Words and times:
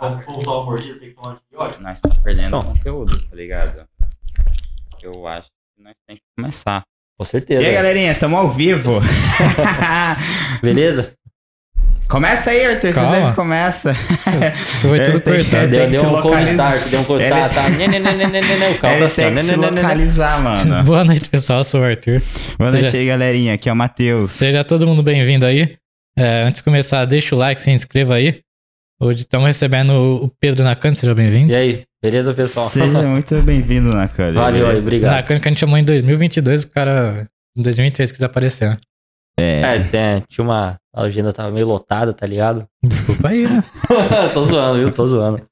Vou 0.00 0.40
usar 0.40 0.50
o 0.52 0.64
mordido, 0.64 0.98
tem 0.98 1.10
que 1.10 1.14
tomar 1.14 1.32
antibiótico. 1.32 1.82
Nós 1.82 1.98
estamos 1.98 2.18
perdendo 2.18 2.50
Bom. 2.50 2.62
conteúdo, 2.64 3.18
tá 3.28 3.36
ligado? 3.36 3.84
Eu 5.02 5.26
acho 5.26 5.48
que 5.76 5.82
nós 5.82 5.94
temos 6.06 6.20
que 6.20 6.26
começar. 6.42 6.82
Com 7.18 7.24
E 7.24 7.26
certeza. 7.26 7.66
aí, 7.66 7.72
galerinha, 7.74 8.14
tamo 8.14 8.36
ao 8.36 8.48
vivo. 8.48 8.94
Beleza? 10.62 11.12
começa 12.08 12.50
aí, 12.50 12.66
Arthur. 12.66 12.88
Você 12.92 13.00
Calma. 13.00 13.16
sempre 13.16 13.34
começa. 13.34 13.94
Foi 14.82 14.98
Ele 14.98 15.04
tudo 15.04 15.20
cortado. 15.22 15.68
Deu, 15.68 15.88
deu 15.88 16.02
um 16.14 16.20
cold 16.20 16.42
start, 16.50 16.82
deu 16.88 17.00
um 17.00 17.04
cold 17.04 17.22
Ele- 17.24 17.34
start. 17.34 17.54
Tá, 17.54 17.68
né, 17.70 17.88
né, 17.88 17.98
né, 17.98 18.12
né, 18.12 18.26
né, 18.26 18.40
né, 18.40 18.68
o 18.70 18.78
carro 18.78 18.94
Ele 18.94 19.00
tá 19.00 19.06
assim, 19.06 19.22
ó, 19.22 19.24
tem 19.26 19.34
que 19.34 19.34
né, 19.34 19.42
se 19.42 19.50
né, 19.52 19.56
né, 19.56 19.62
né, 19.62 19.70
né. 19.70 19.82
localizar, 19.82 20.42
mano. 20.42 20.84
Boa 20.84 21.04
noite, 21.04 21.28
pessoal. 21.30 21.60
Eu 21.60 21.64
sou 21.64 21.80
o 21.80 21.84
Arthur. 21.84 22.20
Boa 22.58 22.70
Seja- 22.70 22.82
noite 22.82 22.96
aí, 22.98 23.06
galerinha. 23.06 23.54
Aqui 23.54 23.68
é 23.68 23.72
o 23.72 23.76
Matheus. 23.76 24.30
Seja 24.30 24.62
todo 24.64 24.86
mundo 24.86 25.02
bem-vindo 25.02 25.46
aí. 25.46 25.74
É, 26.18 26.42
antes 26.42 26.60
de 26.60 26.64
começar, 26.64 27.04
deixa 27.06 27.34
o 27.34 27.38
like, 27.38 27.58
se 27.60 27.70
inscreva 27.70 28.14
aí. 28.16 28.40
Hoje 29.02 29.18
estamos 29.20 29.48
recebendo 29.48 29.90
o 30.24 30.28
Pedro 30.40 30.62
Nakano, 30.62 30.94
seja 30.96 31.12
bem-vindo. 31.14 31.52
E 31.52 31.56
aí, 31.56 31.82
beleza, 32.00 32.32
pessoal? 32.32 32.68
Seja 32.68 33.02
muito 33.08 33.42
bem-vindo, 33.42 33.88
Nakane. 33.88 34.36
Valeu 34.36 34.68
aí, 34.68 34.78
obrigado. 34.78 35.10
Nakano 35.10 35.40
que 35.40 35.48
a 35.48 35.50
gente 35.50 35.58
chamou 35.58 35.76
em 35.76 35.82
2022, 35.84 36.62
o 36.64 36.70
cara 36.70 37.28
em 37.56 37.62
2003 37.62 38.12
quis 38.12 38.22
aparecer. 38.22 38.70
né? 38.70 38.76
É, 39.40 39.60
É, 39.62 39.80
tem- 39.88 40.22
tinha 40.28 40.44
uma. 40.44 40.76
A 40.94 41.02
agenda 41.04 41.32
tava 41.32 41.50
meio 41.50 41.66
lotada, 41.66 42.12
tá 42.12 42.26
ligado? 42.26 42.66
Desculpa 42.84 43.30
aí, 43.30 43.44
né? 43.48 43.64
tô 44.34 44.44
zoando, 44.44 44.78
viu? 44.78 44.92
Tô 44.92 45.06
zoando. 45.06 45.42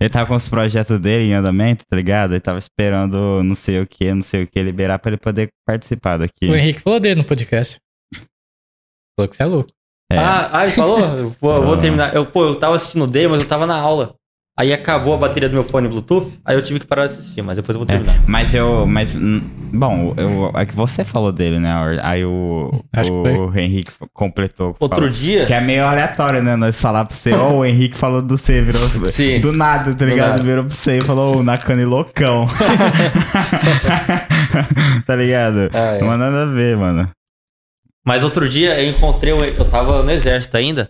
ele 0.00 0.08
tava 0.10 0.26
com 0.26 0.34
os 0.34 0.48
projetos 0.48 0.98
dele 0.98 1.24
em 1.24 1.34
andamento, 1.34 1.84
tá 1.88 1.94
ligado? 1.96 2.32
Ele 2.32 2.40
tava 2.40 2.58
esperando 2.58 3.42
não 3.44 3.54
sei 3.54 3.78
o 3.80 3.86
que, 3.86 4.12
não 4.12 4.22
sei 4.22 4.44
o 4.44 4.46
que 4.48 4.60
liberar 4.62 4.98
pra 4.98 5.10
ele 5.10 5.18
poder 5.18 5.48
participar 5.66 6.16
daqui. 6.16 6.46
O 6.48 6.56
Henrique 6.56 6.80
falou 6.80 6.98
dele 6.98 7.16
no 7.16 7.24
podcast. 7.26 7.76
Falou 9.16 9.28
que 9.30 9.36
você 9.36 9.42
é 9.42 9.46
louco. 9.46 9.70
É. 10.10 10.18
Ah, 10.18 10.48
ah, 10.52 10.62
ele 10.64 10.72
falou? 10.72 11.34
Vou, 11.40 11.56
eu 11.56 11.62
vou 11.64 11.76
terminar. 11.78 12.14
Eu, 12.14 12.26
pô, 12.26 12.44
eu 12.44 12.54
tava 12.56 12.76
assistindo 12.76 13.06
dele, 13.06 13.28
mas 13.28 13.40
eu 13.40 13.46
tava 13.46 13.66
na 13.66 13.76
aula. 13.76 14.14
Aí 14.58 14.72
acabou 14.72 15.12
a 15.12 15.18
bateria 15.18 15.50
do 15.50 15.52
meu 15.52 15.62
fone 15.64 15.86
Bluetooth, 15.86 16.32
aí 16.42 16.56
eu 16.56 16.62
tive 16.62 16.80
que 16.80 16.86
parar 16.86 17.06
de 17.06 17.12
assistir, 17.12 17.42
mas 17.42 17.56
depois 17.56 17.76
eu 17.76 17.84
vou 17.84 17.94
É, 17.94 17.98
terminar. 17.98 18.24
mas 18.26 18.54
eu. 18.54 18.86
Mas. 18.86 19.14
Bom, 19.14 20.14
eu, 20.16 20.50
é 20.54 20.64
que 20.64 20.74
você 20.74 21.04
falou 21.04 21.30
dele, 21.30 21.58
né? 21.58 21.74
Aí 22.02 22.24
o, 22.24 22.70
o 22.96 23.58
Henrique 23.58 23.92
completou. 24.14 24.74
Outro 24.80 24.96
falou- 24.96 25.10
dia. 25.10 25.44
Que 25.44 25.52
é 25.52 25.60
meio 25.60 25.84
aleatório, 25.84 26.42
né? 26.42 26.56
Nós 26.56 26.80
falar 26.80 27.04
pra 27.04 27.14
você, 27.14 27.34
ó, 27.34 27.50
o 27.50 27.66
Henrique 27.66 27.98
falou 27.98 28.22
do 28.22 28.38
C, 28.38 28.62
virou. 28.62 28.80
Sim. 29.12 29.40
Do 29.40 29.52
nada, 29.52 29.90
tá 29.92 29.98
Do 29.98 30.06
ligado? 30.06 30.30
nada. 30.30 30.42
Virou 30.42 30.64
pra 30.64 30.74
você 30.74 30.98
e 30.98 31.00
falou, 31.02 31.36
ô, 31.38 31.42
Nakane 31.42 31.84
loucão. 31.84 32.48
tá 35.06 35.16
ligado? 35.16 35.68
Ah, 35.74 35.96
é. 35.96 36.00
Não 36.00 36.16
nada 36.16 36.44
a 36.44 36.46
ver, 36.46 36.78
mano. 36.78 37.10
Mas 38.06 38.22
outro 38.22 38.48
dia 38.48 38.80
eu 38.80 38.88
encontrei. 38.90 39.32
o- 39.32 39.44
Eu 39.44 39.64
tava 39.68 40.02
no 40.02 40.10
exército 40.10 40.56
ainda. 40.56 40.88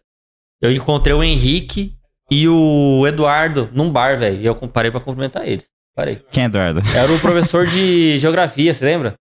Eu 0.61 0.71
encontrei 0.73 1.15
o 1.15 1.23
Henrique 1.23 1.95
e 2.31 2.47
o 2.49 3.05
Eduardo 3.07 3.69
num 3.73 3.91
bar, 3.91 4.19
velho. 4.19 4.41
E 4.41 4.47
eu 4.47 4.55
parei 4.55 4.91
pra 4.91 5.01
cumprimentar 5.01 5.47
eles. 5.49 5.65
Parei. 5.95 6.21
Quem 6.31 6.43
é 6.43 6.47
Eduardo? 6.47 6.81
Era 6.95 7.11
o 7.13 7.19
professor 7.21 7.67
de 7.67 8.19
geografia, 8.19 8.75
você 8.75 8.85
lembra? 8.85 9.15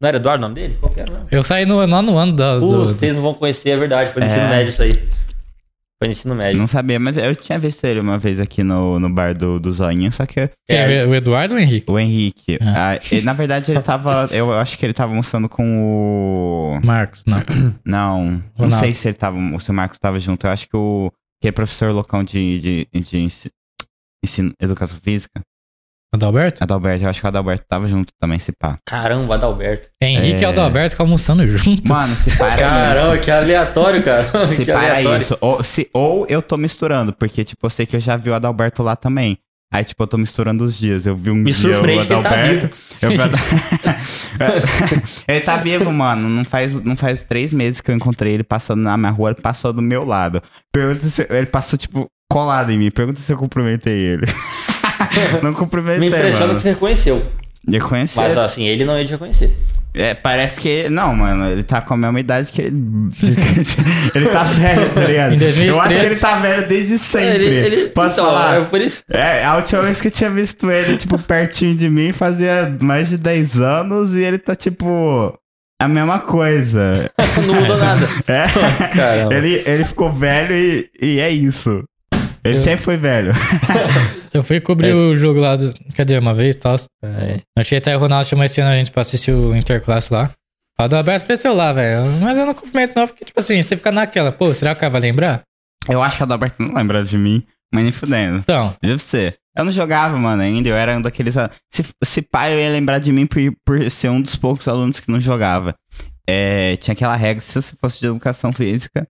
Não 0.00 0.08
era 0.08 0.18
Eduardo 0.18 0.44
o 0.44 0.48
nome 0.48 0.54
dele? 0.60 0.76
Qual 0.78 0.92
que 0.92 1.00
era? 1.00 1.22
Eu 1.30 1.42
saí 1.42 1.64
no, 1.64 1.84
lá 1.86 2.02
no 2.02 2.18
ano 2.18 2.32
da, 2.34 2.58
Putz, 2.58 2.70
do, 2.70 2.84
vocês 2.84 3.14
não 3.14 3.22
vão 3.22 3.32
conhecer, 3.32 3.70
é 3.70 3.76
verdade. 3.76 4.12
Foi 4.12 4.20
no 4.22 4.28
É. 4.28 4.30
ensino 4.30 4.48
médio 4.48 4.68
isso 4.68 4.82
aí. 4.82 4.92
Foi 5.98 6.08
no 6.08 6.12
ensino 6.12 6.34
médio. 6.34 6.58
Não 6.58 6.66
sabia, 6.66 7.00
mas 7.00 7.16
eu 7.16 7.34
tinha 7.34 7.58
visto 7.58 7.82
ele 7.84 8.00
uma 8.00 8.18
vez 8.18 8.38
aqui 8.38 8.62
no, 8.62 9.00
no 9.00 9.08
bar 9.08 9.34
do, 9.34 9.58
do 9.58 9.72
Zoinho, 9.72 10.12
só 10.12 10.26
que 10.26 10.48
Quem 10.68 10.78
é, 10.78 11.06
o 11.06 11.14
Eduardo 11.14 11.54
ou 11.54 11.58
o 11.58 11.62
Henrique? 11.62 11.90
o 11.90 11.98
Henrique. 11.98 12.58
Ah. 12.60 12.92
ah, 12.92 12.98
ele- 13.10 13.22
na 13.22 13.32
verdade, 13.32 13.72
ele 13.72 13.80
tava. 13.80 14.28
Eu 14.32 14.52
acho 14.52 14.76
que 14.78 14.84
ele 14.84 14.92
tava 14.92 15.14
mostrando 15.14 15.48
com 15.48 15.64
o. 15.84 16.80
Marcos, 16.84 17.24
não. 17.26 17.38
Não, 17.84 18.24
não 18.30 18.42
Ronaldo. 18.56 18.76
sei 18.84 18.92
se 18.92 19.08
ele 19.08 19.16
tava. 19.16 19.38
O 19.38 19.58
seu 19.60 19.72
Marcos 19.74 19.98
tava 19.98 20.20
junto. 20.20 20.46
Eu 20.46 20.50
acho 20.50 20.68
que 20.68 20.76
o. 20.76 21.10
Aquele 21.40 21.52
professor 21.52 21.92
loucão 21.92 22.22
de, 22.24 22.58
de, 22.58 22.88
de 23.00 23.18
ensi- 23.18 23.50
ensino, 24.24 24.52
educação 24.60 24.98
física. 25.02 25.40
Adalberto? 26.14 26.62
Adalberto, 26.64 27.04
eu 27.04 27.10
acho 27.10 27.20
que 27.20 27.26
o 27.26 27.28
Adalberto 27.28 27.64
tava 27.68 27.86
junto 27.88 28.12
também, 28.18 28.38
se 28.38 28.52
pá. 28.52 28.78
Caramba, 28.86 29.34
Adalberto. 29.34 29.88
Henrique 30.00 30.40
e 30.42 30.44
É. 30.44 30.48
Adalberto 30.48 30.90
ficam 30.90 31.04
almoçando 31.06 31.46
junto. 31.48 31.86
Mano, 31.92 32.14
se 32.14 32.36
para 32.38 32.56
Caramba, 32.56 33.18
que 33.18 33.30
aleatório, 33.30 34.02
cara. 34.02 34.22
isso. 34.44 34.52
Se 34.54 34.64
que 34.64 34.72
para 34.72 34.80
aleatório. 34.80 35.20
isso. 35.20 35.36
Ou, 35.40 35.62
se, 35.64 35.90
ou 35.92 36.26
eu 36.28 36.40
tô 36.40 36.56
misturando, 36.56 37.12
porque, 37.12 37.44
tipo, 37.44 37.66
eu 37.66 37.70
sei 37.70 37.84
que 37.86 37.96
eu 37.96 38.00
já 38.00 38.16
vi 38.16 38.30
o 38.30 38.34
Adalberto 38.34 38.82
lá 38.82 38.96
também. 38.96 39.36
Aí, 39.74 39.84
tipo, 39.84 40.00
eu 40.00 40.06
tô 40.06 40.16
misturando 40.16 40.62
os 40.62 40.78
dias. 40.78 41.06
Eu 41.06 41.16
vi 41.16 41.30
um 41.30 41.34
Me 41.34 41.50
dia 41.52 41.70
o 41.70 41.74
surpreende 41.74 42.06
que 42.06 42.12
ele 42.12 42.22
tá 42.22 42.28
Adalberto. 42.30 42.76
eu 43.02 43.10
Adal- 43.10 43.30
ele 45.28 45.40
tá 45.40 45.56
vivo, 45.56 45.92
mano. 45.92 46.28
Não 46.28 46.44
faz, 46.44 46.80
não 46.82 46.96
faz 46.96 47.24
três 47.24 47.52
meses 47.52 47.80
que 47.80 47.90
eu 47.90 47.94
encontrei 47.96 48.32
ele 48.32 48.44
passando 48.44 48.82
na 48.82 48.96
minha 48.96 49.10
rua. 49.10 49.30
Ele 49.30 49.40
passou 49.40 49.72
do 49.72 49.82
meu 49.82 50.04
lado. 50.04 50.40
Pergunta 50.72 51.04
se. 51.08 51.26
Ele 51.28 51.46
passou, 51.46 51.76
tipo, 51.78 52.06
colado 52.30 52.70
em 52.70 52.78
mim. 52.78 52.90
Pergunta 52.92 53.18
se 53.20 53.32
eu 53.32 53.36
cumprimentei 53.36 53.98
ele. 53.98 54.26
não 55.42 55.52
cumprimentei, 55.52 56.00
Me 56.00 56.08
impressiona 56.08 56.46
mano. 56.46 56.54
que 56.54 56.62
você 56.62 56.70
reconheceu. 56.70 57.22
Eu 57.70 57.80
conheci. 57.80 58.16
Mas 58.18 58.38
assim, 58.38 58.64
ele 58.64 58.84
não 58.84 58.96
ia 58.98 59.04
te 59.04 59.12
reconhecer. 59.12 59.56
É, 59.92 60.12
parece 60.12 60.60
que. 60.60 60.90
Não, 60.90 61.14
mano, 61.14 61.50
ele 61.50 61.62
tá 61.62 61.80
com 61.80 61.94
a 61.94 61.96
mesma 61.96 62.20
idade 62.20 62.52
que 62.52 62.60
ele. 62.60 62.76
ele 64.14 64.28
tá 64.28 64.42
velho, 64.42 64.90
tá 64.90 65.00
ligado? 65.00 65.34
Em 65.34 65.38
2013. 65.38 65.66
Eu 65.66 65.80
acho 65.80 65.98
que 65.98 66.06
ele 66.06 66.16
tá 66.16 66.38
velho 66.38 66.68
desde 66.68 66.98
sempre. 66.98 67.44
Ele, 67.44 67.66
ele, 67.66 67.88
Posso 67.88 68.20
então, 68.20 68.26
falar? 68.26 68.60
é 68.60 68.64
por 68.66 68.80
isso. 68.80 69.02
É, 69.10 69.42
a 69.42 69.56
última 69.56 69.82
vez 69.82 70.00
que 70.00 70.08
eu 70.08 70.12
tinha 70.12 70.30
visto 70.30 70.70
ele, 70.70 70.98
tipo, 70.98 71.18
pertinho 71.18 71.74
de 71.74 71.88
mim, 71.88 72.12
fazia 72.12 72.76
mais 72.82 73.08
de 73.08 73.16
10 73.16 73.60
anos 73.60 74.14
e 74.14 74.22
ele 74.22 74.38
tá, 74.38 74.54
tipo. 74.54 75.34
A 75.80 75.88
mesma 75.88 76.20
coisa. 76.20 77.10
Não 77.46 77.54
mudou 77.54 77.76
nada. 77.78 78.06
É. 78.28 78.88
Caramba. 78.94 79.34
Ele, 79.34 79.62
ele 79.66 79.84
ficou 79.84 80.12
velho 80.12 80.54
e, 80.54 80.90
e 81.00 81.20
é 81.20 81.30
isso. 81.30 81.82
Ele 82.48 82.58
Eu- 82.58 82.62
sempre 82.62 82.84
foi 82.84 82.96
velho. 82.96 83.32
Eu 84.32 84.42
fui 84.42 84.60
cobrir 84.60 84.92
o 84.94 85.16
jogo 85.16 85.40
lá, 85.40 85.56
do, 85.56 85.72
quer 85.94 86.04
dizer, 86.04 86.18
uma 86.18 86.34
vez 86.34 86.54
e 86.56 86.58
tal. 86.58 86.76
É. 87.02 87.40
Eu 87.56 87.64
tinha 87.64 87.78
até 87.78 87.96
o 87.96 88.00
Ronaldo 88.00 88.28
chamou 88.28 88.44
esse 88.44 88.60
ano 88.60 88.70
a 88.70 88.76
gente 88.76 88.90
pra 88.90 89.00
assistir 89.02 89.32
o 89.32 89.56
Interclasse 89.56 90.12
lá. 90.12 90.30
O 90.78 90.82
Adalberto 90.82 91.24
apareceu 91.24 91.54
lá, 91.54 91.72
velho. 91.72 92.10
Mas 92.20 92.36
eu 92.36 92.44
não 92.44 92.52
cumprimento 92.52 92.92
não, 92.94 93.06
porque, 93.06 93.24
tipo 93.24 93.40
assim, 93.40 93.62
você 93.62 93.76
fica 93.76 93.90
naquela, 93.90 94.30
pô, 94.30 94.52
será 94.52 94.74
que 94.74 94.78
o 94.78 94.80
cara 94.80 94.90
vai 94.92 95.00
lembrar? 95.00 95.42
Eu 95.88 96.02
acho 96.02 96.18
que 96.18 96.22
a 96.22 96.26
Adalberto 96.26 96.62
não 96.62 96.74
lembra 96.74 97.02
de 97.02 97.16
mim, 97.16 97.42
mas 97.72 97.82
nem 97.84 97.92
fudendo. 97.92 98.38
Então, 98.40 98.76
Deve 98.82 98.98
ser. 99.02 99.36
Eu 99.56 99.64
não 99.64 99.72
jogava, 99.72 100.18
mano, 100.18 100.42
ainda. 100.42 100.68
Eu 100.68 100.76
era 100.76 100.98
um 100.98 101.00
daqueles. 101.00 101.34
Se, 101.72 101.82
se 102.04 102.20
pai, 102.20 102.52
eu 102.52 102.58
ia 102.58 102.68
lembrar 102.68 102.98
de 102.98 103.10
mim 103.10 103.26
por, 103.26 103.40
por 103.64 103.90
ser 103.90 104.10
um 104.10 104.20
dos 104.20 104.36
poucos 104.36 104.68
alunos 104.68 105.00
que 105.00 105.10
não 105.10 105.18
jogava. 105.18 105.74
É, 106.28 106.76
tinha 106.76 106.92
aquela 106.92 107.16
regra: 107.16 107.40
se 107.40 107.62
você 107.62 107.74
fosse 107.80 108.00
de 108.00 108.06
educação 108.06 108.52
física, 108.52 109.08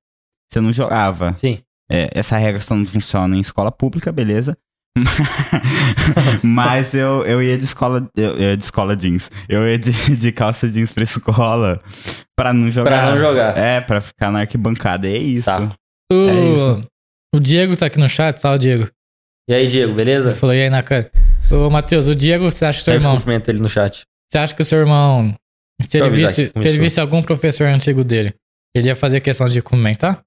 você 0.49 0.61
não 0.61 0.73
jogava. 0.73 1.35
Sim. 1.35 1.59
É, 1.91 2.11
essa 2.13 2.37
regra 2.37 2.61
só 2.61 2.75
não 2.75 2.85
funciona 2.87 3.37
em 3.37 3.41
escola 3.41 3.71
pública, 3.71 4.11
beleza? 4.11 4.57
Mas 6.43 6.95
eu, 6.95 7.25
eu 7.25 7.43
ia 7.43 7.57
de 7.57 7.65
escola. 7.65 8.09
Eu 8.17 8.39
ia 8.39 8.57
de 8.57 8.63
escola 8.65 8.97
jeans. 8.97 9.31
Eu 9.49 9.69
ia 9.69 9.79
de, 9.79 10.17
de 10.17 10.33
calça 10.33 10.69
jeans 10.69 10.93
pra 10.93 11.05
escola 11.05 11.81
pra 12.37 12.53
não 12.53 12.71
jogar. 12.71 12.91
Pra 12.91 13.11
não 13.15 13.19
jogar. 13.21 13.57
É, 13.59 13.81
pra 13.81 14.01
ficar 14.01 14.31
na 14.31 14.41
arquibancada. 14.41 15.07
É 15.07 15.17
isso. 15.17 15.45
Tá. 15.45 15.71
o, 16.13 16.29
É 16.29 16.55
isso. 16.55 16.87
o 17.35 17.41
Diego 17.41 17.77
tá 17.77 17.87
aqui 17.87 17.99
no 17.99 18.09
chat, 18.09 18.39
salve, 18.41 18.59
Diego. 18.59 18.89
E 19.49 19.55
aí, 19.55 19.69
Diego, 19.69 19.91
Ele 19.91 19.97
beleza? 19.97 20.35
falou, 20.35 20.55
e 20.55 20.63
aí, 20.63 20.71
na 20.71 20.83
cara. 20.83 21.11
Ô, 21.51 21.71
Matheus, 21.71 22.09
o 22.09 22.15
Diego, 22.15 22.51
você 22.51 22.65
acha 22.65 22.79
que 22.79 22.83
o 22.83 22.85
seu 22.85 22.95
Sempre 22.95 23.07
irmão. 23.07 23.17
cumprimento 23.19 23.49
ele 23.49 23.61
no 23.61 23.69
chat. 23.69 24.03
Você 24.31 24.39
acha 24.39 24.55
que 24.55 24.63
o 24.63 24.65
seu 24.65 24.81
irmão. 24.81 25.35
Se 25.83 25.99
ele, 25.99 26.07
eu 26.09 26.13
visse, 26.13 26.51
se 26.59 26.69
ele 26.69 26.79
visse 26.79 26.99
algum 27.01 27.23
professor 27.23 27.67
antigo 27.67 28.03
dele, 28.03 28.35
ele 28.75 28.89
ia 28.89 28.97
fazer 28.97 29.21
questão 29.21 29.47
de 29.49 29.61
comentar? 29.63 30.21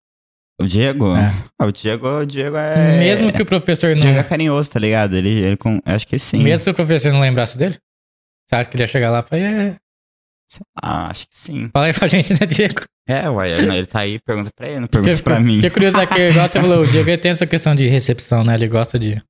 O 0.62 0.66
Diego? 0.68 1.16
É. 1.16 1.34
Ah, 1.58 1.66
o 1.66 1.72
Diego, 1.72 2.08
o 2.08 2.26
Diego 2.26 2.58
é. 2.58 2.98
Mesmo 2.98 3.32
que 3.32 3.42
o 3.42 3.46
professor 3.46 3.92
O 3.92 3.94
não. 3.96 4.02
Diego 4.02 4.20
é 4.20 4.24
carinhoso, 4.24 4.70
tá 4.70 4.80
ligado? 4.80 5.16
Ele, 5.16 5.30
ele 5.30 5.58
com, 5.58 5.80
acho 5.86 6.06
que 6.08 6.20
sim. 6.20 6.44
Mesmo 6.44 6.64
se 6.64 6.70
o 6.70 6.74
professor 6.74 7.12
não 7.14 7.22
lembrasse 7.22 7.58
dele? 7.58 7.78
Você 8.48 8.56
acha 8.56 8.68
que 8.70 8.76
ele 8.76 8.84
ia 8.84 8.88
chegar 8.88 9.10
lá 9.12 9.20
e 9.20 9.30
falar, 9.30 9.42
"É, 9.42 9.76
Ah, 10.82 11.10
acho 11.12 11.28
que 11.30 11.38
sim. 11.38 11.70
fala 11.72 11.86
aí 11.86 11.94
pra 11.94 12.08
gente, 12.08 12.34
né, 12.34 12.46
Diego? 12.46 12.82
É, 13.08 13.30
ué, 13.30 13.52
ele, 13.52 13.76
ele 13.78 13.88
tá 13.88 14.00
aí, 14.02 14.20
pergunta 14.20 14.50
pra 14.56 14.68
ele, 14.68 14.80
não 14.82 14.88
pergunta 14.88 15.24
pra 15.24 15.40
mim. 15.40 15.60
Que 15.62 15.70
curioso 15.70 16.00
é 16.00 16.06
que, 16.06 16.30
igual 16.30 16.48
você 16.48 16.60
falou, 16.60 16.82
o 16.82 16.88
Diego 16.88 17.18
tem 17.18 17.32
essa 17.32 17.46
questão 17.48 17.74
de 17.76 17.88
recepção, 17.88 18.44
né? 18.44 18.54
Ele 18.56 18.68
gosta 18.68 19.00
de. 19.00 19.22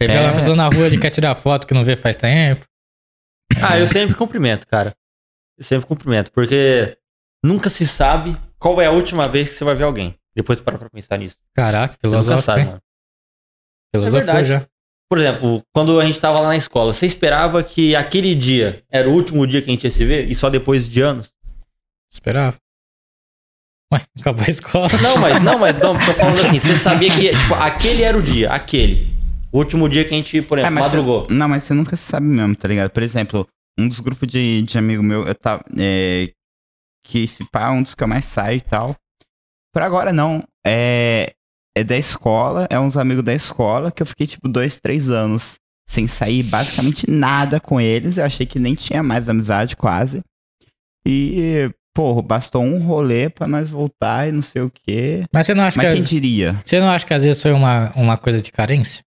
Ele 0.00 0.12
vê 0.12 0.18
É. 0.18 0.22
uma 0.22 0.32
pessoa 0.34 0.56
na 0.56 0.66
rua, 0.68 0.86
ele 0.86 0.98
quer 0.98 1.10
tirar 1.10 1.34
foto 1.34 1.66
que 1.66 1.74
não 1.74 1.84
vê 1.84 1.94
faz 1.96 2.16
tempo. 2.16 2.64
Ah, 3.62 3.78
eu 3.78 3.86
sempre 3.86 4.14
cumprimento, 4.14 4.66
cara. 4.66 4.92
Eu 5.58 5.64
sempre 5.64 5.86
cumprimento, 5.86 6.32
porque 6.32 6.96
nunca 7.44 7.68
se 7.70 7.86
sabe 7.86 8.36
qual 8.58 8.80
é 8.80 8.86
a 8.86 8.90
última 8.90 9.28
vez 9.28 9.50
que 9.50 9.54
você 9.56 9.64
vai 9.64 9.74
ver 9.74 9.84
alguém. 9.84 10.14
Depois 10.34 10.60
para 10.60 10.78
pra 10.78 10.90
pensar 10.90 11.16
nisso. 11.18 11.36
Caraca, 11.54 11.94
Você 12.00 12.06
nunca 12.08 12.22
filosofia. 12.22 12.64
sabe. 12.64 12.78
Filosofia 13.94 14.24
verdade. 14.24 14.48
já. 14.48 14.66
Por 15.08 15.18
exemplo, 15.18 15.62
quando 15.72 16.00
a 16.00 16.04
gente 16.06 16.20
tava 16.20 16.40
lá 16.40 16.48
na 16.48 16.56
escola, 16.56 16.92
você 16.92 17.06
esperava 17.06 17.62
que 17.62 17.94
aquele 17.94 18.34
dia 18.34 18.82
era 18.90 19.08
o 19.08 19.12
último 19.12 19.46
dia 19.46 19.62
que 19.62 19.70
a 19.70 19.72
gente 19.72 19.84
ia 19.84 19.90
se 19.90 20.04
ver 20.04 20.28
e 20.28 20.34
só 20.34 20.50
depois 20.50 20.88
de 20.88 21.02
anos? 21.02 21.28
Esperava. 22.10 22.56
Ué, 23.92 24.02
acabou 24.18 24.44
a 24.44 24.50
escola. 24.50 24.88
Não, 25.00 25.18
mas 25.18 25.42
não, 25.42 25.58
mas 25.58 25.78
não, 25.78 25.94
tô 25.94 26.14
falando 26.14 26.40
assim, 26.40 26.58
você 26.58 26.74
sabia 26.76 27.08
que 27.14 27.28
tipo, 27.38 27.54
aquele 27.54 28.02
era 28.02 28.16
o 28.18 28.22
dia, 28.22 28.50
aquele. 28.50 29.14
O 29.52 29.58
último 29.58 29.88
dia 29.88 30.04
que 30.04 30.12
a 30.14 30.16
gente, 30.16 30.42
por 30.42 30.58
É, 30.58 30.62
exemplo, 30.62 30.74
mas 30.80 30.84
madrugou. 30.86 31.26
Você, 31.26 31.32
não, 31.34 31.48
mas 31.48 31.62
você 31.62 31.74
nunca 31.74 31.96
sabe 31.96 32.26
mesmo, 32.26 32.56
tá 32.56 32.66
ligado? 32.66 32.90
Por 32.90 33.02
exemplo, 33.04 33.46
um 33.78 33.86
dos 33.86 34.00
grupos 34.00 34.26
de, 34.26 34.62
de 34.62 34.78
amigo 34.78 35.02
meu, 35.02 35.24
eu 35.28 35.34
tava. 35.34 35.62
É, 35.78 36.32
que 37.04 37.22
esse 37.22 37.44
pá 37.50 37.68
é 37.68 37.70
um 37.70 37.82
dos 37.82 37.94
que 37.94 38.02
eu 38.02 38.08
mais 38.08 38.24
saio 38.24 38.56
e 38.56 38.60
tal. 38.62 38.96
Por 39.74 39.82
agora 39.82 40.12
não. 40.12 40.44
É. 40.64 41.32
é 41.76 41.82
da 41.82 41.98
escola, 41.98 42.66
é 42.70 42.78
uns 42.78 42.96
amigos 42.96 43.24
da 43.24 43.34
escola, 43.34 43.90
que 43.90 44.00
eu 44.00 44.06
fiquei, 44.06 44.26
tipo, 44.26 44.48
dois, 44.48 44.78
três 44.80 45.10
anos 45.10 45.56
sem 45.86 46.06
sair 46.06 46.42
basicamente 46.44 47.10
nada 47.10 47.60
com 47.60 47.80
eles. 47.80 48.16
Eu 48.16 48.24
achei 48.24 48.46
que 48.46 48.58
nem 48.58 48.74
tinha 48.74 49.02
mais 49.02 49.28
amizade, 49.28 49.76
quase. 49.76 50.22
E, 51.06 51.68
porra, 51.94 52.22
bastou 52.22 52.62
um 52.62 52.78
rolê 52.78 53.28
pra 53.28 53.46
nós 53.48 53.68
voltar 53.68 54.28
e 54.28 54.32
não 54.32 54.40
sei 54.40 54.62
o 54.62 54.70
quê. 54.70 55.24
Mas 55.32 55.46
você 55.46 55.54
não 55.54 55.64
acha 55.64 55.76
Mas 55.76 55.88
que. 55.88 55.94
quem 55.96 56.04
diria? 56.04 56.60
Você 56.64 56.80
não 56.80 56.88
acha 56.88 57.04
que 57.04 57.12
às 57.12 57.24
vezes 57.24 57.42
foi 57.42 57.52
uma, 57.52 57.92
uma 57.96 58.16
coisa 58.16 58.40
de 58.40 58.50
carência? 58.50 59.02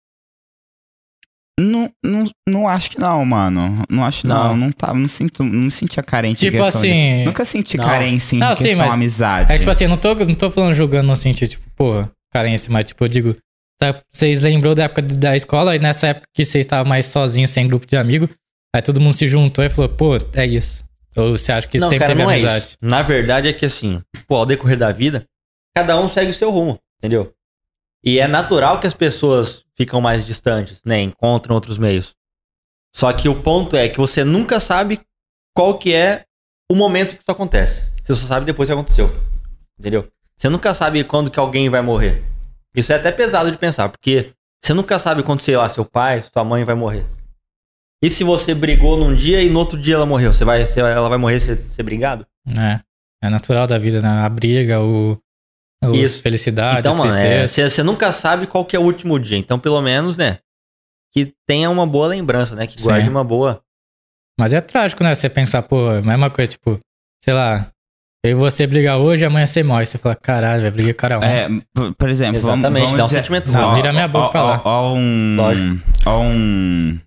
Não, 1.60 1.90
não, 2.04 2.24
não 2.50 2.68
acho 2.68 2.90
que 2.92 3.00
não, 3.00 3.24
mano. 3.24 3.84
Não 3.90 4.04
acho 4.04 4.26
não. 4.26 4.50
Não. 4.50 4.58
Não, 4.58 4.72
tá, 4.72 4.94
não 4.94 5.08
sinto, 5.08 5.44
não 5.44 5.52
me 5.66 5.72
sentia 5.72 6.02
carente. 6.02 6.46
em 6.46 6.50
Tipo 6.52 6.64
questão 6.64 6.82
de- 6.82 6.88
assim. 6.88 7.26
Nunca 7.26 7.46
senti 7.46 7.78
Não. 7.78 7.86
carência 7.86 8.36
em 8.36 8.40
Não, 8.40 8.56
sim, 8.56 8.64
questão 8.64 8.86
mas- 8.86 8.94
amizade. 8.96 9.52
É 9.52 9.54
que, 9.54 9.60
tipo 9.60 9.72
assim, 9.72 9.88
não 9.88 9.98
tô, 9.98 10.16
não 10.16 10.36
tô 10.36 10.50
falando 10.50 10.74
julgando 10.74 11.08
no 11.08 11.16
sentido, 11.18 11.50
tipo, 11.50 11.70
pô, 11.76 12.08
carência, 12.34 12.72
mas 12.72 12.86
tipo, 12.86 13.04
eu 13.04 13.08
digo, 13.08 13.38
tá, 13.80 14.02
vocês 14.10 14.42
lembrou 14.42 14.74
da 14.74 14.86
época 14.86 15.04
de- 15.04 15.16
da 15.16 15.36
escola 15.36 15.76
e 15.76 15.80
nessa 15.80 16.08
época 16.08 16.26
que 16.34 16.44
vocês 16.44 16.66
estavam 16.66 16.90
mais 16.90 17.06
sozinhos, 17.06 17.52
sem 17.52 17.68
grupo 17.68 17.86
de 17.86 17.96
amigos, 17.98 18.30
aí 18.76 18.82
todo 18.82 19.00
mundo 19.00 19.14
se 19.14 19.28
juntou 19.28 19.64
e 19.64 19.70
falou, 19.70 19.90
pô, 19.90 20.16
é 20.34 20.46
isso. 20.48 20.84
Ou 21.16 21.38
você 21.38 21.52
acha 21.52 21.68
que 21.68 21.78
não, 21.78 21.88
sempre 21.88 22.00
cara, 22.08 22.14
teve 22.14 22.24
não 22.24 22.32
é 22.32 22.34
amizade? 22.34 22.66
isso. 22.66 22.78
Na 22.82 23.04
verdade 23.04 23.48
é 23.48 23.54
que 23.54 23.68
assim, 23.68 24.02
pô, 24.28 24.38
ao 24.38 24.46
decorrer 24.48 24.78
da 24.80 24.92
vida, 24.92 25.24
cada 25.78 26.00
um 26.02 26.08
segue 26.08 26.32
o 26.32 26.34
seu 26.34 26.50
rumo, 26.50 26.80
entendeu? 26.98 27.32
E 28.04 28.20
é 28.20 28.28
natural 28.28 28.80
que 28.80 28.88
as 28.88 28.94
pessoas 28.94 29.64
ficam 29.76 30.02
mais 30.02 30.26
distantes, 30.26 30.82
né? 30.86 31.02
Encontram 31.02 31.56
outros 31.56 31.78
meios. 31.78 32.14
Só 32.94 33.12
que 33.14 33.30
o 33.30 33.42
ponto 33.42 33.76
é 33.76 33.88
que 33.88 33.98
você 33.98 34.24
nunca 34.24 34.60
sabe 34.60 35.00
qual 35.56 35.78
que 35.78 35.94
é 35.94 36.26
o 36.70 36.76
momento 36.76 37.16
que 37.16 37.22
isso 37.22 37.32
acontece. 37.32 37.88
Você 38.04 38.16
só 38.16 38.28
sabe 38.28 38.46
depois 38.46 38.68
que 38.68 38.74
aconteceu. 38.74 39.10
Entendeu? 39.80 40.08
Você 40.36 40.50
nunca 40.50 40.74
sabe 40.74 41.04
quando 41.04 41.32
que 41.32 41.40
alguém 41.40 41.70
vai 41.70 41.82
morrer. 41.82 42.24
Isso 42.76 42.92
é 42.92 42.96
até 42.96 43.12
pesado 43.12 43.52
de 43.52 43.58
pensar, 43.58 43.90
porque 43.90 44.34
você 44.62 44.74
nunca 44.74 45.00
sabe 45.00 45.24
quando, 45.24 45.40
sei 45.40 45.56
lá, 45.56 45.70
seu 45.70 45.86
pai, 45.86 46.24
sua 46.32 46.44
mãe 46.44 46.64
vai 46.64 46.76
morrer. 46.76 47.06
E 48.02 48.10
se 48.10 48.24
você 48.24 48.54
brigou 48.54 48.98
num 48.98 49.16
dia 49.16 49.42
e 49.42 49.50
no 49.50 49.60
outro 49.60 49.80
dia 49.80 49.96
ela 49.96 50.06
morreu? 50.06 50.34
Você 50.34 50.44
vai, 50.44 50.66
ela 50.78 51.08
vai 51.08 51.18
morrer 51.18 51.40
ser, 51.40 51.58
ser 51.70 51.84
brigado? 51.84 52.26
É, 52.58 52.82
é 53.22 53.30
natural 53.30 53.66
da 53.66 53.78
vida, 53.78 54.02
né? 54.02 54.10
A 54.10 54.28
briga, 54.28 54.82
o, 54.82 55.18
o 55.88 55.96
Isso. 55.96 56.22
felicidade, 56.22 56.80
então, 56.80 56.96
mano, 56.96 57.12
tristeza. 57.12 57.62
é, 57.62 57.70
você, 57.70 57.84
nunca 57.84 58.12
sabe 58.12 58.48
qual 58.48 58.66
que 58.66 58.76
é 58.76 58.80
o 58.80 58.84
último 58.84 59.20
dia. 59.20 59.38
Então, 59.38 59.60
pelo 59.60 59.82
menos, 59.82 60.18
né? 60.18 60.40
Que 61.12 61.34
tenha 61.48 61.70
uma 61.70 61.86
boa 61.86 62.08
lembrança, 62.08 62.56
né? 62.56 62.68
Que 62.68 62.80
Sim. 62.80 62.86
guarde 62.86 63.10
uma 63.10 63.24
boa. 63.24 63.62
Mas 64.40 64.54
é 64.54 64.62
trágico, 64.62 65.04
né? 65.04 65.14
Você 65.14 65.30
pensar, 65.30 65.62
pô, 65.64 65.90
a 65.90 66.02
mesma 66.02 66.30
coisa, 66.30 66.52
tipo, 66.52 66.80
sei 67.24 67.34
lá, 67.34 67.72
eu 68.26 68.32
e 68.32 68.34
você 68.34 68.66
brigar 68.66 68.98
hoje, 68.98 69.26
amanhã 69.26 69.46
você 69.46 69.62
morre. 69.64 69.86
Você 69.86 69.98
fala, 69.98 70.16
caralho, 70.16 70.62
vai 70.62 70.72
brigar 70.72 70.94
com 70.94 70.98
o 70.98 71.02
cara 71.02 71.18
ontem. 71.18 71.66
É, 71.78 71.92
por 71.98 72.10
exemplo, 72.10 72.40
vamos, 72.40 72.60
Exatamente, 72.60 72.84
vamos 72.84 72.98
dá 72.98 73.04
um 73.04 73.08
dizer... 73.08 73.18
sentimento 73.18 73.52
Não, 73.52 73.76
vira 73.76 73.92
minha 73.92 74.08
boca 74.08 74.26
ó, 74.26 74.30
pra 74.30 74.44
lá. 74.44 74.62
Ó, 74.64 74.92
ó 74.92 74.94
um, 74.96 75.36
Lógico. 75.36 75.84
ó 76.06 76.20
um, 76.20 77.00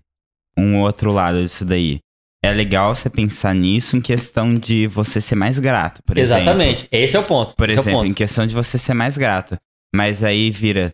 um 0.57 0.81
outro 0.81 1.11
lado 1.11 1.41
disso 1.41 1.65
daí. 1.65 1.99
É 2.43 2.51
legal 2.53 2.93
você 2.93 3.09
pensar 3.09 3.53
nisso 3.55 3.97
em 3.97 4.01
questão 4.01 4.53
de 4.53 4.87
você 4.87 5.19
ser 5.19 5.35
mais 5.35 5.57
grato, 5.59 6.01
por 6.03 6.17
exemplo. 6.17 6.43
Exatamente. 6.43 6.87
Esse 6.91 7.17
é 7.17 7.19
o 7.19 7.23
ponto. 7.23 7.55
Por 7.55 7.67
esse 7.69 7.79
é 7.79 7.81
exemplo, 7.81 7.99
ponto. 7.99 8.09
em 8.11 8.13
questão 8.13 8.45
de 8.45 8.53
você 8.53 8.77
ser 8.77 8.93
mais 8.93 9.17
grato. 9.17 9.57
Mas 9.93 10.23
aí 10.23 10.51
vira. 10.51 10.91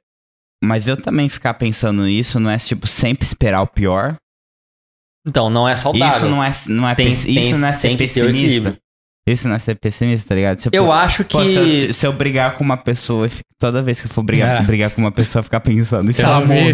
Mas 0.63 0.87
eu 0.87 0.95
também 0.95 1.27
ficar 1.27 1.53
pensando 1.55 2.03
nisso 2.03 2.39
não 2.39 2.49
é 2.49 2.57
tipo 2.57 2.87
sempre 2.87 3.25
esperar 3.25 3.61
o 3.61 3.67
pior. 3.67 4.15
Então, 5.27 5.49
não 5.49 5.67
é 5.67 5.75
saudável. 5.75 6.17
Isso 6.17 6.25
não 6.29 6.43
é, 6.43 6.51
não 6.69 6.89
é, 6.89 6.95
Tem- 6.95 7.07
pessi- 7.07 7.33
tem- 7.33 7.43
isso 7.43 7.57
não 7.57 7.67
é 7.67 7.73
ser 7.73 7.97
pessimista. 7.97 8.77
Isso 9.25 9.47
não 9.47 9.55
é 9.55 9.59
ser 9.59 9.75
pessimista, 9.75 10.29
tá 10.29 10.35
ligado? 10.35 10.59
Eu 10.73 10.91
acho 10.91 11.23
que. 11.23 11.37
se, 11.47 11.85
eu, 11.87 11.93
se 11.93 12.05
eu 12.07 12.11
brigar 12.11 12.57
com 12.57 12.63
uma 12.63 12.75
pessoa, 12.75 13.25
e 13.25 13.31
toda 13.57 13.81
vez 13.81 14.01
que 14.01 14.07
eu 14.07 14.11
for 14.11 14.21
brigar, 14.21 14.61
É. 14.61 14.65
brigar 14.65 14.91
com 14.91 14.99
uma 14.99 15.13
pessoa, 15.13 15.41
ficar 15.41 15.61
pensando, 15.61 16.03
e 16.11 16.13
se 16.13 16.21
Você 16.21 16.23
ela 16.23 16.41
morrer? 16.41 16.73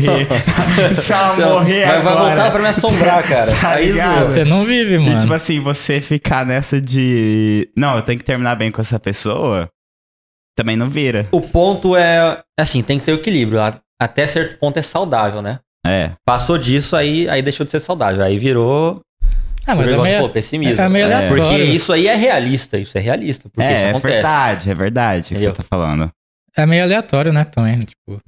se 0.96 1.14
ela 1.14 1.36
morrer 1.36 1.86
vai, 1.86 2.02
vai 2.02 2.14
agora? 2.14 2.26
voltar 2.36 2.52
pra 2.52 2.62
me 2.62 2.68
assombrar, 2.70 3.24
cara. 3.28 3.52
Tá 3.62 3.80
ligado? 3.80 4.26
Você 4.26 4.44
não 4.44 4.66
vive, 4.66 4.96
E 4.96 4.98
mano. 4.98 5.20
tipo 5.22 5.34
assim, 5.34 5.60
você 5.60 6.02
ficar 6.02 6.44
nessa 6.44 6.82
de. 6.82 7.70
Não, 7.78 7.96
eu 7.98 8.02
tenho 8.02 8.18
que 8.18 8.26
terminar 8.26 8.56
bem 8.56 8.72
com 8.72 8.82
essa 8.82 9.00
pessoa, 9.00 9.70
também 10.58 10.76
não 10.76 10.90
vira. 10.90 11.28
O 11.32 11.42
ponto 11.42 11.96
é. 11.96 12.42
Assim, 12.60 12.82
tem 12.82 12.98
que 12.98 13.06
ter 13.06 13.12
o 13.12 13.16
equilíbrio. 13.16 13.62
A- 13.62 13.80
Até 14.02 14.26
certo 14.26 14.58
ponto 14.58 14.78
é 14.80 14.82
saudável, 14.82 15.42
né? 15.42 15.60
É. 15.86 16.12
Passou 16.26 16.58
disso, 16.58 16.96
aí, 16.96 17.30
aí 17.30 17.42
deixou 17.44 17.64
de 17.66 17.72
ser 17.72 17.80
saudável. 17.80 18.24
Aí 18.24 18.38
virou. 18.40 19.02
Ah, 19.68 19.76
mas 19.76 19.86
o 19.86 19.90
é 19.90 19.92
negócio, 19.92 20.12
meio, 20.14 20.22
pô, 20.24 20.30
pessimismo. 20.30 20.82
é 20.82 20.90
meio 20.90 21.06
É, 21.08 21.14
aleatório. 21.14 21.44
Porque 21.44 21.64
isso 21.64 21.94
aí 21.94 22.08
é 22.08 22.16
realista. 22.16 22.78
Isso 22.78 22.98
é 22.98 23.02
realista. 23.02 23.50
Porque 23.50 23.68
isso 23.70 23.78
é, 23.86 23.90
é 23.90 23.94
verdade, 24.00 24.70
é 24.72 24.74
verdade 24.76 25.34
o 25.34 25.38
que 25.38 25.42
você 25.44 25.52
tá 25.52 25.64
falando. 25.64 26.10
É 26.58 26.66
meio 26.66 26.84
aleatório, 26.84 27.32
né, 27.32 27.44
também. 27.44 27.86
Tipo, 27.86 28.22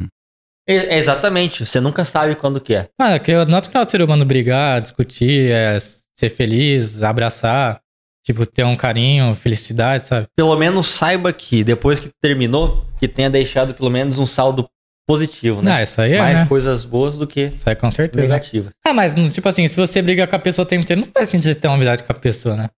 É- 0.67 0.97
exatamente. 0.97 1.65
Você 1.65 1.79
nunca 1.81 2.05
sabe 2.05 2.35
quando 2.35 2.61
que 2.61 2.75
é. 2.75 2.87
mano, 2.99 3.15
é 3.15 3.19
que 3.19 3.31
é 3.31 3.45
natural 3.45 3.83
do 3.85 3.91
ser 3.91 4.01
humano 4.01 4.23
brigar, 4.25 4.79
discutir, 4.81 5.51
é, 5.51 5.77
ser 5.79 6.29
feliz, 6.29 7.01
abraçar, 7.01 7.79
tipo, 8.23 8.45
ter 8.45 8.63
um 8.63 8.75
carinho, 8.75 9.33
felicidade, 9.33 10.05
sabe? 10.07 10.27
Pelo 10.35 10.55
menos 10.55 10.87
saiba 10.87 11.33
que 11.33 11.63
depois 11.63 11.99
que 11.99 12.09
terminou, 12.21 12.85
que 12.99 13.07
tenha 13.07 13.29
deixado 13.29 13.73
pelo 13.73 13.89
menos 13.89 14.19
um 14.19 14.25
saldo 14.25 14.67
positivo, 15.11 15.61
né? 15.61 15.71
Não, 15.71 15.83
isso 15.83 16.01
aí 16.01 16.13
é, 16.13 16.19
Mais 16.19 16.39
né? 16.39 16.45
coisas 16.45 16.85
boas 16.85 17.17
do 17.17 17.27
que 17.27 17.41
Isso 17.47 17.69
aí 17.69 17.75
com 17.75 17.91
certeza. 17.91 18.27
negativas. 18.33 18.71
Ah, 18.85 18.93
mas, 18.93 19.13
tipo 19.33 19.47
assim, 19.49 19.67
se 19.67 19.75
você 19.75 20.01
briga 20.01 20.25
com 20.25 20.35
a 20.35 20.39
pessoa 20.39 20.63
o 20.63 20.67
tempo 20.67 20.83
inteiro, 20.83 21.01
não 21.01 21.07
faz 21.07 21.29
sentido 21.29 21.53
você 21.53 21.59
ter 21.59 21.67
uma 21.67 21.75
amizade 21.75 22.03
com 22.03 22.11
a 22.11 22.15
pessoa, 22.15 22.55
né? 22.55 22.69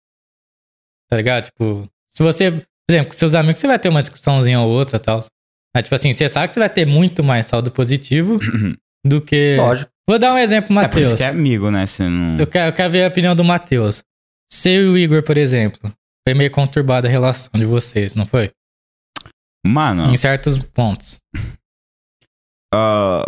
Tá 1.11 1.17
ligado? 1.17 1.45
Tipo, 1.45 1.87
se 2.09 2.23
você, 2.23 2.51
por 2.51 2.65
exemplo, 2.91 3.09
com 3.11 3.17
seus 3.19 3.35
amigos, 3.35 3.61
você 3.61 3.67
vai 3.67 3.79
ter 3.79 3.89
uma 3.89 4.01
discussãozinha 4.03 4.61
ou 4.61 4.71
outra 4.71 4.97
e 4.97 5.01
tal. 5.01 5.21
Mas, 5.75 5.85
tipo 5.85 5.95
assim, 5.95 6.13
você 6.13 6.29
sabe 6.29 6.49
que 6.49 6.55
você 6.55 6.61
vai 6.61 6.71
ter 6.71 6.87
muito 6.87 7.23
mais 7.23 7.47
saldo 7.47 7.71
positivo 7.71 8.39
do 9.05 9.21
que. 9.21 9.57
Lógico. 9.59 9.91
Vou 10.09 10.19
dar 10.19 10.35
um 10.35 10.39
exemplo, 10.39 10.79
É 10.81 10.89
por 10.89 11.01
isso 11.01 11.13
Matheus. 11.13 11.15
que 11.15 11.23
é 11.25 11.29
amigo, 11.29 11.71
né? 11.71 11.87
Você 11.87 12.09
não... 12.09 12.39
eu, 12.39 12.47
quero, 12.47 12.69
eu 12.69 12.73
quero 12.73 12.91
ver 12.91 13.05
a 13.05 13.09
opinião 13.09 13.37
do 13.37 13.45
Matheus. 13.45 14.03
Seu 14.51 14.83
e 14.83 14.89
o 14.89 14.99
Igor, 14.99 15.23
por 15.23 15.37
exemplo, 15.39 15.93
foi 16.27 16.35
meio 16.35 16.51
conturbada 16.51 17.07
a 17.09 17.11
relação 17.11 17.51
de 17.55 17.65
vocês, 17.65 18.15
não 18.15 18.27
foi? 18.27 18.51
Mano, 19.65 20.13
Em 20.13 20.17
certos 20.17 20.59
pontos. 20.59 21.19
Ah, 22.73 23.25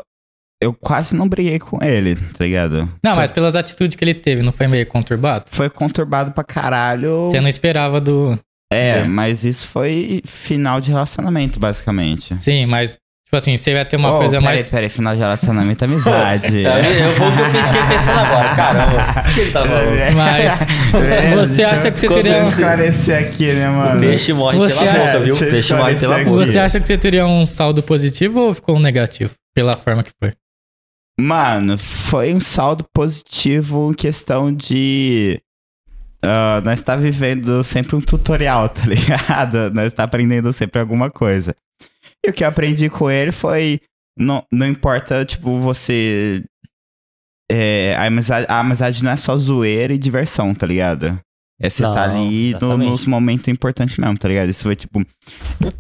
eu 0.63 0.73
quase 0.73 1.15
não 1.15 1.29
briguei 1.29 1.59
com 1.59 1.79
ele, 1.85 2.17
tá 2.17 2.45
ligado? 2.45 2.89
Não, 3.03 3.13
Só 3.13 3.21
mas 3.21 3.31
pelas 3.31 3.55
atitudes 3.55 3.97
que 3.97 4.05
ele 4.05 4.15
teve, 4.15 4.43
não 4.43 4.53
foi 4.53 4.67
meio 4.67 4.87
conturbado? 4.87 5.45
Foi 5.51 5.69
conturbado 5.69 6.33
pra 6.33 6.43
caralho. 6.45 7.25
Você 7.29 7.41
não 7.41 7.49
esperava 7.49 8.01
do. 8.01 8.39
É, 8.73 8.99
É. 9.01 9.05
mas 9.05 9.45
isso 9.45 9.69
foi 9.69 10.23
final 10.25 10.81
de 10.81 10.91
relacionamento, 10.91 11.61
basicamente. 11.61 12.41
Sim, 12.41 12.67
mas, 12.67 12.97
tipo 13.35 13.37
assim, 13.37 13.57
você 13.57 13.75
vai 13.75 13.85
ter 13.85 13.97
uma 13.97 14.15
Oh, 14.15 14.19
coisa 14.19 14.41
peraí, 14.41 14.57
mais. 14.57 14.71
Peraí, 14.71 14.89
final 14.89 15.15
de 15.15 15.21
relacionamento 15.21 15.85
amizade. 15.85 16.59
É, 16.65 17.05
eu 17.05 17.13
vou 17.15 17.29
o 17.29 17.33
que 17.33 17.41
eu 17.41 17.65
fiquei 17.65 17.83
pensando 17.97 18.19
agora. 18.21 18.55
Caramba, 18.55 19.25
o 19.31 19.35
que 19.35 19.41
ele 19.41 19.51
tá 19.51 19.65
falando? 19.67 20.15
Mas 20.17 20.59
você 21.39 21.57
deixa 21.63 21.75
acha 21.75 21.89
eu- 21.89 21.93
que 21.93 22.01
você 22.01 22.09
deixa 22.09 22.23
teria 22.23 22.39
eu 22.39 22.45
um- 22.45 22.49
esclarecer 22.49 23.19
aqui, 23.19 23.53
né, 23.53 23.69
mano? 23.69 23.97
O 23.97 24.01
peixe 24.01 24.33
morre 24.33 24.59
Você 24.59 24.79
pela 24.79 24.91
acha- 24.93 24.99
boca, 25.07 25.21
viu? 25.21 25.35
O 25.35 25.39
Deixa 25.39 25.45
eu 25.45 25.51
peixe 25.51 25.75
morre 25.75 25.95
pela 25.97 26.19
boca. 26.25 26.47
Você 26.47 26.59
acha 26.59 26.81
que 26.81 26.87
você 26.87 26.99
teria 26.99 27.27
um 27.27 27.45
saldo 27.47 27.83
positivo 27.83 28.41
ou 28.41 28.55
ficou 28.55 28.77
um 28.77 28.81
negativo? 28.81 29.33
Pela 29.55 29.73
forma 29.75 30.03
que 30.03 30.11
foi. 30.23 30.33
Mano, 31.19 31.79
foi 31.79 32.35
um 32.35 32.41
saldo 32.41 32.85
positivo 32.95 33.91
em 33.91 33.95
questão 33.95 34.53
de. 34.53 35.41
ah, 36.25 36.61
nós 36.65 36.83
tá 36.83 36.97
vivendo 36.97 37.63
sempre 37.63 37.95
um 37.97 38.01
tutorial, 38.01 38.69
tá 38.69 38.83
ligado? 38.87 39.71
Nós 39.73 39.93
tá 39.93 40.05
aprendendo 40.05 40.53
sempre 40.53 40.81
alguma 40.81 41.11
coisa. 41.11 41.55
E 42.25 42.31
o 42.31 42.33
que 42.33 42.43
eu 42.45 42.49
aprendi 42.49 42.89
com 42.89 43.11
ele 43.11 43.33
foi. 43.33 43.81
Não, 44.17 44.45
não 44.53 44.67
importa, 44.67 45.25
tipo, 45.25 45.59
você. 45.59 46.43
é, 47.51 47.95
a, 47.97 48.07
amizade, 48.07 48.47
a 48.49 48.61
amizade 48.61 49.03
não 49.05 49.11
é 49.11 49.17
só 49.17 49.37
zoeira 49.37 49.93
e 49.93 49.99
diversão, 49.99 50.55
tá 50.55 50.67
ligado? 50.67 51.19
É 51.61 51.71
você 51.71 51.83
tá 51.83 52.09
Não, 52.09 52.25
ali 52.27 52.53
no- 52.61 52.77
nos 52.79 53.07
momentos 53.07 53.47
importantes 53.49 53.97
mesmo, 53.97 54.19
tá 54.19 54.27
ligado? 54.29 54.49
Isso 54.49 54.65
foi, 54.65 54.75
tipo, 54.75 55.05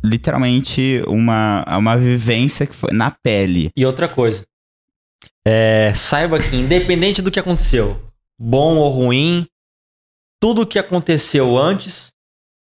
literalmente 0.04 1.02
uma, 1.08 1.64
uma 1.78 1.96
vivência 1.96 2.66
que 2.66 2.74
foi 2.74 2.92
na 2.92 3.10
pele. 3.10 3.70
E 3.76 3.84
outra 3.84 4.08
coisa. 4.08 4.44
É, 5.46 5.92
saiba 5.94 6.40
que, 6.40 6.56
independente 6.56 7.20
do 7.20 7.30
que 7.30 7.40
aconteceu, 7.40 8.00
bom 8.38 8.76
ou 8.76 8.88
ruim, 8.90 9.46
tudo 10.40 10.66
que 10.66 10.78
aconteceu 10.78 11.58
antes 11.58 12.08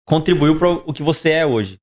contribuiu 0.06 0.58
para 0.58 0.70
o 0.70 0.92
que 0.92 1.02
você 1.02 1.30
é 1.30 1.46
hoje. 1.46 1.76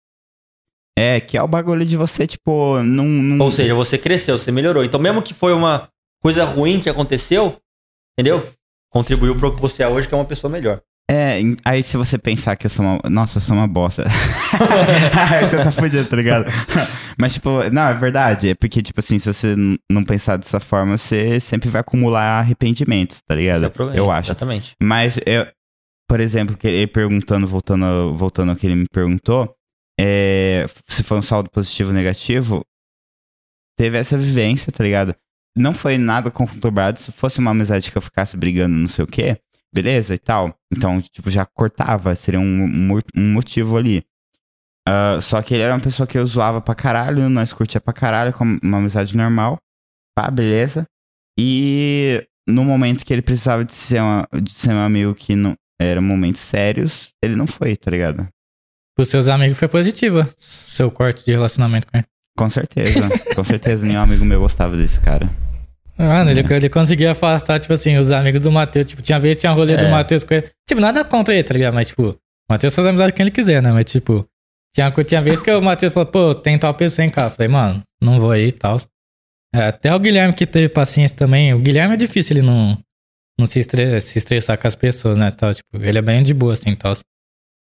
É, 0.97 1.19
que 1.19 1.37
é 1.37 1.43
o 1.43 1.47
bagulho 1.47 1.85
de 1.85 1.97
você, 1.97 2.25
tipo, 2.25 2.81
não. 2.81 3.05
não 3.05 3.45
Ou 3.45 3.51
seja, 3.51 3.75
você 3.75 3.97
cresceu, 3.97 4.37
você 4.37 4.51
melhorou. 4.51 4.83
Então, 4.83 4.99
mesmo 4.99 5.21
que 5.21 5.33
foi 5.33 5.53
uma 5.53 5.89
coisa 6.21 6.45
ruim 6.45 6.79
que 6.79 6.89
aconteceu, 6.89 7.57
entendeu? 8.17 8.49
Contribuiu 8.89 9.35
para 9.35 9.47
o 9.47 9.55
que 9.55 9.61
você 9.61 9.83
é 9.83 9.87
hoje, 9.87 10.07
que 10.07 10.13
é 10.13 10.17
uma 10.17 10.25
pessoa 10.25 10.49
melhor. 10.49 10.81
É, 11.09 11.39
aí 11.63 11.83
se 11.83 11.97
você 11.97 12.17
pensar 12.17 12.55
que 12.55 12.65
eu 12.65 12.69
sou 12.69 12.83
uma. 12.83 12.99
Nossa, 13.09 13.37
eu 13.37 13.41
sou 13.41 13.55
uma 13.55 13.67
bosta. 13.67 14.05
você 15.41 15.57
tá 15.57 15.71
fudido, 15.71 16.05
tá 16.05 16.15
ligado? 16.15 16.45
Mas, 17.17 17.33
tipo, 17.35 17.49
não, 17.71 17.89
é 17.89 17.93
verdade. 17.93 18.49
É 18.49 18.55
porque, 18.55 18.81
tipo 18.81 18.99
assim, 18.99 19.19
se 19.19 19.31
você 19.31 19.55
não 19.91 20.03
pensar 20.03 20.37
dessa 20.37 20.59
forma, 20.59 20.97
você 20.97 21.39
sempre 21.39 21.69
vai 21.69 21.81
acumular 21.81 22.39
arrependimentos, 22.39 23.19
tá 23.21 23.35
ligado? 23.35 23.65
É 23.65 23.67
o 23.67 23.71
problema. 23.71 23.99
eu 23.99 24.09
acho. 24.09 24.31
Exatamente. 24.31 24.73
Mas, 24.81 25.19
eu, 25.25 25.45
por 26.09 26.19
exemplo, 26.19 26.57
ele 26.63 26.87
perguntando, 26.87 27.45
voltando, 27.45 28.15
voltando 28.15 28.49
ao 28.49 28.55
que 28.55 28.65
ele 28.65 28.75
me 28.75 28.85
perguntou, 28.91 29.53
é, 29.99 30.65
se 30.87 31.03
foi 31.03 31.17
um 31.17 31.21
saldo 31.21 31.49
positivo 31.49 31.89
ou 31.89 31.95
negativo, 31.95 32.65
teve 33.77 33.97
essa 33.97 34.17
vivência, 34.17 34.71
tá 34.71 34.83
ligado? 34.83 35.15
Não 35.57 35.73
foi 35.73 35.97
nada 35.97 36.29
conturbado. 36.29 36.99
Se 36.99 37.11
fosse 37.11 37.39
uma 37.39 37.51
amizade 37.51 37.91
que 37.91 37.97
eu 37.97 38.01
ficasse 38.01 38.35
brigando, 38.35 38.75
não 38.75 38.87
sei 38.87 39.03
o 39.03 39.07
quê, 39.07 39.39
beleza 39.73 40.13
e 40.13 40.17
tal. 40.19 40.57
Então, 40.71 40.99
tipo, 41.01 41.29
já 41.31 41.45
cortava, 41.45 42.15
seria 42.15 42.39
um, 42.39 42.99
um 43.15 43.33
motivo 43.33 43.77
ali. 43.77 44.03
Ah, 44.87 45.19
só 45.21 45.41
que 45.41 45.53
ele 45.53 45.63
era 45.63 45.73
uma 45.73 45.79
pessoa 45.81 46.05
que 46.05 46.17
eu 46.17 46.25
zoava 46.27 46.61
pra 46.61 46.75
caralho, 46.75 47.27
nós 47.29 47.51
curtia 47.53 47.81
pra 47.81 47.93
caralho, 47.93 48.33
como 48.33 48.59
uma 48.61 48.77
amizade 48.77 49.15
normal. 49.17 49.57
Pá, 50.15 50.29
beleza. 50.29 50.85
E 51.39 52.25
no 52.47 52.63
momento 52.63 53.03
que 53.03 53.11
ele 53.11 53.21
precisava 53.21 53.65
de 53.65 53.73
ser, 53.73 54.01
uma, 54.01 54.27
de 54.41 54.51
ser 54.51 54.71
um 54.71 54.79
amigo 54.79 55.15
que 55.15 55.35
não 55.35 55.55
eram 55.81 56.01
momentos 56.01 56.41
sérios, 56.41 57.11
ele 57.23 57.35
não 57.35 57.47
foi, 57.47 57.75
tá 57.75 57.91
ligado? 57.91 58.27
Pros 58.95 59.09
seus 59.09 59.27
amigos 59.27 59.57
foi 59.57 59.67
positiva. 59.67 60.27
Seu 60.37 60.89
corte 60.89 61.25
de 61.25 61.31
relacionamento 61.31 61.87
com 61.91 61.97
ele. 61.97 62.05
Com 62.37 62.49
certeza, 62.49 63.09
com 63.35 63.43
certeza 63.43 63.85
nenhum 63.85 64.01
amigo 64.01 64.25
meu 64.25 64.39
gostava 64.41 64.75
desse 64.75 64.99
cara. 64.99 65.29
Mano, 65.97 66.29
ele, 66.29 66.41
É. 66.41 66.53
ele 66.57 66.67
conseguia 66.69 67.11
afastar, 67.11 67.57
tipo 67.59 67.73
assim, 67.73 67.97
os 67.97 68.11
amigos 68.11 68.41
do 68.41 68.51
Matheus. 68.51 68.85
Tipo, 68.85 69.01
tinha 69.01 69.17
vez 69.19 69.37
que 69.37 69.41
tinha 69.41 69.53
rolê 69.53 69.77
do 69.77 69.85
É. 69.85 69.89
Matheus 69.89 70.23
com 70.25 70.33
ele. 70.33 70.49
Tipo, 70.67 70.81
nada 70.81 71.05
contra 71.05 71.33
ele, 71.33 71.43
tá 71.43 71.53
ligado? 71.53 71.73
Mas, 71.73 71.87
tipo, 71.87 72.09
o 72.09 72.17
Matheus 72.49 72.75
faz 72.75 72.85
amizade 72.87 73.11
com 73.13 73.17
quem 73.17 73.23
ele 73.25 73.31
quiser, 73.31 73.61
né? 73.61 73.71
Mas, 73.71 73.85
tipo, 73.85 74.25
tinha, 74.73 74.91
tinha 74.91 75.21
vez 75.21 75.39
que 75.39 75.49
o 75.51 75.61
Matheus 75.61 75.93
falou, 75.93 76.07
pô, 76.11 76.35
tem 76.35 76.59
tal 76.59 76.73
pessoa 76.73 77.05
em 77.05 77.09
casa. 77.09 77.27
Eu 77.27 77.35
Falei, 77.37 77.47
mano, 77.47 77.81
não 78.01 78.19
vou 78.19 78.31
aí 78.31 78.47
e 78.47 78.51
tal. 78.51 78.77
É, 79.53 79.67
até 79.67 79.95
o 79.95 79.99
Guilherme 79.99 80.33
que 80.33 80.45
teve 80.45 80.67
paciência 80.67 81.15
também. 81.15 81.53
O 81.53 81.59
Guilherme 81.59 81.93
é 81.93 81.97
difícil 81.97 82.35
ele 82.35 82.45
não, 82.45 82.77
não 83.39 83.45
se, 83.45 83.59
estre- 83.59 84.01
se 84.01 84.17
estressar 84.17 84.57
com 84.57 84.67
as 84.67 84.75
pessoas, 84.75 85.17
né? 85.17 85.31
Tal, 85.31 85.53
tipo, 85.53 85.69
ele 85.81 85.97
é 85.97 86.01
bem 86.01 86.21
de 86.21 86.33
boa, 86.33 86.51
assim, 86.51 86.75
tal. 86.75 86.91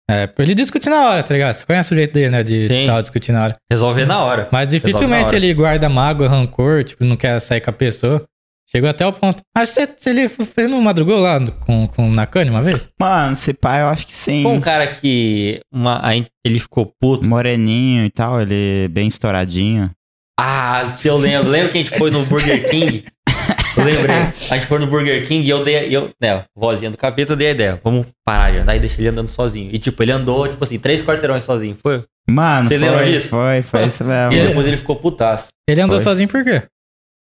É, 0.09 0.29
ele 0.37 0.53
discute 0.53 0.87
na 0.89 1.09
hora, 1.09 1.23
tá 1.23 1.33
ligado? 1.33 1.53
Você 1.53 1.65
conhece 1.65 1.93
o 1.93 1.97
jeito 1.97 2.13
dele, 2.13 2.29
né? 2.29 2.43
De 2.43 2.67
Sim. 2.67 2.85
tal, 2.85 3.01
discutir 3.01 3.31
na 3.31 3.43
hora. 3.43 3.55
Resolver 3.71 4.05
na 4.05 4.23
hora. 4.23 4.47
Mas 4.51 4.69
dificilmente 4.69 5.27
hora. 5.29 5.37
ele 5.37 5.53
guarda 5.53 5.89
mágoa, 5.89 6.27
rancor, 6.27 6.83
tipo, 6.83 7.03
não 7.03 7.15
quer 7.15 7.39
sair 7.39 7.61
com 7.61 7.71
a 7.71 7.73
pessoa. 7.73 8.23
Chegou 8.67 8.89
até 8.89 9.05
o 9.05 9.13
ponto. 9.13 9.41
Acho 9.55 9.75
que 9.75 9.93
você, 9.97 10.09
ele 10.09 10.27
fez 10.27 10.69
no 10.69 10.81
madrugou 10.81 11.19
lá 11.19 11.39
com, 11.59 11.87
com 11.87 12.09
o 12.09 12.11
Nakane 12.11 12.49
uma 12.49 12.61
vez? 12.61 12.89
Mano, 12.99 13.35
se 13.35 13.53
pá, 13.53 13.79
eu 13.79 13.87
acho 13.87 14.07
que 14.07 14.15
sim. 14.15 14.41
Foi 14.41 14.51
um 14.51 14.61
cara 14.61 14.87
que 14.87 15.59
uma, 15.71 16.01
ele 16.43 16.59
ficou 16.59 16.91
puto. 16.99 17.27
Moreninho 17.27 18.05
e 18.05 18.09
tal, 18.09 18.41
ele 18.41 18.87
bem 18.89 19.07
estouradinho. 19.07 19.91
Ah, 20.39 20.87
se 20.87 21.07
eu 21.07 21.15
lembro. 21.17 21.49
Lembra 21.49 21.71
que 21.71 21.77
a 21.77 21.81
gente 21.83 21.97
foi 21.97 22.11
no 22.11 22.25
Burger 22.25 22.69
King? 22.69 23.05
Eu 23.77 23.83
lembrei. 23.85 24.15
A 24.15 24.55
gente 24.55 24.65
foi 24.65 24.79
no 24.79 24.87
Burger 24.87 25.27
King 25.27 25.45
e 25.45 25.49
eu 25.49 25.63
dei. 25.63 25.95
Eu, 25.95 26.11
né, 26.21 26.43
vozinha 26.55 26.89
do 26.91 26.97
capeta, 26.97 27.33
eu 27.33 27.35
dei 27.37 27.47
a 27.49 27.51
ideia. 27.51 27.79
Vamos 27.83 28.05
parar 28.25 28.51
de 28.51 28.57
andar 28.59 28.75
e 28.75 28.79
deixar 28.79 28.99
ele 28.99 29.09
andando 29.09 29.29
sozinho. 29.29 29.69
E 29.73 29.77
tipo, 29.79 30.01
ele 30.03 30.11
andou, 30.11 30.47
tipo 30.47 30.63
assim, 30.63 30.77
três 30.79 31.01
quarteirões 31.03 31.43
sozinho. 31.43 31.75
Foi. 31.81 32.03
Mano, 32.29 32.67
Você 32.69 32.79
foi, 32.79 32.89
lembra 32.89 33.05
disso? 33.05 33.27
foi, 33.29 33.61
foi 33.63 33.85
isso 33.85 34.03
mesmo. 34.05 34.33
E 34.33 34.47
depois 34.47 34.65
ele 34.67 34.77
ficou 34.77 34.95
putaço. 34.95 35.47
Ele 35.67 35.81
andou 35.81 35.97
Foi. 35.99 36.03
sozinho 36.03 36.27
por 36.29 36.43
quê? 36.43 36.63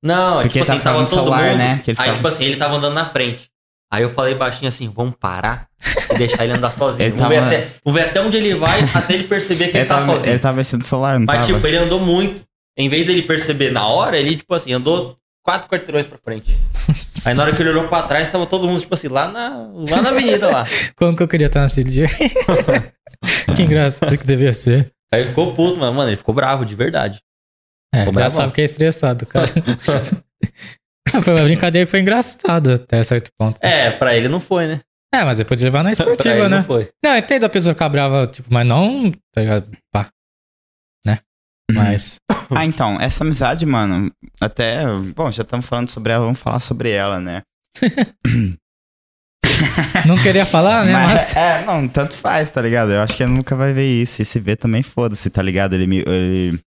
Não, 0.04 0.42
Porque 0.42 0.60
tipo 0.60 0.66
ele 0.66 0.72
assim, 0.72 0.84
tava 0.84 0.98
todo 1.00 1.08
celular, 1.10 1.44
mundo. 1.50 1.58
né? 1.58 1.82
Que 1.84 1.92
ele 1.92 1.98
aí, 2.00 2.06
tava- 2.06 2.16
tipo 2.18 2.28
assim, 2.28 2.46
ele 2.46 2.56
tava 2.56 2.76
andando 2.78 2.94
na 2.94 3.06
frente. 3.06 3.50
Aí 3.92 4.04
eu 4.04 4.10
falei 4.10 4.36
baixinho 4.36 4.70
assim, 4.70 4.88
vamos 4.88 5.16
parar 5.20 5.68
e 6.14 6.18
deixar 6.18 6.44
ele 6.44 6.54
andar 6.54 6.70
sozinho. 6.72 7.08
Ele 7.10 7.16
vamos, 7.18 7.30
ver 7.30 7.36
tava- 7.42 7.48
até, 7.48 7.68
vamos 7.84 8.00
ver 8.02 8.08
até 8.08 8.22
onde 8.22 8.38
ele 8.38 8.54
vai 8.56 8.80
até 8.94 9.14
ele 9.16 9.24
perceber 9.24 9.66
que 9.66 9.72
ele, 9.72 9.80
Ele 9.80 9.86
tá 9.88 9.96
tava, 9.98 10.14
sozinho. 10.14 10.32
ele 10.34 10.40
tava 10.40 10.58
mexendo 10.58 10.82
no 10.82 10.86
celular, 10.88 11.20
não 11.20 11.26
Mas, 11.26 11.42
tava? 11.42 11.54
tipo, 11.54 11.68
ele 11.68 11.78
andou 11.78 12.00
muito. 12.00 12.42
Em 12.78 12.88
vez 12.88 13.08
dele 13.08 13.24
perceber 13.24 13.72
na 13.72 13.88
hora, 13.88 14.18
ele, 14.18 14.38
tipo 14.38 14.54
assim, 14.54 14.72
andou 14.72 15.18
quatro 15.44 15.70
quarteirões 15.70 16.06
pra 16.06 16.18
frente. 16.18 16.56
Aí 17.26 17.34
na 17.34 17.44
hora 17.44 17.56
que 17.56 17.62
ele 17.62 17.70
olhou 17.70 17.88
pra 17.88 18.04
trás, 18.04 18.30
tava 18.30 18.46
todo 18.46 18.68
mundo, 18.68 18.80
tipo 18.82 18.94
assim, 18.94 19.08
lá 19.08 19.28
na, 19.28 19.70
lá 19.90 20.02
na 20.02 20.10
avenida 20.10 20.50
lá. 20.50 20.64
Como 20.96 21.16
que 21.16 21.24
eu 21.24 21.28
queria 21.28 21.48
estar 21.48 21.62
nesse 21.62 21.84
dia? 21.84 22.08
que 23.56 23.64
engraçado 23.64 24.18
que 24.18 24.26
devia 24.26 24.54
ser. 24.54 24.92
Aí 25.14 25.22
ele 25.22 25.30
ficou 25.30 25.54
puto, 25.54 25.78
mano. 25.78 25.94
Mano, 25.96 26.10
ele 26.10 26.18
ficou 26.18 26.34
bravo, 26.36 26.66
de 26.66 26.76
verdade. 26.76 27.20
É, 27.94 28.00
Ficou 28.00 28.14
já 28.14 28.20
bravão. 28.20 28.38
sabe 28.38 28.54
que 28.54 28.62
é 28.62 28.66
estressado, 28.66 29.26
cara. 29.26 29.48
foi 31.24 31.34
uma 31.34 31.44
brincadeira 31.44 31.86
que 31.86 31.92
foi 31.92 32.02
engraçada 32.02 32.76
até 32.76 33.04
certo 33.04 33.32
ponto. 33.38 33.60
É, 33.62 33.90
pra 33.90 34.16
ele 34.16 34.30
não 34.30 34.40
foi, 34.40 34.68
né? 34.68 34.82
É, 35.12 35.24
mas 35.24 35.40
depois 35.40 35.60
de 35.60 35.66
levar 35.66 35.84
na 35.84 35.92
esportiva, 35.92 36.48
né? 36.48 36.58
não 36.58 36.64
foi. 36.64 36.90
Não, 37.04 37.14
eu 37.14 37.18
entendo 37.18 37.44
a 37.46 37.50
pessoa 37.50 37.74
ficar 37.74 37.90
brava, 37.90 38.28
tipo, 38.28 38.48
mas 38.54 38.66
não, 38.68 39.12
tá 39.34 39.42
ligado? 39.42 39.72
Pá. 39.92 40.10
Né? 41.70 41.76
Mas. 41.76 42.18
Ah, 42.52 42.66
então, 42.66 42.98
essa 43.00 43.24
amizade, 43.24 43.64
mano, 43.64 44.12
até. 44.42 44.84
Bom, 45.16 45.32
já 45.32 45.44
estamos 45.44 45.68
falando 45.68 45.88
sobre 45.88 46.14
ela, 46.14 46.24
vamos 46.26 46.40
falar 46.40 46.60
sobre 46.60 46.90
ela, 46.90 47.20
né? 47.20 47.44
Não 50.08 50.16
queria 50.18 50.46
falar, 50.46 50.84
né? 50.86 50.94
Mas. 50.94 51.36
É, 51.36 51.66
não, 51.66 51.88
tanto 51.88 52.16
faz, 52.16 52.50
tá 52.50 52.62
ligado? 52.62 52.92
Eu 52.92 53.02
acho 53.02 53.16
que 53.16 53.24
ele 53.24 53.34
nunca 53.34 53.56
vai 53.56 53.74
ver 53.74 53.86
isso. 53.86 54.22
E 54.22 54.26
se 54.26 54.40
ver 54.40 54.56
também, 54.56 54.82
foda-se, 54.82 55.30
tá 55.30 55.42
ligado? 55.42 55.74
Ele 55.74 55.86
me. 55.86 56.00
Ele... 56.00 56.60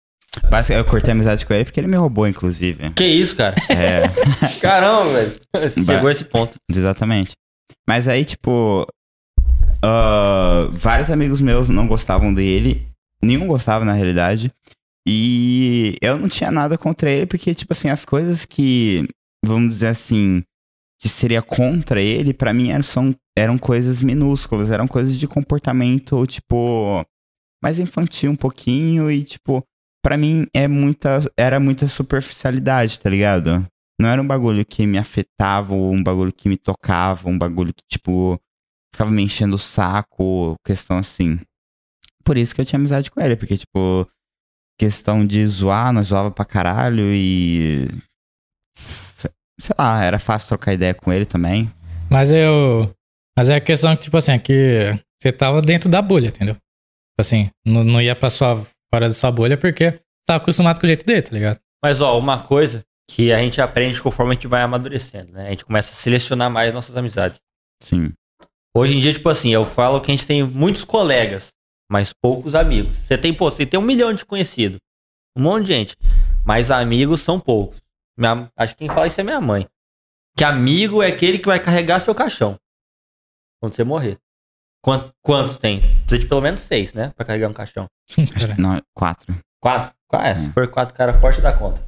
Eu 0.70 0.86
cortei 0.86 1.12
a 1.12 1.14
amizade 1.16 1.46
com 1.46 1.54
ele 1.54 1.66
porque 1.66 1.80
ele 1.80 1.88
me 1.88 1.98
roubou, 1.98 2.28
inclusive. 2.28 2.92
Que 2.92 3.06
isso, 3.06 3.36
cara? 3.36 3.56
É, 3.70 4.04
Caramba, 4.62 5.12
velho. 5.14 5.40
Chegou 5.86 6.10
esse 6.10 6.26
ponto. 6.26 6.58
exatamente. 6.70 7.32
Mas 7.88 8.08
aí, 8.08 8.24
tipo. 8.24 8.86
ah, 9.82 10.70
vários 10.72 11.10
amigos 11.10 11.42
meus 11.42 11.70
não 11.70 11.88
gostavam 11.88 12.34
dele. 12.34 12.88
Nenhum 13.22 13.48
gostava, 13.48 13.86
na 13.86 13.94
realidade. 13.94 14.52
E 15.08 15.96
eu 16.02 16.18
não 16.18 16.30
tinha 16.30 16.52
nada 16.52 16.78
contra 16.78 17.10
ele, 17.10 17.26
porque, 17.26 17.56
tipo 17.56 17.74
assim, 17.74 17.90
as 17.90 18.06
coisas 18.06 18.46
que, 18.46 19.08
vamos 19.44 19.70
dizer 19.70 19.88
assim, 19.88 20.44
que 21.00 21.10
seria 21.10 21.42
contra 21.42 22.00
ele, 22.00 22.34
pra 22.34 22.54
mim 22.54 22.70
eram, 22.70 22.84
são, 22.84 23.16
eram 23.36 23.58
coisas 23.58 24.02
minúsculas, 24.02 24.70
eram 24.70 24.88
coisas 24.88 25.18
de 25.18 25.28
comportamento, 25.28 26.26
tipo, 26.28 27.04
mais 27.64 27.80
infantil 27.80 28.32
um 28.32 28.36
pouquinho 28.36 29.10
e, 29.10 29.24
tipo, 29.24 29.64
pra 30.04 30.18
mim 30.18 30.46
é 30.54 30.68
muita, 30.68 31.22
era 31.36 31.60
muita 31.60 31.88
superficialidade, 31.88 33.00
tá 33.00 33.10
ligado? 33.10 33.66
Não 34.00 34.10
era 34.10 34.22
um 34.22 34.28
bagulho 34.28 34.66
que 34.66 34.86
me 34.86 34.98
afetava, 34.98 35.74
ou 35.74 35.92
um 35.92 36.04
bagulho 36.04 36.32
que 36.32 36.48
me 36.48 36.58
tocava, 36.58 37.30
um 37.30 37.38
bagulho 37.38 37.74
que, 37.74 37.84
tipo, 37.90 38.40
ficava 38.94 39.10
me 39.10 39.24
enchendo 39.24 39.56
o 39.56 39.60
saco, 39.60 40.56
questão 40.66 40.98
assim. 40.98 41.40
Por 42.24 42.38
isso 42.38 42.54
que 42.54 42.62
eu 42.62 42.66
tinha 42.66 42.78
amizade 42.78 43.10
com 43.10 43.20
ele, 43.20 43.36
porque, 43.36 43.58
tipo, 43.58 44.08
questão 44.82 45.24
de 45.24 45.46
zoar, 45.46 45.94
nós 45.94 46.08
zoava 46.08 46.32
pra 46.32 46.44
caralho 46.44 47.14
e. 47.14 47.88
Sei 49.60 49.76
lá, 49.78 50.04
era 50.04 50.18
fácil 50.18 50.48
trocar 50.48 50.74
ideia 50.74 50.92
com 50.92 51.14
ele 51.14 51.24
também. 51.24 51.72
Mas 52.10 52.32
eu. 52.32 52.92
Mas 53.38 53.52
é 53.52 53.56
a 53.58 53.62
questão 53.62 53.96
que, 53.96 54.02
tipo 54.02 54.18
assim, 54.18 54.32
é 54.32 54.40
que 54.40 54.98
você 55.22 55.32
tava 55.32 55.62
dentro 55.62 55.88
da 55.88 56.02
bolha, 56.02 56.30
entendeu? 56.30 56.56
Tipo 56.56 57.20
assim, 57.20 57.48
não, 57.64 57.84
não 57.84 58.02
ia 58.02 58.16
pra 58.16 58.32
sua, 58.32 58.56
fora 58.92 59.08
da 59.08 59.14
sua 59.14 59.32
bolha 59.32 59.56
porque 59.56 59.92
você 59.92 60.00
tava 60.26 60.38
acostumado 60.38 60.80
com 60.80 60.86
o 60.86 60.88
jeito 60.88 61.06
dele, 61.06 61.22
tá 61.22 61.32
ligado? 61.32 61.60
Mas, 61.84 62.02
ó, 62.02 62.18
uma 62.18 62.40
coisa 62.40 62.84
que 63.08 63.32
a 63.32 63.38
gente 63.38 63.62
aprende 63.62 64.02
conforme 64.02 64.32
a 64.32 64.34
gente 64.34 64.48
vai 64.48 64.64
amadurecendo, 64.64 65.32
né? 65.32 65.46
A 65.46 65.50
gente 65.52 65.66
começa 65.66 65.92
a 65.92 65.96
selecionar 65.96 66.50
mais 66.50 66.74
nossas 66.74 66.98
amizades. 66.98 67.40
Sim. 67.84 68.14
Hoje 68.76 68.98
em 68.98 69.00
dia, 69.00 69.14
tipo 69.14 69.30
assim, 69.30 69.54
eu 69.54 69.64
falo 69.64 70.02
que 70.02 70.12
a 70.12 70.16
gente 70.16 70.26
tem 70.26 70.44
muitos 70.44 70.84
colegas, 70.84 71.50
mas 71.92 72.14
poucos 72.14 72.56
amigos. 72.56 72.96
Você 73.06 73.18
tem, 73.18 73.34
pô, 73.34 73.52
você 73.52 73.66
tem 73.66 73.78
um 73.78 73.84
milhão 73.84 74.14
de 74.14 74.24
conhecidos. 74.26 74.80
Um 75.36 75.42
monte 75.44 75.66
de 75.66 75.74
gente. 75.74 75.96
Mas 76.46 76.72
amigos 76.72 77.20
são 77.22 77.38
poucos. 77.40 77.82
Minha- 78.18 78.50
acho 78.56 78.74
que 78.74 78.80
quem 78.80 78.88
fala 78.88 79.08
isso 79.08 79.20
é 79.20 79.24
minha 79.24 79.42
mãe. 79.42 79.68
Que 80.38 80.44
amigo 80.46 81.04
é 81.04 81.08
aquele 81.08 81.38
que 81.38 81.48
vai 81.48 81.60
carregar 81.60 82.00
seu 82.00 82.16
caixão. 82.16 82.56
Quando 83.62 83.74
você 83.76 83.84
morrer. 83.84 84.18
Quant- 84.84 85.12
quantos 85.22 85.60
tem? 85.60 85.80
Precisa 85.80 86.20
de 86.20 86.26
pelo 86.28 86.42
menos 86.42 86.62
seis, 86.62 86.94
né? 86.94 87.12
Pra 87.16 87.26
carregar 87.26 87.50
um 87.50 87.54
caixão. 87.54 87.86
Acho 88.10 88.48
que 88.56 88.60
não, 88.62 88.82
quatro. 88.96 89.36
Quatro? 89.62 89.94
Qua- 90.08 90.26
é, 90.28 90.34
se 90.36 90.48
Hum. 90.48 90.52
for 90.54 90.68
quatro 90.70 90.96
caras 90.96 91.20
fortes, 91.20 91.44
dá 91.44 91.54
conta. 91.54 91.86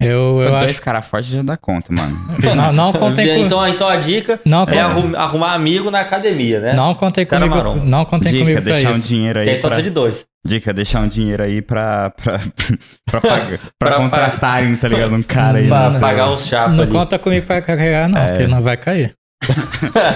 Eu, 0.00 0.42
eu 0.42 0.50
Dois 0.50 0.72
acho. 0.72 0.82
caras 0.82 1.06
fortes 1.06 1.30
já 1.30 1.42
dá 1.42 1.56
conta, 1.56 1.90
mano. 1.90 2.14
Não, 2.54 2.70
não 2.72 2.92
contem 2.92 3.26
com. 3.28 3.46
Então, 3.46 3.66
então 3.66 3.88
a 3.88 3.96
dica 3.96 4.38
Não, 4.44 4.64
é 4.64 4.78
arrumar 5.16 5.54
amigo 5.54 5.90
na 5.90 6.00
academia, 6.00 6.60
né? 6.60 6.74
não 6.74 6.94
contem 6.94 7.24
Cara 7.24 7.48
comigo. 7.48 7.64
marrom. 7.64 7.84
Não 7.84 8.04
contem 8.04 8.30
Dica, 8.30 8.44
comigo 8.44 8.62
pra 8.62 8.72
deixar 8.72 8.88
um 8.88 8.90
isso. 8.90 9.08
dinheiro 9.08 9.38
aí 9.38 9.56
só 9.56 9.68
pra... 9.68 9.80
de 9.80 9.88
dois. 9.88 10.26
Dica, 10.46 10.72
deixar 10.74 11.00
um 11.00 11.08
dinheiro 11.08 11.42
aí 11.42 11.62
pra... 11.62 12.10
pra, 12.10 12.40
pra, 13.10 13.20
pagar, 13.22 13.58
pra, 13.78 13.90
Pra- 13.90 13.96
contratarem, 13.96 14.76
tá 14.76 14.86
ligado? 14.86 15.14
Um 15.14 15.22
cara 15.22 15.58
aí. 15.58 15.66
Pra 15.68 15.88
né? 15.90 15.98
pagar 15.98 16.30
uns 16.30 16.46
chapas 16.46 16.76
Não 16.76 16.84
ali. 16.84 16.92
conta 16.92 17.18
comigo 17.18 17.46
pra 17.46 17.62
carregar, 17.62 18.08
não, 18.08 18.20
É. 18.20 18.28
porque 18.32 18.46
não 18.46 18.62
vai 18.62 18.76
cair. 18.76 19.14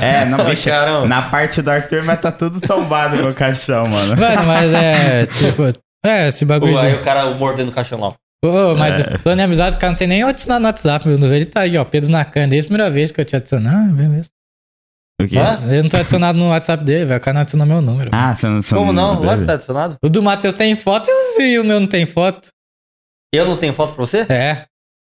É, 0.00 0.24
não, 0.26 0.44
bicho, 0.44 0.68
Caramba. 0.68 1.06
na 1.06 1.22
parte 1.22 1.62
do 1.62 1.70
Arthur 1.70 2.02
vai 2.02 2.16
estar 2.16 2.32
tá 2.32 2.36
tudo 2.38 2.60
tombado 2.60 3.16
no 3.16 3.32
caixão, 3.32 3.84
mano. 3.86 4.16
Mano, 4.16 4.42
mas 4.46 4.72
é. 4.74 5.26
Tipo. 5.26 5.62
É, 6.04 6.28
esse 6.28 6.44
bagulho. 6.44 6.78
Aí 6.78 6.94
o 6.94 7.00
cara 7.02 7.26
mordendo 7.30 7.68
o 7.70 7.72
caixão 7.72 7.98
lá. 8.00 8.12
Ô, 8.44 8.74
mas 8.74 8.98
É. 9.00 9.18
falando 9.18 9.40
em 9.40 9.42
amizade, 9.42 9.76
o 9.76 9.78
cara 9.78 9.90
não 9.92 9.98
tem 9.98 10.08
nem 10.08 10.22
adicionado 10.22 10.62
no 10.62 10.66
WhatsApp, 10.68 11.06
meu. 11.06 11.32
Ele 11.32 11.44
tá 11.44 11.60
aí, 11.60 11.76
ó. 11.76 11.84
Pedro 11.84 12.10
Nacan, 12.10 12.48
desde 12.48 12.66
a 12.66 12.70
primeira 12.70 12.90
vez 12.90 13.10
que 13.12 13.20
eu 13.20 13.24
te 13.24 13.36
adicionar, 13.36 13.88
ah, 13.88 13.92
beleza. 13.92 14.30
O 15.20 15.26
quê? 15.28 15.36
Hã? 15.38 15.60
Eu 15.70 15.82
não 15.82 15.90
tô 15.90 15.98
adicionado 15.98 16.38
no 16.38 16.48
WhatsApp 16.48 16.82
dele, 16.82 17.04
velho. 17.04 17.18
O 17.18 17.22
cara 17.22 17.34
não 17.34 17.40
adicionou 17.42 17.66
meu 17.66 17.82
número. 17.82 18.10
Ah, 18.14 18.34
você 18.34 18.46
não... 18.48 18.62
Como 18.62 18.92
não? 18.92 19.16
deve? 19.16 19.26
Lógico 19.26 19.40
que 19.42 19.46
tá 19.46 19.52
adicionado. 19.52 19.96
O 20.02 20.08
do 20.08 20.22
Matheus 20.22 20.54
tem 20.54 20.74
foto 20.74 21.10
e 21.10 21.12
o- 21.12 21.42
e 21.42 21.58
o 21.58 21.64
meu 21.64 21.78
não 21.80 21.86
tem 21.86 22.06
foto. 22.06 22.48
Eu 23.34 23.44
não 23.46 23.58
tenho 23.58 23.74
foto 23.74 23.92
pra 23.94 24.06
você? 24.06 24.20
É. 24.32 24.64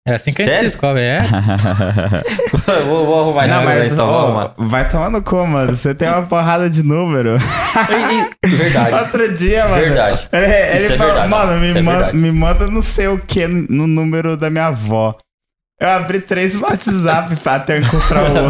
É 0.06 0.14
assim 0.14 0.32
que 0.32 0.42
a 0.42 0.44
gente 0.44 0.52
Sério? 0.54 0.66
descobre, 0.66 1.00
é. 1.02 1.22
vou, 2.86 3.06
vou 3.06 3.20
arrumar 3.20 3.46
Não, 3.46 3.62
mas 3.64 3.92
então, 3.92 4.08
ó, 4.08 4.50
vai 4.58 4.88
tomar 4.88 5.10
no 5.10 5.22
cu, 5.22 5.46
mano. 5.46 5.76
Você 5.76 5.94
tem 5.94 6.08
uma 6.08 6.22
porrada 6.22 6.68
de 6.68 6.82
número. 6.82 7.36
E- 7.36 8.46
e- 8.46 8.50
Verdade. 8.50 8.94
Outro 8.94 9.32
dia, 9.32 9.64
mano. 9.68 9.76
Verdade. 9.80 10.28
Ele, 10.32 10.46
ele 10.46 10.76
Isso 10.78 10.92
é 10.94 10.96
falou, 10.96 11.12
verdade, 11.12 11.30
mano, 11.30 11.60
me, 11.60 11.68
isso 11.68 11.78
é 11.78 11.82
manda, 11.82 12.12
me 12.12 12.32
manda 12.32 12.66
não 12.66 12.82
sei 12.82 13.06
o 13.06 13.16
que 13.18 13.46
no, 13.46 13.86
número 13.86 14.36
da 14.36 14.50
minha 14.50 14.66
avó. 14.66 15.14
Eu 15.80 15.88
abri 15.88 16.20
três 16.20 16.56
WhatsApp 16.60 17.36
até 17.44 17.78
encontrar 17.78 18.24
o. 18.24 18.46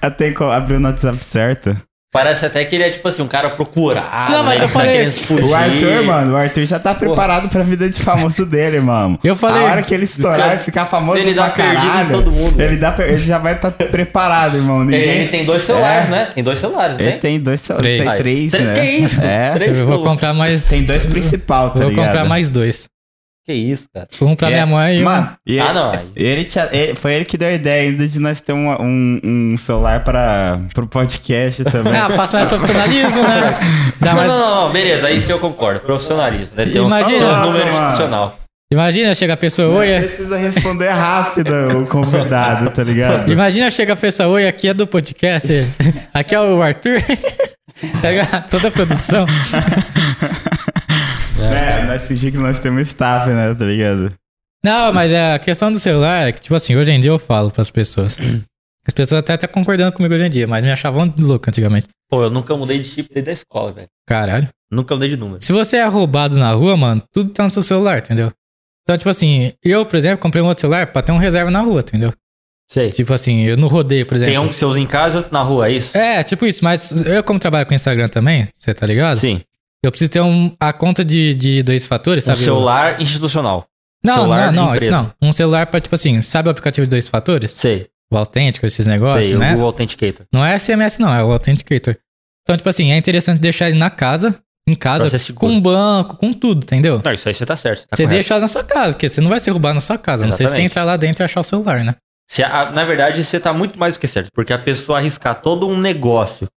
até 0.00 0.32
abrir 0.52 0.76
o 0.76 0.82
WhatsApp 0.84 1.24
certo. 1.24 1.76
Parece 2.12 2.44
até 2.44 2.62
que 2.66 2.74
ele 2.74 2.84
é 2.84 2.90
tipo 2.90 3.08
assim, 3.08 3.22
um 3.22 3.26
cara 3.26 3.48
procurado. 3.48 4.30
Não, 4.32 4.44
mas 4.44 4.58
né, 4.58 4.64
eu 4.64 4.68
tá 4.68 4.68
falei- 4.68 5.10
fugir. 5.10 5.44
O 5.44 5.54
Arthur, 5.54 6.02
mano, 6.04 6.32
o 6.34 6.36
Arthur 6.36 6.66
já 6.66 6.78
tá 6.78 6.94
preparado 6.94 7.48
pra 7.48 7.62
vida 7.62 7.88
de 7.88 8.02
famoso 8.02 8.44
dele, 8.44 8.80
mano. 8.80 9.18
Eu 9.24 9.34
falei- 9.34 9.62
A 9.62 9.70
hora 9.70 9.82
que 9.82 9.94
ele 9.94 10.04
estourar 10.04 10.38
Cara, 10.38 10.54
e 10.56 10.58
ficar 10.58 10.84
famoso 10.84 11.18
ele 11.18 11.32
dá 11.32 11.44
pra 11.48 11.64
perdido 11.64 11.86
em 11.86 11.88
caralho, 11.88 12.10
todo 12.10 12.30
mundo, 12.30 12.60
Ele, 12.60 12.76
dá, 12.76 12.94
ele 12.98 13.16
já 13.16 13.38
vai 13.38 13.54
estar 13.54 13.70
preparado, 13.70 14.58
irmão. 14.58 14.82
Ele, 14.82 14.90
Ninguém... 14.98 15.16
ele 15.20 15.28
tem 15.30 15.44
dois 15.46 15.62
celulares, 15.62 16.08
É. 16.08 16.10
né? 16.10 16.28
Tem 16.34 16.44
dois 16.44 16.58
celulares, 16.58 16.98
Ele 16.98 17.10
tem? 17.12 17.18
tem 17.20 17.40
dois 17.40 17.60
celulares. 17.62 18.18
Três. 18.18 18.50
Tem 18.50 18.50
três, 18.50 18.52
né? 18.66 18.74
Que 18.74 18.86
isso? 19.04 19.20
É. 19.24 19.50
Três 19.54 19.78
Eu 19.78 19.86
vou 19.86 20.02
comprar 20.02 20.34
mais. 20.34 20.68
Tem 20.68 20.84
dois 20.84 21.06
principal, 21.06 21.70
tá 21.70 21.78
Vou 21.80 21.88
ligado? 21.88 22.04
comprar 22.08 22.24
mais 22.26 22.50
dois. 22.50 22.91
Que 23.44 23.52
isso, 23.52 23.88
cara. 23.92 24.06
Vou 24.20 24.28
comprar 24.28 24.48
É, 24.50 24.52
minha 24.52 24.66
mãe 24.66 24.98
e 24.98 25.02
um. 25.02 25.04
Mano, 25.04 25.30
e 25.44 25.58
Ah, 25.58 25.64
ele- 25.64 25.72
não, 25.74 25.92
Ele, 26.14 26.44
tinha- 26.44 26.68
ele- 26.70 26.94
foi 26.94 27.14
ele 27.14 27.24
que 27.24 27.36
deu 27.36 27.48
a 27.48 27.52
ideia 27.52 27.90
ainda 27.90 28.06
de 28.06 28.18
nós 28.20 28.40
ter 28.40 28.52
um, 28.52 28.70
um, 28.80 29.20
um 29.24 29.56
celular 29.58 30.04
para 30.04 30.60
pro 30.72 30.86
podcast 30.86 31.64
também. 31.64 31.92
Ah, 31.98 32.08
passa 32.10 32.36
mais 32.36 32.48
profissionalismo, 32.48 33.22
né? 33.22 33.58
Dá 34.00 34.10
Não, 34.10 34.16
mais... 34.16 34.32
não, 34.32 34.38
não, 34.38 34.64
não, 34.66 34.72
beleza, 34.72 35.08
aí 35.08 35.20
sim 35.20 35.32
eu 35.32 35.40
concordo. 35.40 35.80
Profissionalismo, 35.80 36.54
né? 36.56 36.66
Tem 36.66 36.80
um, 36.80 36.86
Imagina. 36.86 37.42
um 37.42 37.46
número 37.46 37.68
institucional. 37.68 38.38
Imagina, 38.72 39.14
chega 39.14 39.34
a 39.34 39.36
pessoa, 39.36 39.76
oi. 39.80 39.88
Precisa 40.00 40.38
responder 40.38 40.88
rápido 40.88 41.52
o 41.82 41.86
convidado, 41.90 42.70
tá 42.70 42.82
ligado? 42.82 43.30
Imagina, 43.30 43.70
chega 43.70 43.92
a 43.92 43.96
pessoa, 43.96 44.28
oi, 44.30 44.46
aqui 44.48 44.68
é 44.68 44.72
do 44.72 44.86
podcast. 44.86 45.52
Aqui 46.14 46.34
é 46.34 46.40
o 46.40 46.62
Arthur. 46.62 47.02
Pega 48.00 48.24
toda 48.50 48.68
a 48.68 48.70
produção. 48.70 49.26
É, 51.42 51.84
nós 51.86 52.06
fingimos 52.06 52.36
que 52.36 52.42
nós 52.42 52.60
temos 52.60 52.88
staff, 52.88 53.28
né, 53.28 53.54
tá 53.54 53.64
ligado? 53.64 54.14
Não, 54.64 54.92
mas 54.92 55.10
é, 55.10 55.34
a 55.34 55.38
questão 55.38 55.72
do 55.72 55.78
celular 55.78 56.28
é 56.28 56.32
que, 56.32 56.40
tipo 56.40 56.54
assim, 56.54 56.76
hoje 56.76 56.92
em 56.92 57.00
dia 57.00 57.10
eu 57.10 57.18
falo 57.18 57.50
pras 57.50 57.70
pessoas. 57.70 58.16
As 58.86 58.94
pessoas 58.94 59.20
até 59.20 59.34
estão 59.34 59.48
concordando 59.48 59.92
comigo 59.92 60.14
hoje 60.14 60.24
em 60.24 60.30
dia, 60.30 60.46
mas 60.46 60.62
me 60.62 60.70
achavam 60.70 61.12
louco 61.18 61.48
antigamente. 61.48 61.88
Pô, 62.10 62.24
eu 62.24 62.30
nunca 62.30 62.56
mudei 62.56 62.78
de 62.78 62.84
chip 62.88 63.08
desde 63.12 63.30
a 63.30 63.32
escola, 63.32 63.72
velho. 63.72 63.88
Caralho. 64.06 64.48
Nunca 64.70 64.94
mudei 64.94 65.08
de 65.10 65.16
número. 65.16 65.42
Se 65.42 65.52
você 65.52 65.76
é 65.76 65.86
roubado 65.86 66.36
na 66.36 66.52
rua, 66.52 66.76
mano, 66.76 67.02
tudo 67.12 67.30
tá 67.30 67.44
no 67.44 67.50
seu 67.50 67.62
celular, 67.62 67.98
entendeu? 67.98 68.30
Então, 68.82 68.96
tipo 68.96 69.08
assim, 69.08 69.52
eu, 69.62 69.86
por 69.86 69.96
exemplo, 69.96 70.18
comprei 70.18 70.42
um 70.42 70.46
outro 70.46 70.62
celular 70.62 70.88
pra 70.88 71.02
ter 71.02 71.12
um 71.12 71.18
reserva 71.18 71.50
na 71.50 71.60
rua, 71.60 71.80
entendeu? 71.80 72.12
Sei. 72.68 72.90
Tipo 72.90 73.12
assim, 73.12 73.42
eu 73.42 73.56
no 73.56 73.66
rodeio, 73.68 74.06
por 74.06 74.16
exemplo. 74.16 74.32
Tem 74.32 74.38
um 74.38 74.48
que 74.48 74.54
você 74.54 74.64
usa 74.64 74.80
em 74.80 74.86
casa 74.86 75.14
e 75.14 75.18
outro 75.18 75.32
na 75.32 75.42
rua, 75.42 75.68
é 75.68 75.72
isso? 75.72 75.96
É, 75.96 76.22
tipo 76.22 76.46
isso, 76.46 76.64
mas 76.64 77.02
eu, 77.06 77.22
como 77.22 77.38
trabalho 77.38 77.66
com 77.66 77.74
Instagram 77.74 78.08
também, 78.08 78.48
você 78.54 78.72
tá 78.74 78.86
ligado? 78.86 79.18
Sim. 79.18 79.42
Eu 79.84 79.90
preciso 79.90 80.10
ter 80.12 80.20
um, 80.20 80.54
a 80.60 80.72
conta 80.72 81.04
de, 81.04 81.34
de 81.34 81.62
dois 81.62 81.86
fatores, 81.86 82.24
Um 82.24 82.32
sabe? 82.32 82.38
celular 82.44 83.00
institucional. 83.00 83.66
Não, 84.04 84.14
celular 84.14 84.52
não, 84.52 84.66
não, 84.66 84.74
isso 84.76 84.90
não. 84.90 85.12
Um 85.20 85.32
celular 85.32 85.66
pra, 85.66 85.80
tipo 85.80 85.94
assim, 85.94 86.20
sabe 86.22 86.48
o 86.48 86.50
aplicativo 86.50 86.86
de 86.86 86.90
dois 86.90 87.08
fatores? 87.08 87.52
Sei. 87.52 87.88
O 88.12 88.16
Autêntico, 88.16 88.66
esses 88.66 88.86
negócios, 88.86 89.26
sei, 89.26 89.36
né? 89.36 89.56
o 89.56 89.64
Authenticator. 89.64 90.26
Não 90.32 90.44
é 90.44 90.58
SMS, 90.58 90.98
não, 90.98 91.12
é 91.14 91.22
o 91.24 91.32
Authenticator. 91.32 91.96
Então, 92.42 92.56
tipo 92.56 92.68
assim, 92.68 92.92
é 92.92 92.96
interessante 92.96 93.40
deixar 93.40 93.68
ele 93.70 93.78
na 93.78 93.88
casa, 93.90 94.38
em 94.68 94.74
casa, 94.74 95.08
com 95.34 95.60
banco, 95.60 96.16
com 96.16 96.32
tudo, 96.32 96.62
entendeu? 96.64 97.00
Não, 97.04 97.12
isso 97.12 97.28
aí 97.28 97.34
você 97.34 97.46
tá 97.46 97.56
certo. 97.56 97.82
tá 97.86 97.96
você 97.96 98.02
correto. 98.02 98.14
deixa 98.14 98.38
na 98.38 98.48
sua 98.48 98.62
casa, 98.64 98.92
porque 98.92 99.08
você 99.08 99.20
não 99.20 99.30
vai 99.30 99.40
ser 99.40 99.50
roubado 99.52 99.74
na 99.74 99.80
sua 99.80 99.96
casa. 99.98 100.24
a 100.24 100.26
Não 100.26 100.32
sei 100.32 100.46
se 100.46 100.52
você 100.54 100.60
Exatamente. 100.60 100.70
entrar 100.72 100.84
lá 100.84 100.96
dentro 100.96 101.22
e 101.22 101.24
achar 101.24 101.40
o 101.40 101.44
celular, 101.44 101.84
né? 101.84 101.94
A- 102.44 102.70
na 102.70 102.84
verdade, 102.84 103.22
você 103.24 103.38
tá 103.40 103.52
muito 103.52 103.78
mais 103.78 103.94
do 103.94 104.00
que 104.00 104.06
certo. 104.08 104.28
Porque 104.34 104.52
a 104.52 104.58
pessoa 104.58 104.98
arriscar 104.98 105.40
todo 105.40 105.66
um 105.68 105.76
negócio 105.78 106.48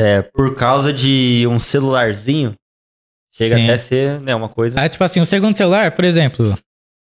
é, 0.00 0.22
por 0.22 0.54
causa 0.54 0.92
de 0.92 1.46
um 1.46 1.58
celularzinho 1.58 2.54
chega 3.32 3.56
Sim. 3.56 3.64
até 3.64 3.72
a 3.74 3.78
ser 3.78 4.20
né, 4.20 4.34
uma 4.34 4.48
coisa. 4.48 4.80
Aí, 4.80 4.88
tipo 4.88 5.04
assim, 5.04 5.20
o 5.20 5.26
segundo 5.26 5.56
celular, 5.56 5.90
por 5.92 6.04
exemplo, 6.04 6.56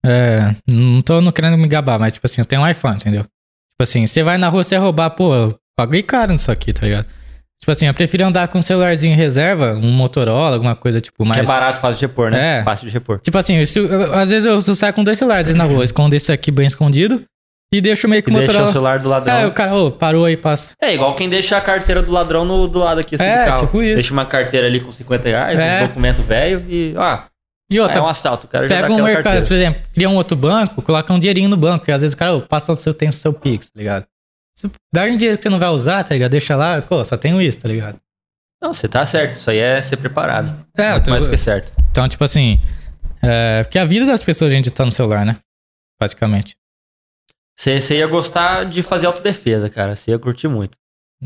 é, 0.05 0.55
não 0.67 1.03
tô 1.03 1.21
não 1.21 1.33
querendo 1.33 1.59
me 1.59 1.67
gabar, 1.67 1.99
mas, 1.99 2.15
tipo 2.15 2.27
assim, 2.27 2.41
eu 2.41 2.47
tenho 2.47 2.63
um 2.63 2.69
iPhone, 2.69 2.97
entendeu? 2.97 3.23
Tipo 3.23 3.83
assim, 3.83 4.07
você 4.07 4.23
vai 4.23 4.39
na 4.39 4.49
rua, 4.49 4.63
você 4.63 4.77
roubar, 4.77 5.11
pô, 5.11 5.35
eu 5.35 5.59
paguei 5.77 6.03
caro 6.03 6.33
nisso 6.33 6.51
aqui, 6.51 6.73
tá 6.73 6.87
ligado? 6.87 7.07
Tipo 7.59 7.73
assim, 7.73 7.87
eu 7.87 7.95
prefiro 7.95 8.25
andar 8.25 8.49
com 8.49 8.59
um 8.59 8.63
celularzinho 8.63 9.13
em 9.15 9.17
reserva, 9.17 9.73
um 9.75 9.91
Motorola, 9.91 10.55
alguma 10.55 10.77
coisa, 10.77 11.01
tipo, 11.01 11.25
Que 11.25 11.29
mais... 11.29 11.43
é 11.43 11.45
barato, 11.45 11.81
fácil 11.81 11.99
de 11.99 12.07
repor, 12.07 12.31
né? 12.31 12.59
É. 12.59 12.63
Fácil 12.63 12.87
de 12.87 12.93
repor. 12.93 13.19
Tipo 13.19 13.37
assim, 13.39 13.57
eu- 13.57 14.15
às 14.15 14.31
vezes 14.31 14.45
eu, 14.47 14.55
eu 14.55 14.75
saio 14.75 14.93
com 14.95 15.03
dois 15.03 15.19
celulares 15.19 15.55
na 15.55 15.65
rua, 15.65 15.83
escondo 15.85 16.15
esse 16.15 16.31
aqui 16.31 16.51
bem 16.51 16.67
escondido 16.67 17.25
e 17.73 17.81
deixo 17.81 18.09
meio 18.09 18.23
que 18.23 18.31
o 18.31 18.35
deixa 18.35 18.63
o 18.63 18.71
celular 18.73 18.99
do 18.99 19.09
ladrão. 19.09 19.35
É, 19.35 19.47
o 19.47 19.53
cara, 19.53 19.75
ô, 19.75 19.91
parou 19.91 20.25
aí, 20.25 20.37
passa. 20.37 20.73
É 20.81 20.95
igual 20.95 21.15
quem 21.17 21.29
deixa 21.29 21.57
a 21.57 21.61
carteira 21.61 22.03
do 22.03 22.11
ladrão 22.13 22.45
no, 22.45 22.67
do 22.69 22.79
lado 22.79 23.01
aqui, 23.01 23.17
assim, 23.17 23.25
É, 23.25 23.45
do 23.45 23.49
carro. 23.49 23.67
tipo 23.67 23.83
isso. 23.83 23.95
Deixa 23.97 24.13
uma 24.13 24.25
carteira 24.27 24.67
ali 24.67 24.81
com 24.81 24.93
50 24.93 25.29
reais, 25.29 25.59
É. 25.59 25.83
um 25.83 25.87
documento 25.89 26.23
velho 26.23 26.65
e... 26.69 26.95
Ah, 26.97 27.27
E 27.71 27.81
outra, 27.81 27.99
é 27.99 28.03
um 28.03 28.07
assalto, 28.07 28.47
o 28.47 28.49
cara 28.49 28.69
já 28.69 28.77
Pega 28.77 28.89
um 28.91 28.95
aquela 28.95 29.09
mercado, 29.09 29.25
carteira. 29.25 29.47
por 29.47 29.55
exemplo, 29.55 29.83
cria 29.93 30.09
um 30.09 30.15
outro 30.15 30.37
banco, 30.37 30.81
coloca 30.83 31.13
um 31.13 31.19
dinheirinho 31.19 31.49
no 31.49 31.57
banco, 31.57 31.91
e 31.91 31.93
às 31.93 32.03
vezes 32.03 32.15
o 32.15 32.17
cara 32.17 32.35
ô, 32.37 32.41
passa 32.43 32.71
o 32.71 32.77
seu 32.77 32.95
tempo 32.95 33.13
seu 33.13 33.33
Pix, 33.33 33.67
tá 33.71 33.79
ligado? 33.79 34.07
Se 34.57 34.71
dá 34.95 35.03
um 35.03 35.17
dinheiro 35.17 35.37
que 35.37 35.43
você 35.43 35.49
não 35.51 35.59
vai 35.59 35.69
usar, 35.69 36.03
tá 36.05 36.15
ligado? 36.15 36.31
Deixa 36.31 36.55
lá, 36.57 36.81
pô, 36.81 37.05
só 37.05 37.17
tenho 37.17 37.43
isso, 37.43 37.59
tá 37.59 37.69
ligado? 37.69 37.99
Não, 38.63 38.73
você 38.73 38.89
tá 38.89 39.05
certo. 39.05 39.35
Isso 39.35 39.51
aí 39.51 39.59
é 39.59 39.83
ser 39.83 39.97
preparado. 39.99 40.65
É, 40.79 40.93
Muito 40.93 41.09
eu 41.09 41.11
mais 41.11 41.23
tô- 41.25 41.29
do 41.29 41.31
que 41.31 41.37
certo. 41.37 41.71
Então, 41.91 42.09
tipo 42.09 42.25
assim, 42.25 42.59
é, 43.23 43.65
porque 43.65 43.79
a 43.79 43.85
vida 43.85 44.07
das 44.07 44.23
pessoas 44.23 44.51
a 44.51 44.55
gente 44.55 44.71
tá 44.71 44.85
no 44.85 44.91
celular, 44.91 45.27
né? 45.27 45.37
Basicamente. 46.01 46.55
Você, 47.57 47.97
ia 47.97 48.07
gostar 48.07 48.65
de 48.65 48.83
fazer 48.83 49.07
autodefesa, 49.07 49.71
cara. 49.71 49.97
Você 49.97 50.11
ia 50.11 50.19
curtir 50.19 50.49
muito. 50.49 50.77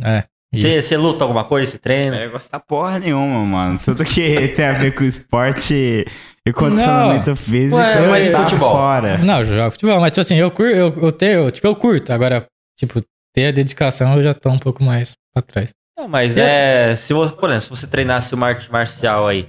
É. 0.02 0.24
Você, 0.52 0.96
luta 0.96 1.24
alguma 1.24 1.44
coisa? 1.44 1.70
Você 1.70 1.78
treina? 1.78 2.16
Não 2.16 2.22
ia 2.22 2.28
gostar 2.28 2.60
porra 2.60 2.98
nenhuma, 2.98 3.44
mano. 3.44 3.78
Tudo 3.84 4.04
que 4.04 4.48
tem 4.54 4.64
a 4.64 4.72
ver 4.72 4.94
com 4.94 5.04
esporte 5.04 6.04
e 6.46 6.52
condicionamento 6.52 7.36
físico, 7.36 7.76
Ué, 7.76 8.04
eu 8.04 8.10
mas 8.10 8.26
e 8.26 8.30
tá 8.32 8.44
futebol? 8.44 8.72
fora. 8.72 9.18
Não, 9.18 9.38
eu 9.38 9.44
jogo 9.44 9.70
futebol, 9.70 10.00
mas 10.00 10.12
tipo 10.12 10.20
assim, 10.20 10.36
eu 10.36 10.50
curto, 10.50 10.74
eu, 10.74 10.98
eu 10.98 11.12
tenho, 11.12 11.50
tipo, 11.50 11.66
eu 11.66 11.76
curto. 11.76 12.12
Agora, 12.12 12.46
tipo, 12.76 13.00
ter 13.32 13.46
a 13.46 13.50
dedicação 13.52 14.16
eu 14.16 14.22
já 14.22 14.34
tô 14.34 14.50
um 14.50 14.58
pouco 14.58 14.82
mais 14.82 15.14
pra 15.32 15.42
trás. 15.42 15.70
Não, 15.96 16.08
mas 16.08 16.36
é. 16.36 16.96
Se 16.96 17.12
você, 17.12 17.34
por 17.34 17.48
exemplo, 17.48 17.76
se 17.76 17.82
você 17.82 17.86
treinasse 17.86 18.34
uma 18.34 18.48
arte 18.48 18.72
marcial 18.72 19.28
aí, 19.28 19.48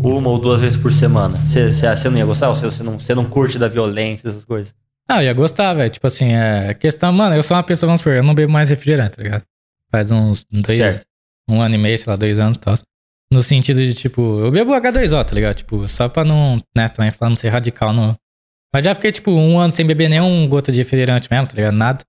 uma 0.00 0.30
ou 0.30 0.38
duas 0.38 0.60
vezes 0.60 0.78
por 0.78 0.92
semana, 0.92 1.38
você, 1.38 2.08
não 2.08 2.18
ia 2.18 2.24
gostar? 2.24 2.48
Ou 2.48 2.54
você, 2.54 2.66
você, 2.66 2.82
não, 2.82 2.98
você 2.98 3.14
não 3.14 3.24
curte 3.24 3.58
da 3.58 3.68
violência, 3.68 4.28
essas 4.28 4.44
coisas? 4.44 4.74
Não, 5.08 5.18
eu 5.18 5.22
ia 5.24 5.32
gostar, 5.32 5.72
velho. 5.74 5.90
Tipo 5.90 6.06
assim, 6.06 6.32
é 6.32 6.74
questão, 6.74 7.12
mano, 7.12 7.34
eu 7.36 7.42
sou 7.42 7.56
uma 7.56 7.62
pessoa, 7.62 7.88
vamos 7.88 8.00
supor, 8.00 8.14
eu 8.14 8.22
não 8.22 8.34
bebo 8.34 8.52
mais 8.52 8.70
refrigerante, 8.70 9.16
tá 9.16 9.22
ligado? 9.22 9.44
Faz 9.90 10.10
uns 10.10 10.44
dois, 10.50 10.78
Certo. 10.78 11.06
um 11.48 11.60
ano 11.60 11.74
e 11.74 11.78
meio, 11.78 11.96
sei 11.98 12.10
lá, 12.10 12.16
dois 12.16 12.38
anos 12.38 12.56
e 12.56 12.60
tal. 12.60 12.74
No 13.32 13.42
sentido 13.42 13.80
de, 13.80 13.94
tipo, 13.94 14.40
eu 14.40 14.50
bebo 14.50 14.72
H2O, 14.72 15.24
tá 15.24 15.34
ligado? 15.34 15.54
Tipo, 15.56 15.88
só 15.88 16.08
pra 16.08 16.24
não, 16.24 16.60
né, 16.76 16.88
também 16.88 17.10
falando 17.10 17.38
ser 17.38 17.48
radical, 17.48 17.92
não. 17.92 18.16
Mas 18.74 18.84
já 18.84 18.94
fiquei, 18.94 19.10
tipo, 19.12 19.30
um 19.30 19.58
ano 19.58 19.72
sem 19.72 19.86
beber 19.86 20.08
nenhum 20.08 20.48
gota 20.48 20.70
de 20.70 20.78
refrigerante 20.78 21.28
mesmo, 21.30 21.46
tá 21.46 21.54
ligado? 21.54 21.74
Nada. 21.74 22.04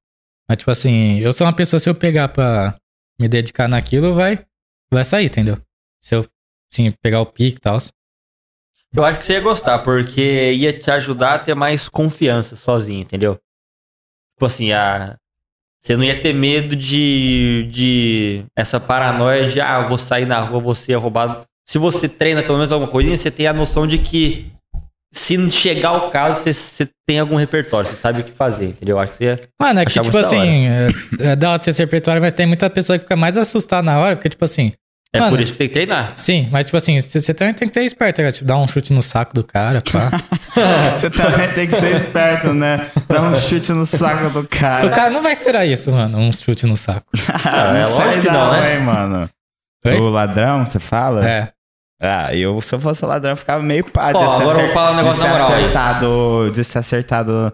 Mas, 0.50 0.58
tipo 0.60 0.72
assim, 0.72 1.20
eu 1.20 1.32
sou 1.34 1.46
uma 1.46 1.54
pessoa, 1.54 1.80
se 1.80 1.90
eu 1.90 1.96
pegar 1.96 2.30
pra 2.30 2.76
me 3.20 3.28
dedicar 3.28 3.68
naquilo, 3.68 4.14
vai, 4.14 4.44
vai 4.92 5.04
sair, 5.04 5.26
entendeu? 5.26 5.58
Se 6.02 6.16
eu, 6.16 6.26
sim, 6.72 6.92
pegar 7.02 7.22
o 7.22 7.26
pique 7.26 7.58
e 7.58 7.62
tal. 7.62 7.78
Eu 8.96 9.04
acho 9.04 9.20
que 9.20 9.26
você 9.26 9.34
ia 9.34 9.42
gostar, 9.42 9.80
porque 9.80 10.52
ia 10.54 10.74
te 10.74 10.90
ajudar 10.92 11.36
a 11.36 11.40
ter 11.40 11.54
mais 11.54 11.88
confiança 11.90 12.56
sozinho, 12.56 13.02
entendeu? 13.02 13.38
Tipo 14.36 14.46
assim, 14.46 14.72
a... 14.72 15.16
você 15.82 15.96
não 15.96 16.04
ia 16.04 16.22
ter 16.22 16.34
medo 16.34 16.76
de, 16.76 17.68
de 17.72 18.46
essa 18.56 18.80
paranoia 18.80 19.48
de, 19.48 19.60
ah, 19.60 19.82
eu 19.82 19.90
vou 19.90 19.98
sair 19.98 20.26
na 20.26 20.40
rua, 20.40 20.60
vou 20.60 20.76
ser 20.76 20.96
roubado. 20.96 21.46
Se 21.68 21.78
você 21.78 22.08
treina 22.08 22.42
pelo 22.42 22.58
menos 22.58 22.72
alguma 22.72 22.90
coisinha, 22.90 23.18
você 23.18 23.30
tem 23.30 23.46
a 23.46 23.54
noção 23.54 23.86
de 23.86 23.98
que 23.98 24.52
se 25.12 25.50
chegar 25.50 25.94
o 25.94 26.10
caso, 26.12 26.42
você, 26.42 26.54
você 26.54 26.90
tem 27.06 27.20
algum 27.20 27.36
repertório, 27.36 27.90
você 27.90 27.96
sabe 27.96 28.22
o 28.22 28.24
que 28.24 28.32
fazer, 28.32 28.68
entendeu? 28.68 28.96
Eu 28.96 29.00
acho 29.00 29.14
que 29.14 29.18
você. 29.18 29.40
Mano, 29.60 29.80
é 29.80 29.86
que, 29.86 30.00
tipo 30.00 30.18
assim, 30.18 30.68
é, 30.68 30.88
é, 31.20 31.36
da 31.36 31.52
hora 31.52 31.60
ter 31.60 31.72
esse 31.72 31.82
repertório, 31.82 32.22
vai 32.22 32.32
ter 32.32 32.46
muita 32.46 32.70
pessoa 32.70 32.98
que 32.98 33.04
fica 33.04 33.16
mais 33.16 33.38
assustada 33.38 33.84
na 33.84 34.00
hora, 34.00 34.16
porque, 34.16 34.30
tipo 34.30 34.46
assim, 34.46 34.72
É 35.18 35.20
Mano. 35.20 35.32
por 35.32 35.42
isso 35.42 35.52
que 35.52 35.58
tem 35.58 35.68
que 35.68 35.74
treinar. 35.74 36.12
sim, 36.16 36.48
mas, 36.52 36.66
tipo 36.66 36.78
assim, 36.78 37.00
você 37.00 37.34
também 37.34 37.54
tem 37.54 37.68
que 37.68 37.74
ser 37.74 37.82
esperto, 37.84 38.20
ligado? 38.20 38.34
Tipo, 38.34 38.46
dar 38.46 38.58
um 38.58 38.68
chute 38.68 38.94
no 38.94 39.02
saco 39.02 39.34
do 39.34 39.44
cara, 39.44 39.82
pá. 39.82 40.12
Você 40.98 41.10
também 41.10 41.48
tem 41.54 41.68
que 41.68 41.74
ser 41.76 41.94
esperto, 41.96 42.54
né? 42.54 42.88
Dar 43.08 43.22
um 43.22 43.36
chute 43.38 43.72
no 43.74 43.86
saco 43.86 44.30
do 44.32 44.40
o 44.40 44.48
cara. 44.48 44.90
cara 44.90 45.10
não 45.12 45.22
vai 45.22 45.32
esperar 45.34 45.66
isso, 45.66 45.92
mano, 45.92 46.18
um 46.18 46.32
chute 46.32 46.66
no 46.66 46.76
saco. 46.78 47.06
Ah, 47.46 47.78
é 47.78 47.84
sei 47.84 48.06
lógico 48.06 48.22
que 48.24 48.30
não, 48.32 48.52
né? 48.52 48.74
hein, 48.76 48.80
mano. 48.82 49.30
Oi? 49.86 50.00
O 50.00 50.10
ladrão, 50.10 50.66
você 50.66 50.80
fala? 50.80 51.28
É. 51.28 51.50
Ah, 52.02 52.34
eu, 52.36 52.60
se 52.62 52.74
eu 52.76 52.80
fosse 52.80 53.06
ladrão, 53.06 53.32
eu 53.32 53.38
ficava 53.38 53.62
meio 53.64 53.84
pá 53.86 54.12
de 54.12 54.18
Ó, 54.18 54.22
ser 54.22 54.26
agora 54.26 54.42
eu 54.44 54.50
vou 54.54 54.62
acer- 54.64 54.74
falar 54.74 54.92
um 54.92 54.96
negócio 54.96 55.22
de 55.22 55.28
ser 55.28 55.34
na 55.34 55.34
moral 55.40 55.48
aí. 55.54 55.62
acertado, 55.64 56.52
de 56.54 56.64
ser 56.64 56.78
acertado 56.80 57.54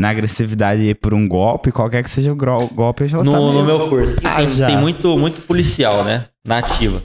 na 0.00 0.10
agressividade 0.10 0.94
por 0.96 1.12
um 1.14 1.28
golpe, 1.28 1.70
qualquer 1.70 2.02
que 2.02 2.10
seja 2.10 2.32
o 2.32 2.36
golpe, 2.36 3.04
eu 3.04 3.08
já 3.08 3.22
no, 3.22 3.32
tá 3.32 3.38
no 3.38 3.52
meio- 3.52 3.64
meu 3.64 3.88
curso. 3.88 4.16
Ah, 4.24 4.36
tem, 4.36 4.48
já. 4.50 4.66
tem 4.66 4.76
muito, 4.76 5.16
muito 5.18 5.42
policial, 5.42 6.02
né? 6.04 6.26
Na 6.44 6.58
ativa. 6.58 7.02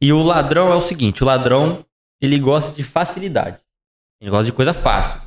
E 0.00 0.12
o 0.12 0.22
ladrão 0.22 0.70
é 0.72 0.74
o 0.74 0.80
seguinte: 0.80 1.22
o 1.22 1.26
ladrão, 1.26 1.84
ele 2.20 2.38
gosta 2.38 2.72
de 2.76 2.82
facilidade. 2.84 3.56
Ele 4.20 4.30
gosta 4.30 4.44
de 4.46 4.52
coisa 4.52 4.72
fácil. 4.72 5.20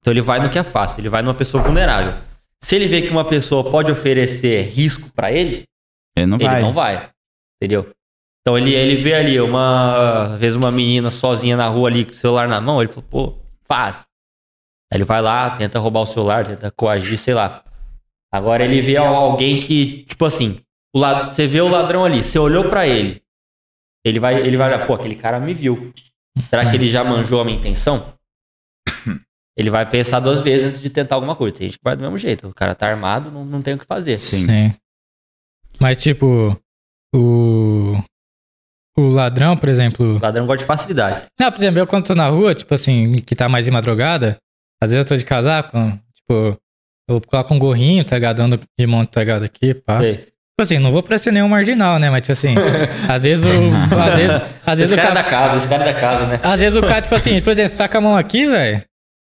Então 0.00 0.12
ele 0.12 0.20
vai 0.20 0.38
no 0.40 0.50
que 0.50 0.58
é 0.58 0.62
fácil, 0.62 1.00
ele 1.00 1.08
vai 1.08 1.22
numa 1.22 1.34
pessoa 1.34 1.62
vulnerável. 1.62 2.14
Se 2.62 2.76
ele 2.76 2.86
vê 2.86 3.02
que 3.02 3.10
uma 3.10 3.24
pessoa 3.24 3.70
pode 3.70 3.90
oferecer 3.90 4.62
risco 4.70 5.10
pra 5.14 5.30
ele, 5.32 5.64
Ele 6.16 6.26
não 6.26 6.36
ele 6.36 6.44
vai. 6.44 6.62
não 6.62 6.72
vai. 6.72 7.08
Entendeu? 7.60 7.88
Então 8.40 8.58
ele, 8.58 8.74
ele 8.74 8.96
vê 8.96 9.14
ali 9.14 9.40
uma 9.40 10.34
às 10.34 10.40
vezes 10.40 10.56
uma 10.56 10.70
menina 10.70 11.10
sozinha 11.10 11.56
na 11.56 11.66
rua 11.68 11.88
ali 11.88 12.04
com 12.04 12.10
o 12.10 12.14
celular 12.14 12.46
na 12.46 12.60
mão, 12.60 12.82
ele 12.82 12.90
falou, 12.90 13.04
pô, 13.10 13.38
fácil. 13.66 14.04
Aí 14.94 14.98
ele 14.98 15.04
vai 15.04 15.20
lá, 15.20 15.50
tenta 15.56 15.78
roubar 15.78 16.00
o 16.02 16.06
celular, 16.06 16.46
tenta 16.46 16.70
coagir, 16.70 17.18
sei 17.18 17.34
lá. 17.34 17.64
Agora 18.32 18.64
ele 18.64 18.80
vê 18.80 18.96
al- 18.96 19.14
alguém 19.14 19.58
que, 19.60 20.04
tipo 20.04 20.24
assim, 20.24 20.56
o 20.94 20.98
la- 21.00 21.28
você 21.28 21.46
vê 21.46 21.60
o 21.60 21.68
ladrão 21.68 22.04
ali, 22.04 22.22
você 22.22 22.38
olhou 22.38 22.68
pra 22.70 22.86
ele, 22.86 23.20
ele 24.04 24.18
vai, 24.20 24.40
ele 24.40 24.56
vai 24.56 24.68
olhar, 24.72 24.86
pô, 24.86 24.94
aquele 24.94 25.16
cara 25.16 25.40
me 25.40 25.52
viu. 25.52 25.92
Será 26.48 26.68
que 26.70 26.76
ele 26.76 26.86
já 26.88 27.02
manjou 27.04 27.40
a 27.40 27.44
minha 27.44 27.56
intenção? 27.58 28.12
Ele 29.56 29.70
vai 29.70 29.88
pensar 29.88 30.18
duas 30.18 30.40
vezes 30.42 30.66
antes 30.66 30.80
de 30.82 30.90
tentar 30.90 31.14
alguma 31.14 31.36
coisa. 31.36 31.54
Tem 31.54 31.68
gente 31.68 31.78
que 31.78 31.84
vai 31.84 31.94
do 31.94 32.02
mesmo 32.02 32.18
jeito. 32.18 32.48
O 32.48 32.52
cara 32.54 32.74
tá 32.74 32.88
armado, 32.88 33.30
não, 33.30 33.44
não 33.44 33.62
tem 33.62 33.74
o 33.74 33.78
que 33.78 33.86
fazer. 33.86 34.18
Sim. 34.18 34.72
Mas, 35.78 36.02
tipo, 36.02 36.58
o. 37.14 37.96
O 38.98 39.08
ladrão, 39.08 39.56
por 39.56 39.68
exemplo. 39.68 40.16
O 40.16 40.20
ladrão 40.20 40.44
gosta 40.44 40.58
de 40.58 40.66
facilidade. 40.66 41.26
Não, 41.38 41.52
por 41.52 41.58
exemplo, 41.60 41.78
eu 41.78 41.86
quando 41.86 42.04
tô 42.06 42.16
na 42.16 42.28
rua, 42.28 42.52
tipo 42.52 42.74
assim, 42.74 43.20
que 43.22 43.36
tá 43.36 43.48
mais 43.48 43.64
de 43.64 43.70
madrugada, 43.70 44.38
às 44.84 44.90
vezes 44.90 45.04
eu 45.04 45.08
tô 45.08 45.16
de 45.16 45.24
casaco, 45.24 45.76
tipo, 46.14 46.58
eu 47.08 47.20
coloco 47.20 47.54
um 47.54 47.58
gorrinho, 47.58 48.04
tá 48.04 48.16
ligado? 48.16 48.40
Ando 48.40 48.60
de 48.78 48.86
monte, 48.86 49.10
tá 49.10 49.20
ligado? 49.20 49.44
Aqui, 49.44 49.74
pá. 49.74 50.00
Sei. 50.00 50.16
Tipo 50.16 50.62
assim, 50.62 50.78
não 50.78 50.92
vou 50.92 51.02
parecer 51.02 51.32
nenhum 51.32 51.48
marginal, 51.48 51.98
né? 51.98 52.08
Mas, 52.10 52.22
tipo 52.22 52.32
assim, 52.32 52.54
às 53.08 53.24
vezes 53.24 53.44
o. 53.44 53.98
Às 53.98 54.14
vezes, 54.14 54.40
às 54.64 54.78
vezes 54.78 54.92
Esse 54.92 54.94
o 54.94 54.96
cara 54.96 55.20
é 55.20 55.22
cara. 55.22 55.22
da 55.22 55.24
casa, 55.24 55.56
esse 55.56 55.68
cara 55.68 55.82
é 55.84 55.92
da 55.92 56.00
casa, 56.00 56.26
né? 56.26 56.40
Às 56.42 56.60
vezes 56.60 56.78
o 56.78 56.82
cara, 56.82 57.02
tipo 57.02 57.14
assim, 57.14 57.40
por 57.40 57.50
exemplo, 57.50 57.70
você 57.70 57.76
tá 57.76 57.88
com 57.88 57.98
a 57.98 58.00
mão 58.00 58.16
aqui, 58.16 58.46
velho. 58.46 58.82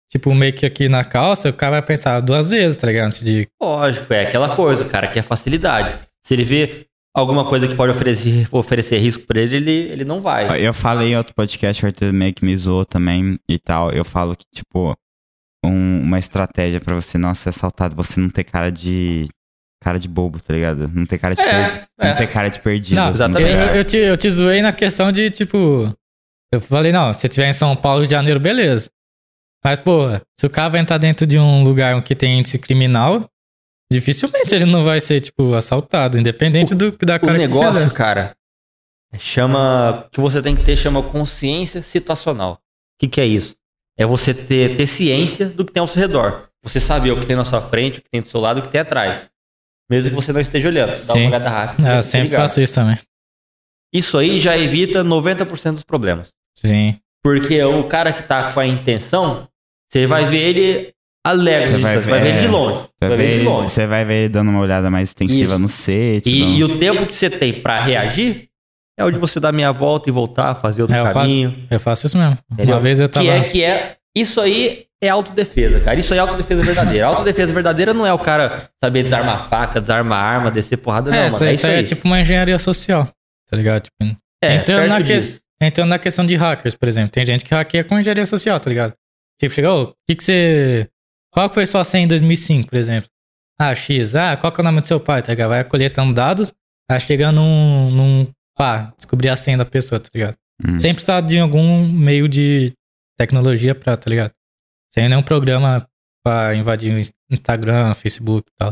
Tipo, 0.09 0.33
meio 0.33 0.53
que 0.53 0.65
aqui 0.65 0.89
na 0.89 1.03
calça, 1.03 1.49
o 1.49 1.53
cara 1.53 1.73
vai 1.73 1.81
pensar 1.81 2.19
duas 2.21 2.49
vezes, 2.49 2.77
tá 2.77 2.87
ligado? 2.87 3.07
Antes 3.07 3.23
de. 3.23 3.47
Lógico, 3.61 4.13
é 4.13 4.21
aquela 4.23 4.55
coisa, 4.55 4.83
o 4.83 4.89
cara 4.89 5.07
quer 5.07 5.21
facilidade. 5.21 5.93
Se 6.25 6.33
ele 6.33 6.43
vê 6.43 6.85
alguma 7.13 7.43
coisa 7.45 7.67
que 7.67 7.75
pode 7.75 7.91
oferecer, 7.91 8.47
oferecer 8.51 8.97
risco 8.97 9.25
pra 9.25 9.41
ele, 9.41 9.57
ele, 9.57 9.71
ele 9.71 10.05
não 10.05 10.21
vai. 10.21 10.65
Eu 10.65 10.73
falei 10.73 11.09
em 11.09 11.17
outro 11.17 11.33
podcast, 11.35 11.83
o 11.83 11.87
Arthur 11.87 12.13
meio 12.13 12.33
que 12.33 12.45
me 12.45 12.55
zoou 12.55 12.85
também 12.85 13.37
e 13.47 13.59
tal. 13.59 13.91
Eu 13.91 14.05
falo 14.05 14.35
que, 14.35 14.45
tipo, 14.53 14.95
um- 15.63 16.01
uma 16.01 16.19
estratégia 16.19 16.79
pra 16.79 16.95
você 16.95 17.17
não 17.17 17.33
ser 17.35 17.49
assaltado, 17.49 17.95
você 17.95 18.19
não 18.19 18.29
ter 18.29 18.43
cara 18.43 18.69
de. 18.71 19.27
Cara 19.81 19.97
de 19.97 20.09
bobo, 20.09 20.41
tá 20.41 20.53
ligado? 20.53 20.91
Não 20.93 21.05
ter 21.05 21.17
cara 21.17 21.33
de 21.33 21.41
É, 21.41 21.45
perdido. 21.69 21.85
é. 21.99 22.09
Não 22.09 22.15
ter 22.17 22.27
cara 22.27 22.49
de 22.49 22.59
perdido. 22.59 22.97
Não, 22.97 23.11
exatamente. 23.11 23.49
Eu, 23.49 23.67
sei. 23.69 23.79
eu, 23.79 23.85
te, 23.85 23.97
eu 23.97 24.17
te 24.17 24.29
zoei 24.29 24.61
na 24.61 24.73
questão 24.73 25.09
de, 25.11 25.29
tipo. 25.29 25.93
Eu 26.51 26.59
falei, 26.59 26.91
não, 26.91 27.13
se 27.13 27.29
tiver 27.29 27.47
em 27.49 27.53
São 27.53 27.75
Paulo, 27.77 27.99
Rio 27.99 28.07
de 28.07 28.11
Janeiro, 28.11 28.39
beleza. 28.41 28.89
Mas, 29.63 29.77
porra, 29.79 30.21
se 30.37 30.45
o 30.45 30.49
cara 30.49 30.67
vai 30.69 30.81
entrar 30.81 30.97
dentro 30.97 31.25
de 31.25 31.37
um 31.39 31.63
lugar 31.63 32.01
que 32.03 32.13
tem 32.15 32.39
índice 32.39 32.57
criminal, 32.59 33.25
dificilmente 33.91 34.53
ele 34.55 34.65
não 34.65 34.83
vai 34.83 34.99
ser, 34.99 35.21
tipo, 35.21 35.53
assaltado, 35.55 36.17
independente 36.19 36.75
do, 36.75 36.91
da 36.91 37.15
O 37.15 37.19
cara 37.19 37.31
que 37.33 37.37
negócio, 37.37 37.81
fizer. 37.81 37.93
cara, 37.93 38.35
chama. 39.17 40.07
que 40.11 40.19
você 40.19 40.41
tem 40.41 40.55
que 40.55 40.63
ter 40.63 40.75
chama 40.75 41.01
consciência 41.03 41.81
situacional. 41.81 42.53
O 42.53 42.57
que, 42.99 43.07
que 43.07 43.21
é 43.21 43.25
isso? 43.25 43.55
É 43.99 44.05
você 44.05 44.33
ter, 44.33 44.75
ter 44.75 44.87
ciência 44.87 45.47
do 45.47 45.65
que 45.65 45.71
tem 45.73 45.81
ao 45.81 45.87
seu 45.87 46.01
redor. 46.01 46.47
Você 46.63 46.79
saber 46.79 47.11
o 47.11 47.19
que 47.19 47.25
tem 47.25 47.35
na 47.35 47.43
sua 47.45 47.61
frente, 47.61 47.99
o 47.99 48.01
que 48.01 48.09
tem 48.09 48.21
do 48.21 48.27
seu 48.29 48.39
lado, 48.39 48.59
o 48.59 48.63
que 48.63 48.69
tem 48.69 48.81
atrás. 48.81 49.29
Mesmo 49.89 50.09
que 50.09 50.15
você 50.15 50.31
não 50.31 50.39
esteja 50.41 50.67
olhando. 50.69 50.89
Dá 50.91 50.95
Sim. 50.95 51.19
uma 51.21 51.27
olhada 51.29 51.49
rápida. 51.49 51.89
É, 51.95 51.97
eu 51.99 52.03
sempre 52.03 52.27
ligado. 52.29 52.41
faço 52.41 52.61
isso 52.61 52.75
também. 52.75 52.97
Isso 53.93 54.17
aí 54.17 54.39
já 54.39 54.57
evita 54.57 55.03
90% 55.03 55.73
dos 55.73 55.83
problemas. 55.83 56.29
Sim. 56.57 56.95
Porque 57.23 57.61
o 57.63 57.83
cara 57.85 58.13
que 58.13 58.23
tá 58.23 58.51
com 58.53 58.59
a 58.59 58.67
intenção, 58.67 59.47
você 59.91 60.05
vai 60.05 60.25
ver 60.25 60.37
ele 60.37 60.93
alegre, 61.25 61.65
Você 61.65 61.77
vai 61.79 61.95
distância, 61.95 62.09
vai 62.11 62.19
ver- 62.19 62.25
ver 62.25 62.29
ele 62.31 62.39
de 62.39 62.45
é. 62.45 62.49
longe. 62.49 62.77
Você 62.77 62.87
Vai 63.01 63.09
vai, 63.09 63.17
ver 63.17 63.23
ele 63.23 63.33
ver, 63.33 63.39
de 63.39 63.45
longe. 63.45 63.69
você 63.69 63.87
vai 63.87 64.05
ver 64.05 64.13
ele 64.13 64.29
dando 64.29 64.49
uma 64.49 64.59
olhada 64.59 64.89
mais 64.89 65.09
extensiva 65.09 65.53
Isso. 65.53 65.59
no 65.59 65.67
set. 65.67 66.29
E, 66.29 66.39
no- 66.45 66.53
e 66.55 66.63
o 66.63 66.77
tempo 66.79 67.05
que 67.05 67.15
você 67.15 67.29
tem 67.29 67.53
pra 67.61 67.81
reagir 67.81 68.47
é 68.99 69.05
o 69.05 69.11
de 69.11 69.17
você 69.17 69.39
dar 69.39 69.51
meia 69.51 69.71
volta 69.71 70.09
e 70.09 70.11
voltar, 70.11 70.53
fazer 70.55 70.81
outro 70.81 70.95
É, 70.95 70.99
eu 70.99 71.05
faço- 71.05 71.15
caminho. 71.19 71.67
Eu 71.71 71.79
faço 71.79 72.05
isso 72.05 72.17
mesmo. 72.17 72.37
Entendeu? 72.51 72.75
Uma 72.75 72.81
vez 72.81 72.99
eu 72.99 73.07
tava. 73.07 73.25
Que 73.25 73.31
é 73.31 73.41
que 73.41 73.63
é. 73.63 73.95
Isso 74.15 74.41
aí 74.41 74.85
é 75.01 75.07
autodefesa, 75.09 75.79
cara. 75.79 75.99
Isso 75.99 76.11
aí 76.13 76.17
é 76.17 76.21
autodefesa 76.21 76.61
verdadeira. 76.61 77.07
Autodefesa 77.07 77.53
verdadeira 77.53 77.93
não 77.93 78.05
é 78.05 78.13
o 78.13 78.19
cara 78.19 78.69
saber 78.83 79.03
desarmar 79.03 79.47
faca, 79.47 79.79
desarmar 79.79 80.19
arma, 80.21 80.51
descer 80.51 80.77
porrada, 80.77 81.09
não, 81.09 81.17
é, 81.17 81.21
mano. 81.23 81.35
isso, 81.35 81.43
É 81.45 81.51
isso 81.51 81.67
aí 81.67 81.79
é 81.79 81.83
tipo 81.83 82.05
uma 82.07 82.19
engenharia 82.19 82.59
social. 82.59 83.07
Tá 83.49 83.55
ligado? 83.57 83.83
Tipo, 83.83 84.17
é, 84.43 84.55
entrando 84.55 84.87
na 84.89 85.01
que-. 85.01 85.39
Entrando 85.61 85.89
na 85.89 85.99
questão 85.99 86.25
de 86.25 86.35
hackers, 86.35 86.75
por 86.75 86.87
exemplo. 86.87 87.11
Tem 87.11 87.25
gente 87.25 87.43
que 87.45 87.53
hackeia 87.53 87.83
com 87.83 87.97
engenharia 87.99 88.25
social, 88.25 88.59
tá 88.59 88.69
ligado? 88.69 88.93
Tipo, 89.39 89.53
chega, 89.55 89.71
ô, 89.73 89.83
o 89.83 89.93
que 90.07 90.15
que 90.15 90.23
você... 90.23 90.87
Qual 91.33 91.47
que 91.49 91.55
foi 91.55 91.65
sua 91.65 91.83
senha 91.83 92.05
em 92.05 92.07
2005, 92.07 92.69
por 92.69 92.77
exemplo? 92.77 93.09
Ah, 93.59 93.75
X. 93.75 94.15
Ah, 94.15 94.37
qual 94.37 94.51
que 94.53 94.59
é 94.59 94.63
o 94.63 94.65
nome 94.65 94.81
do 94.81 94.87
seu 94.87 94.99
pai, 94.99 95.21
tá 95.21 95.31
ligado? 95.33 95.49
Vai 95.49 95.63
coletando 95.63 96.13
dados, 96.13 96.53
vai 96.89 96.99
chegar 96.99 97.31
num... 97.31 97.91
num 97.91 98.27
pá, 98.59 98.93
descobrir 98.97 99.29
a 99.29 99.35
senha 99.37 99.57
da 99.57 99.65
pessoa, 99.65 99.99
tá 100.01 100.09
ligado? 100.13 100.35
Hum. 100.67 100.77
Sem 100.79 100.93
precisar 100.93 101.21
de 101.21 101.39
algum 101.39 101.87
meio 101.87 102.27
de 102.27 102.73
tecnologia 103.17 103.73
pra, 103.73 103.95
tá 103.95 104.09
ligado? 104.09 104.31
Sem 104.93 105.07
nenhum 105.07 105.23
programa 105.23 105.87
pra 106.23 106.53
invadir 106.55 106.93
o 106.93 107.33
Instagram, 107.33 107.93
Facebook 107.95 108.45
e 108.51 108.55
tal. 108.57 108.71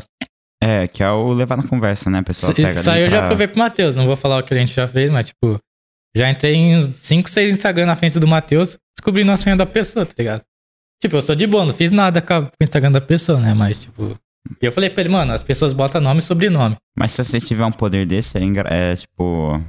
É, 0.61 0.87
que 0.87 1.01
é 1.01 1.09
o 1.09 1.31
levar 1.31 1.55
na 1.55 1.63
conversa, 1.63 2.09
né? 2.09 2.19
A 2.19 2.23
pessoa 2.23 2.51
Isso 2.51 2.61
pega 2.61 2.73
isso 2.79 2.91
aí 2.91 3.03
eu 3.03 3.09
já 3.09 3.19
pra- 3.19 3.27
provei 3.27 3.47
pro 3.47 3.59
Matheus. 3.59 3.95
Não 3.95 4.05
vou 4.05 4.15
falar 4.17 4.39
o 4.39 4.43
que 4.43 4.53
a 4.53 4.57
gente 4.57 4.73
já 4.73 4.87
fez, 4.87 5.09
mas, 5.09 5.27
tipo, 5.29 5.57
já 6.15 6.29
entrei 6.29 6.55
em 6.55 6.93
5, 6.93 7.29
6 7.29 7.51
Instagram 7.51 7.85
na 7.85 7.95
frente 7.95 8.19
do 8.19 8.27
Matheus, 8.27 8.77
descobrindo 8.99 9.31
a 9.31 9.37
senha 9.37 9.55
da 9.55 9.65
pessoa, 9.65 10.05
tá 10.05 10.13
ligado? 10.17 10.41
Tipo, 11.01 11.15
eu 11.17 11.21
sou 11.21 11.35
de 11.35 11.45
boa, 11.47 11.63
não 11.63 11.73
fiz 11.73 11.91
nada 11.91 12.21
com 12.21 12.33
o 12.39 12.49
Instagram 12.61 12.91
da 12.91 12.99
pessoa, 12.99 13.39
né? 13.39 13.53
Mas, 13.53 13.83
tipo. 13.83 14.17
E 14.61 14.65
eu 14.65 14.71
falei 14.71 14.89
pra 14.89 15.01
ele, 15.01 15.09
mano, 15.09 15.31
as 15.33 15.43
pessoas 15.43 15.73
botam 15.73 16.01
nome 16.01 16.19
e 16.19 16.23
sobrenome. 16.23 16.75
Mas 16.97 17.11
se 17.11 17.23
você 17.23 17.39
tiver 17.39 17.65
um 17.65 17.71
poder 17.71 18.05
desse, 18.07 18.37
é, 18.37 18.41
é 18.91 18.95
tipo. 18.95 19.61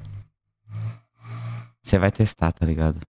Você 1.88 1.98
vai 1.98 2.10
testar, 2.10 2.52
tá 2.52 2.66
ligado? 2.66 3.00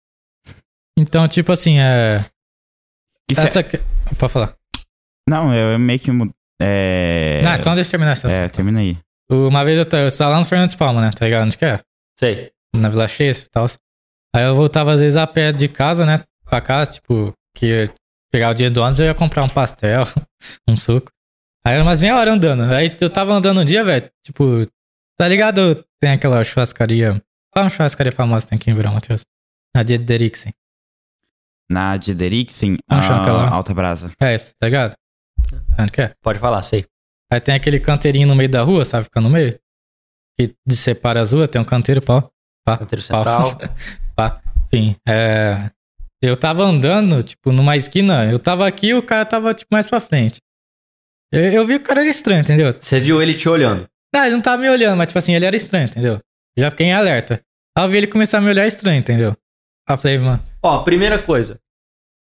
Então, 0.97 1.27
tipo 1.29 1.53
assim, 1.53 1.79
é. 1.79 2.25
Isso 3.31 3.41
é- 3.41 3.45
essa. 3.45 3.62
que- 3.62 3.81
Pode 4.19 4.33
falar. 4.33 4.55
Não, 5.29 5.53
eu, 5.55 5.73
eu 5.73 5.79
meio 5.79 5.99
que. 5.99 6.11
É... 6.61 7.41
Não, 7.45 7.55
então 7.57 7.75
deixa 7.75 7.88
eu 7.88 7.91
terminar 7.93 8.12
essa. 8.12 8.29
É, 8.29 8.49
termina 8.49 8.81
aí. 8.81 8.97
Uma 9.31 9.64
vez 9.64 9.79
eu 9.79 9.85
tava, 9.85 10.05
eu 10.05 10.17
tava 10.17 10.33
lá 10.33 10.38
no 10.38 10.45
Fernandes 10.45 10.75
Palma, 10.75 11.01
né? 11.03 11.11
Tá 11.14 11.25
ligado? 11.25 11.45
Onde 11.45 11.59
que 11.59 11.64
é? 11.64 11.81
Sei. 12.19 12.51
na 12.75 12.88
Vila 12.88 13.07
Chase 13.07 13.45
e 13.45 13.49
tal. 13.51 13.67
Aí 14.35 14.45
eu 14.45 14.55
voltava 14.57 14.93
às 14.93 15.01
vezes 15.01 15.17
a 15.17 15.27
pé 15.27 15.53
de 15.53 15.69
casa, 15.69 16.07
né? 16.07 16.25
Pra 16.45 16.61
casa, 16.61 16.91
tipo, 16.93 17.33
que 17.55 17.87
pegar 18.33 18.51
o 18.51 18.55
dia 18.55 18.71
do 18.71 18.81
ônibus 18.81 19.01
eu 19.01 19.07
ia 19.07 19.14
comprar 19.14 19.45
um 19.45 19.49
pastel, 19.49 20.05
um 20.69 20.77
suco. 20.77 21.11
Aí 21.64 21.75
era 21.75 21.83
umas 21.83 22.01
meia 22.01 22.17
hora 22.17 22.33
andando. 22.33 22.62
Aí 22.73 22.95
eu 23.01 23.11
tava 23.11 23.33
andando 23.33 23.61
um 23.61 23.64
dia, 23.64 23.85
velho, 23.85 24.09
tipo, 24.25 24.67
tá 25.19 25.29
ligado? 25.29 25.85
Tem 26.01 26.12
aquela 26.12 26.43
churrascaria. 26.43 27.23
Qual 27.52 27.62
é 27.62 27.64
uma 27.64 27.70
churrascaria 27.70 28.12
famosa 28.12 28.44
que 28.46 28.50
tem 28.50 28.56
aqui 28.56 28.70
em 28.70 28.74
Verão, 28.74 28.92
Matheus? 28.94 29.24
Na 29.74 29.82
de 29.82 29.96
Derixen. 29.98 30.52
Na 31.70 31.96
de 31.96 32.14
Derixen, 32.14 32.76
Ah, 32.88 33.00
Chanca 33.00 33.32
lá. 33.32 33.44
a 33.48 33.54
Alta 33.54 33.74
Brasa. 33.74 34.12
É 34.20 34.34
isso, 34.34 34.54
tá 34.58 34.66
ligado? 34.66 34.94
Onde 35.78 35.92
que 35.92 36.02
é? 36.02 36.14
Pode 36.22 36.38
falar, 36.38 36.62
sei. 36.62 36.87
Aí 37.30 37.40
tem 37.40 37.54
aquele 37.54 37.78
canteirinho 37.78 38.26
no 38.26 38.34
meio 38.34 38.48
da 38.48 38.62
rua, 38.62 38.84
sabe? 38.84 39.04
Fica 39.04 39.20
no 39.20 39.28
meio. 39.30 39.58
Que 40.38 40.54
separa 40.70 41.20
as 41.20 41.32
ruas, 41.32 41.48
tem 41.48 41.61
um 41.61 41.64
canteiro, 41.64 42.00
pau. 42.00 42.30
Pá, 42.64 42.78
Canteiro 42.78 43.04
pau. 43.06 43.24
central. 43.24 43.58
Pá. 44.16 44.40
Enfim, 44.72 44.96
é. 45.06 45.70
Eu 46.22 46.37
tava 46.37 46.62
andando, 46.64 47.22
tipo, 47.22 47.52
numa 47.52 47.76
esquina, 47.76 48.24
eu 48.30 48.38
tava 48.38 48.66
aqui 48.66 48.88
e 48.88 48.94
o 48.94 49.02
cara 49.02 49.24
tava, 49.24 49.54
tipo, 49.54 49.68
mais 49.72 49.87
pra 49.87 50.00
frente. 50.00 50.40
Eu, 51.32 51.40
eu 51.52 51.66
vi 51.66 51.78
que 51.78 51.84
o 51.84 51.87
cara 51.87 52.00
era 52.00 52.11
estranho, 52.11 52.40
entendeu? 52.40 52.74
Você 52.78 52.98
viu 52.98 53.22
ele 53.22 53.34
te 53.34 53.48
olhando. 53.48 53.87
Não, 54.14 54.24
ele 54.24 54.34
não 54.34 54.42
tava 54.42 54.61
me 54.61 54.68
olhando, 54.68 54.96
mas, 54.96 55.06
tipo 55.08 55.18
assim, 55.18 55.34
ele 55.34 55.44
era 55.44 55.54
estranho, 55.56 55.87
entendeu? 55.87 56.18
Já 56.59 56.71
fiquei 56.71 56.87
em 56.87 56.92
alerta. 56.92 57.42
Aí 57.77 57.85
eu 57.85 57.88
vi 57.88 57.99
ele 57.99 58.07
começar 58.07 58.38
a 58.38 58.40
me 58.40 58.49
olhar 58.51 58.66
estranho, 58.66 58.99
entendeu? 58.99 59.37
Aí 59.88 59.94
eu 59.94 59.99
falei, 59.99 60.18
mano, 60.18 60.42
Ó, 60.62 60.83
primeira 60.83 61.18
coisa. 61.18 61.61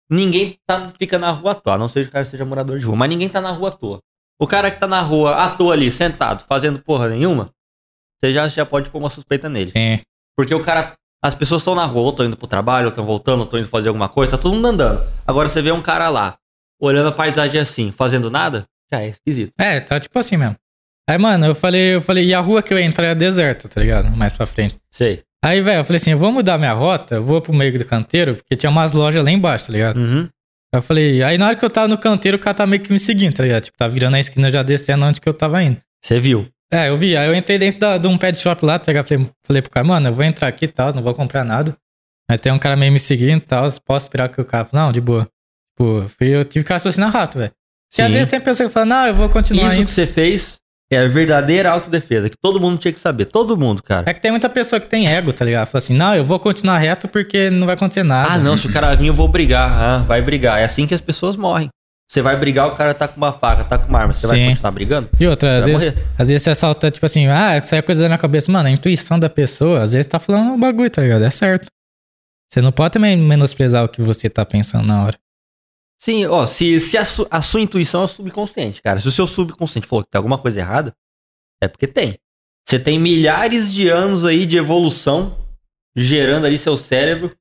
Ninguém 0.10 0.58
tá, 0.65 0.84
fica 0.98 1.17
na 1.17 1.32
rua 1.32 1.52
à 1.52 1.56
toa, 1.56 1.76
a 1.76 1.78
não 1.78 1.88
seja 1.88 2.06
que 2.06 2.10
o 2.10 2.13
cara 2.13 2.26
seja 2.26 2.46
morador 2.46 2.80
de 2.80 2.86
rua, 2.86 2.96
mas 2.96 3.10
ninguém 3.10 3.30
tá 3.30 3.39
na 3.39 3.52
rua 3.52 3.70
à 3.70 3.72
toa. 3.72 4.00
O 4.39 4.48
cara 4.48 4.72
que 4.72 4.80
tá 4.80 4.88
na 4.88 5.02
rua 5.02 5.36
à 5.36 5.50
toa 5.50 5.74
ali, 5.74 5.91
sentado, 5.91 6.44
fazendo 6.44 6.82
porra 6.82 7.08
nenhuma, 7.10 7.52
você 8.20 8.32
já, 8.34 8.48
já 8.48 8.65
pode 8.65 8.89
pôr 8.89 9.00
uma 9.00 9.10
suspeita 9.10 9.50
nele. 9.50 9.72
sim. 9.72 10.00
Porque 10.36 10.54
o 10.56 10.63
cara. 10.63 10.96
As 11.24 11.36
pessoas 11.36 11.62
estão 11.62 11.76
na 11.76 11.86
rua, 11.86 12.02
ou 12.02 12.10
estão 12.10 12.26
indo 12.26 12.36
pro 12.36 12.48
trabalho, 12.48 12.86
ou 12.86 12.89
estão 12.89 13.06
voltando, 13.06 13.41
ou 13.41 13.46
estão 13.46 13.60
indo 13.60 13.67
fazer 13.67 13.89
alguma 13.89 14.10
coisa, 14.10 14.32
tá 14.32 14.38
todo 14.39 14.56
mundo 14.56 14.67
andando. 14.70 15.08
Agora 15.28 15.48
você 15.48 15.62
vê 15.62 15.72
um 15.72 15.82
cara 15.82 16.10
lá, 16.10 16.36
olhando 16.80 17.10
a 17.10 17.12
paisagem 17.12 17.62
assim, 17.62 17.91
fazendo 17.91 18.32
nada, 18.32 18.65
já 18.91 19.02
é 19.02 19.10
esquisito. 19.10 19.54
É, 19.60 19.80
tá 19.80 20.00
tipo 20.00 20.17
assim 20.17 20.36
mesmo. 20.36 20.56
Aí, 21.10 21.18
mano, 21.18 21.46
eu 21.48 21.56
falei, 21.56 21.96
eu 21.96 22.02
falei, 22.02 22.26
e 22.26 22.34
a 22.34 22.40
rua 22.40 22.62
que 22.64 22.74
eu 22.74 22.80
ia 22.80 22.86
entrar 22.86 23.08
é 23.08 23.16
deserta, 23.16 23.68
tá 23.68 23.82
ligado? 23.82 24.10
Mais 24.16 24.32
pra 24.34 24.46
frente. 24.46 24.78
Sei. 24.92 25.24
Aí, 25.44 25.62
velho, 25.62 25.80
eu 25.82 25.86
falei 25.86 25.98
assim, 25.98 26.12
eu 26.12 26.18
vou 26.18 26.32
mudar 26.32 26.58
minha 26.58 26.72
rota, 26.74 27.16
eu 27.16 27.24
vou 27.24 27.42
pro 27.42 27.54
meio 27.54 27.78
do 27.78 27.84
canteiro, 27.86 28.36
porque 28.36 28.56
tinha 28.56 28.70
umas 28.70 28.94
lojas 28.94 29.24
lá 29.24 29.32
embaixo, 29.32 29.68
tá 29.68 29.74
ligado? 29.74 29.98
Uhum. 29.98 30.22
Aí 30.74 30.78
eu 30.78 30.82
falei, 30.82 31.24
aí 31.24 31.38
na 31.38 31.48
hora 31.48 31.56
que 31.56 31.66
eu 31.66 31.70
tava 31.70 31.88
no 31.88 31.98
canteiro, 31.98 32.38
o 32.38 32.40
cara 32.40 32.54
tá 32.54 32.68
meio 32.68 32.82
que 32.82 32.94
me 32.94 33.00
seguindo, 33.00 33.34
tá 33.34 33.44
ligado? 33.44 33.64
Tipo, 33.64 33.78
tá 33.78 33.88
virando 33.88 34.16
a 34.16 34.20
esquina 34.20 34.50
já 34.52 34.62
descendo 34.62 35.06
onde 35.06 35.20
que 35.20 35.28
eu 35.28 35.34
tava 35.34 35.62
indo. 35.64 35.78
Você 36.04 36.20
viu. 36.20 36.48
É, 36.72 36.88
eu 36.88 36.96
vi, 36.96 37.18
aí 37.18 37.28
eu 37.28 37.36
entrei 37.36 37.58
dentro 37.58 37.80
da- 37.82 37.98
de 37.98 38.08
um 38.08 38.18
pet 38.18 38.38
shop 38.38 38.64
lá, 38.66 38.80
tá 38.80 38.92
ligado? 38.92 39.08
Falei, 39.08 39.30
falei 39.46 39.62
pro 39.62 39.72
cara, 39.72 39.86
mano, 39.86 40.08
eu 40.08 40.14
vou 40.16 40.24
entrar 40.24 40.48
aqui 40.48 40.66
e 40.66 40.68
tal, 40.70 40.94
não 40.94 41.04
vou 41.04 41.14
comprar 41.14 41.44
nada. 41.44 41.76
Aí 42.30 42.38
tem 42.38 42.52
um 42.54 42.60
cara 42.60 42.78
meio 42.78 42.94
me 42.94 43.00
seguindo 43.00 43.40
e 43.42 43.46
tal, 43.46 43.68
posso 43.86 44.06
esperar 44.06 44.30
que 44.30 44.40
o 44.40 44.46
cara... 44.46 44.66
Não, 44.72 44.92
de 44.92 45.02
boa. 45.02 45.28
Tipo, 45.78 46.06
eu 46.24 46.46
tive 46.46 46.64
que 46.64 46.72
raciocinar 46.72 47.12
rápido, 47.12 47.40
velho. 47.40 47.52
Porque 47.90 48.02
às 48.02 48.14
vezes 48.14 48.28
tem 48.28 48.40
pessoa 48.40 48.68
que 48.70 48.74
fala, 48.74 48.86
não, 48.86 49.08
eu 49.08 49.16
vou 49.16 49.28
continuar 49.28 49.70
Isso 49.74 49.82
indo. 49.82 49.88
que 49.88 49.92
você 49.92 50.08
fez 50.08 50.61
é 50.95 51.06
a 51.06 51.08
verdadeira 51.08 51.69
autodefesa, 51.71 52.30
que 52.30 52.38
todo 52.38 52.60
mundo 52.60 52.77
tinha 52.77 52.91
que 52.91 52.99
saber. 52.99 53.25
Todo 53.25 53.58
mundo, 53.58 53.82
cara. 53.82 54.10
É 54.10 54.13
que 54.13 54.21
tem 54.21 54.32
muita 54.32 54.49
pessoa 54.49 54.80
que 54.80 54.88
tem 54.88 55.08
ego, 55.08 55.32
tá 55.32 55.45
ligado? 55.45 55.67
Fala 55.67 55.80
assim, 55.80 55.93
não, 55.93 56.13
eu 56.13 56.25
vou 56.25 56.39
continuar 56.39 56.77
reto 56.77 57.08
porque 57.08 57.49
não 57.49 57.65
vai 57.65 57.75
acontecer 57.75 58.04
nada. 58.04 58.34
Ah, 58.34 58.38
não, 58.38 58.58
se 58.58 58.67
o 58.67 58.73
cara 58.73 58.93
vir, 58.95 59.08
eu 59.08 59.13
vou 59.13 59.27
brigar. 59.27 59.71
Ah, 59.71 59.97
vai 59.99 60.21
brigar. 60.21 60.60
É 60.60 60.65
assim 60.65 60.86
que 60.86 60.93
as 60.93 61.01
pessoas 61.01 61.36
morrem. 61.36 61.69
Você 62.12 62.21
vai 62.21 62.36
brigar, 62.36 62.67
o 62.67 62.75
cara 62.75 62.93
tá 62.93 63.08
com 63.08 63.15
uma 63.15 63.32
faca, 63.32 63.63
tá 63.63 63.77
com 63.77 63.88
uma 63.88 63.99
arma. 63.99 64.12
Você 64.12 64.27
vai 64.27 64.47
continuar 64.49 64.71
brigando? 64.71 65.10
E 65.17 65.25
outra, 65.25 65.60
às 65.60 65.65
vezes, 65.65 65.93
às 66.17 66.27
vezes 66.27 66.43
você 66.43 66.49
assalta, 66.49 66.91
tipo 66.91 67.06
assim, 67.06 67.27
ah, 67.27 67.58
isso 67.58 67.73
aí 67.73 67.80
é 67.80 67.82
coisa 67.82 68.01
da 68.01 68.10
minha 68.10 68.17
cabeça. 68.17 68.51
Mano, 68.51 68.67
a 68.67 68.71
intuição 68.71 69.17
da 69.17 69.30
pessoa, 69.30 69.82
às 69.82 69.93
vezes 69.93 70.08
tá 70.08 70.19
falando 70.19 70.51
um 70.51 70.60
bagulho, 70.60 70.89
tá 70.89 71.01
ligado? 71.01 71.23
É 71.23 71.30
certo. 71.30 71.67
Você 72.51 72.60
não 72.60 72.73
pode 72.73 72.91
também 72.91 73.15
menosprezar 73.15 73.86
o 73.86 73.88
que 73.88 74.01
você 74.01 74.30
tá 74.30 74.45
pensando 74.45 74.86
na 74.88 75.06
hora. 75.06 75.17
Sim, 76.02 76.26
ó, 76.26 76.46
se, 76.48 76.80
se 76.80 76.98
a, 76.98 77.06
su- 77.06 77.28
a 77.30 77.42
sua 77.44 77.62
intuição 77.62 78.04
é 78.04 78.08
subconsciente, 78.08 78.82
cara. 78.82 79.00
Se 79.00 79.08
o 79.08 79.12
seu 79.12 79.28
subconsciente 79.28 79.86
falou 79.88 80.04
que 80.04 80.10
tem 80.10 80.18
alguma 80.18 80.38
coisa 80.40 80.60
errada, 80.60 80.94
é 81.62 81.68
porque 81.68 81.88
tem. 81.88 82.18
Você 82.68 82.80
tem 82.80 82.98
milhares 83.00 83.72
de 83.72 83.88
anos 83.88 84.26
aí 84.26 84.46
de 84.48 84.58
evolução 84.58 85.38
gerando 85.96 86.46
ali 86.48 86.58
seu 86.58 86.76
cérebro 86.76 87.36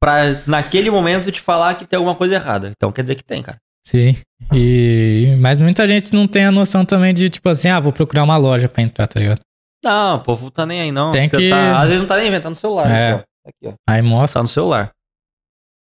pra 0.00 0.42
naquele 0.46 0.90
momento 0.90 1.32
te 1.32 1.40
falar 1.40 1.74
que 1.74 1.84
tem 1.86 1.96
alguma 1.96 2.14
coisa 2.14 2.34
errada. 2.36 2.70
Então 2.70 2.92
quer 2.92 3.02
dizer 3.02 3.14
que 3.16 3.24
tem, 3.24 3.42
cara. 3.42 3.58
Sim. 3.84 4.16
E... 4.52 5.36
Mas 5.40 5.58
muita 5.58 5.86
gente 5.88 6.12
não 6.12 6.28
tem 6.28 6.44
a 6.44 6.52
noção 6.52 6.84
também 6.84 7.14
de, 7.14 7.30
tipo 7.30 7.48
assim, 7.48 7.68
ah, 7.68 7.80
vou 7.80 7.92
procurar 7.92 8.22
uma 8.24 8.36
loja 8.36 8.68
pra 8.68 8.82
entrar, 8.82 9.06
tá 9.06 9.18
ligado? 9.18 9.40
Não, 9.84 10.16
o 10.16 10.22
povo 10.22 10.50
tá 10.50 10.66
nem 10.66 10.80
aí, 10.82 10.92
não. 10.92 11.10
Tem 11.10 11.28
que- 11.28 11.48
tá- 11.48 11.80
às 11.80 11.88
vezes 11.88 12.00
não 12.00 12.08
tá 12.08 12.16
nem 12.16 12.28
inventando 12.28 12.50
no 12.54 12.60
celular. 12.60 12.90
É. 12.90 13.12
Aqui, 13.12 13.22
ó. 13.44 13.48
Aqui, 13.48 13.66
ó. 13.68 13.74
Aí 13.88 14.02
mostra. 14.02 14.38
Tá 14.40 14.42
no 14.42 14.48
celular. 14.48 14.90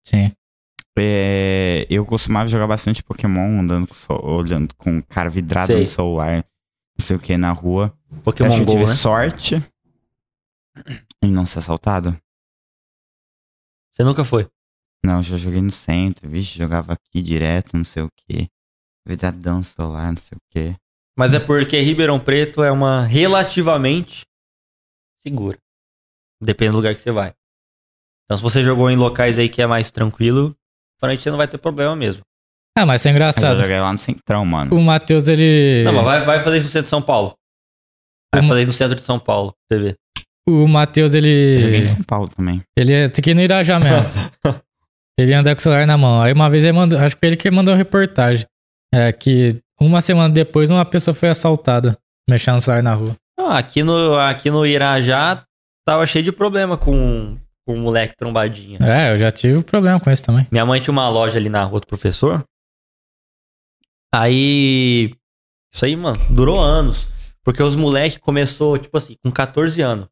Sim. 0.08 0.32
É, 1.02 1.86
eu 1.90 2.06
costumava 2.06 2.48
jogar 2.50 2.68
bastante 2.68 3.02
Pokémon, 3.04 3.60
andando 3.62 3.88
com, 3.88 3.94
so- 3.94 4.22
olhando 4.24 4.74
com 4.76 5.02
cara 5.02 5.30
vidrado 5.30 5.68
Sei. 5.74 5.82
no 5.82 5.88
celular, 5.88 6.36
não 6.98 7.06
sei 7.06 7.16
o 7.16 7.20
que, 7.20 7.38
na 7.38 7.52
rua. 7.52 7.94
Acho 8.12 8.22
Pokémon 8.22 8.50
que 8.56 8.62
eu 8.62 8.66
Go, 8.66 8.72
tive 8.72 8.86
né? 8.86 8.94
sorte 8.94 9.64
em 11.24 11.32
não 11.32 11.46
ser 11.46 11.60
assaltado. 11.60 12.18
Você 13.94 14.04
nunca 14.04 14.24
foi. 14.24 14.48
Não, 15.06 15.22
já 15.24 15.38
joguei 15.38 15.62
no 15.62 15.72
centro, 15.72 16.30
vixe, 16.30 16.58
jogava 16.58 16.94
aqui 16.94 17.22
direto, 17.22 17.76
não 17.78 17.84
sei 17.86 18.04
o 18.04 18.10
que. 18.18 18.50
Vidradão 19.08 19.60
no 19.60 19.64
celular, 19.64 20.12
não 20.12 20.18
sei 20.18 20.38
o 20.38 20.42
que. 20.50 20.76
Mas 21.18 21.34
é 21.34 21.40
porque 21.40 21.80
Ribeirão 21.82 22.20
Preto 22.20 22.64
é 22.64 22.72
uma 22.72 23.04
relativamente 23.04 24.22
segura. 25.22 25.58
Depende 26.42 26.72
do 26.72 26.78
lugar 26.78 26.96
que 26.96 27.02
você 27.02 27.12
vai. 27.12 27.34
Então, 28.26 28.38
se 28.38 28.44
você 28.44 28.62
jogou 28.64 28.90
em 28.90 28.96
locais 28.96 29.38
aí 29.38 29.50
que 29.50 29.62
é 29.62 29.68
mais 29.68 29.92
tranquilo, 29.92 30.56
provavelmente 31.00 31.24
você 31.24 31.30
não 31.32 31.38
vai 31.38 31.48
ter 31.48 31.58
problema 31.58 31.96
mesmo. 31.96 32.22
Ah, 32.78 32.86
mas 32.86 33.02
isso 33.02 33.08
é 33.08 33.12
Eu 33.12 33.16
engraçado. 33.16 33.58
joguei 33.60 33.80
lá 33.80 33.92
no 33.92 34.00
centrão, 34.00 34.46
mano. 34.46 34.76
O 34.76 34.82
Matheus, 34.82 35.28
ele. 35.28 35.84
Não, 35.84 35.94
mas 35.94 36.04
vai, 36.06 36.26
vai 36.26 36.44
fazer 36.44 36.58
isso 36.58 36.66
no 36.68 36.72
centro 36.72 36.86
de 36.86 36.90
São 36.92 37.02
Paulo. 37.02 37.34
Vai 38.34 38.42
Uma- 38.42 38.50
fazer 38.50 38.62
isso 38.62 38.68
no 38.68 38.74
centro 38.74 38.96
de 38.96 39.02
São 39.02 39.20
Paulo, 39.20 39.54
pra 39.68 39.78
você 39.78 39.84
ver. 39.84 39.96
O 40.48 40.68
Matheus, 40.68 41.14
Eu 41.14 41.20
joguei 41.22 41.76
ele. 41.76 41.78
em 41.84 41.86
São 41.86 42.04
Paulo 42.04 42.28
também. 42.30 42.62
Ele 42.78 42.94
é 42.94 43.10
tem 43.10 43.22
que 43.22 43.32
ir 43.32 43.36
no 43.36 43.42
Irajá 43.42 43.80
mesmo. 43.80 44.06
ele 45.20 45.34
anda 45.34 45.54
com 45.54 45.60
o 45.60 45.62
celular 45.62 45.86
na 45.86 45.98
mão. 45.98 46.22
Aí 46.22 46.32
uma 46.34 46.50
vez 46.50 46.64
ele 46.64 46.74
mandou. 46.74 46.98
Acho 47.00 47.16
que 47.16 47.20
foi 47.20 47.30
ele 47.30 47.38
que 47.38 47.52
mandou 47.52 47.74
uma 47.74 47.78
reportagem. 47.78 48.46
É 48.94 49.12
que 49.12 49.60
uma 49.80 50.02
semana 50.02 50.34
depois 50.34 50.70
uma 50.70 50.86
pessoa 50.86 51.14
foi 51.14 51.30
assaltada, 51.30 51.98
mexendo 52.30 52.56
no 52.56 52.62
celular 52.62 52.82
na 52.82 52.94
rua. 52.94 53.16
Não, 53.38 53.50
aqui, 53.52 53.84
no, 53.84 54.16
aqui 54.16 54.50
no 54.50 54.66
Irajá 54.66 55.44
tava 55.88 56.06
cheio 56.06 56.24
de 56.24 56.32
problema 56.32 56.78
com, 56.78 57.38
com 57.70 57.76
um 57.76 57.82
moleque 57.82 58.16
trombadinha. 58.18 58.80
É, 58.82 59.14
eu 59.14 59.18
já 59.20 59.30
tive 59.30 59.62
problema 59.64 60.00
com 60.00 60.10
isso 60.10 60.24
também. 60.24 60.48
Minha 60.52 60.66
mãe 60.66 60.82
tinha 60.82 60.92
uma 60.92 61.08
loja 61.08 61.38
ali 61.38 61.50
na 61.50 61.64
rua 61.64 61.80
do 61.80 61.86
professor. 61.86 62.44
Aí. 64.12 65.14
Isso 65.72 65.86
aí, 65.86 65.96
mano, 65.96 66.18
durou 66.32 66.60
anos. 66.60 67.08
Porque 67.44 67.62
os 67.62 67.76
moleques 67.76 68.18
começou, 68.18 68.80
tipo 68.80 68.98
assim, 68.98 69.16
com 69.24 69.32
14 69.32 69.80
anos, 69.84 70.08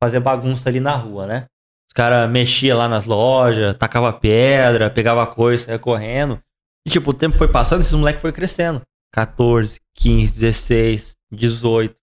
fazer 0.00 0.20
bagunça 0.20 0.68
ali 0.68 0.78
na 0.78 0.94
rua, 0.94 1.26
né? 1.26 1.46
Os 1.88 1.92
caras 1.92 2.30
mexiam 2.30 2.78
lá 2.78 2.88
nas 2.88 3.04
lojas, 3.04 3.74
tacava 3.74 4.12
pedra, 4.12 4.88
pegava 4.88 5.26
coisa, 5.26 5.64
saia 5.64 5.80
correndo. 5.80 6.40
E, 6.86 6.90
tipo, 6.90 7.10
o 7.10 7.14
tempo 7.14 7.36
foi 7.36 7.48
passando, 7.48 7.80
esses 7.80 7.92
moleques 7.92 8.22
foi 8.22 8.30
crescendo. 8.30 8.80
14, 9.12 9.80
15, 9.96 10.38
16, 10.38 11.16
18. 11.32 11.96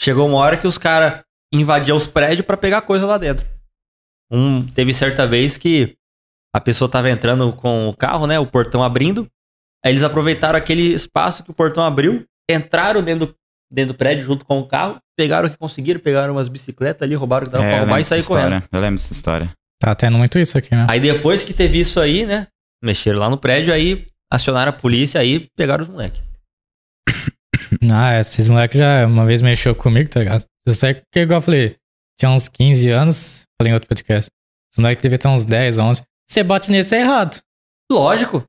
Chegou 0.00 0.26
uma 0.26 0.38
hora 0.38 0.56
que 0.56 0.66
os 0.66 0.78
caras 0.78 1.22
invadiam 1.54 1.96
os 1.96 2.08
prédios 2.08 2.44
pra 2.44 2.56
pegar 2.56 2.82
coisa 2.82 3.06
lá 3.06 3.16
dentro. 3.16 3.46
Um, 4.30 4.62
teve 4.66 4.92
certa 4.92 5.26
vez 5.26 5.56
que 5.56 5.94
a 6.54 6.60
pessoa 6.60 6.90
tava 6.90 7.10
entrando 7.10 7.52
com 7.52 7.88
o 7.88 7.96
carro, 7.96 8.26
né? 8.26 8.38
O 8.38 8.46
portão 8.46 8.82
abrindo. 8.82 9.26
Aí 9.84 9.92
eles 9.92 10.02
aproveitaram 10.02 10.58
aquele 10.58 10.92
espaço 10.94 11.44
que 11.44 11.50
o 11.50 11.54
portão 11.54 11.84
abriu, 11.84 12.24
entraram 12.50 13.02
dentro 13.02 13.26
do, 13.26 13.34
dentro 13.70 13.94
do 13.94 13.96
prédio 13.96 14.24
junto 14.24 14.44
com 14.44 14.58
o 14.58 14.66
carro, 14.66 14.98
pegaram 15.16 15.48
o 15.48 15.50
que 15.50 15.56
conseguiram, 15.56 16.00
pegaram 16.00 16.34
umas 16.34 16.48
bicicletas 16.48 17.02
ali, 17.02 17.14
roubaram 17.14 17.46
o 17.46 17.48
que 17.48 17.52
dava 17.52 17.64
É, 17.64 17.70
pra 17.70 17.78
roubar 17.80 18.00
e 18.00 18.04
saíram 18.04 18.26
correndo. 18.26 18.64
Eu 18.72 18.80
lembro 18.80 18.96
dessa 19.00 19.12
história. 19.12 19.52
Tá 19.80 19.94
tendo 19.94 20.18
muito 20.18 20.38
isso 20.38 20.58
aqui, 20.58 20.74
né? 20.74 20.86
Aí 20.88 20.98
depois 20.98 21.42
que 21.44 21.54
teve 21.54 21.78
isso 21.78 22.00
aí, 22.00 22.26
né? 22.26 22.48
Mexeram 22.82 23.18
lá 23.20 23.30
no 23.30 23.38
prédio, 23.38 23.72
aí 23.72 24.06
acionaram 24.30 24.70
a 24.70 24.72
polícia, 24.72 25.20
aí 25.20 25.48
pegaram 25.56 25.84
os 25.84 25.90
moleques. 25.90 26.20
Ah, 27.90 28.18
esses 28.18 28.48
moleques 28.48 28.78
já 28.78 29.06
uma 29.06 29.26
vez 29.26 29.42
mexeu 29.42 29.74
comigo, 29.74 30.08
tá 30.08 30.20
ligado? 30.20 30.44
Eu 30.66 30.74
sei 30.74 30.94
que, 31.12 31.20
igual 31.20 31.38
eu 31.38 31.42
falei, 31.42 31.76
tinha 32.18 32.30
uns 32.30 32.48
15 32.48 32.90
anos, 32.90 33.44
falei 33.60 33.72
em 33.72 33.74
outro 33.74 33.88
podcast. 33.88 34.30
Esse 34.72 34.80
moleque 34.80 35.02
devia 35.02 35.18
ter 35.18 35.28
uns 35.28 35.44
10, 35.44 35.78
11. 35.78 36.02
Você 36.28 36.42
bate 36.42 36.70
nesse 36.70 36.94
é 36.94 37.00
errado. 37.00 37.40
Lógico. 37.90 38.44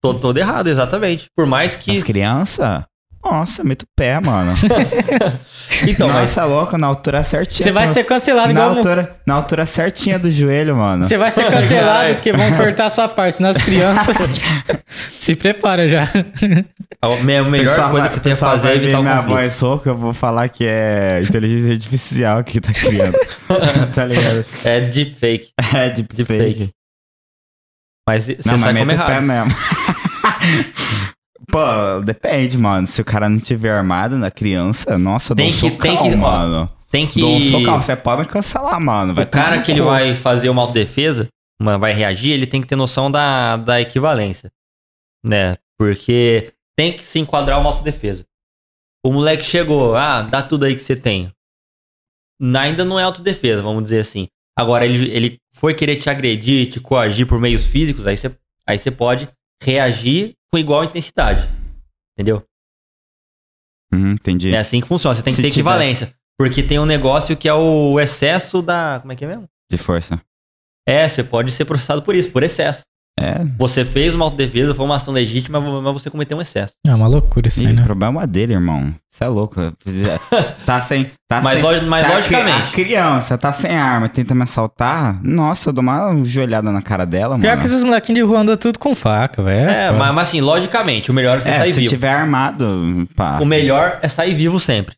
Todo, 0.00 0.20
todo 0.20 0.38
errado, 0.38 0.68
exatamente. 0.68 1.26
Por 1.34 1.46
mais 1.46 1.76
que. 1.76 1.92
As 1.92 2.02
crianças? 2.02 2.84
Nossa, 3.32 3.64
meto 3.64 3.82
o 3.82 3.86
pé, 3.96 4.20
mano. 4.20 4.52
Então, 5.86 6.06
mas 6.06 6.20
Nossa, 6.36 6.44
louco, 6.44 6.76
na 6.76 6.86
altura 6.86 7.24
certinha. 7.24 7.64
Você 7.64 7.72
vai 7.72 7.86
ser 7.88 8.04
cancelado 8.04 8.52
na 8.52 8.62
altura, 8.64 9.16
na 9.26 9.34
altura 9.34 9.64
certinha 9.66 10.18
do 10.18 10.30
joelho, 10.30 10.76
mano. 10.76 11.08
Você 11.08 11.16
vai 11.16 11.30
ser 11.30 11.46
cancelado 11.50 12.14
porque 12.14 12.32
vão 12.32 12.52
cortar 12.56 12.84
essa 12.86 13.08
parte, 13.08 13.36
senão 13.36 13.50
as 13.50 13.56
crianças. 13.56 14.42
se 15.18 15.34
prepara 15.34 15.88
já. 15.88 16.02
a 17.00 17.08
me- 17.24 17.36
a 17.38 17.42
melhor 17.44 17.68
Pessoal 17.70 17.90
coisa 17.90 18.08
que 18.08 18.14
você 18.14 18.20
tem 18.20 18.32
a 18.32 18.36
fazer 18.36 18.68
é 18.68 18.74
evitar 18.76 19.00
minha 19.02 19.16
conflito. 19.16 19.34
voz 19.34 19.60
rouca, 19.60 19.90
eu 19.90 19.96
vou 19.96 20.12
falar 20.12 20.48
que 20.50 20.64
é 20.66 21.20
inteligência 21.22 21.72
artificial 21.72 22.44
que 22.44 22.60
tá 22.60 22.72
criando. 22.72 23.16
tá 23.94 24.04
ligado? 24.04 24.44
É 24.64 24.80
deepfake. 24.82 25.48
É 25.74 25.90
deepfake. 25.90 26.24
Deepfake. 26.34 26.70
Mas 28.06 28.24
você 28.24 28.36
Não, 28.44 28.52
mas 28.52 28.60
sai 28.60 28.74
como 28.74 28.86
mete 28.86 29.00
o 29.00 29.06
pé 29.06 29.12
errado. 29.12 29.24
mesmo. 29.24 29.54
Pô, 31.50 31.60
depende, 32.04 32.56
mano. 32.56 32.86
Se 32.86 33.00
o 33.00 33.04
cara 33.04 33.28
não 33.28 33.38
tiver 33.38 33.70
armado 33.70 34.16
na 34.16 34.30
criança, 34.30 34.98
nossa, 34.98 35.34
Tem 35.34 35.50
dou 35.50 35.56
um 35.56 35.60
que- 35.60 35.70
socão, 35.70 35.96
tem 36.02 36.10
que- 36.10 36.16
mano. 36.16 36.70
Tem 36.90 37.06
que. 37.06 37.20
Dou 37.20 37.36
um 37.36 37.40
socão. 37.40 37.82
Você 37.82 37.96
pode 37.96 38.22
me 38.22 38.28
cancelar, 38.28 38.78
mano. 38.80 39.14
Vai 39.14 39.24
o 39.24 39.28
cara 39.28 39.60
que 39.62 39.70
ele 39.72 39.80
vai 39.80 40.14
fazer 40.14 40.48
uma 40.50 40.60
autodefesa, 40.62 41.28
uma, 41.60 41.78
vai 41.78 41.92
reagir, 41.92 42.32
ele 42.32 42.46
tem 42.46 42.60
que 42.60 42.66
ter 42.66 42.76
noção 42.76 43.10
da, 43.10 43.56
da 43.56 43.80
equivalência. 43.80 44.50
Né? 45.24 45.56
Porque 45.78 46.52
tem 46.76 46.92
que 46.92 47.02
se 47.04 47.18
enquadrar 47.18 47.58
uma 47.60 47.70
autodefesa. 47.70 48.24
O 49.04 49.10
moleque 49.10 49.42
chegou, 49.44 49.96
ah, 49.96 50.22
dá 50.22 50.42
tudo 50.42 50.64
aí 50.64 50.76
que 50.76 50.82
você 50.82 50.94
tem. 50.94 51.32
Ainda 52.58 52.84
não 52.84 52.98
é 52.98 53.04
autodefesa, 53.04 53.62
vamos 53.62 53.84
dizer 53.84 54.00
assim. 54.00 54.28
Agora, 54.56 54.84
ele, 54.84 55.10
ele 55.10 55.38
foi 55.54 55.74
querer 55.74 55.96
te 55.96 56.10
agredir, 56.10 56.70
te 56.70 56.78
coagir 56.80 57.26
por 57.26 57.38
meios 57.40 57.64
físicos, 57.66 58.06
aí 58.06 58.16
você 58.16 58.36
aí 58.66 58.78
você 58.78 58.90
pode 58.90 59.28
reagir 59.62 60.34
com 60.52 60.58
igual 60.58 60.84
intensidade. 60.84 61.48
Entendeu? 62.16 62.44
Hum, 63.92 64.12
entendi. 64.12 64.54
É 64.54 64.58
assim 64.58 64.80
que 64.80 64.86
funciona. 64.88 65.14
Você 65.14 65.22
tem 65.22 65.32
que 65.32 65.36
Se 65.36 65.42
ter 65.42 65.50
tiver- 65.50 65.70
equivalência. 65.70 66.14
Porque 66.38 66.62
tem 66.62 66.78
um 66.78 66.86
negócio 66.86 67.36
que 67.36 67.48
é 67.48 67.54
o 67.54 68.00
excesso 68.00 68.60
da. 68.62 68.98
Como 69.00 69.12
é 69.12 69.16
que 69.16 69.24
é 69.24 69.28
mesmo? 69.28 69.44
De 69.70 69.76
força. 69.78 70.20
É, 70.86 71.08
você 71.08 71.22
pode 71.22 71.52
ser 71.52 71.64
processado 71.64 72.02
por 72.02 72.14
isso, 72.14 72.30
por 72.32 72.42
excesso. 72.42 72.82
É, 73.20 73.44
Você 73.58 73.84
fez 73.84 74.14
uma 74.14 74.24
autodefesa, 74.24 74.74
foi 74.74 74.84
uma 74.86 74.96
ação 74.96 75.12
legítima, 75.12 75.60
mas 75.60 75.92
você 75.94 76.08
cometeu 76.10 76.38
um 76.38 76.40
excesso. 76.42 76.72
É 76.86 76.94
uma 76.94 77.06
loucura 77.06 77.46
isso 77.48 77.60
aí, 77.60 77.66
sim, 77.68 77.72
né? 77.74 77.82
o 77.82 77.84
problema 77.84 78.22
é 78.22 78.26
dele, 78.26 78.54
irmão. 78.54 78.92
Você 79.10 79.24
é 79.24 79.28
louco. 79.28 79.60
Tá 80.64 80.80
sem. 80.80 81.10
Tá 81.28 81.40
Mas 81.42 81.54
sem, 81.54 81.62
log- 81.62 81.84
mas 81.86 82.00
se 82.00 82.04
a 82.06 82.08
cri- 82.08 82.16
logicamente. 82.16 82.68
A 82.68 82.72
criança 82.72 83.38
tá 83.38 83.52
sem 83.52 83.76
arma 83.76 84.06
e 84.06 84.08
tenta 84.08 84.34
me 84.34 84.42
assaltar. 84.42 85.20
Nossa, 85.22 85.68
eu 85.68 85.72
dou 85.72 85.82
uma 85.82 86.24
joelhada 86.24 86.70
na 86.72 86.80
cara 86.82 87.04
dela, 87.04 87.38
Pior 87.38 87.50
mano. 87.50 87.60
que 87.60 87.66
esses 87.66 87.82
molequinhos 87.82 88.16
de 88.18 88.22
rua 88.24 88.40
andam 88.40 88.56
tudo 88.56 88.78
com 88.78 88.94
faca, 88.94 89.42
velho. 89.42 89.68
É, 89.70 89.90
mas, 89.90 90.14
mas 90.14 90.28
assim, 90.28 90.40
logicamente, 90.40 91.10
o 91.10 91.14
melhor 91.14 91.38
é 91.38 91.40
você 91.42 91.48
É, 91.50 91.58
sair 91.58 91.72
se 91.74 91.80
vivo. 91.80 91.90
tiver 91.90 92.10
armado, 92.12 93.06
pá. 93.14 93.38
O 93.40 93.44
melhor 93.46 93.98
é 94.02 94.08
sair 94.08 94.34
vivo 94.34 94.58
sempre. 94.58 94.94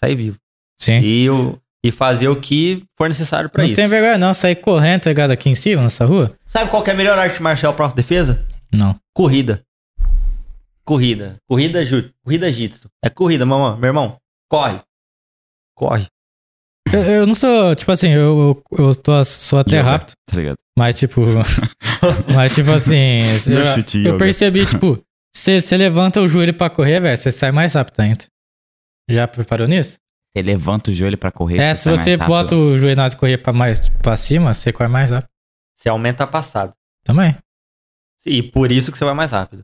Sair 0.00 0.14
vivo. 0.14 0.36
Sim. 0.78 1.00
E, 1.00 1.30
o, 1.30 1.58
e 1.84 1.90
fazer 1.90 2.28
o 2.28 2.36
que 2.36 2.82
for 2.98 3.08
necessário 3.08 3.48
pra 3.48 3.62
não 3.62 3.70
isso. 3.70 3.76
tem 3.80 3.88
vergonha 3.88 4.18
não, 4.18 4.34
sair 4.34 4.56
correndo, 4.56 5.02
tá 5.02 5.10
ligado, 5.10 5.30
aqui 5.30 5.48
em 5.48 5.54
cima, 5.54 5.82
nessa 5.82 6.04
rua? 6.04 6.30
Sabe 6.56 6.70
qual 6.70 6.82
que 6.82 6.88
é 6.88 6.94
a 6.94 6.96
melhor 6.96 7.18
arte 7.18 7.42
marcial 7.42 7.74
pra 7.74 7.84
autodefesa? 7.84 8.42
Não. 8.72 8.98
Corrida. 9.14 9.62
Corrida. 10.86 11.36
Corrida, 11.46 11.84
ju, 11.84 12.10
corrida 12.24 12.50
jitsu. 12.50 12.88
É 13.04 13.10
corrida, 13.10 13.44
mamãe. 13.44 13.78
Meu 13.78 13.88
irmão, 13.88 14.16
corre. 14.50 14.80
Corre. 15.76 16.06
Eu, 16.90 17.02
eu 17.02 17.26
não 17.26 17.34
sou, 17.34 17.74
tipo 17.74 17.92
assim, 17.92 18.08
eu, 18.08 18.62
eu, 18.72 18.86
eu 18.86 18.94
tô, 18.94 19.22
sou 19.22 19.58
até 19.58 19.80
Yoga, 19.80 19.90
rápido, 19.90 20.12
Tá 20.26 20.36
ligado? 20.38 20.56
mas 20.78 20.98
tipo, 20.98 21.20
Mas, 22.34 22.54
tipo 22.54 22.70
assim, 22.70 23.20
Meu 23.48 23.58
eu, 23.58 23.66
chute 23.66 24.06
eu 24.06 24.16
percebi, 24.16 24.64
tipo, 24.70 24.98
você 25.36 25.76
levanta 25.76 26.22
o 26.22 26.28
joelho 26.28 26.54
pra 26.54 26.70
correr, 26.70 27.00
velho, 27.00 27.18
você 27.18 27.30
sai 27.30 27.52
mais 27.52 27.74
rápido 27.74 28.00
ainda. 28.00 28.24
Já 29.10 29.28
preparou 29.28 29.68
nisso? 29.68 29.98
Você 30.34 30.42
levanta 30.42 30.90
o 30.90 30.94
joelho 30.94 31.18
pra 31.18 31.30
correr. 31.30 31.58
é, 31.58 31.74
você 31.74 31.82
se 31.82 32.02
você 32.02 32.16
bota 32.16 32.56
o 32.56 32.78
joelho 32.78 32.96
na 32.96 33.10
correr 33.10 33.36
pra 33.36 33.52
mais 33.52 33.90
pra 33.90 34.16
cima, 34.16 34.54
você 34.54 34.72
corre 34.72 34.88
mais 34.88 35.10
rápido. 35.10 35.35
Você 35.86 35.90
aumenta 35.90 36.24
a 36.24 36.26
passada. 36.26 36.72
Também. 37.04 37.36
E 38.26 38.42
por 38.42 38.72
isso 38.72 38.90
que 38.90 38.98
você 38.98 39.04
vai 39.04 39.14
mais 39.14 39.30
rápido. 39.30 39.62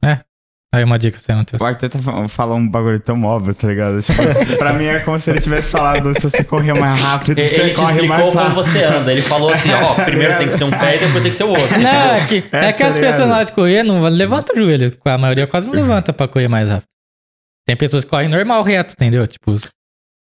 Aí 0.72 0.85
uma 0.85 0.96
dica 0.96 1.18
que 1.18 1.22
você 1.24 1.35
não 1.35 1.44
tem. 1.44 1.58
O 1.61 1.64
Arthur 1.64 1.88
tá 1.90 1.98
fal- 1.98 2.28
falando 2.28 2.58
um 2.62 2.68
bagulho 2.68 3.00
tão 3.00 3.20
óbvio, 3.24 3.52
tá 3.52 3.66
ligado? 3.66 4.00
Tipo, 4.00 4.22
pra 4.56 4.72
mim 4.72 4.85
é 4.85 5.00
como 5.00 5.18
se 5.18 5.30
ele 5.30 5.40
tivesse 5.40 5.68
falado: 5.68 6.14
se 6.14 6.30
você 6.30 6.44
correr 6.44 6.74
mais 6.74 7.00
rápido, 7.02 7.37
Ele, 7.37 7.48
você 7.48 7.61
ele 7.61 7.74
corre 7.74 8.02
mais 8.06 8.22
como 8.24 8.37
rápido. 8.37 8.54
você 8.54 8.85
anda. 8.85 9.11
Ele 9.12 9.20
falou 9.20 9.50
assim, 9.50 9.70
ó, 9.72 9.94
primeiro 10.04 10.38
tem 10.38 10.46
que 10.48 10.54
ser 10.54 10.62
um 10.64 10.70
pé 10.70 10.96
e 10.96 10.98
depois 11.00 11.22
tem 11.22 11.32
que 11.32 11.37
ser 11.37 11.44
o 11.44 11.48
outro. 11.50 11.78
Não, 11.80 11.90
é 11.90 12.26
que, 12.28 12.37
É, 12.52 12.66
é 12.68 12.72
que 12.72 12.78
tá 12.78 12.87
as 12.88 12.94
ligado? 12.94 13.11
pessoas 13.11 13.28
na 13.28 13.35
hora 13.37 13.44
de 13.44 13.52
correr 13.52 13.82
não 13.82 14.00
levantam 14.08 14.54
o 14.54 14.58
joelho. 14.61 14.96
A 15.04 15.18
maioria 15.18 15.46
quase 15.48 15.66
não 15.68 15.74
levanta 15.74 16.12
pra 16.12 16.28
correr 16.28 16.46
mais 16.48 16.68
rápido. 16.68 16.87
Tem 17.66 17.76
pessoas 17.76 18.04
que 18.04 18.11
correm 18.11 18.28
normal, 18.28 18.62
reto, 18.62 18.94
entendeu? 18.94 19.26
Tipo, 19.26 19.56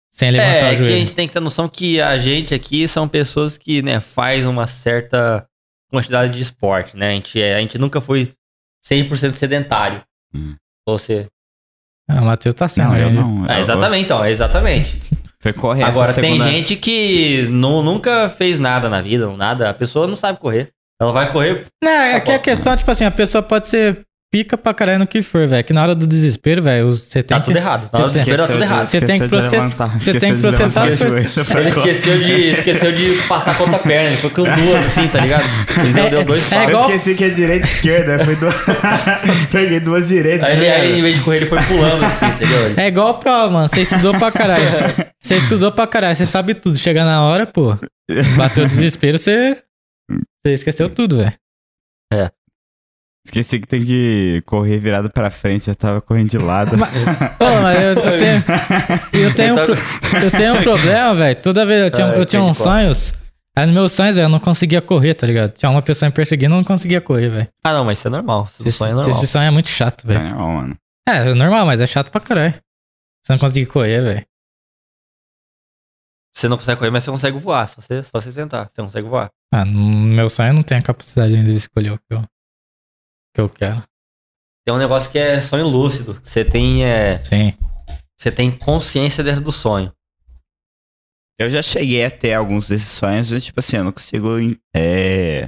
sem 0.10 0.32
levantar 0.32 0.54
É, 0.54 0.54
o 0.54 0.58
é 0.58 0.60
que 0.60 0.65
a 0.65 0.73
joelho. 0.75 0.97
gente 0.97 1.13
tem 1.13 1.27
que 1.27 1.34
ter 1.34 1.39
noção 1.41 1.67
que 1.69 1.99
a 2.01 2.17
gente 2.17 2.54
aqui 2.54 2.88
são 2.88 3.08
pessoas 3.08 3.58
que, 3.60 3.82
né, 3.84 3.99
faz 3.99 4.47
uma 4.47 4.65
certa 4.65 5.45
quantidade 5.91 6.34
de 6.34 6.41
esporte, 6.41 6.95
né? 6.97 7.10
A 7.10 7.12
gente, 7.12 7.41
é- 7.41 7.56
a 7.56 7.60
gente 7.60 7.77
nunca 7.77 7.99
foi 8.01 8.34
100% 8.89 9.34
sedentário. 9.36 10.01
Hum. 10.34 10.56
Você... 10.88 11.27
Ah, 12.10 12.21
o 12.21 12.25
Matheus 12.25 12.56
tá 12.56 12.67
sendo, 12.67 12.89
Não, 12.89 12.97
eu 12.97 13.12
não. 13.12 13.49
É, 13.49 13.60
exatamente, 13.62 14.04
então, 14.06 14.23
é 14.23 14.32
exatamente. 14.32 15.01
Foi 15.39 15.54
correr 15.54 15.84
Agora, 15.84 16.10
essa 16.12 16.21
tem 16.21 16.34
segunda... 16.34 16.51
gente 16.51 16.75
que 16.75 17.47
nu- 17.49 17.82
nunca 17.82 18.30
fez 18.30 18.60
nada 18.60 18.89
na 18.89 19.01
vida, 19.01 19.27
ou 19.30 19.36
nada. 19.38 19.69
A 19.69 19.73
pessoa 19.73 20.08
não 20.08 20.15
sabe 20.15 20.39
correr. 20.39 20.69
Ela 21.01 21.12
vai 21.12 21.32
correr. 21.32 21.65
Não, 21.84 21.89
é 21.91 22.19
que 22.19 22.32
a 22.32 22.38
bom. 22.38 22.43
questão, 22.43 22.75
tipo 22.77 22.91
assim, 22.91 23.06
a 23.06 23.12
pessoa 23.12 23.41
pode 23.41 23.67
ser 23.67 24.06
pica 24.32 24.58
pra 24.58 24.74
caralho 24.74 25.00
no 25.00 25.08
que 25.08 25.22
for, 25.22 25.46
velho. 25.46 25.62
Que 25.63 25.74
na 25.74 25.82
hora 25.84 25.94
do 25.94 26.08
desespero, 26.08 26.62
velho, 26.63 26.88
você 26.96 27.22
tem 27.22 27.36
Tá 27.36 27.41
que... 27.41 27.48
tudo 27.48 27.58
errado. 27.58 27.89
Na 27.91 28.00
hora 28.00 28.08
do 28.08 28.12
Você 28.12 28.20
desespero 28.20 28.41
tá 28.48 28.48
tudo 28.54 28.63
errado. 28.63 28.86
Você 28.88 29.02
tem 29.02 29.20
que 29.20 29.28
processar- 29.28 30.00
você 30.00 30.20
tem 30.20 30.36
que 30.36 30.41
processar 30.41 30.84
as 30.86 30.98
coisas. 30.98 31.38
Ele 31.56 31.70
esqueceu 31.70 32.22
de, 32.22 32.32
esqueceu 32.52 32.91
de 32.94 33.12
passar 33.28 33.52
a 33.52 33.56
conta 33.56 33.78
perna. 33.80 34.08
Ele 34.08 34.15
foi 34.17 34.30
com 34.30 34.44
duas, 34.44 34.86
assim, 34.88 35.08
tá 35.10 35.20
ligado? 35.20 35.44
Ele 35.84 35.94
deu, 35.94 36.04
É- 36.06 36.10
deu 36.10 36.24
dois 36.24 36.46
é 36.52 36.56
passos. 36.56 36.63
Eu 36.63 36.70
igual- 36.70 36.89
esqueci 36.96 37.15
que 37.17 37.24
é 37.26 37.30
direita 37.30 37.65
e 37.65 37.70
esquerda. 37.70 38.26
Foi 38.26 38.36
duas... 38.38 38.56
Peguei 39.52 39.80
duas 39.82 40.08
direitas. 40.08 40.48
Aí, 40.48 40.58
né? 40.60 40.72
aí, 40.76 41.00
em 41.00 41.02
vez 41.02 41.15
de 41.17 41.22
correr, 41.24 41.38
ele 41.38 41.46
foi 41.48 41.62
pulando, 41.63 42.06
assim, 42.06 42.26
entendeu? 42.28 42.74
É 42.78 42.88
igual 42.88 43.20
prova, 43.20 43.50
mano. 43.52 43.67
Você 43.70 43.82
estudou 43.82 44.17
pra 44.17 44.32
caralho. 44.32 44.65
Você 45.22 45.36
estudou 45.36 45.72
pra 45.72 45.86
caralho. 45.86 46.15
Você 46.15 46.26
sabe 46.26 46.54
tudo. 46.56 46.78
Chega 46.78 47.04
na 47.06 47.22
hora, 47.24 47.46
pô. 47.46 47.78
Bateu 48.38 48.63
o 48.63 48.67
desespero, 48.67 49.20
você... 49.20 49.56
Você 50.44 50.54
esqueceu 50.54 50.89
tudo, 50.89 51.17
velho. 51.17 51.34
Esqueci 53.25 53.60
que 53.60 53.67
tem 53.67 53.86
que 53.86 54.41
correr 54.45 54.79
virado 54.79 55.10
pra 55.10 55.29
frente. 55.29 55.69
Eu 55.69 55.75
tava 55.75 56.01
correndo 56.01 56.29
de 56.29 56.38
lado. 56.38 56.75
Ô, 56.75 57.62
mas 57.62 57.81
eu, 57.81 57.89
eu 57.93 58.17
tenho... 58.17 58.43
Eu 59.13 59.36
tenho, 59.36 59.55
um 59.55 60.23
Eu 60.23 60.31
tenho 60.31 60.55
um 60.55 60.63
problema, 60.63 61.15
velho. 61.15 61.36
Toda 61.41 61.65
vez 61.65 61.84
eu 61.84 61.91
tinha, 61.91 62.07
eu 62.07 62.25
tinha 62.25 62.43
uns 62.43 62.57
sonhos... 62.57 63.13
Aí 63.55 63.65
nos 63.65 63.75
meus 63.75 63.91
sonhos, 63.91 64.15
velho, 64.15 64.25
eu 64.25 64.29
não 64.29 64.39
conseguia 64.39 64.81
correr, 64.81 65.13
tá 65.13 65.27
ligado? 65.27 65.51
Tinha 65.51 65.69
uma 65.69 65.81
pessoa 65.81 66.10
me 66.10 66.15
perseguindo, 66.15 66.55
eu 66.55 66.57
não 66.57 66.63
conseguia 66.63 67.01
correr, 67.01 67.29
velho. 67.29 67.47
Ah, 67.63 67.73
não, 67.73 67.84
mas 67.84 67.97
isso 67.97 68.07
é 68.07 68.12
normal. 68.12 68.49
Esse, 68.57 68.71
sonho 68.71 68.91
é 68.91 68.93
normal. 68.93 69.12
esse 69.12 69.27
sonho 69.27 69.43
é 69.43 69.51
muito 69.51 69.67
chato, 69.67 70.07
velho. 70.07 70.23
Não, 70.23 70.51
mano. 70.53 70.77
É, 71.07 71.17
é 71.17 71.34
normal, 71.34 71.65
mas 71.65 71.81
é 71.81 71.86
chato 71.86 72.10
pra 72.10 72.21
caralho. 72.21 72.53
Você 73.21 73.34
não 73.34 73.39
conseguir 73.39 73.65
correr, 73.65 74.01
velho. 74.01 74.25
Você 76.34 76.47
não 76.47 76.57
consegue 76.57 76.79
correr, 76.79 76.91
mas 76.91 77.03
você 77.03 77.12
consegue 77.12 77.38
voar. 77.38 77.67
Só 77.67 77.81
você, 77.81 78.01
só 78.03 78.21
você 78.21 78.31
tentar. 78.31 78.69
Você 78.73 78.81
consegue 78.81 79.07
voar. 79.07 79.29
Ah, 79.53 79.65
no 79.65 79.81
meu 79.81 80.29
sonho 80.29 80.51
eu 80.51 80.53
não 80.53 80.63
tenho 80.63 80.79
a 80.79 80.84
capacidade 80.84 81.36
ainda 81.36 81.51
de 81.51 81.57
escolher 81.57 81.91
o 81.91 81.97
que 81.97 82.05
eu, 82.10 82.23
que 83.34 83.41
eu 83.41 83.50
quero. 83.50 83.84
Tem 84.65 84.74
um 84.74 84.78
negócio 84.78 85.12
que 85.12 85.17
é 85.17 85.41
sonho 85.41 85.67
lúcido. 85.67 86.20
Você 86.24 86.46
tem, 86.46 86.84
é, 86.86 87.17
Sim. 87.17 87.54
você 88.17 88.32
tem 88.32 88.52
consciência 88.52 89.24
dentro 89.24 89.41
do 89.41 89.52
sonho. 89.52 89.91
Eu 91.39 91.50
já 91.50 91.62
cheguei 91.63 92.06
a 92.06 92.12
ter 92.12 92.34
alguns 92.34 92.67
desses 92.67 92.89
sonhos, 92.89 93.32
mas, 93.32 93.44
tipo 93.44 93.60
assim, 93.60 93.78
eu 93.78 93.84
não 93.84 93.91
consigo. 93.91 94.30
É... 94.76 95.48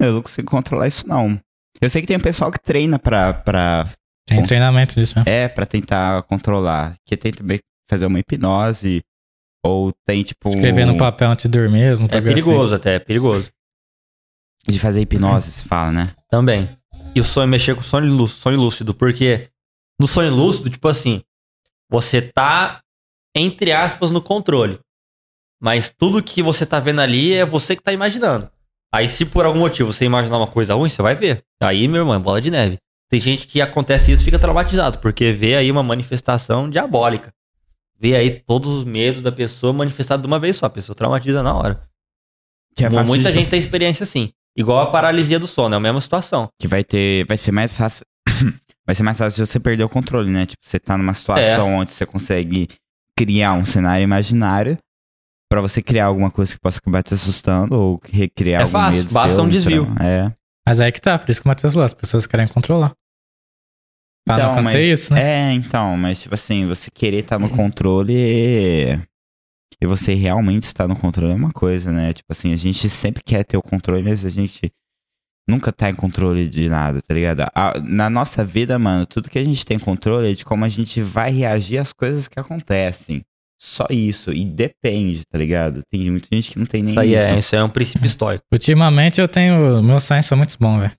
Eu 0.00 0.14
não 0.14 0.22
consigo 0.22 0.50
controlar 0.50 0.88
isso, 0.88 1.06
não. 1.06 1.38
Eu 1.80 1.90
sei 1.90 2.00
que 2.00 2.08
tem 2.08 2.16
um 2.16 2.20
pessoal 2.20 2.50
que 2.50 2.58
treina 2.58 2.98
pra, 2.98 3.34
pra, 3.34 3.86
Tem 4.26 4.42
treinamento 4.42 4.94
disso 4.94 5.14
mesmo. 5.18 5.28
é, 5.28 5.46
pra 5.46 5.66
tentar 5.66 6.22
controlar. 6.22 6.94
Que 7.06 7.16
tem 7.16 7.30
também 7.30 7.58
fazer 7.90 8.06
uma 8.06 8.18
hipnose. 8.18 9.02
Ou 9.62 9.92
tem, 10.06 10.22
tipo. 10.22 10.48
Escrever 10.48 10.86
no 10.86 10.96
papel 10.96 11.30
antes 11.30 11.44
de 11.44 11.50
dormir 11.50 11.80
mesmo. 11.80 12.08
É 12.10 12.20
perigoso 12.20 12.74
até, 12.74 12.94
é 12.94 12.98
perigoso. 12.98 13.50
De 14.66 14.78
fazer 14.78 15.02
hipnose, 15.02 15.52
se 15.52 15.64
fala, 15.66 15.92
né? 15.92 16.14
Também. 16.30 16.66
E 17.14 17.20
o 17.20 17.24
sonho 17.24 17.48
mexer 17.48 17.74
com 17.74 17.80
o 17.80 17.84
sonho 17.84 18.12
lúcido, 18.12 18.40
sonho 18.40 18.58
lúcido, 18.58 18.94
porque 18.94 19.48
no 20.00 20.06
sonho 20.06 20.34
lúcido, 20.34 20.68
tipo 20.68 20.88
assim, 20.88 21.22
você 21.88 22.20
tá, 22.20 22.80
entre 23.34 23.72
aspas, 23.72 24.10
no 24.10 24.20
controle. 24.20 24.80
Mas 25.60 25.92
tudo 25.96 26.22
que 26.22 26.42
você 26.42 26.66
tá 26.66 26.80
vendo 26.80 27.00
ali 27.00 27.32
é 27.32 27.44
você 27.44 27.76
que 27.76 27.82
tá 27.82 27.92
imaginando. 27.92 28.50
Aí, 28.92 29.08
se 29.08 29.24
por 29.24 29.44
algum 29.46 29.60
motivo 29.60 29.92
você 29.92 30.04
imaginar 30.04 30.36
uma 30.36 30.46
coisa 30.46 30.74
ruim, 30.74 30.88
você 30.88 31.02
vai 31.02 31.14
ver. 31.14 31.42
Aí, 31.60 31.88
meu 31.88 32.02
irmão, 32.02 32.14
é 32.14 32.18
bola 32.18 32.40
de 32.40 32.50
neve. 32.50 32.78
Tem 33.08 33.20
gente 33.20 33.46
que 33.46 33.60
acontece 33.60 34.12
isso 34.12 34.22
e 34.22 34.24
fica 34.24 34.38
traumatizado, 34.38 34.98
porque 34.98 35.32
vê 35.32 35.56
aí 35.56 35.70
uma 35.70 35.82
manifestação 35.82 36.68
diabólica. 36.68 37.32
Vê 37.98 38.16
aí 38.16 38.40
todos 38.40 38.70
os 38.72 38.84
medos 38.84 39.22
da 39.22 39.32
pessoa 39.32 39.72
manifestados 39.72 40.22
de 40.22 40.26
uma 40.26 40.38
vez 40.38 40.56
só. 40.56 40.66
A 40.66 40.70
pessoa 40.70 40.94
traumatiza 40.96 41.42
na 41.42 41.54
hora. 41.54 41.80
Que 42.76 42.84
é 42.84 42.88
Muita 42.88 43.32
gente 43.32 43.48
tem 43.48 43.58
experiência 43.58 44.02
assim. 44.02 44.32
Igual 44.56 44.80
a 44.80 44.90
paralisia 44.90 45.38
do 45.38 45.46
sono, 45.46 45.74
é 45.74 45.78
a 45.78 45.80
mesma 45.80 46.00
situação. 46.00 46.48
Que 46.60 46.68
vai 46.68 46.84
ter. 46.84 47.26
Vai 47.26 47.36
ser 47.36 47.50
mais 47.52 47.76
fácil. 47.76 48.04
vai 48.86 48.94
ser 48.94 49.02
mais 49.02 49.18
fácil 49.18 49.42
de 49.44 49.50
você 49.50 49.58
perder 49.58 49.84
o 49.84 49.88
controle, 49.88 50.30
né? 50.30 50.46
Tipo, 50.46 50.60
você 50.64 50.78
tá 50.78 50.96
numa 50.96 51.14
situação 51.14 51.68
É. 51.70 51.76
onde 51.76 51.90
você 51.90 52.06
consegue 52.06 52.68
criar 53.18 53.52
um 53.54 53.64
cenário 53.64 54.04
imaginário 54.04 54.78
pra 55.50 55.60
você 55.60 55.80
criar 55.82 56.06
alguma 56.06 56.30
coisa 56.30 56.52
que 56.54 56.60
possa 56.60 56.78
acabar 56.78 57.02
te 57.02 57.14
assustando 57.14 57.76
ou 57.78 58.00
recriar 58.08 58.60
É 58.60 58.62
algum 58.62 58.72
fácil, 58.72 59.02
medo 59.02 59.12
basta 59.12 59.34
seu, 59.36 59.44
um 59.44 59.48
desvio. 59.48 59.88
então, 59.92 60.06
É. 60.06 60.32
Mas 60.66 60.80
aí 60.80 60.90
que 60.90 61.00
tá, 61.00 61.18
por 61.18 61.30
isso 61.30 61.40
que 61.42 61.46
o 61.46 61.50
Matheus 61.50 61.72
falou, 61.74 61.84
as 61.84 61.94
pessoas 61.94 62.26
querem 62.26 62.48
controlar. 62.48 62.92
Pra 64.26 64.36
Então, 64.36 64.46
não 64.46 64.52
acontecer 64.54 64.78
mas- 64.90 65.00
isso, 65.00 65.14
né? 65.14 65.50
É, 65.50 65.52
então, 65.52 65.96
mas 65.96 66.22
tipo 66.22 66.34
assim, 66.34 66.66
você 66.66 66.90
querer 66.90 67.18
estar 67.18 67.38
no 67.38 67.48
controle 67.50 68.98
e... 69.80 69.86
você 69.86 70.14
realmente 70.14 70.62
estar 70.64 70.86
no 70.88 70.96
controle 70.96 71.32
é 71.32 71.36
uma 71.36 71.52
coisa, 71.52 71.90
né? 71.92 72.12
Tipo 72.12 72.32
assim, 72.32 72.52
a 72.52 72.56
gente 72.56 72.88
sempre 72.90 73.22
quer 73.24 73.44
ter 73.44 73.56
o 73.56 73.62
controle, 73.62 74.02
mas 74.02 74.24
a 74.24 74.30
gente 74.30 74.70
nunca 75.48 75.70
tá 75.72 75.90
em 75.90 75.94
controle 75.94 76.48
de 76.48 76.68
nada, 76.68 77.00
tá 77.02 77.14
ligado? 77.14 77.42
A- 77.54 77.74
na 77.84 78.08
nossa 78.08 78.44
vida, 78.44 78.78
mano, 78.78 79.04
tudo 79.06 79.28
que 79.28 79.38
a 79.38 79.44
gente 79.44 79.64
tem 79.66 79.78
controle 79.78 80.30
é 80.30 80.34
de 80.34 80.44
como 80.44 80.64
a 80.64 80.68
gente 80.68 81.02
vai 81.02 81.30
reagir 81.30 81.78
às 81.78 81.92
coisas 81.92 82.28
que 82.28 82.40
acontecem. 82.40 83.22
Só 83.60 83.86
isso. 83.88 84.32
E 84.32 84.44
depende, 84.44 85.22
tá 85.24 85.38
ligado? 85.38 85.80
Tem 85.90 86.10
muita 86.10 86.28
gente 86.32 86.50
que 86.52 86.58
não 86.58 86.66
tem 86.66 86.82
nem 86.82 86.92
Isso 86.92 87.00
aí 87.00 87.14
isso. 87.14 87.26
é, 87.30 87.38
isso 87.38 87.56
é 87.56 87.64
um 87.64 87.68
princípio 87.68 88.06
histórico. 88.06 88.44
Ultimamente 88.52 89.20
eu 89.20 89.28
tenho. 89.28 89.82
Meus 89.82 90.04
sonhos 90.04 90.26
são 90.26 90.36
muito 90.36 90.56
bons, 90.58 90.80
velho. 90.80 90.92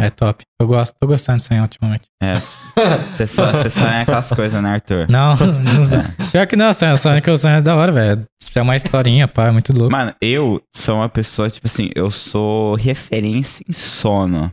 É 0.00 0.10
top. 0.10 0.44
Eu 0.60 0.66
gosto, 0.66 0.94
tô 1.00 1.06
gostando 1.06 1.38
de 1.38 1.44
sonhar 1.44 1.62
ultimamente. 1.62 2.04
É, 2.20 2.34
você 2.34 3.26
só, 3.26 3.52
você 3.52 3.70
sonha 3.70 4.00
aquelas 4.00 4.28
coisas, 4.32 4.60
né, 4.60 4.70
Arthur? 4.70 5.06
Não, 5.08 5.36
não 5.62 5.84
sei. 5.84 6.00
Pior 6.32 6.46
que 6.46 6.56
não, 6.56 6.74
sonho, 6.74 6.96
sonho 6.96 7.22
que 7.22 7.30
eu 7.30 7.38
sonho 7.38 7.58
é 7.58 7.62
da 7.62 7.76
hora, 7.76 7.92
velho. 7.92 8.24
É 8.56 8.62
uma 8.62 8.74
historinha, 8.76 9.28
pá, 9.28 9.48
é 9.48 9.50
muito 9.50 9.72
louco. 9.72 9.92
Mano, 9.92 10.14
eu 10.20 10.60
sou 10.74 10.96
uma 10.96 11.08
pessoa, 11.08 11.48
tipo 11.48 11.66
assim, 11.66 11.90
eu 11.94 12.10
sou 12.10 12.74
referência 12.74 13.64
em 13.68 13.72
sono. 13.72 14.50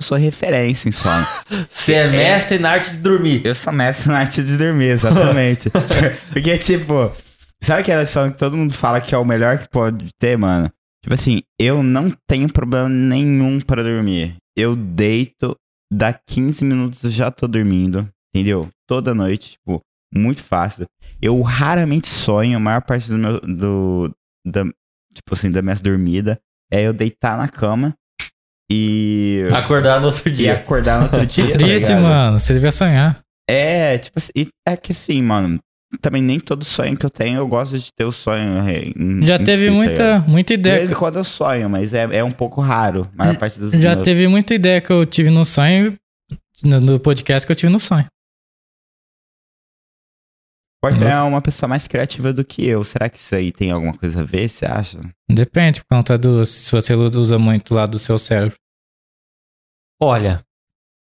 Eu 0.00 0.04
sou 0.04 0.18
referência 0.18 0.88
em 0.88 0.92
sono. 0.92 1.26
Você 1.70 1.94
é 1.94 2.08
mestre 2.08 2.58
na 2.58 2.72
arte 2.72 2.90
de 2.90 2.96
dormir. 2.96 3.42
Eu 3.44 3.54
sou 3.54 3.72
mestre 3.72 4.10
na 4.10 4.18
arte 4.18 4.42
de 4.42 4.56
dormir, 4.56 4.90
exatamente. 4.90 5.70
Porque, 6.32 6.58
tipo, 6.58 7.12
sabe 7.62 7.82
aquela 7.82 8.04
sono 8.04 8.32
que 8.32 8.38
todo 8.38 8.56
mundo 8.56 8.74
fala 8.74 9.00
que 9.00 9.14
é 9.14 9.18
o 9.18 9.24
melhor 9.24 9.58
que 9.58 9.68
pode 9.68 10.08
ter, 10.18 10.36
mano? 10.36 10.68
Tipo 11.04 11.14
assim, 11.14 11.42
eu 11.58 11.82
não 11.82 12.12
tenho 12.28 12.52
problema 12.52 12.88
nenhum 12.88 13.60
pra 13.60 13.82
dormir. 13.82 14.36
Eu 14.56 14.76
deito, 14.76 15.56
dá 15.92 16.12
15 16.12 16.64
minutos 16.64 17.02
eu 17.04 17.10
já 17.10 17.30
tô 17.30 17.46
dormindo, 17.48 18.08
entendeu? 18.34 18.68
Toda 18.88 19.14
noite, 19.14 19.52
tipo, 19.52 19.80
muito 20.14 20.42
fácil. 20.42 20.84
Eu 21.20 21.40
raramente 21.40 22.08
sonho, 22.08 22.56
a 22.56 22.60
maior 22.60 22.82
parte 22.82 23.08
do 23.08 23.16
meu. 23.16 23.40
Do, 23.40 24.10
da, 24.46 24.64
tipo 25.14 25.32
assim, 25.34 25.50
da 25.50 25.62
minha 25.62 25.76
dormida 25.76 26.38
é 26.70 26.82
eu 26.82 26.92
deitar 26.92 27.36
na 27.38 27.48
cama 27.48 27.94
e. 28.70 29.46
Acordar 29.54 30.00
no 30.00 30.06
outro 30.08 30.28
E 30.28 30.32
dia. 30.32 30.54
acordar 30.54 30.98
no 30.98 31.04
outro 31.04 31.24
dia. 31.26 31.44
tá 31.46 31.52
Triste, 31.52 31.88
ligado? 31.88 32.02
mano. 32.02 32.40
Você 32.40 32.52
devia 32.54 32.72
sonhar. 32.72 33.20
É, 33.48 33.98
tipo 33.98 34.18
assim, 34.18 34.32
e 34.36 34.48
é 34.66 34.76
que 34.76 34.92
assim, 34.92 35.20
mano, 35.22 35.58
também 36.00 36.22
nem 36.22 36.40
todo 36.40 36.64
sonho 36.64 36.96
que 36.96 37.04
eu 37.06 37.10
tenho, 37.10 37.38
eu 37.38 37.46
gosto 37.46 37.78
de 37.78 37.92
ter 37.92 38.04
o 38.04 38.12
sonho. 38.12 38.66
é, 38.68 38.84
em- 38.96 39.26
Já 39.26 39.36
em 39.36 39.44
teve 39.44 39.62
si, 39.64 39.68
tá 39.68 39.74
muita, 39.74 40.18
muita 40.20 40.56
De 40.56 40.62
vez 40.62 40.76
ideia. 40.84 40.94
em 40.94 40.98
quando 40.98 41.16
eu 41.16 41.24
sonho, 41.24 41.68
mas 41.70 41.92
é, 41.92 42.02
é 42.18 42.24
um 42.24 42.32
pouco 42.32 42.60
raro. 42.60 43.08
A 43.14 43.16
maior 43.24 43.36
parte 43.38 43.58
dos 43.60 43.72
Já 43.72 43.94
meus- 43.94 44.04
teve 44.04 44.26
muita 44.28 44.54
ideia 44.54 44.80
que 44.80 44.90
eu 44.90 45.04
tive 45.06 45.30
no 45.30 45.44
sonho. 45.44 45.96
No, 46.64 46.80
no 46.80 47.00
podcast 47.00 47.46
que 47.46 47.52
eu 47.52 47.56
tive 47.56 47.72
no 47.72 47.80
sonho. 47.80 48.06
O 50.84 50.86
Arthur 50.88 51.06
é 51.06 51.22
uma 51.22 51.40
pessoa 51.40 51.68
mais 51.68 51.86
criativa 51.86 52.32
do 52.32 52.44
que 52.44 52.66
eu. 52.66 52.82
Será 52.82 53.08
que 53.08 53.16
isso 53.16 53.34
aí 53.36 53.52
tem 53.52 53.70
alguma 53.70 53.96
coisa 53.96 54.20
a 54.22 54.24
ver, 54.24 54.48
você 54.48 54.66
acha? 54.66 54.98
Depende, 55.30 55.80
por 55.80 55.96
conta 55.96 56.18
do. 56.18 56.44
Se 56.44 56.72
você 56.72 56.92
usa 56.94 57.38
muito 57.38 57.72
lá 57.74 57.86
do 57.86 57.98
seu 58.00 58.18
cérebro. 58.18 58.56
Olha, 60.00 60.42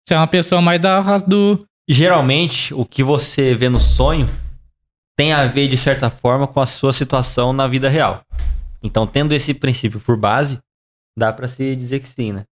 Você 0.06 0.12
é 0.12 0.18
uma 0.18 0.26
pessoa 0.26 0.60
mais 0.60 0.78
da 0.80 1.00
do. 1.18 1.64
geralmente 1.88 2.74
o 2.74 2.84
que 2.84 3.02
você 3.02 3.54
vê 3.54 3.70
no 3.70 3.80
sonho 3.80 4.26
tem 5.16 5.32
a 5.32 5.46
ver, 5.46 5.68
de 5.68 5.76
certa 5.76 6.10
forma, 6.10 6.46
com 6.46 6.60
a 6.60 6.66
sua 6.66 6.92
situação 6.92 7.52
na 7.52 7.66
vida 7.66 7.88
real. 7.88 8.22
Então, 8.82 9.06
tendo 9.06 9.32
esse 9.32 9.54
princípio 9.54 10.00
por 10.00 10.16
base, 10.16 10.58
dá 11.18 11.32
pra 11.32 11.48
se 11.48 11.74
dizer 11.76 12.00
que 12.00 12.08
sim, 12.08 12.32
né? 12.32 12.44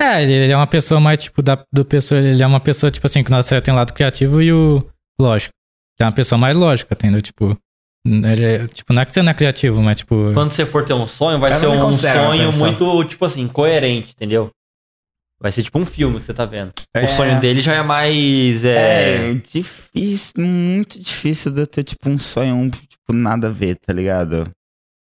É, 0.00 0.22
ele 0.22 0.52
é 0.52 0.56
uma 0.56 0.66
pessoa 0.66 1.00
mais, 1.00 1.18
tipo, 1.18 1.42
da, 1.42 1.64
do 1.72 1.84
pessoa. 1.84 2.20
Ele 2.20 2.42
é 2.42 2.46
uma 2.46 2.60
pessoa, 2.60 2.90
tipo 2.90 3.06
assim, 3.06 3.22
que 3.22 3.30
na 3.30 3.42
série 3.42 3.62
tem 3.62 3.72
o 3.72 3.76
lado 3.76 3.94
criativo 3.94 4.42
e 4.42 4.52
o 4.52 4.84
lógico. 5.18 5.54
Ele 5.98 6.04
é 6.04 6.08
uma 6.08 6.14
pessoa 6.14 6.38
mais 6.38 6.56
lógica, 6.56 6.94
entendeu? 6.94 7.22
Tipo. 7.22 7.56
Ele 8.04 8.44
é, 8.44 8.66
tipo, 8.68 8.92
não 8.92 9.02
é 9.02 9.04
que 9.04 9.12
você 9.12 9.22
não 9.22 9.30
é 9.30 9.34
criativo, 9.34 9.82
mas 9.82 9.96
tipo. 9.96 10.32
Quando 10.34 10.50
você 10.50 10.66
for 10.66 10.84
ter 10.84 10.92
um 10.92 11.06
sonho, 11.06 11.38
vai 11.38 11.52
ser 11.54 11.66
um 11.66 11.92
sonho 11.92 12.52
muito, 12.52 13.04
tipo 13.04 13.24
assim, 13.24 13.48
coerente, 13.48 14.12
entendeu? 14.12 14.50
Vai 15.40 15.52
ser 15.52 15.62
tipo 15.62 15.78
um 15.78 15.84
filme 15.84 16.18
que 16.18 16.24
você 16.24 16.32
tá 16.32 16.44
vendo. 16.46 16.72
É. 16.94 17.04
O 17.04 17.08
sonho 17.08 17.38
dele 17.40 17.60
já 17.60 17.74
é 17.74 17.82
mais. 17.82 18.64
É, 18.64 19.30
É, 19.30 19.34
difícil, 19.34 20.32
muito 20.42 20.98
difícil 20.98 21.52
de 21.52 21.60
eu 21.60 21.66
ter, 21.66 21.84
tipo, 21.84 22.08
um 22.08 22.18
sonho, 22.18 22.70
tipo, 22.70 23.12
nada 23.12 23.48
a 23.48 23.50
ver, 23.50 23.76
tá 23.76 23.92
ligado? 23.92 24.44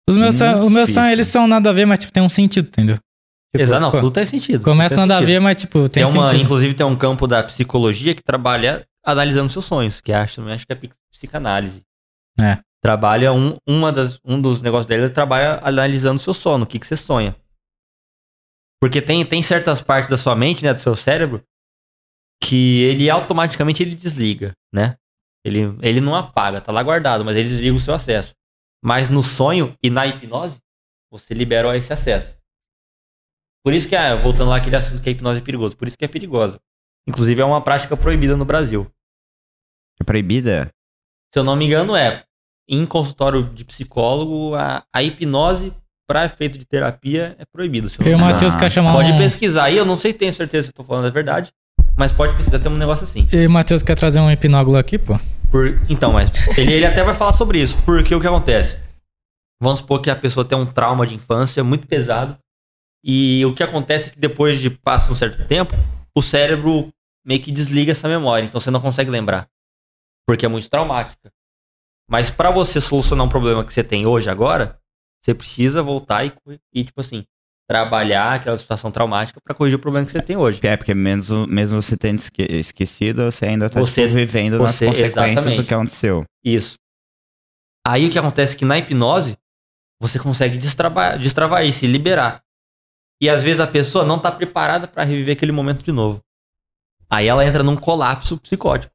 Os 0.08 0.16
meus 0.18 0.36
sonhos, 0.36 0.64
os 0.66 0.72
meus 0.72 0.90
sonhos, 0.92 1.10
eles 1.12 1.28
são 1.28 1.48
nada 1.48 1.70
a 1.70 1.74
ver, 1.74 1.86
mas 1.86 2.00
tipo, 2.00 2.12
tem 2.14 2.22
um 2.24 2.30
sentido, 2.30 2.68
entendeu? 2.68 2.96
Tipo, 2.96 3.64
Exato, 3.64 3.82
não, 3.82 3.92
tudo 3.92 4.12
tem 4.12 4.26
sentido. 4.26 4.64
Começa 4.64 4.96
tem 4.96 4.98
nada 5.06 5.16
a 5.16 5.18
sentido. 5.18 5.34
ver, 5.34 5.40
mas 5.40 5.56
tipo, 5.56 5.90
tem, 5.90 6.04
Tem 6.04 6.14
uma, 6.14 6.28
sentido. 6.28 6.44
inclusive 6.46 6.74
tem 6.76 6.86
um 6.86 6.96
campo 6.96 7.26
da 7.28 7.44
psicologia 7.44 8.14
que 8.14 8.22
trabalha 8.24 8.84
analisando 9.04 9.52
seus 9.52 9.66
sonhos, 9.66 10.00
que 10.00 10.12
acho, 10.14 10.42
acho 10.50 10.66
que 10.68 10.74
é 10.74 10.76
psic- 10.76 10.94
psicanálise. 11.12 11.82
É. 12.40 12.60
Trabalha 12.82 13.34
um, 13.34 13.58
uma 13.68 13.92
das, 13.92 14.20
um 14.24 14.40
dos 14.40 14.62
negócios 14.62 14.86
dele, 14.86 15.04
ele 15.06 15.10
trabalha 15.10 15.60
analisando 15.64 16.20
seu 16.20 16.34
sono, 16.34 16.64
o 16.64 16.68
que, 16.68 16.78
que 16.80 16.86
você 16.88 16.96
sonha. 16.96 17.36
Porque 18.82 19.02
tem, 19.02 19.26
tem 19.26 19.44
certas 19.44 19.82
partes 19.82 20.10
da 20.10 20.18
sua 20.18 20.36
mente, 20.36 20.64
né, 20.64 20.74
do 20.74 20.82
seu 20.82 20.96
cérebro, 20.96 21.44
que 22.42 22.82
ele 22.84 23.10
automaticamente 23.10 23.84
ele 23.84 23.96
desliga, 23.96 24.54
né? 24.74 24.98
Ele, 25.44 25.78
ele 25.82 26.02
não 26.02 26.16
apaga, 26.16 26.62
tá 26.62 26.72
lá 26.72 26.82
guardado, 26.82 27.24
mas 27.26 27.36
ele 27.36 27.50
desliga 27.50 27.76
o 27.76 27.82
seu 27.82 27.94
acesso. 27.94 28.34
Mas 28.84 29.10
no 29.10 29.22
sonho 29.22 29.76
e 29.84 29.90
na 29.90 30.08
hipnose, 30.08 30.60
você 31.12 31.34
libera 31.34 31.76
esse 31.76 31.92
acesso. 31.92 32.38
Por 33.64 33.74
isso 33.74 33.90
que, 33.90 33.96
ah, 33.96 34.16
voltando 34.16 34.50
lá 34.50 34.58
aquele 34.58 34.76
assunto 34.76 35.02
que 35.02 35.10
a 35.10 35.12
hipnose 35.12 35.40
é 35.40 35.44
perigoso, 35.44 35.76
por 35.76 35.88
isso 35.88 35.98
que 35.98 36.06
é 36.06 36.08
perigosa. 36.08 36.60
Inclusive 37.08 37.42
é 37.42 37.46
uma 37.46 37.62
prática 37.62 37.98
proibida 37.98 38.38
no 38.38 38.46
Brasil. 38.46 38.90
É 40.00 40.04
proibida? 40.04 40.72
Se 41.34 41.40
eu 41.40 41.44
não 41.44 41.56
me 41.56 41.66
engano, 41.66 41.96
é 41.96 42.26
em 42.68 42.86
consultório 42.86 43.52
de 43.54 43.66
psicólogo, 43.66 44.56
a, 44.56 44.86
a 44.94 45.04
hipnose 45.04 45.74
para 46.10 46.26
efeito 46.26 46.58
de 46.58 46.66
terapia 46.66 47.36
é 47.38 47.46
proibido. 47.46 47.88
eu 48.00 48.08
e 48.08 48.16
o. 48.16 48.20
Matheus 48.20 48.56
quer 48.56 48.72
chamar 48.72 48.94
Pode 48.94 49.12
um... 49.12 49.18
pesquisar 49.20 49.66
aí, 49.66 49.78
eu 49.78 49.86
não 49.86 49.96
sei, 49.96 50.12
tenho 50.12 50.34
certeza 50.34 50.64
se 50.64 50.70
eu 50.72 50.74
tô 50.74 50.84
falando 50.84 51.06
a 51.06 51.12
verdade, 51.12 51.54
mas 51.96 52.12
pode 52.12 52.36
pesquisar, 52.36 52.58
tem 52.58 52.72
um 52.72 52.76
negócio 52.76 53.04
assim. 53.04 53.28
E 53.32 53.46
o 53.46 53.50
Matheus 53.50 53.84
quer 53.84 53.94
trazer 53.94 54.20
um 54.20 54.32
hipnólogo 54.32 54.76
aqui, 54.76 54.98
pô. 54.98 55.20
Por- 55.52 55.80
então, 55.88 56.12
mas 56.12 56.32
ele, 56.58 56.74
ele 56.74 56.86
até 56.88 57.04
vai 57.04 57.14
falar 57.14 57.34
sobre 57.34 57.62
isso, 57.62 57.78
porque 57.86 58.16
o 58.16 58.20
que 58.20 58.26
acontece? 58.26 58.80
Vamos 59.62 59.80
supor 59.80 60.02
que 60.02 60.10
a 60.10 60.16
pessoa 60.16 60.44
tem 60.44 60.58
um 60.58 60.66
trauma 60.66 61.06
de 61.06 61.14
infância 61.14 61.64
muito 61.64 61.86
pesado, 61.86 62.36
e 63.06 63.46
o 63.46 63.54
que 63.54 63.62
acontece 63.62 64.10
é 64.10 64.12
que 64.14 64.20
depois 64.20 64.60
de 64.60 64.72
passa 64.72 65.12
um 65.12 65.16
certo 65.16 65.46
tempo, 65.46 65.76
o 66.18 66.24
cérebro 66.24 66.90
meio 67.24 67.40
que 67.40 67.52
desliga 67.52 67.92
essa 67.92 68.08
memória, 68.10 68.48
então 68.48 68.60
você 68.60 68.72
não 68.72 68.82
consegue 68.82 69.12
lembrar, 69.12 69.48
porque 70.28 70.44
é 70.44 70.50
muito 70.50 70.68
traumática. 70.72 71.32
Mas 72.10 72.32
para 72.32 72.50
você 72.50 72.82
solucionar 72.82 73.28
um 73.28 73.30
problema 73.30 73.64
que 73.64 73.72
você 73.72 73.84
tem 73.84 74.08
hoje, 74.08 74.28
agora, 74.28 74.79
você 75.24 75.34
precisa 75.34 75.82
voltar 75.84 76.26
e, 76.26 76.34
e 76.74 76.84
tipo 76.84 77.02
assim, 77.02 77.26
trabalhar 77.70 78.34
aquela 78.36 78.58
situação 78.58 78.90
traumática 78.92 79.40
para 79.44 79.54
corrigir 79.54 79.78
o 79.78 79.82
problema 79.82 80.06
que 80.06 80.12
você 80.12 80.22
tem 80.22 80.36
hoje. 80.38 80.60
É, 80.64 80.76
porque 80.76 80.94
mesmo, 80.94 81.46
mesmo 81.48 81.82
você 81.82 81.96
tendo 81.98 82.18
esque- 82.20 82.48
esquecido, 82.50 83.24
você 83.32 83.46
ainda 83.46 83.70
tá 83.70 83.80
Você- 83.80 84.04
tipo, 84.04 84.16
vivendo 84.16 84.58
nas 84.58 84.72
você- 84.76 84.86
consequências 84.88 85.14
do 85.14 85.26
exatamente. 85.30 85.68
que 85.68 85.74
aconteceu. 85.74 86.24
Isso. 86.44 86.76
Aí 87.86 88.08
o 88.08 88.12
que 88.12 88.18
acontece 88.20 88.56
é 88.56 88.58
que 88.60 88.66
na 88.66 88.78
hipnose, 88.78 89.38
você 90.02 90.18
consegue 90.18 90.58
destravar, 90.58 91.20
destravar 91.20 91.66
isso 91.66 91.86
e 91.86 91.88
liberar. 91.88 92.42
E 93.22 93.30
às 93.30 93.44
vezes 93.44 93.60
a 93.60 93.68
pessoa 93.68 94.06
não 94.06 94.18
tá 94.18 94.32
preparada 94.32 94.88
para 94.88 95.04
reviver 95.04 95.36
aquele 95.36 95.52
momento 95.52 95.84
de 95.84 95.92
novo. 95.92 96.22
Aí 97.10 97.28
ela 97.28 97.46
entra 97.46 97.64
num 97.64 97.76
colapso 97.76 98.38
psicótico. 98.38 98.94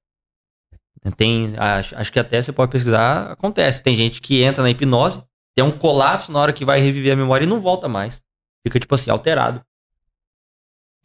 Tem, 1.17 1.55
acho, 1.59 1.95
acho 1.97 2.11
que 2.13 2.19
até 2.19 2.41
você 2.41 2.51
pode 2.53 2.73
pesquisar, 2.73 3.33
acontece. 3.33 3.83
Tem 3.83 3.95
gente 3.95 4.23
que 4.23 4.43
entra 4.43 4.63
na 4.63 4.71
hipnose, 4.71 5.23
tem 5.55 5.65
um 5.65 5.71
colapso 5.71 6.33
na 6.33 6.41
hora 6.41 6.53
que 6.53 6.65
vai 6.65 6.81
reviver 6.81 7.13
a 7.13 7.17
memória 7.17 7.45
e 7.45 7.49
não 7.49 7.61
volta 7.61 7.89
mais. 7.89 8.21
Fica, 8.67 8.81
tipo 8.81 8.95
assim, 8.95 9.11
alterado. 9.11 9.61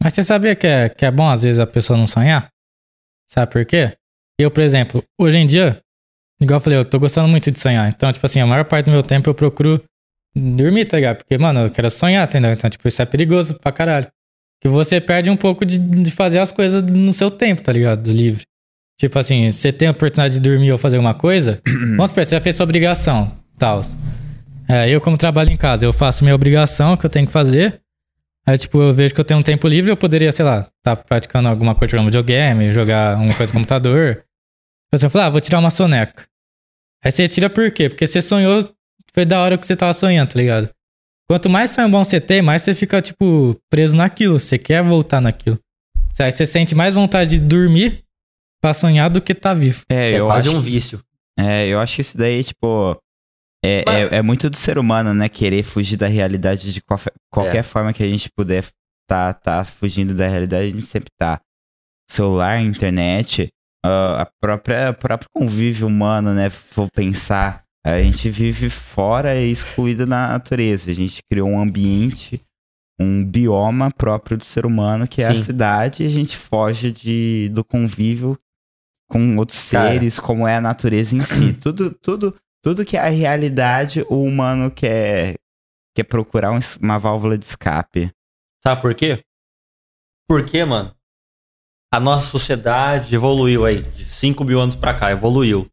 Mas 0.02 0.14
você 0.14 0.24
sabia 0.24 0.56
que 0.56 0.66
é, 0.66 0.88
que 0.88 1.04
é 1.04 1.10
bom 1.10 1.28
às 1.28 1.42
vezes 1.42 1.60
a 1.60 1.66
pessoa 1.66 1.96
não 1.96 2.06
sonhar? 2.06 2.48
Sabe 3.28 3.52
por 3.52 3.64
quê? 3.64 3.96
Eu, 4.38 4.50
por 4.50 4.62
exemplo, 4.62 5.04
hoje 5.18 5.36
em 5.36 5.46
dia, 5.46 5.80
igual 6.40 6.56
eu 6.56 6.60
falei, 6.62 6.78
eu 6.78 6.84
tô 6.84 6.98
gostando 6.98 7.28
muito 7.28 7.50
de 7.50 7.60
sonhar. 7.60 7.88
Então, 7.88 8.10
tipo 8.12 8.24
assim, 8.24 8.40
a 8.40 8.46
maior 8.46 8.64
parte 8.64 8.86
do 8.86 8.92
meu 8.92 9.02
tempo 9.02 9.28
eu 9.28 9.34
procuro 9.34 9.82
dormir, 10.34 10.86
tá 10.86 10.96
ligado? 10.96 11.18
Porque, 11.18 11.36
mano, 11.36 11.60
eu 11.60 11.70
quero 11.70 11.90
sonhar, 11.90 12.26
entendeu? 12.26 12.50
Então, 12.50 12.70
tipo, 12.70 12.88
isso 12.88 13.02
é 13.02 13.04
perigoso 13.04 13.54
pra 13.54 13.70
caralho. 13.70 14.08
Que 14.60 14.68
você 14.68 15.00
perde 15.00 15.30
um 15.30 15.36
pouco 15.36 15.64
de, 15.64 15.78
de 15.78 16.10
fazer 16.10 16.38
as 16.38 16.50
coisas 16.50 16.82
no 16.82 17.12
seu 17.12 17.30
tempo, 17.30 17.62
tá 17.62 17.72
ligado? 17.72 18.10
Livre. 18.10 18.44
Tipo 18.98 19.18
assim, 19.18 19.50
você 19.50 19.72
tem 19.72 19.88
a 19.88 19.92
oportunidade 19.92 20.34
de 20.34 20.40
dormir 20.40 20.72
ou 20.72 20.78
fazer 20.78 20.98
uma 20.98 21.14
coisa, 21.14 21.60
vamos 21.96 22.10
supor, 22.10 22.24
você 22.24 22.36
já 22.36 22.40
fez 22.40 22.56
sua 22.56 22.64
obrigação, 22.64 23.38
tal. 23.58 23.80
É, 24.70 24.88
eu, 24.88 25.00
como 25.00 25.18
trabalho 25.18 25.50
em 25.50 25.56
casa, 25.56 25.84
eu 25.84 25.92
faço 25.92 26.22
minha 26.22 26.34
obrigação 26.34 26.96
que 26.96 27.04
eu 27.04 27.10
tenho 27.10 27.26
que 27.26 27.32
fazer. 27.32 27.80
Aí, 28.46 28.56
tipo, 28.56 28.80
eu 28.80 28.92
vejo 28.92 29.12
que 29.12 29.20
eu 29.20 29.24
tenho 29.24 29.40
um 29.40 29.42
tempo 29.42 29.66
livre, 29.66 29.90
eu 29.90 29.96
poderia, 29.96 30.30
sei 30.30 30.44
lá, 30.44 30.70
tá 30.82 30.94
praticando 30.94 31.48
alguma 31.48 31.74
coisa, 31.74 31.90
jogar 31.90 32.02
um 32.02 32.06
videogame, 32.06 32.72
jogar 32.72 33.16
uma 33.16 33.34
coisa 33.34 33.52
no 33.52 33.58
computador. 33.58 34.24
Você 34.92 35.10
fala, 35.10 35.26
ah, 35.26 35.30
vou 35.30 35.40
tirar 35.40 35.58
uma 35.58 35.70
soneca. 35.70 36.24
Aí 37.04 37.10
você 37.10 37.26
tira 37.26 37.50
por 37.50 37.70
quê? 37.72 37.88
Porque 37.88 38.06
você 38.06 38.22
sonhou, 38.22 38.60
foi 39.12 39.24
da 39.24 39.40
hora 39.40 39.58
que 39.58 39.66
você 39.66 39.74
tava 39.74 39.92
sonhando, 39.92 40.32
tá 40.32 40.38
ligado? 40.38 40.70
Quanto 41.28 41.48
mais 41.48 41.70
sonho 41.70 41.88
bom 41.88 42.04
você 42.04 42.20
tem, 42.20 42.42
mais 42.42 42.62
você 42.62 42.74
fica, 42.74 43.00
tipo, 43.00 43.56
preso 43.68 43.96
naquilo. 43.96 44.38
Você 44.38 44.58
quer 44.58 44.82
voltar 44.82 45.20
naquilo. 45.20 45.58
Aí 46.18 46.30
você 46.30 46.44
sente 46.44 46.74
mais 46.74 46.94
vontade 46.94 47.38
de 47.38 47.40
dormir 47.40 48.04
pra 48.60 48.74
sonhar 48.74 49.08
do 49.08 49.22
que 49.22 49.34
tá 49.34 49.54
vivo. 49.54 49.82
É, 49.88 50.06
Isso 50.06 50.14
é 50.16 50.20
eu 50.20 50.26
quase 50.26 50.48
acho 50.48 50.56
um 50.56 50.60
vício. 50.60 51.00
É, 51.38 51.66
eu 51.66 51.80
acho 51.80 51.94
que 51.94 52.00
isso 52.02 52.18
daí, 52.18 52.44
tipo. 52.44 52.96
É, 53.64 53.84
Mas- 53.86 54.12
é, 54.12 54.16
é 54.16 54.22
muito 54.22 54.48
do 54.48 54.56
ser 54.56 54.78
humano, 54.78 55.12
né? 55.12 55.28
Querer 55.28 55.62
fugir 55.62 55.96
da 55.96 56.06
realidade 56.06 56.72
de 56.72 56.80
qualquer, 56.82 57.12
qualquer 57.30 57.58
É. 57.58 57.62
forma 57.62 57.92
que 57.92 58.02
a 58.02 58.08
gente 58.08 58.28
puder 58.36 58.64
tá, 59.08 59.32
tá 59.34 59.64
fugindo 59.64 60.14
da 60.14 60.26
realidade, 60.26 60.66
a 60.66 60.70
gente 60.70 60.82
sempre 60.82 61.10
tá. 61.18 61.40
Celular, 62.10 62.60
internet, 62.60 63.48
ah, 63.84 64.22
a 64.22 64.26
própria 64.40 64.90
o 64.90 64.94
próprio 64.94 65.28
convívio 65.34 65.86
humano, 65.86 66.34
né? 66.34 66.48
Vou 66.74 66.88
pensar, 66.90 67.62
a 67.86 68.00
gente 68.02 68.28
vive 68.30 68.68
fora 68.70 69.36
e 69.36 69.50
excluído 69.50 70.06
na 70.06 70.28
natureza. 70.28 70.90
A 70.90 70.94
gente 70.94 71.20
criou 71.30 71.48
um 71.48 71.60
ambiente, 71.60 72.40
um 73.00 73.24
bioma 73.24 73.90
próprio 73.92 74.36
do 74.36 74.44
ser 74.44 74.66
humano, 74.66 75.06
que 75.06 75.22
é 75.22 75.26
a 75.28 75.36
Sim. 75.36 75.42
cidade, 75.42 76.02
e 76.02 76.06
a 76.06 76.10
gente 76.10 76.36
foge 76.36 76.90
de, 76.90 77.48
do 77.52 77.62
convívio 77.64 78.36
com 79.08 79.36
outros 79.36 79.70
Cara. 79.70 79.90
seres, 79.90 80.18
como 80.18 80.46
é 80.48 80.56
a 80.56 80.60
natureza 80.60 81.16
em 81.16 81.22
si. 81.22 81.52
tudo, 81.54 81.90
tudo, 82.02 82.34
tudo 82.62 82.84
que 82.84 82.96
é 82.96 83.00
a 83.00 83.08
realidade, 83.08 84.04
o 84.08 84.22
humano 84.22 84.70
quer, 84.70 85.34
quer 85.94 86.04
procurar 86.04 86.52
um 86.52 86.58
uma 86.80 86.98
válvula 86.98 87.36
de 87.38 87.44
escape. 87.44 88.10
Sabe 88.62 88.80
por 88.82 88.94
quê? 88.94 89.22
Porque, 90.28 90.64
mano, 90.64 90.94
a 91.92 91.98
nossa 91.98 92.26
sociedade 92.26 93.14
evoluiu 93.14 93.64
aí, 93.64 93.82
de 93.82 94.10
5 94.10 94.44
mil 94.44 94.60
anos 94.60 94.76
pra 94.76 94.94
cá, 94.96 95.10
evoluiu. 95.10 95.66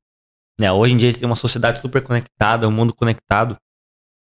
Né? 0.59 0.71
Hoje 0.71 0.93
em 0.93 0.97
dia 0.97 1.09
a 1.09 1.11
gente 1.11 1.19
tem 1.19 1.29
uma 1.29 1.35
sociedade 1.35 1.79
super 1.79 2.01
conectada, 2.03 2.67
um 2.67 2.71
mundo 2.71 2.93
conectado. 2.95 3.57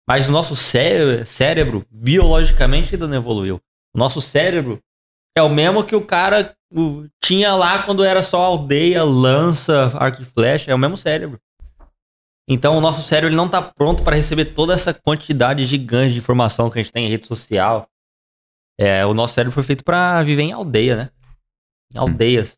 Mas 0.08 0.28
o 0.28 0.32
nosso 0.32 0.56
cé- 0.56 1.24
cérebro, 1.26 1.86
biologicamente, 1.90 2.94
ainda 2.94 3.08
não 3.08 3.18
evoluiu. 3.18 3.60
O 3.96 3.98
nosso 3.98 4.22
cérebro 4.22 4.80
é 5.36 5.42
o 5.42 5.50
mesmo 5.50 5.84
que 5.84 5.96
o 5.96 6.06
cara 6.06 6.56
tinha 7.24 7.56
lá 7.56 7.84
quando 7.84 8.04
era 8.04 8.22
só 8.22 8.44
aldeia, 8.44 9.04
lança, 9.04 9.88
arco 9.98 10.22
e 10.22 10.26
flecha, 10.26 10.70
é 10.72 10.76
o 10.76 10.80
mesmo 10.80 10.98
cérebro. 10.98 11.40
Então 12.52 12.76
o 12.78 12.82
nosso 12.82 13.02
cérebro 13.04 13.30
ele 13.30 13.36
não 13.36 13.48
tá 13.48 13.62
pronto 13.62 14.02
para 14.04 14.16
receber 14.16 14.46
toda 14.46 14.74
essa 14.74 14.92
quantidade 14.94 15.64
gigante 15.66 16.14
de 16.14 16.18
informação 16.20 16.70
que 16.70 16.80
a 16.80 16.82
gente 16.82 16.92
tem 16.92 17.06
em 17.06 17.10
rede 17.10 17.28
social. 17.28 17.88
É, 18.80 19.06
o 19.06 19.14
nosso 19.14 19.36
cérebro 19.36 19.54
foi 19.54 19.62
feito 19.64 19.84
pra 19.84 20.22
viver 20.24 20.42
em 20.44 20.52
aldeia, 20.52 20.96
né? 20.96 21.10
Em 21.94 21.98
aldeias. 22.00 22.54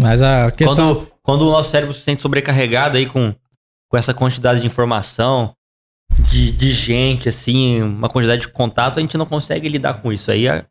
Mas 0.00 0.22
a 0.22 0.50
questão. 0.52 0.94
Quando, 0.94 1.12
quando 1.22 1.42
o 1.48 1.50
nosso 1.50 1.70
cérebro 1.70 1.92
se 1.92 2.00
sente 2.02 2.22
sobrecarregado 2.22 2.96
aí 2.96 3.06
com, 3.06 3.34
com 3.90 3.96
essa 3.96 4.14
quantidade 4.14 4.60
de 4.60 4.66
informação, 4.66 5.52
de, 6.30 6.52
de 6.52 6.72
gente, 6.72 7.28
assim, 7.28 7.82
uma 7.82 8.08
quantidade 8.08 8.42
de 8.42 8.48
contato, 8.48 8.98
a 8.98 9.00
gente 9.02 9.16
não 9.16 9.26
consegue 9.26 9.68
lidar 9.68 9.94
com 10.02 10.12
isso. 10.12 10.30
Aí 10.30 10.48
a- 10.48 10.64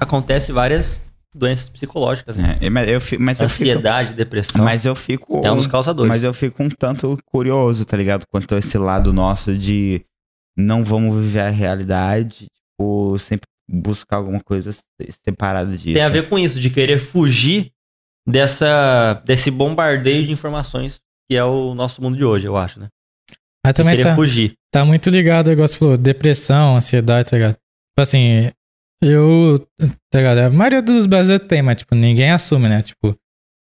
acontece 0.00 0.52
várias 0.52 0.96
doenças 1.34 1.68
psicológicas, 1.68 2.36
né? 2.36 2.56
É, 2.60 2.70
mas 2.70 2.88
eu, 2.88 3.00
fi- 3.00 3.18
mas 3.18 3.40
eu 3.40 3.48
fico, 3.48 3.62
Ansiedade, 3.64 4.14
depressão. 4.14 4.64
mas 4.64 4.86
eu 4.86 4.94
fico 4.94 5.44
é 5.44 5.50
um 5.50 5.56
dos 5.56 5.66
causadores. 5.66 6.08
Mas 6.08 6.22
eu 6.24 6.32
fico 6.32 6.62
um 6.62 6.68
tanto 6.68 7.18
curioso, 7.26 7.84
tá 7.84 7.96
ligado? 7.96 8.24
Quanto 8.30 8.54
a 8.54 8.58
esse 8.58 8.78
lado 8.78 9.12
nosso 9.12 9.52
de 9.56 10.04
não 10.56 10.84
vamos 10.84 11.16
viver 11.18 11.40
a 11.40 11.50
realidade, 11.50 12.46
tipo, 12.46 13.18
sempre 13.18 13.46
buscar 13.68 14.16
alguma 14.18 14.40
coisa 14.40 14.72
se- 14.72 14.82
separada 15.24 15.70
disso. 15.72 15.94
Tem 15.94 16.02
a 16.02 16.08
ver 16.08 16.28
com 16.28 16.38
isso, 16.38 16.60
de 16.60 16.70
querer 16.70 16.98
fugir 17.00 17.70
dessa, 18.26 19.14
desse 19.24 19.50
bombardeio 19.50 20.26
de 20.26 20.32
informações 20.32 20.98
que 21.30 21.36
é 21.36 21.44
o 21.44 21.74
nosso 21.74 22.02
mundo 22.02 22.16
de 22.16 22.24
hoje, 22.24 22.46
eu 22.46 22.56
acho, 22.56 22.78
né? 22.78 22.88
Mas 23.64 23.74
também 23.74 23.96
querer 23.96 24.10
tá, 24.10 24.14
fugir. 24.14 24.52
tá 24.70 24.84
muito 24.84 25.08
ligado, 25.08 25.50
igual 25.50 25.66
você 25.66 25.78
falou, 25.78 25.96
depressão, 25.96 26.76
ansiedade, 26.76 27.30
tá 27.30 27.36
ligado? 27.36 27.54
Tipo 27.54 28.00
assim, 28.02 28.50
eu, 29.06 29.66
tá 30.10 30.18
ligado? 30.18 30.38
A 30.38 30.50
maioria 30.50 30.82
dos 30.82 31.06
brasileiros 31.06 31.46
tem, 31.46 31.62
mas, 31.62 31.76
tipo, 31.76 31.94
ninguém 31.94 32.30
assume, 32.30 32.68
né? 32.68 32.82
Tipo, 32.82 33.16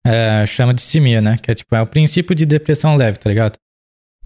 é, 0.06 0.44
chama 0.46 0.74
de 0.74 0.80
distimia, 0.82 1.20
né? 1.20 1.38
Que 1.40 1.50
é, 1.50 1.54
tipo, 1.54 1.74
é 1.74 1.80
o 1.80 1.86
princípio 1.86 2.34
de 2.34 2.44
depressão 2.44 2.96
leve, 2.96 3.18
tá 3.18 3.28
ligado? 3.28 3.56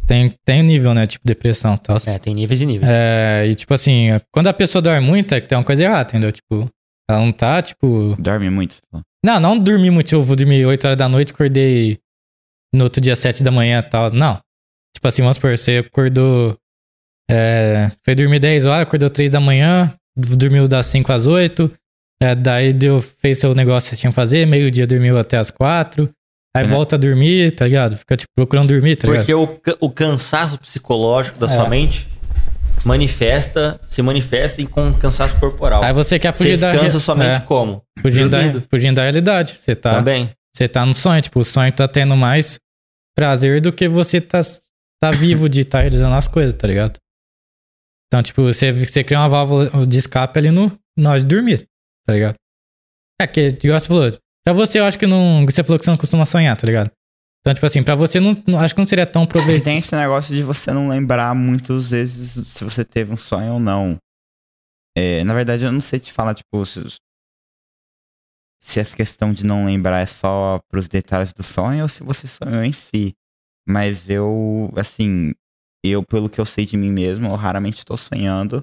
Tem, 0.06 0.34
tem 0.44 0.62
nível, 0.62 0.94
né? 0.94 1.06
Tipo, 1.06 1.26
depressão 1.26 1.74
e 1.74 1.78
tal. 1.78 1.96
É, 2.06 2.18
tem 2.18 2.34
níveis 2.34 2.60
e 2.60 2.66
níveis. 2.66 2.90
É, 2.90 3.46
e, 3.46 3.54
tipo 3.54 3.74
assim, 3.74 4.08
quando 4.32 4.46
a 4.46 4.52
pessoa 4.52 4.80
dorme 4.80 5.06
muito, 5.06 5.34
é 5.34 5.40
que 5.40 5.48
tem 5.48 5.58
uma 5.58 5.64
coisa 5.64 5.82
errada, 5.82 6.08
entendeu? 6.10 6.32
Tipo, 6.32 6.68
ela 7.10 7.20
não 7.20 7.32
tá, 7.32 7.60
tipo... 7.60 8.14
Dorme 8.18 8.50
muito. 8.50 8.76
Não, 9.24 9.40
não 9.40 9.58
dormi 9.58 9.90
muito, 9.90 10.12
eu 10.14 10.22
vou 10.22 10.36
dormir 10.36 10.64
8 10.64 10.84
horas 10.84 10.96
da 10.96 11.08
noite, 11.08 11.32
acordei 11.32 11.98
no 12.72 12.84
outro 12.84 13.00
dia 13.00 13.16
7 13.16 13.42
da 13.42 13.50
manhã 13.50 13.80
e 13.80 13.90
tal. 13.90 14.12
Não. 14.12 14.38
Tipo 14.94 15.08
assim, 15.08 15.22
vamos 15.22 15.36
supor, 15.36 15.56
você 15.56 15.78
acordou. 15.78 16.56
É, 17.28 17.90
foi 18.04 18.14
dormir 18.14 18.38
10 18.38 18.66
horas, 18.66 18.82
acordou 18.82 19.10
3 19.10 19.30
da 19.30 19.40
manhã, 19.40 19.92
dormiu 20.16 20.66
das 20.68 20.86
5 20.86 21.12
às 21.12 21.26
8. 21.26 21.70
é, 22.22 22.34
daí 22.34 22.72
deu, 22.72 23.02
fez 23.02 23.38
seu 23.38 23.54
negócio 23.54 23.90
que 23.90 23.96
você 23.96 24.00
tinha 24.00 24.10
que 24.10 24.16
fazer, 24.16 24.46
meio-dia 24.46 24.86
dormiu 24.86 25.18
até 25.18 25.36
as 25.36 25.50
4. 25.50 26.08
Aí 26.56 26.64
Uhum. 26.64 26.70
volta 26.70 26.96
a 26.96 26.98
dormir, 26.98 27.50
tá 27.52 27.66
ligado? 27.66 27.98
Fica 27.98 28.16
tipo 28.16 28.30
procurando 28.34 28.68
dormir, 28.68 28.96
tá 28.96 29.06
ligado? 29.06 29.26
Porque 29.26 29.34
o, 29.34 29.86
o 29.86 29.90
cansaço 29.90 30.58
psicológico 30.58 31.38
da 31.38 31.46
É. 31.46 31.50
sua 31.50 31.68
mente 31.68 32.08
manifesta, 32.86 33.78
se 33.90 34.00
manifesta 34.00 34.62
em 34.62 34.66
com 34.66 34.92
cansaço 34.94 35.36
corporal. 35.38 35.82
Aí 35.82 35.92
você 35.92 36.18
quer 36.18 36.32
Você 36.32 36.38
fugir 36.44 36.58
da. 36.58 36.72
descansa 36.72 37.00
sua 37.00 37.14
mente 37.14 37.36
é, 37.36 37.40
como? 37.40 37.82
fugindo, 38.00 38.30
da, 38.30 38.38
fugindo 38.70 38.96
da 38.96 39.02
realidade. 39.02 39.56
Você 39.58 39.74
tá, 39.74 39.96
Também. 39.96 40.30
você 40.54 40.68
tá 40.68 40.86
no 40.86 40.94
sonho, 40.94 41.20
tipo, 41.20 41.40
o 41.40 41.44
sonho 41.44 41.70
tá 41.72 41.86
tendo 41.86 42.16
mais 42.16 42.58
prazer 43.14 43.60
do 43.60 43.72
que 43.72 43.88
você 43.88 44.20
tá, 44.20 44.40
tá 45.02 45.10
vivo 45.10 45.48
de 45.48 45.60
estar 45.62 45.80
realizando 45.80 46.14
as 46.14 46.28
coisas, 46.28 46.54
tá 46.54 46.66
ligado? 46.66 46.96
Então, 48.16 48.22
tipo, 48.22 48.42
você, 48.44 48.72
você 48.72 49.04
cria 49.04 49.18
uma 49.20 49.28
válvula 49.28 49.86
de 49.86 49.98
escape 49.98 50.38
ali 50.38 50.50
no, 50.50 50.72
na 50.96 51.10
hora 51.10 51.20
de 51.20 51.26
dormir, 51.26 51.68
tá 52.06 52.14
ligado? 52.14 52.34
É 53.20 53.26
que, 53.26 53.48
igual 53.62 53.78
você 53.78 53.88
falou, 53.88 54.10
pra 54.42 54.54
você 54.54 54.80
eu 54.80 54.84
acho 54.84 54.98
que 54.98 55.06
não. 55.06 55.44
Você 55.44 55.62
falou 55.62 55.78
que 55.78 55.84
você 55.84 55.90
não 55.90 55.98
costuma 55.98 56.24
sonhar, 56.24 56.56
tá 56.56 56.66
ligado? 56.66 56.90
Então, 57.40 57.52
tipo 57.52 57.66
assim, 57.66 57.82
pra 57.82 57.94
você 57.94 58.18
não, 58.18 58.30
não- 58.46 58.58
acho 58.58 58.74
que 58.74 58.80
não 58.80 58.86
seria 58.86 59.04
tão 59.06 59.26
proveitoso. 59.26 59.64
tem 59.64 59.78
esse 59.78 59.94
negócio 59.94 60.34
de 60.34 60.42
você 60.42 60.72
não 60.72 60.88
lembrar 60.88 61.34
muitas 61.34 61.90
vezes 61.90 62.48
se 62.48 62.64
você 62.64 62.86
teve 62.86 63.12
um 63.12 63.18
sonho 63.18 63.52
ou 63.54 63.60
não. 63.60 63.98
É, 64.96 65.22
na 65.22 65.34
verdade, 65.34 65.64
eu 65.66 65.72
não 65.72 65.82
sei 65.82 66.00
te 66.00 66.10
falar, 66.10 66.34
tipo, 66.34 66.64
se, 66.64 66.80
se 68.62 68.80
essa 68.80 68.96
questão 68.96 69.30
de 69.30 69.44
não 69.44 69.66
lembrar 69.66 70.00
é 70.00 70.06
só 70.06 70.58
pros 70.70 70.88
detalhes 70.88 71.34
do 71.34 71.42
sonho 71.42 71.82
ou 71.82 71.88
se 71.88 72.02
você 72.02 72.26
sonhou 72.26 72.64
em 72.64 72.72
si. 72.72 73.12
Mas 73.68 74.08
eu, 74.08 74.72
assim, 74.74 75.34
eu, 75.90 76.02
pelo 76.02 76.28
que 76.28 76.40
eu 76.40 76.44
sei 76.44 76.64
de 76.64 76.76
mim 76.76 76.90
mesmo, 76.90 77.28
eu 77.28 77.34
raramente 77.34 77.84
tô 77.84 77.96
sonhando. 77.96 78.62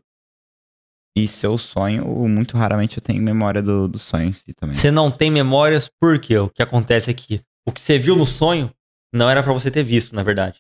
E 1.15 1.27
se 1.27 1.45
eu 1.45 1.57
sonho, 1.57 2.05
muito 2.27 2.57
raramente 2.57 2.97
eu 2.97 3.03
tenho 3.03 3.21
memória 3.21 3.61
do, 3.61 3.87
do 3.87 3.99
sonho 3.99 4.29
em 4.29 4.31
si 4.31 4.53
também. 4.53 4.75
Você 4.75 4.89
não 4.89 5.11
tem 5.11 5.29
memórias 5.29 5.89
porque 5.99 6.35
o 6.37 6.49
que 6.49 6.63
acontece 6.63 7.11
aqui, 7.11 7.41
o 7.67 7.71
que 7.71 7.79
você 7.79 7.99
viu 7.99 8.15
no 8.15 8.25
sonho 8.25 8.73
não 9.13 9.29
era 9.29 9.43
pra 9.43 9.53
você 9.53 9.69
ter 9.69 9.83
visto, 9.83 10.15
na 10.15 10.23
verdade. 10.23 10.59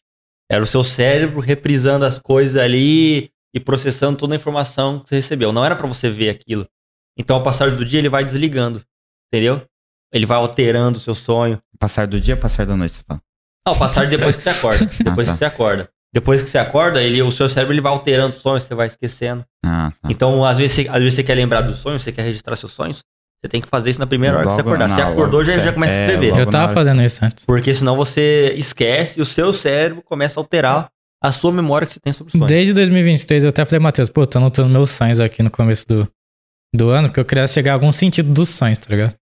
Era 0.51 0.63
o 0.63 0.67
seu 0.67 0.83
cérebro 0.83 1.39
reprisando 1.39 2.05
as 2.05 2.19
coisas 2.19 2.61
ali 2.61 3.31
e 3.53 3.59
processando 3.59 4.17
toda 4.17 4.35
a 4.35 4.37
informação 4.37 4.99
que 4.99 5.09
você 5.09 5.15
recebeu. 5.15 5.51
Não 5.51 5.65
era 5.65 5.75
pra 5.75 5.87
você 5.87 6.09
ver 6.09 6.29
aquilo. 6.29 6.67
Então, 7.17 7.37
ao 7.37 7.43
passar 7.43 7.71
do 7.71 7.83
dia, 7.83 7.99
ele 7.99 8.09
vai 8.09 8.23
desligando. 8.23 8.83
Entendeu? 9.31 9.65
Ele 10.11 10.25
vai 10.25 10.37
alterando 10.37 10.99
o 10.99 11.01
seu 11.01 11.15
sonho. 11.15 11.59
Passar 11.79 12.05
do 12.05 12.19
dia, 12.19 12.37
passar 12.37 12.65
da 12.67 12.77
noite, 12.77 12.93
você 12.93 13.03
fala. 13.03 13.21
Ao 13.65 13.77
passar 13.77 14.07
depois 14.07 14.35
que 14.35 14.43
você 14.43 14.49
acorda. 14.49 14.85
Depois 15.03 15.27
tá. 15.27 15.33
que 15.33 15.39
você 15.39 15.45
acorda. 15.45 15.89
Depois 16.13 16.43
que 16.43 16.49
você 16.49 16.59
acorda, 16.59 17.01
ele, 17.01 17.21
o 17.23 17.31
seu 17.31 17.49
cérebro 17.49 17.73
ele 17.73 17.81
vai 17.81 17.91
alterando 17.91 18.35
os 18.35 18.41
sonhos, 18.41 18.63
você 18.63 18.75
vai 18.75 18.85
esquecendo. 18.87 19.43
Ah, 19.65 19.89
tá. 20.01 20.09
Então, 20.11 20.45
às 20.45 20.59
vezes, 20.59 20.73
você, 20.75 20.87
às 20.87 20.99
vezes 20.99 21.15
você 21.15 21.23
quer 21.23 21.33
lembrar 21.33 21.61
dos 21.61 21.77
sonhos, 21.77 22.03
você 22.03 22.11
quer 22.11 22.21
registrar 22.21 22.55
seus 22.55 22.71
sonhos, 22.71 22.99
você 23.41 23.49
tem 23.49 23.59
que 23.59 23.67
fazer 23.67 23.89
isso 23.89 23.99
na 23.99 24.05
primeira 24.05 24.37
hora 24.37 24.47
que 24.47 24.53
você 24.53 24.61
acordar. 24.61 24.89
Se 24.89 25.01
acordou, 25.01 25.39
logo 25.41 25.43
já, 25.43 25.57
já 25.59 25.73
começa 25.73 25.93
a 25.93 25.97
É, 25.97 26.05
escrever. 26.05 26.29
logo 26.29 26.41
Eu 26.41 26.45
tava 26.45 26.71
fazendo 26.71 27.01
isso 27.01 27.25
antes. 27.25 27.45
Porque 27.45 27.73
senão 27.73 27.95
você 27.97 28.53
esquece 28.55 29.19
e 29.19 29.21
o 29.21 29.25
seu 29.25 29.51
cérebro 29.51 30.03
começa 30.03 30.39
a 30.39 30.41
alterar 30.41 30.89
a 31.21 31.31
sua 31.31 31.51
memória 31.51 31.87
que 31.87 31.93
você 31.93 31.99
tem 31.99 32.13
sobre 32.13 32.29
os 32.29 32.31
sonhos. 32.33 32.47
Desde 32.47 32.73
2023 32.73 33.43
eu 33.45 33.49
até 33.49 33.65
falei, 33.65 33.79
Matheus, 33.79 34.09
pô, 34.09 34.25
tô 34.27 34.37
anotando 34.37 34.69
meus 34.69 34.91
sonhos 34.91 35.19
aqui 35.19 35.41
no 35.41 35.49
começo 35.49 35.87
do, 35.87 36.07
do 36.75 36.89
ano, 36.89 37.07
porque 37.07 37.19
eu 37.19 37.25
queria 37.25 37.47
chegar 37.47 37.71
a 37.71 37.73
algum 37.73 37.91
sentido 37.91 38.31
dos 38.31 38.49
sonhos, 38.49 38.77
tá 38.77 38.87
ligado? 38.89 39.15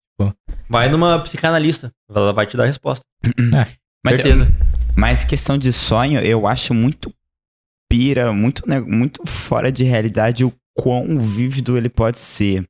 Vai 0.69 0.89
numa 0.89 1.19
psicanalista, 1.21 1.93
ela 2.11 2.33
vai 2.33 2.47
te 2.47 2.57
dar 2.57 2.65
a 2.65 2.67
resposta. 2.67 3.03
Mas 4.05 4.17
Certeza. 4.17 4.49
Mas 4.99 5.25
questão 5.25 5.57
de 5.57 5.73
sonho, 5.73 6.21
eu 6.21 6.45
acho 6.47 6.75
muito 6.75 7.15
pira, 7.89 8.33
muito, 8.33 8.69
ne- 8.69 8.81
muito 8.81 9.25
fora 9.25 9.71
de 9.71 9.85
realidade 9.85 10.45
o 10.45 10.53
quão 10.77 11.21
vívido 11.21 11.79
ele 11.79 11.89
pode 11.89 12.19
ser. 12.19 12.69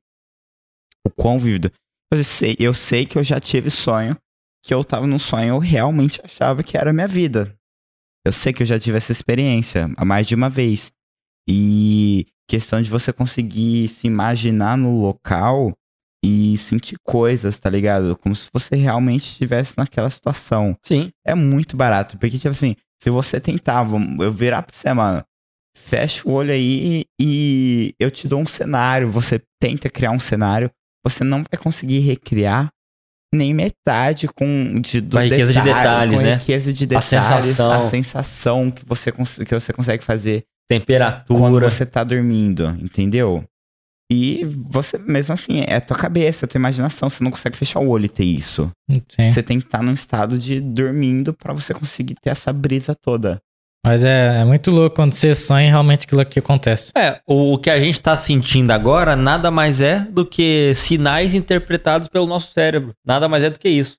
O 1.03 1.09
quão 1.09 1.39
vívido. 1.39 1.71
Eu 2.13 2.23
sei, 2.23 2.55
eu 2.59 2.73
sei 2.73 3.05
que 3.05 3.17
eu 3.17 3.23
já 3.23 3.39
tive 3.39 3.69
sonho, 3.71 4.15
que 4.63 4.71
eu 4.73 4.83
tava 4.83 5.07
num 5.07 5.17
sonho, 5.17 5.55
eu 5.55 5.59
realmente 5.59 6.21
achava 6.23 6.63
que 6.63 6.77
era 6.77 6.91
a 6.91 6.93
minha 6.93 7.07
vida. 7.07 7.55
Eu 8.25 8.31
sei 8.31 8.53
que 8.53 8.61
eu 8.61 8.67
já 8.67 8.77
tive 8.77 8.97
essa 8.97 9.11
experiência 9.11 9.87
mais 10.05 10.27
de 10.27 10.35
uma 10.35 10.49
vez. 10.49 10.91
E 11.49 12.27
questão 12.47 12.79
de 12.79 12.89
você 12.91 13.11
conseguir 13.11 13.87
se 13.87 14.05
imaginar 14.05 14.77
no 14.77 15.01
local 15.01 15.73
e 16.23 16.57
sentir 16.57 16.97
coisas, 17.03 17.57
tá 17.59 17.69
ligado? 17.69 18.17
Como 18.17 18.35
se 18.35 18.49
você 18.53 18.75
realmente 18.75 19.23
estivesse 19.23 19.73
naquela 19.77 20.09
situação 20.09 20.75
Sim. 20.83 21.09
é 21.25 21.33
muito 21.33 21.77
barato. 21.77 22.17
Porque, 22.17 22.37
tipo 22.37 22.49
assim, 22.49 22.75
se 23.01 23.09
você 23.09 23.39
tentar, 23.39 23.87
eu 24.19 24.31
virar 24.31 24.63
pra 24.63 24.75
você, 24.75 24.91
mano, 24.93 25.23
fecha 25.77 26.27
o 26.27 26.31
olho 26.33 26.51
aí 26.51 27.05
e 27.19 27.93
eu 27.99 28.11
te 28.11 28.27
dou 28.27 28.41
um 28.41 28.45
cenário, 28.47 29.09
você 29.09 29.41
tenta 29.61 29.89
criar 29.89 30.11
um 30.11 30.19
cenário, 30.19 30.69
você 31.05 31.23
não 31.23 31.37
vai 31.49 31.57
conseguir 31.61 31.99
recriar 31.99 32.67
nem 33.33 33.53
metade 33.53 34.27
com 34.27 34.81
de, 34.81 34.99
dos 34.99 35.19
a 35.19 35.23
riqueza 35.23 35.53
de 35.53 35.61
detalhes, 35.61 36.13
com 36.15 36.19
a 36.19 36.23
né? 36.23 36.33
riqueza 36.35 36.73
de 36.73 36.83
A 36.83 36.87
detalhes, 36.87 37.45
sensação. 37.45 37.71
a 37.71 37.81
sensação 37.81 38.71
que 38.71 38.83
você, 38.85 39.11
que 39.11 39.53
você 39.53 39.71
consegue 39.71 40.03
fazer 40.03 40.43
quando 40.67 40.79
Temperatura. 40.81 41.69
você 41.69 41.85
tá 41.85 42.03
dormindo, 42.03 42.69
entendeu? 42.81 43.43
E 44.11 44.43
você, 44.45 44.97
mesmo 44.97 45.33
assim, 45.33 45.63
é 45.67 45.75
a 45.75 45.81
tua 45.81 45.95
cabeça, 45.95 46.45
a 46.45 46.49
tua 46.49 46.57
imaginação, 46.57 47.09
você 47.09 47.23
não 47.23 47.29
consegue 47.29 47.55
fechar 47.55 47.79
o 47.79 47.89
olho 47.89 48.05
e 48.05 48.09
ter 48.09 48.23
isso. 48.25 48.71
Sim. 49.07 49.31
Você 49.31 49.43
tem 49.43 49.59
que 49.59 49.67
estar 49.67 49.83
num 49.83 49.93
estado 49.93 50.37
de 50.39 50.59
dormindo 50.59 51.31
pra 51.33 51.53
você 51.53 51.73
conseguir 51.73 52.15
ter 52.21 52.31
essa 52.31 52.51
brisa 52.51 52.95
toda. 52.95 53.39
Mas 53.85 54.03
é, 54.03 54.41
é 54.41 54.45
muito 54.45 54.71
louco 54.71 54.95
quando 54.95 55.13
você 55.13 55.33
sonha 55.35 55.69
realmente 55.69 56.05
aquilo 56.05 56.25
que 56.25 56.39
acontece. 56.39 56.91
É, 56.97 57.21
o, 57.25 57.53
o 57.53 57.57
que 57.59 57.69
a 57.69 57.79
gente 57.79 58.01
tá 58.01 58.17
sentindo 58.17 58.71
agora 58.71 59.15
nada 59.15 59.49
mais 59.51 59.79
é 59.79 59.99
do 59.99 60.25
que 60.25 60.73
sinais 60.75 61.33
interpretados 61.35 62.07
pelo 62.09 62.25
nosso 62.25 62.51
cérebro. 62.51 62.93
Nada 63.05 63.29
mais 63.29 63.43
é 63.43 63.49
do 63.49 63.59
que 63.59 63.69
isso. 63.69 63.95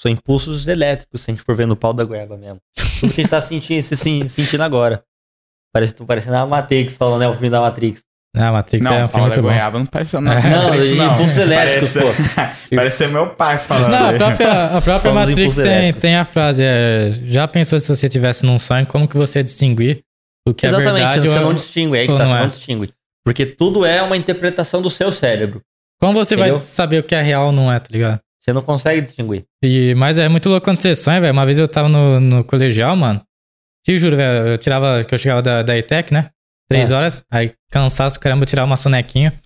São 0.00 0.10
impulsos 0.10 0.66
elétricos, 0.66 1.20
se 1.20 1.30
a 1.30 1.34
gente 1.34 1.44
for 1.44 1.54
ver 1.54 1.66
no 1.66 1.76
pau 1.76 1.92
da 1.92 2.04
goiaba 2.04 2.36
mesmo. 2.36 2.58
Tudo 2.98 3.12
que 3.12 3.20
a 3.20 3.22
gente 3.24 3.28
tá 3.30 3.40
sentindo, 3.40 3.82
se, 3.84 3.96
se- 3.96 4.28
sentindo 4.28 4.62
agora. 4.62 5.04
Parece, 5.72 5.94
tô 5.94 6.04
parecendo 6.04 6.36
a 6.36 6.46
Matrix 6.46 6.96
falando, 6.96 7.20
né? 7.20 7.28
O 7.28 7.32
filme 7.34 7.50
da 7.50 7.60
Matrix. 7.60 8.00
Ah, 8.34 8.50
Matrix 8.50 8.86
é 8.86 9.04
um 9.04 9.08
filme 9.08 9.26
muito 9.26 9.42
bom. 9.42 9.48
Goiaba 9.48 9.78
não 9.78 9.86
pareceu 9.86 10.20
não. 10.20 10.34
Não, 10.34 10.68
parece 10.70 10.94
de 10.94 11.02
impulsos 11.02 11.36
elétricos, 11.36 11.92
Parece, 12.34 12.74
parece 12.74 13.06
meu 13.08 13.28
pai 13.28 13.58
falando. 13.58 13.90
Não, 13.90 14.08
a 14.08 14.12
própria, 14.14 14.64
a 14.64 14.80
própria 14.80 15.12
Matrix 15.12 15.56
tem, 15.56 15.92
tem 15.92 16.16
a 16.16 16.24
frase, 16.24 16.62
é, 16.64 17.12
já 17.26 17.46
pensou 17.46 17.78
se 17.78 17.88
você 17.88 18.08
tivesse 18.08 18.46
num 18.46 18.58
sonho, 18.58 18.86
como 18.86 19.06
que 19.06 19.18
você 19.18 19.40
ia 19.40 19.44
distinguir 19.44 20.02
o 20.48 20.54
que 20.54 20.64
é 20.64 20.70
Exatamente, 20.70 20.94
verdade 20.94 21.28
você 21.28 21.38
ou... 21.38 21.44
não 21.44 21.54
distingue, 21.54 21.96
é 21.96 22.00
aí 22.00 22.06
que 22.06 22.12
tá, 22.12 22.18
não 22.20 22.26
você 22.26 22.34
é. 22.34 22.40
não 22.40 22.48
distingue. 22.48 22.92
Porque 23.24 23.46
tudo 23.46 23.84
é 23.84 24.02
uma 24.02 24.16
interpretação 24.16 24.80
do 24.80 24.90
seu 24.90 25.12
cérebro. 25.12 25.60
Como 26.00 26.14
você 26.14 26.34
vai 26.34 26.48
Entendeu? 26.48 26.66
saber 26.66 26.98
o 26.98 27.02
que 27.04 27.14
é 27.14 27.22
real 27.22 27.46
ou 27.46 27.52
não 27.52 27.70
é, 27.70 27.78
tá 27.78 27.88
ligado? 27.90 28.18
Você 28.40 28.52
não 28.52 28.62
consegue 28.62 29.00
distinguir. 29.00 29.44
E, 29.62 29.94
mas 29.94 30.18
é 30.18 30.28
muito 30.28 30.48
louco 30.48 30.64
quando 30.64 30.82
você 30.82 30.96
sonha, 30.96 31.20
velho. 31.20 31.32
Uma 31.32 31.46
vez 31.46 31.58
eu 31.58 31.68
tava 31.68 31.88
no, 31.88 32.18
no 32.18 32.42
colegial, 32.42 32.96
mano. 32.96 33.22
Te 33.84 33.96
juro, 33.96 34.16
velho. 34.16 34.48
Eu 34.48 34.58
tirava, 34.58 35.04
que 35.04 35.14
eu 35.14 35.18
chegava 35.18 35.40
da, 35.40 35.62
da 35.62 35.78
ETEC, 35.78 36.12
né? 36.12 36.30
Três 36.72 36.92
É. 36.92 36.94
horas. 36.96 37.22
Aí, 37.30 37.52
cansaço, 37.70 38.18
caramba, 38.18 38.42
eu 38.42 38.46
tirava 38.46 38.66
uma 38.66 38.76
sonequinha. 38.76 39.40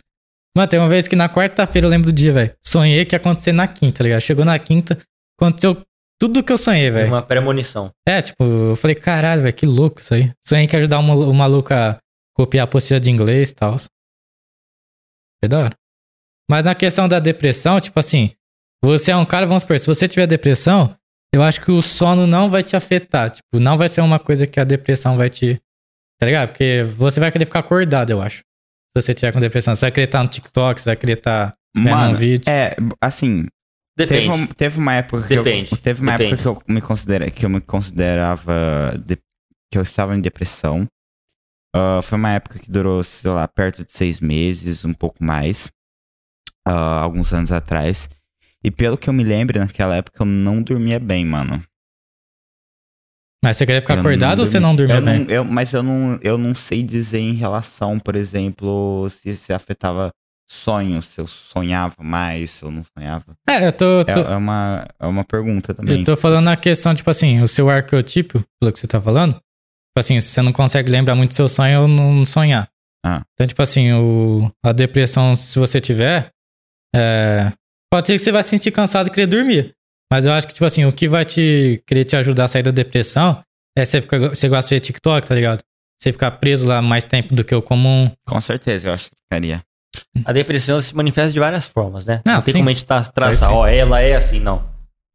Mano, 0.57 0.69
tem 0.69 0.81
uma 0.81 0.89
vez 0.89 1.07
que 1.07 1.15
na 1.17 1.29
quarta-feira 1.29 1.87
eu 1.87 1.91
lembro 1.91 2.07
do 2.11 2.13
dia, 2.13 2.33
velho. 2.33 2.55
Sonhei 2.65 3.05
que 3.05 3.15
ia 3.15 3.19
acontecer 3.19 3.53
na 3.53 3.69
quinta, 3.69 3.99
tá 3.99 4.05
ligado? 4.05 4.21
Chegou 4.21 4.45
na 4.45 4.59
quinta, 4.59 4.99
aconteceu 5.39 5.83
tudo 6.19 6.43
que 6.43 6.51
eu 6.53 6.57
sonhei, 6.57 6.91
velho. 6.91 7.09
Uma 7.09 7.23
premonição. 7.23 7.91
É, 8.09 8.23
tipo, 8.23 8.43
eu 8.43 8.77
falei, 8.77 8.95
caralho, 8.95 9.43
velho, 9.43 9.55
que 9.55 9.67
louco 9.67 10.01
isso 10.01 10.15
aí. 10.15 10.33
Sonhei 10.43 10.67
que 10.67 10.75
ia 10.75 10.81
ajudar 10.81 10.99
o 11.01 11.35
maluco 11.35 11.75
a 11.75 11.99
copiar 12.35 12.63
a 12.63 12.65
apostila 12.65 12.99
de 12.99 13.11
inglês 13.11 13.51
e 13.51 13.55
tal. 13.55 13.77
Foi 13.79 15.49
da 15.49 15.59
hora. 15.59 15.75
Mas 16.51 16.65
na 16.65 16.75
questão 16.75 17.07
da 17.09 17.19
depressão, 17.19 17.81
tipo 17.81 17.99
assim, 18.01 18.31
você 18.83 19.11
é 19.11 19.17
um 19.17 19.27
cara, 19.27 19.47
vamos 19.47 19.63
supor, 19.63 19.79
se 19.79 19.87
você 19.87 20.07
tiver 20.09 20.27
depressão, 20.27 20.97
eu 21.35 21.43
acho 21.43 21.61
que 21.61 21.71
o 21.71 21.83
sono 21.83 22.27
não 22.27 22.49
vai 22.49 22.63
te 22.63 22.77
afetar. 22.77 23.31
Tipo, 23.31 23.59
não 23.61 23.77
vai 23.77 23.89
ser 23.89 24.01
uma 24.01 24.19
coisa 24.19 24.47
que 24.47 24.59
a 24.61 24.65
depressão 24.65 25.17
vai 25.17 25.29
te. 25.29 25.61
Tá 26.19 26.27
ligado? 26.27 26.49
Porque 26.49 26.83
você 26.97 27.21
vai 27.21 27.31
querer 27.31 27.45
ficar 27.45 27.61
acordado, 27.61 28.11
eu 28.11 28.23
acho. 28.23 28.39
Se 28.39 29.03
você 29.03 29.15
tiver 29.15 29.33
com 29.33 29.41
depressão, 29.41 29.75
você 29.75 29.83
vai 29.87 29.93
querer 29.93 30.07
estar 30.07 30.23
no 30.23 30.29
TikTok, 30.31 30.81
você 30.81 30.89
vai 30.91 30.97
querer 30.97 31.19
estar 31.19 31.55
vendo 31.75 31.87
um 31.89 31.91
Mano, 31.97 32.17
vídeo. 32.17 32.49
é, 32.51 32.75
assim, 33.01 33.47
Depende. 33.99 34.27
Teve, 34.31 34.47
teve 34.55 34.79
uma 34.79 34.93
época 34.95 35.23
que 35.27 35.37
Depende, 35.37 35.73
eu, 35.73 35.79
teve 35.79 36.03
uma 36.03 36.13
depende. 36.13 36.35
época 36.35 36.43
que 36.43 36.71
eu 36.71 36.75
me 36.75 36.81
considera, 36.83 37.31
que 37.31 37.45
eu 37.47 37.51
me 37.51 37.61
considerava 37.63 38.95
de- 39.07 39.17
que 39.73 39.79
eu 39.79 39.83
estava 39.83 40.15
em 40.17 40.21
depressão. 40.21 40.87
Ah, 41.75 42.01
foi 42.03 42.17
uma 42.19 42.31
época 42.33 42.59
que 42.59 42.71
durou, 42.71 43.03
sei 43.03 43.31
lá, 43.31 43.47
perto 43.49 43.85
de 43.85 43.93
seis 43.93 44.21
meses, 44.21 44.85
um 44.85 44.93
pouco 44.93 45.23
mais, 45.25 45.71
ah, 46.67 47.01
alguns 47.01 47.33
anos 47.33 47.51
atrás. 47.53 48.09
E 48.63 48.71
pelo 48.71 48.99
que 48.99 49.09
eu 49.09 49.15
me 49.15 49.25
lembro, 49.25 49.59
naquela 49.59 49.97
época 49.97 50.23
eu 50.23 50.27
não 50.27 50.63
dormia 50.63 50.99
bem, 50.99 51.25
mano. 51.25 51.63
Mas 53.45 53.57
você 53.57 53.67
queria 53.67 53.81
ficar 53.81 53.95
Eu 53.95 54.01
acordado 54.01 54.41
ou 54.41 54.47
você 54.47 54.59
não 54.59 54.75
dormiu 54.75 54.97
eu 54.97 55.03
bem? 55.03 55.21
não- 55.21 55.27
eu- 55.31 55.45
mas 55.45 55.73
eu 55.73 55.83
não, 55.83 56.19
eu 56.23 56.37
não 56.39 56.55
sei 56.55 56.83
dizer 56.83 57.19
em 57.21 57.35
relação, 57.35 57.99
por 57.99 58.17
exemplo, 58.17 59.07
se, 59.11 59.37
se 59.37 59.53
afetava 59.53 60.11
sonhos, 60.49 61.07
se 61.07 61.21
eu 61.21 61.27
sonhava 61.27 61.95
mais, 62.03 62.51
se 62.51 62.65
eu 62.65 62.71
não 62.71 62.83
sonhava. 62.97 63.37
É, 63.49 63.67
eu 63.67 63.73
tô, 63.73 64.01
É, 64.01 64.05
tô- 64.05 64.21
é 64.21 64.37
uma, 64.37 64.87
é 64.99 65.07
uma 65.07 65.25
pergunta 65.25 65.75
também. 65.75 65.99
eu 65.99 66.05
tô 66.05 66.17
falando 66.17 66.45
na 66.45 66.57
questão, 66.57 66.95
tipo 66.95 67.11
assim, 67.11 67.41
o 67.43 67.49
seu 67.49 67.69
arqueotipo, 67.69 68.43
pelo 68.61 68.73
que 68.73 68.79
você 68.79 68.87
tá 68.87 69.01
falando. 69.01 69.33
Tipo 69.35 69.99
assim, 70.01 70.21
se 70.21 70.29
você 70.29 70.43
não 70.43 70.53
consegue 70.53 70.91
lembrar 70.91 71.15
muito 71.15 71.31
do 71.31 71.35
seu 71.35 71.49
sonho 71.49 71.83
ou 71.83 71.89
não 71.89 72.25
sonhar. 72.25 72.69
Ah. 73.05 73.23
Então, 73.35 73.47
tipo 73.47 73.63
assim, 73.63 73.93
o, 73.93 74.51
a 74.65 74.73
depressão, 74.73 75.35
se 75.37 75.59
você 75.59 75.81
tiver, 75.81 76.31
é, 76.95 77.53
pode 77.93 78.07
ser 78.07 78.15
que 78.15 78.19
você 78.21 78.33
vai 78.33 78.43
se 78.43 78.51
sentir 78.51 78.71
cansado 78.73 79.07
e 79.09 79.11
querer 79.11 79.27
dormir. 79.27 79.73
Mas 80.13 80.27
eu 80.27 80.33
acho 80.33 80.47
que, 80.47 80.55
tipo 80.55 80.65
assim, 80.67 80.85
o 80.85 80.93
que 80.93 81.09
vai 81.09 81.25
te 81.25 81.83
querer 81.87 82.05
te 82.05 82.17
ajudar 82.17 82.45
a 82.45 82.49
sair 82.49 82.63
da 82.63 82.71
depressão 82.71 83.43
é 83.77 83.85
você, 83.85 84.01
ficar, 84.01 84.19
você 84.19 84.49
gosta 84.49 84.69
de 84.69 84.75
ver 84.77 84.81
TikTok, 84.81 85.27
tá 85.27 85.35
ligado? 85.35 85.61
Você 86.01 86.13
ficar 86.13 86.31
preso 86.33 86.67
lá 86.69 86.81
mais 86.81 87.05
tempo 87.05 87.35
do 87.35 87.43
que 87.43 87.55
o 87.55 87.63
comum. 87.63 88.11
Com 88.27 88.41
certeza, 88.41 88.89
eu 88.89 88.93
acho 88.93 89.07
que 89.07 89.17
ficaria. 89.25 89.63
A 90.25 90.33
depressão 90.33 90.79
se 90.81 90.95
manifesta 90.95 91.33
de 91.33 91.39
várias 91.41 91.67
formas, 91.67 92.05
né? 92.07 92.21
Não, 92.25 92.35
Não, 92.35 92.41
tem 92.43 92.53
sim. 92.53 92.59
como 92.59 92.69
a 92.69 92.73
gente 92.73 92.85
tá, 92.85 93.03
traçar, 93.03 93.51
ó, 93.53 93.67
ela 93.67 94.01
é 94.01 94.15
assim, 94.15 94.39
não. 94.39 94.63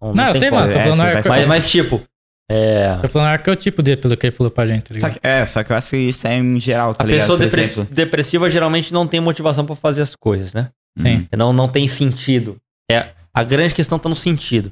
Não, 0.02 0.14
Não, 0.14 0.34
sei, 0.34 0.50
mano, 0.50 0.72
tô 0.74 0.80
É, 0.80 0.84
falando 0.84 1.02
arqueotipo. 1.02 1.30
Mas, 1.30 1.48
mas 1.48 1.70
tipo, 1.72 2.02
é, 2.50 2.98
Tô 3.00 3.08
falando 3.08 3.28
arqueotipo 3.28 3.84
dele, 3.84 3.98
pelo 4.02 4.18
que 4.18 4.26
ele 4.26 4.36
falou 4.36 4.50
pra 4.52 4.66
gente, 4.68 4.82
tá 4.84 4.88
Só 4.90 4.94
ligado? 4.96 5.14
que, 5.14 5.20
é, 5.28 5.46
só 5.46 5.64
que 5.64 5.72
eu 5.72 5.76
acho 5.78 5.90
que 5.92 5.98
isso 5.98 6.28
é 6.28 6.36
em 6.36 6.60
geral, 6.60 6.96
tá 6.96 7.04
a 7.04 7.08
ligado? 7.08 7.22
pessoa 7.22 7.38
Por 7.38 7.44
depre- 7.46 7.62
exemplo, 7.64 7.94
depressiva 7.96 8.50
geralmente 8.50 8.92
não 8.92 9.06
tem 9.08 9.20
motivação 9.22 9.66
pra 9.66 9.76
fazer 9.76 10.02
as 10.02 10.16
coisas, 10.16 10.52
né? 10.54 10.70
Sim. 10.98 11.28
Não, 11.38 11.54
não 11.54 11.70
tem 11.70 11.88
sentido. 11.88 12.58
É, 12.92 13.10
a 13.34 13.44
grande 13.44 13.74
questão 13.76 13.98
tá 14.00 14.10
no 14.10 14.16
sentido. 14.16 14.72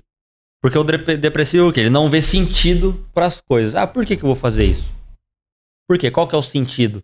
Porque 0.61 0.77
o 0.77 0.83
dep- 0.83 1.17
depressivo, 1.17 1.69
o 1.69 1.73
quê? 1.73 1.81
Ele 1.81 1.89
não 1.89 2.09
vê 2.09 2.21
sentido 2.21 3.05
pras 3.13 3.39
coisas. 3.41 3.75
Ah, 3.75 3.87
por 3.87 4.05
que, 4.05 4.17
que 4.17 4.23
eu 4.23 4.27
vou 4.27 4.35
fazer 4.35 4.65
isso? 4.65 4.89
Por 5.87 5.97
quê? 5.97 6.11
Qual 6.11 6.27
que 6.27 6.35
é 6.35 6.37
o 6.37 6.41
sentido? 6.43 7.01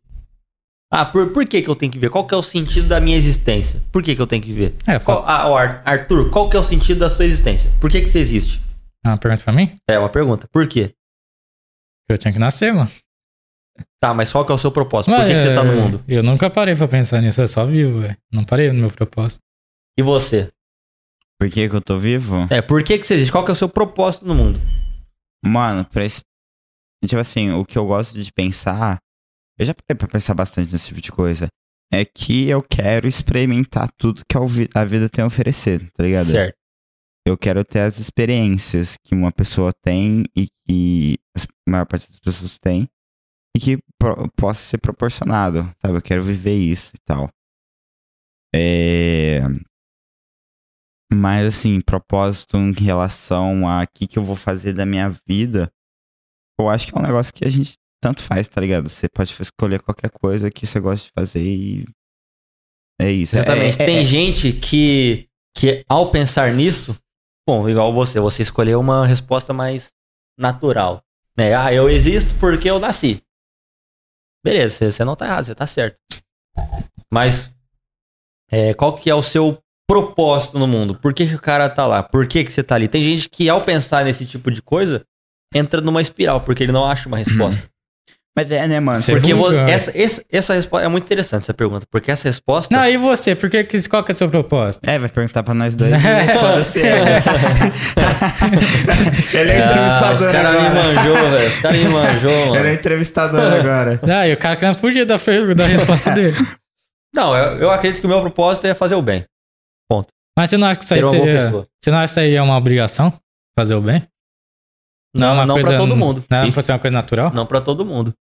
Ah, 0.91 1.05
por, 1.05 1.31
por 1.31 1.45
que, 1.45 1.61
que 1.61 1.69
eu 1.69 1.75
tenho 1.75 1.91
que 1.91 1.97
ver? 1.97 2.09
Qual 2.09 2.27
que 2.27 2.33
é 2.33 2.37
o 2.37 2.43
sentido 2.43 2.87
da 2.87 2.99
minha 2.99 3.17
existência? 3.17 3.81
Por 3.91 4.03
que, 4.03 4.15
que 4.15 4.21
eu 4.21 4.27
tenho 4.27 4.41
que 4.43 4.51
ver? 4.53 4.75
É, 4.87 4.99
Qual, 4.99 5.23
ah, 5.25 5.81
Arthur, 5.83 6.29
qual 6.29 6.49
que 6.49 6.55
é 6.55 6.59
o 6.59 6.63
sentido 6.63 6.99
da 6.99 7.09
sua 7.09 7.25
existência? 7.25 7.69
Por 7.81 7.89
que, 7.89 8.01
que 8.01 8.07
você 8.07 8.19
existe? 8.19 8.61
É 9.03 9.09
uma 9.09 9.17
pergunta 9.17 9.43
pra 9.43 9.53
mim? 9.53 9.75
É 9.89 9.97
uma 9.97 10.09
pergunta. 10.09 10.47
Por 10.51 10.67
quê? 10.67 10.93
Eu 12.09 12.17
tinha 12.17 12.31
que 12.31 12.39
nascer, 12.39 12.73
mano. 12.73 12.89
Tá, 13.99 14.13
mas 14.13 14.31
qual 14.31 14.45
que 14.45 14.51
é 14.51 14.55
o 14.55 14.57
seu 14.57 14.71
propósito? 14.71 15.11
Por 15.11 15.17
Mas, 15.17 15.27
que, 15.27 15.35
que 15.35 15.41
você 15.41 15.53
tá 15.53 15.63
no 15.63 15.73
é, 15.73 15.75
mundo? 15.75 16.03
Eu 16.07 16.21
nunca 16.21 16.49
parei 16.49 16.75
pra 16.75 16.87
pensar 16.87 17.19
nisso, 17.21 17.41
eu 17.41 17.47
só 17.47 17.65
vivo, 17.65 18.01
velho. 18.01 18.17
Não 18.31 18.43
parei 18.43 18.71
no 18.71 18.79
meu 18.79 18.91
propósito. 18.91 19.41
E 19.97 20.03
você? 20.03 20.49
Por 21.39 21.49
que, 21.49 21.69
que 21.69 21.75
eu 21.75 21.81
tô 21.81 21.97
vivo? 21.99 22.47
É, 22.49 22.61
por 22.61 22.83
que, 22.83 22.97
que 22.97 23.05
você 23.05 23.15
existe? 23.15 23.31
Qual 23.31 23.43
que 23.43 23.51
é 23.51 23.53
o 23.53 23.57
seu 23.57 23.69
propósito 23.69 24.25
no 24.25 24.33
mundo? 24.35 24.59
Mano, 25.45 25.85
pra 25.85 26.03
esse... 26.05 26.21
Tipo 27.05 27.19
assim, 27.21 27.51
o 27.51 27.63
que 27.65 27.77
eu 27.77 27.85
gosto 27.85 28.21
de 28.21 28.31
pensar... 28.31 28.97
Eu 29.59 29.65
já 29.65 29.73
parei 29.73 29.97
pra 29.97 30.07
pensar 30.07 30.33
bastante 30.33 30.71
nesse 30.71 30.87
tipo 30.87 31.01
de 31.01 31.11
coisa. 31.11 31.47
É 31.93 32.03
que 32.03 32.49
eu 32.49 32.61
quero 32.61 33.07
experimentar 33.07 33.89
tudo 33.97 34.23
que 34.29 34.35
a 34.37 34.41
vi- 34.43 34.69
a 34.73 34.83
vida 34.83 35.07
tem 35.07 35.23
a 35.23 35.27
oferecer, 35.27 35.89
tá 35.93 36.03
ligado? 36.03 36.31
Certo. 36.31 36.55
Eu 37.27 37.37
quero 37.37 37.63
ter 37.63 37.79
as 37.79 37.97
experiências 37.99 38.95
que 39.03 39.15
uma 39.15 39.31
pessoa 39.31 39.71
tem 39.83 40.25
e 40.35 40.47
que 40.67 41.17
a 41.37 41.71
maior 41.71 41.85
parte 41.85 42.07
das 42.09 42.19
pessoas 42.19 42.57
tem 42.57 42.87
e 43.55 43.59
que 43.59 43.77
possa 44.35 44.61
ser 44.61 44.77
proporcionado, 44.79 45.73
sabe? 45.81 45.97
Eu 45.97 46.01
quero 46.01 46.21
viver 46.23 46.55
isso 46.55 46.91
e 46.95 46.99
tal. 47.05 47.29
É... 48.53 49.41
Mas, 51.13 51.45
assim, 51.47 51.79
propósito 51.81 52.57
em 52.57 52.71
relação 52.73 53.67
a 53.69 53.83
o 53.83 53.87
que, 53.93 54.07
que 54.07 54.17
eu 54.17 54.23
vou 54.23 54.35
fazer 54.35 54.73
da 54.73 54.85
minha 54.85 55.09
vida, 55.27 55.71
eu 56.59 56.67
acho 56.69 56.87
que 56.87 56.95
é 56.95 56.99
um 56.99 57.03
negócio 57.03 57.33
que 57.33 57.45
a 57.45 57.49
gente 57.49 57.73
tanto 58.01 58.21
faz, 58.21 58.47
tá 58.47 58.59
ligado? 58.61 58.89
Você 58.89 59.07
pode 59.07 59.35
escolher 59.39 59.81
qualquer 59.81 60.09
coisa 60.09 60.49
que 60.51 60.65
você 60.65 60.79
gosta 60.79 61.05
de 61.07 61.11
fazer 61.17 61.43
e. 61.43 61.85
É 62.99 63.11
isso. 63.11 63.35
É- 63.35 63.39
Exatamente. 63.39 63.81
é- 63.81 63.85
Tem 63.85 63.97
é- 63.99 64.05
gente 64.05 64.53
que, 64.53 65.27
que, 65.55 65.83
ao 65.87 66.09
pensar 66.11 66.53
nisso, 66.53 66.97
bom, 67.47 67.67
igual 67.69 67.93
você, 67.93 68.19
você 68.19 68.41
escolheu 68.41 68.79
uma 68.79 69.05
resposta 69.05 69.53
mais 69.53 69.89
natural. 70.37 71.01
Né? 71.37 71.53
Ah, 71.53 71.73
eu 71.73 71.89
existo 71.89 72.33
porque 72.39 72.69
eu 72.69 72.79
nasci. 72.79 73.21
Beleza, 74.43 74.75
você- 74.75 74.91
você 74.91 75.03
não 75.03 75.15
tá 75.15 75.25
errado, 75.25 75.45
você 75.45 75.55
tá 75.55 75.67
certo. 75.67 75.97
Mas 77.11 77.53
é, 78.49 78.73
qual 78.73 78.95
que 78.95 79.09
é 79.09 79.15
o 79.15 79.21
seu 79.21 79.57
propósito 79.87 80.57
no 80.59 80.67
mundo? 80.67 80.97
Por 81.01 81.13
que, 81.13 81.27
que 81.27 81.35
o 81.35 81.41
cara 81.41 81.69
tá 81.69 81.85
lá? 81.85 82.03
Por 82.03 82.25
que, 82.27 82.43
que 82.43 82.51
você 82.51 82.63
tá 82.63 82.75
ali? 82.75 82.87
Tem 82.87 83.01
gente 83.01 83.29
que, 83.29 83.49
ao 83.49 83.61
pensar 83.61 84.03
nesse 84.05 84.25
tipo 84.25 84.51
de 84.51 84.61
coisa, 84.61 85.03
entra 85.53 85.81
numa 85.81 86.01
espiral, 86.01 86.41
porque 86.41 86.63
ele 86.63 86.71
não 86.71 86.85
acha 86.85 87.07
uma 87.07 87.17
resposta. 87.17 87.61
Mas 88.37 88.51
é, 88.51 88.67
né, 88.67 88.81
mano? 88.81 88.99
Você 88.99 89.13
Porque 89.13 89.33
vo- 89.33 89.43
vulgar. 89.43 89.69
essa, 89.69 89.97
essa, 89.97 90.21
essa 90.29 90.53
resposta 90.55 90.85
é 90.85 90.89
muito 90.89 91.05
interessante 91.05 91.43
essa 91.43 91.53
pergunta, 91.53 91.87
porque 91.89 92.11
essa 92.11 92.27
resposta. 92.27 92.75
Não, 92.75 92.85
e 92.85 92.97
você? 92.97 93.33
Por 93.33 93.49
que, 93.49 93.63
que- 93.63 93.87
qual 93.87 94.03
que 94.03 94.11
é 94.11 94.13
o 94.13 94.17
seu 94.17 94.27
propósito? 94.29 94.89
É, 94.89 94.99
vai 94.99 95.07
perguntar 95.07 95.41
pra 95.41 95.53
nós 95.53 95.73
dois. 95.73 95.93
e 95.93 95.95
Foda-se. 96.37 96.79
ele. 96.79 96.89
Ele 99.33 99.51
é 99.51 99.61
Ah, 99.63 99.71
entrevistador 99.71 100.27
os 100.27 100.33
caras 100.33 100.63
me 100.63 100.69
manjou, 100.69 101.29
velho. 101.31 101.47
Os 101.47 101.59
caras 101.59 101.77
me 101.77 101.87
manjou, 101.89 102.31
Ele 102.31 102.41
é 102.41 102.49
mano. 102.63 102.69
entrevistador 102.73 103.53
agora. 103.53 103.99
Ah, 104.03 104.27
e 104.27 104.33
o 104.33 104.37
cara 104.37 104.55
querendo 104.57 104.75
fugir 104.75 105.05
da, 105.05 105.17
da 105.55 105.65
resposta 105.65 106.11
dele. 106.11 106.35
Não, 107.15 107.35
eu, 107.35 107.57
eu 107.59 107.71
acredito 107.71 108.01
que 108.01 108.05
o 108.05 108.09
meu 108.09 108.19
propósito 108.21 108.67
é 108.67 108.73
fazer 108.73 108.95
o 108.95 109.01
bem. 109.01 109.23
Mas 110.37 110.49
você 110.49 110.57
não 110.57 110.67
acha 110.67 110.79
que 110.79 110.85
isso 110.85 110.93
aí 110.93 111.03
seria... 111.03 111.49
Você 111.81 111.91
não 111.91 111.97
acha 111.97 112.05
que 112.07 112.11
isso 112.11 112.19
aí 112.19 112.35
é 112.35 112.41
uma 112.41 112.57
obrigação? 112.57 113.13
Fazer 113.57 113.75
o 113.75 113.81
bem? 113.81 114.05
Não, 115.15 115.29
é 115.29 115.31
uma 115.31 115.45
não 115.45 115.55
coisa- 115.55 115.69
pra 115.69 115.77
todo 115.77 115.95
mundo. 115.95 116.25
Não, 116.29 116.39
não 116.39 116.47
Isso- 116.47 116.55
pode 116.55 116.65
ser 116.67 116.73
uma 116.73 116.79
coisa 116.79 116.93
natural? 116.93 117.31
Não 117.33 117.45
pra 117.45 117.61
todo 117.61 117.85
mundo. 117.85 118.13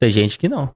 Tem 0.00 0.08
gente 0.10 0.38
que 0.38 0.48
não. 0.48 0.70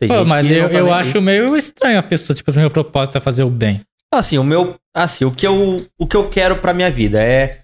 Tem 0.00 0.08
Pô, 0.08 0.16
gente 0.18 0.26
mas 0.28 0.46
que 0.46 0.52
eu, 0.54 0.68
não 0.68 0.78
eu 0.78 0.92
acho 0.92 1.20
meio 1.20 1.56
estranho 1.56 1.98
a 1.98 2.02
pessoa, 2.02 2.34
tipo, 2.34 2.50
assim, 2.50 2.58
meu 2.58 2.70
propósito 2.70 3.16
é 3.16 3.20
fazer 3.20 3.44
o 3.44 3.50
bem. 3.50 3.80
Assim, 4.12 4.38
o 4.38 4.44
meu. 4.44 4.74
Assim, 4.94 5.24
o 5.24 5.30
que 5.30 5.46
eu, 5.46 5.86
o 5.96 6.06
que 6.06 6.16
eu 6.16 6.28
quero 6.28 6.56
pra 6.58 6.74
minha 6.74 6.90
vida 6.90 7.22
é, 7.22 7.62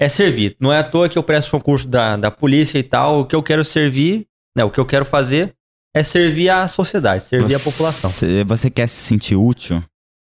é 0.00 0.08
servir. 0.08 0.56
Não 0.58 0.72
é 0.72 0.78
à 0.80 0.84
toa 0.84 1.08
que 1.08 1.16
eu 1.16 1.22
presto 1.22 1.50
concurso 1.52 1.86
da, 1.86 2.16
da 2.16 2.30
polícia 2.32 2.78
e 2.78 2.82
tal. 2.82 3.20
O 3.20 3.26
que 3.26 3.36
eu 3.36 3.42
quero 3.42 3.64
servir, 3.64 4.26
né? 4.56 4.64
O 4.64 4.70
que 4.70 4.80
eu 4.80 4.84
quero 4.86 5.04
fazer 5.04 5.54
é 5.94 6.02
servir 6.02 6.50
a 6.50 6.66
sociedade, 6.66 7.22
servir 7.24 7.54
a 7.54 7.60
população. 7.60 8.10
Você, 8.10 8.42
você 8.44 8.68
quer 8.68 8.88
se 8.88 8.96
sentir 8.96 9.36
útil, 9.36 9.82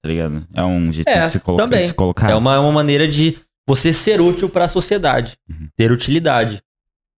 tá 0.09 0.13
ligado? 0.13 0.47
É 0.55 0.65
um 0.65 0.91
jeito 0.91 1.09
É, 1.09 1.27
de 1.27 1.33
se 1.33 1.39
colocar. 1.41 1.65
também. 1.65 1.83
de 1.83 1.89
se 1.89 1.95
colocar. 1.95 2.31
É 2.31 2.35
uma, 2.35 2.59
uma 2.61 2.73
maneira 2.73 3.07
de 3.07 3.39
você 3.67 3.93
ser 3.93 4.21
útil 4.21 4.49
pra 4.49 4.67
sociedade, 4.69 5.37
Uhum. 5.49 5.69
ter 5.77 5.93
utilidade. 5.93 6.63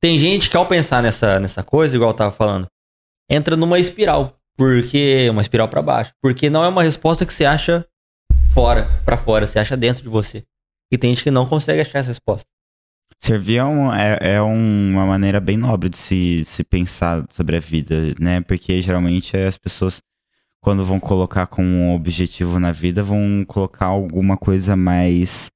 Tem 0.01 0.19
gente 0.19 0.51
que 0.51 0.57
ao 0.57 0.67
pensar 0.67 1.01
nessa, 1.03 1.39
nessa 1.39 1.63
coisa, 1.63 1.95
igual 1.95 2.11
eu 2.11 2.15
tava 2.17 2.31
falando, 2.33 2.67
entra 3.31 3.57
numa 3.57 3.79
espiral, 3.79 4.37
porque 4.57 5.29
uma 5.31 5.43
espiral 5.43 5.69
pra 5.69 5.81
baixo, 5.83 6.13
porque 6.21 6.51
não 6.51 6.65
é 6.65 6.69
uma 6.69 6.83
resposta 6.83 7.25
que 7.25 7.33
você 7.33 7.45
acha 7.45 7.87
fora, 8.53 8.89
pra 9.05 9.17
fora, 9.17 9.47
você 9.47 9.59
acha 9.61 9.77
dentro 9.77 10.03
de 10.03 10.09
você. 10.09 10.43
E 10.93 10.99
tem 10.99 11.15
gente 11.15 11.23
que 11.23 11.31
não 11.31 11.47
consegue 11.47 11.81
achar 11.81 12.01
essa 12.01 12.09
resposta. 12.09 12.45
Servir 13.19 13.59
é, 13.59 13.65
um- 13.65 13.93
é- 13.95 14.19
é 14.21 14.41
uma 14.43 15.05
maneira 15.07 15.39
bem 15.39 15.57
nobre 15.57 15.89
de 15.91 15.99
se, 15.99 16.43
se 16.45 16.65
pensar 16.65 17.25
sobre 17.31 17.57
a 17.57 17.61
vida, 17.61 18.15
né? 18.19 18.41
Porque 18.41 18.81
geralmente 18.83 19.37
as 19.37 19.57
pessoas, 19.59 20.01
quando 20.61 20.85
vão 20.85 21.01
colocar 21.01 21.47
como 21.47 21.69
um 21.69 21.95
objetivo 21.95 22.59
na 22.59 22.73
vida, 22.73 23.03
vão 23.03 23.45
colocar 23.47 23.87
alguma 23.87 24.37
coisa 24.37 24.77
mais 24.77 25.51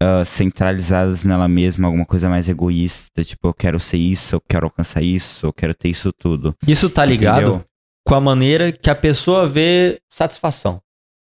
ah, 0.00 0.24
centralizadas 0.26 1.24
nela 1.24 1.48
mesma, 1.48 1.88
alguma 1.88 2.04
coisa 2.04 2.28
mais 2.28 2.48
egoísta. 2.48 3.24
Tipo, 3.24 3.48
eu 3.48 3.54
quero 3.54 3.80
ser 3.80 3.96
isso, 3.96 4.34
eu 4.34 4.40
quero 4.40 4.66
alcançar 4.66 5.02
isso, 5.02 5.46
eu 5.46 5.52
quero 5.52 5.74
ter 5.74 5.88
isso 5.88 6.12
tudo. 6.12 6.54
Isso 6.66 6.90
tá 6.90 7.04
ligado 7.04 7.40
Entendeu? 7.40 7.64
com 8.06 8.14
a 8.14 8.20
maneira 8.20 8.70
que 8.70 8.90
a 8.90 8.94
pessoa 8.94 9.48
vê 9.48 9.98
satisfação. 10.10 10.80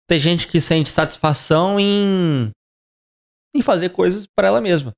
Tem 0.08 0.20
gente 0.20 0.48
que 0.48 0.60
sente 0.60 0.90
satisfação 0.90 1.80
em, 1.80 2.52
em 3.56 3.62
fazer 3.62 3.90
coisas 3.90 4.26
para 4.36 4.48
ela 4.48 4.62
mesma. 4.62 4.92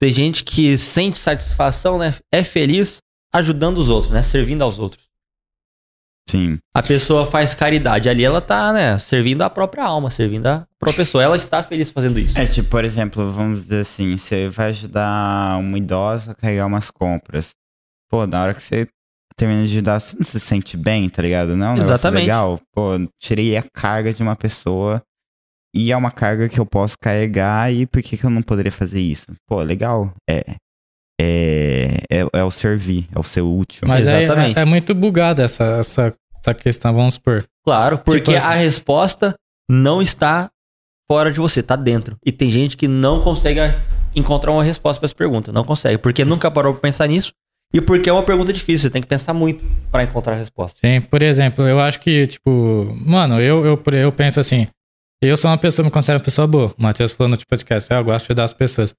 Tem 0.00 0.12
gente 0.12 0.44
que 0.44 0.76
sente 0.78 1.18
satisfação, 1.18 1.98
né? 1.98 2.14
É 2.32 2.44
feliz 2.44 2.98
ajudando 3.34 3.78
os 3.78 3.88
outros, 3.88 4.12
né? 4.12 4.22
Servindo 4.22 4.62
aos 4.62 4.78
outros. 4.78 5.05
Sim. 6.28 6.58
A 6.74 6.82
pessoa 6.82 7.24
faz 7.24 7.54
caridade. 7.54 8.08
Ali 8.08 8.24
ela 8.24 8.40
tá, 8.40 8.72
né? 8.72 8.98
Servindo 8.98 9.42
a 9.42 9.50
própria 9.50 9.84
alma, 9.84 10.10
servindo 10.10 10.46
a 10.46 10.66
própria 10.78 11.04
pessoa. 11.04 11.22
Ela 11.22 11.36
está 11.36 11.62
feliz 11.62 11.90
fazendo 11.90 12.18
isso. 12.18 12.36
É, 12.36 12.46
tipo, 12.46 12.68
por 12.68 12.84
exemplo, 12.84 13.30
vamos 13.30 13.62
dizer 13.62 13.80
assim, 13.80 14.16
você 14.16 14.48
vai 14.48 14.68
ajudar 14.68 15.58
uma 15.58 15.78
idosa 15.78 16.32
a 16.32 16.34
carregar 16.34 16.66
umas 16.66 16.90
compras. 16.90 17.50
Pô, 18.10 18.26
na 18.26 18.42
hora 18.42 18.54
que 18.54 18.62
você 18.62 18.88
termina 19.36 19.64
de 19.64 19.72
ajudar, 19.72 20.00
você 20.00 20.16
não 20.16 20.24
se 20.24 20.40
sente 20.40 20.76
bem, 20.76 21.08
tá 21.08 21.22
ligado? 21.22 21.56
Não, 21.56 21.76
é 21.76 21.80
um 21.80 21.82
Exatamente. 21.82 22.22
legal. 22.22 22.60
Pô, 22.74 22.92
tirei 23.22 23.56
a 23.56 23.62
carga 23.62 24.12
de 24.12 24.22
uma 24.22 24.34
pessoa 24.34 25.02
e 25.74 25.92
é 25.92 25.96
uma 25.96 26.10
carga 26.10 26.48
que 26.48 26.58
eu 26.58 26.66
posso 26.66 26.96
carregar 27.00 27.72
e 27.72 27.86
por 27.86 28.02
que, 28.02 28.16
que 28.16 28.24
eu 28.24 28.30
não 28.30 28.42
poderia 28.42 28.72
fazer 28.72 29.00
isso? 29.00 29.26
Pô, 29.46 29.62
legal. 29.62 30.12
É, 30.28 30.56
é, 31.20 31.96
é, 32.10 32.26
é 32.32 32.44
o 32.44 32.50
servir, 32.50 33.08
é 33.14 33.18
o 33.18 33.22
ser 33.22 33.42
útil. 33.42 33.86
Mas 33.86 34.06
é, 34.06 34.24
Exatamente. 34.24 34.58
é, 34.58 34.62
é 34.62 34.64
muito 34.64 34.94
bugado 34.94 35.42
essa, 35.42 35.64
essa, 35.78 36.14
essa 36.38 36.54
questão, 36.54 36.94
vamos 36.94 37.14
supor. 37.14 37.44
Claro, 37.64 37.98
porque 37.98 38.32
Tipo, 38.32 38.44
a 38.44 38.52
resposta 38.52 39.34
não 39.68 40.00
está 40.00 40.50
fora 41.10 41.32
de 41.32 41.38
você, 41.38 41.62
tá 41.62 41.76
dentro. 41.76 42.16
E 42.24 42.30
tem 42.30 42.50
gente 42.50 42.76
que 42.76 42.86
não 42.86 43.20
consegue 43.20 43.60
encontrar 44.14 44.52
uma 44.52 44.62
resposta 44.64 45.00
para 45.00 45.06
essa 45.06 45.14
pergunta. 45.14 45.52
Não 45.52 45.64
consegue, 45.64 45.98
porque 45.98 46.24
nunca 46.24 46.50
parou 46.50 46.72
pra 46.72 46.82
pensar 46.82 47.06
nisso. 47.06 47.32
E 47.74 47.80
porque 47.80 48.08
é 48.08 48.12
uma 48.12 48.22
pergunta 48.22 48.52
difícil, 48.52 48.88
você 48.88 48.90
tem 48.90 49.02
que 49.02 49.08
pensar 49.08 49.34
muito 49.34 49.64
para 49.90 50.04
encontrar 50.04 50.34
a 50.34 50.36
resposta. 50.36 50.78
Sim, 50.80 51.00
por 51.00 51.22
exemplo, 51.22 51.66
eu 51.66 51.80
acho 51.80 51.98
que, 51.98 52.26
tipo, 52.26 52.96
mano, 53.04 53.40
eu, 53.40 53.64
eu, 53.64 53.82
eu 53.92 54.12
penso 54.12 54.38
assim, 54.38 54.68
eu 55.20 55.36
sou 55.36 55.50
uma 55.50 55.58
pessoa, 55.58 55.84
me 55.84 55.90
considero 55.90 56.18
uma 56.18 56.24
pessoa 56.24 56.46
boa. 56.46 56.74
O 56.78 56.82
Matheus 56.82 57.12
falou 57.12 57.30
no 57.30 57.36
tipo 57.36 57.48
podcast, 57.50 57.92
eu 57.92 58.04
gosto 58.04 58.26
de 58.26 58.32
ajudar 58.32 58.44
as 58.44 58.52
pessoas. 58.52 58.94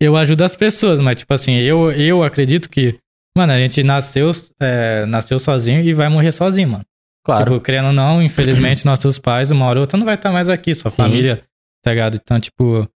Eu 0.00 0.16
ajudo 0.16 0.42
as 0.42 0.56
pessoas, 0.56 0.98
mas, 0.98 1.16
tipo 1.16 1.32
assim, 1.34 1.56
eu, 1.56 1.92
eu 1.92 2.22
acredito 2.22 2.70
que, 2.70 2.98
mano, 3.36 3.52
a 3.52 3.58
gente 3.58 3.82
nasceu, 3.82 4.32
é, 4.58 5.04
nasceu 5.06 5.38
sozinho 5.38 5.82
e 5.84 5.92
vai 5.92 6.08
morrer 6.08 6.32
sozinho, 6.32 6.70
mano. 6.70 6.84
Claro. 7.24 7.44
Tipo, 7.44 7.60
querendo 7.60 7.88
ou 7.88 7.92
não, 7.92 8.22
infelizmente, 8.22 8.84
nossos 8.86 9.18
pais, 9.18 9.50
uma 9.50 9.66
hora 9.66 9.78
ou 9.78 9.82
outra, 9.82 9.98
não 9.98 10.06
vai 10.06 10.14
estar 10.14 10.32
mais 10.32 10.48
aqui, 10.48 10.74
sua 10.74 10.90
Sim. 10.90 10.96
família, 10.96 11.44
tá 11.82 11.90
ligado? 11.90 12.18
Então, 12.22 12.40
tipo, 12.40 12.88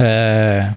é. 0.00 0.74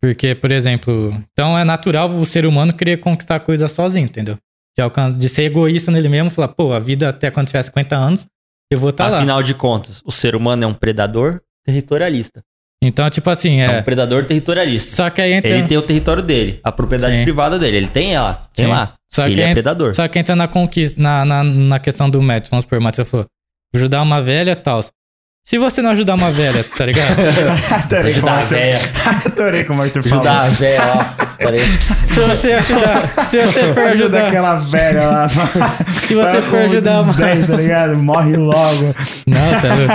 Porque, 0.00 0.34
por 0.34 0.52
exemplo, 0.52 1.18
então 1.32 1.58
é 1.58 1.64
natural 1.64 2.10
o 2.10 2.26
ser 2.26 2.44
humano 2.44 2.74
querer 2.74 2.98
conquistar 2.98 3.40
coisas 3.40 3.72
sozinho, 3.72 4.04
entendeu? 4.04 4.36
De, 4.76 4.82
de 5.16 5.28
ser 5.28 5.44
egoísta 5.44 5.90
nele 5.90 6.08
mesmo, 6.08 6.30
falar, 6.30 6.48
pô, 6.48 6.72
a 6.72 6.78
vida 6.78 7.08
até 7.08 7.30
quando 7.30 7.46
tiver 7.46 7.62
50 7.62 7.96
anos, 7.96 8.26
eu 8.70 8.78
vou 8.78 8.90
estar 8.90 9.08
lá. 9.08 9.18
Afinal 9.18 9.42
de 9.42 9.54
contas, 9.54 10.02
o 10.04 10.12
ser 10.12 10.36
humano 10.36 10.64
é 10.64 10.66
um 10.66 10.74
predador 10.74 11.40
territorialista. 11.64 12.44
Então, 12.86 13.08
tipo 13.10 13.28
assim, 13.30 13.60
É, 13.60 13.64
é. 13.76 13.78
um 13.80 13.82
predador 13.82 14.24
territorialista. 14.24 14.96
Só 14.96 15.10
que 15.10 15.20
aí 15.20 15.32
entra. 15.32 15.52
Ele 15.56 15.66
tem 15.66 15.76
o 15.78 15.82
território 15.82 16.22
dele, 16.22 16.60
a 16.62 16.70
propriedade 16.72 17.16
Sim. 17.16 17.22
privada 17.24 17.58
dele. 17.58 17.76
Ele 17.76 17.88
tem 17.88 18.14
ela, 18.14 18.48
tem 18.54 18.66
Sim. 18.66 18.70
lá. 18.72 18.94
Só 19.10 19.26
ele 19.26 19.34
que 19.36 19.40
é 19.40 19.44
entra- 19.44 19.54
predador. 19.54 19.94
Só 19.94 20.06
que 20.08 20.18
entra 20.18 20.34
na 20.36 20.48
conquista, 20.48 21.00
na, 21.00 21.24
na, 21.24 21.44
na 21.44 21.78
questão 21.78 22.08
do 22.10 22.20
médico, 22.22 22.50
vamos 22.50 22.64
supor, 22.64 22.78
o 22.78 22.82
Matheus 22.82 23.10
falou, 23.10 23.26
ajudar 23.74 24.02
uma 24.02 24.20
velha 24.22 24.52
e 24.52 24.56
tal. 24.56 24.80
Se 25.46 25.58
você 25.58 25.82
não 25.82 25.90
ajudar 25.90 26.14
uma 26.14 26.30
velha, 26.32 26.64
tá 26.64 26.86
ligado? 26.86 27.20
Adorei 27.84 28.14
como 28.14 28.28
Ajudar 28.30 28.32
a 28.32 28.38
Arthur-. 28.38 29.26
Adorei 29.26 29.64
como 29.64 29.80
o 29.80 29.82
Arthur 29.84 30.02
falou. 30.02 30.18
Ajudar 30.20 30.40
a 30.40 30.48
velha, 30.48 30.82
ó. 31.20 31.24
Peraí. 31.36 31.60
se 31.60 32.20
você 32.20 32.52
ajudar, 32.54 33.26
se 33.26 33.42
você 33.44 33.60
for 33.74 33.82
Ajuda 33.82 33.88
ajudar, 33.92 34.26
aquela 34.28 34.54
velha 34.56 35.06
lá. 35.06 35.28
se 35.28 36.14
você 36.14 36.42
for 36.42 36.58
ajudar 36.60 37.02
uma. 37.02 37.12
tá 37.12 37.56
ligado? 37.56 37.96
Morre 37.98 38.36
logo. 38.38 38.94
Não, 39.26 39.60
sério. 39.60 39.86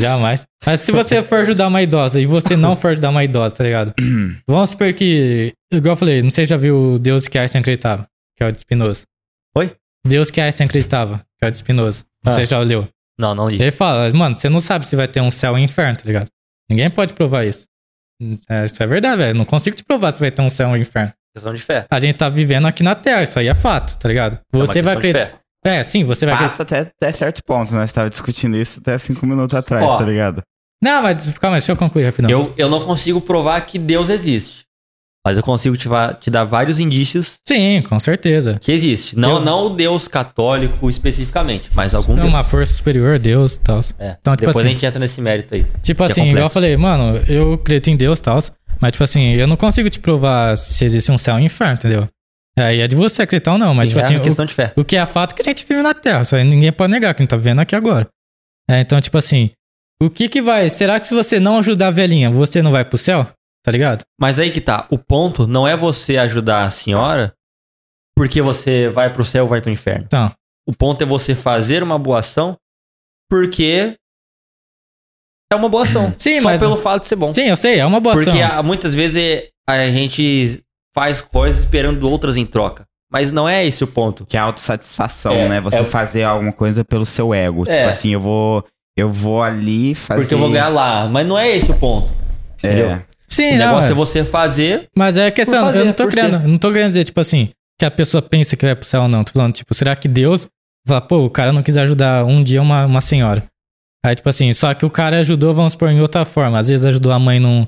Jamais. 0.00 0.46
Mas 0.64 0.80
se 0.80 0.92
você 0.92 1.22
for 1.22 1.40
ajudar 1.40 1.66
uma 1.68 1.82
idosa 1.82 2.18
e 2.18 2.24
você 2.24 2.56
não 2.56 2.74
for 2.74 2.92
ajudar 2.92 3.10
uma 3.10 3.22
idosa, 3.22 3.56
tá 3.56 3.64
ligado? 3.64 3.92
Vamos 4.48 4.70
supor 4.70 4.90
que, 4.94 5.52
igual 5.70 5.92
eu 5.92 5.96
falei, 5.96 6.22
não 6.22 6.30
sei 6.30 6.46
se 6.46 6.50
já 6.50 6.56
viu 6.56 6.94
o 6.94 6.98
Deus 6.98 7.28
que 7.28 7.38
Einstein 7.38 7.60
acreditava, 7.60 8.06
que 8.34 8.42
é 8.42 8.46
o 8.46 8.52
de 8.52 8.60
Spinoza. 8.60 9.02
Oi? 9.58 9.72
Deus 10.06 10.30
que 10.30 10.40
Einstein 10.40 10.66
acreditava, 10.66 11.18
que 11.38 11.44
é 11.44 11.48
o 11.48 11.50
de 11.50 11.58
Spinoza. 11.58 12.02
Não 12.24 12.32
Ah. 12.32 12.34
sei 12.34 12.46
se 12.46 12.50
já 12.52 12.58
leu. 12.60 12.88
Não, 13.20 13.34
não 13.34 13.48
li. 13.50 13.60
Ele 13.60 13.70
fala, 13.70 14.10
mano, 14.14 14.34
você 14.34 14.48
não 14.48 14.60
sabe 14.60 14.86
se 14.86 14.96
vai 14.96 15.06
ter 15.06 15.20
um 15.20 15.30
céu 15.30 15.58
e 15.58 15.60
um 15.60 15.64
inferno, 15.64 15.98
tá 15.98 16.04
ligado? 16.06 16.28
Ninguém 16.70 16.88
pode 16.88 17.12
provar 17.12 17.44
isso. 17.44 17.66
É, 18.48 18.64
isso 18.64 18.82
é 18.82 18.86
verdade, 18.86 19.18
velho. 19.18 19.34
Não 19.34 19.44
consigo 19.44 19.76
te 19.76 19.84
provar 19.84 20.12
se 20.12 20.20
vai 20.20 20.30
ter 20.30 20.40
um 20.40 20.48
céu 20.48 20.70
e 20.70 20.72
um 20.72 20.76
inferno. 20.76 21.12
Questão 21.34 21.52
de 21.52 21.60
fé. 21.60 21.86
A 21.90 22.00
gente 22.00 22.16
tá 22.16 22.28
vivendo 22.30 22.66
aqui 22.66 22.82
na 22.82 22.94
Terra, 22.94 23.22
isso 23.22 23.38
aí 23.38 23.46
é 23.46 23.54
fato, 23.54 23.98
tá 23.98 24.08
ligado? 24.08 24.38
É 24.52 24.56
uma 24.56 24.66
Você 24.66 24.80
vai 24.80 24.96
questão 24.96 25.12
de 25.12 25.18
acreditar. 25.18 25.40
É, 25.64 25.84
sim, 25.84 26.04
você 26.04 26.24
vai 26.24 26.34
acreditar. 26.34 26.56
Fato 26.56 26.74
até, 26.74 26.80
até 26.80 27.12
certo 27.12 27.44
ponto. 27.44 27.74
Nós 27.74 27.90
estávamos 27.90 28.12
discutindo 28.12 28.56
isso 28.56 28.80
até 28.80 28.96
cinco 28.96 29.26
minutos 29.26 29.54
atrás, 29.54 29.84
Ó. 29.84 29.98
tá 29.98 30.04
ligado? 30.04 30.42
Não, 30.82 31.02
mas 31.02 31.30
calma, 31.38 31.58
deixa 31.58 31.72
eu 31.72 31.76
concluir 31.76 32.06
rapidão. 32.06 32.30
Eu, 32.30 32.54
eu 32.56 32.68
não 32.70 32.82
consigo 32.82 33.20
provar 33.20 33.60
que 33.66 33.78
Deus 33.78 34.08
existe. 34.08 34.64
Mas 35.26 35.36
eu 35.36 35.42
consigo 35.42 35.76
te, 35.76 35.86
te 36.20 36.30
dar 36.30 36.44
vários 36.44 36.80
indícios 36.80 37.34
Sim, 37.46 37.82
com 37.82 38.00
certeza. 38.00 38.58
que 38.58 38.72
existe. 38.72 39.18
Não, 39.18 39.38
não 39.38 39.66
o 39.66 39.70
Deus 39.70 40.08
católico 40.08 40.88
especificamente, 40.88 41.70
mas 41.74 41.94
algum 41.94 42.14
É 42.14 42.20
Deus. 42.20 42.28
uma 42.28 42.42
força 42.42 42.72
superior, 42.72 43.18
Deus 43.18 43.56
e 43.56 43.60
tal. 43.60 43.80
É. 43.98 44.16
Então, 44.20 44.34
tipo 44.34 44.46
Depois 44.46 44.56
assim- 44.56 44.66
a 44.66 44.70
gente 44.72 44.86
entra 44.86 44.98
nesse 44.98 45.20
mérito 45.20 45.54
aí. 45.54 45.66
Tipo 45.82 46.02
é 46.02 46.06
assim, 46.06 46.14
complexo. 46.22 46.30
igual 46.36 46.46
eu 46.46 46.50
falei, 46.50 46.76
mano, 46.76 47.16
eu 47.28 47.52
acredito 47.54 47.88
em 47.90 47.96
Deus 47.96 48.18
e 48.18 48.22
tal, 48.22 48.38
mas 48.80 48.92
tipo 48.92 49.04
assim, 49.04 49.34
eu 49.34 49.46
não 49.46 49.56
consigo 49.56 49.90
te 49.90 50.00
provar 50.00 50.56
se 50.56 50.84
existe 50.86 51.12
um 51.12 51.18
céu 51.18 51.38
e 51.38 51.42
um 51.42 51.44
inferno, 51.44 51.74
entendeu? 51.74 52.08
Aí 52.58 52.80
é 52.80 52.88
de 52.88 52.96
você 52.96 53.22
acreditar 53.22 53.52
ou 53.52 53.58
não, 53.58 53.74
mas 53.74 53.84
Sim, 53.84 53.88
tipo 53.88 54.00
é 54.00 54.04
assim, 54.04 54.14
uma 54.16 54.24
questão 54.24 54.46
de 54.46 54.54
fé. 54.54 54.72
o, 54.76 54.80
o 54.80 54.84
que 54.84 54.96
é 54.96 55.04
fato 55.04 55.32
é 55.32 55.36
que 55.36 55.42
a 55.42 55.50
gente 55.50 55.66
vive 55.68 55.82
na 55.82 55.92
Terra, 55.94 56.22
aí 56.32 56.44
ninguém 56.44 56.72
pode 56.72 56.90
negar, 56.90 57.14
que 57.14 57.20
a 57.20 57.24
gente 57.24 57.30
tá 57.30 57.36
vivendo 57.36 57.58
aqui 57.60 57.76
agora. 57.76 58.06
É, 58.70 58.80
então, 58.80 58.98
tipo 59.00 59.18
assim, 59.18 59.50
o 60.02 60.08
que 60.08 60.28
que 60.30 60.40
vai, 60.40 60.70
será 60.70 60.98
que 60.98 61.06
se 61.06 61.14
você 61.14 61.38
não 61.38 61.58
ajudar 61.58 61.88
a 61.88 61.90
velhinha, 61.90 62.30
você 62.30 62.62
não 62.62 62.72
vai 62.72 62.84
pro 62.86 62.96
céu? 62.96 63.26
Tá 63.62 63.70
ligado? 63.70 64.02
Mas 64.18 64.38
aí 64.38 64.50
que 64.50 64.60
tá. 64.60 64.86
O 64.90 64.98
ponto 64.98 65.46
não 65.46 65.66
é 65.68 65.76
você 65.76 66.16
ajudar 66.16 66.64
a 66.64 66.70
senhora 66.70 67.34
porque 68.16 68.40
você 68.42 68.88
vai 68.88 69.12
pro 69.12 69.24
céu 69.24 69.44
ou 69.44 69.48
vai 69.50 69.60
pro 69.60 69.70
inferno. 69.70 70.04
Então, 70.06 70.32
O 70.66 70.72
ponto 70.76 71.02
é 71.02 71.06
você 71.06 71.34
fazer 71.34 71.82
uma 71.82 71.98
boa 71.98 72.20
ação 72.20 72.56
porque 73.28 73.96
é 75.52 75.56
uma 75.56 75.68
boa 75.68 75.82
ação. 75.84 76.12
Sim, 76.16 76.40
Só 76.40 76.48
mas- 76.48 76.60
pelo 76.60 76.76
fato 76.76 77.02
de 77.02 77.08
ser 77.08 77.16
bom. 77.16 77.32
sim, 77.32 77.42
eu 77.48 77.56
sei, 77.56 77.80
é 77.80 77.86
uma 77.86 78.00
boa 78.00 78.14
porque 78.14 78.30
ação. 78.30 78.58
ah, 78.58 78.62
muitas 78.62 78.94
vezes 78.94 79.48
a 79.68 79.90
gente 79.90 80.62
faz 80.94 81.20
coisas 81.20 81.62
esperando 81.62 82.08
outras 82.08 82.36
em 82.36 82.46
troca. 82.46 82.84
Mas 83.12 83.32
não 83.32 83.48
é 83.48 83.66
esse 83.66 83.82
o 83.82 83.88
ponto. 83.88 84.24
Que 84.24 84.36
é 84.36 84.40
autossatisfação, 84.40 85.32
É, 85.32 85.48
né? 85.48 85.60
Você 85.60 85.78
é- 85.78 85.84
fazer 85.84 86.22
alguma 86.22 86.52
coisa 86.52 86.84
pelo 86.84 87.04
seu 87.04 87.34
ego. 87.34 87.64
É. 87.68 87.78
Tipo 87.78 87.88
assim, 87.88 88.10
eu 88.10 88.20
vou, 88.20 88.64
eu 88.96 89.08
vou 89.10 89.42
ali 89.42 89.96
fazer. 89.96 90.20
Porque 90.20 90.34
eu 90.34 90.38
vou 90.38 90.50
ganhar 90.50 90.68
lá. 90.68 91.08
Mas 91.08 91.26
não 91.26 91.36
é 91.36 91.50
esse 91.56 91.72
o 91.72 91.76
ponto. 91.76 92.12
Entendeu? 92.56 92.90
É. 92.90 93.04
Sim, 93.30 93.54
o 93.54 93.58
negócio 93.58 93.88
é. 93.88 93.92
é 93.92 93.94
você 93.94 94.24
fazer. 94.24 94.88
Mas 94.96 95.16
é 95.16 95.30
questão, 95.30 95.66
fazer, 95.66 95.80
eu 95.80 95.84
não 95.84 95.92
tô 95.92 96.08
querendo, 96.08 96.38
não 96.40 96.58
tô 96.58 96.72
querendo 96.72 96.88
dizer, 96.88 97.04
tipo 97.04 97.20
assim, 97.20 97.50
que 97.78 97.84
a 97.84 97.90
pessoa 97.90 98.20
pensa 98.20 98.56
que 98.56 98.66
vai 98.66 98.74
pro 98.74 98.84
céu 98.84 99.02
ou 99.02 99.08
não. 99.08 99.24
Tô 99.24 99.32
falando, 99.32 99.54
tipo, 99.54 99.72
será 99.74 99.94
que 99.94 100.08
Deus 100.08 100.48
fala, 100.86 101.00
pô, 101.00 101.24
o 101.24 101.30
cara 101.30 101.52
não 101.52 101.62
quis 101.62 101.76
ajudar 101.76 102.24
um 102.24 102.42
dia 102.42 102.60
uma, 102.60 102.84
uma 102.86 103.00
senhora. 103.00 103.44
Aí, 104.04 104.14
tipo 104.14 104.28
assim, 104.28 104.52
só 104.52 104.72
que 104.74 104.84
o 104.84 104.90
cara 104.90 105.20
ajudou, 105.20 105.54
vamos 105.54 105.72
supor, 105.72 105.90
em 105.90 106.00
outra 106.00 106.24
forma. 106.24 106.58
Às 106.58 106.68
vezes 106.68 106.86
ajudou 106.86 107.12
a 107.12 107.18
mãe 107.18 107.38
não 107.38 107.66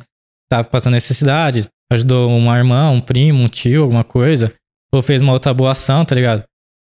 tava 0.50 0.64
passando 0.64 0.94
necessidade, 0.94 1.66
ajudou 1.90 2.30
uma 2.30 2.58
irmã, 2.58 2.90
um 2.90 3.00
primo, 3.00 3.42
um 3.42 3.48
tio, 3.48 3.82
alguma 3.82 4.04
coisa, 4.04 4.52
ou 4.92 5.02
fez 5.02 5.22
uma 5.22 5.32
outra 5.32 5.54
boa 5.54 5.72
ação, 5.72 6.04
tá 6.04 6.14
ligado? 6.14 6.44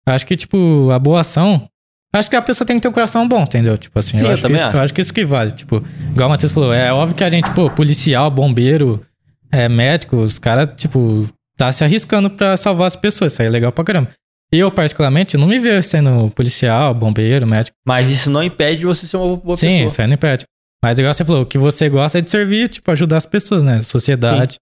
Acho 0.06 0.26
que, 0.26 0.36
tipo, 0.36 0.90
a 0.90 0.98
boa 0.98 1.20
ação. 1.20 1.68
Acho 2.14 2.28
que 2.28 2.36
a 2.36 2.42
pessoa 2.42 2.66
tem 2.66 2.76
que 2.76 2.82
ter 2.82 2.88
um 2.88 2.92
coração 2.92 3.26
bom, 3.26 3.42
entendeu? 3.42 3.78
Tipo 3.78 3.98
assim, 3.98 4.18
Sim, 4.18 4.24
eu, 4.24 4.30
acho 4.32 4.46
isso, 4.52 4.66
acho. 4.68 4.76
eu 4.76 4.80
acho 4.82 4.94
que 4.94 5.00
isso 5.00 5.14
que 5.14 5.24
vale. 5.24 5.50
Tipo, 5.52 5.82
igual 6.10 6.28
o 6.28 6.30
Matheus 6.30 6.52
falou, 6.52 6.72
é 6.72 6.92
óbvio 6.92 7.16
que 7.16 7.24
a 7.24 7.30
gente, 7.30 7.50
pô, 7.52 7.70
policial, 7.70 8.30
bombeiro, 8.30 9.04
é, 9.50 9.68
médico, 9.68 10.16
os 10.16 10.38
caras, 10.38 10.68
tipo, 10.76 11.26
tá 11.56 11.72
se 11.72 11.82
arriscando 11.84 12.28
pra 12.28 12.56
salvar 12.56 12.86
as 12.86 12.96
pessoas. 12.96 13.32
Isso 13.32 13.40
aí 13.42 13.48
é 13.48 13.50
legal 13.50 13.72
pra 13.72 13.82
caramba. 13.84 14.10
Eu, 14.52 14.70
particularmente, 14.70 15.38
não 15.38 15.48
me 15.48 15.58
vejo 15.58 15.82
sendo 15.88 16.28
policial, 16.32 16.92
bombeiro, 16.92 17.46
médico. 17.46 17.74
Mas 17.86 18.10
isso 18.10 18.30
não 18.30 18.42
impede 18.42 18.84
você 18.84 19.06
ser 19.06 19.16
uma 19.16 19.34
boa 19.34 19.56
Sim, 19.56 19.68
pessoa. 19.68 19.86
isso 19.88 20.00
aí 20.02 20.06
não 20.06 20.14
impede. 20.14 20.44
Mas 20.84 20.98
igual 20.98 21.14
você 21.14 21.24
falou, 21.24 21.42
o 21.42 21.46
que 21.46 21.56
você 21.56 21.88
gosta 21.88 22.18
é 22.18 22.20
de 22.20 22.28
servir, 22.28 22.68
tipo, 22.68 22.90
ajudar 22.90 23.16
as 23.16 23.24
pessoas, 23.24 23.62
né? 23.62 23.80
Sociedade. 23.82 24.56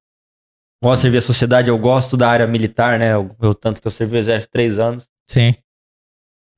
Gosto 0.82 0.98
de 0.98 1.03
servir 1.03 1.18
a 1.18 1.22
sociedade, 1.22 1.68
eu 1.68 1.76
gosto 1.78 2.16
da 2.16 2.28
área 2.28 2.46
militar, 2.46 2.98
né? 2.98 3.12
Eu, 3.14 3.34
eu- 3.42 3.55
tanto 3.55 3.80
que 3.82 3.86
eu 3.88 3.90
servi 3.90 4.16
o 4.16 4.18
exército 4.18 4.53
três 4.53 4.78
anos. 4.78 5.05
Sim. 5.28 5.55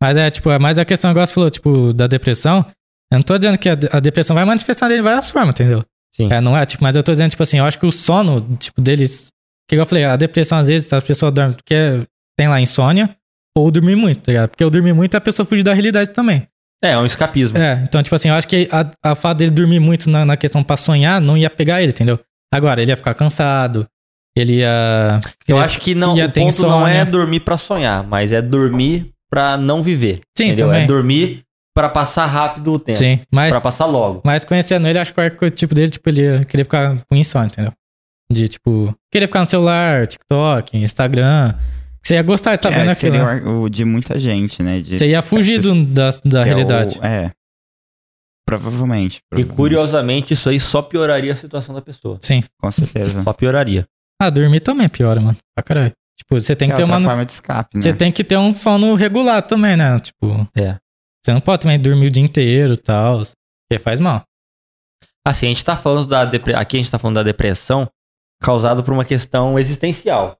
Mas 0.02 0.16
é, 0.16 0.28
tipo, 0.30 0.50
é 0.50 0.58
mais 0.58 0.80
a 0.80 0.84
questão, 0.84 1.12
igual 1.12 1.24
você 1.24 1.32
falou, 1.32 1.48
tipo, 1.48 1.92
da 1.92 2.08
depressão. 2.08 2.66
Eu 3.12 3.18
não 3.18 3.22
tô 3.22 3.38
dizendo 3.38 3.56
que 3.56 3.68
a, 3.68 3.78
a 3.92 4.00
depressão 4.00 4.34
vai 4.34 4.44
manifestar 4.44 4.88
dele 4.88 4.98
de 4.98 5.04
várias 5.04 5.30
formas, 5.30 5.50
entendeu? 5.50 5.84
Sim. 6.16 6.28
É, 6.28 6.40
não 6.40 6.56
é, 6.56 6.66
tipo, 6.66 6.82
mas 6.82 6.96
eu 6.96 7.04
tô 7.04 7.12
dizendo, 7.12 7.30
tipo 7.30 7.42
assim, 7.44 7.58
eu 7.58 7.64
acho 7.64 7.78
que 7.78 7.86
o 7.86 7.92
sono, 7.92 8.56
tipo, 8.58 8.80
deles. 8.80 9.28
Que 9.68 9.76
eu 9.76 9.86
falei, 9.86 10.04
a 10.04 10.16
depressão, 10.16 10.58
às 10.58 10.66
vezes, 10.66 10.92
as 10.92 11.04
pessoas 11.04 11.32
dormem, 11.32 11.54
porque 11.54 12.04
tem 12.36 12.48
lá 12.48 12.60
insônia, 12.60 13.14
ou 13.56 13.70
dormir 13.70 13.94
muito, 13.94 14.22
tá 14.22 14.32
ligado? 14.32 14.50
Porque 14.50 14.64
eu 14.64 14.70
dormir 14.70 14.92
muito, 14.92 15.14
a 15.14 15.20
pessoa 15.20 15.46
fugir 15.46 15.62
da 15.62 15.72
realidade 15.72 16.10
também. 16.10 16.48
É, 16.82 16.90
é 16.90 16.98
um 16.98 17.06
escapismo. 17.06 17.56
É, 17.56 17.84
então, 17.84 18.02
tipo 18.02 18.16
assim, 18.16 18.28
eu 18.28 18.34
acho 18.34 18.48
que 18.48 18.68
a, 18.72 19.12
a 19.12 19.14
fato 19.14 19.38
dele 19.38 19.52
dormir 19.52 19.78
muito 19.78 20.10
na, 20.10 20.24
na 20.24 20.36
questão 20.36 20.64
pra 20.64 20.76
sonhar 20.76 21.20
não 21.20 21.38
ia 21.38 21.48
pegar 21.48 21.80
ele, 21.80 21.92
entendeu? 21.92 22.18
Agora, 22.52 22.82
ele 22.82 22.90
ia 22.90 22.96
ficar 22.96 23.14
cansado, 23.14 23.86
ele 24.36 24.56
ia. 24.56 25.20
Eu 25.46 25.58
ele 25.58 25.64
acho 25.64 25.78
que 25.78 25.94
não, 25.94 26.14
o 26.14 26.16
ponto 26.16 26.62
não 26.62 26.86
é 26.88 26.94
insônia. 26.94 27.06
dormir 27.06 27.40
pra 27.40 27.56
sonhar, 27.56 28.02
mas 28.02 28.32
é 28.32 28.42
dormir 28.42 29.11
pra 29.32 29.56
não 29.56 29.82
viver. 29.82 30.20
Sim, 30.36 30.46
entendeu? 30.48 30.66
também. 30.66 30.82
É 30.82 30.86
dormir 30.86 31.42
pra 31.74 31.88
passar 31.88 32.26
rápido 32.26 32.74
o 32.74 32.78
tempo. 32.78 32.98
Sim, 32.98 33.20
mas 33.32 33.52
Pra 33.52 33.60
passar 33.62 33.86
logo. 33.86 34.20
Mas 34.24 34.44
conhecendo 34.44 34.86
ele, 34.86 34.98
acho 34.98 35.14
que 35.14 35.18
o 35.20 35.24
arquétipo 35.24 35.74
dele, 35.74 35.90
tipo, 35.90 36.06
ele 36.10 36.20
ia 36.22 36.44
querer 36.44 36.64
ficar 36.64 37.02
com 37.08 37.16
insônia, 37.16 37.46
entendeu? 37.46 37.72
De, 38.30 38.46
tipo, 38.48 38.94
querer 39.10 39.26
ficar 39.26 39.40
no 39.40 39.46
celular, 39.46 40.06
TikTok, 40.06 40.76
Instagram. 40.76 41.54
Você 42.02 42.14
ia 42.14 42.22
gostar 42.22 42.50
de 42.50 42.56
estar 42.56 42.72
É, 42.72 42.78
vendo 42.78 42.90
aquilo. 42.90 43.14
seria 43.14 43.34
né? 43.34 43.42
o, 43.50 43.62
o 43.62 43.70
de 43.70 43.84
muita 43.84 44.18
gente, 44.18 44.62
né? 44.62 44.80
De- 44.80 44.98
Você 44.98 45.06
ia 45.08 45.22
fugir 45.22 45.60
do- 45.60 45.84
da, 45.86 46.10
da 46.10 46.20
que 46.20 46.36
é 46.36 46.40
o- 46.40 46.42
realidade. 46.44 46.98
É. 47.02 47.30
Provavelmente. 48.46 49.16
E 49.18 49.20
provavelmente, 49.30 49.56
curiosamente, 49.56 50.34
isso 50.34 50.48
aí 50.48 50.58
só 50.60 50.82
pioraria 50.82 51.32
a 51.32 51.36
situação 51.36 51.74
da 51.74 51.80
pessoa. 51.80 52.18
Sim. 52.20 52.42
Com 52.60 52.70
certeza. 52.70 53.22
Só 53.22 53.32
pioraria. 53.32 53.86
Ah, 54.20 54.30
dormir 54.30 54.60
também 54.60 54.88
piora, 54.88 55.20
mano. 55.20 55.36
Pra 55.54 55.62
caralho. 55.62 55.92
Tipo, 56.22 56.40
você 56.40 56.54
tem 56.54 56.68
que 56.68 56.74
é 56.74 56.76
ter 56.76 56.82
outra 56.82 56.98
uma. 56.98 57.08
forma 57.08 57.24
de 57.24 57.32
escape, 57.32 57.76
né? 57.76 57.80
Você 57.82 57.92
tem 57.92 58.12
que 58.12 58.22
ter 58.22 58.36
um 58.38 58.52
sono 58.52 58.94
regular 58.94 59.42
também, 59.42 59.76
né? 59.76 59.98
Tipo, 59.98 60.48
É. 60.56 60.78
você 61.24 61.32
não 61.32 61.40
pode 61.40 61.62
também 61.62 61.80
dormir 61.80 62.06
o 62.06 62.10
dia 62.10 62.22
inteiro 62.22 62.74
e 62.74 62.78
tal. 62.78 63.18
Porque 63.68 63.82
faz 63.82 63.98
mal. 63.98 64.22
Assim, 65.26 65.46
a 65.46 65.48
gente 65.48 65.64
tá 65.64 65.76
falando 65.76 66.06
da 66.06 66.24
depre... 66.24 66.54
aqui 66.54 66.76
a 66.76 66.80
gente 66.80 66.90
tá 66.90 66.98
falando 66.98 67.16
da 67.16 67.22
depressão 67.22 67.88
causada 68.40 68.82
por 68.82 68.92
uma 68.92 69.04
questão 69.04 69.58
existencial. 69.58 70.36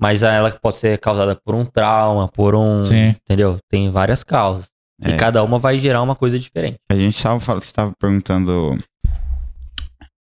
Mas 0.00 0.22
ela 0.22 0.50
pode 0.52 0.76
ser 0.76 0.98
causada 0.98 1.34
por 1.44 1.54
um 1.56 1.64
trauma, 1.64 2.28
por 2.28 2.54
um, 2.54 2.84
Sim. 2.84 3.08
entendeu? 3.08 3.58
Tem 3.68 3.90
várias 3.90 4.22
causas. 4.22 4.66
É. 5.02 5.10
E 5.10 5.16
cada 5.16 5.42
uma 5.42 5.58
vai 5.58 5.78
gerar 5.78 6.02
uma 6.02 6.14
coisa 6.14 6.38
diferente. 6.38 6.78
A 6.88 6.94
gente 6.94 7.14
estava 7.16 7.38
falando, 7.40 7.62
você 7.62 7.68
estava 7.70 7.92
perguntando 7.98 8.76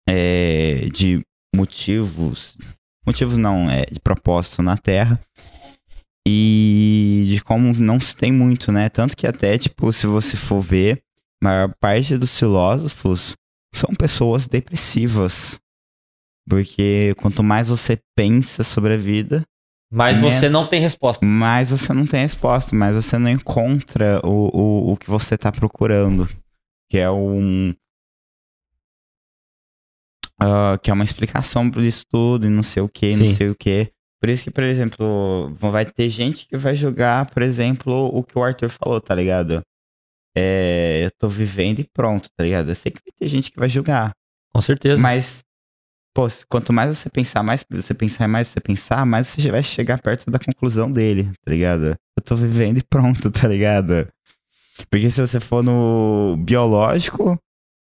é, 0.08 0.88
de 0.94 1.22
motivos, 1.56 2.58
motivos 3.08 3.38
não, 3.38 3.70
é 3.70 3.86
de 3.86 4.00
propósito 4.00 4.62
na 4.62 4.78
Terra 4.78 5.20
e 6.28 7.26
de 7.28 7.42
como 7.42 7.74
não 7.80 8.00
se 8.00 8.16
tem 8.16 8.32
muito, 8.32 8.72
né? 8.72 8.90
Tanto 8.90 9.16
que 9.16 9.26
até, 9.26 9.58
tipo, 9.58 9.92
se 9.94 10.06
você 10.08 10.36
for 10.36 10.60
ver, 10.62 11.02
a 11.42 11.46
maior 11.46 11.74
parte 11.80 12.18
dos 12.18 12.38
filósofos 12.38 13.34
são 13.74 13.90
pessoas 13.96 14.48
depressivas. 14.48 15.58
Porque 16.50 17.14
quanto 17.18 17.44
mais 17.44 17.70
você 17.70 17.98
pensa 18.16 18.64
sobre 18.64 18.94
a 18.94 18.98
vida, 18.98 19.44
Mas 19.92 20.18
É. 20.18 20.22
você 20.22 20.50
não 20.50 20.68
tem 20.68 20.82
resposta. 20.82 21.26
mais 21.26 21.72
você 21.72 21.94
não 21.94 22.06
tem 22.06 22.22
resposta, 22.22 22.76
mais 22.76 22.94
você 22.96 23.18
não 23.18 23.30
encontra 23.30 24.20
o, 24.22 24.50
o, 24.54 24.92
o 24.92 24.98
que 24.98 25.10
você 25.10 25.38
tá 25.38 25.50
procurando. 25.50 26.28
Que 26.92 26.98
é 26.98 27.10
um. 27.10 27.74
Ah, 30.40 30.78
que 30.82 30.92
é 30.92 30.94
uma 30.94 31.04
explicação 31.04 31.70
pro 31.70 31.84
estudo 31.84 32.46
e 32.46 32.50
não 32.50 32.64
sei 32.64 32.84
o 32.84 32.90
que, 32.90 33.16
não 33.16 33.28
sei 33.28 33.50
o 33.50 33.56
que. 33.56 33.92
Por 34.20 34.30
isso 34.30 34.46
que, 34.46 34.52
por 34.52 34.64
exemplo, 34.64 35.54
vai 35.60 35.86
ter 35.86 36.10
gente 36.10 36.48
que 36.48 36.58
vai 36.58 36.76
jogar, 36.76 37.28
por 37.28 37.44
exemplo, 37.44 38.10
o 38.14 38.24
que 38.24 38.38
o 38.38 38.44
Arthur 38.44 38.70
falou, 38.70 39.00
tá 39.00 39.14
ligado? 39.14 39.62
É, 40.36 41.06
eu 41.06 41.12
tô 41.12 41.28
vivendo 41.30 41.80
e 41.80 41.84
pronto, 41.84 42.30
tá 42.36 42.44
ligado? 42.44 42.70
Eu 42.70 42.76
sei 42.76 42.92
que 42.92 43.00
vai 43.00 43.12
ter 43.18 43.28
gente 43.28 43.52
que 43.52 43.60
vai 43.60 43.70
julgar. 43.70 44.12
Com 44.52 44.62
certeza. 44.62 45.02
Mas, 45.02 45.44
pô, 46.14 46.28
quanto 46.50 46.74
mais 46.74 46.98
você 46.98 47.10
pensar, 47.10 47.44
mais 47.44 47.64
você 47.70 47.94
pensar, 47.94 48.28
mais 48.28 48.48
você 48.48 48.60
pensar, 48.60 49.06
mais 49.06 49.28
você 49.28 49.52
vai 49.52 49.64
chegar 49.64 50.02
perto 50.02 50.32
da 50.32 50.40
conclusão 50.40 50.92
dele, 50.92 51.32
tá 51.44 51.52
ligado? 51.52 51.96
Eu 52.18 52.24
tô 52.24 52.36
vivendo 52.36 52.78
e 52.80 52.84
pronto, 52.84 53.30
tá 53.32 53.48
ligado? 53.48 54.08
Porque 54.90 55.10
se 55.10 55.22
você 55.22 55.40
for 55.40 55.64
no 55.64 56.38
biológico, 56.38 57.40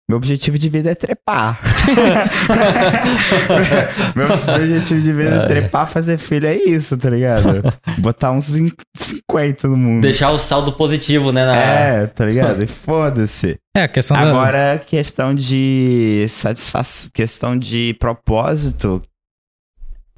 meu 0.08 0.16
objetivo 0.16 0.58
de 0.58 0.68
vida 0.70 0.90
é 0.90 0.94
trepar. 0.94 1.60
meu 4.16 4.26
objetivo 4.54 5.02
de 5.02 5.12
vida 5.12 5.34
é 5.34 5.46
trepar, 5.46 5.86
fazer 5.86 6.16
filho, 6.16 6.46
é 6.46 6.56
isso, 6.56 6.96
tá 6.96 7.10
ligado? 7.10 7.62
Botar 7.98 8.32
uns 8.32 8.50
20, 8.50 8.74
50 8.96 9.68
no 9.68 9.76
mundo. 9.76 10.02
Deixar 10.02 10.30
o 10.30 10.38
saldo 10.38 10.72
positivo, 10.72 11.30
né? 11.30 11.44
Na... 11.44 11.56
É, 11.56 12.06
tá 12.06 12.24
ligado? 12.24 12.64
E 12.64 12.66
foda-se. 12.66 13.58
É, 13.76 13.82
a 13.82 13.88
questão 13.88 14.16
da. 14.16 14.22
Agora, 14.22 14.82
questão 14.86 15.34
de 15.34 16.24
satisfação, 16.28 17.10
questão 17.12 17.58
de 17.58 17.94
propósito 18.00 19.02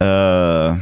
ah, 0.00 0.78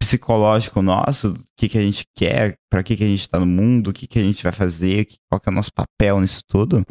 psicológico 0.00 0.80
nosso, 0.80 1.32
o 1.32 1.36
que, 1.56 1.68
que 1.68 1.78
a 1.78 1.82
gente 1.82 2.04
quer, 2.16 2.56
pra 2.70 2.82
que, 2.82 2.96
que 2.96 3.04
a 3.04 3.06
gente 3.06 3.28
tá 3.28 3.40
no 3.40 3.46
mundo, 3.46 3.88
o 3.88 3.92
que, 3.92 4.06
que 4.06 4.18
a 4.18 4.22
gente 4.22 4.42
vai 4.42 4.52
fazer, 4.52 5.08
qual 5.28 5.40
que 5.40 5.48
é 5.48 5.52
o 5.52 5.54
nosso 5.54 5.72
papel 5.72 6.20
nisso 6.20 6.42
tudo. 6.46 6.84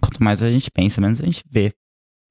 Quanto 0.00 0.22
mais 0.22 0.42
a 0.42 0.50
gente 0.50 0.70
pensa, 0.70 1.00
menos 1.00 1.20
a 1.20 1.24
gente 1.24 1.42
vê 1.50 1.72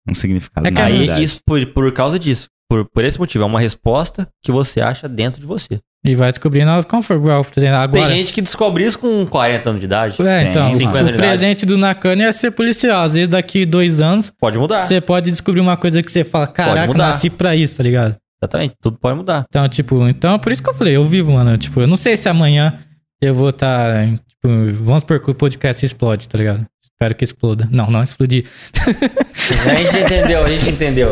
um 0.08 0.14
significado 0.14 0.68
É 0.68 0.72
que 0.72 0.82
Aí, 0.82 1.24
isso 1.24 1.40
por, 1.46 1.64
por 1.68 1.92
causa 1.94 2.18
disso. 2.18 2.48
Por, 2.70 2.86
por 2.86 3.04
esse 3.04 3.18
motivo. 3.20 3.44
É 3.44 3.48
uma 3.48 3.60
resposta 3.60 4.28
que 4.44 4.52
você 4.52 4.80
acha 4.80 5.08
dentro 5.10 5.42
de 5.42 5.48
você. 5.48 5.80
E 6.06 6.16
vai 6.16 6.30
descobrindo 6.30 6.70
as 6.72 6.86
igual, 6.86 7.44
por 7.44 7.60
exemplo, 7.60 7.76
agora. 7.76 8.08
Tem 8.08 8.18
gente 8.18 8.34
que 8.34 8.42
descobre 8.42 8.86
isso 8.86 8.98
com 8.98 9.26
40 9.26 9.70
anos 9.70 9.82
de 9.82 9.86
idade. 9.86 10.22
É, 10.22 10.44
então, 10.44 10.68
Tem, 10.68 10.76
50 10.76 10.98
o 10.98 11.02
idade. 11.02 11.18
presente 11.18 11.66
do 11.66 11.78
Nakano 11.78 12.22
é 12.22 12.32
ser 12.32 12.52
policial. 12.52 13.02
Às 13.04 13.16
vezes, 13.16 13.28
daqui 13.28 13.66
dois 13.66 14.00
anos, 14.00 14.32
Pode 14.40 14.58
mudar. 14.58 14.78
você 14.78 15.02
pode 15.02 15.30
descobrir 15.30 15.60
uma 15.60 15.76
coisa 15.76 16.02
que 16.02 16.10
você 16.10 16.24
fala, 16.24 16.48
caraca, 16.48 16.88
mudar. 16.88 17.08
nasci 17.08 17.30
pra 17.30 17.54
isso, 17.54 17.76
tá 17.78 17.84
ligado? 17.84 18.16
Exatamente. 18.42 18.76
Tudo 18.82 18.98
pode 18.98 19.18
mudar. 19.18 19.44
Então, 19.50 19.68
tipo, 19.68 20.08
então, 20.08 20.40
por 20.40 20.52
isso 20.54 20.64
que 20.64 20.70
eu 20.70 20.74
falei, 20.74 20.96
eu 20.96 21.04
vivo, 21.04 21.34
mano. 21.34 21.58
Tipo, 21.58 21.82
eu 21.82 21.88
não 21.88 21.98
sei 21.98 22.16
se 22.16 22.30
amanhã 22.30 22.80
eu 23.22 23.34
vou 23.34 23.50
estar. 23.50 24.08
tipo, 24.08 24.48
vamos 24.82 25.02
supor 25.02 25.20
que 25.20 25.30
o 25.30 25.36
podcast 25.36 25.86
explode, 25.86 26.30
tá 26.30 26.38
ligado? 26.38 26.66
Espero 27.02 27.16
que 27.16 27.24
exploda. 27.24 27.66
Não, 27.72 27.90
não 27.90 28.04
explodir. 28.04 28.44
A 28.76 29.76
gente 29.76 30.04
entendeu, 30.04 30.44
a 30.44 30.50
gente 30.50 30.70
entendeu. 30.70 31.10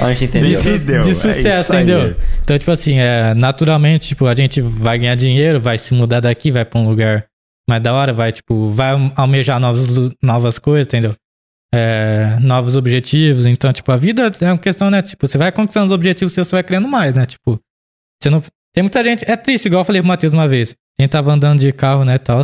A 0.00 0.12
gente 0.12 0.24
entendeu. 0.24 0.60
De 0.60 1.10
É 1.10 1.14
sucesso, 1.14 1.48
isso 1.60 1.72
aí. 1.72 1.82
entendeu? 1.84 2.16
Então, 2.42 2.58
tipo 2.58 2.70
assim, 2.72 2.98
é, 2.98 3.32
naturalmente, 3.32 4.08
tipo, 4.08 4.26
a 4.26 4.34
gente 4.34 4.60
vai 4.60 4.98
ganhar 4.98 5.14
dinheiro, 5.14 5.60
vai 5.60 5.78
se 5.78 5.94
mudar 5.94 6.18
daqui, 6.18 6.50
vai 6.50 6.64
pra 6.64 6.80
um 6.80 6.88
lugar 6.88 7.26
mais 7.70 7.80
da 7.80 7.92
hora, 7.94 8.12
vai, 8.12 8.32
tipo, 8.32 8.68
vai 8.70 9.12
almejar 9.14 9.60
novas, 9.60 9.88
lu- 9.88 10.12
novas 10.20 10.58
coisas, 10.58 10.88
entendeu? 10.88 11.14
É, 11.72 12.36
novos 12.40 12.74
objetivos. 12.74 13.46
Então, 13.46 13.72
tipo, 13.72 13.92
a 13.92 13.96
vida 13.96 14.32
é 14.40 14.46
uma 14.50 14.58
questão, 14.58 14.90
né? 14.90 15.00
Tipo, 15.00 15.28
você 15.28 15.38
vai 15.38 15.52
conquistando 15.52 15.86
os 15.86 15.92
objetivos 15.92 16.32
seus, 16.32 16.48
você 16.48 16.56
vai 16.56 16.64
criando 16.64 16.88
mais, 16.88 17.14
né? 17.14 17.24
Tipo, 17.24 17.60
você 18.20 18.30
não. 18.30 18.42
Tem 18.74 18.82
muita 18.82 19.04
gente. 19.04 19.24
É 19.30 19.36
triste, 19.36 19.66
igual 19.66 19.82
eu 19.82 19.84
falei 19.84 20.02
pro 20.02 20.08
Matheus 20.08 20.32
uma 20.32 20.48
vez. 20.48 20.74
A 20.98 21.02
gente 21.04 21.12
tava 21.12 21.32
andando 21.32 21.60
de 21.60 21.70
carro, 21.70 22.04
né, 22.04 22.18
tal. 22.18 22.42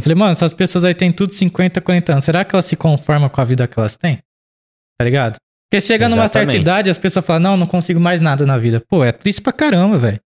Eu 0.00 0.02
falei, 0.02 0.16
mano, 0.16 0.32
essas 0.32 0.52
pessoas 0.54 0.82
aí 0.84 0.94
têm 0.94 1.12
tudo 1.12 1.32
50, 1.34 1.78
40 1.80 2.12
anos. 2.12 2.24
Será 2.24 2.42
que 2.44 2.54
elas 2.54 2.64
se 2.64 2.74
conformam 2.76 3.28
com 3.28 3.40
a 3.40 3.44
vida 3.44 3.68
que 3.68 3.78
elas 3.78 3.96
têm? 3.96 4.16
Tá 4.98 5.04
ligado? 5.04 5.36
Porque 5.70 5.80
chega 5.80 6.08
numa 6.08 6.22
certa 6.26 6.38
Exatamente. 6.54 6.62
idade, 6.62 6.90
as 6.90 6.98
pessoas 6.98 7.24
falam, 7.24 7.40
não, 7.42 7.56
não 7.58 7.66
consigo 7.66 8.00
mais 8.00 8.20
nada 8.20 8.44
na 8.46 8.56
vida. 8.58 8.82
Pô, 8.88 9.04
é 9.04 9.12
triste 9.12 9.40
pra 9.42 9.52
caramba, 9.52 9.98
velho. 9.98 10.18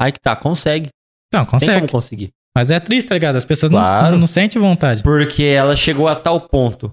Aí 0.00 0.12
que 0.12 0.20
tá, 0.20 0.34
consegue. 0.36 0.88
Não, 1.34 1.42
Tem 1.44 1.50
consegue. 1.50 1.74
como 1.80 1.90
conseguir. 1.90 2.30
Mas 2.56 2.70
é 2.70 2.80
triste, 2.80 3.08
tá 3.08 3.14
ligado? 3.14 3.36
As 3.36 3.44
pessoas 3.44 3.70
Claro. 3.70 4.12
não, 4.12 4.20
não 4.20 4.26
sentem 4.26 4.60
vontade. 4.62 5.02
Porque 5.02 5.42
ela 5.44 5.74
chegou 5.76 6.08
a 6.08 6.14
tal 6.16 6.40
ponto 6.40 6.92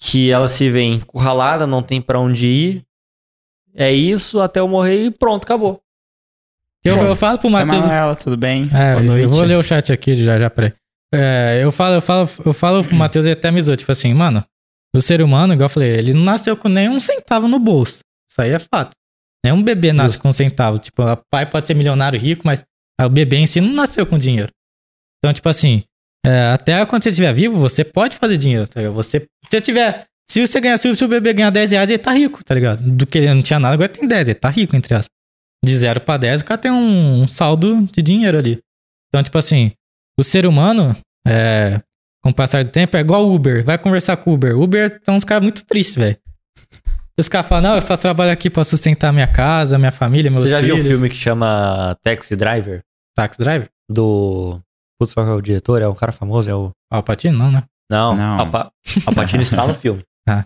que 0.00 0.30
ela 0.30 0.48
se 0.48 0.68
vê 0.70 0.82
encurralada, 0.82 1.66
não 1.66 1.82
tem 1.82 2.00
pra 2.00 2.18
onde 2.18 2.46
ir. 2.46 2.82
É 3.74 3.92
isso, 3.92 4.40
até 4.40 4.58
eu 4.60 4.66
morrer 4.68 5.04
e 5.04 5.10
pronto, 5.10 5.44
acabou. 5.44 5.80
Eu, 6.84 6.96
Bom, 6.96 7.04
eu 7.04 7.16
falo 7.16 7.38
pro 7.38 7.50
Matheus. 7.50 7.84
Manuela, 7.84 8.16
tudo 8.16 8.36
bem? 8.36 8.64
É, 8.72 8.92
Boa 8.94 9.02
eu- 9.02 9.04
noite. 9.04 9.22
eu 9.24 9.30
vou 9.30 9.42
ler 9.42 9.56
o 9.56 9.62
chat 9.62 9.92
aqui 9.92 10.14
já, 10.14 10.38
já, 10.38 10.48
peraí. 10.48 10.72
É, 11.14 11.60
eu 11.62 11.72
falo, 11.72 11.94
eu 11.94 12.02
falo, 12.02 12.28
eu 12.44 12.52
falo 12.52 12.84
pro 12.84 12.94
Matheus 12.94 13.24
e 13.24 13.30
até 13.30 13.50
me 13.50 13.62
zoou, 13.62 13.76
tipo 13.76 13.90
assim, 13.90 14.12
mano, 14.12 14.44
o 14.94 15.00
ser 15.00 15.22
humano, 15.22 15.54
igual 15.54 15.66
eu 15.66 15.70
falei, 15.70 15.90
ele 15.90 16.12
não 16.12 16.22
nasceu 16.22 16.56
com 16.56 16.68
nenhum 16.68 17.00
centavo 17.00 17.48
no 17.48 17.58
bolso. 17.58 18.00
Isso 18.30 18.40
aí 18.40 18.50
é 18.50 18.58
fato. 18.58 18.92
Nenhum 19.44 19.62
bebê 19.62 19.92
nasce 19.92 20.18
com 20.18 20.28
um 20.28 20.32
centavo. 20.32 20.78
Tipo, 20.78 21.02
o 21.02 21.16
pai 21.30 21.48
pode 21.48 21.66
ser 21.66 21.74
milionário 21.74 22.18
rico, 22.18 22.42
mas 22.44 22.64
o 23.00 23.08
bebê 23.08 23.36
em 23.36 23.46
si 23.46 23.60
não 23.60 23.72
nasceu 23.72 24.04
com 24.04 24.18
dinheiro. 24.18 24.50
Então, 25.18 25.32
tipo 25.32 25.48
assim, 25.48 25.82
é, 26.24 26.50
até 26.52 26.84
quando 26.86 27.02
você 27.02 27.08
estiver 27.10 27.32
vivo, 27.32 27.58
você 27.58 27.84
pode 27.84 28.16
fazer 28.16 28.36
dinheiro, 28.36 28.66
tá 28.66 28.80
ligado? 28.80 28.94
Você, 28.94 29.20
se 29.20 29.26
você 29.50 29.60
tiver. 29.60 30.04
Se 30.30 30.46
você 30.46 30.60
ganhar, 30.60 30.76
se 30.76 30.88
o 30.88 31.08
bebê 31.08 31.32
ganhar 31.32 31.48
10 31.48 31.70
reais, 31.70 31.88
ele 31.88 31.98
tá 31.98 32.12
rico, 32.12 32.44
tá 32.44 32.54
ligado? 32.54 32.82
Do 32.82 33.06
que 33.06 33.16
ele 33.16 33.32
não 33.32 33.40
tinha 33.40 33.58
nada, 33.58 33.72
agora 33.72 33.88
tem 33.88 34.06
10, 34.06 34.28
ele 34.28 34.34
tá 34.34 34.50
rico, 34.50 34.76
entre 34.76 34.92
aspas. 34.92 35.08
De 35.64 35.76
0 35.76 36.02
pra 36.02 36.18
10, 36.18 36.42
o 36.42 36.44
cara 36.44 36.60
tem 36.60 36.70
um, 36.70 37.22
um 37.22 37.28
saldo 37.28 37.88
de 37.90 38.02
dinheiro 38.02 38.36
ali. 38.36 38.58
Então, 39.08 39.22
tipo 39.22 39.38
assim, 39.38 39.72
o 40.18 40.24
ser 40.24 40.46
humano, 40.46 40.96
é, 41.26 41.80
com 42.22 42.30
o 42.30 42.34
passar 42.34 42.64
do 42.64 42.70
tempo, 42.70 42.96
é 42.96 43.00
igual 43.00 43.26
o 43.26 43.34
Uber. 43.34 43.64
Vai 43.64 43.78
conversar 43.78 44.16
com 44.16 44.30
o 44.30 44.34
Uber. 44.34 44.58
Uber 44.58 45.00
tem 45.00 45.14
uns 45.14 45.24
caras 45.24 45.42
muito 45.42 45.64
tristes, 45.64 45.94
velho. 45.96 46.16
Os 47.18 47.28
caras 47.28 47.48
falam, 47.48 47.70
não, 47.70 47.76
eu 47.76 47.82
só 47.82 47.96
trabalho 47.96 48.30
aqui 48.30 48.48
pra 48.48 48.62
sustentar 48.64 49.12
minha 49.12 49.26
casa, 49.26 49.76
minha 49.78 49.90
família, 49.90 50.30
meus 50.30 50.44
Você 50.44 50.50
já 50.50 50.60
viu 50.60 50.76
filhos. 50.76 50.86
um 50.88 50.90
filme 50.92 51.08
que 51.10 51.16
chama 51.16 51.96
Taxi 52.02 52.36
Driver? 52.36 52.82
Taxi 53.16 53.38
Driver? 53.40 53.68
Do. 53.90 54.60
Putz, 55.00 55.14
qual 55.14 55.26
que 55.26 55.32
é 55.32 55.34
o 55.34 55.40
diretor? 55.42 55.82
É 55.82 55.88
um 55.88 55.94
cara 55.94 56.12
famoso? 56.12 56.50
É 56.50 56.54
o. 56.54 56.70
Alpatino? 56.92 57.36
Não, 57.38 57.50
né? 57.50 57.62
Não, 57.90 58.14
Não. 58.14 58.38
Alpa... 58.40 58.70
Alpatino 59.06 59.42
está 59.42 59.66
no 59.66 59.74
filme. 59.74 60.02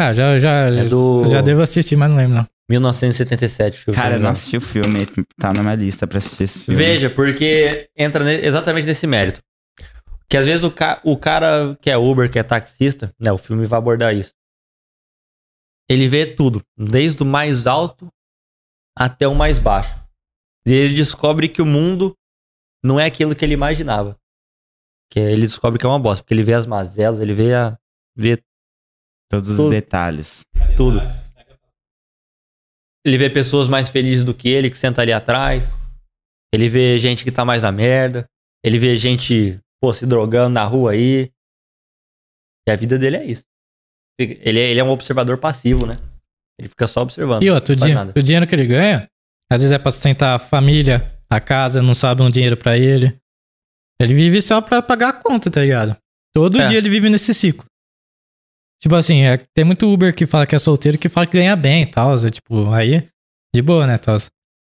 Ah, 0.00 0.14
já, 0.14 0.38
já, 0.38 0.50
É 0.68 0.84
do- 0.84 1.28
já 1.30 1.40
devo 1.40 1.60
assistir, 1.60 1.96
mas 1.96 2.08
não 2.08 2.16
lembro, 2.16 2.36
não. 2.36 2.46
1977. 2.68 3.78
filme, 3.78 3.96
Cara, 3.96 4.16
eu 4.16 4.20
não 4.20 4.30
assisti 4.30 4.56
o 4.56 4.60
filme, 4.60 5.06
tá 5.38 5.52
na 5.52 5.62
minha 5.62 5.74
lista 5.74 6.06
pra 6.06 6.18
assistir 6.18 6.44
esse 6.44 6.60
filme. 6.60 6.78
Veja, 6.78 7.08
porque 7.10 7.88
entra 7.96 8.22
ne- 8.24 8.44
exatamente 8.44 8.86
nesse 8.86 9.06
mérito. 9.06 9.40
Que 10.28 10.36
às 10.36 10.44
vezes 10.44 10.62
o, 10.64 10.70
ca- 10.70 11.00
o 11.04 11.16
cara 11.16 11.76
que 11.80 11.88
é 11.90 11.96
Uber, 11.96 12.30
que 12.30 12.38
é 12.38 12.42
taxista, 12.42 13.10
né? 13.18 13.32
O 13.32 13.38
filme 13.38 13.64
vai 13.66 13.78
abordar 13.78 14.14
isso. 14.14 14.32
Ele 15.88 16.06
vê 16.06 16.26
tudo, 16.26 16.62
desde 16.76 17.22
o 17.22 17.26
mais 17.26 17.66
alto 17.66 18.08
até 18.96 19.26
o 19.26 19.34
mais 19.34 19.58
baixo. 19.58 19.98
E 20.66 20.72
ele 20.72 20.94
descobre 20.94 21.48
que 21.48 21.62
o 21.62 21.66
mundo 21.66 22.14
não 22.84 23.00
é 23.00 23.06
aquilo 23.06 23.34
que 23.34 23.42
ele 23.42 23.54
imaginava. 23.54 24.18
Que 25.10 25.18
ele 25.18 25.42
descobre 25.46 25.78
que 25.78 25.86
é 25.86 25.88
uma 25.88 25.98
bosta, 25.98 26.22
porque 26.22 26.34
ele 26.34 26.42
vê 26.42 26.52
as 26.52 26.66
mazelas, 26.66 27.20
ele 27.20 27.32
vê, 27.32 27.54
a, 27.54 27.78
vê 28.14 28.38
Todos 29.30 29.48
os 29.50 29.56
Tudo. 29.56 29.70
detalhes. 29.70 30.40
tudo. 30.76 31.00
Ele 33.04 33.16
vê 33.16 33.30
pessoas 33.30 33.68
mais 33.68 33.88
felizes 33.88 34.24
do 34.24 34.34
que 34.34 34.48
ele, 34.48 34.70
que 34.70 34.76
senta 34.76 35.02
ali 35.02 35.12
atrás. 35.12 35.68
Ele 36.52 36.68
vê 36.68 36.98
gente 36.98 37.24
que 37.24 37.30
tá 37.30 37.44
mais 37.44 37.62
na 37.62 37.72
merda. 37.72 38.26
Ele 38.64 38.78
vê 38.78 38.96
gente, 38.96 39.58
pô, 39.80 39.92
se 39.92 40.04
drogando 40.06 40.54
na 40.54 40.64
rua 40.64 40.92
aí. 40.92 41.30
E 42.68 42.70
a 42.72 42.76
vida 42.76 42.98
dele 42.98 43.16
é 43.16 43.24
isso. 43.24 43.44
Ele 44.20 44.58
é, 44.58 44.70
ele 44.70 44.80
é 44.80 44.84
um 44.84 44.90
observador 44.90 45.38
passivo, 45.38 45.86
né? 45.86 45.96
Ele 46.58 46.68
fica 46.68 46.86
só 46.86 47.02
observando. 47.02 47.42
E 47.42 47.50
outro, 47.50 47.72
o, 47.74 47.76
di- 47.76 47.84
o 48.18 48.22
dinheiro 48.22 48.46
que 48.46 48.54
ele 48.54 48.66
ganha, 48.66 49.08
Às 49.50 49.60
vezes 49.60 49.70
é 49.72 49.78
pra 49.78 49.90
sustentar 49.92 50.34
a 50.34 50.38
família, 50.38 51.16
a 51.30 51.40
casa, 51.40 51.80
não 51.80 51.94
sobra 51.94 52.24
um 52.24 52.28
dinheiro 52.30 52.56
pra 52.56 52.76
ele. 52.76 53.16
Ele 54.02 54.12
vive 54.14 54.42
só 54.42 54.60
pra 54.60 54.82
pagar 54.82 55.08
a 55.10 55.12
conta, 55.12 55.50
tá 55.50 55.60
ligado? 55.60 55.96
Todo 56.34 56.60
É. 56.60 56.66
dia 56.66 56.78
ele 56.78 56.90
vive 56.90 57.08
nesse 57.08 57.32
ciclo. 57.32 57.64
Tipo 58.80 58.94
assim, 58.94 59.22
é, 59.22 59.36
tem 59.54 59.64
muito 59.64 59.92
Uber 59.92 60.14
que 60.14 60.26
fala 60.26 60.46
que 60.46 60.54
é 60.54 60.58
solteiro 60.58 60.98
que 60.98 61.08
fala 61.08 61.26
que 61.26 61.36
ganha 61.36 61.56
bem 61.56 61.82
e 61.82 61.86
tal. 61.86 62.14
É, 62.14 62.30
tipo, 62.30 62.70
aí, 62.72 63.08
de 63.54 63.60
boa, 63.62 63.86
né, 63.86 63.98
tal. 63.98 64.16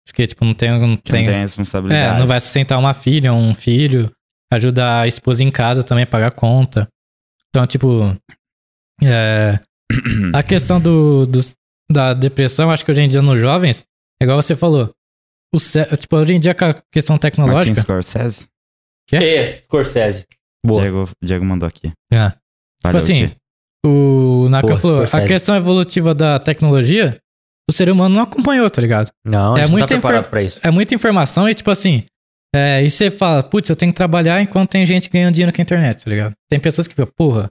Porque, 0.05 0.27
tipo, 0.27 0.43
não 0.43 0.53
tem. 0.53 0.69
Não 0.71 0.97
Que 0.97 1.11
não 1.11 1.19
tem, 1.19 1.25
tem 1.25 1.39
responsabilidade. 1.41 2.15
é, 2.15 2.19
não 2.19 2.27
vai 2.27 2.39
sustentar 2.39 2.77
uma 2.77 2.93
filha, 2.93 3.33
um 3.33 3.55
filho, 3.55 4.11
ajudar 4.51 5.01
a 5.01 5.07
esposa 5.07 5.43
em 5.43 5.49
casa 5.49 5.83
também, 5.83 6.05
pagar 6.05 6.31
conta. 6.31 6.87
Então, 7.49 7.65
tipo. 7.65 8.13
É, 9.01 9.57
a 10.33 10.43
questão 10.43 10.79
do, 10.81 11.25
dos- 11.25 11.55
da 11.91 12.13
depressão, 12.13 12.71
acho 12.71 12.83
que 12.83 12.91
hoje 12.91 13.01
em 13.01 13.07
dia 13.07 13.21
nos 13.21 13.39
jovens, 13.39 13.83
é 14.21 14.25
igual 14.25 14.41
você 14.41 14.55
falou. 14.55 14.91
O, 15.53 15.57
tipo, 15.97 16.17
hoje 16.17 16.33
em 16.33 16.39
dia 16.39 16.53
com 16.55 16.65
a 16.65 16.73
questão 16.91 17.13
Martin 17.15 17.21
tecnológica. 17.29 17.81
Scorsese? 17.81 18.47
E, 19.11 19.59
Scorsese. 19.59 20.25
Boa. 20.65 20.81
Diego, 20.81 21.09
Diego 21.23 21.45
mandou 21.45 21.67
aqui. 21.67 21.91
É. 22.11 22.29
Tipo 22.29 22.39
Valeu, 22.83 22.97
assim, 22.97 23.27
Ti. 23.27 23.37
O 23.85 24.47
Naka 24.49 24.67
Pô, 24.67 24.77
falou, 24.77 25.03
a 25.11 25.27
questão 25.27 25.55
evolutiva 25.55 26.13
da 26.13 26.39
tecnologia, 26.39 27.17
o 27.69 27.73
ser 27.73 27.89
humano 27.89 28.15
não 28.15 28.23
acompanhou, 28.23 28.69
tá 28.69 28.81
ligado? 28.81 29.11
Não, 29.25 29.55
a 29.55 29.57
É 29.57 29.61
gente 29.61 29.71
não 29.71 29.71
muita 29.77 29.87
tá 29.95 30.01
preparado 30.01 30.29
pra 30.29 30.41
isso. 30.43 30.59
É 30.63 30.71
muita 30.71 30.95
informação 30.95 31.47
e, 31.49 31.53
tipo 31.53 31.69
assim, 31.71 32.03
é, 32.55 32.83
e 32.83 32.89
você 32.89 33.09
fala, 33.11 33.41
putz, 33.43 33.69
eu 33.69 33.75
tenho 33.75 33.91
que 33.91 33.95
trabalhar 33.97 34.41
enquanto 34.41 34.69
tem 34.71 34.85
gente 34.85 35.09
ganhando 35.09 35.33
dinheiro 35.33 35.53
com 35.53 35.61
a 35.61 35.63
internet, 35.63 36.03
tá 36.03 36.09
ligado? 36.09 36.33
Tem 36.49 36.59
pessoas 36.59 36.87
que 36.87 36.93
ficam, 36.93 37.11
porra, 37.17 37.49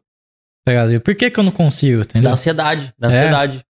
tá 0.64 0.72
ligado? 0.72 0.92
E 0.92 1.00
por 1.00 1.14
que 1.14 1.30
que 1.30 1.38
eu 1.40 1.44
não 1.44 1.52
consigo, 1.52 1.98
Da 1.98 2.04
entendeu? 2.04 2.30
ansiedade, 2.32 2.92
da 2.98 3.10
É. 3.10 3.16
ansiedade. 3.18 3.60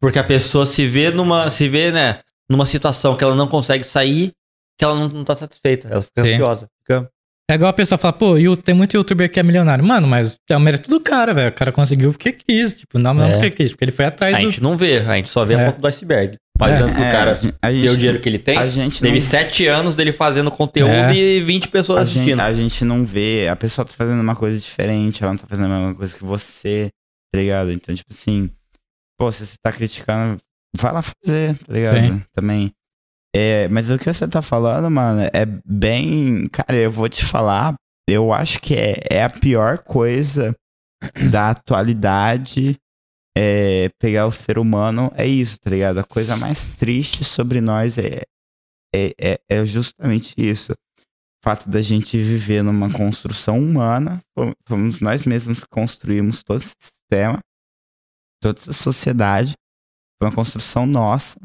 Porque 0.00 0.18
a 0.18 0.24
pessoa 0.24 0.64
se 0.64 0.86
vê 0.86 1.10
numa, 1.10 1.50
se 1.50 1.68
vê, 1.68 1.90
né, 1.92 2.16
numa 2.50 2.64
situação 2.64 3.16
que 3.16 3.22
ela 3.24 3.34
não 3.34 3.46
consegue 3.46 3.84
sair, 3.84 4.30
que 4.78 4.84
ela 4.84 4.94
não, 4.94 5.08
não 5.08 5.24
tá 5.24 5.34
satisfeita. 5.34 5.88
Ela 5.88 6.00
fica 6.02 6.22
Sim. 6.22 6.32
ansiosa. 6.34 6.68
Fica... 6.80 7.10
É 7.50 7.54
igual 7.54 7.70
a 7.70 7.72
pessoa 7.72 7.98
fala, 7.98 8.12
pô, 8.12 8.34
tem 8.62 8.74
muito 8.74 8.96
youtuber 8.96 9.30
que 9.30 9.40
é 9.40 9.42
milionário. 9.42 9.84
Mano, 9.84 10.06
mas 10.06 10.36
é 10.48 10.56
o 10.56 10.60
mérito 10.60 10.88
do 10.88 11.00
cara, 11.00 11.34
velho. 11.34 11.48
O 11.50 11.52
cara 11.52 11.72
conseguiu 11.72 12.12
porque 12.12 12.32
quis. 12.32 12.74
Tipo, 12.74 12.98
não, 12.98 13.12
não 13.12 13.26
É. 13.26 13.32
porque 13.32 13.50
quis, 13.50 13.72
porque 13.72 13.84
ele 13.84 13.92
foi 13.92 14.04
atrás 14.04 14.34
A 14.34 14.38
do. 14.38 14.44
gente 14.44 14.62
não 14.62 14.76
vê, 14.76 14.98
a 14.98 15.16
gente 15.16 15.28
só 15.28 15.44
vê 15.44 15.54
É. 15.54 15.62
a 15.62 15.66
ponta 15.66 15.80
do 15.80 15.86
iceberg. 15.88 16.36
Mas 16.58 16.72
É. 16.72 16.82
antes 16.82 16.94
do 16.94 17.02
É, 17.02 17.10
cara 17.10 17.30
a 17.30 17.34
gente- 17.34 17.54
gente- 17.64 17.82
ter 17.86 17.90
o 17.90 17.96
dinheiro 17.96 18.20
que 18.20 18.28
ele 18.28 18.38
tem, 18.38 18.56
a 18.58 18.66
gente 18.68 19.00
teve 19.00 19.14
não- 19.14 19.20
sete 19.20 19.66
anos 19.66 19.94
dele 19.94 20.12
fazendo 20.12 20.50
conteúdo 20.50 20.90
É. 20.92 21.14
e 21.14 21.40
20 21.40 21.68
pessoas 21.68 22.00
a 22.00 22.04
gente, 22.04 22.18
assistindo. 22.18 22.40
a 22.40 22.52
gente 22.52 22.84
não 22.84 23.04
vê, 23.04 23.48
a 23.48 23.56
pessoa 23.56 23.84
tá 23.84 23.92
fazendo 23.96 24.20
uma 24.20 24.36
coisa 24.36 24.58
diferente, 24.60 25.22
ela 25.22 25.32
não 25.32 25.38
tá 25.38 25.46
fazendo 25.48 25.72
a 25.72 25.78
mesma 25.78 25.94
coisa 25.94 26.14
que 26.16 26.22
você, 26.22 26.88
tá 27.32 27.40
ligado? 27.40 27.72
Então, 27.72 27.94
tipo 27.94 28.12
assim, 28.12 28.50
pô, 29.18 29.32
se 29.32 29.46
você 29.46 29.54
tá 29.64 29.72
criticando, 29.72 30.36
vai 30.76 30.92
lá 30.92 31.02
fazer, 31.02 31.56
tá 31.56 31.72
ligado? 31.72 31.96
Sim. 31.98 32.22
Também. 32.34 32.70
É, 33.34 33.68
mas 33.68 33.90
o 33.90 33.98
que 33.98 34.12
você 34.12 34.26
tá 34.26 34.42
falando, 34.42 34.90
mano, 34.90 35.20
é 35.32 35.44
bem. 35.64 36.48
Cara, 36.48 36.76
eu 36.76 36.90
vou 36.90 37.08
te 37.08 37.24
falar, 37.24 37.74
eu 38.08 38.32
acho 38.32 38.60
que 38.60 38.74
é, 38.74 39.02
é 39.10 39.22
a 39.24 39.30
pior 39.30 39.78
coisa 39.78 40.54
da 41.30 41.50
atualidade. 41.50 42.76
É, 43.38 43.88
pegar 44.00 44.26
o 44.26 44.32
ser 44.32 44.58
humano 44.58 45.12
é 45.14 45.26
isso, 45.26 45.58
tá 45.60 45.70
ligado? 45.70 45.98
A 45.98 46.04
coisa 46.04 46.36
mais 46.36 46.74
triste 46.74 47.22
sobre 47.22 47.60
nós 47.60 47.96
é, 47.96 48.22
é, 48.94 49.14
é, 49.20 49.40
é 49.48 49.64
justamente 49.64 50.34
isso. 50.36 50.72
O 50.72 51.44
fato 51.44 51.70
da 51.70 51.80
gente 51.80 52.20
viver 52.20 52.62
numa 52.62 52.92
construção 52.92 53.58
humana, 53.58 54.20
fom- 54.36 54.52
fomos 54.66 55.00
nós 55.00 55.24
mesmos 55.24 55.62
que 55.62 55.70
construímos 55.70 56.42
todo 56.42 56.56
esse 56.58 56.74
sistema, 56.80 57.38
toda 58.42 58.58
essa 58.58 58.72
sociedade, 58.72 59.54
foi 60.18 60.28
uma 60.28 60.34
construção 60.34 60.84
nossa. 60.84 61.40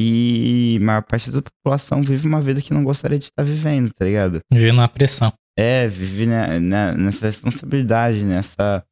E 0.00 0.78
a 0.80 0.84
maior 0.84 1.02
parte 1.02 1.30
da 1.30 1.42
população 1.42 2.02
vive 2.02 2.26
uma 2.26 2.40
vida 2.40 2.60
que 2.62 2.72
não 2.72 2.84
gostaria 2.84 3.18
de 3.18 3.24
estar 3.26 3.42
vivendo, 3.42 3.90
tá 3.94 4.04
ligado? 4.04 4.40
Viver 4.52 4.72
numa 4.72 4.88
pressão. 4.88 5.32
É, 5.58 5.88
vive 5.88 6.26
né, 6.26 6.60
né, 6.60 6.92
nessa 6.94 7.26
responsabilidade, 7.26 8.22
nessa. 8.22 8.82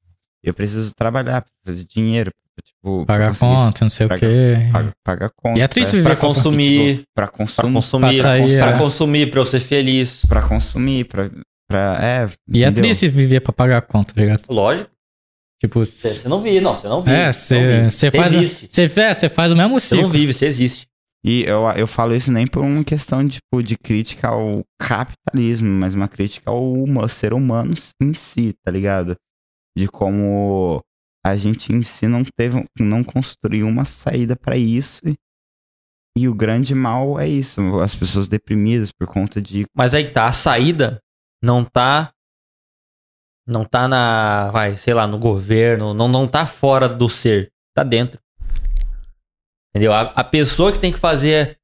Eu 0.45 0.53
preciso 0.53 0.93
trabalhar 0.97 1.43
pra 1.43 1.51
fazer 1.65 1.85
dinheiro, 1.85 2.31
pra, 2.55 2.65
tipo. 2.65 3.07
pra 3.07 3.15
Pagar 3.15 3.39
conta, 3.39 3.85
não 3.85 3.91
sei 3.91 4.07
o 4.07 4.09
pagar- 4.09 4.21
quê. 4.21 4.57
Pagar, 4.73 4.93
pagar 5.05 5.31
conta. 5.37 5.59
E 5.59 5.63
é 5.63 5.69
triste 5.69 5.91
pra- 5.91 5.99
viver 5.99 6.09
Pra 6.11 6.17
com- 6.17 6.27
consumir, 6.29 7.05
Pra 7.15 7.27
pra 7.29 7.37
consumir. 7.39 7.73
consumir, 7.73 8.01
Pra 8.01 8.11
pra, 8.13 8.23
sair, 8.23 8.41
cons- 8.43 8.55
pra 8.57 8.71
é. 8.71 8.79
consumir, 8.79 9.31
pra 9.31 9.41
eu 9.41 9.45
ser 9.45 9.61
feliz. 9.61 10.23
Pra 10.27 10.43
consumir, 10.43 11.05
pra. 11.05 11.31
pra 11.69 11.99
é, 12.01 12.29
E 12.49 12.63
é 12.65 12.67
entendeu? 12.69 12.83
triste 12.83 13.09
viver 13.09 13.41
pra 13.41 13.53
pagar 13.53 13.79
a 13.79 13.83
conta, 13.83 14.15
tá 14.15 14.21
ligado? 14.21 14.43
Lógico. 14.49 14.91
Tipo, 15.61 15.85
Você 15.87 16.29
não 16.29 16.39
vive, 16.41 16.61
não, 16.61 16.75
você 16.75 16.87
não 16.87 17.01
vive. 17.01 17.17
é, 17.17 17.33
você 17.33 18.11
faz. 18.11 18.33
existe. 18.35 18.69
Você 18.71 19.01
é, 19.01 19.15
você 19.15 19.29
faz 19.29 19.51
o 19.51 19.57
mesmo 19.57 19.81
Você 19.81 19.95
não 19.97 20.03
ciclo. 20.05 20.19
vive, 20.19 20.33
você 20.33 20.47
existe. 20.47 20.87
E 21.27 21.43
eu, 21.43 21.69
eu 21.77 21.89
falo 21.89 22.15
isso 22.15 22.31
nem 22.31 22.47
por 22.47 22.63
uma 22.63 22.85
questão 22.85 23.27
tipo, 23.27 23.61
de 23.61 23.77
crítica 23.77 24.29
ao 24.29 24.63
capitalismo, 24.81 25.69
mas 25.69 25.93
uma 25.93 26.07
crítica 26.07 26.49
ao 26.49 27.09
ser 27.09 27.35
humano 27.35 27.75
em 28.01 28.15
si, 28.15 28.55
tá 28.65 28.71
ligado? 28.71 29.17
De 29.77 29.89
como 29.89 30.81
a 31.27 31.35
gente 31.35 31.73
em 31.73 31.83
si 31.83 32.07
não 32.07 32.23
teve, 32.25 32.65
não 32.79 33.03
construiu 33.03 33.67
uma 33.67 33.85
saída 33.85 34.37
pra 34.37 34.57
isso. 34.57 35.01
E 36.17 36.29
o 36.29 36.35
grande 36.35 36.77
mal 36.77 37.19
é 37.19 37.29
isso, 37.29 37.61
as 37.81 37.97
pessoas 37.97 38.29
deprimidas 38.29 38.93
por 38.93 39.09
conta 39.09 39.43
de 39.43 39.67
Mas 39.77 39.95
aí 39.95 40.09
tá, 40.09 40.27
a 40.27 40.33
saída 40.33 41.01
não 41.43 41.65
tá. 41.65 42.13
Não 43.45 43.65
tá 43.65 43.89
na. 43.89 44.51
Vai, 44.53 44.77
sei 44.77 44.95
lá, 44.95 45.09
no 45.09 45.19
governo, 45.19 45.93
não, 45.93 46.07
não 46.07 46.27
tá 46.27 46.47
fora 46.47 46.89
do 46.89 47.09
ser, 47.09 47.51
tá 47.75 47.83
dentro. 47.83 48.21
Entendeu? 49.77 49.93
A, 49.93 50.01
a 50.01 50.25
pessoa 50.25 50.73
que 50.73 50.79
tem 50.79 50.91
que 50.91 50.99
fazer 50.99 51.59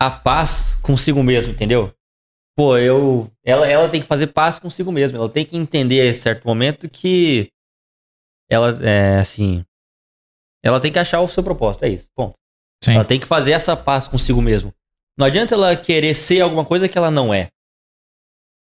a 0.00 0.10
paz 0.10 0.74
consigo 0.76 1.22
mesmo, 1.22 1.52
entendeu? 1.52 1.92
Pô, 2.56 2.78
eu. 2.78 3.30
Ela, 3.44 3.68
ela 3.68 3.90
tem 3.90 4.00
que 4.00 4.06
fazer 4.06 4.28
paz 4.28 4.58
consigo 4.58 4.90
mesma. 4.90 5.18
Ela 5.18 5.28
tem 5.28 5.44
que 5.44 5.54
entender 5.54 6.08
em 6.08 6.14
certo 6.14 6.46
momento 6.46 6.88
que. 6.88 7.50
Ela, 8.50 8.70
é 8.82 9.18
assim. 9.18 9.62
Ela 10.64 10.80
tem 10.80 10.90
que 10.90 10.98
achar 10.98 11.20
o 11.20 11.28
seu 11.28 11.44
propósito, 11.44 11.84
é 11.84 11.90
isso. 11.90 12.08
Bom, 12.16 12.32
Sim. 12.82 12.94
ela 12.94 13.04
tem 13.04 13.20
que 13.20 13.26
fazer 13.26 13.52
essa 13.52 13.76
paz 13.76 14.08
consigo 14.08 14.40
mesmo. 14.40 14.72
Não 15.18 15.26
adianta 15.26 15.54
ela 15.54 15.76
querer 15.76 16.14
ser 16.14 16.40
alguma 16.40 16.64
coisa 16.64 16.88
que 16.88 16.96
ela 16.96 17.10
não 17.10 17.34
é. 17.34 17.50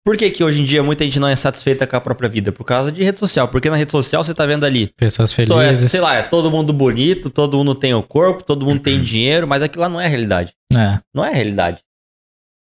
Por 0.09 0.17
que, 0.17 0.31
que 0.31 0.43
hoje 0.43 0.59
em 0.59 0.63
dia 0.63 0.81
muita 0.81 1.03
gente 1.03 1.19
não 1.19 1.27
é 1.27 1.35
satisfeita 1.35 1.85
com 1.85 1.95
a 1.95 2.01
própria 2.01 2.27
vida? 2.27 2.51
Por 2.51 2.63
causa 2.63 2.91
de 2.91 3.03
rede 3.03 3.19
social. 3.19 3.47
Porque 3.47 3.69
na 3.69 3.75
rede 3.75 3.91
social 3.91 4.23
você 4.23 4.33
tá 4.33 4.43
vendo 4.43 4.65
ali. 4.65 4.87
Pessoas 4.97 5.31
é, 5.31 5.35
felizes. 5.35 5.91
sei 5.91 6.01
lá, 6.01 6.15
é 6.15 6.23
todo 6.23 6.49
mundo 6.49 6.73
bonito, 6.73 7.29
todo 7.29 7.55
mundo 7.55 7.75
tem 7.75 7.93
o 7.93 8.01
corpo, 8.01 8.43
todo 8.43 8.65
mundo 8.65 8.81
tem 8.81 9.03
dinheiro, 9.03 9.47
mas 9.47 9.61
aquilo 9.61 9.83
lá 9.83 9.87
não 9.87 10.01
é 10.01 10.07
a 10.07 10.09
realidade. 10.09 10.51
É. 10.73 10.99
Não 11.13 11.23
é 11.23 11.29
a 11.29 11.33
realidade. 11.35 11.83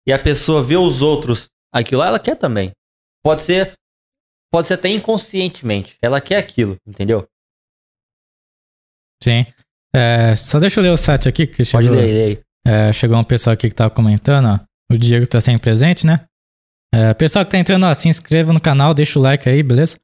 E 0.05 0.13
a 0.13 0.19
pessoa 0.19 0.63
vê 0.63 0.77
os 0.77 1.01
outros, 1.01 1.47
aquilo 1.73 2.01
lá 2.01 2.09
ela 2.09 2.19
quer 2.19 2.35
também. 2.35 2.73
Pode 3.23 3.41
ser. 3.41 3.73
Pode 4.51 4.67
ser 4.67 4.75
até 4.75 4.89
inconscientemente. 4.89 5.97
Ela 5.99 6.21
quer 6.21 6.37
aquilo, 6.37 6.77
entendeu? 6.85 7.27
Sim. 9.23 9.47
É, 9.95 10.35
só 10.35 10.59
deixa 10.59 10.79
eu 10.79 10.83
ler 10.83 10.91
o 10.91 10.97
site 10.97 11.27
aqui 11.27 11.47
que 11.47 11.65
chegou. 11.65 11.87
Pode 11.87 11.99
ler, 11.99 12.05
ler 12.05 12.23
aí. 12.23 12.37
É, 12.63 12.93
chegou 12.93 13.17
um 13.17 13.23
pessoal 13.23 13.55
aqui 13.55 13.67
que 13.67 13.73
tava 13.73 13.89
comentando, 13.89 14.45
ó. 14.45 14.93
O 14.93 14.95
Diego 14.95 15.25
tá 15.25 15.41
sempre 15.41 15.63
presente, 15.63 16.05
né? 16.05 16.27
É, 16.93 17.13
pessoal 17.13 17.45
que 17.45 17.51
tá 17.51 17.57
entrando, 17.57 17.85
ó, 17.85 17.93
se 17.93 18.09
inscreva 18.09 18.51
no 18.51 18.59
canal, 18.59 18.93
deixa 18.93 19.17
o 19.17 19.21
like 19.21 19.47
aí, 19.47 19.63
beleza? 19.63 19.95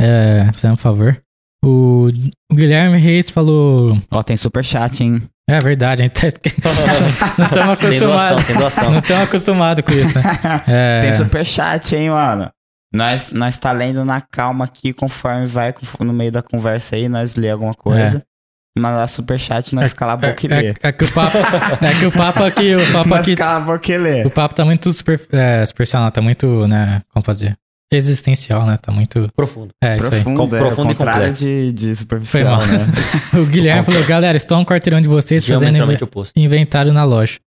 É, 0.00 0.48
fazendo 0.52 0.74
um 0.74 0.76
favor. 0.76 1.20
O, 1.64 2.08
o 2.50 2.54
Guilherme 2.54 2.98
Reis 2.98 3.30
falou. 3.30 3.98
Ó, 4.10 4.22
tem 4.22 4.36
superchat, 4.36 5.02
hein? 5.02 5.22
É 5.48 5.58
verdade, 5.58 6.02
a 6.02 6.06
gente 6.06 6.14
tá 6.20 6.28
esquecendo. 6.28 6.62
não 7.36 7.46
estamos 7.46 7.78
Tem 7.78 7.98
doação, 7.98 8.38
acostumados. 8.38 8.44
tem 8.46 8.56
doação. 8.56 8.90
Não 8.90 8.98
estamos 9.00 9.24
acostumados 9.24 9.84
com 9.84 9.92
isso, 9.92 10.14
né? 10.18 10.22
É, 10.68 11.00
Tem 11.00 11.12
superchat, 11.12 11.96
hein, 11.96 12.10
mano? 12.10 12.50
Nós, 12.94 13.30
nós 13.30 13.58
tá 13.58 13.72
lendo 13.72 14.04
na 14.04 14.20
calma 14.20 14.64
aqui, 14.64 14.92
conforme 14.92 15.46
vai 15.46 15.74
no 16.00 16.12
meio 16.12 16.32
da 16.32 16.42
conversa 16.42 16.96
aí, 16.96 17.08
nós 17.08 17.34
lê 17.34 17.50
alguma 17.50 17.74
coisa. 17.74 18.24
Mandar 18.78 19.08
superchat, 19.08 19.74
nós 19.74 19.92
cala 19.92 20.12
a 20.12 20.16
boca 20.16 20.46
e 20.46 20.48
lê. 20.48 20.68
é, 20.70 20.74
é 20.82 20.92
que 20.92 21.04
o 21.04 21.12
papo, 21.12 21.36
é 21.84 21.98
que 21.98 22.06
o 22.06 22.12
papo 22.12 22.42
aqui, 22.44 22.76
o 22.76 22.86
papo 22.92 23.08
Nós 23.10 23.20
aqui, 23.20 23.34
cala 23.36 23.56
a 23.56 23.60
boca 23.60 23.96
lê. 23.98 24.24
o 24.24 24.30
papo 24.30 24.54
tá 24.54 24.64
muito 24.64 24.92
super, 24.92 25.20
é, 25.32 25.66
superficial, 25.66 26.04
não, 26.04 26.10
tá 26.10 26.22
muito, 26.22 26.66
né, 26.68 27.00
como 27.12 27.24
fazer? 27.24 27.56
Existencial, 27.92 28.64
né? 28.66 28.76
Tá 28.76 28.92
muito, 28.92 29.28
Profundo. 29.34 29.70
é 29.82 29.96
isso 29.96 30.06
aí. 30.14 30.22
Profundo, 30.22 30.48
Com- 30.48 30.56
é, 30.56 30.58
profundo 30.60 30.90
e 30.90 30.92
o 30.92 30.96
contrário 30.96 31.20
complexo. 31.22 31.44
de, 31.44 31.72
de 31.72 31.84
Foi 31.86 31.94
superficial, 31.96 32.58
mal. 32.58 32.66
né? 32.68 32.86
O 33.42 33.46
Guilherme 33.46 33.84
falou, 33.84 34.04
galera, 34.04 34.36
estou 34.36 34.56
no 34.58 34.64
quarteirão 34.64 35.00
de 35.00 35.08
vocês 35.08 35.44
fazendo 35.44 36.04
oposto. 36.04 36.32
inventário 36.38 36.92
na 36.92 37.02
loja. 37.02 37.40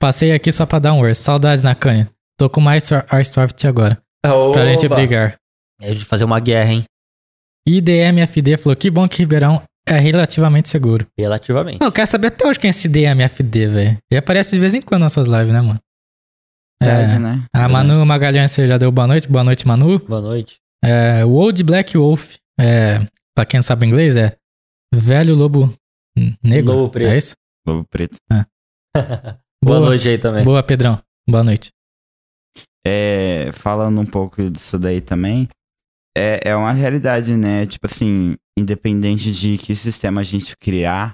Passei 0.00 0.30
aqui 0.32 0.52
só 0.52 0.64
pra 0.64 0.78
dar 0.78 0.92
um 0.92 1.00
oi. 1.00 1.12
Saudades 1.12 1.64
na 1.64 1.74
Cânia. 1.74 2.08
Tô 2.38 2.48
com 2.48 2.60
mais 2.60 2.88
Arstoft 2.92 3.66
agora. 3.66 3.98
Pra 4.22 4.64
gente 4.66 4.86
Oba! 4.86 4.94
brigar. 4.94 5.34
É 5.82 5.92
de 5.92 6.04
fazer 6.04 6.24
uma 6.24 6.38
guerra, 6.38 6.70
hein? 6.72 6.84
IDMFD 7.66 8.56
falou, 8.58 8.76
que 8.76 8.90
bom 8.90 9.08
que 9.08 9.18
Ribeirão 9.18 9.60
é 9.88 9.98
relativamente 9.98 10.68
seguro. 10.68 11.06
Relativamente. 11.18 11.80
Não, 11.80 11.88
eu 11.88 11.92
quero 11.92 12.06
saber 12.06 12.28
até 12.28 12.46
hoje 12.46 12.58
quem 12.58 12.68
é 12.68 12.70
esse 12.70 12.86
IDMFD, 12.88 13.66
velho. 13.68 13.98
E 14.12 14.16
aparece 14.16 14.52
de 14.52 14.58
vez 14.60 14.74
em 14.74 14.80
quando 14.82 15.02
nas 15.02 15.16
nossas 15.16 15.32
lives, 15.32 15.52
né, 15.52 15.60
mano? 15.60 15.78
Deve, 16.82 17.12
É, 17.14 17.18
né? 17.18 17.44
a 17.54 17.68
Manu 17.68 18.04
Magalhães 18.04 18.50
você 18.50 18.66
já 18.68 18.76
deu 18.78 18.90
boa 18.90 19.06
noite. 19.06 19.28
Boa 19.28 19.44
noite, 19.44 19.66
Manu. 19.66 19.98
Boa 20.00 20.20
noite. 20.20 20.56
É, 20.84 21.24
o 21.24 21.30
Old 21.32 21.62
Black 21.62 21.96
Wolf, 21.96 22.34
é, 22.60 22.98
pra 23.34 23.46
quem 23.46 23.58
não 23.58 23.62
sabe 23.62 23.86
inglês, 23.86 24.16
é 24.16 24.28
velho 24.94 25.34
lobo 25.34 25.72
negro. 26.42 26.72
Lobo 26.74 26.90
preto. 26.92 27.10
É 27.10 27.16
isso? 27.16 27.34
Lobo 27.66 27.84
preto. 27.88 28.16
Boa, 29.64 29.78
Boa. 29.78 29.80
noite 29.80 30.08
aí 30.08 30.18
também. 30.18 30.44
Boa, 30.44 30.62
Pedrão. 30.62 31.00
Boa 31.28 31.42
noite. 31.42 31.70
É, 32.86 33.50
falando 33.52 33.98
um 34.00 34.04
pouco 34.06 34.50
disso 34.50 34.78
daí 34.78 35.00
também, 35.00 35.48
é, 36.16 36.40
é 36.50 36.56
uma 36.56 36.72
realidade, 36.72 37.36
né? 37.36 37.66
Tipo 37.66 37.86
assim, 37.86 38.36
independente 38.58 39.32
de 39.32 39.58
que 39.58 39.74
sistema 39.74 40.20
a 40.20 40.24
gente 40.24 40.56
criar, 40.56 41.12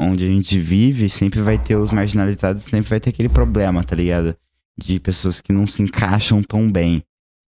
onde 0.00 0.24
a 0.24 0.28
gente 0.28 0.58
vive, 0.58 1.08
sempre 1.08 1.40
vai 1.40 1.58
ter 1.58 1.76
os 1.76 1.90
marginalizados, 1.90 2.62
sempre 2.62 2.88
vai 2.90 3.00
ter 3.00 3.10
aquele 3.10 3.28
problema, 3.28 3.82
tá 3.82 3.96
ligado? 3.96 4.36
De 4.78 4.98
pessoas 5.00 5.40
que 5.40 5.52
não 5.52 5.66
se 5.66 5.82
encaixam 5.82 6.42
tão 6.42 6.70
bem. 6.70 7.02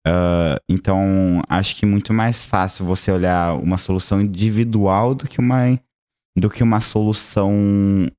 Ah, 0.05 0.59
então, 0.67 1.41
acho 1.47 1.75
que 1.75 1.85
é 1.85 1.87
muito 1.87 2.13
mais 2.13 2.43
fácil 2.43 2.85
você 2.85 3.11
olhar 3.11 3.55
uma 3.55 3.77
solução 3.77 4.21
individual 4.21 5.13
do 5.13 5.27
que 5.27 5.39
uma, 5.39 5.79
do 6.37 6.49
que 6.49 6.63
uma 6.63 6.81
solução 6.81 7.53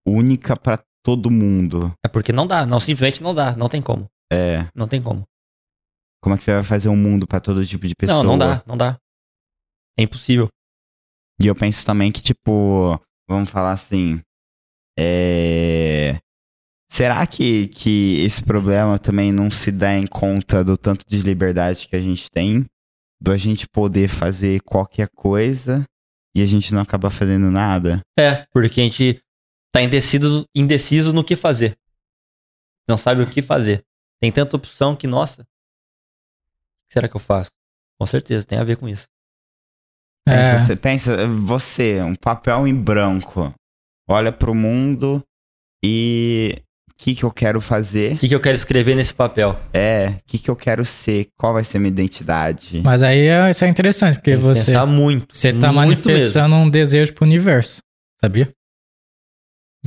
única 0.07 0.57
pra 0.57 0.79
todo 1.03 1.31
mundo. 1.31 1.93
É 2.05 2.09
porque 2.09 2.33
não 2.33 2.47
dá, 2.47 2.67
não, 2.67 2.79
simplesmente 2.79 3.23
não 3.23 3.35
dá, 3.35 3.57
não 3.57 3.69
tem 3.69 3.83
como. 3.83 4.07
É, 4.33 4.67
Não 4.75 4.87
tem 4.87 5.03
como. 5.03 5.25
Como 6.21 6.35
é 6.35 6.39
que 6.39 6.45
você 6.45 6.53
vai 6.53 6.63
fazer 6.63 6.89
um 6.89 6.97
mundo 6.97 7.27
pra 7.27 7.41
todo 7.41 7.65
tipo 7.65 7.87
de 7.87 7.95
pessoa? 7.95 8.23
Não, 8.23 8.33
não 8.33 8.39
dá, 8.39 8.63
não 8.67 8.77
dá. 8.77 8.99
É 9.99 10.03
impossível. 10.03 10.49
E 11.41 11.47
eu 11.47 11.55
penso 11.55 11.85
também 11.85 12.13
que, 12.13 12.23
tipo, 12.23 13.01
vamos 13.29 13.49
falar 13.51 13.73
assim. 13.73 14.21
É. 14.99 16.19
Será 16.91 17.27
que, 17.27 17.69
que 17.69 18.21
esse 18.25 18.43
problema 18.43 18.99
também 18.99 19.33
não 19.33 19.51
se 19.51 19.71
dá 19.71 19.95
em 19.95 20.07
conta 20.07 20.63
do 20.65 20.77
tanto 20.77 21.05
de 21.07 21.23
liberdade 21.23 21.89
que 21.89 21.97
a 21.97 22.01
gente 22.01 22.31
tem? 22.31 22.67
Do 23.21 23.33
a 23.33 23.37
gente 23.37 23.69
poder 23.69 24.09
fazer 24.09 24.61
qualquer 24.63 25.09
coisa 25.15 25.85
e 26.35 26.43
a 26.43 26.47
gente 26.47 26.75
não 26.75 26.83
acaba 26.83 27.09
fazendo 27.09 27.51
nada? 27.51 28.01
É, 28.19 28.45
porque 28.53 28.81
a 28.81 28.85
gente 28.85 29.23
tá 29.73 29.81
indeciso, 29.81 30.45
indeciso 30.55 31.13
no 31.13 31.25
que 31.25 31.37
fazer. 31.37 31.77
Não 32.89 32.97
sabe 32.97 33.23
o 33.23 33.31
que 33.31 33.41
fazer. 33.41 33.85
Tem 34.21 34.33
tanta 34.33 34.57
opção 34.57 34.97
que, 34.97 35.07
nossa, 35.07 35.47
que 36.91 36.95
será 36.95 37.09
que 37.09 37.17
eu 37.17 37.21
faço? 37.21 37.51
Com 38.01 38.07
certeza, 38.07 38.45
tem 38.45 38.59
a 38.59 38.65
ver 38.65 38.77
com 38.77 38.89
isso. 38.89 39.05
Pensa, 40.27 40.41
É, 40.41 40.59
você, 40.59 40.77
pensa, 40.77 41.29
você, 41.29 42.03
um 42.03 42.15
papel 42.15 42.67
em 42.67 42.75
branco, 42.75 43.55
olha 44.09 44.33
pro 44.33 44.55
mundo 44.55 45.23
e. 45.85 46.57
O 46.91 47.03
que, 47.03 47.15
que 47.15 47.25
eu 47.25 47.31
quero 47.31 47.63
fazer? 47.63 48.13
O 48.13 48.17
que, 48.19 48.29
que 48.29 48.35
eu 48.35 48.41
quero 48.41 48.55
escrever 48.57 48.95
nesse 48.95 49.15
papel? 49.15 49.59
É, 49.73 50.09
o 50.19 50.25
que, 50.27 50.39
que 50.39 50.51
eu 50.51 50.57
quero 50.57 50.85
ser? 50.85 51.29
Qual 51.39 51.55
vai 51.55 51.65
ser 51.65 51.79
minha 51.79 51.89
identidade? 51.89 52.83
mas 52.85 53.03
aí 53.03 53.21
é, 53.21 53.51
isso 53.51 53.65
é 53.65 53.69
interessante, 53.69 54.17
porque 54.17 54.37
você, 54.37 54.67
Pensar 54.73 54.85
muito. 54.85 55.35
você 55.35 55.51
tá 55.51 55.73
muito 55.73 55.89
mesmo. 55.89 56.05
manifestando 56.11 56.57
um 56.57 56.69
desejo 56.69 57.15
pro 57.15 57.25
universo, 57.25 57.81
sabia? 58.21 58.51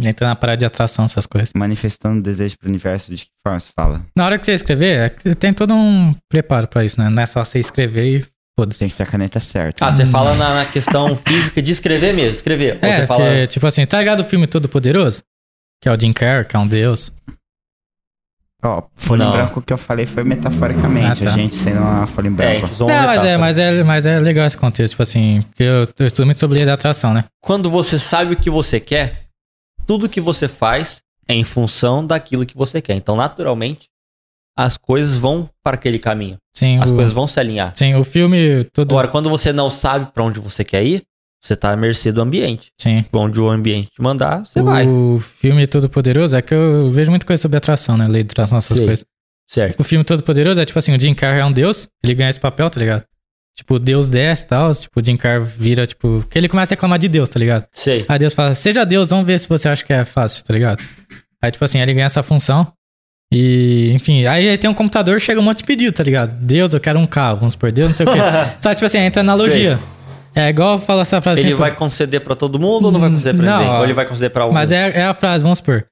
Entra 0.02 0.28
na 0.28 0.36
parada 0.36 0.58
de 0.58 0.66
atração, 0.66 1.06
essas 1.06 1.26
coisas. 1.28 1.52
manifestando 1.56 2.22
desejo 2.22 2.58
pro 2.58 2.68
universo, 2.68 3.14
de 3.16 3.26
que 3.26 3.32
forma 3.46 3.60
você 3.60 3.72
fala? 3.76 4.02
Na 4.16 4.26
hora 4.26 4.40
que 4.40 4.46
você 4.46 4.54
escrever, 4.54 5.00
é 5.26 5.34
tem 5.36 5.54
todo 5.54 5.74
um 5.74 6.16
preparo 6.30 6.68
pra 6.68 6.84
isso, 6.84 7.00
né? 7.00 7.10
Não 7.10 7.22
é 7.22 7.26
só 7.28 7.44
você 7.44 7.60
escrever 7.60 8.18
e 8.20 8.26
foda-se. 8.60 8.80
Tem 8.80 8.90
que 8.90 8.96
ser 8.96 9.04
a 9.04 9.06
caneta 9.06 9.40
certa. 9.40 9.86
Ah, 9.86 9.92
você 9.92 10.06
fala 10.06 10.34
na, 10.36 10.56
na 10.56 10.66
questão 10.66 11.16
física 11.18 11.62
de 11.62 11.72
escrever 11.72 12.12
mesmo, 12.14 12.32
escrever. 12.36 12.80
Ou 12.82 12.90
É, 12.90 13.02
você 13.02 13.06
fala. 13.08 13.24
que, 13.24 13.48
tipo 13.48 13.68
assim, 13.68 13.86
tá 13.86 14.00
ligado 14.00 14.22
o 14.22 14.26
filme 14.26 14.48
Todo 14.48 14.68
Poderoso? 14.68 15.22
Que 15.80 15.88
é 15.90 15.92
o 15.92 16.00
Jim 16.00 16.12
Carrey, 16.12 16.46
que 16.46 16.56
é 16.56 16.60
um 16.60 16.68
deus. 16.68 17.12
Ó, 18.66 18.82
folha 18.96 19.26
em 19.26 19.32
branco 19.32 19.62
que 19.62 19.74
eu 19.74 19.78
falei 19.78 20.06
foi 20.06 20.24
metaforicamente, 20.24 21.22
Ah, 21.22 21.26
tá. 21.26 21.34
a 21.34 21.38
gente 21.38 21.54
sendo 21.54 21.82
uma 21.82 22.08
folha 22.08 22.30
em 22.30 22.32
É, 22.32 22.34
a 22.34 22.36
branco. 22.60 22.74
usou 22.74 22.88
Não, 22.88 23.04
mas 23.06 23.24
é, 23.26 23.38
mas, 23.38 23.58
é, 23.58 23.84
mas 23.84 24.06
é 24.06 24.20
legal 24.22 24.48
esse 24.48 24.58
contexto, 24.58 24.92
tipo 24.94 25.04
assim, 25.04 25.42
porque 25.50 25.64
eu, 25.64 25.86
eu 26.00 26.08
estudo 26.08 26.26
muito 26.26 26.40
sobre 26.40 26.58
lei 26.58 26.66
da 26.66 26.74
atração, 26.74 27.14
né? 27.14 27.26
Quando 27.44 27.70
você 27.70 28.00
sabe 28.00 28.34
o 28.34 28.38
que 28.38 28.50
você 28.50 28.80
quer, 28.80 29.23
tudo 29.86 30.10
que 30.10 30.22
você 30.22 30.48
faz 30.48 31.02
é 31.28 31.34
em 31.34 31.44
função 31.44 32.06
daquilo 32.06 32.46
que 32.46 32.56
você 32.56 32.82
quer. 32.82 32.96
Então, 32.96 33.16
naturalmente, 33.16 33.88
as 34.58 34.78
coisas 34.78 35.18
vão 35.18 35.50
para 35.64 35.76
aquele 35.76 35.98
caminho. 36.00 36.38
Sim, 36.56 36.78
As 36.80 36.92
o, 36.92 36.96
coisas 36.96 37.12
vão 37.14 37.26
se 37.26 37.40
alinhar. 37.40 37.74
sim, 37.76 37.96
o 37.96 38.04
filme 38.04 38.64
todo. 38.66 38.92
Agora, 38.92 39.08
quando 39.08 39.30
você 39.30 39.52
não 39.52 39.70
sabe 39.70 40.12
para 40.14 40.24
onde 40.24 40.40
você 40.40 40.64
quer 40.64 40.84
ir, 40.86 41.02
você 41.42 41.56
tá 41.56 41.72
à 41.72 41.76
mercê 41.76 42.12
do 42.12 42.22
ambiente. 42.22 42.68
Sim. 42.80 43.04
Onde 43.12 43.40
o 43.42 43.50
ambiente 43.50 43.90
te 43.90 44.02
mandar, 44.02 44.46
você 44.46 44.62
vai. 44.62 44.88
o 44.88 45.20
filme 45.20 45.66
Todo 45.66 45.90
Poderoso 45.90 46.36
é 46.38 46.42
que 46.42 46.54
eu 46.54 46.92
vejo 46.92 47.10
muita 47.10 47.26
coisa 47.26 47.42
sobre 47.42 47.58
atração, 47.58 47.98
né? 47.98 48.06
Lei 48.08 48.24
de 48.24 48.32
atração, 48.32 48.58
essas 48.60 48.78
Sei. 48.78 48.86
coisas. 48.86 49.06
Certo. 49.50 49.80
O 49.80 49.84
filme 49.84 50.06
Todo 50.06 50.24
Poderoso 50.24 50.60
é 50.62 50.66
tipo 50.66 50.80
assim, 50.80 50.96
o 50.96 51.00
Jim 51.00 51.14
Carrey 51.14 51.42
é 51.42 51.46
um 51.46 51.52
deus, 51.52 51.88
ele 52.04 52.14
ganha 52.14 52.30
esse 52.30 52.40
papel, 52.40 52.70
tá 52.70 52.80
ligado? 52.80 53.04
Tipo, 53.56 53.78
Deus 53.78 54.10
desce 54.10 54.44
e 54.44 54.48
tal, 54.48 54.74
tipo, 54.74 55.00
o 55.00 55.06
Jim 55.06 55.16
Carrey 55.16 55.46
vira, 55.46 55.86
tipo... 55.86 56.22
Porque 56.22 56.38
ele 56.40 56.48
começa 56.50 56.74
a 56.74 56.76
reclamar 56.76 56.98
de 56.98 57.08
Deus, 57.08 57.30
tá 57.30 57.40
ligado? 57.40 57.66
Sei. 57.72 58.04
Aí 58.10 58.18
Deus 58.18 58.34
fala, 58.34 58.54
seja 58.56 58.84
Deus, 58.84 59.10
vamos 59.10 59.28
ver 59.28 59.40
se 59.40 59.48
você 59.48 59.70
acha 59.70 59.84
que 59.84 59.94
é 59.94 60.04
fácil, 60.04 60.44
tá 60.44 60.54
ligado? 60.54 60.84
Aí, 61.42 61.52
tipo 61.52 61.64
assim, 61.64 61.80
ele 61.80 61.94
ganha 61.94 62.08
essa 62.08 62.24
função. 62.24 62.74
E, 63.32 63.92
enfim, 63.94 64.26
aí, 64.26 64.50
aí 64.50 64.58
tem 64.58 64.70
um 64.70 64.74
computador, 64.74 65.20
chega 65.20 65.40
um 65.40 65.44
monte 65.44 65.60
de 65.60 65.64
pedido, 65.66 65.94
tá 65.94 66.04
ligado? 66.04 66.32
Deus, 66.40 66.74
eu 66.74 66.80
quero 66.80 66.98
um 67.00 67.06
carro, 67.08 67.38
vamos 67.38 67.56
por 67.56 67.72
Deus, 67.72 67.90
não 67.90 67.96
sei 67.96 68.06
o 68.08 68.12
quê. 68.12 68.20
Só, 68.60 68.74
tipo 68.74 68.86
assim, 68.86 68.98
entra 69.00 69.22
analogia. 69.22 69.80
É 70.36 70.50
igual 70.50 70.80
fala 70.80 71.04
essa 71.04 71.22
frase. 71.22 71.42
Ele 71.42 71.50
que- 71.50 71.56
vai 71.56 71.76
conceder 71.76 72.22
pra 72.22 72.36
todo 72.36 72.58
mundo 72.60 72.86
ou 72.86 72.92
não 72.92 73.00
vai 73.00 73.10
conceder 73.10 73.36
pra 73.36 73.46
Não, 73.46 73.58
ninguém? 73.60 73.78
Ou 73.78 73.84
ele 73.84 73.94
vai 73.94 74.06
conceder 74.06 74.32
pra 74.32 74.44
alguns? 74.44 74.56
Mas 74.56 74.72
é, 74.72 75.00
é 75.00 75.06
a 75.06 75.14
frase, 75.14 75.44
vamos 75.44 75.60
supor. 75.60 75.86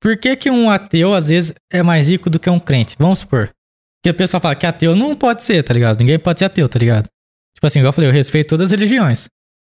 Por 0.00 0.16
que, 0.16 0.34
que 0.36 0.50
um 0.50 0.68
ateu, 0.70 1.14
às 1.14 1.28
vezes, 1.28 1.54
é 1.72 1.82
mais 1.82 2.08
rico 2.08 2.28
do 2.30 2.38
que 2.38 2.48
um 2.50 2.58
crente? 2.58 2.96
Vamos 2.98 3.20
supor. 3.20 3.50
Porque 4.00 4.10
o 4.10 4.14
pessoal 4.14 4.40
fala 4.40 4.54
que 4.54 4.66
ateu 4.66 4.94
não 4.94 5.14
pode 5.14 5.42
ser, 5.42 5.62
tá 5.62 5.74
ligado? 5.74 5.98
Ninguém 5.98 6.18
pode 6.18 6.38
ser 6.38 6.44
ateu, 6.46 6.68
tá 6.68 6.78
ligado? 6.78 7.06
Tipo 7.54 7.66
assim, 7.66 7.80
igual 7.80 7.88
eu 7.88 7.92
falei, 7.92 8.10
eu 8.10 8.14
respeito 8.14 8.48
todas 8.50 8.66
as 8.66 8.70
religiões. 8.78 9.26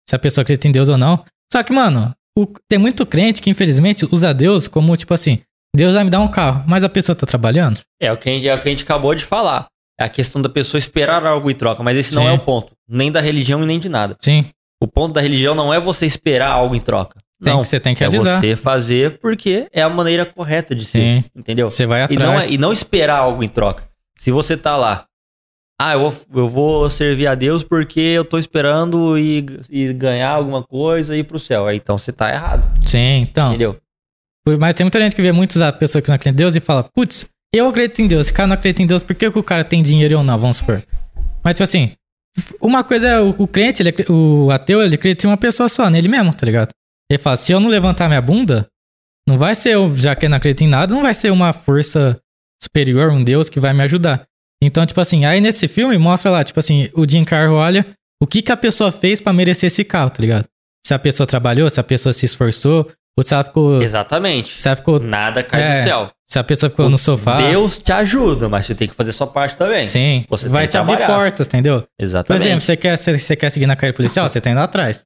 Se 0.08 0.14
a 0.16 0.18
pessoa 0.18 0.42
acredita 0.42 0.66
em 0.68 0.72
Deus 0.72 0.88
ou 0.88 0.98
não. 0.98 1.24
Só 1.52 1.62
que, 1.62 1.72
mano, 1.72 2.12
o- 2.36 2.46
tem 2.68 2.78
muito 2.78 3.06
crente 3.06 3.40
que, 3.40 3.48
infelizmente, 3.50 4.06
usa 4.10 4.34
Deus 4.34 4.66
como, 4.68 4.96
tipo 4.96 5.14
assim, 5.14 5.40
Deus 5.74 5.94
vai 5.94 6.04
me 6.04 6.10
dar 6.10 6.20
um 6.20 6.28
carro, 6.28 6.64
mas 6.66 6.82
a 6.82 6.88
pessoa 6.88 7.14
tá 7.14 7.26
trabalhando? 7.26 7.78
É 8.00 8.10
o, 8.12 8.16
que 8.16 8.28
a 8.28 8.32
gente, 8.32 8.48
é 8.48 8.54
o 8.54 8.60
que 8.60 8.68
a 8.68 8.70
gente 8.70 8.82
acabou 8.82 9.14
de 9.14 9.24
falar. 9.24 9.68
É 9.98 10.04
a 10.04 10.08
questão 10.08 10.42
da 10.42 10.48
pessoa 10.48 10.78
esperar 10.78 11.24
algo 11.24 11.50
em 11.50 11.54
troca. 11.54 11.82
Mas 11.82 11.96
esse 11.96 12.14
não 12.14 12.22
Sim. 12.22 12.28
é 12.28 12.32
o 12.32 12.38
ponto. 12.38 12.72
Nem 12.88 13.10
da 13.10 13.20
religião 13.20 13.62
e 13.62 13.66
nem 13.66 13.78
de 13.78 13.88
nada. 13.88 14.16
Sim, 14.20 14.44
O 14.82 14.86
ponto 14.86 15.14
da 15.14 15.20
religião 15.20 15.54
não 15.54 15.72
é 15.72 15.80
você 15.80 16.04
esperar 16.04 16.50
algo 16.50 16.74
em 16.74 16.80
troca. 16.80 17.18
tem 17.42 17.52
não. 17.52 17.62
que, 17.62 17.68
você 17.68 17.80
tem 17.80 17.94
que 17.94 18.04
é 18.04 18.08
realizar. 18.08 18.40
você 18.40 18.54
fazer 18.56 19.18
porque 19.20 19.66
é 19.72 19.80
a 19.82 19.88
maneira 19.88 20.26
correta 20.26 20.74
de 20.74 20.84
ser. 20.84 20.98
Sim. 20.98 21.24
Entendeu? 21.34 21.68
Você 21.68 21.86
vai 21.86 22.06
E 22.10 22.16
não, 22.16 22.30
atrás. 22.32 22.50
é- 22.50 22.54
e 22.54 22.58
não 22.58 22.72
esperar 22.72 23.18
algo 23.18 23.42
em 23.42 23.48
troca. 23.48 23.84
Se 24.18 24.30
você 24.30 24.56
tá 24.56 24.76
lá, 24.76 25.06
ah, 25.80 25.92
eu 25.92 26.10
vou, 26.10 26.14
eu 26.34 26.48
vou 26.48 26.90
servir 26.90 27.26
a 27.26 27.34
Deus 27.34 27.62
porque 27.62 28.00
eu 28.00 28.24
tô 28.24 28.38
esperando 28.38 29.18
e, 29.18 29.44
e 29.68 29.92
ganhar 29.92 30.30
alguma 30.30 30.62
coisa 30.62 31.14
e 31.14 31.20
ir 31.20 31.24
pro 31.24 31.38
céu. 31.38 31.66
Aí 31.66 31.76
então 31.76 31.98
você 31.98 32.12
tá 32.12 32.30
errado, 32.30 32.66
Sim, 32.86 33.20
então. 33.20 33.48
entendeu? 33.48 33.76
Mas 34.58 34.74
tem 34.74 34.84
muita 34.84 35.00
gente 35.00 35.14
que 35.14 35.22
vê 35.22 35.32
muitas 35.32 35.60
pessoas 35.72 36.02
que 36.02 36.08
não 36.08 36.14
acreditam 36.14 36.32
em 36.32 36.36
Deus 36.36 36.54
e 36.54 36.60
fala, 36.60 36.84
putz, 36.84 37.26
eu 37.52 37.68
acredito 37.68 38.00
em 38.00 38.06
Deus. 38.06 38.26
Esse 38.26 38.32
cara 38.32 38.46
não 38.46 38.54
acredita 38.54 38.82
em 38.82 38.86
Deus, 38.86 39.02
por 39.02 39.14
que, 39.14 39.30
que 39.30 39.38
o 39.38 39.42
cara 39.42 39.64
tem 39.64 39.82
dinheiro 39.82 40.18
ou 40.18 40.24
não? 40.24 40.38
Vamos 40.38 40.58
supor. 40.58 40.82
Mas, 41.42 41.54
tipo 41.54 41.64
assim, 41.64 41.92
uma 42.60 42.84
coisa 42.84 43.08
é 43.08 43.20
o, 43.20 43.30
o 43.38 43.46
crente, 43.46 43.82
ele, 43.82 43.92
o 44.08 44.50
ateu, 44.50 44.82
ele 44.82 44.94
acredita 44.94 45.26
em 45.26 45.30
uma 45.30 45.36
pessoa 45.36 45.68
só, 45.68 45.90
nele 45.90 46.08
mesmo, 46.08 46.32
tá 46.32 46.46
ligado? 46.46 46.70
Ele 47.10 47.18
fala, 47.18 47.36
se 47.36 47.52
eu 47.52 47.60
não 47.60 47.68
levantar 47.68 48.08
minha 48.08 48.20
bunda, 48.20 48.66
não 49.28 49.36
vai 49.36 49.54
ser, 49.54 49.74
eu, 49.74 49.94
já 49.96 50.14
que 50.14 50.26
eu 50.26 50.30
não 50.30 50.36
acredito 50.36 50.62
em 50.62 50.68
nada, 50.68 50.94
não 50.94 51.02
vai 51.02 51.14
ser 51.14 51.30
uma 51.30 51.52
força 51.52 52.18
superior, 52.66 53.10
um 53.10 53.22
Deus 53.22 53.48
que 53.48 53.58
vai 53.60 53.72
me 53.72 53.82
ajudar. 53.82 54.24
Então, 54.62 54.84
tipo 54.86 55.00
assim, 55.00 55.24
aí 55.24 55.40
nesse 55.40 55.68
filme 55.68 55.96
mostra 55.98 56.30
lá, 56.30 56.42
tipo 56.44 56.58
assim, 56.60 56.88
o 56.94 57.08
Jim 57.08 57.24
Carrey 57.24 57.48
olha 57.48 57.86
o 58.22 58.26
que, 58.26 58.40
que 58.42 58.50
a 58.52 58.56
pessoa 58.56 58.90
fez 58.90 59.20
pra 59.20 59.32
merecer 59.32 59.66
esse 59.68 59.84
carro, 59.84 60.10
tá 60.10 60.20
ligado? 60.20 60.44
Se 60.86 60.94
a 60.94 60.98
pessoa 60.98 61.26
trabalhou, 61.26 61.68
se 61.68 61.78
a 61.78 61.82
pessoa 61.84 62.12
se 62.12 62.24
esforçou, 62.24 62.90
ou 63.18 63.22
se 63.24 63.34
ela 63.34 63.44
ficou 63.44 63.82
Exatamente. 63.82 64.58
se 64.58 64.68
ela 64.68 64.76
ficou. 64.76 64.98
Nada 65.00 65.42
cai 65.42 65.62
É. 65.62 65.80
do 65.82 65.84
céu. 65.88 66.10
Se 66.26 66.38
a 66.38 66.44
pessoa 66.44 66.68
ficou 66.70 66.88
no 66.88 66.98
sofá. 66.98 67.36
Deus 67.38 67.78
te 67.78 67.92
ajuda, 67.92 68.48
mas 68.48 68.66
você 68.66 68.74
tem 68.74 68.88
que 68.88 68.94
fazer 68.94 69.12
sua 69.12 69.26
parte 69.26 69.56
também. 69.56 69.86
Sim. 69.86 70.24
Você 70.28 70.48
vai 70.48 70.64
tem 70.64 70.70
te 70.72 70.76
abrir 70.78 70.96
trabalhar. 70.96 71.18
portas, 71.18 71.46
entendeu? 71.46 71.80
Por 71.82 71.88
Exatamente. 72.04 72.44
exemplo, 72.46 72.60
você 72.60 72.76
quer, 72.76 72.96
você, 72.96 73.18
você 73.18 73.36
quer 73.36 73.50
seguir 73.50 73.66
na 73.66 73.76
carreira 73.76 73.96
policial, 73.96 74.28
você 74.28 74.40
tá 74.40 74.50
indo 74.50 74.60
atrás. 74.60 75.04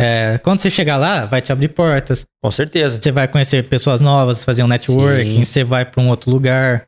É, 0.00 0.38
quando 0.42 0.60
você 0.60 0.68
chegar 0.70 0.96
lá, 0.96 1.24
vai 1.24 1.40
te 1.40 1.52
abrir 1.52 1.68
portas. 1.68 2.24
Com 2.42 2.50
certeza. 2.50 2.98
Você 3.00 3.12
vai 3.12 3.28
conhecer 3.28 3.62
pessoas 3.68 4.00
novas, 4.00 4.44
fazer 4.44 4.62
um 4.62 4.66
networking, 4.66 5.38
Sim. 5.38 5.44
você 5.44 5.62
vai 5.64 5.84
pra 5.84 6.02
um 6.02 6.08
outro 6.08 6.30
lugar. 6.30 6.84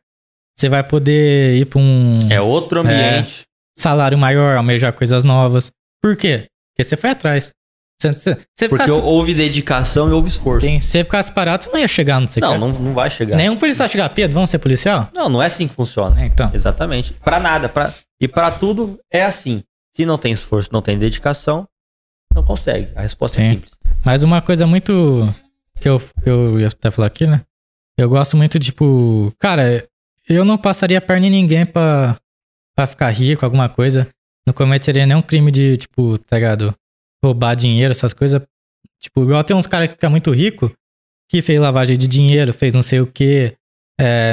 Você 0.57 0.67
vai 0.69 0.83
poder 0.83 1.55
ir 1.55 1.65
pra 1.65 1.79
um 1.79 2.19
É 2.29 2.41
outro 2.41 2.81
ambiente. 2.81 3.43
salário 3.77 4.17
maior, 4.17 4.57
almejar 4.57 4.91
coisas 4.91 5.23
novas. 5.23 5.71
Por 6.01 6.15
quê? 6.17 6.47
Porque 6.75 6.87
você 6.89 6.97
foi 6.97 7.11
atrás. 7.11 7.51
Você, 7.99 8.11
você, 8.11 8.35
você 8.55 8.69
Porque 8.69 8.83
ficasse, 8.85 9.05
houve 9.05 9.33
dedicação 9.33 10.07
e 10.09 10.11
houve 10.11 10.29
esforço. 10.29 10.65
sim, 10.65 10.79
se 10.79 10.87
você 10.87 11.03
ficasse 11.03 11.31
parado, 11.31 11.63
você 11.63 11.71
não 11.71 11.79
ia 11.79 11.87
chegar 11.87 12.19
no 12.19 12.27
Não, 12.39 12.57
não, 12.57 12.67
não 12.71 12.93
vai 12.93 13.09
chegar. 13.09 13.35
Nenhum 13.35 13.55
policial 13.57 13.87
chegar, 13.89 14.07
Pedro, 14.09 14.35
vamos 14.35 14.51
ser 14.51 14.59
policial? 14.59 15.09
Não, 15.15 15.27
não 15.29 15.41
é 15.41 15.47
assim 15.47 15.67
que 15.67 15.73
funciona. 15.73 16.21
É, 16.21 16.25
então. 16.27 16.51
Exatamente. 16.53 17.13
Pra 17.13 17.39
nada. 17.39 17.67
Pra... 17.69 17.91
E 18.21 18.27
pra 18.27 18.51
tudo 18.51 18.99
é 19.11 19.23
assim. 19.23 19.63
Se 19.95 20.05
não 20.05 20.17
tem 20.17 20.31
esforço, 20.31 20.69
não 20.71 20.81
tem 20.81 20.95
dedicação, 20.97 21.65
não 22.37 22.43
consegue. 22.45 22.89
A 22.95 23.01
resposta 23.01 23.41
é 23.41 23.43
Sim. 23.43 23.51
simples. 23.55 23.71
Mas 24.05 24.23
uma 24.23 24.41
coisa 24.41 24.65
muito. 24.65 25.27
que 25.81 25.89
eu, 25.89 25.99
que 25.99 26.29
eu 26.29 26.59
ia 26.59 26.67
até 26.67 26.89
falar 26.89 27.07
aqui, 27.07 27.27
né? 27.27 27.41
Eu 27.97 28.07
gosto 28.09 28.37
muito, 28.37 28.57
tipo. 28.59 29.33
Cara, 29.39 29.87
eu 30.29 30.45
não 30.45 30.57
passaria 30.57 30.97
a 30.97 31.01
perna 31.01 31.27
em 31.27 31.31
ninguém 31.31 31.65
pra, 31.65 32.15
pra 32.75 32.87
ficar 32.87 33.09
rico, 33.09 33.43
alguma 33.43 33.67
coisa. 33.67 34.07
Não 34.45 34.53
cometeria 34.53 35.05
nenhum 35.05 35.21
crime 35.21 35.51
de, 35.51 35.77
tipo, 35.77 36.17
tá 36.19 36.37
ligado? 36.37 36.73
Roubar 37.23 37.55
dinheiro, 37.55 37.91
essas 37.91 38.13
coisas. 38.13 38.41
Tipo, 38.99 39.23
igual 39.23 39.43
tem 39.43 39.55
uns 39.57 39.67
caras 39.67 39.89
que 39.89 39.95
ficam 39.95 40.09
muito 40.09 40.31
rico. 40.31 40.71
que 41.29 41.41
fez 41.41 41.59
lavagem 41.59 41.97
de 41.97 42.07
dinheiro, 42.07 42.53
fez 42.53 42.73
não 42.73 42.81
sei 42.81 43.01
o 43.01 43.07
que, 43.07 43.53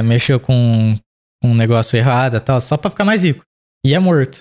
mexeu 0.05 0.39
com 0.39 0.97
com 1.43 1.51
um 1.51 1.55
negócio 1.55 1.99
errado 1.99 2.37
e 2.37 2.41
tal, 2.41 2.59
só 2.59 2.75
pra 2.77 2.89
ficar 2.91 3.05
mais 3.05 3.23
rico. 3.23 3.45
E 3.85 3.95
é 3.95 3.99
morto. 3.99 4.39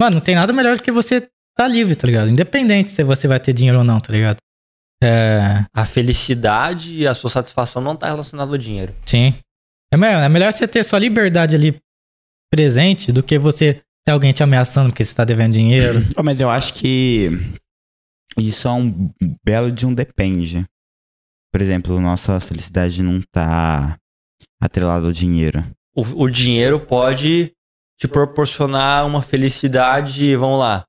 Mano, 0.00 0.14
não 0.14 0.20
tem 0.22 0.34
nada 0.34 0.50
melhor 0.50 0.76
do 0.76 0.82
que 0.82 0.90
você 0.90 1.28
tá 1.58 1.66
livre, 1.68 1.96
tá 1.96 2.06
ligado? 2.06 2.30
Independente 2.30 2.90
se 2.90 3.02
você 3.02 3.26
vai 3.26 3.40
ter 3.40 3.52
dinheiro 3.52 3.78
ou 3.78 3.84
não, 3.84 4.00
tá 4.00 4.12
ligado? 4.12 4.36
É, 5.02 5.64
A 5.74 5.84
felicidade 5.84 6.92
e 6.98 7.06
a 7.06 7.14
sua 7.14 7.30
satisfação 7.30 7.80
não 7.82 7.94
tá 7.96 8.06
relacionada 8.06 8.50
ao 8.50 8.58
dinheiro. 8.58 8.94
sim. 9.06 9.34
É 9.92 9.96
melhor, 9.96 10.22
é 10.22 10.28
melhor 10.28 10.52
você 10.52 10.68
ter 10.68 10.84
sua 10.84 10.98
liberdade 10.98 11.56
ali 11.56 11.74
presente 12.52 13.10
do 13.10 13.22
que 13.22 13.38
você 13.38 13.80
ter 14.06 14.12
alguém 14.12 14.34
te 14.34 14.42
ameaçando 14.42 14.90
porque 14.90 15.02
você 15.02 15.14
tá 15.14 15.24
devendo 15.24 15.54
dinheiro. 15.54 16.00
Oh, 16.18 16.22
mas 16.22 16.40
eu 16.40 16.50
acho 16.50 16.74
que 16.74 17.30
isso 18.36 18.68
é 18.68 18.72
um 18.72 19.10
belo 19.42 19.72
de 19.72 19.86
um 19.86 19.94
depende. 19.94 20.64
Por 21.50 21.62
exemplo, 21.62 21.98
nossa 22.00 22.38
felicidade 22.38 23.02
não 23.02 23.22
tá 23.32 23.96
atrelada 24.60 25.06
ao 25.06 25.12
dinheiro. 25.12 25.64
O, 25.96 26.24
o 26.24 26.30
dinheiro 26.30 26.78
pode 26.78 27.52
te 27.98 28.06
proporcionar 28.06 29.06
uma 29.06 29.22
felicidade, 29.22 30.36
vamos 30.36 30.58
lá. 30.60 30.84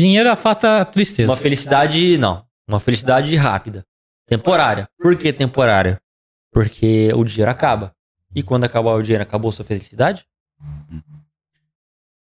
Dinheiro 0.00 0.30
afasta 0.30 0.80
a 0.80 0.84
tristeza. 0.86 1.30
Uma 1.30 1.36
felicidade, 1.36 2.16
não. 2.16 2.42
Uma 2.66 2.80
felicidade 2.80 3.36
rápida. 3.36 3.84
Temporária. 4.26 4.88
Por 4.98 5.14
que 5.14 5.30
temporária? 5.30 6.00
Porque 6.50 7.12
o 7.14 7.22
dinheiro 7.22 7.50
acaba. 7.50 7.94
E 8.34 8.42
quando 8.42 8.64
acabar 8.64 8.94
o 8.94 9.02
dinheiro, 9.02 9.22
acabou 9.22 9.52
sua 9.52 9.64
felicidade? 9.64 10.24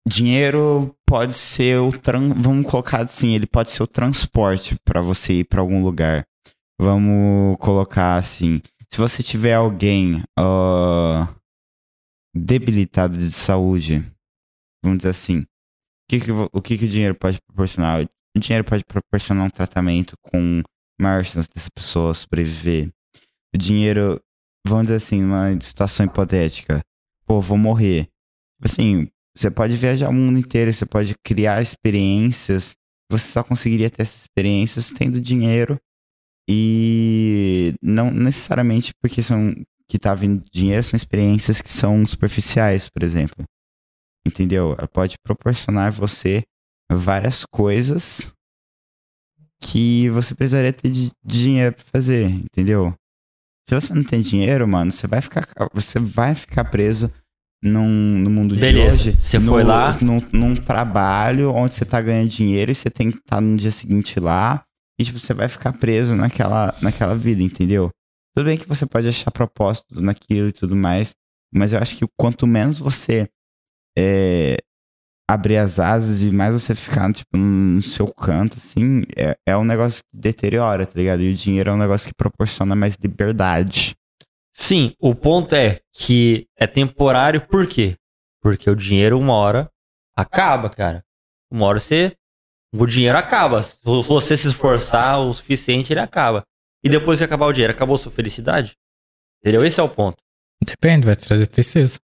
Dinheiro 0.08 0.96
pode 1.06 1.36
ser 1.36 1.78
o 1.78 1.92
tran... 1.92 2.34
vamos 2.34 2.66
colocar 2.66 3.02
assim, 3.02 3.36
ele 3.36 3.46
pode 3.46 3.70
ser 3.70 3.84
o 3.84 3.88
transporte 3.88 4.76
pra 4.84 5.00
você 5.00 5.34
ir 5.34 5.44
pra 5.44 5.62
algum 5.62 5.84
lugar. 5.84 6.26
Vamos 6.80 7.58
colocar 7.60 8.16
assim, 8.16 8.60
se 8.92 8.98
você 8.98 9.22
tiver 9.22 9.54
alguém 9.54 10.24
ah, 10.36 11.28
debilitado 12.34 13.16
de 13.16 13.32
saúde, 13.32 14.04
vamos 14.84 14.98
dizer 14.98 15.10
assim, 15.10 15.46
que 16.12 16.20
que, 16.20 16.32
o 16.32 16.62
que 16.62 16.78
que 16.78 16.86
o 16.86 16.90
dinheiro 16.90 17.16
pode 17.16 17.40
proporcionar? 17.42 18.06
O 18.36 18.40
dinheiro 18.40 18.66
pode 18.66 18.84
proporcionar 18.84 19.46
um 19.46 19.50
tratamento 19.50 20.16
com 20.22 20.62
maior 21.00 21.24
chance 21.24 21.48
dessa 21.54 21.70
pessoa 21.74 22.14
sobreviver. 22.14 22.90
O 23.56 23.58
dinheiro, 23.58 24.20
vamos 24.68 24.86
dizer 24.88 24.96
assim, 24.96 25.24
uma 25.24 25.60
situação 25.62 26.06
hipotética, 26.06 26.82
pô, 27.26 27.40
vou 27.40 27.58
morrer. 27.58 28.10
Assim, 28.62 29.08
você 29.36 29.50
pode 29.50 29.76
viajar 29.76 30.10
o 30.10 30.14
mundo 30.14 30.38
inteiro, 30.38 30.74
você 30.74 30.86
pode 30.86 31.16
criar 31.24 31.62
experiências. 31.62 32.76
Você 33.10 33.32
só 33.32 33.44
conseguiria 33.44 33.90
ter 33.90 34.02
essas 34.02 34.22
experiências 34.22 34.92
tendo 34.92 35.22
dinheiro. 35.22 35.80
E 36.50 37.74
não 37.82 38.12
necessariamente 38.12 38.94
porque 39.02 39.24
são 39.24 39.54
que 39.88 40.00
tá 40.00 40.14
vindo 40.14 40.44
dinheiro, 40.52 40.84
são 40.84 40.98
experiências 40.98 41.62
que 41.62 41.70
são 41.70 42.06
superficiais, 42.06 42.90
por 42.90 43.04
exemplo. 43.04 43.46
Entendeu? 44.26 44.76
Ela 44.78 44.88
pode 44.88 45.16
proporcionar 45.24 45.92
você 45.92 46.44
várias 46.92 47.44
coisas 47.46 48.32
que 49.62 50.10
você 50.10 50.34
precisaria 50.36 50.74
ter 50.74 50.90
de 50.90 51.12
dinheiro 51.24 51.76
pra 51.76 51.86
fazer, 51.86 52.26
entendeu? 52.30 52.94
Se 53.70 53.76
você 53.80 53.94
não 53.94 54.04
tem 54.04 54.22
dinheiro, 54.22 54.68
mano, 54.68 54.92
você 54.92 55.08
vai 55.08 55.22
ficar, 55.22 55.48
você 55.74 56.00
vai 56.00 56.34
ficar 56.36 56.66
preso 56.66 57.14
num, 57.64 58.18
no 58.20 58.30
mundo 58.30 58.56
Beleza, 58.56 58.98
de 58.98 59.10
hoje. 59.10 59.22
você 59.22 59.40
no- 59.40 59.52
foi 59.52 59.64
lá- 59.64 59.92
Num, 60.02 60.20
num 60.34 60.56
trabalho 60.56 61.52
onde 61.54 61.74
você 61.74 61.86
tá 61.86 62.02
ganhando 62.02 62.30
dinheiro 62.30 62.72
e 62.72 62.76
você 62.76 62.90
tem 62.90 63.12
que 63.12 63.20
estar 63.20 63.40
no 63.40 63.56
dia 63.56 63.72
seguinte 63.72 64.20
lá. 64.20 64.64
E, 65.00 65.04
tipo, 65.06 65.18
você 65.20 65.34
vai 65.34 65.48
ficar 65.48 65.74
preso 65.74 66.16
naquela, 66.16 66.76
naquela 66.82 67.16
vida, 67.16 67.42
entendeu? 67.42 67.90
Tudo 68.36 68.46
bem 68.46 68.58
que 68.58 68.68
você 68.68 68.86
pode 68.86 69.08
achar 69.08 69.32
propósito 69.32 70.02
naquilo 70.02 70.50
e 70.50 70.54
tudo 70.54 70.76
mais. 70.76 71.12
Mas 71.54 71.72
eu 71.72 71.80
acho 71.80 71.96
que 71.98 72.06
quanto 72.20 72.46
menos 72.48 72.80
você 72.80 73.28
é, 73.98 74.58
abrir 75.30 75.58
as 75.58 75.80
asas 75.80 76.24
e 76.24 76.32
mais 76.32 76.54
você 76.54 76.76
ficar, 76.76 77.12
tipo, 77.14 77.38
no 77.38 77.82
seu 77.82 78.08
canto, 78.14 78.58
assim, 78.58 79.04
é, 79.16 79.36
é 79.46 79.58
um 79.58 79.64
negócio 79.64 80.04
que 80.04 80.18
deteriora, 80.18 80.86
tá 80.86 80.94
ligado? 80.96 81.22
E 81.22 81.32
o 81.32 81.36
dinheiro 81.36 81.70
é 81.70 81.74
um 81.74 81.78
negócio 81.78 82.08
que 82.08 82.16
proporciona 82.16 82.76
mais 82.76 82.96
liberdade. 83.02 83.96
Sim, 84.54 84.94
o 85.00 85.16
ponto 85.16 85.56
é 85.56 85.80
que 85.94 86.48
é 86.58 86.68
temporário 86.68 87.42
por 87.42 87.66
quê? 87.68 87.96
Porque 88.42 88.70
o 88.70 88.76
dinheiro 88.76 89.18
uma 89.18 89.34
hora 89.34 89.70
acaba, 90.16 90.70
cara. 90.70 91.04
Uma 91.50 91.66
hora 91.66 91.80
você. 91.80 92.16
O 92.74 92.86
dinheiro 92.86 93.18
acaba. 93.18 93.64
Se 93.64 93.78
você 93.84 94.36
se 94.36 94.48
esforçar 94.48 95.20
o 95.20 95.34
suficiente, 95.34 95.94
ele 95.94 96.00
acaba. 96.00 96.44
E 96.84 96.90
depois 96.90 97.20
que 97.20 97.26
acabar 97.26 97.46
o 97.46 97.54
dinheiro, 97.54 97.74
acabou 97.74 97.98
sua 97.98 98.12
felicidade? 98.12 98.76
Entendeu? 99.40 99.64
Esse 99.64 99.80
é 99.80 99.84
o 99.84 99.90
ponto. 99.90 100.18
Depende, 100.64 101.06
vai 101.06 101.16
te 101.16 101.28
trazer 101.28 101.48
tristeza. 101.48 102.00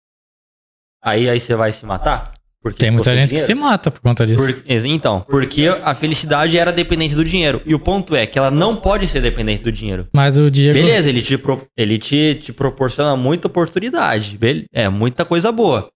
Aí, 1.04 1.28
aí 1.28 1.38
você 1.38 1.54
vai 1.54 1.70
se 1.72 1.84
matar? 1.84 2.32
Porque 2.62 2.78
Tem 2.78 2.90
muita 2.90 3.14
gente 3.14 3.34
que 3.34 3.38
se 3.38 3.48
dinheiro? 3.48 3.68
mata 3.68 3.90
por 3.90 4.00
conta 4.00 4.24
disso. 4.24 4.54
Por- 4.54 4.64
então, 4.66 5.20
porque 5.28 5.66
a 5.82 5.94
felicidade 5.94 6.56
era 6.56 6.72
dependente 6.72 7.14
do 7.14 7.22
dinheiro. 7.22 7.60
E 7.66 7.74
o 7.74 7.78
ponto 7.78 8.16
é 8.16 8.26
que 8.26 8.38
ela 8.38 8.50
não 8.50 8.74
pode 8.74 9.06
ser 9.06 9.20
dependente 9.20 9.62
do 9.62 9.70
dinheiro. 9.70 10.08
Mas 10.14 10.38
o 10.38 10.50
Diego. 10.50 10.72
Beleza, 10.72 11.10
ele 11.10 11.20
te, 11.20 11.36
pro- 11.36 11.66
ele 11.76 11.98
te, 11.98 12.36
te 12.36 12.54
proporciona 12.54 13.14
muita 13.16 13.48
oportunidade. 13.48 14.38
bele- 14.38 14.64
É, 14.72 14.88
muita 14.88 15.26
coisa 15.26 15.52
boa. 15.52 15.90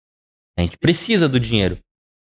A 0.59 0.61
gente 0.61 0.77
precisa 0.77 1.27
do 1.27 1.41
dinheiro. 1.41 1.79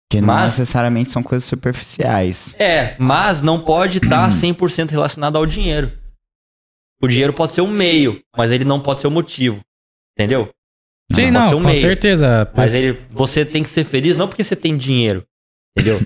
Que 0.09 0.21
não 0.21 0.29
Mas- 0.29 0.57
necessariamente 0.57 1.11
são 1.11 1.23
coisas 1.23 1.49
superficiais. 1.49 2.55
É, 2.61 2.95
mas 2.99 3.43
não 3.43 3.59
pode 3.61 3.99
estar 3.99 4.31
100% 4.31 4.91
relacionado 4.93 5.35
ao 5.37 5.45
dinheiro. 5.47 5.99
O 7.03 7.09
dinheiro 7.09 7.33
pode 7.33 7.53
ser 7.53 7.61
um 7.61 7.69
meio, 7.71 8.21
mas 8.37 8.53
ele 8.53 8.65
não 8.65 8.79
pode 8.81 9.01
ser 9.01 9.09
o 9.09 9.11
motivo. 9.11 9.61
Entendeu? 10.17 10.49
Sim, 11.13 11.31
não, 11.31 11.49
ser 11.49 11.55
um 11.55 11.61
com 11.63 11.67
meio. 11.69 11.81
certeza. 11.81 12.51
Mas 12.55 12.75
ele, 12.75 12.99
você 13.11 13.45
tem 13.45 13.63
que 13.63 13.69
ser 13.69 13.85
feliz 13.85 14.17
não 14.17 14.29
porque 14.29 14.45
você 14.45 14.55
tem 14.57 14.77
dinheiro. 14.77 15.25
Entendeu? 15.77 16.01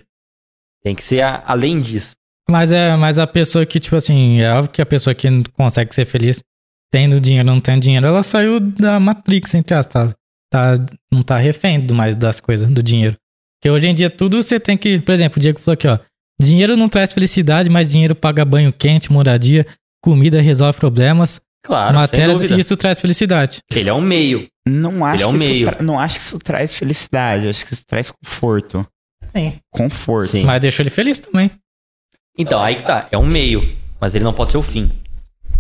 tem 0.85 0.97
que 0.97 1.05
ser 1.05 1.21
a- 1.21 1.43
além 1.47 1.81
disso. 1.81 2.11
Mas 2.51 2.73
é, 2.73 2.97
mas 2.97 3.17
a 3.19 3.27
pessoa 3.27 3.65
que, 3.65 3.79
tipo 3.79 3.95
assim, 3.95 4.41
é 4.41 4.53
óbvio 4.53 4.73
que 4.73 4.83
a 4.83 4.87
pessoa 4.87 5.15
que 5.15 5.31
não 5.31 5.45
consegue 5.57 5.95
ser 5.95 6.05
feliz 6.05 6.43
tendo 6.93 7.21
dinheiro, 7.21 7.47
não 7.47 7.61
tendo 7.61 7.81
dinheiro, 7.83 8.05
ela 8.05 8.23
saiu 8.23 8.59
da 8.59 8.99
Matrix, 8.99 9.55
entre 9.55 9.75
aspas. 9.77 10.13
Tá, 10.51 10.77
tá, 10.77 10.85
não 11.11 11.23
tá 11.23 11.37
refém 11.39 11.81
do 11.81 11.95
mais 11.95 12.17
das 12.17 12.41
coisas, 12.41 12.69
do 12.69 12.83
dinheiro. 12.83 13.17
Porque 13.61 13.71
hoje 13.71 13.87
em 13.87 13.95
dia 13.95 14.11
tudo 14.11 14.43
você 14.43 14.59
tem 14.59 14.77
que. 14.77 15.01
Por 15.01 15.13
exemplo, 15.13 15.39
o 15.39 15.41
Diego 15.41 15.61
falou 15.61 15.75
aqui, 15.75 15.87
ó. 15.87 15.99
Dinheiro 16.41 16.77
não 16.77 16.89
traz 16.89 17.13
felicidade, 17.13 17.71
mas 17.71 17.93
dinheiro 17.93 18.17
paga 18.17 18.45
banho 18.45 18.73
quente, 18.73 19.13
moradia, 19.13 19.65
comida 20.03 20.41
resolve 20.43 20.77
problemas, 20.79 21.41
Claro, 21.65 21.95
matérias, 21.95 22.41
e 22.41 22.59
isso 22.59 22.77
traz 22.77 23.01
felicidade. 23.01 23.61
Ele 23.73 23.89
é 23.89 23.95
um 23.95 24.01
meio. 24.01 24.49
Não 24.67 25.05
acho, 25.05 25.25
Ele 25.25 25.31
é 25.31 25.33
que 25.33 25.39
meio. 25.39 25.55
Isso 25.69 25.71
tra- 25.77 25.83
não 25.83 25.99
acho 25.99 26.15
que 26.17 26.23
isso 26.23 26.39
traz 26.39 26.75
felicidade, 26.75 27.49
acho 27.49 27.67
que 27.67 27.73
isso 27.73 27.85
traz 27.87 28.11
conforto. 28.11 28.87
Sim. 29.29 29.59
Conforto. 29.73 30.29
Sim. 30.31 30.45
Mas 30.45 30.61
deixou 30.61 30.83
ele 30.83 30.91
feliz 30.91 31.19
também. 31.19 31.51
Então, 32.39 32.63
aí 32.63 32.77
que 32.77 32.83
tá. 32.85 33.09
É 33.11 33.19
um 33.19 33.27
meio. 33.27 33.77
Mas 34.01 34.15
ele 34.15 34.25
não 34.25 34.33
pode 34.33 34.51
ser 34.53 34.59
o 34.59 34.63
fim. 34.63 34.93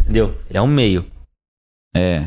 Entendeu? 0.00 0.36
Ele 0.48 0.58
é 0.58 0.62
um 0.62 0.66
meio. 0.66 1.04
É. 1.94 2.26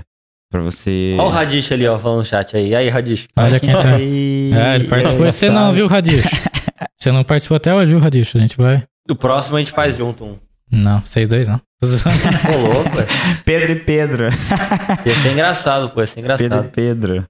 Pra 0.51 0.61
você. 0.61 1.15
Olha 1.19 1.27
o 1.27 1.29
Radish 1.31 1.71
ali, 1.71 1.87
ó, 1.87 1.97
falando 1.99 2.19
no 2.19 2.25
chat 2.25 2.55
aí. 2.55 2.69
E 2.69 2.75
aí, 2.75 2.89
Radish? 2.89 3.27
Olha 3.35 3.59
quem 3.59 3.71
tá. 3.73 3.99
É, 3.99 4.75
ele 4.75 4.87
participou. 4.87 5.25
Você 5.25 5.49
não, 5.49 5.73
viu, 5.73 5.87
Radish? 5.87 6.25
Você 6.95 7.11
não 7.11 7.23
participou 7.23 7.57
até 7.57 7.73
hoje, 7.73 7.91
viu, 7.91 7.99
Radish? 7.99 8.35
A 8.35 8.39
gente 8.39 8.57
vai. 8.57 8.83
O 9.09 9.15
próximo 9.15 9.57
a 9.57 9.59
gente 9.59 9.71
faz 9.71 9.97
junto 9.97 10.23
um. 10.25 10.37
Não, 10.71 11.01
vocês 11.01 11.27
dois 11.27 11.47
não. 11.47 11.61
Ô, 11.83 12.73
louco. 12.73 12.89
Pedro 13.45 13.71
e 13.73 13.79
Pedro. 13.83 14.25
Ia 14.25 15.15
ser 15.21 15.31
engraçado, 15.31 15.89
pô. 15.91 16.01
Ia 16.01 16.07
ser 16.07 16.15
Pedro 16.15 16.31
e 16.41 16.45
engraçado. 16.45 16.71
Pedro. 16.71 17.25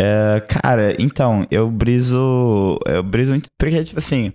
É, 0.00 0.42
cara, 0.48 0.96
então, 1.00 1.46
eu 1.50 1.70
briso. 1.70 2.78
Eu 2.86 3.02
briso 3.02 3.32
muito. 3.32 3.48
Porque, 3.58 3.84
tipo 3.84 3.98
assim. 3.98 4.32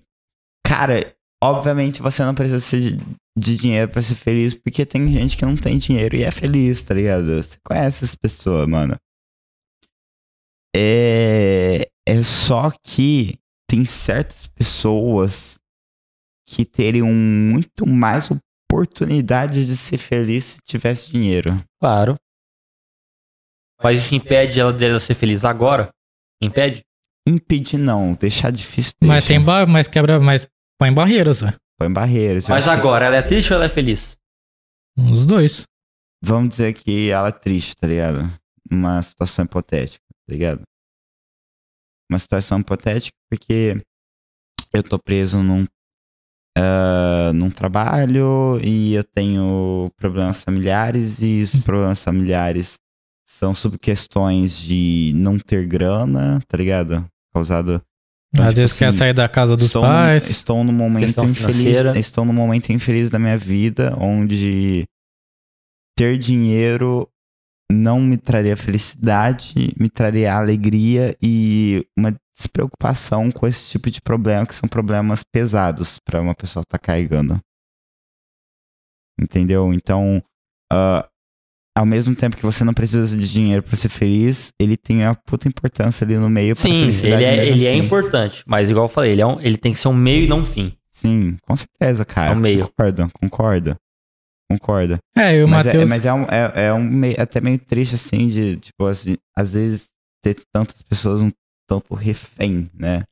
Cara, 0.66 1.14
obviamente 1.44 2.02
você 2.02 2.24
não 2.24 2.36
precisa 2.36 2.60
ser 2.60 2.82
de, 2.82 3.00
de 3.38 3.56
dinheiro 3.56 3.90
pra 3.90 4.02
ser 4.02 4.16
feliz, 4.16 4.54
porque 4.54 4.86
tem 4.86 5.08
gente 5.12 5.38
que 5.38 5.46
não 5.46 5.56
tem 5.56 5.78
dinheiro 5.78 6.16
e 6.16 6.24
é 6.24 6.32
feliz, 6.32 6.84
tá 6.84 6.94
ligado? 6.94 7.42
Você 7.42 7.58
conhece 7.66 8.06
essa 8.06 8.18
pessoa, 8.22 8.66
mano. 8.68 8.96
É. 10.76 11.88
É 12.08 12.24
só 12.24 12.72
que 12.84 13.38
tem 13.70 13.84
certas 13.84 14.48
pessoas 14.48 15.57
que 16.48 16.64
teriam 16.64 17.12
muito 17.12 17.86
mais 17.86 18.30
oportunidade 18.32 19.66
de 19.66 19.76
ser 19.76 19.98
feliz 19.98 20.44
se 20.46 20.58
tivesse 20.64 21.12
dinheiro. 21.12 21.62
Claro. 21.80 22.16
Mas 23.84 24.00
isso 24.00 24.16
impede 24.16 24.60
ela 24.60 24.74
dela 24.74 25.00
ser 25.00 25.14
feliz 25.14 25.46
agora? 25.46 25.90
Impede? 26.42 26.82
Impedir 27.28 27.78
não, 27.78 28.14
deixar 28.14 28.52
difícil 28.52 28.94
mas 29.02 29.24
deixa. 29.24 29.28
tem 29.28 29.44
ba 29.44 29.66
mas 29.66 29.88
quebra, 29.88 30.20
mas 30.20 30.48
põe 30.80 30.94
barreiras, 30.94 31.42
velho. 31.42 31.56
Põe 31.78 31.92
barreiras. 31.92 32.48
Mas 32.48 32.68
agora, 32.68 33.06
ela 33.06 33.18
é 33.18 33.22
triste 33.22 33.52
ou 33.52 33.58
ela 33.58 33.66
é 33.66 33.70
feliz? 33.70 34.16
Os 34.98 35.26
dois. 35.26 35.64
Vamos 36.24 36.50
dizer 36.52 36.74
que 36.74 37.10
ela 37.10 37.28
é 37.28 37.32
triste, 37.32 37.76
tá 37.76 37.86
ligado? 37.86 38.32
Uma 38.72 39.02
situação 39.04 39.46
hipotética, 39.46 40.04
tá 40.26 40.34
ligado? 40.34 40.62
Uma 42.10 42.18
situação 42.18 42.60
hipotética 42.60 43.16
porque 43.30 43.80
eu 44.74 44.82
tô 44.82 44.98
preso 44.98 45.44
num. 45.44 45.66
Ah, 46.60 47.32
num 47.34 47.52
trabalho 47.52 48.60
e 48.64 48.96
eu 48.96 49.04
tenho 49.04 49.92
problemas 49.96 50.44
familiares 50.44 51.22
e 51.22 51.42
os 51.42 51.60
problemas 51.60 52.04
familiares 52.04 52.80
são 53.28 53.54
sobre 53.54 53.78
questões 53.78 54.58
de 54.58 55.12
não 55.16 55.38
ter 55.38 55.68
grana, 55.68 56.42
tá 56.48 56.58
ligado? 56.58 57.06
Causado. 57.32 57.82
Então, 58.34 58.46
Às 58.46 58.54
tipo 58.54 58.62
vezes 58.62 58.78
quer 58.78 58.88
assim, 58.88 58.98
sair 58.98 59.14
da 59.14 59.30
casa 59.30 59.56
dos 59.56 59.68
estou, 59.68 59.84
pais. 59.84 60.30
Estou 60.30 60.64
num 60.64 60.74
momento 60.74 61.24
infeliz. 61.24 61.38
financeira. 61.38 62.00
Estou 62.00 62.26
num 62.26 62.34
momento 62.34 62.72
infeliz 62.72 63.10
da 63.10 63.20
minha 63.20 63.38
vida 63.38 63.96
onde 64.00 64.86
ter 65.96 66.18
dinheiro 66.18 67.08
não 67.72 68.00
me 68.00 68.18
traria 68.18 68.58
felicidade, 68.58 69.74
me 69.78 69.90
traria 69.90 70.34
alegria 70.34 71.16
e 71.22 71.86
uma 71.98 72.16
despreocupação 72.38 73.32
com 73.32 73.48
esse 73.48 73.70
tipo 73.70 73.90
de 73.90 74.00
problema, 74.02 74.46
que 74.46 74.54
são 74.56 74.70
problemas 74.70 75.24
pesados 75.24 75.98
para 76.06 76.22
uma 76.22 76.36
pessoa 76.36 76.62
estar 76.62 76.78
carregando. 76.78 77.40
Entendeu? 79.20 79.74
Então, 79.74 80.22
ah, 80.72 81.08
ao 81.76 81.86
mesmo 81.86 82.16
tempo 82.16 82.38
que 82.38 82.46
você 82.46 82.64
não 82.64 82.74
precisa 82.74 83.18
de 83.18 83.28
dinheiro 83.32 83.64
para 83.64 83.76
ser 83.76 83.90
feliz, 83.90 84.52
ele 84.60 84.78
tem 84.78 85.04
a 85.06 85.16
puta 85.16 85.48
importância 85.48 86.06
ali 86.06 86.16
no 86.18 86.30
meio 86.30 86.56
para 86.56 86.62
Sim, 86.64 86.82
felicidade 86.82 87.24
ele, 87.24 87.26
é, 87.26 87.36
mesmo 87.38 87.56
ele 87.56 87.66
é 87.66 87.70
assim. 87.74 87.80
importante. 87.86 88.44
Mas 88.46 88.70
igual 88.70 88.86
eu 88.86 88.90
falei, 88.90 89.12
ele, 89.14 89.22
é 89.22 89.26
um- 89.26 89.42
ele 89.42 89.58
tem 89.58 89.74
que 89.74 89.80
ser 89.80 89.88
um 89.88 89.94
meio 89.96 90.26
e 90.26 90.28
não 90.28 90.40
um 90.40 90.46
fim. 90.46 90.78
Sim, 90.94 91.38
com 91.42 91.56
certeza, 91.56 92.06
cara. 92.06 92.34
É 92.34 92.36
o 92.36 92.40
meio. 92.40 92.68
Concorda, 92.68 93.10
concorda. 93.20 93.76
Concorda. 94.50 94.98
É, 95.18 95.36
e 95.36 95.44
o 95.44 95.48
mas 95.48 95.66
é, 95.66 95.70
Matheus. 95.70 95.90
mas 95.90 96.06
é, 96.06 96.14
um, 96.14 96.24
é, 96.24 96.68
é 96.68 96.74
um 96.74 96.84
meio- 96.84 97.20
até 97.22 97.42
meio 97.42 97.60
triste, 97.60 97.96
assim, 97.96 98.28
de, 98.28 98.56
tipo, 98.58 98.86
assim, 98.86 99.18
às 99.36 99.54
vezes 99.54 99.90
ter 100.24 100.36
tantas 100.54 100.82
pessoas 100.84 101.22
um 101.22 101.32
tanto 101.68 101.94
refém, 101.94 102.70
né? 102.74 103.04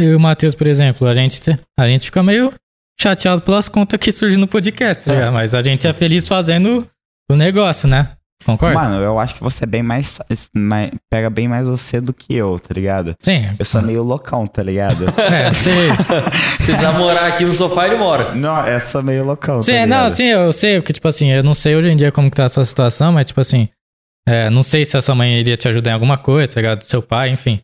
Eu 0.00 0.12
e 0.12 0.14
o 0.14 0.20
Matheus, 0.20 0.54
por 0.54 0.66
exemplo, 0.66 1.06
a 1.06 1.14
gente, 1.14 1.40
a 1.78 1.88
gente 1.88 2.04
fica 2.06 2.22
meio 2.22 2.52
chateado 3.00 3.40
pelas 3.42 3.68
contas 3.68 3.98
que 3.98 4.12
surgem 4.12 4.38
no 4.38 4.46
podcast, 4.46 5.04
tá 5.04 5.12
É. 5.12 5.16
ligado? 5.16 5.32
Mas 5.32 5.54
a 5.54 5.62
gente 5.62 5.86
é 5.86 5.92
feliz 5.92 6.26
fazendo 6.28 6.86
o 7.30 7.36
negócio, 7.36 7.88
né? 7.88 8.12
Concorda? 8.44 8.78
Mano, 8.78 9.02
eu 9.02 9.18
acho 9.18 9.34
que 9.34 9.42
você 9.42 9.64
é 9.64 9.66
bem 9.66 9.82
mais, 9.82 10.18
mais- 10.54 10.90
Pega 11.10 11.28
bem 11.30 11.48
mais 11.48 11.66
você 11.66 12.00
do 12.00 12.12
que 12.12 12.34
eu, 12.34 12.58
tá 12.60 12.72
ligado? 12.74 13.14
Sim. 13.20 13.46
Eu 13.58 13.64
sou 13.64 13.80
meio 13.82 14.02
loucão, 14.02 14.46
tá 14.46 14.62
ligado? 14.62 15.04
É, 15.18 15.52
sei. 15.52 15.88
Se 16.60 16.66
precisar 16.72 16.92
morar 16.92 17.26
aqui 17.28 17.44
no 17.44 17.54
sofá, 17.54 17.86
ele 17.88 17.96
mora. 17.96 18.34
não, 18.34 18.66
eu 18.68 18.78
sou 18.80 19.02
meio 19.02 19.24
loucão, 19.24 19.60
Sim, 19.62 19.72
tá 19.72 19.84
ligado? 19.84 20.02
não, 20.04 20.10
sim, 20.10 20.24
eu 20.26 20.52
sei, 20.52 20.76
porque, 20.80 20.92
tipo 20.92 21.08
assim, 21.08 21.30
eu 21.32 21.42
não 21.42 21.54
sei 21.54 21.74
hoje 21.74 21.88
em 21.88 21.96
dia 21.96 22.12
como 22.12 22.30
que 22.30 22.36
tá 22.36 22.44
a 22.44 22.48
sua 22.48 22.64
situação, 22.64 23.12
mas, 23.12 23.26
tipo 23.26 23.40
assim, 23.40 23.68
é, 24.28 24.50
não 24.50 24.62
sei 24.62 24.84
se 24.84 24.96
a 24.96 25.02
sua 25.02 25.14
mãe 25.14 25.38
iria 25.38 25.56
te 25.56 25.68
ajudar 25.68 25.90
em 25.90 25.94
alguma 25.94 26.18
coisa, 26.18 26.52
tá 26.52 26.60
ligado? 26.60 26.82
Seu 26.82 27.00
pai, 27.00 27.30
enfim. 27.30 27.60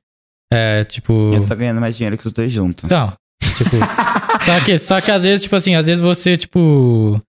É, 0.53 0.85
tipo. 0.85 1.35
Eu 1.35 1.45
tô 1.45 1.57
ganhando 1.57 1.81
mais 1.81 1.97
dinheiro 1.97 2.17
que 2.17 2.27
os 2.27 2.33
dois 2.33 2.53
juntos. 2.53 2.85
Então, 2.85 3.13
tipo. 3.57 3.77
só, 4.41 4.61
que, 4.61 4.79
só 4.79 5.01
que 5.01 5.11
às 5.11 5.25
vezes, 5.25 5.43
tipo 5.43 5.57
assim, 5.57 5.75
às 5.75 5.87
vezes 5.87 6.01
você, 6.01 6.37
tipo. 6.37 7.21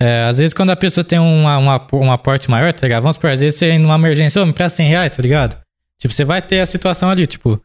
é, 0.00 0.24
às 0.24 0.38
vezes 0.38 0.52
quando 0.52 0.70
a 0.70 0.76
pessoa 0.76 1.02
tem 1.02 1.18
uma, 1.18 1.56
uma, 1.56 1.86
um 1.94 2.12
aporte 2.12 2.50
maior, 2.50 2.72
tá 2.72 2.86
ligado? 2.86 3.02
Vamos 3.02 3.16
supor, 3.16 3.30
às 3.30 3.40
vezes 3.40 3.58
você 3.58 3.78
numa 3.78 3.94
emergência, 3.94 4.42
ô, 4.42 4.46
me 4.46 4.52
presta 4.52 4.76
100 4.78 4.88
reais, 4.88 5.16
tá 5.16 5.22
ligado? 5.22 5.56
Tipo, 5.98 6.12
você 6.12 6.24
vai 6.24 6.42
ter 6.42 6.60
a 6.60 6.66
situação 6.66 7.08
ali, 7.08 7.26
tipo. 7.26 7.58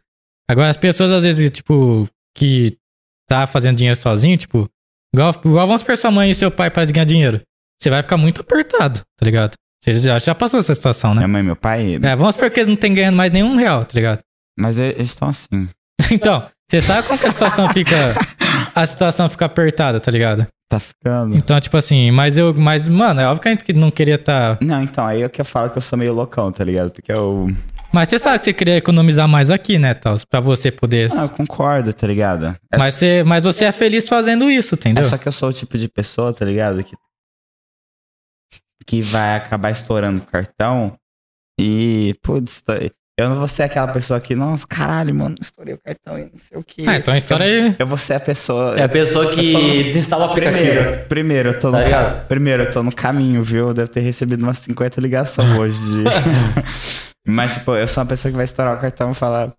Agora 0.49 0.69
as 0.69 0.77
pessoas, 0.77 1.11
às 1.11 1.23
vezes, 1.23 1.51
tipo, 1.51 2.07
que 2.35 2.77
tá 3.27 3.45
fazendo 3.45 3.77
dinheiro 3.77 3.99
sozinho, 3.99 4.37
tipo. 4.37 4.69
Igual, 5.13 5.31
igual 5.43 5.67
vamos 5.67 5.81
supor 5.81 5.97
sua 5.97 6.11
mãe 6.11 6.29
e 6.29 6.35
seu 6.35 6.49
pai 6.51 6.69
para 6.69 6.85
ganhar 6.85 7.03
dinheiro. 7.03 7.41
Você 7.81 7.89
vai 7.89 8.01
ficar 8.03 8.15
muito 8.15 8.41
apertado, 8.41 9.01
tá 9.17 9.25
ligado? 9.25 9.53
Você 9.81 9.93
já, 9.93 10.19
já 10.19 10.35
passou 10.35 10.59
essa 10.59 10.75
situação, 10.75 11.13
né? 11.13 11.19
Minha 11.19 11.27
mãe 11.27 11.41
e 11.41 11.45
meu 11.45 11.55
pai. 11.55 11.99
É, 12.01 12.15
vamos 12.15 12.35
supor 12.35 12.51
que 12.51 12.59
eles 12.59 12.67
não 12.67 12.75
estão 12.75 12.93
ganhando 12.93 13.15
mais 13.15 13.31
nenhum 13.31 13.55
real, 13.55 13.85
tá 13.85 13.93
ligado? 13.95 14.19
Mas 14.57 14.79
eles 14.79 15.09
estão 15.09 15.29
assim. 15.29 15.69
Então, 16.11 16.43
você 16.69 16.81
sabe 16.81 17.07
como 17.07 17.19
que 17.19 17.25
a 17.25 17.31
situação 17.31 17.69
fica. 17.69 17.95
A 18.73 18.85
situação 18.85 19.27
fica 19.29 19.45
apertada, 19.45 19.99
tá 19.99 20.11
ligado? 20.11 20.47
Tá 20.69 20.79
ficando. 20.79 21.35
Então, 21.35 21.59
tipo 21.59 21.75
assim, 21.75 22.11
mas 22.11 22.37
eu. 22.37 22.53
Mas, 22.53 22.87
mano, 22.87 23.19
é 23.19 23.25
óbvio 23.25 23.41
que 23.41 23.47
a 23.47 23.51
gente 23.51 23.73
não 23.73 23.89
queria 23.89 24.17
tá. 24.17 24.57
Não, 24.61 24.81
então, 24.83 25.05
aí 25.05 25.23
é 25.23 25.29
que 25.29 25.41
eu 25.41 25.45
falo 25.45 25.69
que 25.69 25.77
eu 25.77 25.81
sou 25.81 25.97
meio 25.97 26.13
loucão, 26.13 26.51
tá 26.51 26.63
ligado? 26.63 26.91
Porque 26.91 27.11
eu. 27.11 27.47
Mas 27.91 28.07
você 28.07 28.19
sabe 28.19 28.39
que 28.39 28.45
você 28.45 28.53
queria 28.53 28.77
economizar 28.77 29.27
mais 29.27 29.49
aqui, 29.49 29.79
né, 29.79 29.95
tal? 29.95 30.15
Pra 30.29 30.39
você 30.39 30.71
poder. 30.71 31.09
Ah, 31.11 31.23
eu 31.23 31.29
concordo, 31.29 31.91
tá 31.91 32.05
ligado? 32.05 32.55
É 32.71 32.77
mas, 32.77 32.93
você, 32.93 33.23
mas 33.23 33.43
você 33.43 33.65
é 33.65 33.71
feliz 33.71 34.07
fazendo 34.07 34.49
isso, 34.49 34.75
entendeu? 34.75 35.03
É 35.03 35.07
só 35.07 35.17
que 35.17 35.27
eu 35.27 35.31
sou 35.31 35.49
o 35.49 35.53
tipo 35.53 35.75
de 35.77 35.89
pessoa, 35.89 36.31
tá 36.31 36.45
ligado? 36.45 36.83
Que, 36.83 36.95
que 38.89 39.01
vai 39.03 39.35
acabar 39.35 39.69
estourando 39.71 40.19
o 40.21 40.25
cartão 40.25 40.95
e, 41.59 42.15
putz, 42.23 42.61
tá- 42.61 42.79
eu 43.19 43.29
não 43.29 43.35
vou 43.35 43.47
ser 43.49 43.63
aquela 43.63 43.87
pessoa 43.89 44.19
que, 44.19 44.33
nossa, 44.33 44.65
caralho, 44.65 45.13
mano, 45.13 45.35
estourei 45.41 45.73
o 45.73 45.77
cartão 45.77 46.17
e 46.17 46.21
não 46.23 46.37
sei 46.37 46.57
o 46.57 46.63
que. 46.63 46.87
Ah, 46.89 46.95
então 46.95 47.13
a 47.13 47.17
história 47.17 47.45
aí. 47.45 47.75
Eu 47.77 47.85
vou 47.85 47.97
ser 47.97 48.13
a 48.13 48.19
pessoa. 48.19 48.79
É 48.79 48.83
a 48.83 48.89
pessoa 48.89 49.29
que 49.29 49.51
no- 49.53 49.83
desinstala 49.83 50.25
o 50.27 50.31
aplicativo. 50.31 50.63
Primeiro, 50.63 51.05
primeiro, 51.07 51.49
eu 51.49 51.59
tô 51.59 51.69
Tá 51.71 51.81
no 51.83 51.89
ca- 51.89 52.25
primeiro, 52.27 52.63
eu 52.63 52.71
tô 52.71 52.81
no 52.81 52.95
caminho, 52.95 53.43
viu? 53.43 53.67
Eu 53.67 53.73
devo 53.73 53.89
ter 53.91 53.99
recebido 53.99 54.41
umas 54.41 54.57
50 54.59 54.99
ligações 55.01 55.49
hoje 55.59 55.77
de. 55.91 56.03
Mas, 57.27 57.53
tipo, 57.53 57.75
eu 57.75 57.87
sou 57.87 58.01
uma 58.01 58.07
pessoa 58.09 58.31
que 58.31 58.35
vai 58.37 58.45
estourar 58.45 58.77
o 58.77 58.81
cartão 58.81 59.11
e 59.11 59.13
falar. 59.13 59.51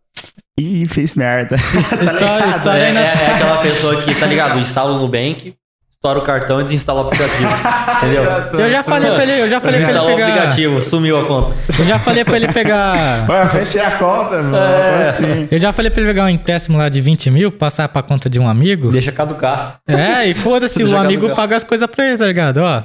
Ih, 0.58 0.86
fiz 0.88 1.14
merda. 1.14 1.56
História, 1.78 2.50
história 2.50 2.82
É, 2.82 2.86
aí 2.86 2.90
é, 2.90 2.94
na. 2.94 3.00
é 3.00 3.34
aquela 3.34 3.58
pessoa 3.62 4.02
que, 4.02 4.14
tá 4.14 4.26
ligado? 4.26 4.58
Instala 4.58 4.92
o 4.92 4.98
Nubank, 4.98 5.54
estoura 6.00 6.18
o 6.18 6.22
cartão 6.22 6.62
e 6.62 6.64
desinstala 6.64 7.02
o 7.02 7.06
aplicativo. 7.08 7.50
Entendeu? 7.98 8.24
Eu 8.58 8.70
já 8.70 8.82
falei 8.82 9.10
pra 9.10 9.22
ele, 9.22 9.42
eu 9.42 9.50
já 9.50 9.60
falei 9.60 9.80
pra 9.80 9.90
ele 9.90 9.98
Desinstalou 9.98 10.10
o 10.10 10.16
pegar. 10.16 10.28
aplicativo, 10.28 10.82
sumiu 10.82 11.20
a 11.20 11.26
conta. 11.26 11.54
Eu 11.78 11.84
já 11.84 11.98
falei 11.98 12.24
pra 12.24 12.36
ele 12.36 12.48
pegar. 12.48 12.96
Ué, 13.28 13.48
fechei 13.50 13.82
a 13.82 13.90
conta, 13.90 14.42
mano. 14.42 14.56
É. 14.56 15.08
Assim. 15.10 15.48
Eu 15.50 15.58
já 15.58 15.74
falei 15.74 15.90
pra 15.90 16.00
ele 16.00 16.08
pegar 16.08 16.24
um 16.24 16.28
empréstimo 16.30 16.78
lá 16.78 16.88
de 16.88 17.02
20 17.02 17.30
mil, 17.30 17.52
passar 17.52 17.86
pra 17.90 18.02
conta 18.02 18.30
de 18.30 18.40
um 18.40 18.48
amigo. 18.48 18.90
Deixa 18.90 19.12
caducar. 19.12 19.78
É, 19.86 20.26
e 20.26 20.32
foda-se, 20.32 20.82
o 20.82 20.96
amigo 20.96 21.20
caducar. 21.22 21.36
paga 21.36 21.56
as 21.56 21.64
coisas 21.64 21.86
pra 21.86 22.06
ele, 22.06 22.16
tá 22.16 22.26
ligado? 22.26 22.58
Ó. 22.62 22.82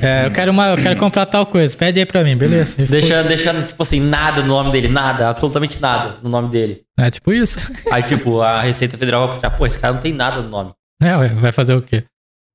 É, 0.00 0.26
eu 0.26 0.30
quero, 0.30 0.52
uma, 0.52 0.68
eu 0.68 0.76
quero 0.76 0.94
comprar 0.94 1.26
tal 1.26 1.46
coisa, 1.46 1.76
pede 1.76 1.98
aí 1.98 2.06
pra 2.06 2.22
mim, 2.22 2.36
beleza? 2.36 2.76
Deixa, 2.78 3.24
deixa, 3.24 3.52
tipo 3.62 3.82
assim, 3.82 3.98
nada 3.98 4.42
no 4.42 4.48
nome 4.48 4.70
dele, 4.70 4.86
nada, 4.88 5.30
absolutamente 5.30 5.80
nada 5.80 6.16
no 6.22 6.28
nome 6.30 6.48
dele. 6.50 6.82
É 6.96 7.10
tipo 7.10 7.32
isso. 7.32 7.58
Aí, 7.90 8.04
tipo, 8.04 8.40
a 8.42 8.60
Receita 8.60 8.96
Federal 8.96 9.26
vai 9.26 9.36
puxar, 9.36 9.50
pô, 9.50 9.66
esse 9.66 9.78
cara 9.78 9.94
não 9.94 10.00
tem 10.00 10.12
nada 10.12 10.42
no 10.42 10.48
nome. 10.48 10.70
É, 11.02 11.16
ué, 11.16 11.28
vai 11.30 11.50
fazer 11.50 11.74
o 11.74 11.82
quê? 11.82 12.04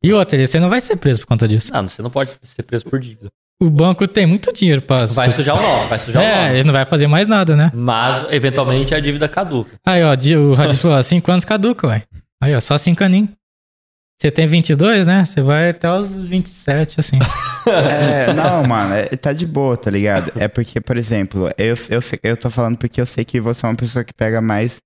E 0.04 0.12
outra, 0.14 0.46
você 0.46 0.60
não 0.60 0.70
vai 0.70 0.82
ser 0.82 0.96
preso 0.96 1.22
por 1.22 1.28
conta 1.28 1.48
disso. 1.48 1.72
Não, 1.74 1.88
você 1.88 2.02
não 2.02 2.10
pode 2.10 2.32
ser 2.42 2.64
preso 2.64 2.86
por 2.86 3.00
dívida. 3.00 3.30
O 3.62 3.70
banco 3.70 4.08
tem 4.08 4.26
muito 4.26 4.52
dinheiro 4.52 4.82
pra. 4.82 5.06
Vai 5.06 5.30
sujar 5.30 5.56
o 5.56 5.62
nome, 5.62 5.88
vai 5.88 6.00
sujar 6.00 6.24
o 6.24 6.26
É, 6.26 6.46
nome. 6.48 6.56
ele 6.60 6.64
não 6.66 6.74
vai 6.74 6.86
fazer 6.86 7.06
mais 7.06 7.28
nada, 7.28 7.56
né? 7.56 7.72
Mas, 7.76 8.32
eventualmente, 8.34 8.96
a 8.96 9.00
dívida 9.00 9.30
caduca. 9.30 9.76
Aí, 9.86 10.02
ó, 10.04 10.08
o 10.40 10.54
Radinho 10.56 10.80
falou, 10.80 11.04
5 11.04 11.32
anos 11.32 11.46
caduca, 11.46 11.86
ué. 11.88 12.04
Aí, 12.42 12.56
ó, 12.56 12.60
só 12.60 12.76
5 12.78 13.04
aninhos. 13.04 13.30
Você 14.20 14.32
tem 14.32 14.48
22, 14.48 15.06
né? 15.06 15.26
Você 15.26 15.42
vai 15.42 15.70
até 15.70 15.92
os 15.92 16.16
27, 16.16 17.00
assim. 17.00 17.20
É, 17.68 18.34
não, 18.34 18.64
mano, 18.64 18.96
é- 18.96 19.06
tá 19.16 19.32
de 19.34 19.46
boa, 19.46 19.78
tá 19.78 19.92
ligado? 19.92 20.32
É 20.36 20.48
porque, 20.48 20.82
por 20.82 20.98
exemplo, 20.98 21.48
eu, 21.60 21.76
eu, 21.92 22.00
eu 22.24 22.36
tô 22.36 22.50
falando 22.50 22.76
porque 22.76 23.00
eu 23.00 23.06
sei 23.06 23.24
que 23.24 23.40
você 23.40 23.64
é 23.64 23.70
uma 23.70 23.76
pessoa 23.76 24.04
que 24.04 24.12
pega 24.12 24.42
mais 24.42 24.80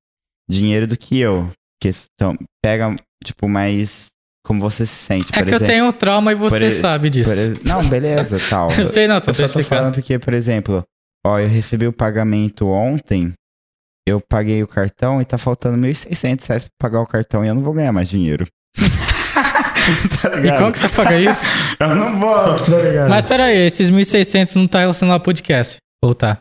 dinheiro 0.49 0.85
do 0.85 0.97
que 0.97 1.17
eu. 1.17 1.49
Que 1.81 1.91
então, 2.19 2.37
pega, 2.61 2.93
tipo, 3.23 3.47
mais 3.47 4.07
como 4.45 4.61
você 4.61 4.85
se 4.85 4.93
sente, 4.95 5.25
É 5.33 5.41
que 5.41 5.49
eu 5.49 5.55
exemplo. 5.55 5.67
tenho 5.67 5.91
trauma 5.91 6.31
e 6.31 6.35
você 6.35 6.59
por 6.59 6.71
sabe 6.71 7.09
disso. 7.09 7.29
Por 7.29 7.67
Não, 7.67 7.83
beleza, 7.87 8.37
tal. 8.49 8.69
Eu 8.77 8.87
sei 8.87 9.07
não, 9.07 9.19
só 9.19 9.31
eu 9.31 9.35
tô 9.35 9.47
só 9.47 9.53
tô 9.53 9.63
falando 9.63 9.95
porque, 9.95 10.17
por 10.19 10.33
exemplo, 10.33 10.83
ó, 11.25 11.39
eu 11.39 11.47
recebi 11.47 11.87
o 11.87 11.91
pagamento 11.93 12.67
ontem, 12.67 13.33
eu 14.07 14.21
paguei 14.21 14.61
o 14.61 14.67
cartão 14.67 15.19
e 15.21 15.25
tá 15.25 15.37
faltando 15.37 15.77
1.600 15.79 16.47
reais 16.47 16.63
pra 16.63 16.71
pagar 16.79 17.01
o 17.01 17.07
cartão 17.07 17.43
e 17.43 17.47
eu 17.47 17.55
não 17.55 17.63
vou 17.63 17.73
ganhar 17.73 17.91
mais 17.91 18.07
dinheiro. 18.07 18.45
tá 20.21 20.29
E 20.39 20.57
como 20.57 20.71
que 20.71 20.77
você 20.79 20.89
paga 20.89 21.19
isso? 21.19 21.45
Eu 21.79 21.95
não 21.95 22.19
vou, 22.19 22.55
tá 22.55 22.77
ligado? 22.81 23.09
Mas 23.09 23.25
peraí, 23.25 23.57
esses 23.67 23.89
1.600 23.91 24.55
não 24.55 24.67
tá 24.67 24.79
relacionado 24.79 25.13
ao 25.15 25.19
podcast. 25.21 25.77
Ou 26.03 26.13
tá? 26.13 26.39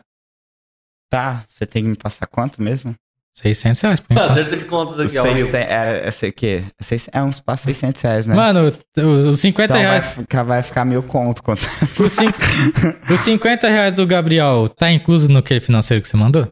Tá, 1.11 1.43
você 1.49 1.65
tem 1.65 1.83
que 1.83 1.89
me 1.89 1.95
passar 1.95 2.27
quanto 2.27 2.61
mesmo? 2.61 2.93
600 3.37 3.81
reais 3.81 3.99
por. 3.99 4.17
Acerto 4.17 4.55
de 4.55 4.63
contas 4.65 4.99
aqui, 4.99 5.17
ó. 5.17 5.23
600, 5.23 5.53
é, 5.53 6.07
é, 6.07 6.11
sei 6.11 6.29
o 6.29 6.33
quê? 6.33 6.63
É, 7.13 7.19
é 7.19 7.21
uns 7.23 7.39
passos 7.39 7.65
600 7.65 8.01
reais, 8.01 8.25
né? 8.25 8.33
Mano, 8.35 8.71
os 8.97 9.25
os 9.25 9.39
50 9.41 9.65
então 9.65 9.75
vai 9.75 9.85
reais. 9.99 10.13
ficar, 10.13 10.43
vai 10.43 10.63
ficar 10.63 10.85
mil 10.85 11.03
conto. 11.03 11.43
Quanto... 11.43 11.61
Os, 11.99 12.11
cin- 12.13 12.31
os 13.09 13.19
50 13.19 13.67
reais 13.67 13.93
do 13.93 14.05
Gabriel 14.07 14.69
tá 14.69 14.89
incluso 14.91 15.29
no 15.29 15.43
que 15.43 15.59
financeiro 15.59 16.01
que 16.01 16.07
você 16.07 16.15
mandou? 16.17 16.49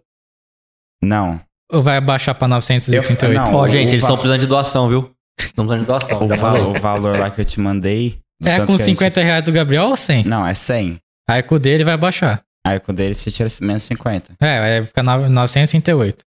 Não. 1.02 1.40
Ou 1.72 1.82
vai 1.82 2.00
baixar 2.02 2.34
pra 2.36 2.48
938? 2.48 3.26
Eu- 3.26 3.34
não. 3.52 3.56
Ó, 3.60 3.64
o- 3.64 3.68
gente, 3.68 3.90
eles 3.90 4.02
estão 4.02 4.16
precisando 4.18 4.42
de 4.42 4.48
doação, 4.48 4.90
viu? 4.90 5.12
Estão 5.40 5.66
precisando 5.66 5.80
de 5.80 5.86
doação. 5.86 6.24
O, 6.24 6.28
valor, 6.28 6.68
o 6.78 6.80
valor 6.80 7.18
lá 7.20 7.30
que 7.30 7.42
eu 7.42 7.46
te 7.46 7.60
mandei. 7.60 8.20
é 8.44 8.60
com 8.60 8.66
que 8.68 8.74
a 8.74 8.78
gente- 8.78 8.98
50 8.98 9.22
reais 9.24 9.44
do 9.44 9.52
Gabriel 9.52 9.86
ou 9.86 9.96
100? 9.96 10.26
Não, 10.26 10.46
é 10.46 10.54
100. 10.54 10.98
Aí 11.30 11.42
com 11.42 11.56
o 11.56 11.60
dele 11.60 11.84
vai 11.86 11.96
baixar. 11.98 12.42
Aí 12.66 12.80
com 12.80 12.92
o 12.92 12.96
dele 12.96 13.16
você 13.16 13.32
tira 13.32 13.50
menos 13.62 13.84
50. 13.84 14.34
É, 14.42 14.60
aí 14.60 14.86
fica 14.86 15.02
no- 15.02 15.30
938. 15.30 16.24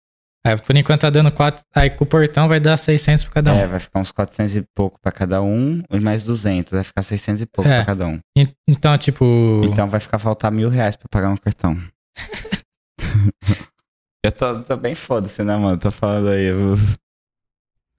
Aí 0.44 0.58
por 0.58 0.76
enquanto 0.76 1.02
tá 1.02 1.10
dando 1.12 1.32
4. 1.32 1.64
Aí 1.76 1.92
com 1.92 2.04
o 2.04 2.08
portão 2.08 2.48
vai 2.48 2.60
dar 2.60 2.76
600 2.76 3.24
pra 3.26 3.34
cada 3.34 3.54
um. 3.54 3.58
É, 3.60 3.68
vai 3.68 3.80
ficar 3.80 4.00
uns 4.00 4.12
400 4.12 4.56
e 4.56 4.66
pouco 4.76 5.00
pra 5.00 5.12
cada 5.12 5.40
um 5.42 5.84
e 5.92 6.00
mais 6.00 6.24
200. 6.24 6.74
Vai 6.74 6.84
ficar 6.84 7.04
600 7.04 7.42
e 7.42 7.46
pouco 7.46 7.70
É. 7.70 7.78
pra 7.78 7.86
cada 7.86 8.08
um. 8.08 8.20
En- 8.36 8.48
Então, 8.68 8.98
tipo. 8.98 9.62
Então 9.66 9.88
vai 9.88 10.00
ficar 10.00 10.18
faltar 10.18 10.52
mil 10.52 10.70
reais 10.70 10.96
pra 10.96 11.08
pagar 11.12 11.30
um 11.30 11.38
cartão. 11.38 11.78
eu 14.26 14.32
tô, 14.32 14.62
tô 14.62 14.78
bem 14.78 14.96
foda-se, 14.96 15.44
né, 15.44 15.56
mano? 15.58 15.78
Tô 15.78 15.92
falando 15.92 16.30
aí. 16.30 16.46
eu- 16.46 16.74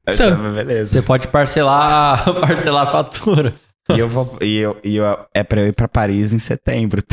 Aí 0.06 0.14
Isso- 0.14 0.28
tá, 0.28 0.34
beleza. 0.34 0.92
Você 1.00 1.06
pode 1.06 1.28
parcelar, 1.28 2.24
parcelar 2.40 2.88
a 2.88 2.90
fatura. 2.90 3.54
E 3.94 3.98
eu 3.98 4.08
vou. 4.08 4.38
E 4.40 4.56
eu, 4.58 4.80
e 4.82 4.96
eu, 4.96 5.26
é 5.34 5.42
pra 5.44 5.60
eu 5.60 5.68
ir 5.68 5.72
pra 5.72 5.86
Paris 5.88 6.32
em 6.32 6.38
setembro. 6.38 7.02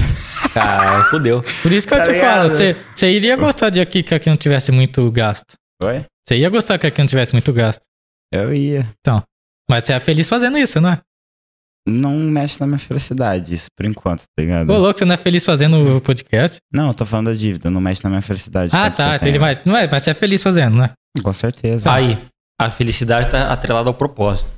Cara, 0.54 1.04
fudeu. 1.06 1.42
Por 1.62 1.72
isso 1.72 1.88
que 1.88 1.94
eu 1.94 1.98
Tá 2.00 2.04
te 2.06 2.12
ligado? 2.12 2.50
falo, 2.50 2.76
você, 2.94 3.12
iria 3.12 3.36
gostar 3.36 3.70
de 3.70 3.80
aqui 3.80 4.04
que 4.04 4.14
aqui 4.16 4.30
não 4.30 4.38
tivesse 4.38 4.72
muito 4.72 5.10
gasto. 5.12 5.54
Oi? 5.84 6.04
Você 6.28 6.38
ia 6.38 6.50
gostar 6.50 6.78
que 6.78 6.88
aqui 6.88 7.00
não 7.00 7.08
tivesse 7.08 7.34
muito 7.34 7.52
gasto. 7.54 7.82
Eu 8.32 8.54
ia. 8.54 8.88
Mas 9.70 9.84
você 9.84 9.94
é 9.94 10.00
feliz 10.00 10.28
fazendo 10.30 10.58
isso, 10.58 10.80
não 10.82 10.92
é? 10.92 11.00
Não 11.88 12.14
mexe 12.16 12.60
na 12.60 12.68
minha 12.68 12.78
felicidade, 12.78 13.56
isso 13.56 13.68
por 13.76 13.86
enquanto, 13.88 14.20
tá 14.20 14.44
ligado? 14.44 14.70
Ô, 14.70 14.78
louco, 14.78 15.00
você 15.00 15.06
não 15.06 15.14
é 15.16 15.18
feliz 15.18 15.44
fazendo 15.46 15.98
o 15.98 16.02
podcast? 16.02 16.58
Não, 16.72 16.90
eu 16.90 16.94
tô 16.94 17.06
falando 17.06 17.28
da 17.28 17.34
dívida, 17.34 17.70
não 17.72 17.82
mexe 17.82 18.04
na 18.04 18.10
minha 18.10 18.22
felicidade. 18.22 18.72
Ah, 18.76 18.88
eu 18.88 18.92
tá, 18.92 19.16
entendi. 19.16 19.40
Mas, 19.40 19.64
não 19.64 19.76
é, 19.76 19.88
mas 19.90 20.04
você 20.04 20.12
é 20.12 20.14
feliz 20.14 20.44
fazendo, 20.44 20.76
não 20.78 20.84
é? 20.86 20.92
Com 21.24 21.34
certeza. 21.34 21.92
Aí, 21.92 22.24
a 22.60 22.70
felicidade 22.70 23.30
tá 23.30 23.52
atrelada 23.52 23.90
ao 23.90 23.94
propósito. 23.94 24.50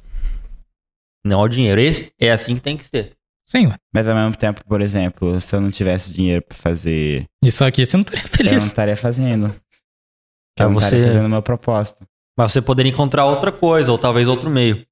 Não 1.23 1.39
ao 1.39 1.47
dinheiro. 1.47 1.79
Esse 1.79 2.11
é 2.19 2.31
assim 2.31 2.55
que 2.55 2.61
tem 2.61 2.75
que 2.75 2.83
ser. 2.83 3.11
Sim, 3.51 3.67
ué. 3.67 3.75
Mas 3.93 4.07
ao 4.07 4.15
mesmo 4.15 4.35
tempo, 4.37 4.63
por 4.65 4.79
exemplo, 4.79 5.41
se 5.41 5.53
eu 5.53 5.59
não 5.59 5.69
tivesse 5.69 6.13
dinheiro 6.13 6.41
pra 6.41 6.57
fazer, 6.57 7.25
Isso 7.43 7.65
aqui 7.65 7.85
você 7.85 7.97
não 7.97 8.03
estaria 8.03 8.21
eu 8.23 8.29
não 8.29 8.29
feliz. 8.49 8.63
estaria 8.63 8.95
fazendo. 8.95 9.47
Pra 10.57 10.65
Eu 10.65 10.69
não 10.69 10.77
estaria 10.77 10.99
você- 10.99 11.07
fazendo 11.07 11.25
o 11.25 11.29
meu 11.29 11.41
propósito. 11.41 12.05
Mas 12.37 12.51
você 12.53 12.61
poderia 12.61 12.91
encontrar 12.91 13.25
outra 13.25 13.51
coisa, 13.51 13.91
ou 13.91 13.97
talvez 13.97 14.27
outro 14.27 14.49
meio. 14.49 14.85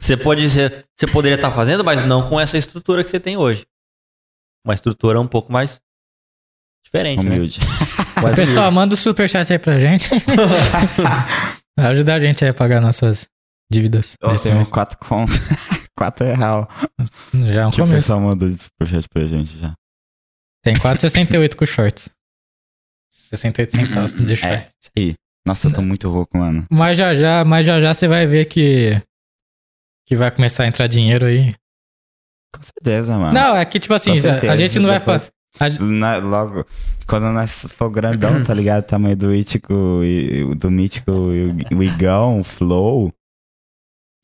Você 0.00 0.16
pode 0.16 0.48
ser, 0.50 0.86
você 0.98 1.06
poderia 1.06 1.36
estar 1.36 1.50
fazendo, 1.50 1.84
mas 1.84 2.04
não 2.06 2.28
com 2.28 2.38
essa 2.40 2.56
estrutura 2.58 3.02
que 3.04 3.10
você 3.10 3.20
tem 3.20 3.36
hoje. 3.36 3.66
Uma 4.66 4.74
estrutura 4.74 5.20
um 5.20 5.26
pouco 5.28 5.52
mais 5.52 5.78
diferente, 6.84 7.22
né? 7.22 7.30
Humilde. 7.30 7.60
Mais 8.22 8.34
Pessoal, 8.36 8.70
manda 8.72 8.94
o 8.94 8.96
superchat 8.96 9.52
aí 9.52 9.58
pra 9.58 9.78
gente. 9.78 10.08
Ajuda 11.78 12.14
a 12.14 12.20
gente 12.20 12.44
aí 12.44 12.50
a 12.50 12.54
pagar 12.54 12.80
nossas 12.80 13.26
dívidas. 13.70 14.14
Eu 14.20 14.36
tenho 14.36 14.56
mês. 14.56 14.70
quatro 14.70 14.96
contas. 14.98 15.38
Quatro 15.96 16.26
real. 16.26 16.68
Já 17.32 17.62
é 17.62 17.66
um 17.66 17.70
Que 17.70 17.80
o 17.80 17.84
começo. 17.84 17.94
pessoal 17.94 18.20
mandou 18.20 18.48
de 18.48 18.58
superchat 18.62 19.08
pra 19.08 19.26
gente 19.26 19.58
já. 19.58 19.72
Tem 20.62 20.74
4,68 20.76 21.54
com 21.56 21.66
shorts. 21.66 22.08
68 23.10 23.70
centavos 23.76 24.14
de 24.14 24.32
É, 24.32 24.36
shorts. 24.36 24.74
isso 24.82 24.90
aí. 24.96 25.14
Nossa, 25.46 25.68
eu 25.68 25.74
tô 25.74 25.82
muito 25.82 26.10
rouco, 26.10 26.38
mano. 26.38 26.64
Mas 26.70 26.96
já 26.96 27.14
já, 27.14 27.44
mas 27.44 27.66
já 27.66 27.80
já 27.80 27.92
você 27.92 28.08
vai 28.08 28.26
ver 28.26 28.46
que 28.46 28.92
que 30.06 30.16
vai 30.16 30.30
começar 30.30 30.64
a 30.64 30.66
entrar 30.66 30.86
dinheiro 30.86 31.26
aí. 31.26 31.54
Com 32.54 32.62
certeza, 32.62 33.18
mano. 33.18 33.32
Não, 33.34 33.56
é 33.56 33.64
que 33.64 33.78
tipo 33.78 33.92
assim, 33.94 34.12
a, 34.12 34.20
certeza. 34.20 34.52
a 34.52 34.56
gente 34.56 34.78
não 34.78 34.88
vai 34.88 35.00
fazer. 35.00 35.30
Na- 35.80 36.16
logo, 36.18 36.66
quando 37.06 37.24
nós 37.30 37.66
for 37.70 37.88
grandão, 37.90 38.42
tá 38.42 38.52
ligado? 38.54 38.84
Tamanho 38.84 39.16
do 39.16 39.34
Ítico, 39.34 40.02
e- 40.02 40.54
do 40.56 40.70
Mítico 40.70 41.10
e 41.32 41.74
o- 41.74 41.78
o 41.78 41.82
Igão, 41.82 42.40
o 42.40 42.44
Flow. 42.44 43.12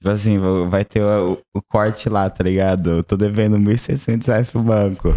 Tipo 0.01 0.11
assim, 0.13 0.39
vai 0.69 0.85
ter 0.85 1.03
o, 1.03 1.39
o 1.55 1.61
corte 1.69 2.09
lá, 2.09 2.29
tá 2.31 2.43
ligado? 2.43 2.91
Eu 2.91 3.05
tô 3.05 3.17
devendo 3.17 3.59
1.600 3.59 4.27
reais 4.27 4.51
pro 4.51 4.63
banco. 4.63 5.11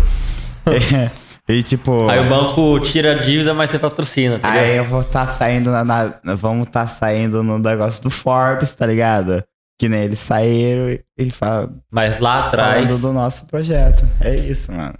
É, 0.65 1.09
e 1.47 1.63
tipo. 1.63 2.09
Aí 2.09 2.19
o 2.19 2.27
banco 2.29 2.79
tira 2.81 3.13
a 3.13 3.15
dívida, 3.23 3.53
mas 3.53 3.69
você 3.69 3.79
patrocina, 3.79 4.39
tá 4.39 4.51
Aí 4.51 4.71
ligado? 4.71 4.75
eu 4.77 4.85
vou 4.85 5.01
estar 5.01 5.27
saindo 5.27 5.71
na, 5.71 5.83
na- 5.85 6.19
Vamos 6.35 6.67
estar 6.67 6.87
saindo 6.87 7.41
no 7.43 7.57
negócio 7.57 8.03
do 8.03 8.09
Forbes, 8.09 8.73
tá 8.75 8.85
ligado? 8.85 9.41
Que 9.79 9.87
nem 9.87 10.01
eles 10.03 10.19
saíram 10.19 10.89
e, 10.89 11.03
e 11.17 11.31
fa- 11.31 11.69
Mas 11.89 12.19
lá 12.19 12.47
atrás. 12.47 12.85
falando 12.85 13.01
do 13.01 13.13
nosso 13.13 13.47
projeto. 13.47 14.03
É 14.19 14.35
isso, 14.35 14.71
mano. 14.73 14.97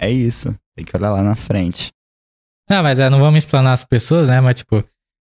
É 0.00 0.08
isso. 0.10 0.54
Tem 0.76 0.84
que 0.84 0.96
olhar 0.96 1.10
lá 1.10 1.22
na 1.22 1.34
frente. 1.36 1.90
Não, 2.70 2.82
mas 2.84 2.98
é, 3.00 3.10
não 3.10 3.18
vamos 3.20 3.38
explanar 3.38 3.72
as 3.72 3.84
pessoas, 3.84 4.28
né? 4.30 4.40
Mas 4.40 4.56
tipo, 4.56 4.82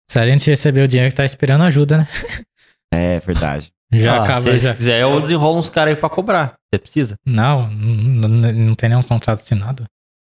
se 0.10 0.20
a 0.20 0.26
gente 0.28 0.50
receber 0.50 0.82
o 0.84 0.88
dinheiro 0.88 1.10
que 1.12 1.16
tá 1.18 1.26
esperando 1.26 1.64
ajuda, 1.64 1.98
né? 1.98 2.08
É 2.94 3.20
verdade. 3.20 3.74
Já 3.94 4.18
Ah, 4.18 4.24
acaba 4.24 4.42
se 4.42 4.58
já. 4.60 4.72
se 4.72 4.78
quiser, 4.78 5.02
eu 5.02 5.20
desenrolo 5.22 5.58
uns 5.60 5.70
caras 5.70 5.94
aí 5.94 6.00
pra 6.00 6.10
cobrar. 6.10 6.54
Você 6.74 6.80
precisa? 6.80 7.16
Não, 7.26 7.70
não, 7.70 8.28
não- 8.30 8.76
tem 8.76 8.90
nenhum 8.90 9.04
contrato 9.04 9.40
assinado. 9.40 9.86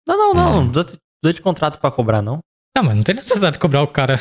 Não, 0.07 0.17
não, 0.17 0.33
não. 0.33 0.47
É. 0.51 0.55
Não 0.63 0.69
precisa 0.69 0.97
precisa 1.21 1.33
de 1.35 1.41
contrato 1.41 1.79
pra 1.79 1.91
cobrar, 1.91 2.21
não. 2.21 2.39
Não, 2.75 2.83
mas 2.83 2.95
não 2.95 3.03
tem 3.03 3.15
necessidade 3.15 3.53
de 3.53 3.59
cobrar 3.59 3.81
o 3.83 3.87
cara. 3.87 4.19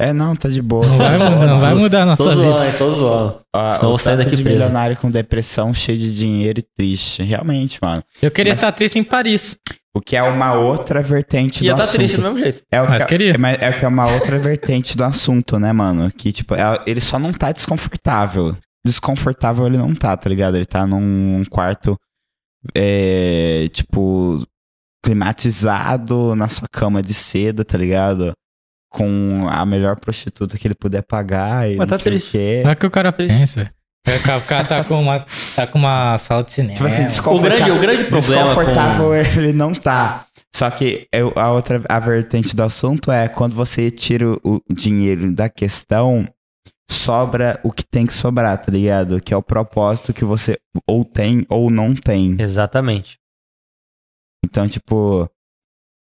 É, 0.00 0.14
não, 0.14 0.34
tá 0.34 0.48
de 0.48 0.62
boa. 0.62 0.86
Não 0.86 0.96
vai, 0.96 1.18
mu- 1.18 1.46
não 1.46 1.56
vai 1.58 1.74
mudar 1.74 2.02
a 2.02 2.06
nossa 2.06 2.24
Tô 2.24 2.30
zoando, 2.30 2.64
vida. 2.64 2.78
tô 2.78 2.90
zoando. 2.90 3.40
Ó, 3.54 3.72
Senão 3.74 3.82
eu 3.82 3.86
o 3.86 3.90
vou 3.90 3.98
sair 3.98 4.14
tanto 4.16 4.24
daqui 4.24 4.36
de 4.36 4.42
preso. 4.42 4.58
milionário 4.58 4.96
com 4.96 5.10
depressão, 5.10 5.74
cheio 5.74 5.98
de 5.98 6.14
dinheiro 6.16 6.58
e 6.58 6.64
triste. 6.74 7.22
Realmente, 7.22 7.78
mano. 7.82 8.02
Eu 8.22 8.30
queria 8.30 8.52
Mas- 8.54 8.62
estar 8.62 8.72
triste 8.72 8.98
em 8.98 9.04
Paris. 9.04 9.58
O 9.94 10.00
que 10.00 10.16
é 10.16 10.22
uma 10.22 10.54
outra 10.54 11.02
vertente 11.02 11.62
Ia 11.64 11.74
do 11.74 11.76
tá 11.76 11.82
assunto. 11.82 11.96
triste 11.96 12.16
do 12.16 12.22
mesmo 12.22 12.38
jeito. 12.38 12.62
É 12.72 12.80
o 12.80 12.88
Mas 12.88 13.02
que 13.02 13.08
queria. 13.10 13.34
É, 13.34 13.36
mas 13.38 13.60
é 13.60 13.68
o 13.70 13.78
que 13.78 13.84
é 13.84 13.88
uma 13.88 14.10
outra 14.10 14.38
vertente 14.38 14.96
do 14.96 15.04
assunto, 15.04 15.58
né, 15.58 15.70
mano? 15.72 16.10
Que, 16.10 16.32
tipo, 16.32 16.54
é- 16.54 16.80
ele 16.86 17.00
só 17.02 17.18
não 17.18 17.32
tá 17.32 17.52
desconfortável. 17.52 18.56
Desconfortável 18.84 19.66
ele 19.66 19.76
não 19.78 19.94
tá, 19.94 20.16
tá 20.16 20.28
ligado? 20.28 20.56
Ele 20.56 20.64
tá 20.66 20.86
num 20.86 21.44
quarto, 21.50 21.96
é, 22.74 23.68
tipo, 23.72 24.42
climatizado 25.04 26.34
na 26.34 26.48
sua 26.48 26.66
cama 26.70 27.02
de 27.02 27.12
seda, 27.14 27.64
tá 27.64 27.76
ligado? 27.76 28.32
Com 28.90 29.46
a 29.48 29.64
melhor 29.64 29.98
prostituta 30.00 30.58
que 30.58 30.66
ele 30.66 30.74
puder 30.74 31.02
pagar 31.02 31.70
e 31.70 31.76
Mas 31.76 31.88
tá 31.88 31.98
triste. 31.98 32.28
o 32.28 32.32
quê. 32.32 32.60
Olha 32.64 32.72
o 32.72 32.76
que 32.76 32.86
o 32.86 32.90
cara 32.90 33.12
pensa. 33.12 33.60
velho. 33.64 33.74
O 34.18 34.22
cara- 34.22 34.38
O 34.38 34.42
cara 34.42 34.64
tá 34.64 34.84
com 34.84 35.00
uma, 35.00 35.24
tá 35.54 35.66
com 35.66 35.78
uma 35.78 36.16
sala 36.18 36.42
de 36.42 36.52
cinema. 36.52 36.74
Tipo 36.74 36.86
assim, 36.88 37.04
O 37.04 37.08
desconfortável, 37.08 37.58
grande, 37.58 37.70
o 37.70 37.80
grande 37.80 38.04
problema 38.04 38.44
desconfortável 38.46 39.14
ele 39.14 39.52
não 39.52 39.72
tá. 39.72 40.26
Só 40.54 40.68
que 40.70 41.06
eu- 41.12 41.32
a 41.36 41.52
outra 41.52 41.80
a 41.88 42.00
vertente 42.00 42.56
do 42.56 42.62
assunto 42.62 43.12
é 43.12 43.28
quando 43.28 43.54
você 43.54 43.90
tira 43.90 44.26
o, 44.32 44.38
o 44.44 44.60
dinheiro 44.74 45.30
da 45.32 45.48
questão, 45.48 46.26
sobra 46.92 47.60
o 47.62 47.72
que 47.72 47.84
tem 47.84 48.06
que 48.06 48.12
sobrar, 48.14 48.60
tá 48.64 48.70
ligado? 48.72 49.20
Que 49.20 49.32
é 49.32 49.36
o 49.36 49.42
propósito 49.42 50.12
que 50.12 50.24
você 50.24 50.58
ou 50.86 51.04
tem 51.04 51.46
ou 51.48 51.70
não 51.70 51.94
tem. 51.94 52.36
Exatamente. 52.40 53.18
Então, 54.44 54.68
tipo, 54.68 55.28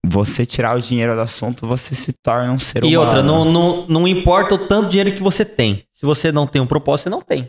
você 0.06 0.46
tirar 0.46 0.76
o 0.76 0.82
dinheiro 0.82 1.14
do 1.16 1.22
assunto, 1.22 1.68
você 1.68 1.94
se 1.96 2.14
torna 2.14 2.52
um 2.52 2.58
ser 2.58 2.84
E 2.84 2.96
humano. 2.98 3.02
outra, 3.02 3.24
não, 3.24 3.46
não, 3.46 3.88
não 3.88 4.08
importa 4.08 4.56
o 4.56 4.68
tanto 4.68 4.86
de 4.86 4.92
dinheiro 4.92 5.14
que 5.16 5.24
você 5.24 5.46
tem. 5.46 5.86
Se 5.94 6.06
você 6.06 6.32
não 6.32 6.48
tem 6.48 6.62
um 6.62 6.68
propósito, 6.68 7.04
você 7.06 7.10
não 7.10 7.22
tem. 7.22 7.48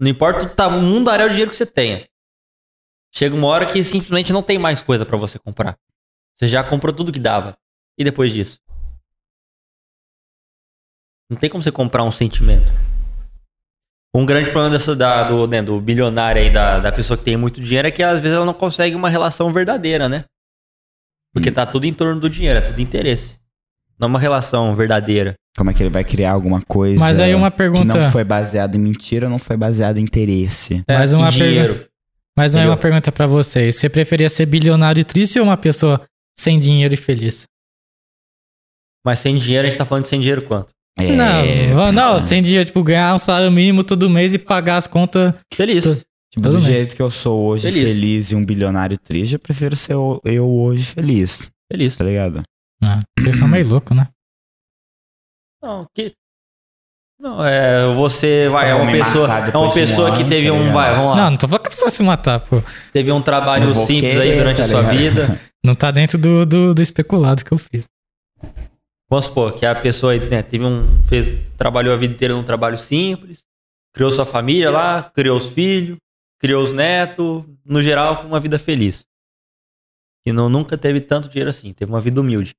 Não 0.00 0.08
importa 0.10 0.44
o 0.44 0.50
tamanho 0.50 1.04
de 1.04 1.28
dinheiro 1.30 1.50
que 1.50 1.56
você 1.56 1.66
tenha. 1.66 2.06
Chega 3.12 3.34
uma 3.34 3.46
hora 3.48 3.66
que 3.72 3.82
simplesmente 3.84 4.32
não 4.32 4.42
tem 4.42 4.58
mais 4.58 4.82
coisa 4.82 5.06
pra 5.06 5.16
você 5.16 5.38
comprar. 5.38 5.76
Você 6.36 6.48
já 6.48 6.62
comprou 6.64 6.92
tudo 6.92 7.12
que 7.12 7.20
dava. 7.20 7.56
E 7.96 8.02
depois 8.04 8.32
disso? 8.32 8.58
Não 11.30 11.38
tem 11.38 11.48
como 11.50 11.62
você 11.62 11.72
comprar 11.72 12.04
um 12.04 12.10
sentimento. 12.10 12.70
Um 14.14 14.24
grande 14.24 14.50
problema 14.50 14.70
dessa, 14.70 14.94
da, 14.94 15.24
do, 15.24 15.46
né, 15.46 15.60
do 15.60 15.80
bilionário 15.80 16.40
aí, 16.40 16.50
da, 16.50 16.78
da 16.78 16.92
pessoa 16.92 17.16
que 17.16 17.24
tem 17.24 17.36
muito 17.36 17.60
dinheiro, 17.60 17.88
é 17.88 17.90
que 17.90 18.02
às 18.02 18.20
vezes 18.20 18.36
ela 18.36 18.46
não 18.46 18.54
consegue 18.54 18.94
uma 18.94 19.08
relação 19.08 19.52
verdadeira, 19.52 20.08
né? 20.08 20.24
Porque 21.32 21.50
tá 21.50 21.66
tudo 21.66 21.84
em 21.84 21.92
torno 21.92 22.20
do 22.20 22.30
dinheiro, 22.30 22.58
é 22.60 22.62
tudo 22.62 22.80
interesse. 22.80 23.36
Não 23.98 24.06
é 24.06 24.10
uma 24.10 24.20
relação 24.20 24.72
verdadeira. 24.74 25.34
Como 25.56 25.70
é 25.70 25.74
que 25.74 25.82
ele 25.82 25.90
vai 25.90 26.04
criar 26.04 26.32
alguma 26.32 26.60
coisa 26.62 26.98
Mas 26.98 27.18
aí 27.20 27.34
uma 27.34 27.50
que 27.50 27.56
pergunta. 27.56 27.98
não 27.98 28.10
foi 28.10 28.24
baseada 28.24 28.76
em 28.76 28.80
mentira, 28.80 29.28
não 29.28 29.38
foi 29.38 29.56
baseada 29.56 29.98
em 29.98 30.02
interesse. 30.02 30.84
Mais 30.88 31.12
É, 31.12 31.16
uma. 31.16 31.30
Mas 32.36 32.52
não 32.52 32.60
é 32.60 32.64
Entendeu? 32.64 32.70
uma 32.70 32.76
pergunta 32.76 33.12
pra 33.12 33.26
vocês. 33.26 33.76
Você 33.76 33.88
preferia 33.88 34.28
ser 34.28 34.46
bilionário 34.46 35.00
e 35.00 35.04
triste 35.04 35.38
ou 35.38 35.44
uma 35.46 35.56
pessoa 35.56 36.04
sem 36.36 36.58
dinheiro 36.58 36.94
e 36.94 36.96
feliz? 36.96 37.44
Mas 39.04 39.20
sem 39.20 39.36
dinheiro, 39.38 39.66
a 39.66 39.70
gente 39.70 39.78
tá 39.78 39.84
falando 39.84 40.04
de 40.04 40.08
sem 40.10 40.18
dinheiro 40.20 40.44
quanto? 40.44 40.73
É, 40.98 41.74
Não, 41.74 41.92
não, 41.92 42.20
sem 42.20 42.40
dinheiro, 42.40 42.64
tipo, 42.64 42.82
ganhar 42.82 43.14
um 43.14 43.18
salário 43.18 43.50
mínimo 43.50 43.82
todo 43.82 44.08
mês 44.08 44.32
e 44.32 44.38
pagar 44.38 44.76
as 44.76 44.86
contas. 44.86 45.34
Feliz. 45.52 45.84
Tipo, 46.32 46.48
do 46.48 46.52
mês. 46.54 46.64
jeito 46.64 46.96
que 46.96 47.02
eu 47.02 47.10
sou 47.10 47.40
hoje 47.46 47.70
Feliz. 47.70 47.88
feliz. 47.88 48.30
e 48.32 48.34
um 48.34 48.44
bilionário 48.44 48.98
triste, 48.98 49.34
eu 49.34 49.38
prefiro 49.38 49.76
ser 49.76 49.92
eu 49.92 50.48
hoje 50.48 50.84
feliz, 50.84 51.48
Feliz. 51.70 51.96
tá 51.96 52.04
ligado? 52.04 52.42
Ah, 52.82 53.00
vocês 53.18 53.36
são 53.36 53.46
meio 53.48 53.68
loucos, 53.68 53.96
né? 53.96 54.08
Não, 55.62 55.86
que. 55.94 56.12
Não, 57.18 57.44
é. 57.44 57.94
Você 57.94 58.48
vai, 58.50 58.70
é 58.70 58.74
uma 58.74 58.90
pessoa. 58.90 59.28
É 59.38 59.56
uma 59.56 59.68
um 59.68 59.72
pessoa 59.72 60.16
que 60.16 60.24
teve 60.24 60.48
tá 60.48 60.52
um. 60.52 60.72
Vai, 60.72 60.94
vamos 60.94 61.10
lá. 61.10 61.16
Não, 61.16 61.30
não 61.30 61.36
tô 61.38 61.48
falando 61.48 61.62
que 61.62 61.68
a 61.68 61.70
pessoa 61.70 61.90
se 61.90 62.02
matar, 62.02 62.40
pô. 62.40 62.60
Teve 62.92 63.10
um 63.12 63.22
trabalho 63.22 63.74
simples 63.74 64.18
aí 64.20 64.28
querer, 64.28 64.38
durante 64.38 64.56
tá 64.58 64.64
a 64.64 64.68
sua 64.68 64.82
vida. 64.82 65.40
Não 65.64 65.74
tá 65.74 65.90
dentro 65.90 66.18
do, 66.18 66.44
do, 66.44 66.74
do 66.74 66.82
especulado 66.82 67.44
que 67.44 67.52
eu 67.52 67.58
fiz. 67.58 67.88
Vamos 69.08 69.26
supor 69.26 69.54
que 69.54 69.66
a 69.66 69.74
pessoa 69.74 70.16
né, 70.16 70.42
teve 70.42 70.64
um. 70.64 71.02
Fez, 71.06 71.28
trabalhou 71.56 71.92
a 71.94 71.96
vida 71.96 72.14
inteira 72.14 72.34
num 72.34 72.42
trabalho 72.42 72.78
simples, 72.78 73.44
criou 73.92 74.10
sua 74.10 74.24
família 74.24 74.70
lá, 74.70 75.10
criou 75.14 75.36
os 75.36 75.46
filhos, 75.46 75.98
criou 76.38 76.64
os 76.64 76.72
netos. 76.72 77.44
No 77.64 77.82
geral, 77.82 78.16
foi 78.16 78.26
uma 78.26 78.40
vida 78.40 78.58
feliz. 78.58 79.06
E 80.26 80.32
não, 80.32 80.48
nunca 80.48 80.78
teve 80.78 81.00
tanto 81.00 81.28
dinheiro 81.28 81.50
assim, 81.50 81.72
teve 81.72 81.92
uma 81.92 82.00
vida 82.00 82.20
humilde. 82.20 82.54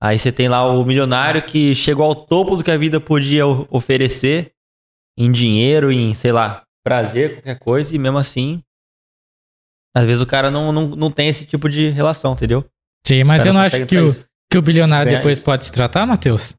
Aí 0.00 0.18
você 0.18 0.30
tem 0.30 0.48
lá 0.48 0.66
o 0.66 0.84
milionário 0.84 1.42
que 1.42 1.74
chegou 1.74 2.04
ao 2.04 2.14
topo 2.14 2.56
do 2.56 2.64
que 2.64 2.70
a 2.70 2.76
vida 2.76 3.00
podia 3.00 3.46
oferecer 3.46 4.52
em 5.16 5.32
dinheiro, 5.32 5.90
em, 5.90 6.12
sei 6.12 6.32
lá, 6.32 6.64
prazer, 6.84 7.36
qualquer 7.36 7.58
coisa, 7.58 7.94
e 7.94 7.98
mesmo 7.98 8.18
assim. 8.18 8.62
Às 9.94 10.04
vezes 10.04 10.20
o 10.20 10.26
cara 10.26 10.50
não, 10.50 10.72
não, 10.72 10.88
não 10.88 11.10
tem 11.10 11.28
esse 11.28 11.46
tipo 11.46 11.68
de 11.68 11.88
relação, 11.88 12.34
entendeu? 12.34 12.64
Sim, 13.06 13.24
mas 13.24 13.46
eu 13.46 13.52
não 13.52 13.60
acho 13.60 13.86
que 13.86 13.98
o, 13.98 14.08
isso. 14.08 14.26
Que 14.56 14.58
o 14.58 14.62
bilionário 14.62 15.06
Ganhar 15.10 15.18
depois 15.18 15.38
pode 15.38 15.66
se 15.66 15.72
tratar, 15.72 16.06
Matheus? 16.06 16.54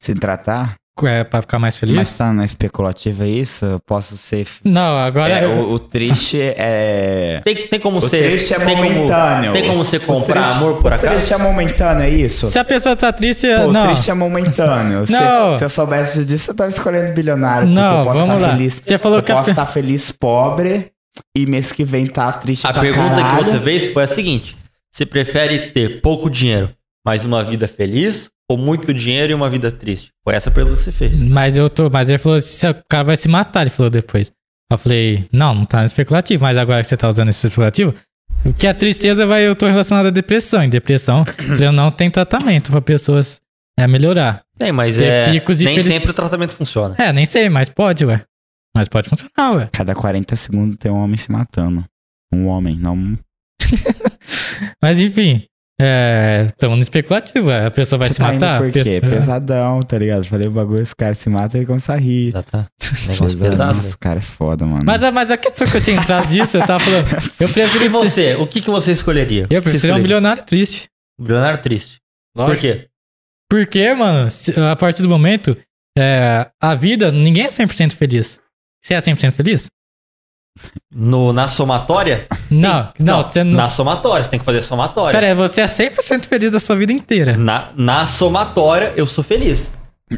Se 0.00 0.12
tratar, 0.14 0.74
é, 1.04 1.22
pra 1.24 1.40
ficar 1.40 1.58
mais 1.58 1.78
feliz? 1.78 1.94
Mas 1.94 2.16
tá 2.18 2.32
na 2.32 2.44
especulativa 2.44 3.26
isso? 3.26 3.64
Eu 3.64 3.78
posso 3.86 4.16
ser. 4.16 4.46
Não, 4.64 4.98
agora. 4.98 5.38
É, 5.40 5.44
eu- 5.44 5.50
o, 5.50 5.72
o 5.74 5.78
triste 5.78 6.38
é. 6.56 7.40
Tem, 7.44 7.54
tem 7.68 7.78
como 7.80 7.98
O 7.98 8.00
ser. 8.02 8.24
triste 8.24 8.54
é 8.54 8.58
tem 8.58 8.76
como- 8.76 8.90
momentâneo. 8.90 9.52
tem 9.52 9.66
como 9.68 9.84
você 9.84 9.96
O 9.98 10.00
comprar 10.00 10.42
triste- 10.42 10.56
amor 10.58 10.82
por 10.82 10.90
O 10.90 10.94
acaso? 10.94 11.14
triste 11.14 11.32
é 11.34 11.38
momentâneo, 11.38 12.02
é 12.02 12.10
isso? 12.10 12.46
Se 12.48 12.58
a 12.58 12.64
pessoa 12.64 12.96
tá 12.96 13.12
triste, 13.12 13.46
Pô, 13.46 13.72
não. 13.72 13.84
o 13.84 13.86
triste 13.94 14.10
é 14.10 14.14
momentâneo. 14.14 15.06
Se, 15.06 15.12
Não. 15.12 15.56
se 15.56 15.64
eu 15.64 15.68
soubesse 15.70 16.24
disso, 16.24 16.50
eu 16.50 16.54
tava 16.56 16.70
escolhendo 16.70 17.12
bilionário. 17.12 17.68
porque 17.68 17.80
Não, 17.80 17.98
eu 18.00 18.04
posso 18.04 18.18
vamos 18.18 18.34
estar 18.36 18.46
lá. 18.48 18.56
feliz. 18.56 18.82
Você 18.84 18.98
falou 18.98 19.18
eu 19.18 19.22
que 19.22 19.32
a 19.32 19.36
posso 19.36 19.50
estar 19.50 19.66
feliz 19.66 20.10
pobre 20.12 20.90
e 21.36 21.46
mês 21.46 21.72
que 21.72 21.84
vem 21.84 22.06
tá 22.06 22.30
triste 22.32 22.66
A 22.66 22.72
pra 22.72 22.82
pergunta 22.82 23.14
caralho. 23.14 23.38
que 23.44 23.50
você 23.50 23.60
fez 23.60 23.92
foi 23.92 24.02
a 24.02 24.06
seguinte: 24.08 24.56
você 24.92 25.04
prefere 25.06 25.70
ter 25.72 26.00
pouco 26.00 26.28
dinheiro, 26.30 26.70
mas 27.06 27.24
uma 27.24 27.44
vida 27.44 27.68
feliz, 27.68 28.28
ou 28.50 28.58
muito 28.58 28.92
dinheiro 28.92 29.30
e 29.30 29.34
uma 29.34 29.48
vida 29.48 29.70
triste? 29.70 30.10
Foi 30.24 30.34
essa 30.34 30.50
a 30.50 30.52
pergunta 30.52 30.76
que 30.76 30.82
você 30.82 30.92
fez. 30.92 31.18
Mas 31.20 31.56
eu 31.56 31.70
tô. 31.70 31.88
Mas 31.88 32.10
ele 32.10 32.18
falou: 32.18 32.38
o 32.38 32.74
cara 32.88 33.04
vai 33.04 33.16
se 33.16 33.28
matar, 33.28 33.62
ele 33.62 33.70
falou 33.70 33.88
depois. 33.88 34.32
Eu 34.70 34.76
falei, 34.76 35.28
não, 35.32 35.54
não 35.54 35.64
tá 35.64 35.78
no 35.78 35.84
especulativo, 35.86 36.42
mas 36.42 36.58
agora 36.58 36.82
que 36.82 36.88
você 36.88 36.96
tá 36.96 37.08
usando 37.08 37.28
esse 37.28 37.46
especulativo, 37.46 37.94
o 38.44 38.52
que 38.52 38.66
a 38.66 38.74
tristeza 38.74 39.24
vai, 39.24 39.46
eu 39.46 39.54
tô 39.54 39.66
relacionado 39.66 40.06
à 40.06 40.10
depressão. 40.10 40.64
E 40.64 40.68
depressão, 40.68 41.24
eu 41.62 41.70
não 41.70 41.88
tem 41.92 42.10
tratamento 42.10 42.72
pra 42.72 42.80
pessoas 42.80 43.40
é, 43.78 43.86
melhorar. 43.86 44.42
Tem, 44.58 44.72
mas 44.72 44.96
Ter 44.96 45.04
é. 45.04 45.30
picos 45.30 45.60
Nem 45.60 45.76
felici- 45.76 45.92
sempre 45.92 46.10
o 46.10 46.14
tratamento 46.14 46.52
funciona. 46.52 46.96
É, 46.98 47.12
nem 47.12 47.24
sei, 47.24 47.48
mas 47.48 47.68
pode, 47.68 48.04
ué. 48.04 48.24
Mas 48.76 48.88
pode 48.88 49.08
funcionar, 49.08 49.52
ué. 49.56 49.68
Cada 49.72 49.94
40 49.94 50.34
segundos 50.34 50.76
tem 50.78 50.90
um 50.90 50.96
homem 50.96 51.16
se 51.16 51.30
matando. 51.30 51.84
Um 52.34 52.48
homem, 52.48 52.76
não. 52.76 53.16
Mas 54.82 55.00
enfim, 55.00 55.44
é, 55.80 56.46
estamos 56.46 56.76
no 56.76 56.82
especulativo, 56.82 57.48
ué. 57.48 57.66
A 57.66 57.70
pessoa 57.70 57.98
vai 57.98 58.08
Você 58.08 58.14
se 58.14 58.20
tá 58.20 58.32
matar? 58.32 58.60
Por 58.62 58.70
quê? 58.72 58.82
pessoa- 58.82 59.10
Pesadão, 59.10 59.80
tá 59.80 59.98
ligado? 59.98 60.24
Falei 60.24 60.48
o 60.48 60.50
bagulho, 60.50 60.82
esse 60.82 60.96
cara 60.96 61.14
se 61.14 61.28
mata 61.28 61.56
e 61.56 61.60
ele 61.60 61.66
começa 61.66 61.92
a 61.92 61.96
rir. 61.96 62.28
Exato. 62.28 62.56
Negócio 62.56 63.06
Pesadão. 63.18 63.38
pesado. 63.50 63.74
Nossa, 63.76 63.88
esse 63.88 63.98
cara 63.98 64.18
é 64.18 64.22
foda, 64.22 64.64
mano. 64.64 64.80
Mas, 64.84 65.04
a- 65.04 65.12
mas 65.12 65.30
a 65.30 65.36
questão 65.36 65.66
que 65.66 65.76
eu 65.76 65.82
tinha 65.82 65.96
entrado 65.96 66.26
disso, 66.28 66.56
eu 66.56 66.66
tava 66.66 66.82
falando. 66.82 67.06
Eu 67.40 67.48
E 67.48 67.52
prefiro. 67.52 67.90
você? 67.90 68.34
O 68.36 68.46
que, 68.46 68.60
que 68.60 68.70
você 68.70 68.92
escolheria? 68.92 69.46
Eu 69.50 69.60
prefiro 69.62 69.80
ser 69.80 69.92
um 69.94 70.00
bilionário 70.02 70.42
triste. 70.42 70.88
Bilionário 71.20 71.60
triste. 71.60 71.96
Por 72.34 72.56
quê? 72.56 72.86
Porque, 73.50 73.92
mano, 73.94 74.28
a 74.70 74.76
partir 74.76 75.02
do 75.02 75.08
momento, 75.08 75.56
é, 75.96 76.48
a 76.60 76.74
vida, 76.74 77.10
ninguém 77.12 77.44
é 77.44 77.48
100% 77.48 77.94
feliz. 77.94 78.40
Você 78.82 78.94
é 78.94 79.00
100% 79.00 79.32
feliz? 79.32 79.66
No, 80.94 81.32
na 81.32 81.46
somatória? 81.48 82.26
Não, 82.50 82.88
não, 82.98 83.22
você 83.22 83.44
não. 83.44 83.52
Na 83.52 83.68
somatória, 83.68 84.22
você 84.24 84.30
tem 84.30 84.38
que 84.38 84.44
fazer 84.44 84.60
somatória. 84.62 85.12
Pera 85.18 85.28
aí, 85.32 85.34
você 85.34 85.60
é 85.60 85.66
100% 85.66 86.26
feliz 86.26 86.52
da 86.52 86.60
sua 86.60 86.76
vida 86.76 86.92
inteira. 86.92 87.36
Na, 87.36 87.70
na 87.76 88.06
somatória, 88.06 88.92
eu 88.96 89.06
sou 89.06 89.22
feliz. 89.22 89.72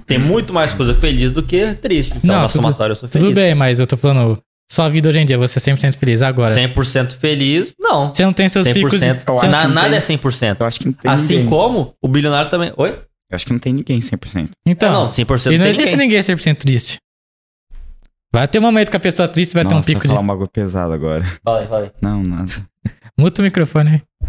Tem 0.06 0.18
muito 0.18 0.52
mais 0.52 0.74
coisa 0.74 0.94
feliz 0.94 1.32
do 1.32 1.42
que 1.42 1.74
triste. 1.74 2.12
Então, 2.16 2.34
Não, 2.34 2.42
na 2.42 2.48
tudo- 2.48 2.62
somatória, 2.62 2.92
eu 2.92 2.96
sou 2.96 3.08
feliz. 3.08 3.24
Tudo 3.26 3.34
bem, 3.34 3.54
mas 3.54 3.80
eu 3.80 3.86
tô 3.86 3.96
falando, 3.96 4.38
sua 4.70 4.88
vida 4.88 5.08
hoje 5.08 5.18
em 5.18 5.24
dia, 5.26 5.38
você 5.38 5.58
é 5.58 5.62
100% 5.74 5.96
feliz 5.96 6.20
agora. 6.22 6.54
100% 6.54 7.12
feliz, 7.16 7.72
não. 7.80 8.12
Você 8.12 8.22
não 8.24 8.32
tem 8.34 8.48
seus 8.48 8.66
100%. 8.66 8.74
picos. 8.74 9.00
Você 9.40 9.48
Na- 9.48 9.64
não 9.64 9.74
nada 9.74 9.88
tem- 9.88 9.96
é 9.96 10.00
100%. 10.00 10.60
Eu 10.60 10.66
acho 10.66 10.78
que 10.80 10.86
não 10.86 10.92
tem 10.92 11.10
Assim 11.10 11.22
ninguém. 11.36 11.46
como 11.46 11.94
o 12.02 12.06
bilionário 12.08 12.50
também. 12.50 12.70
Oi? 12.76 12.90
Eu 13.30 13.34
acho 13.36 13.44
que 13.46 13.52
não 13.52 13.58
tem 13.58 13.72
ninguém 13.72 14.00
100%. 14.00 14.50
Então, 14.66 14.88
É, 14.88 14.92
não, 14.92 15.10
100% 15.10 15.52
e 15.54 15.58
não 15.58 15.64
tem 15.64 15.72
existe 15.72 15.96
ninguém. 15.96 16.06
ninguém 16.08 16.22
100% 16.22 16.56
triste. 16.58 16.98
Vai 18.32 18.46
ter 18.46 18.58
um 18.58 18.62
momento 18.62 18.90
que 18.90 18.96
a 18.96 19.00
pessoa 19.00 19.26
triste 19.26 19.54
vai 19.54 19.64
ter 19.64 19.72
um 19.72 19.78
Nossa, 19.78 19.86
pico 19.86 20.00
vou 20.00 20.08
de. 20.08 20.08
falar 20.08 20.20
um 20.20 20.26
bagulho 20.26 20.50
pesado 20.50 20.92
agora. 20.92 21.24
Fala 21.42 21.78
aí. 21.78 21.90
Não, 22.02 22.22
nada. 22.22 22.52
Muta 23.18 23.40
o 23.40 23.44
microfone 23.44 23.90
aí. 23.90 24.02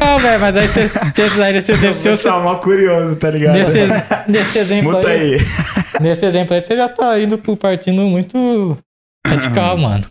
Não, 0.00 0.18
velho, 0.18 0.40
mas 0.40 0.56
aí 0.56 0.68
você, 0.68 1.42
aí 1.42 1.52
nesse 1.52 1.72
exemplo 1.72 1.98
seu, 1.98 2.16
você, 2.16 2.30
mal 2.30 2.60
curioso, 2.60 3.16
tá 3.16 3.30
ligado? 3.30 3.54
nesse, 3.54 3.78
nesse 4.28 4.58
exemplo 4.58 4.92
Muta 4.92 5.08
aí, 5.08 5.34
aí. 5.34 5.40
nesse 6.00 6.24
exemplo 6.24 6.54
aí, 6.54 6.60
você 6.60 6.76
já 6.76 6.88
tá 6.88 7.18
indo 7.20 7.38
pro 7.38 7.56
partindo 7.56 8.02
muito 8.02 8.76
radical, 9.26 9.76
mano. 9.76 10.06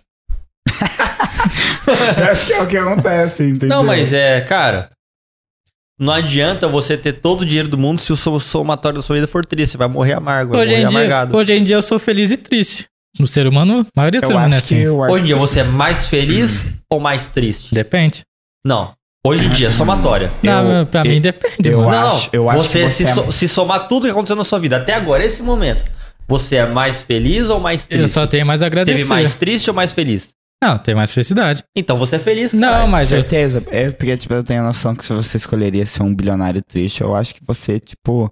Eu 2.18 2.26
acho 2.32 2.48
que 2.48 2.54
é 2.54 2.62
o 2.62 2.68
que 2.68 2.78
acontece, 2.78 3.44
entendeu? 3.44 3.78
Não, 3.78 3.84
mas 3.84 4.14
é, 4.14 4.42
cara. 4.42 4.90
Não 6.00 6.12
adianta 6.14 6.68
você 6.68 6.98
ter 6.98 7.14
todo 7.14 7.42
o 7.42 7.46
dinheiro 7.46 7.68
do 7.70 7.78
mundo 7.78 8.00
se 8.00 8.12
o 8.12 8.16
so- 8.16 8.40
somatório 8.40 8.98
da 8.98 9.02
sua 9.04 9.16
vida 9.16 9.28
for 9.28 9.46
triste. 9.46 9.74
Você 9.74 9.78
vai 9.78 9.88
morrer 9.88 10.14
amargo, 10.14 10.54
vai 10.54 10.66
Hoje 10.66 10.74
em, 10.76 10.78
morrer 10.80 10.88
dia, 10.90 10.98
amargado. 11.00 11.38
hoje 11.38 11.54
em 11.54 11.64
dia 11.64 11.76
eu 11.76 11.82
sou 11.84 12.00
feliz 12.00 12.32
e 12.32 12.38
triste. 12.38 12.86
No 13.20 13.28
ser 13.28 13.46
humano, 13.48 13.82
a 13.96 14.00
maioria 14.02 14.20
do 14.20 14.26
ser 14.26 14.34
eu 14.34 14.38
humano 14.38 14.54
é 14.56 14.58
acho 14.58 14.68
que 14.70 14.76
assim. 14.76 14.88
Hoje 14.88 15.24
em 15.24 15.26
dia 15.28 15.36
você 15.36 15.60
é 15.60 15.64
mais 15.64 16.08
feliz 16.08 16.66
ou 16.92 17.00
mais 17.00 17.28
triste? 17.28 17.74
Depende. 17.74 18.22
Não. 18.66 18.92
Hoje 19.26 19.46
em 19.46 19.50
dia, 19.50 19.70
somatória. 19.70 20.32
Não, 20.42 20.84
pra 20.86 21.04
mim 21.04 21.22
depende, 21.22 21.70
eu 21.70 21.78
mano. 21.84 21.92
Não, 21.92 22.08
acho- 22.10 22.30
não. 22.34 22.42
eu 22.42 22.50
acho 22.50 22.62
você, 22.64 22.84
que 22.86 22.90
se, 22.90 23.06
você 23.06 23.10
é- 23.10 23.14
so- 23.14 23.32
se 23.32 23.48
somar 23.48 23.88
tudo 23.88 24.06
que 24.06 24.12
aconteceu 24.12 24.36
na 24.36 24.44
sua 24.44 24.60
vida 24.60 24.78
até 24.78 24.94
agora, 24.96 25.24
esse 25.24 25.42
momento, 25.44 25.86
você 26.28 26.58
é 26.58 26.66
mais 26.66 27.02
feliz 27.04 27.50
ou 27.50 27.60
mais 27.60 27.86
triste? 27.86 28.02
Eu 28.02 28.08
só 28.08 28.26
tenho 28.28 28.46
mais 28.46 28.62
a 28.62 28.66
agradecer. 28.66 28.98
Teve 28.98 29.10
mais 29.10 29.36
triste 29.36 29.70
ou 29.70 29.74
mais 29.76 29.94
feliz? 29.94 30.34
Não, 30.62 30.78
tem 30.78 30.96
mais 30.96 31.12
felicidade. 31.14 31.64
Então 31.76 31.98
você 31.98 32.16
é 32.16 32.20
feliz. 32.20 32.54
Não, 32.54 32.70
caralho. 32.70 32.88
mas 32.92 33.12
eu, 33.12 33.22
Certeza. 33.22 33.64
É 33.70 33.92
porque, 33.92 34.16
tipo, 34.18 34.34
eu 34.34 34.44
tenho 34.44 34.62
a 34.62 34.66
noção 34.66 34.96
que 34.96 35.04
se 35.06 35.14
você 35.14 35.38
escolheria 35.38 35.86
ser 35.86 36.04
um 36.04 36.14
bilionário 36.16 36.62
triste, 36.62 37.02
eu 37.02 37.14
acho 37.16 37.36
que 37.36 37.42
você, 37.46 37.80
tipo, 37.80 38.32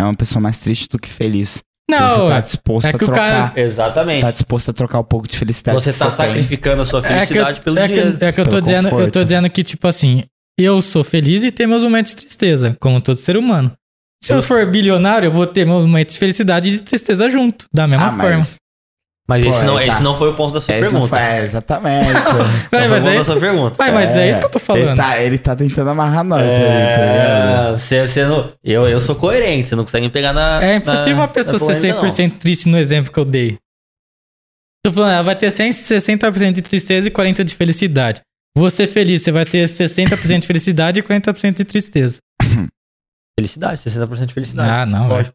é 0.00 0.04
uma 0.04 0.14
pessoa 0.14 0.40
mais 0.40 0.60
triste 0.60 0.88
do 0.88 0.98
que 0.98 1.08
feliz. 1.08 1.60
Não, 1.90 2.08
você 2.08 2.28
tá 2.28 2.36
é- 2.36 2.40
disposto 2.40 2.86
é 2.86 2.88
a 2.88 2.92
que 2.92 2.96
o 3.04 3.06
trocar. 3.06 3.50
cara- 3.50 3.60
Exatamente. 3.60 4.20
Tá 4.22 4.30
disposto 4.30 4.70
a 4.70 4.72
trocar 4.72 5.00
um 5.00 5.04
pouco 5.04 5.26
de 5.26 5.36
felicidade. 5.36 5.80
você 5.80 5.92
que 5.92 5.98
tá 5.98 6.06
tem. 6.06 6.14
sacrificando 6.16 6.82
a 6.82 6.84
sua 6.84 7.00
é 7.00 7.02
que, 7.02 7.08
eu, 7.08 7.16
felicidade 7.26 7.60
pelo 7.60 7.78
é, 7.78 7.82
que, 7.88 7.94
dinheiro. 7.94 8.18
é 8.20 8.32
que 8.32 8.40
eu 8.40 8.44
tô 8.44 8.50
pelo 8.50 8.62
dizendo, 8.62 8.88
eu 9.00 9.10
tô 9.10 9.24
dizendo 9.24 9.50
que, 9.50 9.62
tipo 9.64 9.88
assim, 9.88 10.22
eu 10.58 10.80
sou 10.80 11.02
feliz 11.02 11.42
e 11.42 11.50
tenho 11.50 11.68
meus 11.68 11.82
momentos 11.82 12.14
de 12.14 12.22
tristeza, 12.22 12.76
como 12.80 13.00
todo 13.00 13.16
ser 13.16 13.36
humano. 13.36 13.72
Se 14.22 14.32
eu 14.32 14.40
for 14.40 14.64
bilionário, 14.66 15.26
eu 15.26 15.32
vou 15.32 15.46
ter 15.48 15.66
meus 15.66 15.82
momentos 15.82 16.14
de 16.14 16.20
felicidade 16.20 16.68
e 16.68 16.72
de 16.72 16.82
tristeza 16.82 17.28
junto, 17.28 17.66
da 17.74 17.88
mesma 17.88 18.06
Ah, 18.06 18.10
forma. 18.16 18.36
mas... 18.38 18.54
Mas 19.28 19.44
Pô, 19.44 19.50
esse, 19.50 19.64
não, 19.64 19.76
aí 19.76 19.86
tá. 19.86 19.92
esse 19.94 20.02
não 20.02 20.16
foi 20.18 20.30
o 20.30 20.34
ponto 20.34 20.52
da 20.52 20.60
sua 20.60 20.74
É, 20.74 20.80
não 20.80 20.90
pergunta. 20.90 21.08
foi- 21.08 21.18
é, 21.20 21.42
exatamente. 21.42 22.12
Vai, 22.12 22.22
Não 22.32 22.50
foi 22.70 22.88
mas 22.88 22.90
o 22.90 22.94
é 22.94 22.98
ponto 22.98 23.04
da 23.04 23.14
isso, 23.14 23.30
sua 23.30 23.40
pergunta. 23.40 23.74
vai, 23.78 23.92
mas 23.92 24.16
é 24.16 24.30
isso 24.30 24.40
que 24.40 24.46
eu 24.46 24.50
tô 24.50 24.58
Ele 24.58 24.64
falando. 24.66 24.96
tá, 24.96 25.22
ele 25.22 25.38
tá 25.38 25.54
tentando 25.56 25.90
amarrar 25.90 26.24
nós 26.24 26.42
aí, 26.42 26.58
tá 26.58 26.64
ligado? 26.66 27.68
É, 27.68 27.70
você, 27.76 28.06
você 28.06 28.24
não, 28.26 28.52
eu, 28.64 28.88
eu 28.88 29.00
sou 29.00 29.14
coerente, 29.14 29.68
você 29.68 29.76
não 29.76 29.84
consegue 29.84 30.06
me 30.06 30.12
pegar 30.12 30.32
na. 30.32 30.60
É 30.62 30.74
impossível 30.76 31.16
na- 31.16 31.22
uma 31.22 31.28
pessoa 31.28 31.58
ser 31.58 31.94
polêmica, 31.94 32.06
100% 32.08 32.38
triste 32.38 32.68
no 32.68 32.76
exemplo 32.76 33.12
que 33.12 33.18
eu 33.18 33.24
dei. 33.24 33.58
Tô 34.84 34.92
falando, 34.92 35.12
ela 35.12 35.22
vai 35.22 35.36
ter 35.36 35.50
100, 35.52 35.70
60% 35.70 36.52
de 36.52 36.62
tristeza 36.62 37.06
e 37.06 37.10
40% 37.10 37.44
de 37.44 37.54
felicidade. 37.54 38.20
Você 38.58 38.88
feliz, 38.88 39.22
você 39.22 39.30
vai 39.30 39.44
ter 39.44 39.66
60% 39.68 40.40
de 40.40 40.46
felicidade 40.48 40.98
e 40.98 41.02
40% 41.02 41.54
de 41.58 41.64
tristeza. 41.64 42.18
não. 42.42 42.66
Felicidade, 43.38 43.80
60% 43.80 44.26
de 44.26 44.34
felicidade. 44.34 44.68
Ah, 44.68 44.84
não. 44.84 45.08
Lógico. 45.08 45.34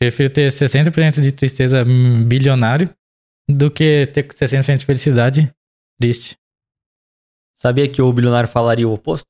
Prefiro 0.00 0.28
ter 0.28 0.50
60% 0.50 1.20
de 1.20 1.32
tristeza 1.32 1.84
hum, 1.86 2.24
bilionário 2.24 2.90
do 3.48 3.70
que 3.70 4.06
ter 4.12 4.26
60% 4.28 4.78
de 4.78 4.86
felicidade 4.86 5.50
triste. 6.00 6.36
Sabia 7.60 7.88
que 7.88 8.02
o 8.02 8.12
bilionário 8.12 8.48
falaria 8.48 8.88
o 8.88 8.92
oposto? 8.92 9.24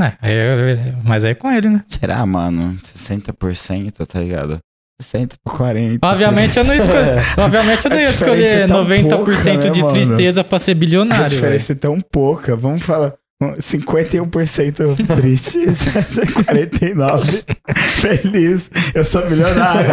É, 0.00 0.16
é, 0.22 0.92
mas 1.04 1.24
aí 1.24 1.32
é 1.32 1.34
com 1.34 1.50
ele, 1.50 1.68
né? 1.68 1.84
Será, 1.86 2.24
mano? 2.24 2.78
60%, 2.82 4.06
tá 4.06 4.20
ligado? 4.20 4.58
60 5.00 5.36
por 5.44 5.56
40. 5.56 6.06
Obviamente 6.06 6.58
eu 6.58 6.64
não 6.64 6.74
escolhi. 6.74 6.94
Obviamente 7.38 7.84
eu 7.86 7.90
não 7.90 7.96
A 7.98 8.02
ia 8.02 8.10
escolher 8.10 8.56
é 8.60 8.66
tão 8.66 8.84
90% 8.86 9.08
pouca, 9.16 9.32
de 9.70 9.80
né, 9.80 9.82
mano? 9.82 9.94
tristeza 9.94 10.44
pra 10.44 10.58
ser 10.58 10.72
A 10.72 10.74
bilionário. 10.74 11.22
velho. 11.24 11.34
diferença 11.34 11.72
é 11.72 11.76
tão 11.76 12.00
pouca. 12.00 12.54
Vamos 12.56 12.82
falar. 12.82 13.14
51% 13.42 15.06
triste, 15.06 15.58
49% 15.64 17.44
feliz. 17.88 18.70
Eu 18.94 19.02
sou 19.04 19.24
milionário. 19.30 19.90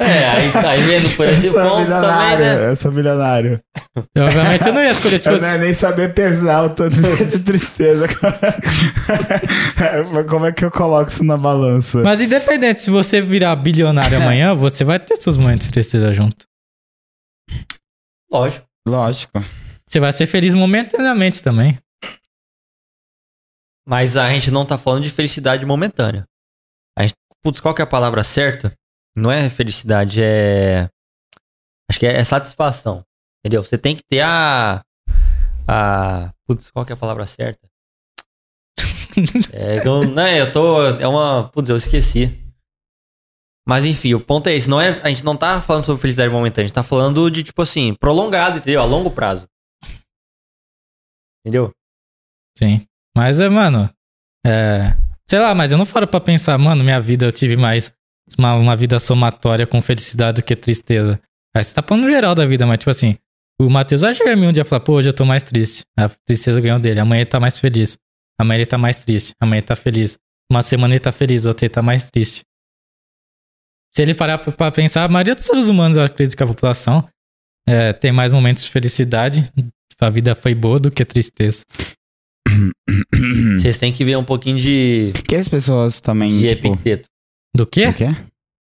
É, 0.00 0.28
aí, 0.30 0.50
aí 0.64 0.82
vendo 0.82 1.14
por 1.16 1.26
esse 1.26 1.48
eu 1.48 1.52
sou 1.52 1.60
ponto 1.62 1.72
também, 1.74 1.84
milionário. 1.84 2.44
né? 2.44 2.70
Eu 2.70 2.76
sou 2.76 2.90
milionário. 2.92 3.60
Obviamente 4.18 4.66
eu 4.66 4.72
não 4.72 4.82
ia 4.82 4.92
escolher 4.92 5.18
se 5.18 5.28
Eu 5.28 5.32
fosse. 5.34 5.44
não 5.44 5.52
ia 5.52 5.58
nem 5.58 5.74
saber 5.74 6.14
pesar 6.14 6.64
o 6.64 6.70
tanto 6.70 6.96
de 7.00 7.44
tristeza. 7.44 8.06
Como 10.28 10.46
é 10.46 10.52
que 10.52 10.64
eu 10.64 10.70
coloco 10.70 11.10
isso 11.10 11.22
na 11.24 11.36
balança? 11.36 11.98
Mas 12.02 12.20
independente, 12.22 12.80
se 12.80 12.90
você 12.90 13.20
virar 13.20 13.54
bilionário 13.56 14.16
amanhã, 14.16 14.54
você 14.54 14.84
vai 14.84 14.98
ter 14.98 15.16
seus 15.16 15.36
momentos 15.36 15.66
de 15.66 15.72
tristeza 15.72 16.14
junto. 16.14 16.46
Lógico. 18.32 18.64
Lógico. 18.88 19.44
Você 19.86 20.00
vai 20.00 20.12
ser 20.12 20.26
feliz 20.26 20.54
momentaneamente 20.54 21.42
também. 21.42 21.78
Mas 23.86 24.16
a 24.16 24.28
gente 24.30 24.50
não 24.50 24.66
tá 24.66 24.76
falando 24.76 25.04
de 25.04 25.10
felicidade 25.10 25.64
momentânea. 25.64 26.26
A 26.98 27.02
gente, 27.02 27.14
putz, 27.42 27.60
qual 27.60 27.74
que 27.74 27.80
é 27.80 27.84
a 27.84 27.88
palavra 27.88 28.24
certa? 28.24 28.74
Não 29.14 29.30
é 29.30 29.48
felicidade, 29.48 30.20
é. 30.22 30.88
Acho 31.88 32.00
que 32.00 32.06
é, 32.06 32.16
é 32.16 32.24
satisfação. 32.24 33.04
Entendeu? 33.40 33.62
Você 33.62 33.78
tem 33.78 33.94
que 33.94 34.02
ter 34.02 34.22
a. 34.22 34.82
A. 35.68 36.32
Putz, 36.46 36.70
qual 36.70 36.84
que 36.84 36.92
é 36.92 36.94
a 36.94 36.98
palavra 36.98 37.26
certa? 37.26 37.60
é, 39.52 39.86
eu, 39.86 40.04
não, 40.04 40.28
eu 40.28 40.52
tô. 40.52 40.84
É 40.98 41.06
uma. 41.06 41.48
Putz, 41.50 41.68
eu 41.68 41.76
esqueci. 41.76 42.44
Mas 43.68 43.84
enfim, 43.84 44.14
o 44.14 44.20
ponto 44.20 44.48
é 44.48 44.54
esse. 44.54 44.68
Não 44.68 44.80
é, 44.80 45.00
a 45.02 45.08
gente 45.08 45.24
não 45.24 45.36
tá 45.36 45.60
falando 45.60 45.84
sobre 45.84 46.02
felicidade 46.02 46.32
momentânea, 46.32 46.64
a 46.64 46.68
gente 46.68 46.74
tá 46.74 46.82
falando 46.82 47.30
de, 47.30 47.42
tipo 47.42 47.62
assim, 47.62 47.94
prolongado, 47.94 48.58
entendeu? 48.58 48.80
A 48.80 48.84
longo 48.84 49.10
prazo. 49.10 49.48
Entendeu? 51.40 51.72
Sim. 52.56 52.86
Mas, 53.16 53.40
é, 53.40 53.48
mano, 53.48 53.88
é. 54.46 54.94
Sei 55.28 55.38
lá, 55.38 55.54
mas 55.54 55.72
eu 55.72 55.78
não 55.78 55.86
falo 55.86 56.06
pra 56.06 56.20
pensar, 56.20 56.58
mano, 56.58 56.84
minha 56.84 57.00
vida 57.00 57.24
eu 57.24 57.32
tive 57.32 57.56
mais. 57.56 57.90
Uma, 58.38 58.54
uma 58.54 58.76
vida 58.76 58.98
somatória 58.98 59.66
com 59.66 59.80
felicidade 59.80 60.42
do 60.42 60.44
que 60.44 60.54
tristeza. 60.54 61.18
Aí 61.56 61.64
você 61.64 61.72
tá 61.72 61.82
falando 61.82 62.04
no 62.04 62.10
geral 62.10 62.34
da 62.34 62.44
vida, 62.44 62.66
mas 62.66 62.78
tipo 62.78 62.90
assim, 62.90 63.16
o 63.58 63.70
Matheus 63.70 64.02
vai 64.02 64.12
chegar 64.14 64.32
em 64.32 64.36
mim 64.36 64.48
um 64.48 64.52
dia 64.52 64.62
e 64.62 64.64
falar, 64.64 64.80
pô, 64.80 64.94
hoje 64.94 65.08
eu 65.08 65.14
tô 65.14 65.24
mais 65.24 65.42
triste. 65.42 65.82
A 65.98 66.08
tristeza 66.08 66.60
ganhou 66.60 66.78
dele. 66.78 67.00
Amanhã 67.00 67.20
ele 67.20 67.30
tá 67.30 67.40
mais 67.40 67.58
feliz. 67.58 67.96
Amanhã 68.38 68.58
ele 68.58 68.66
tá 68.66 68.76
mais 68.76 68.98
triste. 68.98 69.32
Amanhã 69.40 69.60
ele 69.60 69.66
tá 69.66 69.76
feliz. 69.76 70.18
Uma 70.50 70.62
semana 70.62 70.94
ele 70.94 71.00
tá 71.00 71.10
feliz, 71.10 71.44
outra 71.44 71.64
ele 71.64 71.72
tá 71.72 71.80
mais 71.80 72.10
triste. 72.10 72.42
Se 73.94 74.02
ele 74.02 74.14
parar 74.14 74.38
pra 74.38 74.70
pensar, 74.70 75.04
a 75.04 75.08
maioria 75.08 75.34
dos 75.34 75.44
seres 75.44 75.68
humanos, 75.68 75.96
eu 75.96 76.02
acredito 76.02 76.36
que 76.36 76.42
a 76.42 76.46
população 76.46 77.08
é, 77.66 77.92
tem 77.94 78.12
mais 78.12 78.32
momentos 78.32 78.64
de 78.64 78.70
felicidade. 78.70 79.50
A 79.98 80.10
vida 80.10 80.34
foi 80.34 80.54
boa 80.54 80.78
do 80.78 80.90
que 80.90 81.04
tristeza. 81.04 81.64
Vocês 83.58 83.78
têm 83.78 83.92
que 83.92 84.04
ver 84.04 84.16
um 84.16 84.24
pouquinho 84.24 84.58
de, 84.58 85.12
que 85.28 85.34
as 85.36 85.48
pessoas 85.48 86.00
também, 86.00 86.38
de 86.38 86.48
tipo... 86.48 86.68
Epicteto. 86.68 87.08
Do 87.54 87.66
quê? 87.66 87.86
O 87.88 87.94
quê? 87.94 88.06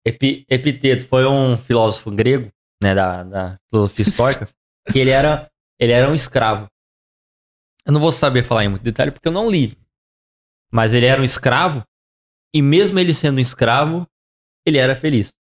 Epi- 0.06 0.44
Epiteto 0.48 1.06
foi 1.06 1.26
um 1.26 1.56
filósofo 1.56 2.10
grego, 2.10 2.50
né, 2.82 2.94
da, 2.94 3.22
da 3.22 3.56
filosofia 3.72 4.02
histórica, 4.06 4.48
que 4.92 4.98
ele 4.98 5.10
era, 5.10 5.48
ele 5.80 5.92
era 5.92 6.10
um 6.10 6.14
escravo. 6.14 6.66
Eu 7.86 7.92
não 7.92 8.00
vou 8.00 8.12
saber 8.12 8.42
falar 8.42 8.64
em 8.64 8.68
muito 8.68 8.82
detalhe 8.82 9.10
porque 9.10 9.28
eu 9.28 9.32
não 9.32 9.50
li. 9.50 9.76
Mas 10.72 10.92
ele 10.94 11.06
era 11.06 11.20
um 11.20 11.24
escravo 11.24 11.82
e 12.54 12.60
mesmo 12.62 12.98
ele 12.98 13.14
sendo 13.14 13.38
um 13.38 13.42
escravo, 13.42 14.06
ele 14.66 14.78
era 14.78 14.94
feliz. 14.94 15.32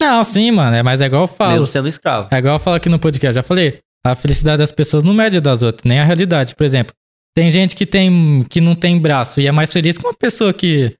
Não, 0.00 0.22
sim, 0.24 0.50
mano. 0.50 0.74
É, 0.76 0.82
mas 0.82 1.00
é 1.00 1.06
igual 1.06 1.22
eu 1.22 1.28
falo. 1.28 1.52
Mesmo 1.52 1.66
sendo 1.66 1.86
um 1.86 1.88
escravo. 1.88 2.28
É 2.30 2.38
igual 2.38 2.56
eu 2.56 2.58
falo 2.60 2.76
aqui 2.76 2.88
no 2.88 2.98
podcast, 2.98 3.34
já 3.34 3.42
falei. 3.42 3.80
A 4.04 4.14
felicidade 4.14 4.58
das 4.58 4.72
pessoas 4.72 5.04
não 5.04 5.14
mede 5.14 5.40
das 5.40 5.62
outras, 5.62 5.84
nem 5.84 6.00
a 6.00 6.04
realidade. 6.04 6.54
Por 6.56 6.64
exemplo, 6.64 6.94
tem 7.34 7.50
gente 7.50 7.74
que, 7.74 7.86
tem, 7.86 8.44
que 8.48 8.60
não 8.60 8.74
tem 8.74 9.00
braço 9.00 9.40
e 9.40 9.46
é 9.46 9.52
mais 9.52 9.72
feliz 9.72 9.96
que 9.96 10.06
uma 10.06 10.14
pessoa 10.14 10.52
que, 10.52 10.94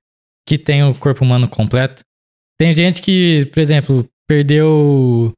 que 0.49 0.59
tem 0.59 0.83
o 0.83 0.95
corpo 0.95 1.25
humano 1.25 1.49
completo. 1.49 2.03
Tem 2.59 2.73
gente 2.73 3.03
que, 3.03 3.47
por 3.47 3.61
exemplo, 3.61 4.09
perdeu, 4.29 5.33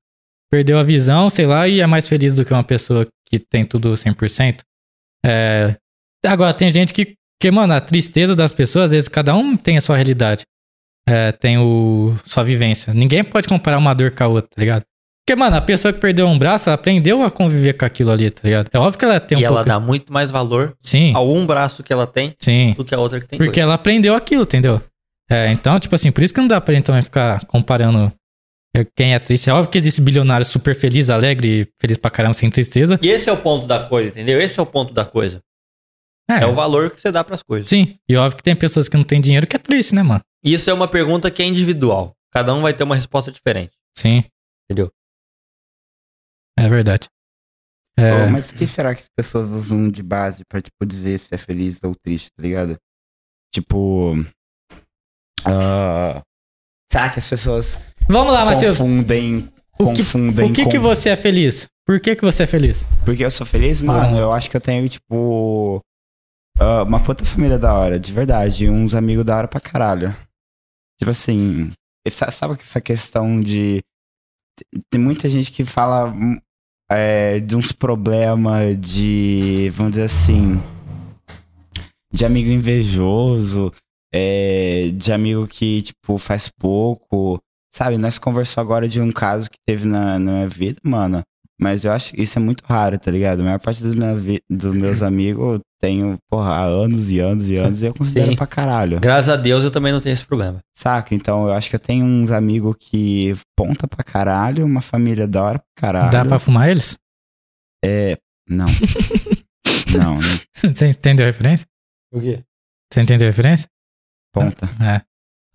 perdeu 0.51 0.79
a 0.79 0.83
visão, 0.83 1.29
sei 1.29 1.47
lá, 1.47 1.66
e 1.66 1.81
é 1.81 1.87
mais 1.87 2.09
feliz 2.09 2.35
do 2.35 2.45
que 2.45 2.53
uma 2.53 2.65
pessoa 2.65 3.07
que 3.27 3.39
tem 3.39 3.65
tudo 3.65 3.95
100%. 3.95 4.61
É, 5.25 5.77
agora, 6.27 6.55
tem 6.55 6.73
gente 6.73 6.93
que, 6.93 7.15
que, 7.41 7.51
mano, 7.51 7.73
a 7.73 7.81
tristeza 7.81 8.37
das 8.37 8.53
pessoas, 8.53 8.87
às 8.87 8.91
vezes 8.93 9.09
cada 9.09 9.35
um 9.35 9.57
tem 9.57 9.77
a 9.77 9.81
sua 9.81 9.97
realidade. 9.97 10.45
É, 11.09 11.33
tem 11.33 11.59
o, 11.59 12.16
sua 12.25 12.45
vivência. 12.45 12.95
Ninguém 12.95 13.23
pode 13.25 13.49
comparar 13.49 13.79
uma 13.79 13.95
dor 13.95 14.12
com 14.12 14.25
a 14.25 14.29
outra, 14.29 14.51
tá 14.55 14.61
ligado? 14.61 14.85
Porque, 15.27 15.39
mano, 15.39 15.57
a 15.57 15.61
pessoa 15.61 15.91
que 15.93 15.99
perdeu 15.99 16.27
um 16.27 16.39
braço, 16.39 16.69
ela 16.69 16.75
aprendeu 16.75 17.23
a 17.23 17.31
conviver 17.31 17.73
com 17.73 17.87
aquilo 17.87 18.11
ali, 18.11 18.31
tá 18.31 18.43
ligado? 18.45 18.69
É 18.71 18.79
óbvio 18.79 18.99
que 18.99 19.05
ela 19.07 19.19
tem 19.19 19.39
um 19.39 19.41
e 19.41 19.45
ela 19.45 19.55
pouco... 19.57 19.69
dá 19.69 19.81
muito 19.81 20.13
mais 20.13 20.31
valor 20.31 20.77
Sim, 20.79 21.15
a 21.15 21.21
um 21.21 21.47
braço 21.47 21.83
que 21.83 21.91
ela 21.93 22.07
tem 22.07 22.35
sim. 22.39 22.75
do 22.77 22.85
que 22.85 22.95
a 22.95 23.01
outra 23.01 23.19
que 23.21 23.27
tem 23.27 23.39
Porque 23.39 23.53
dois. 23.53 23.63
ela 23.63 23.75
aprendeu 23.75 24.15
aquilo, 24.15 24.43
entendeu? 24.43 24.83
É, 25.31 25.51
então, 25.51 25.81
tipo 25.81 25.95
assim, 25.95 26.13
por 26.13 26.23
isso 26.23 26.35
que 26.35 26.41
não 26.41 26.47
dá 26.47 26.61
pra 26.61 26.75
gente 26.75 26.85
também 26.85 27.03
ficar 27.03 27.43
comparando 27.47 28.13
quem 28.95 29.15
é 29.15 29.19
triste. 29.19 29.49
É 29.49 29.55
óbvio 29.55 29.71
que 29.71 29.79
existe 29.79 30.03
bilionário 30.03 30.45
super 30.45 30.75
feliz, 30.75 31.09
alegre, 31.09 31.69
feliz 31.81 31.97
pra 31.97 32.11
caramba, 32.11 32.35
sem 32.35 32.51
tristeza. 32.51 32.99
E 33.01 33.09
esse 33.09 33.31
é 33.31 33.33
o 33.33 33.37
ponto 33.39 33.67
da 33.67 33.81
coisa, 33.81 34.11
entendeu? 34.11 34.39
Esse 34.39 34.61
é 34.61 34.63
o 34.63 34.67
ponto 34.67 34.93
da 34.93 35.07
coisa. 35.07 35.41
É, 36.29 36.43
É 36.43 36.47
o 36.47 36.53
valor 36.53 36.91
que 36.91 37.01
você 37.01 37.11
dá 37.11 37.25
pras 37.25 37.43
coisas. 37.43 37.69
sim. 37.69 37.97
E 38.07 38.15
óbvio 38.17 38.37
que 38.37 38.43
tem 38.43 38.55
pessoas 38.55 38.89
que 38.91 38.97
não 38.97 39.05
têm 39.05 39.21
dinheiro 39.23 39.47
que 39.47 39.57
é 39.57 39.59
triste, 39.59 39.95
né, 39.95 40.03
mano? 40.03 40.21
E 40.45 40.53
isso 40.53 40.69
é 40.69 40.75
uma 40.75 40.89
pergunta 40.89 41.31
que 41.31 41.43
é 41.43 41.47
individual. 41.47 42.13
Cada 42.31 42.53
um 42.53 42.61
vai 42.61 42.75
ter 42.75 42.85
uma 42.85 42.95
resposta 42.95 43.33
diferente. 43.33 43.73
Sim. 43.97 44.25
Entendeu? 44.69 44.91
É 46.59 46.68
verdade. 46.68 47.09
É, 47.97 48.24
Ô, 48.24 48.31
mas 48.31 48.51
o 48.51 48.55
que 48.55 48.66
será 48.66 48.94
que 48.94 49.02
as 49.02 49.09
pessoas 49.16 49.51
usam 49.51 49.89
de 49.89 50.02
base 50.02 50.43
pra, 50.48 50.60
tipo, 50.60 50.85
dizer 50.85 51.18
se 51.18 51.28
é 51.32 51.39
feliz 51.39 51.78
ou 51.85 51.94
triste, 51.94 52.28
tá 52.36 52.43
ligado? 52.43 52.76
Tipo. 53.52 54.14
ah, 55.47 56.20
será 56.90 57.09
que 57.10 57.18
as 57.20 57.28
pessoas 57.28 57.94
Vamos 58.09 58.32
lá, 58.32 58.44
Matheus. 58.44 58.78
confundem. 58.78 59.48
O 59.78 59.93
que, 59.93 59.98
confundem 60.02 60.51
o 60.51 60.52
que, 60.52 60.64
com... 60.64 60.70
que 60.70 60.78
você 60.78 61.10
é 61.10 61.16
feliz? 61.16 61.66
Por 61.86 62.01
que, 62.01 62.14
que 62.14 62.24
você 62.24 62.44
é 62.44 62.47
feliz? 62.47 62.86
Porque 63.05 63.24
eu 63.24 63.31
sou 63.31 63.47
feliz, 63.47 63.81
mano. 63.81 64.16
Ah. 64.16 64.20
Eu 64.20 64.32
acho 64.32 64.51
que 64.51 64.56
eu 64.56 64.60
tenho, 64.60 64.89
tipo. 64.89 65.81
ah, 66.59 66.82
uma 66.82 67.01
puta 67.01 67.24
família 67.24 67.59
da 67.59 67.74
hora, 67.74 67.98
de 67.98 68.12
verdade. 68.12 68.68
Uns 68.68 68.94
amigos 68.94 69.24
da 69.24 69.36
hora 69.36 69.48
pra 69.48 69.60
caralho. 69.60 70.14
Tipo 70.98 71.10
assim. 71.10 71.72
sabe 72.09 72.55
essa 72.60 72.81
questão 72.81 73.40
de. 73.40 73.82
Tem 74.90 75.01
muita 75.01 75.28
gente 75.28 75.51
que 75.52 75.64
fala 75.64 76.06
hum, 76.06 76.39
é, 76.90 77.40
de 77.40 77.56
uns 77.56 77.72
problemas 77.72 78.78
de. 78.81 79.70
Vamos 79.74 79.93
dizer 79.93 80.05
assim. 80.05 80.60
De 82.12 82.24
amigo 82.24 82.51
invejoso. 82.51 83.72
é, 84.14 84.90
de 84.94 85.12
amigo 85.12 85.48
que, 85.48 85.82
tipo, 85.82 86.18
faz 86.18 86.48
pouco. 86.48 87.40
Sabe, 87.74 87.98
nós 87.98 88.16
conversamos 88.16 88.64
agora 88.64 88.86
de 88.89 89.01
um 89.01 89.10
caso 89.10 89.51
que 89.51 89.59
teve 89.66 89.85
na, 89.89 90.16
na 90.20 90.31
minha 90.32 90.47
vida, 90.48 90.78
mano. 90.85 91.22
Mas 91.60 91.85
eu 91.85 91.93
acho 91.93 92.12
que 92.12 92.22
isso 92.22 92.36
é 92.39 92.43
muito 92.43 92.64
raro, 92.66 92.98
tá 92.98 93.10
ligado? 93.10 93.40
A 93.40 93.44
maior 93.44 93.60
parte 93.60 93.82
dos, 93.82 93.94
minha 93.94 94.14
vi- 94.16 94.43
dos 94.51 94.74
meus 94.74 95.02
amigos 95.05 95.55
eu 95.56 95.60
tenho, 95.81 96.18
porra, 96.28 96.51
há 96.51 96.64
anos 96.64 97.10
e 97.12 97.20
anos 97.20 97.48
e 97.48 97.56
anos 97.56 97.82
e 97.82 97.86
eu 97.86 97.94
considero 97.94 98.31
Sim. 98.31 98.36
pra 98.36 98.47
caralho. 98.47 98.98
Graças 99.01 99.28
a 99.28 99.36
Deus 99.36 99.62
eu 99.64 99.70
também 99.70 99.93
não 99.93 100.01
tenho 100.01 100.12
esse 100.14 100.26
problema. 100.26 100.59
Saca? 100.76 101.14
Então 101.14 101.47
eu 101.47 101.52
acho 101.52 101.70
que 101.70 101.76
eu 101.76 101.81
tenho 101.81 102.05
uns 102.05 102.31
amigos 102.32 102.74
que 102.78 103.32
ponta 103.56 103.86
pra 103.86 104.02
caralho, 104.02 104.64
uma 104.64 104.81
família 104.82 105.28
da 105.28 105.43
hora 105.43 105.59
pra 105.59 105.68
caralho. 105.76 106.10
Dá 106.10 106.24
pra 106.24 106.39
fumar 106.39 106.68
eles? 106.70 106.97
Não. 108.48 108.66
não, 109.97 110.14
não 110.16 110.74
Você 110.74 110.89
entendeu 110.89 111.24
a 111.26 111.31
referência? 111.31 111.66
O 112.12 112.20
quê? 112.20 112.43
Você 112.93 113.01
entendeu 113.01 113.28
a 113.28 113.31
referência? 113.31 113.68
ponta. 114.35 114.66
É. 114.82 115.02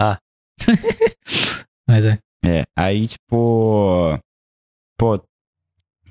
Ah. 0.01 0.17
Mas 1.87 2.05
é. 2.05 2.17
É, 2.45 2.63
aí 2.77 3.07
tipo. 3.07 4.17
Pô, 4.97 5.21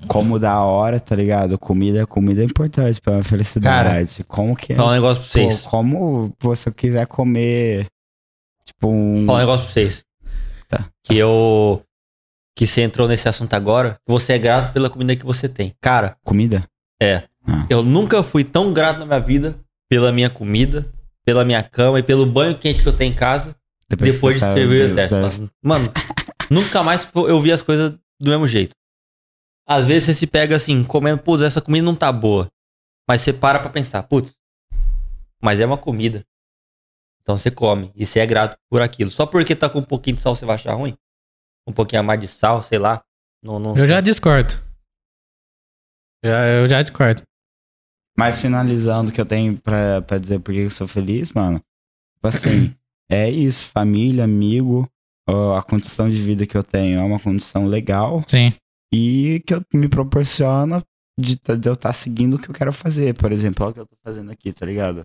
como 0.07 0.39
da 0.39 0.61
hora, 0.63 0.99
tá 0.99 1.15
ligado? 1.15 1.57
Comida, 1.57 2.05
comida 2.05 2.41
é 2.41 2.45
importante 2.45 3.01
pra 3.01 3.13
minha 3.13 3.23
felicidade. 3.23 4.23
como 4.25 4.55
que 4.55 4.73
é? 4.73 4.75
Falar 4.75 4.91
um 4.91 4.95
negócio 4.95 5.23
pra 5.23 5.31
vocês. 5.31 5.61
Pô, 5.61 5.69
como 5.69 6.33
você 6.39 6.71
quiser 6.71 7.05
comer, 7.07 7.87
tipo, 8.65 8.87
um. 8.87 9.25
Falar 9.25 9.39
um 9.39 9.41
negócio 9.41 9.65
pra 9.65 9.73
vocês. 9.73 10.03
Tá. 10.67 10.85
Que 11.03 11.17
eu. 11.17 11.81
Que 12.55 12.67
você 12.67 12.81
entrou 12.81 13.07
nesse 13.07 13.27
assunto 13.27 13.53
agora. 13.53 13.97
Que 14.05 14.11
você 14.11 14.33
é 14.33 14.37
grato 14.37 14.73
pela 14.73 14.89
comida 14.89 15.15
que 15.15 15.25
você 15.25 15.47
tem. 15.47 15.73
Cara, 15.81 16.17
Comida? 16.23 16.65
É. 17.01 17.23
Ah. 17.47 17.65
eu 17.69 17.81
nunca 17.81 18.21
fui 18.21 18.43
tão 18.43 18.73
grato 18.73 18.99
na 18.99 19.05
minha 19.05 19.19
vida 19.19 19.55
pela 19.89 20.11
minha 20.11 20.29
comida, 20.29 20.85
pela 21.25 21.43
minha 21.43 21.63
cama 21.63 21.99
e 21.99 22.03
pelo 22.03 22.25
banho 22.25 22.57
quente 22.57 22.83
que 22.83 22.87
eu 22.87 22.93
tenho 22.93 23.11
em 23.11 23.15
casa 23.15 23.55
depois 23.89 24.35
que 24.35 24.45
de 24.45 24.53
servir 24.53 24.81
o 24.81 24.83
exército. 24.83 25.49
Mano, 25.63 25.91
nunca 26.49 26.83
mais 26.83 27.09
eu 27.15 27.39
vi 27.41 27.51
as 27.51 27.61
coisas 27.61 27.93
do 28.19 28.29
mesmo 28.29 28.45
jeito. 28.45 28.75
Às 29.69 29.85
vezes 29.85 30.05
você 30.05 30.13
se 30.15 30.25
pega 30.25 30.55
assim, 30.55 30.83
comendo, 30.83 31.21
putz, 31.21 31.43
essa 31.43 31.61
comida 31.61 31.85
não 31.85 31.95
tá 31.95 32.11
boa. 32.11 32.49
Mas 33.07 33.21
você 33.21 33.31
para 33.31 33.59
pra 33.59 33.69
pensar, 33.69 34.01
putz, 34.01 34.33
mas 35.39 35.59
é 35.59 35.65
uma 35.65 35.77
comida. 35.77 36.25
Então 37.21 37.37
você 37.37 37.51
come 37.51 37.91
e 37.95 38.03
você 38.03 38.19
é 38.19 38.25
grato 38.25 38.57
por 38.67 38.81
aquilo. 38.81 39.11
Só 39.11 39.27
porque 39.27 39.55
tá 39.55 39.69
com 39.69 39.77
um 39.77 39.83
pouquinho 39.83 40.15
de 40.15 40.23
sal 40.23 40.33
você 40.33 40.43
vai 40.43 40.55
achar 40.55 40.73
ruim? 40.73 40.97
Um 41.67 41.71
pouquinho 41.71 41.99
a 41.99 42.03
mais 42.03 42.19
de 42.19 42.27
sal, 42.27 42.63
sei 42.63 42.79
lá. 42.79 43.03
Não, 43.43 43.59
não, 43.59 43.77
Eu 43.77 43.85
já 43.85 44.01
discordo. 44.01 44.55
Já, 46.25 46.47
eu 46.47 46.67
já 46.67 46.81
discordo. 46.81 47.21
Mas 48.17 48.41
finalizando 48.41 49.11
o 49.11 49.13
que 49.13 49.21
eu 49.21 49.25
tenho 49.25 49.55
pra, 49.57 50.01
pra 50.01 50.17
dizer 50.17 50.39
por 50.39 50.51
que 50.51 50.61
eu 50.61 50.71
sou 50.71 50.87
feliz, 50.87 51.31
mano. 51.31 51.63
Tipo 52.15 52.27
assim, 52.27 52.75
é 53.07 53.29
isso, 53.29 53.67
família, 53.67 54.23
amigo, 54.23 54.89
a 55.55 55.61
condição 55.61 56.09
de 56.09 56.19
vida 56.19 56.47
que 56.47 56.57
eu 56.57 56.63
tenho 56.63 56.99
é 56.99 57.03
uma 57.03 57.19
condição 57.19 57.67
legal 57.67 58.23
Sim. 58.27 58.51
E 58.93 59.41
que 59.45 59.53
eu, 59.53 59.61
me 59.73 59.87
proporciona 59.87 60.81
de, 61.19 61.35
tá- 61.37 61.55
de 61.55 61.67
eu 61.67 61.73
estar 61.73 61.93
seguindo 61.93 62.35
o 62.35 62.39
que 62.39 62.49
eu 62.49 62.53
quero 62.55 62.71
fazer. 62.73 63.13
Por 63.13 63.31
exemplo, 63.31 63.65
olha 63.65 63.71
o 63.71 63.73
que 63.73 63.79
eu 63.81 63.85
tô 63.85 63.95
fazendo 64.03 64.31
aqui, 64.31 64.51
tá 64.51 64.65
ligado? 64.65 65.03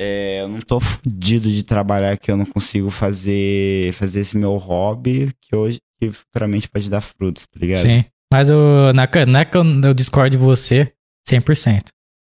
É, 0.00 0.42
eu 0.42 0.48
não 0.48 0.60
tô 0.60 0.78
fudido 0.78 1.50
de 1.50 1.62
trabalhar 1.62 2.16
que 2.16 2.30
eu 2.30 2.36
não 2.36 2.46
consigo 2.46 2.88
fazer, 2.90 3.92
fazer 3.94 4.20
esse 4.20 4.36
meu 4.36 4.56
hobby 4.56 5.32
que 5.40 5.56
hoje, 5.56 5.80
que 6.00 6.10
futuramente 6.12 6.68
pode 6.68 6.88
dar 6.88 7.00
frutos, 7.00 7.46
tá 7.48 7.58
ligado? 7.58 7.82
Sim. 7.82 8.04
Mas 8.32 8.48
eu, 8.50 8.92
na, 8.94 9.08
não 9.26 9.40
é 9.40 9.44
que 9.44 9.56
eu, 9.56 9.64
eu 9.82 9.94
discordo 9.94 10.30
de 10.30 10.36
você 10.36 10.92
100%. 11.28 11.88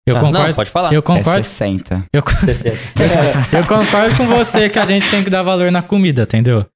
Eu 0.06 0.14
Tá, 0.14 0.20
concordo. 0.22 0.48
Não, 0.48 0.54
pode 0.54 0.70
falar. 0.70 0.92
eu 0.94 1.00
É 1.00 1.02
concordo. 1.02 1.44
60. 1.44 2.06
Eu, 2.12 2.22
eu 3.60 3.66
concordo 3.66 4.16
com 4.16 4.24
você 4.26 4.68
que 4.70 4.78
a 4.78 4.86
gente 4.86 5.08
tem 5.10 5.22
que 5.22 5.28
dar 5.30 5.42
valor 5.42 5.70
na 5.70 5.82
comida, 5.82 6.22
entendeu? 6.22 6.66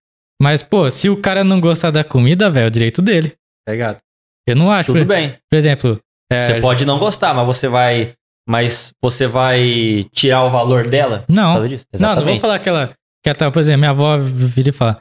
Mas, 0.40 0.62
pô, 0.62 0.90
se 0.90 1.09
o 1.09 1.16
cara 1.16 1.43
não 1.43 1.61
gostar 1.61 1.90
da 1.90 2.05
comida, 2.05 2.51
velho, 2.51 2.65
é 2.65 2.69
o 2.69 2.70
direito 2.70 3.01
dele. 3.01 3.32
Tá 3.66 3.73
ligado? 3.73 3.99
Eu 4.47 4.57
não 4.57 4.70
acho. 4.70 4.93
Tudo 4.93 5.01
por, 5.07 5.15
bem. 5.15 5.35
por 5.51 5.57
exemplo, 5.57 5.99
é, 6.31 6.47
Você 6.47 6.61
pode 6.61 6.85
não 6.85 6.99
gostar, 6.99 7.32
mas 7.35 7.47
você 7.47 7.69
vai. 7.69 8.12
Mas 8.47 8.93
você 9.03 9.27
vai 9.27 10.05
tirar 10.12 10.45
o 10.45 10.51
valor 10.51 10.86
dela? 10.86 11.24
por 11.27 11.35
Não. 11.35 11.55
causa 11.55 11.69
disso? 11.69 11.85
Não, 11.99 12.15
não 12.16 12.24
vou 12.24 12.41
falar 12.41 12.59
que 12.59 12.69
ela. 12.69 12.93
Que 13.23 13.31
ela 13.31 13.35
tá, 13.36 13.51
por 13.51 13.59
exemplo, 13.61 13.78
minha 13.78 13.91
avó 13.91 14.19
vira 14.19 14.69
e 14.69 14.73
fala: 14.73 15.01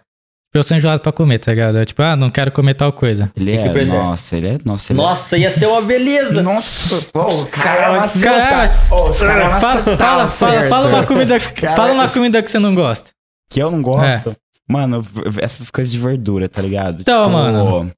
eu 0.55 0.63
sou 0.63 0.77
enjoado 0.77 1.01
pra 1.01 1.11
comer, 1.11 1.39
tá 1.39 1.51
ligado? 1.51 1.77
É 1.77 1.83
tipo, 1.83 2.01
ah, 2.01 2.15
não 2.15 2.29
quero 2.29 2.53
comer 2.53 2.73
tal 2.73 2.93
coisa. 2.93 3.29
Ele 3.35 3.51
é, 3.51 3.55
exército. 3.67 3.97
nossa, 3.97 4.37
ele 4.37 4.47
é, 4.47 4.57
nossa, 4.63 4.93
ele 4.93 4.99
é- 4.99 5.03
Nossa, 5.03 5.37
ia 5.37 5.51
ser 5.51 5.65
uma 5.65 5.81
beleza. 5.81 6.41
Nossa, 6.41 7.01
pô, 7.11 7.41
o 7.41 7.45
cara 7.47 7.79
é 7.79 7.83
Cara, 7.83 7.91
uma 7.91 8.07
cara, 8.07 8.63
é 8.63 8.69
Fala, 8.69 9.97
fala, 9.97 10.27
fala, 10.29 10.63
fala 10.69 10.87
uma 10.87 11.05
comida, 11.05 11.37
cara- 11.39 11.75
fala 11.75 11.93
uma 11.93 12.07
comida 12.09 12.41
que 12.41 12.49
você 12.49 12.59
não 12.59 12.73
gosta. 12.73 13.09
Que 13.49 13.61
eu 13.61 13.69
não 13.69 13.81
gosto. 13.81 14.33
Mano, 14.69 15.01
v- 15.01 15.41
essas 15.41 15.69
coisas 15.69 15.91
de 15.91 15.99
verdura, 15.99 16.47
tá 16.47 16.61
ligado? 16.61 17.01
Então, 17.01 17.29
mano. 17.29 17.91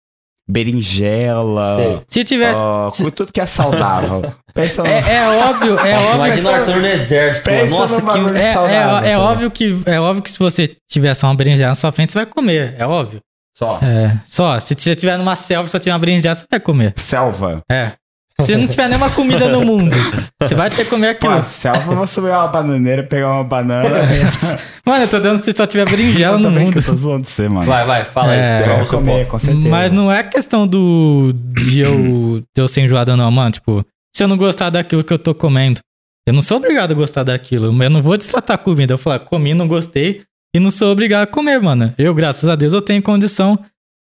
Berinjela. 0.47 1.83
Sei. 1.83 2.01
Se 2.07 2.23
tivesse. 2.23 2.59
ó, 2.61 2.89
com 2.89 3.09
tudo 3.11 3.33
que 3.33 3.41
é 3.41 3.45
saudável. 3.45 4.33
Pensa 4.53 4.83
no... 4.83 4.87
É, 4.87 5.15
é 5.15 5.27
óbvio, 5.27 5.79
é 5.79 5.95
Nossa, 5.95 6.07
óbvio. 6.07 6.25
imagina 6.25 6.49
o 6.49 6.53
Arthur 6.53 6.75
no 6.77 6.87
exército. 6.87 7.43
Pensa 7.43 7.75
Nossa, 7.75 7.93
no 7.95 7.99
que... 7.99 8.05
bagulho 8.05 8.37
É, 8.37 8.53
saudável, 8.53 8.97
é, 9.05 9.11
é 9.11 9.15
tá 9.15 9.21
óbvio 9.21 9.51
que, 9.51 9.81
é 9.85 9.99
óbvio 9.99 10.23
que 10.23 10.31
se 10.31 10.39
você 10.39 10.77
tivesse 10.87 11.25
uma 11.25 11.35
berinjela 11.35 11.69
na 11.69 11.75
sua 11.75 11.91
frente, 11.91 12.11
você 12.13 12.19
vai 12.19 12.25
comer. 12.25 12.75
É 12.77 12.85
óbvio. 12.85 13.19
Só. 13.53 13.79
É, 13.81 14.17
só, 14.25 14.59
se 14.59 14.75
você 14.75 14.95
tiver 14.95 15.17
numa 15.17 15.35
selva 15.35 15.67
e 15.67 15.69
só 15.69 15.79
tiver 15.79 15.93
uma 15.93 15.99
berinjela, 15.99 16.35
você 16.35 16.45
vai 16.49 16.59
comer. 16.59 16.93
Selva. 16.95 17.61
É. 17.69 17.91
Se 18.41 18.55
não 18.57 18.67
tiver 18.67 18.89
nenhuma 18.89 19.09
comida 19.09 19.47
no 19.47 19.63
mundo, 19.63 19.95
você 20.41 20.53
vai 20.55 20.69
ter 20.69 20.83
que 20.83 20.89
comer 20.89 21.17
Pô, 21.17 21.27
aquilo. 21.27 21.39
a 21.39 21.41
selva, 21.41 21.91
eu 21.93 21.95
vou 21.97 22.05
subir 22.07 22.31
uma 22.31 22.47
bananeira, 22.47 23.01
pegar 23.03 23.31
uma 23.31 23.43
banana. 23.43 23.87
Mano, 24.85 25.05
eu 25.05 25.07
tô 25.07 25.19
dando 25.19 25.41
se 25.41 25.51
só 25.53 25.65
tiver 25.65 25.89
berinjela 25.89 26.37
eu 26.37 26.43
tô 26.43 26.49
no 26.49 26.51
mundo. 26.51 26.71
brincando, 26.73 26.85
tô 26.85 26.93
zoando 26.95 27.25
você, 27.25 27.49
mano. 27.49 27.65
Vai, 27.65 27.85
vai, 27.85 28.05
fala 28.05 28.33
aí. 28.33 28.39
É, 28.39 28.59
eu 28.61 28.65
Qual 28.65 28.77
vou 28.77 28.87
comer, 28.99 29.19
ponto? 29.19 29.29
com 29.29 29.39
certeza. 29.39 29.67
Mas 29.69 29.91
não 29.91 30.11
é 30.11 30.21
questão 30.21 30.67
do 30.67 31.33
de 31.33 31.79
eu, 31.79 32.43
de 32.55 32.61
eu 32.61 32.67
ser 32.67 32.81
enjoado, 32.81 33.17
não, 33.17 33.31
mano. 33.31 33.49
Tipo, 33.51 33.83
se 34.15 34.23
eu 34.23 34.27
não 34.27 34.37
gostar 34.37 34.69
daquilo 34.69 35.03
que 35.03 35.11
eu 35.11 35.17
tô 35.17 35.33
comendo, 35.33 35.79
eu 36.27 36.33
não 36.33 36.41
sou 36.41 36.57
obrigado 36.57 36.91
a 36.91 36.93
gostar 36.93 37.23
daquilo. 37.23 37.67
Eu 37.81 37.89
não 37.89 38.01
vou 38.01 38.15
destratar 38.15 38.55
a 38.55 38.57
comida. 38.59 38.93
Eu 38.93 38.97
falar, 38.99 39.19
comi, 39.19 39.55
não 39.55 39.67
gostei, 39.67 40.21
e 40.55 40.59
não 40.59 40.69
sou 40.69 40.89
obrigado 40.91 41.23
a 41.23 41.27
comer, 41.27 41.59
mano. 41.59 41.91
Eu, 41.97 42.13
graças 42.13 42.47
a 42.47 42.55
Deus, 42.55 42.71
eu 42.71 42.81
tenho 42.81 43.01
condição 43.01 43.57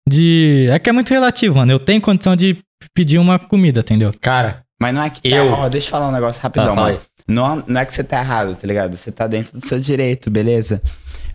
de. 0.08 0.68
É 0.70 0.78
que 0.78 0.88
é 0.88 0.92
muito 0.92 1.10
relativo, 1.10 1.56
mano. 1.56 1.72
Eu 1.72 1.78
tenho 1.80 2.00
condição 2.00 2.36
de 2.36 2.56
pedir 2.94 3.18
uma 3.18 3.38
comida, 3.38 3.80
entendeu? 3.80 4.10
Cara, 4.20 4.62
Mas 4.80 4.94
não 4.94 5.02
é 5.02 5.10
que 5.10 5.22
tá, 5.22 5.28
Eu- 5.28 5.50
ó, 5.52 5.68
deixa 5.68 5.86
eu 5.88 5.90
falar 5.90 6.08
um 6.08 6.12
negócio 6.12 6.40
tá, 6.40 6.46
rapidão, 6.48 6.74
fala 6.74 6.88
mano. 6.92 7.00
Não, 7.26 7.62
não 7.66 7.80
é 7.80 7.84
que 7.84 7.92
você 7.92 8.02
tá 8.04 8.20
errado, 8.20 8.54
tá 8.56 8.66
ligado? 8.66 8.96
Você 8.96 9.10
tá 9.12 9.26
dentro 9.26 9.58
do 9.58 9.66
seu 9.66 9.78
direito, 9.80 10.30
beleza? 10.30 10.80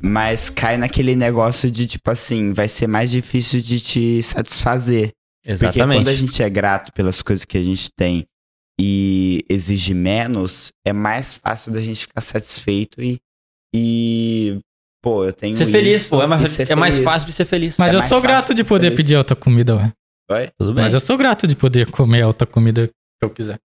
Mas 0.01 0.49
cai 0.49 0.75
naquele 0.77 1.15
negócio 1.15 1.69
de, 1.69 1.85
tipo 1.85 2.09
assim, 2.09 2.51
vai 2.53 2.67
ser 2.67 2.87
mais 2.87 3.11
difícil 3.11 3.61
de 3.61 3.79
te 3.79 4.23
satisfazer. 4.23 5.11
Porque 5.45 5.57
quando 5.77 5.91
a 5.91 5.95
Exatamente. 5.95 6.15
gente 6.15 6.41
é 6.41 6.49
grato 6.49 6.91
pelas 6.93 7.21
coisas 7.21 7.45
que 7.45 7.57
a 7.57 7.61
gente 7.61 7.89
tem 7.95 8.25
e 8.79 9.43
exige 9.49 9.93
menos, 9.93 10.69
é 10.85 10.91
mais 10.93 11.35
fácil 11.35 11.71
da 11.73 11.81
gente 11.81 12.01
ficar 12.01 12.21
satisfeito 12.21 13.01
e. 13.01 13.19
e 13.75 14.57
pô, 15.01 15.25
eu 15.25 15.33
tenho. 15.33 15.55
Ser 15.55 15.67
feliz, 15.67 16.01
isso 16.01 16.09
pô. 16.09 16.21
É 16.21 16.27
mais, 16.27 16.49
ser 16.49 16.71
é 16.71 16.75
mais 16.75 16.95
feliz. 16.95 17.09
fácil 17.11 17.27
de 17.27 17.33
ser 17.33 17.45
feliz. 17.45 17.75
Mas 17.77 17.91
É 17.91 17.95
eu 17.95 17.99
mais 17.99 18.09
sou 18.09 18.21
grato 18.21 18.49
de 18.53 18.63
de 18.63 18.63
poder 18.63 18.87
fazer 18.87 18.95
pedir 18.97 19.15
outra 19.17 19.35
comida, 19.35 19.75
ué. 19.75 19.91
Vai? 20.29 20.49
Tudo 20.57 20.73
bem. 20.73 20.83
Mas 20.83 20.93
eu 20.93 20.99
sou 20.99 21.17
grato 21.17 21.45
de 21.47 21.55
poder 21.55 21.89
comer 21.91 22.23
outra 22.25 22.47
comida 22.47 22.87
que 22.87 22.93
eu 23.21 23.29
quiser. 23.29 23.57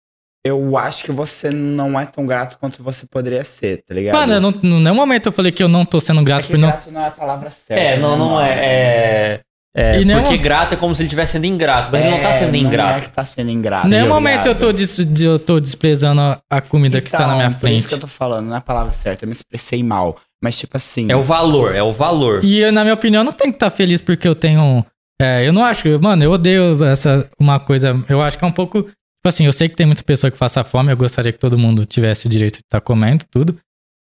Eu 0.45 0.77
acho 0.77 1.03
que 1.03 1.11
você 1.11 1.49
não 1.49 1.99
é 1.99 2.05
tão 2.05 2.25
grato 2.25 2.57
quanto 2.57 2.81
você 2.81 3.05
poderia 3.05 3.43
ser, 3.43 3.83
tá 3.85 3.93
ligado? 3.93 4.15
Mano, 4.15 4.33
eu 4.33 4.41
não, 4.41 4.51
no 4.51 4.79
nenhum 4.79 4.95
momento 4.95 5.25
eu 5.27 5.31
falei 5.31 5.51
que 5.51 5.61
eu 5.61 5.67
não 5.67 5.83
tô 5.83 5.99
sendo 5.99 6.21
é 6.21 6.23
grato 6.23 6.45
que 6.45 6.51
por 6.51 6.57
não. 6.57 6.69
grato 6.69 6.89
não 6.91 7.01
é 7.01 7.07
a 7.07 7.11
palavra 7.11 7.49
certa. 7.49 7.83
É, 7.83 7.97
não, 7.97 8.17
não 8.17 8.39
é. 8.39 8.51
é, 8.53 9.41
é 9.75 9.99
E 9.99 10.05
nenhum- 10.05 10.21
porque 10.21 10.37
grato 10.37 10.73
é 10.73 10.75
como 10.77 10.95
se 10.95 11.01
ele 11.01 11.07
estivesse 11.07 11.33
sendo 11.33 11.45
ingrato, 11.45 11.89
mas 11.91 12.01
ele 12.01 12.11
não 12.11 12.21
tá 12.21 12.31
sendo 12.33 12.47
Não 12.49 12.55
é 12.55 12.57
ingrato. 12.59 13.01
que 13.01 13.09
tá 13.09 13.25
sendo 13.25 13.49
ingrato. 13.51 13.87
Em 13.87 13.89
nenhum 13.89 14.07
tá 14.07 14.13
momento 14.13 14.45
eu 14.47 14.55
tô, 14.55 14.71
des- 14.71 14.95
de- 15.05 15.25
eu 15.25 15.37
tô 15.39 15.59
desprezando 15.59 16.21
a, 16.21 16.39
a 16.49 16.61
comida 16.61 17.01
que 17.01 17.07
está 17.07 17.27
na 17.27 17.35
minha 17.35 17.47
Então, 17.47 17.59
Por 17.59 17.69
isso 17.69 17.79
frente. 17.79 17.87
que 17.89 17.93
eu 17.95 17.99
tô 17.99 18.07
falando, 18.07 18.47
não 18.47 18.55
é 18.55 18.59
a 18.59 18.61
palavra 18.61 18.93
certa, 18.93 19.25
eu 19.25 19.27
me 19.27 19.33
expressei 19.33 19.83
mal. 19.83 20.17
Mas, 20.41 20.57
tipo 20.57 20.77
assim. 20.77 21.11
É 21.11 21.15
o 21.15 21.21
valor, 21.23 21.75
é 21.75 21.81
o 21.83 21.91
valor. 21.91 22.45
E 22.45 22.59
eu, 22.59 22.71
na 22.71 22.83
minha 22.83 22.93
opinião, 22.93 23.23
não 23.23 23.33
tenho 23.33 23.51
que 23.51 23.57
estar 23.57 23.69
feliz 23.71 24.01
porque 24.01 24.27
eu 24.27 24.35
tenho. 24.35 24.85
É, 25.21 25.47
eu 25.47 25.51
não 25.53 25.63
acho. 25.63 25.87
Mano, 26.01 26.23
eu 26.23 26.31
odeio 26.31 26.83
essa 26.83 27.29
uma 27.39 27.59
coisa. 27.59 28.03
Eu 28.07 28.21
acho 28.21 28.37
que 28.37 28.43
é 28.45 28.47
um 28.47 28.51
pouco. 28.51 28.83
Tipo 28.83 29.27
assim, 29.27 29.45
eu 29.45 29.53
sei 29.53 29.67
que 29.67 29.75
tem 29.75 29.85
muitas 29.85 30.03
pessoas 30.03 30.31
que 30.31 30.39
passam 30.39 30.63
fome. 30.63 30.91
Eu 30.91 30.97
gostaria 30.97 31.31
que 31.31 31.39
todo 31.39 31.57
mundo 31.57 31.85
tivesse 31.85 32.27
o 32.27 32.29
direito 32.29 32.55
de 32.55 32.61
estar 32.65 32.81
comendo 32.81 33.25
tudo. 33.31 33.57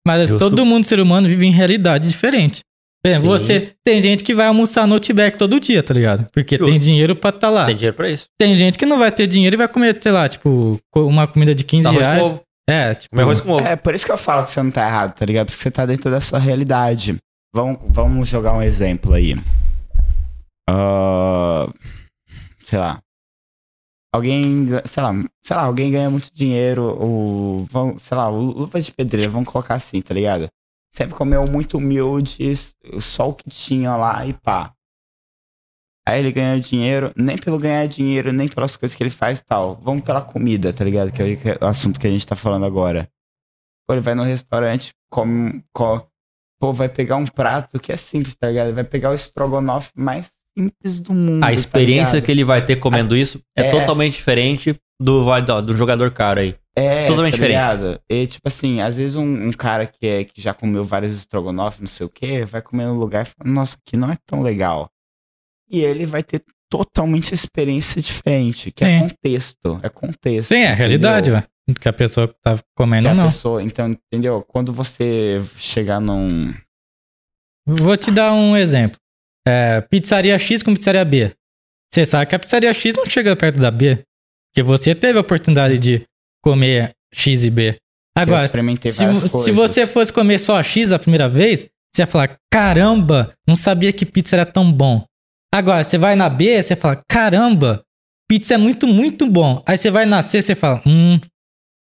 Mas 0.05 0.27
Justo. 0.27 0.49
todo 0.49 0.65
mundo, 0.65 0.83
ser 0.85 0.99
humano, 0.99 1.27
vive 1.27 1.45
em 1.47 1.51
realidade 1.51 2.07
diferente. 2.07 2.61
Por 3.01 3.09
exemplo, 3.09 3.39
Sim. 3.39 3.45
você. 3.45 3.71
Tem 3.83 4.01
gente 4.01 4.23
que 4.23 4.35
vai 4.35 4.47
almoçar 4.47 4.85
no 4.87 4.95
Outback 4.95 5.37
todo 5.37 5.59
dia, 5.59 5.81
tá 5.81 5.93
ligado? 5.93 6.27
Porque 6.31 6.57
Justo. 6.57 6.69
tem 6.71 6.79
dinheiro 6.79 7.15
pra 7.15 7.29
estar 7.29 7.49
lá. 7.49 7.65
Tem 7.65 7.75
dinheiro 7.75 7.95
pra 7.95 8.09
isso. 8.09 8.25
Tem 8.37 8.57
gente 8.57 8.77
que 8.77 8.85
não 8.85 8.99
vai 8.99 9.11
ter 9.11 9.25
dinheiro 9.25 9.55
e 9.55 9.57
vai 9.57 9.67
comer, 9.67 9.97
sei 10.01 10.11
lá, 10.11 10.27
tipo, 10.27 10.79
uma 10.95 11.27
comida 11.27 11.55
de 11.55 11.63
15 11.63 11.87
Arroz 11.87 12.03
com 12.03 12.09
reais. 12.09 12.23
ovo. 12.23 12.41
É, 12.69 12.93
tipo. 12.95 13.15
Comer 13.15 13.23
arroz 13.23 13.41
com 13.41 13.51
ovo. 13.51 13.65
É, 13.67 13.75
por 13.75 13.95
isso 13.95 14.05
que 14.05 14.11
eu 14.11 14.17
falo 14.17 14.43
que 14.43 14.49
você 14.49 14.61
não 14.61 14.71
tá 14.71 14.85
errado, 14.85 15.13
tá 15.13 15.25
ligado? 15.25 15.47
Porque 15.47 15.61
você 15.61 15.71
tá 15.71 15.85
dentro 15.85 16.11
da 16.11 16.19
sua 16.19 16.39
realidade. 16.39 17.15
Vamos, 17.53 17.77
vamos 17.87 18.27
jogar 18.27 18.53
um 18.53 18.61
exemplo 18.61 19.13
aí. 19.13 19.35
Ah, 20.67 21.67
sei 22.63 22.79
lá. 22.79 23.01
Alguém, 24.13 24.67
sei 24.85 25.03
lá, 25.03 25.11
sei 25.43 25.55
lá, 25.57 25.63
alguém 25.63 25.91
ganha 25.91 26.09
muito 26.09 26.33
dinheiro, 26.33 26.83
ou, 26.83 27.65
vamos, 27.65 28.01
sei 28.01 28.15
lá, 28.15 28.29
o 28.29 28.39
luva 28.39 28.79
de 28.79 28.91
pedreiro, 28.91 29.29
vamos 29.31 29.51
colocar 29.51 29.75
assim, 29.75 30.01
tá 30.01 30.13
ligado? 30.13 30.47
Sempre 30.93 31.15
comeu 31.15 31.43
muito 31.51 31.77
humilde, 31.77 32.53
só 33.01 33.29
o 33.29 33.33
que 33.35 33.49
tinha 33.49 33.93
lá 33.97 34.25
e 34.25 34.33
pá. 34.33 34.73
Aí 36.07 36.19
ele 36.19 36.31
ganha 36.31 36.59
dinheiro, 36.59 37.11
nem 37.17 37.37
pelo 37.37 37.57
ganhar 37.59 37.85
dinheiro, 37.87 38.31
nem 38.31 38.47
pelas 38.47 38.77
coisas 38.77 38.95
que 38.95 39.01
ele 39.03 39.09
faz 39.09 39.39
e 39.39 39.43
tal. 39.45 39.75
Vamos 39.81 40.03
pela 40.03 40.21
comida, 40.21 40.71
tá 40.71 40.83
ligado? 40.83 41.11
Que 41.11 41.21
é 41.21 41.25
o- 41.25 41.49
é 41.63 41.65
o 41.65 41.67
assunto 41.67 41.99
que 41.99 42.05
a 42.07 42.09
gente 42.11 42.25
tá 42.25 42.35
falando 42.35 42.65
agora. 42.65 43.09
Pô, 43.87 43.93
ele 43.95 44.01
vai 44.01 44.15
no 44.15 44.23
restaurante, 44.23 44.93
come, 45.09 45.63
co- 45.73 46.07
pô, 46.59 46.73
vai 46.73 46.89
pegar 46.89 47.17
um 47.17 47.27
prato 47.27 47.79
que 47.79 47.91
é 47.91 47.97
simples, 47.97 48.35
tá 48.35 48.49
ligado? 48.49 48.73
Vai 48.75 48.83
pegar 48.83 49.11
o 49.11 49.15
estrogonofe 49.15 49.91
mais 49.95 50.31
simples 50.57 50.99
do 50.99 51.13
mundo. 51.13 51.43
A 51.43 51.51
experiência 51.51 52.21
que 52.21 52.31
ele 52.31 52.43
vai 52.43 52.63
ter 52.65 52.77
comendo 52.77 53.15
isso 53.15 53.39
é, 53.57 53.67
É. 53.67 53.71
totalmente 53.71 54.13
diferente 54.13 54.75
do, 55.01 55.23
do, 55.41 55.61
do 55.61 55.75
jogador 55.77 56.11
caro 56.11 56.39
aí. 56.39 56.55
é 56.75 57.05
totalmente 57.05 57.33
tá 57.33 57.37
diferente. 57.37 57.49
ligado? 57.57 58.01
E, 58.09 58.27
tipo 58.27 58.47
assim, 58.47 58.81
às 58.81 58.97
vezes 58.97 59.15
um, 59.15 59.47
um 59.47 59.51
cara 59.51 59.85
que, 59.85 60.05
é, 60.07 60.23
que 60.23 60.41
já 60.41 60.53
comeu 60.53 60.83
vários 60.83 61.11
estrogonofe, 61.13 61.79
não 61.81 61.87
sei 61.87 62.05
o 62.05 62.09
quê, 62.09 62.45
vai 62.45 62.61
comer 62.61 62.85
no 62.85 62.95
lugar 62.97 63.25
e 63.25 63.29
fala, 63.29 63.49
nossa, 63.51 63.77
aqui 63.85 63.95
não 63.97 64.11
é 64.11 64.17
tão 64.25 64.41
legal. 64.41 64.89
E 65.69 65.79
ele 65.81 66.05
vai 66.05 66.21
ter 66.23 66.43
totalmente 66.69 67.33
experiência 67.33 68.01
diferente, 68.01 68.71
que 68.71 68.83
é 68.83 68.99
Sim. 68.99 69.07
contexto. 69.09 69.79
É 69.83 69.89
contexto. 69.89 70.49
Sim, 70.49 70.59
é 70.61 70.71
a 70.71 70.75
realidade, 70.75 71.31
ué. 71.31 71.43
Que 71.81 71.89
a 71.89 71.93
pessoa 71.93 72.27
tá 72.43 72.55
Que 72.55 72.63
comendo 72.75 73.07
a 73.07 73.11
ou 73.11 73.17
não. 73.17 73.25
pessoa, 73.25 73.63
então, 73.63 73.89
entendeu? 73.89 74.43
Quando 74.47 74.71
você 74.71 75.41
chegar 75.55 75.99
num. 75.99 76.53
Vou 77.67 77.97
te 77.97 78.11
dar 78.11 78.33
um 78.33 78.55
exemplo. 78.55 78.99
É, 79.47 79.81
pizzaria 79.81 80.37
X 80.37 80.63
com 80.63 80.73
pizzaria 80.73 81.05
B. 81.05 81.31
Você 81.93 82.05
sabe 82.05 82.25
que 82.27 82.35
a 82.35 82.39
pizzaria 82.39 82.73
X 82.73 82.95
não 82.95 83.05
chega 83.05 83.35
perto 83.35 83.59
da 83.59 83.71
B. 83.71 84.03
Porque 84.51 84.63
você 84.63 84.95
teve 84.95 85.17
a 85.17 85.21
oportunidade 85.21 85.77
de 85.77 86.05
comer 86.43 86.91
X 87.13 87.43
e 87.43 87.49
B. 87.49 87.77
Agora, 88.17 88.45
experimentei 88.45 88.91
se, 88.91 89.27
se 89.27 89.51
você 89.51 89.85
fosse 89.85 90.11
comer 90.11 90.39
só 90.39 90.55
a 90.55 90.63
X 90.63 90.93
a 90.93 90.99
primeira 90.99 91.27
vez, 91.27 91.67
você 91.93 92.03
ia 92.03 92.07
falar: 92.07 92.37
caramba, 92.51 93.33
não 93.47 93.55
sabia 93.55 93.91
que 93.91 94.05
pizza 94.05 94.37
era 94.37 94.45
tão 94.45 94.71
bom. 94.71 95.03
Agora, 95.53 95.83
você 95.83 95.97
vai 95.97 96.15
na 96.15 96.29
B, 96.29 96.61
você 96.61 96.75
fala: 96.75 97.01
caramba, 97.09 97.83
pizza 98.29 98.53
é 98.53 98.57
muito, 98.57 98.87
muito 98.87 99.27
bom. 99.27 99.61
Aí 99.67 99.77
você 99.77 99.91
vai 99.91 100.05
na 100.05 100.21
C, 100.21 100.41
você 100.41 100.55
fala: 100.55 100.81
hum, 100.85 101.19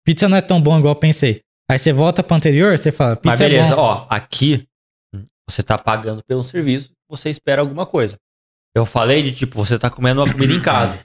pizza 0.05 0.28
não 0.28 0.36
é 0.36 0.41
tão 0.41 0.61
bom 0.61 0.77
igual 0.78 0.95
eu 0.95 0.99
pensei. 0.99 1.41
Aí 1.70 1.78
você 1.78 1.93
volta 1.93 2.23
pro 2.23 2.36
anterior, 2.36 2.77
você 2.77 2.91
fala: 2.91 3.15
pizza 3.15 3.31
Mas 3.31 3.39
beleza, 3.39 3.73
é 3.73 3.77
ó, 3.77 4.07
aqui 4.11 4.66
você 5.49 5.62
tá 5.62 5.78
pagando 5.78 6.23
pelo 6.24 6.43
serviço, 6.43 6.93
você 7.09 7.31
espera 7.31 7.60
alguma 7.62 7.86
coisa. 7.86 8.16
Eu 8.74 8.85
falei 8.85 9.22
de 9.22 9.32
tipo, 9.32 9.56
você 9.64 9.78
tá 9.78 9.89
comendo 9.90 10.20
uma 10.22 10.32
comida 10.32 10.52
em 10.52 10.60
casa. 10.62 10.98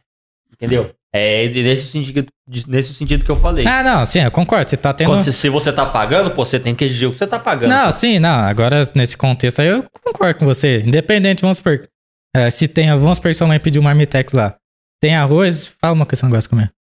Entendeu? 0.51 0.93
É 1.13 1.47
nesse 1.49 1.87
sentido, 1.87 2.27
nesse 2.67 2.93
sentido 2.93 3.25
que 3.25 3.31
eu 3.31 3.35
falei. 3.35 3.65
Ah, 3.65 3.81
não, 3.81 4.05
sim, 4.05 4.19
eu 4.19 4.29
concordo. 4.31 4.69
Você 4.69 4.77
tá 4.77 4.93
tendo. 4.93 5.07
Quando 5.07 5.23
você- 5.23 5.31
se 5.31 5.49
você 5.49 5.71
tá 5.73 5.85
pagando, 5.85 6.29
pô, 6.31 6.45
você 6.45 6.59
tem 6.59 6.75
que 6.75 6.83
exigir 6.85 7.07
o 7.07 7.11
que 7.11 7.17
você 7.17 7.25
tá 7.25 7.39
pagando. 7.39 7.69
Não, 7.71 7.91
sim, 7.91 8.19
não. 8.19 8.29
Agora, 8.41 8.83
nesse 8.95 9.17
contexto 9.17 9.59
aí, 9.61 9.67
eu 9.69 9.83
concordo 10.03 10.37
com 10.39 10.45
você. 10.45 10.81
Independente, 10.81 11.41
vamos 11.41 11.57
supor. 11.57 11.89
é, 12.35 12.49
se 12.51 12.67
tem. 12.67 12.89
Vamos 12.91 13.17
supor 13.17 13.31
que 13.31 13.35
sua 13.37 13.47
mãe 13.47 13.59
pediu 13.59 13.81
um 13.81 13.85
marmitex 13.85 14.33
lá. 14.33 14.55
Tem 15.01 15.15
arroz, 15.15 15.67
fala 15.67 15.93
uma 15.93 16.05
coisa 16.05 16.11
que 16.11 16.17
você 16.17 16.25
não 16.25 16.31
gosta 16.31 16.47
de 16.47 16.49
comer. 16.49 16.71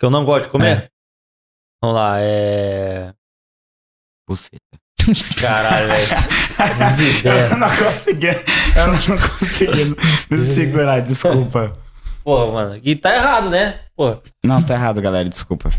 Que 0.00 0.06
eu 0.06 0.10
não 0.10 0.24
gosto 0.24 0.44
de 0.46 0.50
comer. 0.50 0.76
É. 0.84 0.88
Vamos 1.82 1.96
lá, 1.96 2.16
é. 2.20 3.12
Buceta. 4.28 4.56
Caralho, 5.40 5.88
velho. 5.88 7.28
Eu 7.52 7.56
não 7.56 7.68
consegui. 7.76 8.26
Eu 8.28 8.86
não 8.88 9.18
consegui 9.18 9.96
me 10.30 10.38
segurar, 10.38 11.00
desculpa. 11.00 11.72
Pô, 12.24 12.50
mano, 12.52 12.80
e 12.82 12.96
tá 12.96 13.14
errado, 13.14 13.50
né? 13.50 13.76
Pô, 13.96 14.16
Não, 14.44 14.62
tá 14.62 14.74
errado, 14.74 15.00
galera, 15.00 15.28
desculpa. 15.28 15.70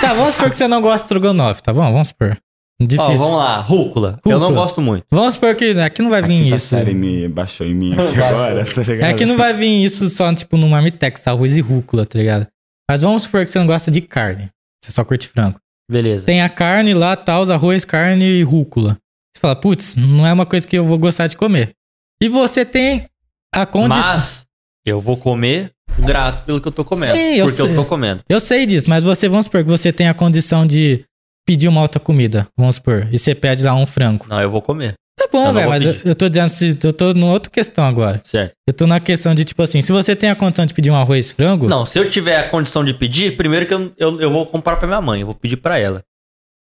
tá, 0.00 0.12
vamos 0.14 0.34
supor 0.34 0.50
que 0.50 0.56
você 0.56 0.68
não 0.68 0.80
gosta 0.80 0.98
de 0.98 1.02
estrogonofe, 1.04 1.62
tá 1.62 1.72
bom? 1.72 1.90
Vamos 1.92 2.08
supor. 2.08 2.36
Difícil. 2.80 3.02
ó, 3.14 3.16
vamos 3.16 3.38
lá, 3.38 3.56
rúcula. 3.60 4.20
Eu 4.24 4.38
não 4.38 4.48
Rúcula. 4.48 4.60
gosto 4.62 4.80
muito. 4.80 5.04
Vamos 5.10 5.34
supor 5.34 5.54
que 5.56 5.70
aqui 5.80 6.00
não 6.00 6.10
vai 6.10 6.20
A 6.22 6.26
vir 6.26 6.44
quinta 6.44 6.56
isso. 6.56 6.68
série 6.68 6.94
me 6.94 7.26
baixou 7.26 7.66
em 7.66 7.74
mim 7.74 7.92
aqui 7.94 8.22
agora, 8.22 8.64
tá 8.64 8.82
ligado? 8.82 9.10
Aqui 9.10 9.26
não 9.26 9.36
vai 9.36 9.52
vir 9.52 9.84
isso 9.84 10.08
só, 10.08 10.32
tipo, 10.32 10.56
no 10.56 10.68
marmitex, 10.68 11.26
arroz 11.26 11.56
e 11.56 11.60
rúcula, 11.60 12.06
tá 12.06 12.16
ligado? 12.16 12.46
Mas 12.88 13.02
vamos 13.02 13.22
supor 13.24 13.44
que 13.44 13.50
você 13.50 13.58
não 13.58 13.66
gosta 13.66 13.90
de 13.90 14.00
carne. 14.00 14.48
Você 14.80 14.92
só 14.92 15.02
curte 15.04 15.26
frango. 15.26 15.58
Beleza. 15.90 16.26
Tem 16.26 16.42
a 16.42 16.48
carne 16.48 16.92
lá, 16.94 17.16
tal, 17.16 17.42
os 17.42 17.50
arroz, 17.50 17.84
carne 17.84 18.24
e 18.24 18.42
rúcula. 18.42 18.98
Você 19.34 19.40
fala, 19.40 19.56
putz, 19.56 19.96
não 19.96 20.26
é 20.26 20.32
uma 20.32 20.44
coisa 20.44 20.66
que 20.66 20.76
eu 20.76 20.84
vou 20.84 20.98
gostar 20.98 21.26
de 21.26 21.36
comer. 21.36 21.72
E 22.20 22.28
você 22.28 22.64
tem 22.64 23.06
a 23.54 23.64
condição. 23.64 24.02
Mas 24.02 24.44
eu 24.84 25.00
vou 25.00 25.16
comer 25.16 25.72
grato 25.98 26.44
pelo 26.44 26.60
que 26.60 26.68
eu 26.68 26.72
tô 26.72 26.84
comendo. 26.84 27.16
Sim, 27.16 27.36
eu 27.36 27.46
porque 27.46 27.62
sei. 27.62 27.70
eu 27.70 27.74
tô 27.74 27.84
comendo. 27.84 28.22
Eu 28.28 28.40
sei 28.40 28.66
disso, 28.66 28.88
mas 28.90 29.04
você, 29.04 29.28
vamos 29.28 29.46
supor 29.46 29.62
que 29.62 29.70
você 29.70 29.92
tem 29.92 30.08
a 30.08 30.14
condição 30.14 30.66
de 30.66 31.04
pedir 31.46 31.68
uma 31.68 31.80
outra 31.80 31.98
comida, 31.98 32.46
vamos 32.56 32.76
supor, 32.76 33.08
e 33.10 33.18
você 33.18 33.34
pede 33.34 33.64
lá 33.64 33.74
um 33.74 33.86
frango. 33.86 34.26
Não, 34.28 34.40
eu 34.40 34.50
vou 34.50 34.60
comer. 34.60 34.94
Tá 35.18 35.28
bom, 35.32 35.52
velho, 35.52 35.68
mas 35.68 35.84
eu, 35.84 35.94
eu 36.04 36.14
tô 36.14 36.28
dizendo, 36.28 36.48
se, 36.48 36.78
eu 36.82 36.92
tô 36.92 37.12
numa 37.12 37.32
outra 37.32 37.50
questão 37.50 37.84
agora. 37.84 38.22
Certo. 38.24 38.52
Eu 38.66 38.72
tô 38.72 38.86
na 38.86 39.00
questão 39.00 39.34
de, 39.34 39.44
tipo 39.44 39.60
assim, 39.62 39.82
se 39.82 39.90
você 39.90 40.14
tem 40.14 40.30
a 40.30 40.36
condição 40.36 40.64
de 40.64 40.72
pedir 40.72 40.90
um 40.92 40.94
arroz 40.96 41.32
frango, 41.32 41.68
Não, 41.68 41.84
se 41.84 41.98
eu 41.98 42.08
tiver 42.08 42.36
a 42.38 42.48
condição 42.48 42.84
de 42.84 42.94
pedir, 42.94 43.36
primeiro 43.36 43.66
que 43.66 43.74
eu, 43.74 43.92
eu, 43.98 44.20
eu 44.20 44.30
vou 44.30 44.46
comprar 44.46 44.76
pra 44.76 44.86
minha 44.86 45.00
mãe. 45.00 45.20
Eu 45.20 45.26
vou 45.26 45.34
pedir 45.34 45.56
pra 45.56 45.76
ela. 45.78 46.02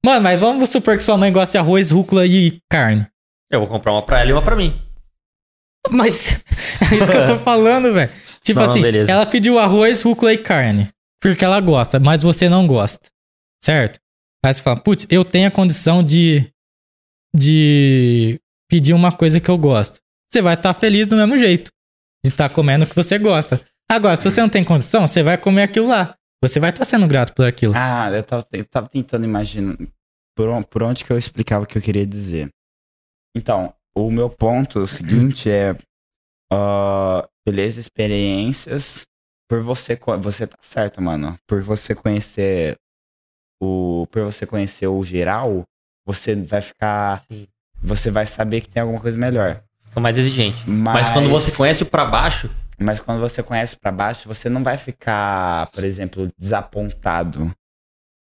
mano, 0.05 0.21
mas 0.21 0.39
vamos 0.39 0.69
supor 0.69 0.95
que 0.97 1.03
sua 1.03 1.17
mãe 1.17 1.33
gosta 1.33 1.53
de 1.53 1.57
arroz, 1.57 1.89
rúcula 1.91 2.25
e 2.27 2.59
carne. 2.71 3.07
Eu 3.51 3.59
vou 3.59 3.67
comprar 3.67 3.91
uma 3.91 4.01
pra 4.03 4.19
ela 4.21 4.29
e 4.29 4.33
uma 4.33 4.41
pra 4.41 4.55
mim. 4.55 4.73
Mas 5.89 6.43
é 6.91 6.95
isso 6.95 7.11
que 7.11 7.17
eu 7.17 7.25
tô 7.25 7.39
falando, 7.39 7.91
velho. 7.91 8.11
Tipo 8.43 8.59
Não, 8.59 8.69
assim, 8.69 8.81
ela 9.07 9.25
pediu 9.25 9.57
arroz, 9.57 10.01
rúcula 10.03 10.31
e 10.31 10.37
carne. 10.37 10.89
Porque 11.21 11.43
ela 11.43 11.59
gosta, 11.59 11.99
mas 11.99 12.21
você 12.23 12.47
não 12.47 12.67
gosta. 12.67 13.09
Certo? 13.63 13.99
Aí 14.45 14.53
você 14.53 14.61
fala, 14.61 14.79
putz, 14.79 15.07
eu 15.09 15.23
tenho 15.23 15.47
a 15.47 15.51
condição 15.51 16.03
de. 16.03 16.49
de 17.35 18.39
pedir 18.73 18.95
uma 18.95 19.11
coisa 19.11 19.39
que 19.39 19.51
eu 19.51 19.57
gosto. 19.57 19.99
Você 20.31 20.41
vai 20.41 20.55
estar 20.55 20.73
feliz 20.73 21.07
do 21.07 21.15
mesmo 21.15 21.37
jeito. 21.37 21.69
De 22.25 22.31
estar 22.31 22.49
comendo 22.49 22.85
o 22.85 22.87
que 22.87 22.95
você 22.95 23.19
gosta. 23.19 23.63
Agora, 23.87 24.15
se 24.15 24.23
você 24.23 24.41
não 24.41 24.49
tem 24.49 24.63
condição, 24.63 25.07
você 25.07 25.21
vai 25.21 25.37
comer 25.37 25.61
aquilo 25.61 25.89
lá. 25.89 26.15
Você 26.41 26.59
vai 26.59 26.71
estar 26.71 26.83
sendo 26.83 27.05
grato 27.05 27.35
por 27.35 27.45
aquilo. 27.45 27.73
Ah, 27.75 28.09
eu 28.11 28.23
tava, 28.23 28.47
eu 28.51 28.65
tava 28.65 28.87
tentando 28.87 29.25
imaginar 29.25 29.77
por, 30.35 30.65
por 30.65 30.81
onde 30.81 31.05
que 31.05 31.13
eu 31.13 31.19
explicava 31.19 31.65
o 31.65 31.67
que 31.67 31.77
eu 31.77 31.81
queria 31.83 32.03
dizer. 32.03 32.49
Então, 33.37 33.75
o 33.95 34.09
meu 34.09 34.27
ponto 34.27 34.79
é 34.79 34.81
o 34.81 34.87
seguinte 34.87 35.51
é. 35.51 35.77
ah, 36.51 37.29
beleza, 37.45 37.79
experiências. 37.79 39.03
Por 39.47 39.61
você. 39.61 39.99
Você 40.19 40.47
tá 40.47 40.57
certo, 40.61 40.99
mano. 40.99 41.37
Por 41.47 41.61
você 41.61 41.93
conhecer 41.93 42.75
o. 43.61 44.07
Por 44.09 44.23
você 44.23 44.47
conhecer 44.47 44.87
o 44.87 45.03
geral, 45.03 45.61
você 46.07 46.33
vai 46.33 46.61
ficar. 46.61 47.21
Sim. 47.31 47.47
Você 47.83 48.09
vai 48.09 48.25
saber 48.25 48.61
que 48.61 48.69
tem 48.69 48.81
alguma 48.81 48.99
coisa 48.99 49.17
melhor. 49.17 49.61
Fica 49.85 49.99
mais 49.99 50.17
exigente. 50.17 50.67
Mas, 50.67 50.93
Mas 50.93 51.11
quando 51.11 51.29
você 51.29 51.51
conhece 51.51 51.83
o 51.83 51.85
pra 51.85 52.05
baixo, 52.05 52.49
Mas 52.79 52.99
quando 52.99 53.19
você 53.19 53.43
conhece 53.43 53.77
pra 53.77 53.91
baixo, 53.91 54.27
você 54.27 54.49
não 54.49 54.63
vai 54.63 54.77
ficar, 54.77 55.69
por 55.71 55.83
exemplo, 55.83 56.31
desapontado 56.37 57.53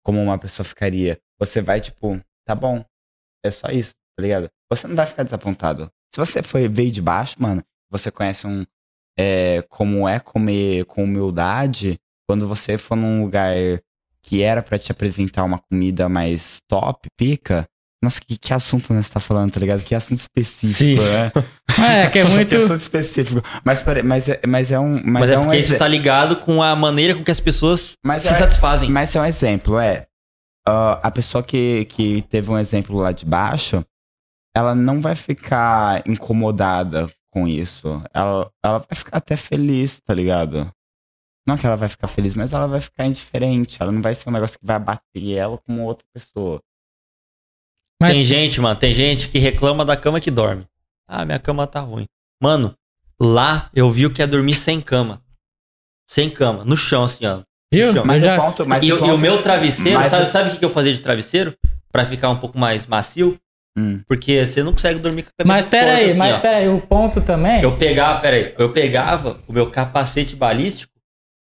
como 0.04 0.22
uma 0.22 0.38
pessoa 0.38 0.64
ficaria. 0.64 1.18
Você 1.38 1.62
vai, 1.62 1.80
tipo, 1.80 2.20
tá 2.46 2.54
bom, 2.54 2.84
é 3.44 3.50
só 3.50 3.68
isso, 3.68 3.92
tá 4.16 4.22
ligado? 4.22 4.50
Você 4.70 4.86
não 4.86 4.94
vai 4.94 5.06
ficar 5.06 5.22
desapontado. 5.22 5.90
Se 6.14 6.20
você 6.20 6.42
foi, 6.42 6.68
veio 6.68 6.90
de 6.90 7.00
baixo, 7.00 7.36
mano, 7.38 7.62
você 7.90 8.10
conhece 8.10 8.46
um. 8.46 8.64
É, 9.16 9.62
como 9.68 10.08
é 10.08 10.18
comer 10.18 10.84
com 10.86 11.04
humildade, 11.04 11.98
quando 12.28 12.48
você 12.48 12.76
for 12.76 12.96
num 12.96 13.22
lugar 13.22 13.54
que 14.22 14.42
era 14.42 14.62
pra 14.62 14.78
te 14.78 14.90
apresentar 14.90 15.44
uma 15.44 15.58
comida 15.58 16.08
mais 16.08 16.60
top, 16.68 17.08
pica. 17.16 17.66
Nossa, 18.04 18.20
que, 18.20 18.36
que 18.36 18.52
assunto 18.52 18.92
nós 18.92 19.08
tá 19.08 19.18
falando, 19.18 19.52
tá 19.52 19.58
ligado? 19.60 19.82
Que 19.82 19.94
assunto 19.94 20.18
específico, 20.18 21.02
Sim. 21.02 21.08
né? 21.10 21.32
É, 22.04 22.08
que 22.08 22.18
é 22.20 22.24
muito. 22.28 22.50
Que 22.50 22.56
assunto 22.56 22.80
específico. 22.80 23.42
Mas, 23.64 23.82
mas, 24.04 24.28
é, 24.28 24.40
mas 24.46 24.70
é 24.70 24.78
um. 24.78 24.92
Mas, 25.02 25.04
mas, 25.04 25.30
é, 25.30 25.34
é, 25.34 25.38
um 25.38 25.42
porque 25.44 25.56
exe- 25.56 25.68
isso 25.70 25.78
tá 25.78 25.88
ligado 25.88 26.36
com 26.36 26.62
a 26.62 26.76
maneira 26.76 27.14
com 27.14 27.24
que 27.24 27.30
as 27.30 27.40
pessoas 27.40 27.96
Mas 28.04 28.22
se 28.22 28.28
é- 28.28 28.34
satisfazem. 28.34 28.88
Mas 28.90 29.14
é 29.16 29.20
um 29.20 29.24
exemplo, 29.24 29.78
é. 29.78 30.06
ah, 30.68 31.00
a 31.02 31.10
pessoa 31.10 31.42
que, 31.42 31.84
que 31.86 32.22
teve 32.28 32.50
um 32.50 32.58
exemplo 32.58 32.96
lá 32.96 33.10
de 33.10 33.24
baixo, 33.24 33.84
ela 34.56 34.74
não 34.74 35.00
vai 35.00 35.14
ficar 35.16 36.02
incomodada 36.06 37.10
com 37.32 37.48
isso. 37.48 38.00
Ela, 38.14 38.48
ela 38.64 38.78
vai 38.78 38.94
ficar 38.96 39.16
até 39.16 39.34
feliz, 39.36 39.98
tá 40.00 40.14
ligado? 40.14 40.70
Não 41.46 41.56
que 41.58 41.66
ela 41.66 41.76
vai 41.76 41.88
ficar 41.88 42.06
feliz, 42.06 42.34
mas 42.34 42.52
ela 42.52 42.66
vai 42.68 42.80
ficar 42.80 43.04
indiferente. 43.06 43.78
Ela 43.80 43.90
não 43.90 44.00
vai 44.00 44.14
ser 44.14 44.28
um 44.28 44.32
negócio 44.32 44.58
que 44.58 44.64
vai 44.66 44.76
abater 44.76 45.32
ela 45.36 45.58
como 45.58 45.82
outra 45.82 46.06
pessoa. 46.14 46.60
Mas- 48.04 48.12
Tem 48.12 48.24
gente, 48.24 48.60
mano, 48.60 48.76
tem 48.76 48.92
gente 48.92 49.28
que 49.28 49.38
reclama 49.38 49.84
da 49.84 49.96
cama 49.96 50.20
que 50.20 50.30
dorme. 50.30 50.64
Ah, 51.08 51.24
minha 51.24 51.38
cama 51.38 51.66
tá 51.66 51.80
ruim. 51.80 52.04
Mano, 52.42 52.74
lá 53.20 53.70
eu 53.74 53.90
vi 53.90 54.06
o 54.06 54.10
que 54.10 54.22
é 54.22 54.26
dormir 54.26 54.54
sem 54.54 54.80
cama. 54.80 55.20
Sem 56.10 56.28
cama, 56.30 56.64
no 56.64 56.76
chão, 56.76 57.04
assim, 57.04 57.24
ó. 57.26 57.40
Viu? 57.72 58.04
Mas 58.04 58.22
já- 58.22 58.36
ponto. 58.40 58.68
Mas 58.68 58.82
e, 58.82 58.86
e 58.86 58.92
o 58.92 59.18
meu 59.18 59.42
travesseiro, 59.42 59.98
mas 59.98 60.10
sabe, 60.10 60.24
o- 60.24 60.30
sabe 60.30 60.50
o 60.50 60.58
que 60.58 60.64
eu 60.64 60.70
fazia 60.70 60.92
de 60.92 61.00
travesseiro? 61.00 61.54
Pra 61.90 62.04
ficar 62.04 62.28
um 62.30 62.36
pouco 62.36 62.58
mais 62.58 62.86
macio? 62.86 63.36
Hum. 63.76 64.00
Porque 64.06 64.46
você 64.46 64.62
não 64.62 64.72
consegue 64.72 64.98
dormir 65.00 65.22
com 65.22 65.30
a 65.30 65.32
cabeça 65.44 65.56
Mas 65.56 65.66
pera 65.66 65.94
aí, 65.96 66.06
assim, 66.10 66.18
mas 66.18 66.36
ó. 66.36 66.38
pera 66.40 66.56
aí, 66.58 66.68
o 66.68 66.80
ponto 66.80 67.20
também. 67.20 67.62
Eu 67.62 67.76
pegava, 67.76 68.20
pera 68.20 68.36
aí, 68.36 68.54
eu 68.58 68.72
pegava 68.72 69.38
o 69.48 69.52
meu 69.52 69.68
capacete 69.70 70.36
balístico 70.36 70.92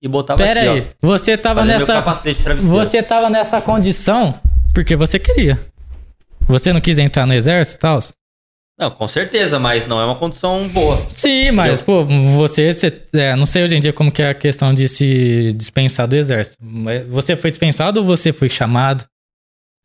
e 0.01 0.07
botava 0.07 0.37
Pera 0.41 0.59
aqui, 0.61 0.69
aí, 0.69 0.87
ó. 1.03 1.07
você 1.07 1.37
tava 1.37 1.63
nessa. 1.65 1.93
capacete 1.93 2.37
de 2.39 2.43
travesseiro. 2.43 2.75
Você 2.77 3.03
tava 3.03 3.29
nessa 3.29 3.61
condição 3.61 4.39
porque 4.73 4.95
você 4.95 5.19
queria. 5.19 5.59
Você 6.47 6.71
não 6.73 6.81
quis 6.81 6.97
entrar 6.97 7.25
no 7.25 7.33
exército 7.33 7.77
e 7.77 7.79
tal? 7.79 7.99
Não, 8.77 8.91
com 8.91 9.07
certeza, 9.07 9.57
mas 9.57 9.87
não 9.87 10.01
é 10.01 10.05
uma 10.05 10.15
condição 10.15 10.67
boa. 10.67 11.01
Sim, 11.13 11.51
mas, 11.51 11.81
pô, 11.81 12.03
você, 12.03 12.73
você- 12.73 13.01
é, 13.13 13.33
não 13.35 13.45
sei 13.45 13.63
hoje 13.63 13.75
em 13.75 13.79
dia 13.79 13.93
como 13.93 14.11
que 14.11 14.21
é 14.21 14.29
a 14.29 14.33
questão 14.33 14.73
de 14.73 14.87
se 14.89 15.53
dispensar 15.53 16.07
do 16.07 16.15
exército. 16.15 16.57
Mas 16.61 17.05
Você 17.07 17.35
foi 17.37 17.49
dispensado 17.51 18.01
ou 18.01 18.05
você 18.05 18.33
foi 18.33 18.49
chamado? 18.49 19.05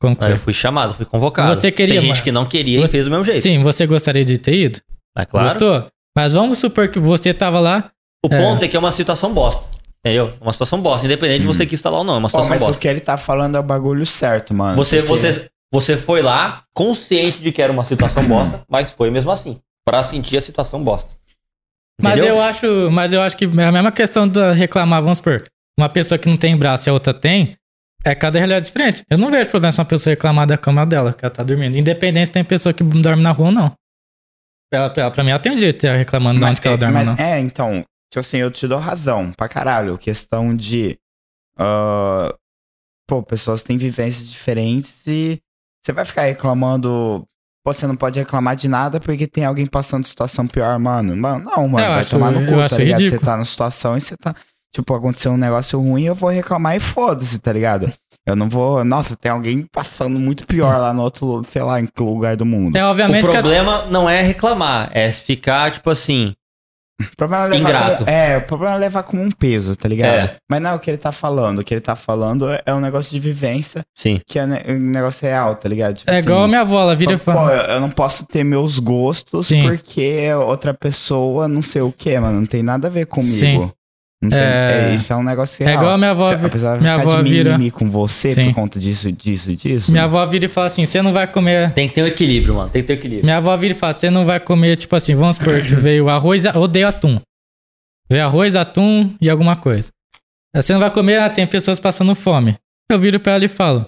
Como 0.02 0.16
que 0.16 0.24
Aí 0.24 0.32
eu 0.32 0.36
fui 0.38 0.52
chamado, 0.52 0.92
fui 0.94 1.04
convocado. 1.06 1.54
Você 1.54 1.70
queria, 1.70 1.94
Tem 1.96 2.00
gente 2.02 2.10
mas- 2.10 2.20
que 2.20 2.32
não 2.32 2.46
queria 2.46 2.80
Você- 2.80 2.86
e 2.86 2.90
fez 2.90 3.04
do 3.04 3.10
mesmo 3.10 3.24
jeito. 3.24 3.40
Sim, 3.42 3.62
você 3.62 3.86
gostaria 3.86 4.24
de 4.24 4.38
ter 4.38 4.54
ido? 4.54 4.80
É 5.16 5.24
claro. 5.24 5.46
Gostou? 5.48 5.86
Mas 6.16 6.32
vamos 6.32 6.58
supor 6.58 6.88
que 6.88 6.98
você 6.98 7.32
tava 7.32 7.60
lá. 7.60 7.90
O 8.26 8.34
É. 8.34 8.38
ponto 8.38 8.64
é 8.64 8.68
que 8.68 8.76
é 8.76 8.78
uma 8.78 8.92
situação 8.92 9.32
bosta. 9.32 9.62
Entendeu? 10.04 10.32
É 10.40 10.42
Uma 10.42 10.52
situação 10.52 10.80
bosta, 10.80 11.04
independente 11.04 11.42
de 11.42 11.46
você 11.46 11.66
que 11.66 11.74
instalar 11.74 11.98
ou 11.98 12.04
não. 12.04 12.14
É 12.14 12.18
uma 12.18 12.22
Pô, 12.22 12.28
situação 12.30 12.48
mas 12.48 12.62
o 12.62 12.66
bosta. 12.66 12.80
que 12.80 12.88
ele 12.88 13.00
tá 13.00 13.18
falando 13.18 13.56
é 13.56 13.60
o 13.60 13.62
bagulho 13.62 14.04
certo, 14.06 14.54
mano. 14.54 14.74
Você, 14.76 15.02
porque- 15.02 15.08
você, 15.12 15.49
você 15.72 15.96
foi 15.96 16.22
lá 16.22 16.64
consciente 16.74 17.38
de 17.40 17.52
que 17.52 17.60
era 17.62 17.72
uma 17.72 17.84
situação 17.84 18.26
bosta, 18.26 18.62
mas 18.68 18.90
foi 18.92 19.10
mesmo 19.10 19.30
assim. 19.30 19.60
Pra 19.84 20.02
sentir 20.04 20.36
a 20.36 20.40
situação 20.40 20.82
bosta. 20.84 21.10
Mas 22.00 22.14
Entendeu? 22.14 22.36
eu 22.36 22.40
acho, 22.42 22.90
mas 22.90 23.12
eu 23.12 23.20
acho 23.22 23.36
que 23.36 23.44
é 23.44 23.64
a 23.64 23.72
mesma 23.72 23.92
questão 23.92 24.26
da 24.28 24.52
reclamar, 24.52 25.02
vamos 25.02 25.18
supor. 25.18 25.42
Uma 25.78 25.88
pessoa 25.88 26.18
que 26.18 26.28
não 26.28 26.36
tem 26.36 26.56
braço 26.56 26.88
e 26.88 26.90
a 26.90 26.92
outra 26.92 27.12
tem, 27.14 27.56
é 28.04 28.14
cada 28.14 28.38
realidade 28.38 28.66
diferente. 28.66 29.04
Eu 29.10 29.18
não 29.18 29.30
vejo 29.30 29.50
problema 29.50 29.72
se 29.72 29.78
uma 29.78 29.84
pessoa 29.84 30.12
reclamar 30.12 30.46
da 30.46 30.56
cama 30.58 30.84
dela, 30.86 31.12
que 31.12 31.24
ela 31.24 31.32
tá 31.34 31.42
dormindo. 31.42 31.76
Independente 31.76 32.26
se 32.26 32.32
tem 32.32 32.44
pessoa 32.44 32.72
que 32.72 32.82
dorme 32.82 33.22
na 33.22 33.30
rua 33.32 33.46
ou 33.46 33.52
não. 33.52 33.72
Ela, 34.72 34.92
ela, 34.96 35.10
pra 35.10 35.24
mim, 35.24 35.30
ela 35.30 35.38
tem 35.38 35.52
um 35.52 35.58
jeito 35.58 35.80
de 35.80 35.86
ela 35.86 35.96
reclamando 35.98 36.38
de 36.38 36.42
Mas- 36.42 36.50
onde 36.52 36.60
que 36.60 36.68
ela 36.68 36.76
dorme 36.78 36.94
mas- 36.94 37.08
ou 37.08 37.14
não. 37.16 37.22
É, 37.24 37.40
então, 37.40 37.84
tipo 38.12 38.20
assim, 38.20 38.38
eu 38.38 38.50
te 38.50 38.66
dou 38.68 38.78
razão, 38.78 39.32
pra 39.32 39.48
caralho. 39.48 39.98
Questão 39.98 40.54
de. 40.54 40.96
ah, 41.58 42.34
pô, 43.08 43.22
pessoas 43.22 43.62
têm 43.62 43.76
vivências 43.76 44.30
diferentes 44.30 45.06
e 45.06 45.38
você 45.82 45.92
vai 45.92 46.04
ficar 46.04 46.22
reclamando. 46.22 47.24
Pô, 47.64 47.72
você 47.72 47.86
não 47.86 47.94
pode 47.96 48.18
reclamar 48.18 48.56
de 48.56 48.68
nada 48.68 48.98
porque 48.98 49.26
tem 49.26 49.44
alguém 49.44 49.66
passando 49.66 50.06
situação 50.06 50.46
pior, 50.46 50.78
mano. 50.78 51.14
Mano, 51.16 51.44
não, 51.44 51.68
mano, 51.68 51.84
Eu 51.86 51.90
vai 51.90 52.00
acho- 52.00 52.10
tomar 52.10 52.30
no 52.32 52.40
eu 52.40 52.46
cu, 52.46 52.68
tá 52.68 52.78
ligado? 52.78 52.98
ridículo. 53.00 53.20
Você 53.20 53.24
tá 53.26 53.36
na 53.36 53.44
situação 53.44 53.96
e 53.96 54.00
você 54.00 54.16
tá. 54.16 54.34
Tipo, 54.74 54.94
aconteceu 54.94 55.32
um 55.32 55.36
negócio 55.36 55.78
ruim, 55.80 56.04
eu 56.04 56.14
vou 56.14 56.30
reclamar 56.30 56.76
e 56.76 56.80
foda-se, 56.80 57.38
tá 57.38 57.52
ligado? 57.52 57.92
Eu 58.26 58.36
não 58.36 58.48
vou. 58.48 58.84
Nossa, 58.84 59.16
tem 59.16 59.30
alguém 59.30 59.66
passando 59.72 60.18
muito 60.20 60.46
pior 60.46 60.78
lá 60.78 60.94
no 60.94 61.02
outro, 61.02 61.42
sei 61.44 61.62
lá, 61.62 61.80
em 61.80 61.86
que 61.86 62.02
lugar 62.02 62.36
do 62.36 62.46
mundo. 62.46 62.76
É, 62.76 62.84
O 62.84 62.88
obviamente 62.88 63.24
que 63.28 63.36
a- 63.36 63.40
problema 63.40 63.86
não 63.86 64.08
é 64.08 64.22
reclamar, 64.22 64.90
é 64.94 65.10
ficar, 65.10 65.72
tipo 65.72 65.90
assim. 65.90 66.34
O 67.00 67.16
problema 67.16 67.46
é 67.46 67.48
levar 67.48 67.68
Ingrato. 67.70 68.04
Como, 68.04 68.10
é, 68.10 68.36
o 68.36 68.42
problema 68.42 68.74
é 68.74 68.78
levar 68.78 69.02
como 69.04 69.22
um 69.22 69.30
peso, 69.30 69.74
tá 69.76 69.88
ligado? 69.88 70.14
É. 70.14 70.36
Mas 70.48 70.60
não 70.60 70.70
é 70.70 70.74
o 70.74 70.78
que 70.78 70.90
ele 70.90 70.98
tá 70.98 71.10
falando. 71.12 71.60
O 71.60 71.64
que 71.64 71.72
ele 71.74 71.80
tá 71.80 71.96
falando 71.96 72.50
é- 72.50 72.62
é 72.66 72.74
um 72.74 72.80
negócio 72.80 73.12
de 73.12 73.20
vivência 73.20 73.82
Sim. 73.96 74.20
que 74.26 74.38
é 74.38 74.46
ne- 74.46 74.62
um 74.68 74.78
negócio 74.90 75.26
real, 75.26 75.54
tá 75.56 75.68
ligado? 75.68 75.94
Tipo 75.96 76.10
é 76.10 76.18
igual 76.18 76.38
a 76.38 76.42
assim, 76.42 76.48
minha 76.50 76.60
avó, 76.60 76.80
ela 76.82 76.94
vira 76.96 77.12
e 77.14 77.18
pô, 77.18 77.30
eu, 77.32 77.62
eu 77.74 77.80
não 77.80 77.90
posso 77.90 78.26
ter 78.26 78.44
meus 78.44 78.78
gostos 78.78 79.48
Sim. 79.48 79.62
porque 79.62 80.28
outra 80.46 80.74
pessoa 80.74 81.48
não 81.48 81.62
sei 81.62 81.82
o 81.82 81.92
que, 81.92 82.18
mano. 82.18 82.40
Não 82.40 82.46
tem 82.46 82.62
nada 82.62 82.88
a 82.88 82.90
ver 82.90 83.06
comigo. 83.06 83.30
Sim. 83.30 83.70
É- 84.30 84.90
é, 84.90 84.94
isso 84.94 85.10
é 85.12 85.16
um 85.16 85.22
negócio 85.22 85.62
É 85.62 85.66
real. 85.66 85.78
igual 85.78 85.94
a 85.94 85.98
minha 85.98 86.10
avó. 86.10 86.30
Apesar 86.30 86.76
de 86.76 86.82
minha 86.82 86.98
ficar 86.98 87.10
avó 87.10 87.22
de 87.22 87.30
vira- 87.30 87.58
com 87.72 87.88
você 87.90 88.30
Sim. 88.32 88.46
por 88.48 88.54
conta 88.56 88.78
disso, 88.78 89.10
disso, 89.10 89.56
disso. 89.56 89.90
Minha 89.90 90.04
avó 90.04 90.24
vira 90.26 90.44
e 90.44 90.48
fala 90.48 90.66
assim: 90.66 90.84
você 90.84 91.00
não 91.00 91.12
vai 91.12 91.26
comer. 91.26 91.72
Tem 91.72 91.88
que 91.88 91.94
ter 91.94 92.02
um 92.02 92.06
equilíbrio, 92.06 92.54
mano. 92.54 92.68
Tem 92.68 92.82
que 92.82 92.86
ter 92.88 92.92
um 92.92 92.96
equilíbrio. 92.96 93.24
Minha 93.24 93.38
avó 93.38 93.56
vira 93.56 93.72
e 93.72 93.76
fala: 93.76 93.92
você 93.94 94.10
não 94.10 94.26
vai 94.26 94.38
comer, 94.38 94.76
tipo 94.76 94.94
assim, 94.94 95.14
vamos 95.14 95.36
supor 95.36 95.58
veio 95.62 96.08
arroz, 96.10 96.44
eu 96.44 96.54
odeio 96.60 96.86
atum. 96.88 97.18
Veio 98.10 98.24
arroz, 98.24 98.56
atum 98.56 99.14
e 99.20 99.30
alguma 99.30 99.56
coisa. 99.56 99.90
Você 100.54 100.72
não 100.74 100.80
vai 100.80 100.90
comer, 100.90 101.18
ah, 101.20 101.30
tem 101.30 101.46
pessoas 101.46 101.78
passando 101.80 102.14
fome. 102.14 102.56
Eu 102.90 102.98
viro 102.98 103.20
pra 103.20 103.34
ela 103.34 103.44
e 103.44 103.48
falo. 103.48 103.86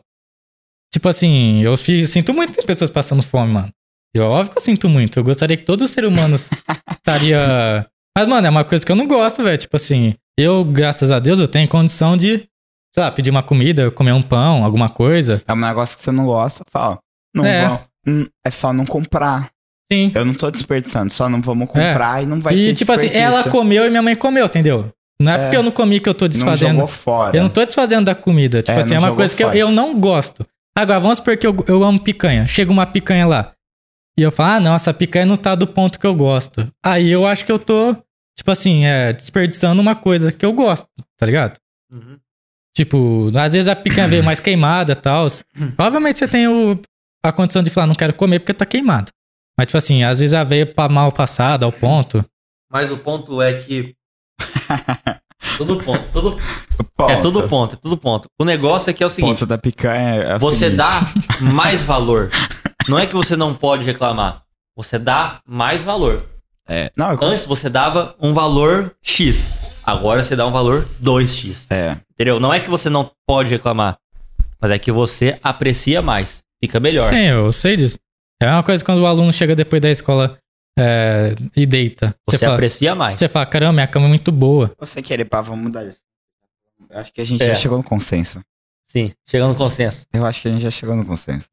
Tipo 0.94 1.08
assim, 1.08 1.60
eu 1.62 1.76
sinto 1.76 2.32
muito 2.32 2.52
tem 2.54 2.64
pessoas 2.64 2.88
passando 2.88 3.22
fome, 3.22 3.52
mano. 3.52 3.68
E 4.14 4.20
óbvio 4.20 4.52
que 4.52 4.58
eu 4.58 4.62
sinto 4.62 4.88
muito. 4.88 5.18
Eu 5.18 5.24
gostaria 5.24 5.56
que 5.56 5.64
todos 5.64 5.86
os 5.86 5.90
seres 5.90 6.08
humanos 6.08 6.48
estaria. 6.90 7.86
Mas, 8.16 8.28
mano, 8.28 8.46
é 8.46 8.50
uma 8.50 8.64
coisa 8.64 8.84
que 8.84 8.92
eu 8.92 8.96
não 8.96 9.06
gosto, 9.08 9.42
velho. 9.42 9.56
Tipo 9.58 9.74
assim, 9.76 10.14
eu, 10.38 10.64
graças 10.64 11.10
a 11.12 11.18
Deus, 11.18 11.38
eu 11.38 11.48
tenho 11.48 11.68
condição 11.68 12.16
de, 12.16 12.38
sei 12.94 13.02
lá, 13.04 13.10
pedir 13.10 13.30
uma 13.30 13.42
comida, 13.42 13.90
comer 13.90 14.12
um 14.12 14.22
pão, 14.22 14.64
alguma 14.64 14.88
coisa. 14.88 15.42
É 15.46 15.52
um 15.52 15.56
negócio 15.56 15.96
que 15.96 16.02
você 16.04 16.12
não 16.12 16.26
gosta, 16.26 16.64
fala. 16.70 16.98
Não 17.34 17.44
É. 17.44 17.66
vão. 17.68 17.80
hum, 18.06 18.26
é 18.44 18.50
só 18.50 18.72
não 18.72 18.84
comprar. 18.84 19.50
Sim. 19.92 20.10
Eu 20.14 20.24
não 20.24 20.34
tô 20.34 20.50
desperdiçando, 20.50 21.12
só 21.12 21.28
não 21.28 21.40
vamos 21.40 21.68
comprar 21.70 22.22
e 22.22 22.26
não 22.26 22.40
vai 22.40 22.54
ter 22.54 22.60
e, 22.60 22.72
tipo 22.72 22.90
assim, 22.92 23.08
ela 23.12 23.44
comeu 23.50 23.86
e 23.86 23.90
minha 23.90 24.00
mãe 24.02 24.16
comeu, 24.16 24.46
entendeu? 24.46 24.90
Não 25.20 25.30
é, 25.32 25.34
É. 25.34 25.38
porque 25.42 25.56
eu 25.56 25.62
não 25.62 25.70
comi 25.70 26.00
que 26.00 26.08
eu 26.08 26.14
tô 26.14 26.24
não 26.24 26.28
desfazendo. 26.30 26.72
jogou 26.72 26.88
fora. 26.88 27.36
Eu 27.36 27.42
não 27.42 27.50
tô 27.50 27.64
desfazendo 27.64 28.06
da 28.06 28.14
comida. 28.14 28.62
Tipo 28.62 28.72
É, 28.78 28.80
assim, 28.80 28.94
não 28.94 29.04
é 29.04 29.10
uma 29.10 29.14
coisa 29.16 29.36
que 29.36 29.42
eu, 29.44 29.48
fora. 29.48 29.58
eu 29.58 29.70
não 29.70 29.94
gosto. 30.00 30.44
Agora, 30.76 30.98
vamos 30.98 31.18
supor 31.18 31.36
que 31.36 31.46
eu, 31.46 31.54
eu 31.68 31.84
amo 31.84 32.00
picanha. 32.02 32.46
Chega 32.46 32.72
uma 32.72 32.86
picanha 32.86 33.26
lá. 33.26 33.52
E 34.18 34.22
eu 34.22 34.32
falo, 34.32 34.56
ah, 34.56 34.60
não, 34.60 34.74
essa 34.74 34.92
picanha 34.94 35.26
não 35.26 35.36
tá 35.36 35.54
do 35.54 35.66
ponto 35.66 36.00
que 36.00 36.06
eu 36.06 36.14
gosto. 36.14 36.66
Aí 36.84 37.08
eu 37.10 37.26
acho 37.26 37.44
que 37.44 37.52
eu 37.52 37.58
tô, 37.58 37.94
tipo 38.36 38.50
assim, 38.50 38.84
é, 38.84 39.12
desperdiçando 39.12 39.80
uma 39.80 39.94
coisa 39.94 40.32
que 40.32 40.44
eu 40.44 40.52
gosto, 40.52 40.86
tá 41.16 41.26
ligado? 41.26 41.58
Uhum. 41.90 42.18
Tipo, 42.74 43.30
às 43.36 43.52
vezes 43.52 43.68
a 43.68 43.76
picanha 43.76 44.08
veio 44.08 44.24
mais 44.24 44.40
queimada 44.40 44.92
e 44.92 44.96
tal. 44.96 45.26
Obviamente 45.78 46.18
você 46.18 46.28
tem 46.28 46.48
o, 46.48 46.80
a 47.22 47.32
condição 47.32 47.62
de 47.62 47.70
falar, 47.70 47.86
não 47.86 47.94
quero 47.94 48.14
comer 48.14 48.38
porque 48.40 48.54
tá 48.54 48.64
queimado. 48.64 49.10
Mas, 49.58 49.66
tipo 49.66 49.76
assim, 49.76 50.02
às 50.02 50.18
vezes 50.20 50.32
ela 50.32 50.44
veio 50.44 50.66
pra 50.74 50.88
mal 50.88 51.12
passada, 51.12 51.66
ao 51.66 51.72
ponto. 51.72 52.24
Mas 52.70 52.90
o 52.90 52.96
ponto 52.96 53.42
é 53.42 53.52
que. 53.60 53.94
tudo 55.58 55.82
ponto. 55.82 56.04
Tudo, 56.10 56.40
Ponto. 56.96 57.10
é 57.10 57.20
tudo 57.20 57.48
ponto, 57.48 57.74
é 57.74 57.78
tudo 57.78 57.96
ponto. 57.98 58.28
O 58.40 58.44
negócio 58.44 58.88
é 58.88 58.92
que 58.94 59.02
é 59.02 59.06
o 59.06 59.10
seguinte: 59.10 59.40
Ponto 59.40 59.46
da 59.46 59.58
picanha 59.58 60.22
é 60.22 60.36
o 60.36 60.38
você 60.38 60.70
seguinte. 60.70 60.76
dá 60.78 61.00
mais 61.52 61.82
valor. 61.84 62.30
Não 62.88 62.98
é 62.98 63.06
que 63.06 63.14
você 63.14 63.36
não 63.36 63.54
pode 63.54 63.84
reclamar. 63.84 64.42
Você 64.74 64.98
dá 64.98 65.40
mais 65.46 65.82
valor. 65.82 66.26
É. 66.72 66.90
Não, 66.96 67.06
eu 67.08 67.12
Antes 67.12 67.26
consigo. 67.40 67.48
você 67.48 67.68
dava 67.68 68.14
um 68.20 68.32
valor 68.32 68.94
X. 69.02 69.50
Agora 69.84 70.22
você 70.24 70.34
dá 70.34 70.46
um 70.46 70.52
valor 70.52 70.88
2X. 71.02 71.66
É. 71.70 71.96
Entendeu? 72.12 72.38
Não 72.40 72.52
é 72.54 72.60
que 72.60 72.70
você 72.70 72.88
não 72.88 73.10
pode 73.26 73.50
reclamar. 73.50 73.98
Mas 74.60 74.70
é 74.70 74.78
que 74.78 74.90
você 74.92 75.38
aprecia 75.42 76.00
mais. 76.00 76.42
Fica 76.62 76.78
melhor. 76.80 77.08
Sim, 77.12 77.24
eu 77.26 77.52
sei 77.52 77.76
disso. 77.76 77.98
É 78.40 78.46
uma 78.48 78.62
coisa 78.62 78.84
quando 78.84 79.00
o 79.00 79.06
aluno 79.06 79.32
chega 79.32 79.54
depois 79.56 79.82
da 79.82 79.90
escola 79.90 80.38
é, 80.78 81.34
e 81.56 81.66
deita. 81.66 82.14
Você, 82.26 82.38
Você 82.38 82.44
fala, 82.44 82.54
aprecia 82.54 82.94
mais. 82.94 83.14
você 83.16 83.28
fala, 83.28 83.44
caramba, 83.46 83.72
minha 83.74 83.86
cama 83.86 84.06
é 84.06 84.08
muito 84.08 84.30
boa. 84.32 84.72
Você 84.78 85.02
querer, 85.02 85.24
pá, 85.24 85.40
vamos 85.40 85.64
mudar 85.64 85.84
isso. 85.84 85.98
Eu 86.88 86.98
acho 87.00 87.12
que 87.12 87.20
a 87.20 87.26
gente 87.26 87.42
É. 87.42 87.48
já 87.48 87.54
chegou 87.54 87.76
no 87.76 87.84
consenso. 87.84 88.40
Sim, 88.86 89.12
chegando 89.28 89.50
no 89.50 89.56
consenso. 89.56 90.06
Eu 90.12 90.24
acho 90.24 90.40
que 90.40 90.48
a 90.48 90.50
gente 90.50 90.60
já 90.62 90.70
chegou 90.70 90.94
no 90.94 91.04
consenso. 91.04 91.48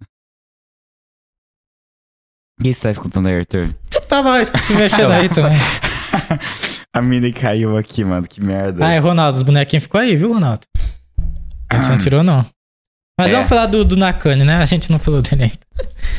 O 2.59 2.63
que 2.63 2.73
você 2.73 2.81
tá 2.81 2.91
escutando 2.91 3.27
aí, 3.27 3.39
Arthur? 3.39 3.69
Você 3.89 4.01
tava 4.01 4.33
mexendo 4.77 5.11
aí 5.11 5.29
também. 5.29 5.57
a 6.93 7.01
mina 7.01 7.31
caiu 7.31 7.77
aqui, 7.77 8.03
mano. 8.03 8.27
Que 8.27 8.41
merda. 8.43 8.85
Ah, 8.85 8.91
é, 8.91 8.99
Ronaldo, 8.99 9.37
os 9.37 9.43
bonequinhos 9.43 9.83
ficou 9.83 9.99
aí, 10.01 10.15
viu, 10.15 10.33
Ronaldo? 10.33 10.61
A 11.69 11.77
gente 11.77 11.89
não 11.89 11.97
tirou, 11.97 12.23
não. 12.23 12.45
Mas 13.19 13.31
É. 13.31 13.33
vamos 13.35 13.49
falar 13.49 13.65
do, 13.67 13.83
do 13.85 13.95
Nakane, 13.97 14.43
né? 14.43 14.57
A 14.57 14.65
gente 14.65 14.91
não 14.91 14.97
falou 14.99 15.21
dele 15.21 15.43
ainda. 15.43 15.59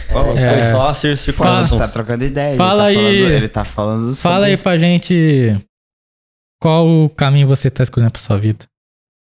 Foi 0.08 0.38
É. 0.38 0.70
só 0.72 0.92
cir- 0.92 1.10
Pô, 1.12 1.16
circular 1.16 1.52
Fala. 1.52 1.64
você 1.66 1.78
tá 1.78 1.88
trocando 1.88 2.24
ideia. 2.24 2.56
Fala 2.56 2.92
ele 2.92 3.00
tá 3.00 3.08
aí. 3.10 3.16
Falando, 3.22 3.32
ele 3.36 3.48
tá 3.48 3.64
falando 3.64 4.16
Fala 4.16 4.46
aí 4.46 4.56
pra 4.56 4.78
gente 4.78 5.56
qual 6.62 6.86
o 6.86 7.08
caminho 7.10 7.48
você 7.48 7.70
tá 7.70 7.82
escolhendo 7.82 8.12
pra 8.12 8.20
sua 8.20 8.36
vida. 8.38 8.66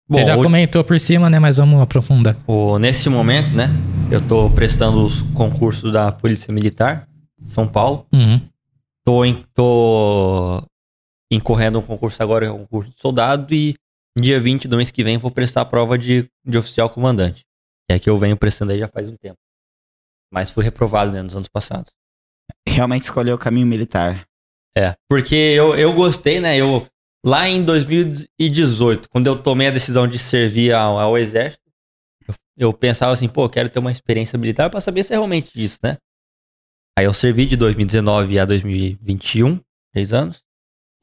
Bom, 0.10 0.20
você 0.20 0.26
já 0.26 0.38
o- 0.38 0.44
comentou 0.44 0.84
por 0.84 1.00
cima, 1.00 1.30
né? 1.30 1.40
Mas 1.40 1.58
vamos 1.58 1.82
aprofundar. 1.82 2.36
o- 2.48 2.78
nesse 2.80 3.10
momento, 3.10 3.52
né? 3.54 3.68
Eu 4.12 4.22
tô 4.26 4.50
prestando 4.50 5.04
os 5.04 5.22
concursos 5.34 5.92
da 5.92 6.12
Polícia 6.12 6.54
Militar, 6.54 7.08
São 7.44 7.68
Paulo. 7.68 8.06
Uhum. 8.14 8.40
Tô, 9.06 9.26
em, 9.26 9.44
tô 9.54 10.64
incorrendo 11.32 11.80
um 11.80 11.82
concurso 11.82 12.22
agora, 12.24 12.46
é 12.46 12.52
um 12.52 12.60
concurso 12.60 12.92
de 12.92 13.00
soldado. 13.02 13.54
E 13.54 13.76
dia 14.18 14.40
20 14.40 14.68
do 14.68 14.78
mês 14.78 14.92
que 14.92 15.04
vem 15.04 15.18
vou 15.18 15.30
prestar 15.32 15.62
a 15.62 15.66
prova 15.66 15.98
de, 15.98 16.30
de 16.46 16.58
oficial 16.58 16.90
comandante. 16.90 17.42
Que 17.90 17.96
é 17.96 18.00
que 18.00 18.10
eu 18.10 18.18
venho 18.18 18.38
prestando 18.38 18.72
aí 18.72 18.80
já 18.80 18.88
faz 18.88 19.10
um 19.10 19.16
tempo. 19.16 19.38
Mas 20.34 20.50
fui 20.50 20.64
reprovado, 20.64 21.12
né, 21.12 21.22
nos 21.22 21.36
anos 21.36 21.48
passados. 21.48 21.92
Realmente 22.68 23.04
escolheu 23.04 23.36
o 23.36 23.40
caminho 23.40 23.68
militar. 23.68 24.26
É, 24.78 24.94
porque 25.10 25.36
eu, 25.36 25.76
eu 25.76 25.92
gostei, 25.94 26.40
né? 26.40 26.56
Eu, 26.58 26.86
lá 27.28 27.50
em 27.50 27.62
2018, 27.62 29.10
quando 29.10 29.28
eu 29.28 29.38
tomei 29.38 29.68
a 29.68 29.72
decisão 29.72 30.08
de 30.08 30.18
servir 30.18 30.74
ao, 30.74 30.98
ao 30.98 31.18
exército, 31.18 31.62
eu, 32.26 32.34
eu 32.58 32.74
pensava 32.74 33.12
assim, 33.12 33.28
pô, 33.28 33.50
quero 33.50 33.68
ter 33.68 33.80
uma 33.80 33.92
experiência 33.92 34.40
militar 34.40 34.70
pra 34.70 34.80
saber 34.80 35.04
se 35.04 35.12
é 35.12 35.18
realmente 35.18 35.52
isso, 35.62 35.78
né? 35.84 35.98
Aí 36.98 37.04
eu 37.04 37.14
servi 37.14 37.46
de 37.46 37.58
2019 37.58 38.40
a 38.40 38.46
2021, 38.46 39.60
três 39.94 40.14
anos, 40.14 40.42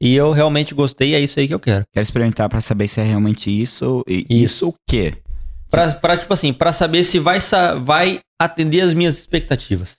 e 0.01 0.15
eu 0.15 0.31
realmente 0.31 0.73
gostei, 0.73 1.13
é 1.13 1.19
isso 1.19 1.39
aí 1.39 1.47
que 1.47 1.53
eu 1.53 1.59
quero. 1.59 1.85
Quero 1.93 2.03
experimentar 2.03 2.49
pra 2.49 2.59
saber 2.59 2.87
se 2.87 2.99
é 2.99 3.03
realmente 3.03 3.49
isso. 3.49 4.03
E 4.07 4.25
isso, 4.43 4.69
o 4.69 4.73
quê? 4.89 5.21
Pra, 5.69 5.93
pra, 5.93 6.17
tipo 6.17 6.33
assim, 6.33 6.51
pra 6.51 6.73
saber 6.73 7.03
se 7.03 7.19
vai, 7.19 7.37
vai 7.83 8.19
atender 8.41 8.81
as 8.81 8.93
minhas 8.93 9.17
expectativas. 9.17 9.97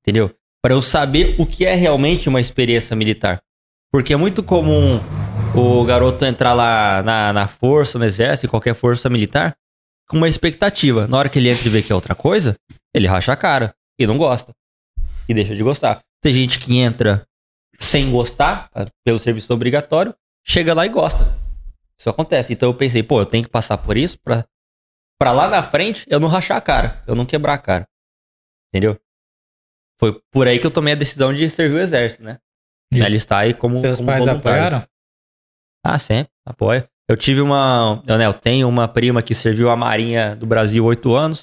Entendeu? 0.00 0.32
Pra 0.62 0.74
eu 0.74 0.80
saber 0.80 1.34
o 1.38 1.44
que 1.44 1.66
é 1.66 1.74
realmente 1.74 2.28
uma 2.28 2.40
experiência 2.40 2.96
militar. 2.96 3.42
Porque 3.92 4.14
é 4.14 4.16
muito 4.16 4.42
comum 4.42 5.00
o 5.54 5.84
garoto 5.84 6.24
entrar 6.24 6.52
lá 6.52 7.02
na, 7.02 7.32
na 7.32 7.46
força, 7.46 7.98
no 7.98 8.04
exército, 8.04 8.46
em 8.46 8.50
qualquer 8.50 8.74
força 8.74 9.08
militar, 9.08 9.54
com 10.08 10.16
uma 10.16 10.28
expectativa. 10.28 11.06
Na 11.06 11.18
hora 11.18 11.28
que 11.28 11.38
ele 11.38 11.48
entra 11.48 11.66
e 11.66 11.70
vê 11.70 11.82
que 11.82 11.92
é 11.92 11.94
outra 11.94 12.14
coisa, 12.14 12.56
ele 12.94 13.06
racha 13.06 13.32
a 13.32 13.36
cara 13.36 13.74
e 13.98 14.06
não 14.06 14.16
gosta. 14.16 14.52
E 15.28 15.34
deixa 15.34 15.54
de 15.54 15.62
gostar. 15.62 16.00
Tem 16.22 16.32
gente 16.32 16.58
que 16.58 16.78
entra 16.78 17.24
sem 17.78 18.10
gostar, 18.10 18.70
pelo 19.04 19.18
serviço 19.18 19.52
obrigatório, 19.54 20.14
chega 20.46 20.74
lá 20.74 20.84
e 20.84 20.88
gosta. 20.88 21.24
Isso 21.98 22.10
acontece. 22.10 22.52
Então 22.52 22.68
eu 22.68 22.74
pensei, 22.74 23.02
pô, 23.02 23.20
eu 23.20 23.26
tenho 23.26 23.44
que 23.44 23.50
passar 23.50 23.78
por 23.78 23.96
isso 23.96 24.18
pra 24.22 24.44
pra 25.18 25.32
lá 25.32 25.48
na 25.48 25.62
frente 25.62 26.06
eu 26.08 26.18
não 26.18 26.28
rachar 26.28 26.56
a 26.56 26.60
cara, 26.62 27.02
eu 27.06 27.14
não 27.14 27.26
quebrar 27.26 27.54
a 27.54 27.58
cara. 27.58 27.86
Entendeu? 28.72 28.98
Foi 29.98 30.18
por 30.30 30.48
aí 30.48 30.58
que 30.58 30.66
eu 30.66 30.70
tomei 30.70 30.94
a 30.94 30.96
decisão 30.96 31.32
de 31.34 31.48
servir 31.50 31.74
o 31.76 31.80
exército, 31.80 32.22
né? 32.22 32.38
Me 32.90 33.02
alistar 33.02 33.40
aí 33.40 33.52
como, 33.52 33.78
Seus 33.80 33.98
como 33.98 34.06
pais 34.08 34.24
voluntário. 34.24 34.64
apoiaram? 34.66 34.89
Ah, 35.84 35.98
sempre, 35.98 36.30
apoio. 36.46 36.84
Eu 37.08 37.16
tive 37.16 37.40
uma. 37.40 38.02
Eu, 38.06 38.18
né, 38.18 38.26
eu 38.26 38.32
tenho 38.32 38.68
uma 38.68 38.86
prima 38.86 39.22
que 39.22 39.34
serviu 39.34 39.70
a 39.70 39.76
Marinha 39.76 40.36
do 40.36 40.46
Brasil 40.46 40.84
oito 40.84 41.14
anos. 41.14 41.40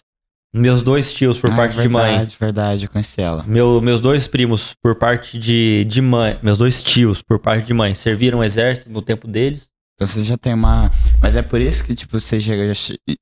Meus 0.53 0.81
dois 0.81 1.13
tios 1.13 1.37
por 1.39 1.51
Ah, 1.51 1.55
parte 1.55 1.71
de 1.71 1.77
verdade, 1.87 1.91
mãe. 2.17 2.27
Verdade, 2.39 2.85
eu 2.85 2.89
conheci 2.89 3.21
ela. 3.21 3.43
Meu, 3.43 3.81
meus 3.81 3.99
dois 3.99 4.27
primos 4.27 4.73
por 4.81 4.95
parte 4.95 5.37
de, 5.37 5.83
de 5.85 6.01
mãe. 6.01 6.39
Meus 6.41 6.57
dois 6.57 6.81
tios 6.81 7.21
por 7.21 7.37
parte 7.37 7.65
de 7.67 7.73
mãe 7.73 7.93
serviram 7.93 8.39
o 8.39 8.43
exército 8.43 8.89
no 8.89 9.01
tempo 9.01 9.27
deles. 9.27 9.67
Então 9.95 10.07
você 10.07 10.23
já 10.23 10.37
tem 10.37 10.53
uma. 10.53 10.89
Mas 11.21 11.35
é 11.35 11.41
por 11.41 11.59
isso 11.59 11.83
que, 11.83 11.93
tipo, 11.95 12.17
você 12.19 12.39
já, 12.39 12.53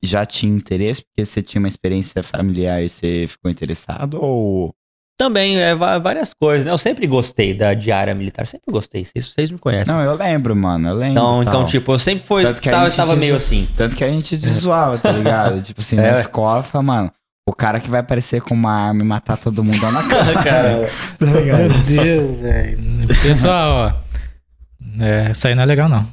já 0.04 0.24
tinha 0.24 0.54
interesse, 0.54 1.02
porque 1.02 1.26
você 1.26 1.42
tinha 1.42 1.58
uma 1.58 1.68
experiência 1.68 2.22
familiar 2.22 2.82
e 2.82 2.88
você 2.88 3.24
ficou 3.26 3.50
interessado? 3.50 4.18
Ou. 4.22 4.72
Também, 5.18 5.58
é, 5.58 5.74
várias 5.74 6.34
coisas, 6.34 6.66
né? 6.66 6.72
Eu 6.72 6.76
sempre 6.78 7.06
gostei 7.06 7.54
da 7.54 7.72
diária 7.72 8.14
militar, 8.14 8.46
sempre 8.46 8.70
gostei. 8.70 9.02
Vocês, 9.04 9.26
vocês 9.32 9.50
me 9.50 9.58
conhecem. 9.58 9.94
Não, 9.94 10.02
eu 10.02 10.14
lembro, 10.14 10.54
mano. 10.54 10.88
Eu 10.88 10.94
lembro. 10.94 11.12
Então, 11.12 11.42
então, 11.42 11.64
tipo, 11.64 11.92
eu 11.92 11.98
sempre 11.98 12.22
fui. 12.24 12.42
Tanto 12.42 12.60
que 12.60 12.68
a 12.68 12.72
Tava, 12.72 12.84
gente 12.88 12.96
tava 12.96 13.10
diz- 13.12 13.18
meio 13.20 13.36
assim. 13.36 13.66
Tanto 13.76 13.96
que 13.96 14.04
a 14.04 14.08
gente 14.08 14.36
te 14.36 14.46
zoava, 14.48 14.98
tá 14.98 15.10
ligado? 15.12 15.62
tipo 15.62 15.80
assim, 15.80 15.96
na 16.00 16.08
É. 16.08 16.14
escola, 16.20 16.62
fala, 16.62 16.82
mano, 16.82 17.12
o 17.48 17.54
cara 17.54 17.80
que 17.80 17.88
vai 17.88 18.00
aparecer 18.00 18.42
com 18.42 18.52
uma 18.54 18.72
arma 18.88 19.00
e 19.02 19.06
matar 19.06 19.38
todo 19.38 19.64
mundo 19.64 19.78
é 19.86 19.90
na 19.90 20.02
cara. 20.08 20.42
Cara, 20.44 20.90
tá 21.18 21.26
ligado? 21.26 21.58
Meu 21.60 21.78
Deus, 21.86 22.40
velho. 22.42 22.78
Pessoal, 23.22 23.72
ó. 24.02 24.06
É, 25.02 25.30
isso 25.30 25.46
aí 25.48 25.54
não 25.54 25.62
é 25.62 25.66
legal, 25.66 25.88
não. 25.88 26.06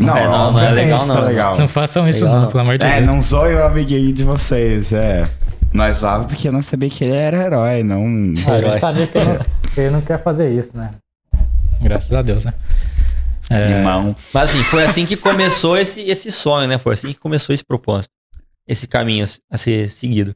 Não, 0.00 0.16
É, 0.16 0.26
não, 0.26 0.52
não 0.52 0.60
é 0.60 0.70
legal, 0.72 1.06
não. 1.06 1.14
Tá 1.16 1.20
legal. 1.22 1.56
Não 1.58 1.68
façam 1.68 2.08
isso, 2.08 2.24
Legal. 2.24 2.40
não, 2.42 2.48
pelo 2.48 2.60
amor 2.62 2.78
de 2.78 2.84
É, 2.86 2.96
Deus. 3.00 3.06
não 3.06 3.22
zoe 3.22 3.54
o 3.54 3.64
amiguinho 3.64 4.12
de 4.12 4.24
vocês, 4.24 4.92
é. 4.92 5.24
Nós 5.74 5.98
zoava 5.98 6.24
porque 6.24 6.46
eu 6.48 6.52
não 6.52 6.62
sabia 6.62 6.88
que 6.88 7.02
ele 7.04 7.14
era 7.16 7.36
herói, 7.46 7.82
não. 7.82 8.04
Ah, 8.46 8.52
a 8.52 8.56
Herói. 8.58 8.70
gente 8.70 8.80
sabia 8.80 9.06
que 9.08 9.18
ele 9.18 9.24
não, 9.26 9.38
que 9.74 9.80
ele 9.80 9.90
não 9.90 10.00
quer 10.00 10.22
fazer 10.22 10.50
isso, 10.56 10.76
né? 10.76 10.90
Graças 11.82 12.12
a 12.12 12.22
Deus, 12.22 12.44
né? 12.44 12.54
É, 13.50 13.70
Irmão. 13.78 14.14
Mas 14.32 14.50
assim, 14.50 14.62
foi 14.62 14.84
assim 14.84 15.04
que 15.04 15.16
começou 15.16 15.76
esse, 15.76 16.00
esse 16.02 16.30
sonho, 16.30 16.68
né? 16.68 16.78
Foi 16.78 16.94
assim 16.94 17.08
que 17.08 17.18
começou 17.18 17.52
esse 17.52 17.64
propósito. 17.64 18.08
Esse 18.66 18.86
caminho 18.86 19.26
a 19.50 19.58
ser 19.58 19.90
seguido. 19.90 20.34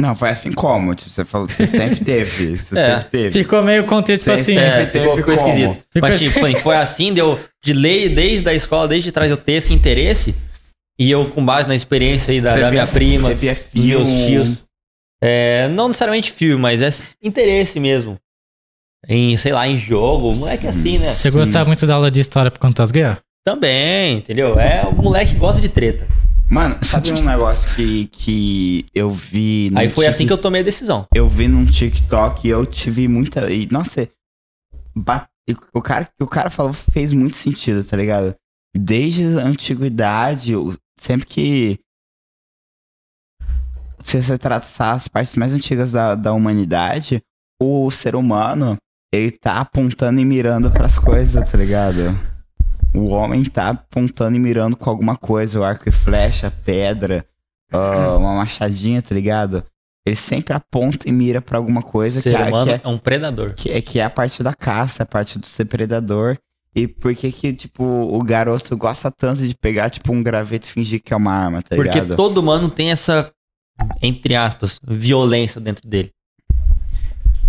Não, 0.00 0.14
foi 0.16 0.30
assim 0.30 0.50
como? 0.52 0.94
Tipo, 0.94 1.10
você 1.10 1.24
falou, 1.24 1.46
você 1.48 1.66
sempre 1.66 2.02
teve. 2.04 2.56
Você 2.56 2.74
É. 2.78 2.94
sempre 2.94 3.10
teve. 3.10 3.42
ficou 3.42 3.62
meio 3.62 3.84
contente, 3.84 4.20
tipo 4.20 4.30
Sim, 4.36 4.40
assim. 4.40 4.52
sim. 4.54 4.58
É, 4.58 4.86
teve 4.86 4.98
ficou, 5.00 5.16
ficou 5.16 5.36
como? 5.36 5.48
esquisito. 5.48 5.72
Ficou 5.92 6.08
Mas 6.08 6.14
assim. 6.16 6.28
tipo, 6.28 6.40
foi- 6.40 6.54
foi 6.54 6.76
assim, 6.76 7.12
deu 7.12 7.38
de 7.62 7.72
lei, 7.74 8.08
desde 8.08 8.48
a 8.48 8.54
escola, 8.54 8.88
desde 8.88 9.12
trás 9.12 9.30
eu 9.30 9.36
ter 9.36 9.52
esse 9.54 9.74
interesse. 9.74 10.34
E 11.02 11.10
eu, 11.10 11.28
com 11.28 11.44
base 11.44 11.66
na 11.68 11.74
experiência 11.74 12.32
aí 12.32 12.40
da, 12.40 12.54
da 12.56 12.70
minha 12.70 12.86
prima, 12.86 13.28
Você 13.28 13.34
via 13.34 13.54
dos 13.54 13.62
filme. 13.64 13.88
meus 13.88 14.08
tios. 14.26 14.58
É, 15.22 15.68
não 15.68 15.88
necessariamente 15.88 16.30
filme, 16.32 16.60
mas 16.60 16.82
é 16.82 16.90
interesse 17.26 17.78
mesmo. 17.80 18.18
Em, 19.08 19.36
sei 19.36 19.52
lá, 19.52 19.66
em 19.66 19.76
jogo. 19.76 20.34
Moleque 20.34 20.66
é 20.66 20.70
assim, 20.70 20.98
né? 20.98 21.12
Você 21.12 21.30
gostava 21.30 21.64
muito 21.66 21.86
da 21.86 21.94
aula 21.94 22.10
de 22.10 22.20
história 22.20 22.50
por 22.50 22.58
conta 22.60 22.82
das 22.82 22.90
guerras? 22.92 23.18
Também, 23.44 24.18
entendeu? 24.18 24.58
É 24.58 24.84
o 24.86 24.92
moleque 24.94 25.32
que 25.32 25.38
gosta 25.38 25.60
de 25.60 25.68
treta. 25.68 26.06
Mano, 26.48 26.78
sabe 26.82 27.10
um 27.12 27.22
negócio 27.24 27.74
que, 27.74 28.06
que 28.12 28.84
eu 28.94 29.10
vi. 29.10 29.70
no 29.72 29.78
Aí 29.78 29.88
foi 29.88 30.06
assim 30.06 30.26
que 30.26 30.32
eu 30.32 30.38
tomei 30.38 30.60
a 30.60 30.64
decisão. 30.64 31.06
eu 31.14 31.26
vi 31.26 31.48
num 31.48 31.64
TikTok 31.64 32.46
e 32.46 32.50
eu 32.50 32.64
tive 32.66 33.08
muita. 33.08 33.50
E, 33.50 33.66
nossa, 33.72 34.08
bate- 34.94 35.26
o, 35.72 35.80
cara, 35.80 36.06
o 36.20 36.26
cara 36.26 36.50
falou 36.50 36.72
fez 36.72 37.12
muito 37.12 37.36
sentido, 37.36 37.82
tá 37.82 37.96
ligado? 37.96 38.34
Desde 38.76 39.24
a 39.38 39.44
antiguidade, 39.44 40.52
sempre 41.02 41.26
que. 41.26 41.78
Se 44.00 44.22
você 44.22 44.36
traçar 44.36 44.94
as 44.96 45.06
partes 45.08 45.36
mais 45.36 45.52
antigas 45.54 45.92
da, 45.92 46.14
da 46.14 46.32
humanidade, 46.32 47.22
o 47.60 47.90
ser 47.90 48.16
humano, 48.16 48.76
ele 49.12 49.30
tá 49.30 49.58
apontando 49.58 50.20
e 50.20 50.24
mirando 50.24 50.70
pras 50.70 50.98
coisas, 50.98 51.48
tá 51.50 51.56
ligado? 51.56 52.18
O 52.94 53.10
homem 53.10 53.44
tá 53.44 53.68
apontando 53.70 54.36
e 54.36 54.40
mirando 54.40 54.76
com 54.76 54.90
alguma 54.90 55.16
coisa, 55.16 55.60
o 55.60 55.64
arco 55.64 55.88
e 55.88 55.92
flecha, 55.92 56.50
pedra, 56.64 57.24
ah, 57.72 58.16
uma 58.16 58.34
machadinha, 58.34 59.00
tá 59.00 59.14
ligado? 59.14 59.64
Ele 60.04 60.16
sempre 60.16 60.52
aponta 60.52 61.08
e 61.08 61.12
mira 61.12 61.40
pra 61.40 61.58
alguma 61.58 61.80
O 61.80 61.84
coisa 61.84 62.20
que, 62.20 62.28
ser 62.28 62.40
é- 62.40 62.44
humano 62.48 62.66
que 62.66 62.72
é, 62.72 62.80
é 62.84 62.88
um 62.88 62.98
predador. 62.98 63.54
que, 63.54 63.70
é, 63.70 63.80
que 63.80 64.00
é 64.00 64.04
a 64.04 64.10
parte 64.10 64.42
da 64.42 64.52
caça, 64.52 65.04
a 65.04 65.06
parte 65.06 65.38
do 65.38 65.46
ser 65.46 65.64
predador. 65.66 66.36
E 66.74 66.88
por 66.88 67.14
que 67.14 67.30
que, 67.30 67.52
tipo, 67.52 67.84
o 67.84 68.22
garoto 68.22 68.74
gosta 68.76 69.10
tanto 69.10 69.46
de 69.46 69.54
pegar, 69.54 69.90
tipo, 69.90 70.10
um 70.12 70.22
graveto 70.22 70.66
e 70.66 70.70
fingir 70.70 71.02
que 71.02 71.12
é 71.12 71.16
uma 71.16 71.32
arma, 71.32 71.62
tá 71.62 71.76
Porque 71.76 72.00
ligado? 72.00 72.16
todo 72.16 72.38
humano 72.38 72.70
tem 72.70 72.90
essa, 72.90 73.30
entre 74.00 74.34
aspas, 74.34 74.80
violência 74.82 75.60
dentro 75.60 75.86
dele. 75.86 76.10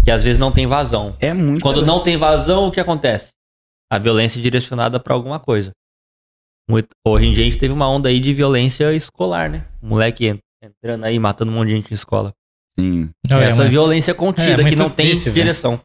Que 0.03 0.11
às 0.11 0.21
vezes 0.23 0.37
não 0.37 0.51
tem 0.51 0.67
vazão. 0.67 1.15
É 1.21 1.33
muito... 1.33 1.61
Quando 1.63 1.85
não 1.85 2.03
tem 2.03 2.17
vazão, 2.17 2.67
o 2.67 2.71
que 2.71 2.79
acontece? 2.81 3.29
A 3.89 3.97
violência 3.97 4.39
é 4.39 4.41
direcionada 4.41 4.99
pra 4.99 5.13
alguma 5.13 5.39
coisa. 5.39 5.71
Muito- 6.69 6.89
Hoje 7.07 7.27
em 7.27 7.33
dia 7.33 7.45
a 7.45 7.47
gente 7.49 7.59
teve 7.59 7.73
uma 7.73 7.87
onda 7.89 8.09
aí 8.09 8.19
de 8.19 8.33
violência 8.33 8.91
escolar, 8.93 9.49
né? 9.49 9.65
O 9.81 9.87
moleque 9.87 10.27
en- 10.27 10.39
entrando 10.61 11.05
aí, 11.05 11.17
matando 11.19 11.51
um 11.51 11.55
monte 11.55 11.69
de 11.69 11.75
gente 11.75 11.91
em 11.91 11.93
escola. 11.93 12.33
Sim. 12.77 13.09
Não, 13.29 13.37
é 13.37 13.45
Essa 13.47 13.57
muito- 13.57 13.71
violência 13.71 14.13
contida 14.13 14.51
é 14.53 14.55
que 14.57 14.61
muito 14.63 14.79
não 14.79 14.89
tem 14.89 15.13
direção. 15.13 15.79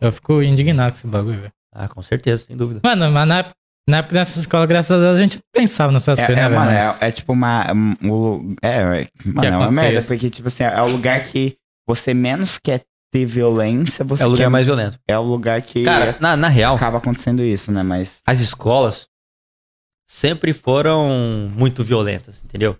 Eu 0.00 0.12
fico 0.12 0.42
indignado 0.42 0.90
com 0.92 0.96
esse 0.98 1.06
bagulho, 1.06 1.40
velho. 1.40 1.52
Ah, 1.72 1.88
com 1.88 2.02
certeza, 2.02 2.44
sem 2.46 2.56
dúvida. 2.56 2.80
Mano, 2.84 3.10
mas 3.10 3.26
na 3.28 3.38
época, 3.38 3.54
na 3.88 3.96
época 3.98 4.14
dessa 4.14 4.38
escola, 4.38 4.66
graças 4.66 4.90
a 4.92 4.98
Deus, 5.00 5.16
a 5.18 5.20
gente 5.22 5.36
não 5.36 5.42
pensava 5.52 5.90
nessas 5.92 6.18
É, 6.18 6.26
coisas, 6.26 6.44
é, 6.44 6.48
né, 6.48 6.56
mano? 6.56 6.70
Mas- 6.72 7.00
é, 7.02 7.08
é 7.08 7.10
tipo 7.12 7.32
uma. 7.32 7.72
um- 7.72 7.96
um 8.02 8.56
é, 8.62 8.68
é, 9.02 9.08
mano, 9.24 9.48
é 9.48 9.56
uma 9.56 9.72
merda, 9.72 9.98
isso. 9.98 10.08
porque, 10.08 10.28
tipo 10.30 10.48
assim, 10.48 10.64
é 10.64 10.82
o 10.82 10.88
lugar 10.88 11.24
que 11.24 11.56
você 11.86 12.12
menos 12.14 12.58
quer 12.58 12.82
ter 13.10 13.24
violência, 13.26 14.04
você 14.04 14.22
É 14.22 14.26
o 14.26 14.30
lugar 14.30 14.44
quer- 14.44 14.48
mais 14.50 14.66
violento. 14.66 14.98
É 15.08 15.18
o 15.18 15.22
lugar 15.22 15.60
que 15.62 15.82
Cara, 15.84 16.16
na, 16.20 16.36
na 16.36 16.48
real, 16.48 16.76
acaba 16.76 16.98
acontecendo 16.98 17.42
isso, 17.42 17.70
né? 17.72 17.82
Mas. 17.82 18.20
as 18.26 18.40
escolas 18.40 19.06
sempre 20.08 20.52
foram 20.52 21.08
muito 21.54 21.82
violentas, 21.82 22.42
entendeu? 22.44 22.76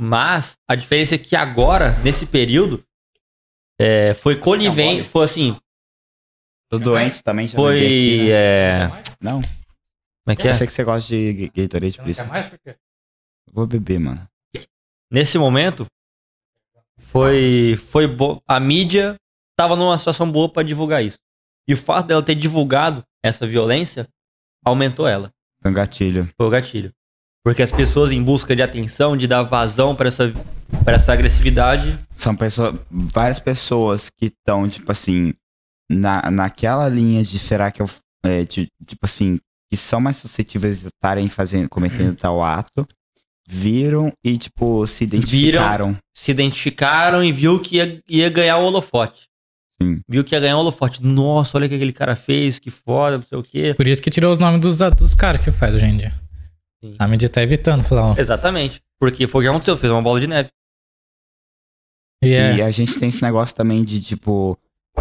Mas 0.00 0.54
a 0.68 0.74
diferença 0.74 1.14
é 1.14 1.18
que 1.18 1.36
agora, 1.36 1.96
nesse 2.02 2.26
período, 2.26 2.82
é, 3.80 4.12
foi 4.14 4.36
conivente, 4.36 5.02
foi 5.04 5.24
assim, 5.24 5.56
Tô 6.68 6.78
doente 6.78 7.22
também, 7.22 7.46
já 7.46 7.56
bebi 7.56 7.68
aqui, 7.76 8.18
foi. 8.18 8.26
né? 8.26 8.30
é, 8.30 9.02
Não, 9.20 9.40
como 9.40 10.32
é 10.32 10.36
que 10.36 10.46
é? 10.46 10.50
eu 10.50 10.54
sei 10.54 10.66
que 10.66 10.72
você 10.72 10.84
gosta 10.84 11.08
de 11.08 11.50
Gatorade, 11.54 11.98
por 11.98 12.08
isso. 12.08 12.24
mais 12.26 12.46
por 12.46 12.58
quê? 12.58 12.74
Vou 13.52 13.66
beber, 13.66 14.00
mano. 14.00 14.26
Nesse 15.10 15.38
momento, 15.38 15.86
foi. 16.98 17.76
foi 17.76 18.06
bo... 18.06 18.42
A 18.48 18.58
mídia 18.58 19.16
tava 19.56 19.76
numa 19.76 19.96
situação 19.98 20.30
boa 20.30 20.48
pra 20.48 20.62
divulgar 20.62 21.04
isso. 21.04 21.18
E 21.68 21.74
o 21.74 21.76
fato 21.76 22.06
dela 22.06 22.22
ter 22.22 22.34
divulgado 22.34 23.04
essa 23.22 23.46
violência 23.46 24.08
aumentou 24.64 25.06
ela. 25.06 25.30
Foi 25.62 25.70
um 25.70 25.74
gatilho. 25.74 26.28
Foi 26.36 26.46
o 26.46 26.50
gatilho. 26.50 26.92
Porque 27.44 27.62
as 27.62 27.70
pessoas 27.70 28.10
em 28.10 28.22
busca 28.22 28.56
de 28.56 28.62
atenção, 28.62 29.16
de 29.16 29.26
dar 29.26 29.42
vazão 29.42 29.94
pra 29.94 30.08
essa, 30.08 30.32
pra 30.82 30.94
essa 30.94 31.12
agressividade, 31.12 31.98
São 32.14 32.34
pessoas. 32.34 32.74
Várias 32.90 33.38
pessoas 33.38 34.10
que 34.10 34.26
estão, 34.26 34.68
tipo 34.68 34.90
assim, 34.90 35.34
na, 35.90 36.30
naquela 36.30 36.88
linha 36.88 37.22
de 37.22 37.38
será 37.38 37.70
que 37.70 37.80
eu. 37.82 37.88
é, 38.24 38.44
de- 38.44 38.68
tipo 38.86 39.04
assim, 39.04 39.38
que 39.70 39.76
são 39.76 40.00
mais 40.00 40.16
suscetíveis 40.16 40.80
de 40.80 40.88
estarem 40.88 41.28
fazendo, 41.28 41.68
cometendo 41.68 42.16
tal 42.16 42.42
ato, 42.42 42.86
viram 43.46 44.12
e, 44.24 44.38
tipo, 44.38 44.86
se 44.86 45.04
identificaram. 45.04 45.96
se 46.14 46.30
identificaram 46.30 47.22
e 47.24 47.30
viu 47.32 47.60
que 47.60 47.76
ia, 47.76 48.00
ia 48.08 48.28
ganhar 48.30 48.58
o 48.58 48.64
holofote. 48.64 49.28
Sim. 49.82 50.00
Viu 50.08 50.22
que 50.24 50.34
ia 50.34 50.40
ganhar 50.40 50.56
o 50.56 50.60
holofote. 50.60 51.02
Nossa, 51.02 51.58
olha 51.58 51.66
o 51.66 51.68
que 51.68 51.74
aquele 51.74 51.92
cara 51.92 52.14
fez, 52.16 52.58
que 52.58 52.70
foda, 52.70 53.18
não 53.18 53.24
sei 53.24 53.36
o 53.38 53.42
quê. 53.42 53.74
Por 53.76 53.88
isso 53.88 54.00
que 54.00 54.08
tirou 54.10 54.30
os 54.32 54.38
nomes 54.38 54.60
dos, 54.60 54.78
dos 54.96 55.14
caras 55.14 55.42
que 55.44 55.50
faz 55.50 55.74
hoje 55.74 55.84
em 55.86 55.96
dia. 55.96 56.12
Sim. 56.82 56.94
A 56.98 57.08
mídia 57.08 57.28
tá 57.28 57.42
evitando 57.42 57.82
falar, 57.84 58.12
ó. 58.12 58.14
Exatamente. 58.16 58.80
Porque 59.00 59.26
foi 59.26 59.40
o 59.40 59.42
que 59.44 59.48
aconteceu, 59.48 59.76
fez 59.76 59.92
uma 59.92 60.00
bola 60.00 60.20
de 60.20 60.26
neve. 60.28 60.48
E 62.22 62.32
é, 62.34 62.56
E 62.56 62.62
a 62.62 62.70
gente 62.70 62.98
tem 62.98 63.08
esse 63.08 63.20
negócio 63.22 63.54
também 63.54 63.84
de, 63.84 64.00
tipo, 64.00 64.56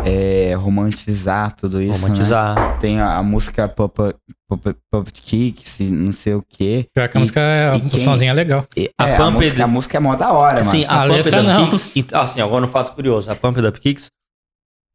é, 0.05 0.53
romantizar 0.55 1.55
tudo 1.55 1.81
isso. 1.81 1.99
Né? 2.01 2.07
Romantizar. 2.07 2.79
Tem 2.79 2.99
a, 2.99 3.17
a 3.17 3.23
música 3.23 3.67
Puppet, 3.67 4.15
Puppet 4.49 5.21
Kicks 5.21 5.79
e 5.81 5.83
não 5.85 6.11
sei 6.11 6.33
o 6.35 6.43
quê. 6.47 6.87
pior 6.93 7.07
que 7.07 7.17
a 7.17 7.19
e- 7.19 7.21
música 7.21 7.39
é, 7.39 7.73
e 7.75 7.77
o 7.77 7.89
quem- 7.89 8.29
é 8.29 8.33
legal. 8.33 8.65
E, 8.75 8.89
A 8.99 9.07
é, 9.09 9.15
a, 9.17 9.31
música, 9.31 9.63
a 9.63 9.67
música 9.67 9.97
é 9.97 9.99
mó 9.99 10.15
da 10.15 10.31
hora, 10.33 10.57
mano. 10.57 10.69
Assim, 10.69 10.85
a, 10.85 11.03
A 11.03 11.07
Pump 11.07 11.15
letra 11.17 11.43
não. 11.43 11.69
Kicks. 11.69 11.91
ent- 11.95 12.13
Assim, 12.13 12.41
agora 12.41 12.65
um 12.65 12.67
fato 12.67 12.93
curioso. 12.93 13.31
A 13.31 13.35
Pump 13.35 13.59
Up 13.59 13.79
Kicks, 13.79 14.07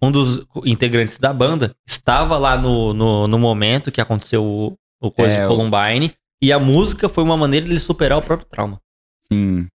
um 0.02 0.10
dos 0.10 0.44
integrantes 0.64 1.18
da 1.18 1.32
banda, 1.32 1.74
estava 1.86 2.36
lá 2.38 2.56
no, 2.56 2.92
no, 2.92 3.26
no 3.28 3.38
momento 3.38 3.90
que 3.92 4.00
aconteceu 4.00 4.44
o, 4.44 4.74
o 5.00 5.10
coisa 5.10 5.34
É, 5.34 5.40
de 5.40 5.46
o- 5.46 5.48
Columbine. 5.48 6.12
E 6.42 6.52
a 6.52 6.58
música 6.60 7.08
foi 7.08 7.24
uma 7.24 7.36
maneira 7.36 7.66
de 7.66 7.72
ele 7.72 7.80
superar 7.80 8.16
o 8.18 8.22
próprio 8.22 8.48
trauma. 8.48 8.78
Sim. 9.32 9.66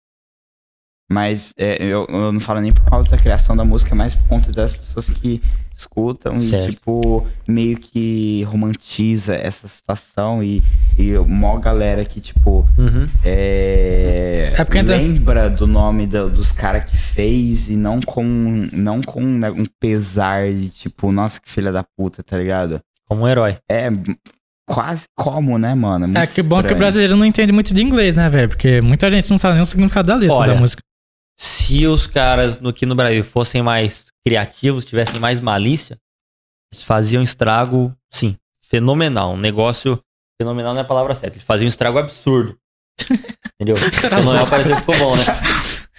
Mas 1.12 1.52
é, 1.58 1.76
eu, 1.82 2.06
eu 2.08 2.32
não 2.32 2.40
falo 2.40 2.60
nem 2.60 2.72
por 2.72 2.84
causa 2.84 3.10
da 3.10 3.18
criação 3.18 3.54
da 3.56 3.64
música, 3.64 3.94
mas 3.94 4.14
por 4.14 4.26
conta 4.28 4.50
das 4.50 4.72
pessoas 4.72 5.08
que 5.10 5.42
escutam 5.74 6.38
Certo. 6.38 6.68
e, 6.68 6.72
tipo, 6.74 7.26
meio 7.48 7.76
que 7.78 8.42
romantiza 8.44 9.34
essa 9.34 9.66
situação 9.68 10.42
e, 10.42 10.62
e 10.98 11.12
mó 11.26 11.58
galera 11.58 12.04
que, 12.04 12.20
tipo, 12.20 12.66
é, 13.24 14.52
É 14.56 14.78
ainda- 14.78 14.96
lembra 14.96 15.50
do 15.50 15.66
nome 15.66 16.06
do- 16.06 16.30
dos 16.30 16.52
caras 16.52 16.84
que 16.84 16.96
fez 16.96 17.68
e 17.70 17.76
não 17.76 18.00
com, 18.00 18.22
não 18.72 19.00
com 19.02 19.20
né, 19.22 19.50
um 19.50 19.64
pesar 19.80 20.46
de, 20.52 20.68
tipo, 20.68 21.10
nossa, 21.12 21.40
que 21.40 21.50
filha 21.50 21.72
da 21.72 21.84
puta, 21.96 22.22
tá 22.22 22.36
ligado? 22.38 22.80
Como 23.08 23.22
um 23.22 23.28
herói. 23.28 23.56
É 23.70 23.90
quase 24.68 25.04
como, 25.16 25.58
né, 25.58 25.74
mano? 25.74 26.04
É 26.04 26.08
muito 26.08 26.34
que 26.34 26.42
bom 26.42 26.62
que 26.62 26.72
o 26.72 26.76
brasileiro 26.76 27.16
não 27.16 27.26
entende 27.26 27.52
muito 27.52 27.74
de 27.74 27.82
inglês, 27.82 28.14
né, 28.14 28.28
velho? 28.30 28.48
Porque 28.48 28.80
muita 28.80 29.10
gente 29.10 29.30
não 29.30 29.38
sabe 29.38 29.54
nem 29.54 29.62
o 29.62 29.66
significado 29.66 30.06
da 30.08 30.14
letra 30.14 30.36
Olha, 30.36 30.54
da 30.54 30.60
música. 30.60 30.82
Se 31.38 31.86
os 31.86 32.06
caras 32.06 32.58
no, 32.58 32.70
aqui 32.70 32.86
no 32.86 32.94
Brasil 32.94 33.24
fossem 33.24 33.62
mais 33.62 34.06
criativos, 34.24 34.84
tivessem 34.84 35.18
mais 35.18 35.40
malícia, 35.40 35.98
eles 36.72 36.84
faziam 36.84 37.22
estrago, 37.22 37.94
sim, 38.10 38.36
fenomenal. 38.60 39.32
Um 39.34 39.38
negócio. 39.38 39.98
Fenomenal 40.40 40.72
não 40.74 40.80
é 40.80 40.84
a 40.84 40.86
palavra 40.86 41.14
certa. 41.14 41.36
Eles 41.36 41.46
faziam 41.46 41.66
um 41.66 41.68
estrago 41.68 41.98
absurdo. 41.98 42.56
Entendeu? 43.60 43.76
Fenomenal 43.76 44.46
pareceu 44.46 44.74
que 44.74 44.80
ficou 44.80 44.98
bom, 44.98 45.16
né? 45.16 45.22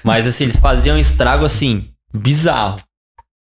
Mas 0.04 0.28
assim, 0.28 0.46
eles 0.46 0.58
faziam 0.58 0.96
um 0.96 1.00
estrago 1.00 1.46
assim, 1.46 1.94
bizarro. 2.14 2.78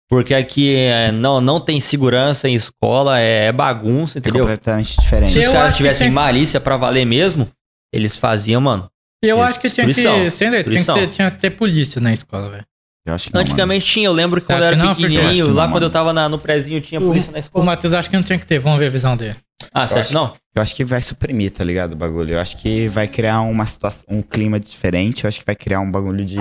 Porque 0.09 0.33
aqui 0.35 0.75
é, 0.75 1.11
não, 1.11 1.41
não 1.41 1.59
tem 1.59 1.81
segurança 1.81 2.47
em 2.47 2.53
escola, 2.53 3.19
é, 3.19 3.45
é 3.47 3.51
bagunça, 3.51 4.17
É 4.17 4.19
entendeu? 4.19 4.41
completamente 4.41 4.99
diferente. 4.99 5.33
Se 5.33 5.39
os 5.39 5.47
caras 5.51 5.75
tivessem 5.75 6.07
tem- 6.07 6.13
malícia 6.13 6.59
pra 6.61 6.77
valer 6.77 7.05
mesmo, 7.05 7.49
eles 7.91 8.15
faziam, 8.17 8.61
mano. 8.61 8.87
E 9.23 9.29
eu 9.29 9.41
acho 9.41 9.59
que 9.59 9.69
tinha 9.69 9.87
que, 9.87 9.93
destruição, 9.93 10.29
sem 10.29 10.49
letra, 10.49 10.71
tinha 10.71 10.83
que, 10.83 10.93
ter, 10.93 11.07
tinha 11.07 11.31
que 11.31 11.37
ter 11.39 11.49
polícia 11.51 12.01
na 12.01 12.11
escola, 12.13 12.49
velho. 12.49 12.65
Eu 13.05 13.13
acho 13.13 13.27
que 13.27 13.33
não, 13.33 13.39
mano. 13.39 13.47
Antigamente 13.51 13.85
tinha, 13.85 14.05
eu 14.07 14.13
lembro 14.13 14.39
que 14.41 14.47
quando 14.47 14.59
eu 14.61 14.67
era 14.67 14.75
não? 14.75 14.91
Acho 14.91 14.95
pequenininho, 15.01 15.45
que 15.47 15.51
lá 15.51 15.65
não, 15.65 15.71
quando 15.73 15.83
eu 15.83 15.87
mano. 15.87 15.89
tava 15.91 16.13
na- 16.13 16.29
no 16.29 16.37
prezinho, 16.39 16.79
tinha 16.81 16.99
polícia 17.01 17.31
na 17.31 17.37
O 17.37 17.39
escola. 17.39 17.65
Matheus 17.65 17.93
acha 17.93 18.09
que 18.09 18.15
não 18.15 18.23
tinha 18.23 18.37
que 18.39 18.45
ter, 18.45 18.59
vamos 18.59 18.79
ver 18.79 18.87
a 18.87 18.89
visão 18.89 19.15
dele. 19.17 19.35
Ah, 19.73 19.87
que 19.87 20.13
não? 20.13 20.33
Eu 20.55 20.61
acho 20.61 20.75
que 20.75 20.83
vai 20.85 21.01
suprimir, 21.01 21.51
tá 21.51 21.63
ligado? 21.63 21.93
O 21.93 21.95
bagulho. 21.95 22.33
Eu 22.33 22.39
acho 22.39 22.57
que 22.57 22.87
vai 22.89 23.07
criar 23.07 23.41
uma 23.41 23.65
situação, 23.65 24.03
um 24.09 24.21
clima 24.21 24.59
diferente. 24.59 25.23
Eu 25.23 25.27
acho 25.29 25.39
que 25.39 25.45
vai 25.45 25.55
criar 25.55 25.79
um 25.79 25.89
bagulho 25.89 26.23
de 26.23 26.39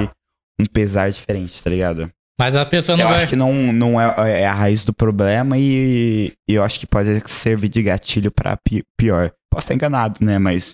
um 0.61 0.67
pesar 0.73 1.11
diferente, 1.11 1.63
tá 1.63 1.71
ligado? 1.71 2.11
Mas 2.39 2.57
a 2.57 2.65
pessoa 2.65 2.97
não 2.97 3.05
eu 3.05 3.09
vai. 3.09 3.17
acho 3.19 3.29
que 3.29 3.37
não, 3.37 3.53
não 3.73 4.01
é, 4.01 4.43
é 4.43 4.47
a 4.47 4.53
raiz 4.55 4.83
do 4.85 4.93
problema 4.93 5.57
e, 5.57 6.33
e 6.49 6.55
eu 6.55 6.63
acho 6.65 6.81
que 6.81 6.87
pode 6.87 7.23
servir 7.27 7.69
de 7.69 7.83
gatilho 7.83 8.31
pra 8.33 8.57
pi- 8.57 8.83
pior. 8.99 9.31
Posso 9.51 9.65
estar 9.67 9.75
enganado, 9.75 10.19
né? 10.21 10.39
Mas 10.39 10.73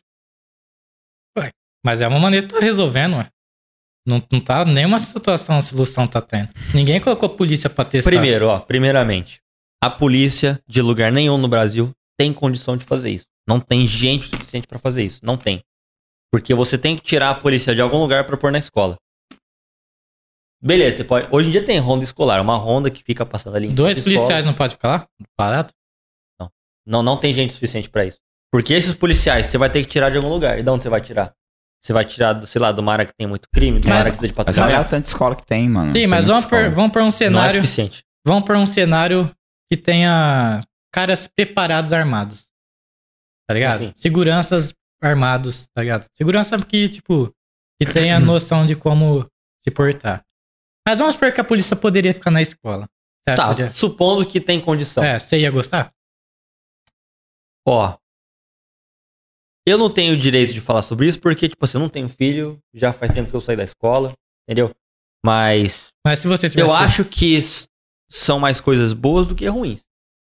Mas 1.85 2.01
é 2.01 2.09
uma 2.09 2.19
maneira 2.19 2.47
de 2.47 2.55
tá 2.55 2.61
resolvendo, 2.61 3.17
ué. 3.17 3.29
Não, 4.07 4.23
não 4.33 4.41
tá 4.41 4.65
nenhuma 4.65 4.99
situação, 4.99 5.61
solução 5.61 6.07
tá 6.07 6.21
tendo. 6.21 6.49
Ninguém 6.75 7.01
colocou 7.01 7.29
polícia 7.29 7.69
pra 7.69 7.85
testar. 7.85 8.11
Primeiro, 8.11 8.49
ó, 8.49 8.59
primeiramente, 8.59 9.41
a 9.83 9.91
polícia 9.91 10.61
de 10.67 10.81
lugar 10.81 11.13
nenhum 11.13 11.37
no 11.37 11.49
Brasil 11.49 11.91
tem 12.19 12.33
condição 12.33 12.77
de 12.77 12.85
fazer 12.85 13.11
isso. 13.11 13.27
Não 13.47 13.61
tem 13.61 13.87
gente 13.87 14.27
o 14.27 14.31
suficiente 14.31 14.67
pra 14.67 14.79
fazer 14.79 15.05
isso. 15.05 15.21
Não 15.23 15.37
tem. 15.37 15.63
Porque 16.33 16.55
você 16.55 16.77
tem 16.77 16.97
que 16.97 17.03
tirar 17.03 17.31
a 17.31 17.35
polícia 17.35 17.75
de 17.75 17.81
algum 17.81 17.99
lugar 17.99 18.25
pra 18.27 18.37
pôr 18.37 18.51
na 18.51 18.59
escola. 18.59 18.97
Beleza, 20.61 20.99
você 20.99 21.05
pode. 21.05 21.29
Hoje 21.31 21.49
em 21.49 21.53
dia 21.53 21.65
tem 21.65 21.79
ronda 21.79 22.03
escolar, 22.03 22.41
uma 22.41 22.57
ronda 22.57 22.91
que 22.91 23.03
fica 23.03 23.25
passando 23.25 23.57
ali 23.57 23.69
em 23.69 23.75
Dois 23.75 24.03
policiais 24.03 24.45
não 24.45 24.53
pode 24.53 24.75
ficar 24.75 24.89
lá? 24.89 25.07
Parado? 25.37 25.73
Não, 26.87 27.03
não 27.03 27.19
tem 27.19 27.33
gente 27.33 27.53
suficiente 27.53 27.89
pra 27.91 28.07
isso. 28.07 28.19
Porque 28.51 28.73
esses 28.73 28.95
policiais 28.95 29.47
você 29.47 29.59
vai 29.59 29.71
ter 29.71 29.85
que 29.85 29.91
tirar 29.91 30.11
de 30.11 30.17
algum 30.17 30.31
lugar. 30.31 30.59
E 30.59 30.63
de 30.63 30.71
onde 30.71 30.83
você 30.83 30.89
vai 30.89 31.03
tirar? 31.03 31.35
Você 31.81 31.93
vai 31.93 32.05
tirar, 32.05 32.33
do, 32.33 32.47
sei 32.47 32.61
lá, 32.61 32.73
de 32.73 32.81
uma 32.81 32.93
área 32.93 33.07
que 33.07 33.13
tem 33.17 33.27
muito 33.27 33.49
crime, 33.55 33.79
uma 33.79 33.89
Mas- 33.89 33.99
área 34.01 34.11
que 34.13 34.19
precisa 34.19 34.33
de 34.35 34.39
mas 34.47 34.59
olha 34.59 34.67
patrulhamento. 34.67 35.01
de 35.01 35.07
escola 35.07 35.37
que 35.37 35.47
tem, 35.47 35.69
mano. 35.69 35.87
Sim, 35.89 35.93
Tem 35.93 36.07
mas 36.07 36.27
vamos 36.27 36.45
escola. 36.45 36.71
vamos 36.71 36.93
por 36.93 36.99
um 37.01 37.05
Não 37.05 37.09
é 37.09 37.13
cenário. 37.13 37.55
suficiente. 37.61 38.03
vamos 38.27 38.45
por 38.45 38.57
um 38.57 38.67
cenário 38.67 39.31
que 39.71 39.77
tenha 39.77 40.63
caras 40.93 41.27
preparados 41.29 41.93
armados. 41.93 42.49
Tá 43.49 43.55
ligado? 43.55 43.75
Assim. 43.77 43.93
Seguranças 43.95 44.75
armados, 45.03 45.69
tá 45.75 45.83
ligado? 45.83 46.05
Segurança 46.15 46.59
que, 46.65 46.89
tipo, 46.89 47.33
que 47.81 47.91
tenha 47.91 48.19
noção 48.21 48.67
de 48.67 48.75
como 48.75 49.25
se 49.63 49.71
portar. 49.71 50.23
Mas 50.87 50.99
vamos 50.99 51.15
supor 51.15 51.33
que 51.33 51.41
a 51.41 51.45
polícia 51.45 51.77
poderia 51.77 52.13
ficar 52.13 52.31
na 52.31 52.43
escola. 52.43 52.89
Acha 53.27 53.37
Tá, 53.37 53.47
seria- 53.49 53.71
supondo 53.71 54.27
que 54.27 54.41
tem 54.41 54.61
condição. 54.61 55.03
É, 55.05 55.19
você 55.19 55.39
ia 55.39 55.51
gostar? 55.51 55.93
Ó. 57.67 57.97
Eu 59.69 59.79
não 59.79 59.91
tenho 59.91 60.17
direito 60.17 60.53
de 60.53 60.61
falar 60.61 60.83
sobre 60.83 61.07
isso 61.09 61.21
porque, 61.21 61.49
tipo 61.49 61.65
assim, 61.65 61.79
eu 61.79 61.83
não 61.83 61.89
tenho 61.89 62.09
filho, 62.09 62.59
já 62.75 62.93
faz 62.93 63.13
tempo 63.13 63.31
que 63.31 63.37
eu 63.37 63.41
saí 63.41 63.57
da 63.57 63.65
escola, 63.65 64.13
entendeu? 64.49 64.75
Mas 65.25 65.89
Mas 66.07 66.21
se 66.21 66.29
você 66.29 66.49
tivesse. 66.49 66.69
eu 66.71 66.75
acho 66.77 67.05
que 67.05 67.39
são 68.11 68.39
mais 68.39 68.61
coisas 68.61 68.93
boas 68.95 69.27
do 69.27 69.35
que 69.35 69.47
ruins. 69.47 69.81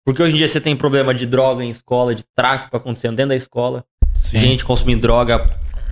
Porque 0.05 0.23
hoje 0.23 0.33
em 0.33 0.37
dia 0.37 0.49
você 0.49 0.59
tem 0.59 0.75
problema 0.75 1.13
de 1.13 1.25
droga 1.25 1.63
em 1.63 1.69
escola, 1.69 2.15
de 2.15 2.23
tráfico 2.35 2.75
acontecendo 2.75 3.15
dentro 3.17 3.29
da 3.29 3.35
escola, 3.35 3.85
Sim. 4.15 4.39
gente 4.39 4.65
consumindo 4.65 5.01
droga. 5.01 5.43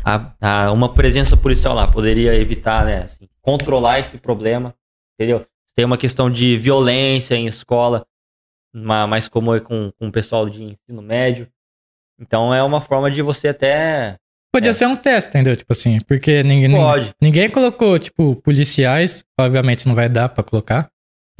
A, 0.04 0.34
a- 0.42 0.72
uma 0.72 0.94
presença 0.94 1.36
policial 1.36 1.76
lá 1.76 1.86
poderia 1.88 2.34
evitar, 2.34 2.86
né? 2.86 3.04
assim, 3.04 3.28
controlar 3.42 4.00
esse 4.00 4.18
problema, 4.18 4.74
entendeu? 5.14 5.46
Tem 5.76 5.86
uma 5.86 5.98
questão 5.98 6.32
de 6.32 6.58
violência 6.58 7.36
em 7.36 7.46
escola, 7.46 8.06
ma- 8.74 9.06
mais 9.06 9.28
comum 9.28 9.54
é 9.54 9.60
com, 9.60 9.92
com 10.00 10.08
o 10.08 10.12
pessoal 10.12 10.50
de 10.50 10.64
ensino 10.64 11.02
médio. 11.02 11.48
Então 12.20 12.54
é 12.54 12.64
uma 12.64 12.82
forma 12.82 13.10
de 13.12 13.22
você 13.22 13.50
até. 13.50 14.16
Podia 14.54 14.70
É. 14.72 14.74
ser 14.74 14.88
um 14.88 14.96
teste, 14.96 15.30
entendeu? 15.30 15.56
Tipo 15.56 15.74
assim, 15.74 16.00
porque 16.02 16.42
ninguém, 16.44 16.72
Pode. 16.72 17.12
ninguém 17.22 17.50
colocou, 17.50 18.00
tipo, 18.00 18.36
policiais, 18.38 19.24
obviamente 19.40 19.88
não 19.88 19.94
vai 19.94 20.10
dar 20.10 20.30
pra 20.30 20.44
colocar, 20.44 20.88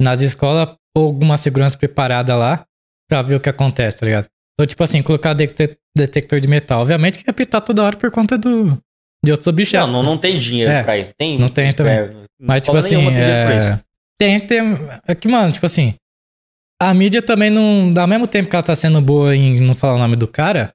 nas 0.00 0.20
escolas 0.22 0.76
alguma 0.96 1.36
segurança 1.36 1.76
preparada 1.76 2.34
lá 2.36 2.64
pra 3.08 3.22
ver 3.22 3.36
o 3.36 3.40
que 3.40 3.48
acontece, 3.48 3.96
tá 3.96 4.06
ligado? 4.06 4.26
Então, 4.54 4.66
tipo 4.66 4.82
assim, 4.84 5.02
colocar 5.02 5.32
detec- 5.34 5.78
detector 5.96 6.38
de 6.40 6.48
metal. 6.48 6.82
Obviamente 6.82 7.18
que 7.18 7.28
ia 7.28 7.30
apitar 7.30 7.60
toda 7.62 7.82
hora 7.82 7.96
por 7.96 8.10
conta 8.10 8.36
do, 8.36 8.78
de 9.24 9.30
outros 9.32 9.46
Não, 9.46 9.52
objetos. 9.52 9.94
não, 9.94 10.02
não 10.02 10.18
tem 10.18 10.38
dinheiro 10.38 10.70
É, 10.70 10.82
pra 10.82 10.98
isso. 10.98 11.10
Tem, 11.16 11.38
não 11.38 11.48
tem 11.48 11.72
também. 11.72 11.94
é, 11.98 12.10
Mas, 12.40 12.62
tipo 12.62 12.76
assim, 12.76 12.96
é... 13.16 13.78
tem 14.18 14.38
que 14.40 14.46
ter. 14.46 14.62
É 15.06 15.14
que, 15.14 15.26
mano, 15.28 15.50
tipo 15.52 15.64
assim, 15.66 15.94
a 16.80 16.92
mídia 16.94 17.20
também 17.22 17.50
não. 17.50 17.92
Ao 17.98 18.06
mesmo 18.06 18.26
tempo 18.26 18.48
que 18.48 18.56
ela 18.56 18.62
tá 18.62 18.74
sendo 18.76 19.00
boa 19.00 19.34
em 19.34 19.60
não 19.60 19.74
falar 19.74 19.94
o 19.94 19.98
nome 19.98 20.16
do 20.16 20.26
cara, 20.28 20.72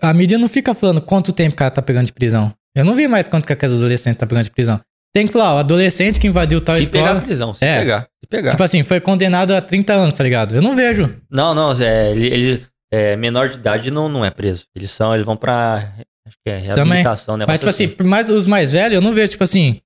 a 0.00 0.12
mídia 0.14 0.38
não 0.38 0.48
fica 0.48 0.74
falando 0.74 1.00
quanto 1.00 1.32
tempo 1.32 1.54
o 1.54 1.56
cara 1.56 1.70
tá 1.70 1.82
pegando 1.82 2.06
de 2.06 2.12
prisão. 2.12 2.52
Eu 2.76 2.84
não 2.84 2.94
vi 2.94 3.06
mais 3.06 3.28
quanto 3.28 3.46
que 3.46 3.52
aqueles 3.52 3.74
adolescentes 3.76 4.18
tá 4.18 4.26
pegando 4.26 4.44
de 4.44 4.50
prisão. 4.50 4.80
Tem 5.14 5.26
que 5.26 5.32
falar, 5.32 5.56
o 5.56 5.58
adolescente 5.58 6.18
que 6.18 6.26
invadiu 6.26 6.58
tal 6.60 6.74
Se 6.76 6.84
escola. 6.84 7.08
pegar 7.08 7.20
prisão, 7.20 7.52
se 7.52 7.64
É. 7.66 7.80
pegar. 7.80 8.00
Se 8.24 8.28
pegar. 8.30 8.50
Tipo 8.52 8.62
assim, 8.62 8.82
foi 8.82 8.98
condenado 8.98 9.50
a 9.54 9.60
30 9.60 9.92
anos, 9.92 10.14
tá 10.14 10.24
ligado? 10.24 10.54
Eu 10.54 10.62
não 10.62 10.74
vejo. 10.74 11.14
Não, 11.30 11.54
não, 11.54 11.72
é, 11.78 12.12
ele, 12.12 12.26
ele- 12.28 12.66
é, 12.90 13.14
menor 13.16 13.48
de 13.50 13.56
idade 13.56 13.90
não, 13.90 14.08
não 14.08 14.24
é 14.24 14.30
preso. 14.30 14.64
Eles 14.74 14.90
são, 14.90 15.12
eles 15.14 15.26
vão 15.26 15.36
pra 15.36 15.92
acho 16.26 16.36
que 16.46 16.50
é 16.50 16.56
reabilitação, 16.58 17.36
né? 17.36 17.44
Mas, 17.46 17.58
tipo 17.60 17.68
assim, 17.68 17.88
por 17.88 18.06
mais 18.06 18.30
os 18.30 18.46
mais 18.46 18.72
velhos, 18.72 18.94
eu 18.94 19.00
não 19.02 19.12
vejo, 19.14 19.32
tipo 19.32 19.44
assim. 19.44 19.80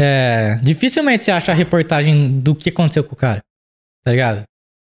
É, 0.00 0.58
dificilmente 0.62 1.22
você 1.22 1.30
acha 1.30 1.52
a 1.52 1.54
reportagem 1.54 2.40
do 2.40 2.54
que 2.54 2.70
aconteceu 2.70 3.04
com 3.04 3.14
o 3.14 3.16
cara. 3.16 3.40
Tá 4.04 4.10
ligado? 4.10 4.42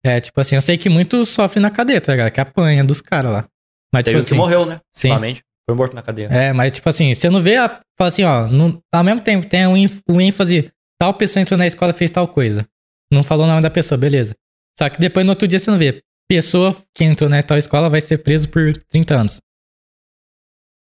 É, 0.05 0.19
tipo 0.19 0.39
assim, 0.41 0.55
eu 0.55 0.61
sei 0.61 0.77
que 0.77 0.89
muitos 0.89 1.29
sofrem 1.29 1.61
na 1.61 1.69
cadeia, 1.69 2.01
tá 2.01 2.11
ligado? 2.13 2.31
Que 2.31 2.41
apanha 2.41 2.83
dos 2.83 3.01
caras 3.01 3.31
lá. 3.31 3.47
Mas, 3.93 4.03
Teve 4.03 4.17
tipo 4.19 4.19
um 4.19 4.21
que 4.21 4.25
assim. 4.27 4.35
morreu, 4.35 4.65
né? 4.65 4.79
Sim. 4.93 5.09
Ultimamente. 5.09 5.41
Foi 5.69 5.75
morto 5.77 5.93
na 5.93 6.01
cadeia. 6.01 6.27
É, 6.27 6.51
mas, 6.53 6.73
tipo 6.73 6.89
assim, 6.89 7.13
você 7.13 7.29
não 7.29 7.41
vê. 7.41 7.57
A, 7.57 7.69
fala 7.97 8.07
assim, 8.07 8.23
ó. 8.23 8.47
não- 8.47 8.81
ao 8.93 9.03
mesmo 9.03 9.21
tempo, 9.21 9.47
tem 9.47 9.61
ênf- 9.83 10.01
o 10.09 10.19
ênfase. 10.19 10.71
Tal 10.99 11.13
pessoa 11.13 11.41
entrou 11.41 11.57
na 11.57 11.67
escola 11.67 11.91
e 11.91 11.95
fez 11.95 12.09
tal 12.11 12.27
coisa. 12.27 12.67
Não 13.13 13.23
falou 13.23 13.45
o 13.45 13.47
nome 13.47 13.61
da 13.61 13.69
pessoa, 13.69 13.97
beleza. 13.97 14.35
Só 14.77 14.89
que 14.89 14.99
depois 14.99 15.25
no 15.25 15.31
outro 15.31 15.47
dia 15.47 15.59
você 15.59 15.69
não 15.69 15.77
vê. 15.77 16.01
Pessoa 16.29 16.71
que 16.95 17.03
entrou 17.03 17.29
na 17.29 17.41
tal 17.43 17.57
escola 17.57 17.89
vai 17.89 17.99
ser 18.01 18.19
preso 18.19 18.49
por 18.49 18.75
30 18.89 19.15
anos. 19.15 19.39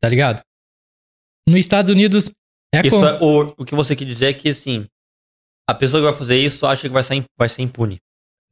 Tá 0.02 0.10
ligado? 0.10 0.42
Nos 1.48 1.60
Estados 1.60 1.92
Unidos 1.92 2.32
é 2.74 2.82
Isso 2.82 2.90
como. 2.92 3.06
é, 3.06 3.20
o, 3.22 3.54
o 3.58 3.66
que 3.66 3.76
você 3.76 3.96
quer 3.96 4.06
dizer 4.06 4.28
é 4.28 4.34
que, 4.34 4.50
assim, 4.50 4.86
a 5.70 5.74
pessoa 5.74 6.02
que 6.02 6.10
vai 6.10 6.18
fazer 6.18 6.38
isso 6.38 6.66
acha 6.66 6.88
que 6.88 6.94
vai 6.94 7.04
ser, 7.04 7.24
vai 7.38 7.50
ser 7.50 7.62
impune. 7.62 8.00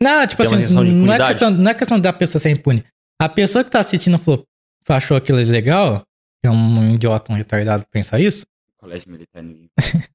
Não, 0.01 0.25
tipo 0.25 0.41
assim, 0.41 0.57
questão 0.57 0.83
não 0.83 1.13
é, 1.13 1.27
questão, 1.27 1.51
não 1.51 1.71
é 1.71 1.73
questão 1.73 1.99
da 1.99 2.11
pessoa 2.13 2.39
ser 2.39 2.49
impune. 2.49 2.83
A 3.21 3.29
pessoa 3.29 3.63
que 3.63 3.69
tá 3.69 3.79
assistindo 3.79 4.17
falou, 4.17 4.43
achou 4.89 5.15
aquilo 5.15 5.37
legal, 5.37 6.01
é 6.43 6.49
um 6.49 6.95
idiota, 6.95 7.31
um 7.31 7.35
retardado 7.35 7.85
pensar 7.91 8.19
isso. 8.19 8.45
Colégio 8.77 9.11
militar 9.11 9.43
ninguém. 9.43 9.69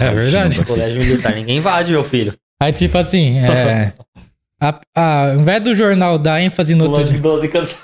É 0.00 0.14
verdade. 0.14 0.58
No 0.58 0.66
colégio 0.66 0.98
militar, 1.00 1.34
ninguém 1.34 1.58
invade, 1.58 1.90
meu 1.92 2.04
filho. 2.04 2.32
Aí, 2.60 2.72
tipo 2.72 2.96
assim, 2.96 3.38
é. 3.38 3.92
A, 4.60 4.80
a, 4.94 5.30
ao 5.32 5.36
invés 5.40 5.62
do 5.62 5.74
jornal 5.74 6.18
dar 6.18 6.40
ênfase 6.40 6.74
no 6.74 6.84
outro 6.88 7.04
dia. 7.04 7.18
12 7.18 7.48
canções. 7.48 7.78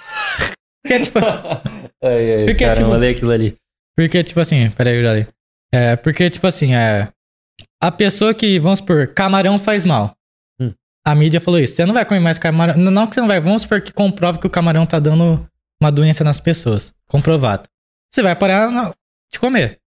Porque, 0.82 1.00
tipo, 1.00 1.18
Ai, 2.02 2.32
ai, 2.34 2.44
Porque, 2.44 2.64
caramba, 2.64 2.94
tipo- 2.94 3.10
aquilo 3.10 3.30
ali. 3.32 3.56
porque, 3.96 4.22
tipo 4.22 4.40
assim, 4.40 4.70
peraí, 4.70 4.96
eu 4.96 5.02
já 5.02 5.12
li. 5.14 5.26
É, 5.74 5.96
porque, 5.96 6.30
tipo 6.30 6.46
assim, 6.46 6.74
é. 6.74 7.08
A 7.82 7.90
pessoa 7.90 8.32
que, 8.32 8.58
vamos 8.60 8.78
supor, 8.78 9.08
camarão 9.08 9.58
faz 9.58 9.84
mal. 9.84 10.14
A 11.08 11.14
mídia 11.14 11.40
falou 11.40 11.58
isso. 11.58 11.74
Você 11.74 11.86
não 11.86 11.94
vai 11.94 12.04
comer 12.04 12.20
mais 12.20 12.38
camarão. 12.38 12.76
Não 12.76 13.06
que 13.06 13.14
você 13.14 13.20
não 13.20 13.28
vai, 13.28 13.40
vamos 13.40 13.62
supor 13.62 13.80
que 13.80 13.92
comprove 13.92 14.38
que 14.38 14.46
o 14.46 14.50
camarão 14.50 14.84
tá 14.84 14.98
dando 14.98 15.48
uma 15.80 15.90
doença 15.90 16.22
nas 16.22 16.38
pessoas. 16.38 16.92
Comprovado. 17.08 17.62
Você 18.12 18.22
vai 18.22 18.36
parar 18.36 18.92
de 19.32 19.38
comer. 19.38 19.78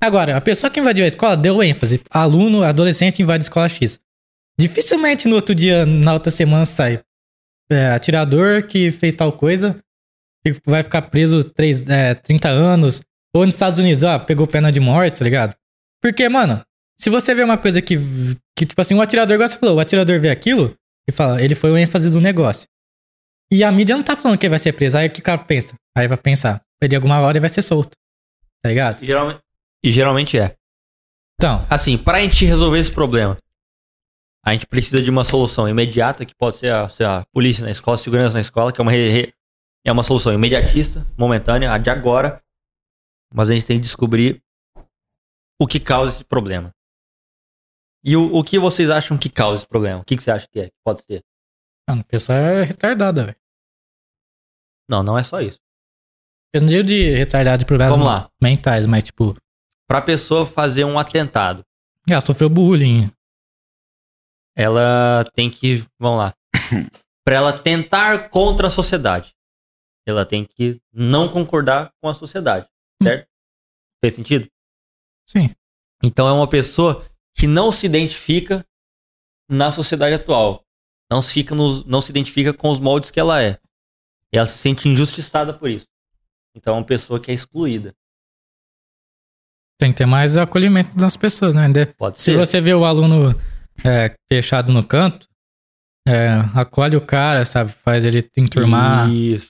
Agora, 0.00 0.36
a 0.38 0.40
pessoa 0.40 0.70
que 0.70 0.80
invadiu 0.80 1.04
a 1.04 1.08
escola 1.08 1.36
deu 1.36 1.62
ênfase. 1.62 2.00
Aluno, 2.08 2.62
adolescente 2.62 3.20
invade 3.20 3.42
a 3.42 3.46
escola 3.46 3.68
X. 3.68 4.00
Dificilmente 4.58 5.28
no 5.28 5.34
outro 5.34 5.54
dia, 5.54 5.84
na 5.84 6.14
outra 6.14 6.30
semana, 6.30 6.64
sai 6.64 7.00
é, 7.70 7.92
atirador 7.92 8.66
que 8.66 8.90
fez 8.90 9.14
tal 9.14 9.32
coisa 9.32 9.76
vai 10.64 10.82
ficar 10.82 11.02
preso 11.02 11.44
três, 11.44 11.86
é, 11.88 12.14
30 12.14 12.48
anos. 12.48 13.02
Ou 13.34 13.44
nos 13.44 13.54
Estados 13.54 13.78
Unidos, 13.78 14.02
ó, 14.02 14.18
pegou 14.18 14.46
pena 14.46 14.72
de 14.72 14.80
morte, 14.80 15.18
tá 15.18 15.24
ligado? 15.24 15.54
Porque, 16.02 16.28
mano, 16.28 16.64
se 17.00 17.08
você 17.08 17.34
vê 17.34 17.42
uma 17.42 17.56
coisa 17.56 17.80
que, 17.80 17.96
que 18.54 18.66
tipo 18.66 18.78
assim, 18.78 18.94
o 18.94 19.00
atirador, 19.00 19.34
igual 19.34 19.48
você 19.48 19.58
falou, 19.58 19.76
o 19.76 19.80
atirador 19.80 20.20
vê 20.20 20.28
aquilo 20.28 20.76
e 21.08 21.12
fala, 21.12 21.42
ele 21.42 21.54
foi 21.54 21.70
o 21.70 21.76
ênfase 21.78 22.10
do 22.10 22.20
negócio. 22.20 22.68
E 23.50 23.64
a 23.64 23.72
mídia 23.72 23.96
não 23.96 24.04
tá 24.04 24.14
falando 24.14 24.38
que 24.38 24.44
ele 24.44 24.50
vai 24.50 24.58
ser 24.58 24.74
preso. 24.74 24.98
Aí 24.98 25.08
o 25.08 25.10
que 25.10 25.20
o 25.20 25.22
cara 25.22 25.38
pensa? 25.38 25.74
Aí 25.96 26.06
vai 26.06 26.18
pensar, 26.18 26.60
de 26.86 26.94
alguma 26.94 27.18
hora 27.20 27.32
ele 27.32 27.40
vai 27.40 27.48
ser 27.48 27.62
solto. 27.62 27.96
Tá 28.62 28.68
ligado? 28.68 29.02
E 29.02 29.06
geralmente, 29.06 29.40
e 29.82 29.90
geralmente 29.90 30.38
é. 30.38 30.54
Então, 31.38 31.66
Assim, 31.70 31.96
pra 31.96 32.20
gente 32.20 32.44
resolver 32.44 32.78
esse 32.78 32.92
problema, 32.92 33.38
a 34.44 34.52
gente 34.52 34.66
precisa 34.66 35.02
de 35.02 35.10
uma 35.10 35.24
solução 35.24 35.66
imediata, 35.66 36.26
que 36.26 36.34
pode 36.34 36.56
ser 36.56 36.70
a, 36.70 36.86
ser 36.86 37.04
a 37.04 37.24
polícia 37.32 37.64
na 37.64 37.70
escola, 37.70 37.96
segurança 37.96 38.34
na 38.34 38.40
escola, 38.40 38.72
que 38.72 38.80
é 38.80 38.82
uma, 38.82 38.92
é 38.94 39.90
uma 39.90 40.02
solução 40.02 40.34
imediatista, 40.34 41.06
momentânea, 41.16 41.72
a 41.72 41.78
de 41.78 41.88
agora. 41.88 42.42
Mas 43.32 43.48
a 43.48 43.54
gente 43.54 43.64
tem 43.64 43.78
que 43.78 43.84
descobrir 43.84 44.42
o 45.58 45.66
que 45.66 45.80
causa 45.80 46.12
esse 46.12 46.24
problema. 46.24 46.70
E 48.04 48.16
o, 48.16 48.34
o 48.34 48.42
que 48.42 48.58
vocês 48.58 48.88
acham 48.90 49.18
que 49.18 49.28
causa 49.28 49.56
esse 49.58 49.66
problema? 49.66 50.00
O 50.00 50.04
que, 50.04 50.16
que 50.16 50.22
você 50.22 50.30
acha 50.30 50.48
que 50.48 50.60
é? 50.60 50.66
Que 50.70 50.76
pode 50.84 51.02
ser? 51.04 51.22
mano, 51.88 52.00
a 52.02 52.04
pessoa 52.04 52.38
é 52.38 52.62
retardada, 52.62 53.24
velho. 53.26 53.36
Não, 54.88 55.02
não 55.02 55.18
é 55.18 55.22
só 55.22 55.40
isso. 55.40 55.58
Eu 56.54 56.60
não 56.62 56.68
digo 56.68 56.84
de 56.84 57.10
retardado 57.14 57.60
de 57.60 57.66
problemas 57.66 57.92
Vamos 57.94 58.06
lá. 58.08 58.30
mentais, 58.42 58.86
mas 58.86 59.04
tipo, 59.04 59.34
Pra 59.88 60.00
pessoa 60.00 60.46
fazer 60.46 60.84
um 60.84 60.98
atentado, 60.98 61.64
ela 62.08 62.20
sofreu 62.20 62.48
bullying. 62.48 63.10
ela 64.56 65.24
tem 65.34 65.50
que. 65.50 65.84
Vamos 65.98 66.18
lá. 66.18 66.34
Pra 67.24 67.36
ela 67.36 67.56
tentar 67.56 68.30
contra 68.30 68.66
a 68.68 68.70
sociedade, 68.70 69.32
ela 70.06 70.24
tem 70.24 70.44
que 70.44 70.80
não 70.92 71.28
concordar 71.28 71.92
com 72.00 72.08
a 72.08 72.14
sociedade, 72.14 72.66
certo? 73.02 73.28
Fez 74.02 74.14
sentido? 74.14 74.48
Sim. 75.28 75.50
Então 76.02 76.26
é 76.26 76.32
uma 76.32 76.48
pessoa 76.48 77.04
que 77.34 77.46
não 77.46 77.70
se 77.72 77.86
identifica 77.86 78.64
na 79.48 79.72
sociedade 79.72 80.14
atual. 80.14 80.64
Não 81.10 81.20
se, 81.20 81.32
fica 81.32 81.54
nos, 81.54 81.84
não 81.84 82.00
se 82.00 82.10
identifica 82.10 82.52
com 82.52 82.68
os 82.70 82.78
moldes 82.78 83.10
que 83.10 83.18
ela 83.18 83.42
é. 83.42 83.58
E 84.32 84.36
ela 84.38 84.46
se 84.46 84.58
sente 84.58 84.88
injustiçada 84.88 85.52
por 85.52 85.68
isso. 85.68 85.86
Então 86.54 86.74
é 86.74 86.78
uma 86.78 86.86
pessoa 86.86 87.18
que 87.18 87.30
é 87.30 87.34
excluída. 87.34 87.92
Tem 89.78 89.90
que 89.92 89.98
ter 89.98 90.06
mais 90.06 90.36
acolhimento 90.36 90.94
das 90.96 91.16
pessoas, 91.16 91.54
né? 91.54 91.68
De- 91.68 91.86
Pode 91.86 92.18
Se 92.20 92.26
ser. 92.32 92.36
você 92.36 92.60
vê 92.60 92.74
o 92.74 92.84
aluno 92.84 93.30
é, 93.84 94.14
fechado 94.30 94.72
no 94.72 94.84
canto, 94.84 95.26
é, 96.06 96.28
acolhe 96.54 96.96
o 96.96 97.00
cara, 97.04 97.44
sabe? 97.44 97.72
Faz 97.72 98.04
ele 98.04 98.28
enturmar, 98.36 99.10
Isso. 99.10 99.48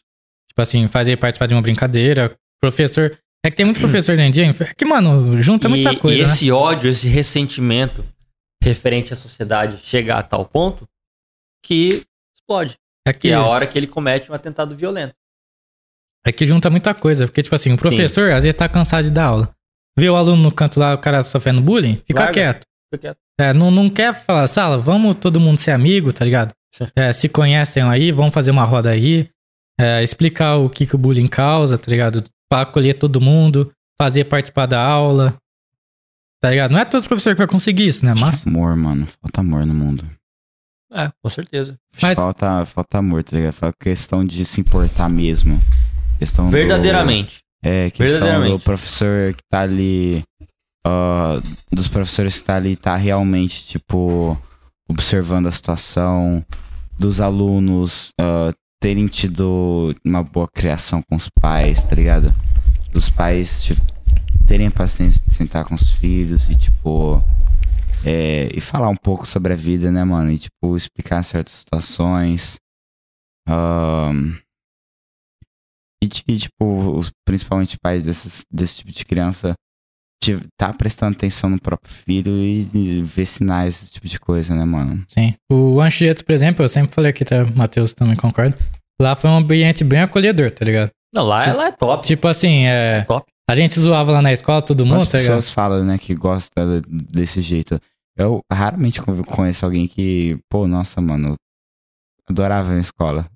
tipo 0.48 0.62
assim, 0.62 0.86
faz 0.88 1.08
ele 1.08 1.16
participar 1.16 1.46
de 1.46 1.54
uma 1.54 1.62
brincadeira. 1.62 2.34
Professor. 2.60 3.18
É 3.44 3.50
que 3.50 3.56
tem 3.56 3.64
muito 3.64 3.80
professor 3.80 4.18
em 4.18 4.30
dia. 4.30 4.44
É 4.44 4.74
que, 4.74 4.84
mano, 4.84 5.42
junta 5.42 5.68
muita 5.68 5.92
e, 5.92 5.96
coisa. 5.96 6.18
e 6.18 6.26
né? 6.26 6.32
esse 6.32 6.52
ódio, 6.52 6.90
esse 6.90 7.08
ressentimento 7.08 8.04
referente 8.62 9.12
à 9.12 9.16
sociedade 9.16 9.80
chega 9.82 10.16
a 10.16 10.22
tal 10.22 10.44
ponto 10.44 10.86
que 11.64 12.02
explode. 12.36 12.76
É 13.06 13.12
Que 13.12 13.20
que, 13.20 13.30
é 13.30 13.34
a 13.34 13.42
hora 13.42 13.66
que 13.66 13.78
ele 13.78 13.86
comete 13.86 14.30
um 14.30 14.34
atentado 14.34 14.76
violento. 14.76 15.14
é 16.26 16.30
que 16.30 16.46
junta 16.46 16.68
muita 16.68 16.92
coisa. 16.94 17.26
Porque, 17.26 17.42
tipo 17.42 17.54
assim, 17.54 17.72
o 17.72 17.78
professor 17.78 18.30
às 18.30 18.44
vezes 18.44 18.58
tá 18.58 18.68
cansado 18.68 19.04
de 19.04 19.10
dar 19.10 19.24
aula. 19.24 19.54
Vê 19.98 20.08
o 20.08 20.16
aluno 20.16 20.42
no 20.42 20.52
canto 20.52 20.78
lá, 20.78 20.94
o 20.94 20.98
cara 20.98 21.22
sofrendo 21.22 21.60
bullying, 21.60 22.00
fica 22.06 22.20
Larga. 22.20 22.32
quieto. 22.32 22.66
Fica 22.92 23.00
quieto. 23.00 23.18
É, 23.40 23.52
não, 23.52 23.70
não 23.70 23.88
quer 23.88 24.14
falar, 24.14 24.46
sala, 24.46 24.78
vamos 24.78 25.16
todo 25.16 25.40
mundo 25.40 25.58
ser 25.58 25.72
amigo, 25.72 26.12
tá 26.12 26.24
ligado? 26.24 26.52
É, 26.94 27.12
se 27.12 27.28
conhecem 27.28 27.82
aí, 27.82 28.12
vamos 28.12 28.32
fazer 28.32 28.50
uma 28.50 28.64
roda 28.64 28.90
aí, 28.90 29.28
é, 29.78 30.02
explicar 30.02 30.56
o 30.56 30.70
que, 30.70 30.86
que 30.86 30.94
o 30.94 30.98
bullying 30.98 31.26
causa, 31.26 31.76
tá 31.76 31.90
ligado? 31.90 32.24
Pra 32.50 32.62
acolher 32.62 32.94
todo 32.94 33.20
mundo, 33.20 33.70
fazer 34.00 34.24
participar 34.24 34.66
da 34.66 34.82
aula, 34.84 35.36
tá 36.42 36.50
ligado? 36.50 36.72
Não 36.72 36.78
é 36.80 36.84
todos 36.84 37.04
os 37.04 37.08
professores 37.08 37.36
que 37.36 37.38
vai 37.42 37.46
conseguir 37.46 37.86
isso, 37.88 38.04
né? 38.04 38.12
Mas, 38.18 38.46
Amor, 38.46 38.74
mano. 38.76 39.06
Falta 39.22 39.40
amor 39.40 39.64
no 39.64 39.74
mundo. 39.74 40.04
É, 40.92 41.10
com 41.22 41.30
certeza. 41.30 41.76
Mas- 42.02 42.16
Falta, 42.16 42.64
falta 42.64 42.98
amor, 42.98 43.22
tá 43.22 43.36
ligado? 43.36 43.52
Falta 43.52 43.76
questão 43.80 44.24
de 44.24 44.44
se 44.44 44.60
importar 44.60 45.08
mesmo. 45.08 45.60
Questão 46.18 46.46
do- 46.46 46.50
Verdadeiramente. 46.50 47.38
É, 47.62 47.90
questão 47.90 48.48
do 48.48 48.58
professor 48.58 49.32
que 49.34 49.42
tá 49.48 49.60
ali. 49.60 50.24
ah, 50.84 51.40
dos 51.70 51.86
professores 51.88 52.38
que 52.38 52.44
tá 52.44 52.56
ali, 52.56 52.74
tá 52.74 52.96
realmente, 52.96 53.66
tipo, 53.66 54.36
observando 54.88 55.46
a 55.46 55.52
situação. 55.52 56.44
Dos 56.98 57.20
alunos 57.20 58.10
ah, 58.18 58.52
terem 58.80 59.06
tido 59.06 59.94
uma 60.04 60.22
boa 60.24 60.48
criação 60.48 61.02
com 61.02 61.14
os 61.16 61.28
pais, 61.40 61.84
tá 61.84 61.94
ligado? 61.94 62.34
Dos 62.92 63.08
pais, 63.08 63.68
terem 64.46 64.66
a 64.66 64.70
paciência 64.70 65.22
de 65.24 65.30
sentar 65.30 65.64
com 65.64 65.74
os 65.74 65.92
filhos 65.92 66.48
e, 66.48 66.56
tipo. 66.56 67.22
é, 68.04 68.48
e 68.56 68.60
falar 68.60 68.88
um 68.88 68.96
pouco 68.96 69.26
sobre 69.26 69.52
a 69.52 69.56
vida, 69.56 69.92
né, 69.92 70.02
mano? 70.02 70.30
E, 70.30 70.38
tipo, 70.38 70.76
explicar 70.76 71.22
certas 71.22 71.54
situações. 71.54 72.56
Ahn, 73.48 74.36
e, 76.02 76.08
ti- 76.08 76.24
tipo, 76.38 76.96
os, 76.96 77.10
principalmente 77.26 77.76
pais 77.78 78.02
desses, 78.04 78.44
desse 78.50 78.76
tipo 78.78 78.90
de 78.92 79.04
criança 79.04 79.54
tá 80.56 80.72
prestando 80.72 81.16
atenção 81.16 81.48
no 81.48 81.60
próprio 81.60 81.92
filho 81.92 82.32
e, 82.36 83.02
ver 83.02 83.26
sinais, 83.26 83.82
esse 83.82 83.92
tipo 83.92 84.06
de 84.06 84.20
coisa, 84.20 84.54
né, 84.54 84.64
mano? 84.64 85.02
Sim. 85.08 85.34
O 85.50 85.80
Anchieta, 85.80 86.22
por 86.22 86.32
exemplo, 86.32 86.64
eu 86.64 86.68
sempre 86.68 86.94
falei 86.94 87.10
aqui, 87.10 87.24
tá? 87.24 87.42
O 87.42 87.56
Matheus 87.56 87.94
também 87.94 88.14
concorda. 88.16 88.56
Lá 89.00 89.16
foi 89.16 89.30
um 89.30 89.36
ambiente 89.36 89.82
bem 89.82 90.00
acolhedor, 90.00 90.50
tá 90.50 90.64
ligado? 90.64 90.90
Não, 91.14 91.24
lá, 91.24 91.52
lá 91.54 91.68
é 91.68 91.72
top. 91.72 92.06
Tipo 92.06 92.28
assim, 92.28 92.66
é. 92.66 93.02
Top. 93.08 93.26
A 93.48 93.56
gente 93.56 93.80
zoava 93.80 94.12
lá 94.12 94.22
na 94.22 94.32
escola, 94.32 94.62
todo 94.62 94.84
mundo, 94.84 94.98
Quantas 94.98 95.08
tá 95.08 95.18
ligado? 95.18 95.36
pessoas 95.36 95.50
falam, 95.50 95.84
né, 95.84 95.98
que 95.98 96.14
gosta 96.14 96.80
desse 96.86 97.42
jeito? 97.42 97.80
Eu 98.16 98.40
raramente 98.52 99.00
conheço 99.02 99.64
alguém 99.64 99.88
que, 99.88 100.38
pô, 100.48 100.68
nossa, 100.68 101.00
mano, 101.00 101.34
adorava 102.28 102.68
a 102.68 102.70
minha 102.72 102.80
escola. 102.80 103.26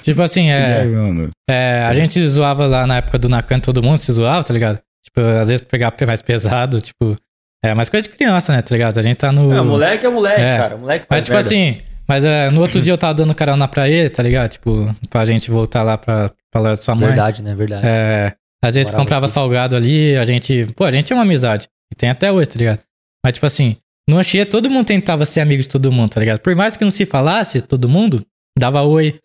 Tipo 0.00 0.22
assim, 0.22 0.48
é. 0.50 0.84
mano? 0.86 1.30
é, 1.48 1.84
a 1.86 1.94
gente 1.94 2.20
zoava 2.28 2.66
lá 2.66 2.86
na 2.86 2.96
época 2.96 3.18
do 3.18 3.28
Nakan, 3.28 3.60
todo 3.60 3.82
mundo 3.82 3.98
se 3.98 4.10
zoava, 4.12 4.42
tá 4.42 4.52
ligado? 4.52 4.80
Tipo, 5.04 5.20
às 5.40 5.48
vezes 5.48 5.64
pegar 5.64 5.92
mais 6.06 6.22
pesado, 6.22 6.80
tipo. 6.80 7.16
É, 7.64 7.74
mas 7.74 7.88
coisa 7.88 8.08
de 8.08 8.14
criança, 8.16 8.52
né, 8.54 8.62
tá 8.62 8.72
ligado? 8.74 8.98
A 8.98 9.02
gente 9.02 9.16
tá 9.16 9.30
no. 9.32 9.52
É, 9.52 9.60
moleque 9.62 10.04
é 10.06 10.08
moleque, 10.08 10.40
É. 10.40 10.58
cara. 10.58 10.76
Moleque 10.76 11.06
Mas, 11.08 11.22
tipo 11.22 11.34
merda. 11.34 11.46
assim, 11.48 11.78
mas 12.08 12.24
é, 12.24 12.50
no 12.50 12.60
outro 12.60 12.80
dia 12.80 12.92
eu 12.92 12.98
tava 12.98 13.14
dando 13.14 13.34
carona 13.34 13.68
pra 13.68 13.88
ele, 13.88 14.08
tá 14.10 14.22
ligado? 14.22 14.50
Tipo, 14.50 14.90
pra 15.08 15.24
gente 15.24 15.50
voltar 15.50 15.82
lá 15.82 15.96
pra 15.96 16.30
falar 16.52 16.70
da 16.70 16.76
sua 16.76 16.94
mãe. 16.94 17.08
Verdade, 17.08 17.42
né? 17.42 17.54
Verdade. 17.54 17.86
É, 17.86 18.34
às 18.64 18.74
vezes 18.74 18.90
Morava 18.90 19.04
comprava 19.04 19.26
aqui. 19.26 19.34
salgado 19.34 19.76
ali, 19.76 20.16
a 20.16 20.24
gente. 20.26 20.66
Pô, 20.76 20.84
a 20.84 20.90
gente 20.90 21.06
tinha 21.06 21.16
uma 21.16 21.22
amizade. 21.22 21.68
E 21.92 21.96
tem 21.96 22.10
até 22.10 22.32
hoje, 22.32 22.48
tá 22.48 22.58
ligado? 22.58 22.80
Mas, 23.24 23.34
tipo 23.34 23.46
assim, 23.46 23.76
no 24.08 24.18
Anchieta 24.18 24.50
todo 24.50 24.68
mundo 24.70 24.86
tentava 24.86 25.24
ser 25.24 25.40
amigo 25.40 25.62
de 25.62 25.68
todo 25.68 25.92
mundo, 25.92 26.10
tá 26.10 26.18
ligado? 26.20 26.40
Por 26.40 26.54
mais 26.56 26.76
que 26.76 26.82
não 26.84 26.90
se 26.90 27.06
falasse, 27.06 27.60
todo 27.60 27.88
mundo 27.88 28.24
dava 28.58 28.82
oi. 28.82 29.20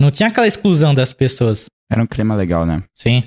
Não 0.00 0.10
tinha 0.10 0.28
aquela 0.28 0.46
exclusão 0.46 0.92
das 0.92 1.12
pessoas. 1.12 1.66
Era 1.90 2.02
um 2.02 2.06
clima 2.06 2.34
legal, 2.36 2.66
né? 2.66 2.82
Sim. 2.92 3.24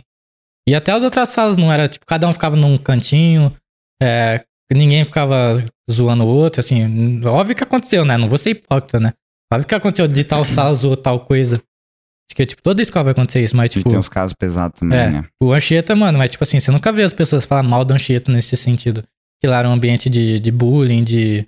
E 0.71 0.75
até 0.75 0.93
as 0.93 1.03
outras 1.03 1.27
salas 1.27 1.57
não 1.57 1.71
era, 1.71 1.85
tipo, 1.89 2.05
cada 2.05 2.25
um 2.27 2.31
ficava 2.33 2.55
num 2.55 2.77
cantinho, 2.77 3.53
é, 4.01 4.41
ninguém 4.71 5.03
ficava 5.03 5.61
zoando 5.91 6.23
o 6.23 6.27
outro, 6.29 6.61
assim. 6.61 7.19
Óbvio 7.25 7.53
que 7.55 7.63
aconteceu, 7.63 8.05
né? 8.05 8.15
Não 8.17 8.29
vou 8.29 8.37
ser 8.37 8.51
hipócrita, 8.51 8.97
né? 8.99 9.11
Óbvio 9.51 9.67
que 9.67 9.75
aconteceu 9.75 10.07
de 10.07 10.23
tal 10.23 10.45
sala 10.45 10.73
zoou 10.73 10.95
tal 10.95 11.19
coisa. 11.25 11.55
Acho 11.57 12.35
que, 12.37 12.45
tipo, 12.45 12.61
toda 12.61 12.81
escola 12.81 13.03
vai 13.03 13.11
acontecer 13.11 13.43
isso, 13.43 13.57
mas, 13.57 13.69
Tipo, 13.69 13.81
tipo. 13.81 13.89
tem 13.89 13.99
uns 13.99 14.07
casos 14.07 14.33
pesados 14.33 14.79
também, 14.79 14.97
É. 14.97 15.11
né? 15.11 15.25
O 15.43 15.51
Anchieta, 15.51 15.93
mano, 15.93 16.17
mas 16.17 16.29
tipo 16.29 16.41
assim, 16.45 16.57
você 16.61 16.71
nunca 16.71 16.89
vê 16.93 17.03
as 17.03 17.11
pessoas 17.11 17.45
falar 17.45 17.63
mal 17.63 17.83
do 17.83 17.93
Anchieta 17.93 18.31
nesse 18.31 18.55
sentido. 18.55 19.03
Que 19.41 19.47
lá 19.47 19.59
era 19.59 19.67
um 19.67 19.73
ambiente 19.73 20.09
de, 20.09 20.39
de 20.39 20.51
bullying, 20.51 21.03
de 21.03 21.45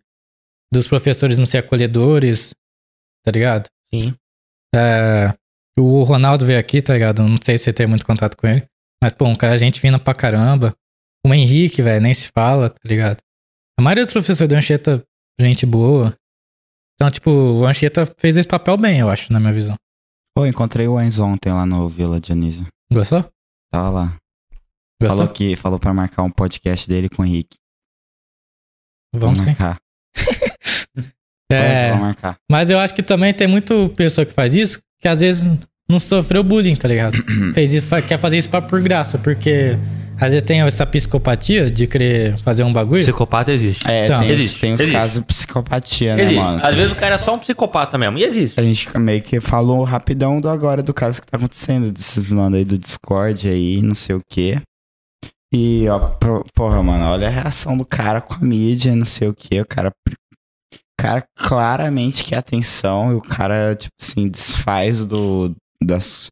dos 0.74 0.86
professores 0.88 1.38
não 1.38 1.45
ser 1.45 1.60
acolhedores, 1.60 2.54
tá 3.24 3.32
ligado? 3.32 3.70
Sim. 3.94 4.14
É, 4.76 5.34
o 5.78 6.04
Ronaldo 6.04 6.45
veio 6.45 6.60
aqui, 6.60 6.82
tá 6.82 6.94
ligado? 6.94 7.24
Não 7.24 7.38
sei 7.41 7.58
se 7.58 7.66
você 7.66 7.72
tem 7.74 7.88
muito 7.88 8.06
contato 8.06 8.36
com 8.36 8.48
ele. 8.48 8.66
Mas, 9.04 9.12
pô, 9.12 9.26
um 9.26 9.36
cara 9.36 9.60
gente 9.60 9.82
fina 9.82 10.00
pra 10.00 10.16
caramba. 10.16 10.74
O 11.28 11.34
Henrique, 11.34 11.82
velho, 11.82 12.02
nem 12.02 12.14
se 12.14 12.32
fala, 12.34 12.70
tá 12.70 12.80
ligado? 12.86 13.18
A 13.78 13.82
maioria 13.82 14.06
dos 14.06 14.14
professores 14.14 14.48
do 14.48 14.56
Anchieta, 14.56 15.04
gente 15.38 15.66
boa. 15.66 16.16
Então, 16.96 17.12
tipo, 17.12 17.30
o 17.30 17.66
Anchieta 17.66 18.06
fez 18.18 18.38
esse 18.38 18.48
papel 18.48 18.78
bem, 18.78 19.02
eu 19.02 19.10
acho, 19.10 19.34
na 19.34 19.42
minha 19.42 19.52
visão. 19.52 19.76
Pô, 20.34 20.46
encontrei 20.46 20.88
o 20.88 21.02
Enzo 21.02 21.22
ontem 21.26 21.52
lá 21.52 21.66
no 21.66 21.90
Vila 21.90 22.18
Dionísio. 22.18 22.66
Gostou? 22.90 23.30
Tava 23.70 23.90
lá. 23.90 24.18
Gostou? 25.02 25.18
Falou 25.18 25.34
que 25.34 25.56
falou 25.58 25.80
pra 25.80 25.94
marcar 25.94 26.24
um 26.24 26.32
podcast 26.32 26.88
dele 26.88 27.10
com 27.10 27.24
o 27.24 27.26
Henrique. 27.26 27.58
Vamos 29.14 29.42
sim. 29.42 29.48
marcar. 29.48 29.82
É, 31.52 31.90
Vamos 31.90 32.06
marcar. 32.06 32.38
Mas 32.50 32.72
eu 32.72 32.80
acho 32.80 32.96
que 32.96 33.04
também 33.04 33.32
tem 33.32 33.48
muito 33.48 33.90
pessoa 33.90 34.26
que 34.26 34.34
faz 34.34 34.56
isso, 34.56 34.80
que 35.00 35.08
às 35.08 35.20
vezes 35.20 35.48
não 35.94 35.99
sofreu 35.99 36.44
bullying, 36.44 36.76
tá 36.76 36.88
ligado? 36.88 37.15
Fez 37.53 37.72
isso, 37.74 37.88
quer 38.07 38.20
fazer 38.20 38.38
isso 38.38 38.49
pra 38.49 38.61
por 38.61 38.82
graça, 38.82 39.18
porque 39.18 39.78
às 40.20 40.32
vezes 40.32 40.44
tem 40.44 40.61
essa 40.61 40.86
psicopatia 40.86 41.70
de 41.72 41.88
querer 41.88 42.38
fazer 42.40 42.64
um 42.64 42.72
bagulho. 42.72 43.02
Psicopata 43.02 43.52
existe. 43.52 43.88
É, 43.90 44.06
Então, 44.06 44.20
tem, 44.20 44.32
os- 44.32 44.40
existe, 44.40 44.60
tem 44.61 44.74
os 44.74 44.80
existe. 44.82 44.95
casos 44.98 45.20
de 45.20 45.26
psicopatia, 45.26 46.15
né, 46.15 46.24
existe. 46.24 46.40
mano? 46.40 46.61
Às 46.64 46.76
vezes 46.76 46.91
o 46.91 46.95
cara 46.95 47.15
é 47.15 47.18
só 47.18 47.34
um 47.36 47.40
psicopata 47.40 47.98
mesmo. 47.98 48.18
E 48.18 48.24
existe. 48.24 48.60
A 48.60 48.64
gente 48.64 48.98
meio 48.99 49.22
que 49.22 49.40
falou 49.40 49.84
rapidão 49.84 50.40
do 50.40 50.49
agora 50.49 50.84
do 50.84 50.94
caso 50.94 51.22
que 51.22 51.28
tá 51.28 51.38
acontecendo, 51.38 51.91
desses 51.91 52.24
mano 52.30 52.56
aí 52.56 52.64
do 52.65 52.78
Discord 52.78 53.48
aí, 53.48 53.82
não 53.82 53.95
sei 53.95 54.15
o 54.15 54.22
quê. 54.30 54.61
E, 55.53 55.88
ó, 55.90 55.99
pro- 55.99 56.45
porra, 56.56 56.82
mano, 56.82 57.03
olha 57.06 57.28
a 57.28 57.32
reação 57.32 57.78
do 57.78 57.86
cara 57.86 58.22
com 58.22 58.34
a 58.36 58.40
mídia, 58.40 58.95
não 58.95 59.06
sei 59.06 59.28
o 59.28 59.34
quê. 59.36 59.61
O 59.61 59.65
cara, 59.68 59.91
o 60.10 60.95
cara 60.98 61.24
claramente 61.38 62.24
quer 62.24 62.38
atenção 62.38 63.11
e 63.11 63.15
o 63.15 63.22
cara, 63.22 63.76
tipo 63.76 63.94
assim, 64.02 64.28
desfaz 64.30 65.03
do, 65.06 65.53
das 65.86 66.28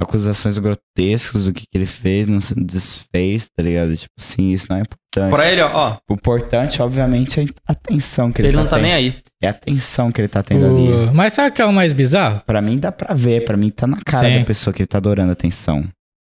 acusações 0.00 0.58
grotescas 0.58 1.44
do 1.44 1.52
que, 1.52 1.62
que 1.62 1.76
ele 1.78 1.86
fez, 1.86 2.28
não 2.28 2.40
se 2.40 2.54
desfez, 2.54 3.48
tá 3.56 3.62
ligado? 3.62 3.96
Tipo 3.96 4.12
assim, 4.18 4.50
isso 4.52 4.66
não 4.68 4.76
é 4.76 4.80
importante. 4.82 5.30
Pra 5.34 5.50
ele, 5.50 5.62
ó, 5.62 5.70
ó, 5.72 5.96
O 6.10 6.14
importante, 6.14 6.82
obviamente, 6.82 7.40
é 7.40 7.44
a 7.66 7.72
atenção 7.72 8.30
que 8.30 8.42
ele, 8.42 8.48
ele 8.48 8.56
tá 8.56 8.62
não 8.62 8.68
tá 8.68 8.76
tendo. 8.76 8.82
nem 8.84 8.92
aí. 8.92 9.18
É 9.42 9.46
a 9.48 9.50
atenção 9.50 10.12
que 10.12 10.20
ele 10.20 10.28
tá 10.28 10.42
tendo 10.42 10.66
ali. 10.66 10.92
O- 10.92 11.14
Mas 11.14 11.32
sabe 11.32 11.48
o 11.48 11.52
que 11.52 11.62
é 11.62 11.64
o 11.64 11.72
mais 11.72 11.92
bizarro? 11.94 12.42
Pra 12.46 12.60
mim 12.60 12.78
dá 12.78 12.92
pra 12.92 13.14
ver, 13.14 13.44
pra 13.44 13.56
mim 13.56 13.70
tá 13.70 13.86
na 13.86 13.98
cara 14.04 14.28
Sim. 14.28 14.38
da 14.40 14.44
pessoa 14.44 14.74
que 14.74 14.82
ele 14.82 14.86
tá 14.86 14.98
adorando 14.98 15.32
atenção. 15.32 15.88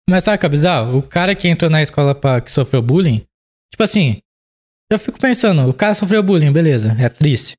Mas 0.10 0.24
sabe 0.24 0.38
o 0.38 0.40
que 0.40 0.46
é 0.46 0.50
bizarro? 0.50 0.98
O 0.98 1.04
cara 1.04 1.36
que 1.36 1.48
entrou 1.48 1.70
na 1.70 1.82
escola 1.82 2.16
pra, 2.16 2.40
que 2.42 2.52
sofreu 2.52 2.82
bullying, 2.82 3.24
tipo 3.72 3.84
assim, 3.84 4.20
eu 4.92 4.98
fico 4.98 5.20
pensando, 5.20 5.68
o 5.70 5.74
cara 5.74 5.94
sofreu 5.94 6.24
bullying, 6.24 6.52
beleza, 6.52 6.96
é 6.98 7.10
triste. 7.10 7.56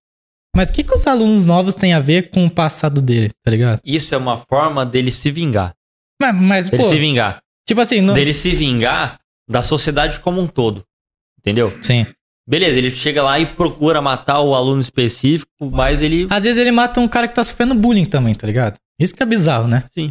Mas 0.55 0.69
o 0.69 0.73
que, 0.73 0.83
que 0.83 0.95
os 0.95 1.07
alunos 1.07 1.45
novos 1.45 1.77
têm 1.77 1.93
a 1.95 2.01
ver 2.01 2.31
com 2.31 2.45
o 2.47 2.51
passado 2.51 3.01
dele, 3.01 3.31
tá 3.45 3.51
ligado? 3.51 3.81
Isso 3.85 4.15
é 4.15 4.19
uma 4.19 4.37
forma 4.37 4.85
dele 4.85 5.11
se 5.11 5.31
vingar. 5.31 5.75
Mas, 6.21 6.35
mas 6.35 6.71
Dele 6.71 6.83
pô, 6.83 6.89
se 6.89 6.99
vingar. 6.99 7.41
tipo 7.67 7.81
assim, 7.81 8.01
não... 8.01 8.15
Dele 8.15 8.35
se 8.35 8.51
vingar 8.51 9.19
da 9.49 9.63
sociedade 9.63 10.21
como 10.21 10.41
um 10.41 10.47
todo. 10.47 10.85
Entendeu? 11.39 11.77
sim. 11.81 12.07
Beleza, 12.49 12.79
ele 12.79 12.91
chega 12.91 13.23
lá 13.23 13.39
e 13.39 13.47
procura 13.47 14.03
matar 14.03 14.41
o 14.41 14.57
aluno 14.57 14.81
específico, 14.81 15.71
mas 15.71 16.03
ele. 16.03 16.27
Às 16.29 16.43
vezes 16.43 16.59
ele 16.59 16.73
mata 16.73 16.99
um 16.99 17.07
cara 17.07 17.29
que 17.29 17.35
tá 17.35 17.45
sofrendo 17.45 17.77
bullying 17.77 18.07
também, 18.07 18.35
tá 18.35 18.45
ligado? 18.45 18.75
Isso 18.99 19.15
que 19.15 19.23
é 19.23 19.27
bizarro, 19.27 19.69
né? 19.69 19.85
Sim. 19.95 20.11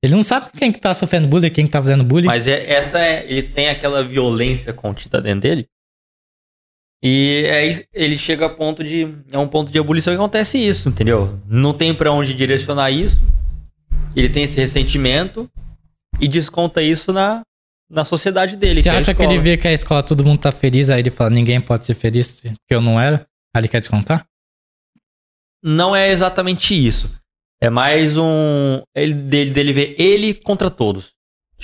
Ele 0.00 0.14
não 0.14 0.22
sabe 0.22 0.50
quem 0.56 0.70
que 0.70 0.78
tá 0.78 0.94
sofrendo 0.94 1.26
bullying, 1.26 1.50
quem 1.50 1.66
que 1.66 1.72
tá 1.72 1.82
fazendo 1.82 2.04
bullying. 2.04 2.28
Mas 2.28 2.46
é, 2.46 2.70
essa 2.70 3.00
é. 3.00 3.26
Ele 3.28 3.42
tem 3.42 3.70
aquela 3.70 4.04
violência 4.04 4.72
contida 4.72 5.20
dentro 5.20 5.40
dele. 5.40 5.66
E 7.06 7.46
aí 7.50 7.84
ele 7.92 8.16
chega 8.16 8.46
a 8.46 8.48
ponto 8.48 8.82
de. 8.82 9.14
É 9.30 9.36
um 9.36 9.46
ponto 9.46 9.70
de 9.70 9.78
ebulição 9.78 10.10
que 10.10 10.18
acontece 10.18 10.56
isso, 10.56 10.88
entendeu? 10.88 11.38
Não 11.46 11.74
tem 11.74 11.94
pra 11.94 12.10
onde 12.10 12.32
direcionar 12.32 12.90
isso. 12.90 13.20
Ele 14.16 14.30
tem 14.30 14.44
esse 14.44 14.58
ressentimento 14.58 15.46
e 16.18 16.26
desconta 16.26 16.80
isso 16.82 17.12
na, 17.12 17.42
na 17.90 18.04
sociedade 18.04 18.56
dele. 18.56 18.80
Você 18.80 18.88
que 18.88 18.96
é 18.96 18.98
acha 18.98 19.14
que 19.14 19.20
escola. 19.20 19.34
ele 19.34 19.42
vê 19.42 19.56
que 19.58 19.68
a 19.68 19.72
escola 19.72 20.02
todo 20.02 20.24
mundo 20.24 20.38
tá 20.38 20.50
feliz, 20.50 20.88
aí 20.88 21.00
ele 21.00 21.10
fala, 21.10 21.28
ninguém 21.28 21.60
pode 21.60 21.84
ser 21.84 21.94
feliz 21.94 22.40
porque 22.40 22.56
eu 22.70 22.80
não 22.80 22.98
era? 22.98 23.26
Aí 23.54 23.60
ele 23.60 23.68
quer 23.68 23.80
descontar? 23.80 24.24
Não 25.62 25.94
é 25.94 26.10
exatamente 26.10 26.74
isso. 26.74 27.10
É 27.62 27.68
mais 27.68 28.16
um. 28.16 28.82
Ele, 28.94 29.12
dele, 29.14 29.50
dele 29.50 29.72
ver 29.74 29.94
ele 29.98 30.32
contra 30.32 30.70
todos. 30.70 31.13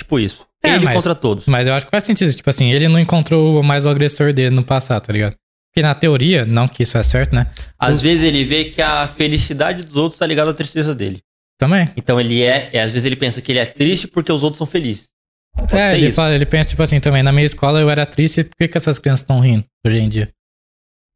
Tipo 0.01 0.19
isso. 0.19 0.45
É, 0.63 0.75
ele 0.75 0.85
mas- 0.85 0.95
contra 0.95 1.15
todos. 1.15 1.45
Mas 1.45 1.67
eu 1.67 1.73
acho 1.73 1.85
que 1.85 1.91
faz 1.91 2.03
sentido. 2.03 2.33
Tipo 2.33 2.49
assim, 2.49 2.71
ele 2.71 2.87
não 2.87 2.99
encontrou 2.99 3.61
mais 3.63 3.85
o 3.85 3.89
agressor 3.89 4.33
dele 4.33 4.49
no 4.49 4.63
passado, 4.63 5.03
tá 5.03 5.13
ligado? 5.13 5.35
Porque 5.71 5.81
na 5.81 5.95
teoria, 5.95 6.45
não 6.45 6.67
que 6.67 6.83
isso 6.83 6.97
é 6.97 7.03
certo, 7.03 7.33
né? 7.33 7.47
Às 7.79 8.01
vezes 8.01 8.25
ele 8.25 8.43
vê 8.43 8.65
que 8.65 8.81
a 8.81 9.07
felicidade 9.07 9.83
dos 9.83 9.95
outros 9.95 10.19
tá 10.19 10.27
ligada 10.27 10.51
à 10.51 10.53
tristeza 10.53 10.93
dele. 10.93 11.19
Também. 11.57 11.87
Então 11.95 12.19
ele 12.19 12.41
é, 12.41 12.69
é, 12.73 12.81
às 12.81 12.91
vezes 12.91 13.05
ele 13.05 13.15
pensa 13.15 13.41
que 13.41 13.51
ele 13.51 13.59
é 13.59 13.65
triste 13.65 14.07
porque 14.07 14.31
os 14.31 14.43
outros 14.43 14.57
são 14.57 14.67
felizes. 14.67 15.09
Pode 15.55 15.75
é, 15.75 15.97
ele, 15.97 16.11
fala, 16.11 16.33
ele 16.33 16.45
pensa, 16.45 16.71
tipo 16.71 16.81
assim, 16.81 16.99
também, 16.99 17.23
na 17.23 17.31
minha 17.31 17.45
escola 17.45 17.79
eu 17.79 17.89
era 17.89 18.05
triste, 18.05 18.43
por 18.43 18.55
que, 18.57 18.67
que 18.67 18.77
essas 18.77 18.99
crianças 18.99 19.21
estão 19.21 19.39
rindo 19.39 19.63
hoje 19.85 19.99
em 19.99 20.09
dia? 20.09 20.29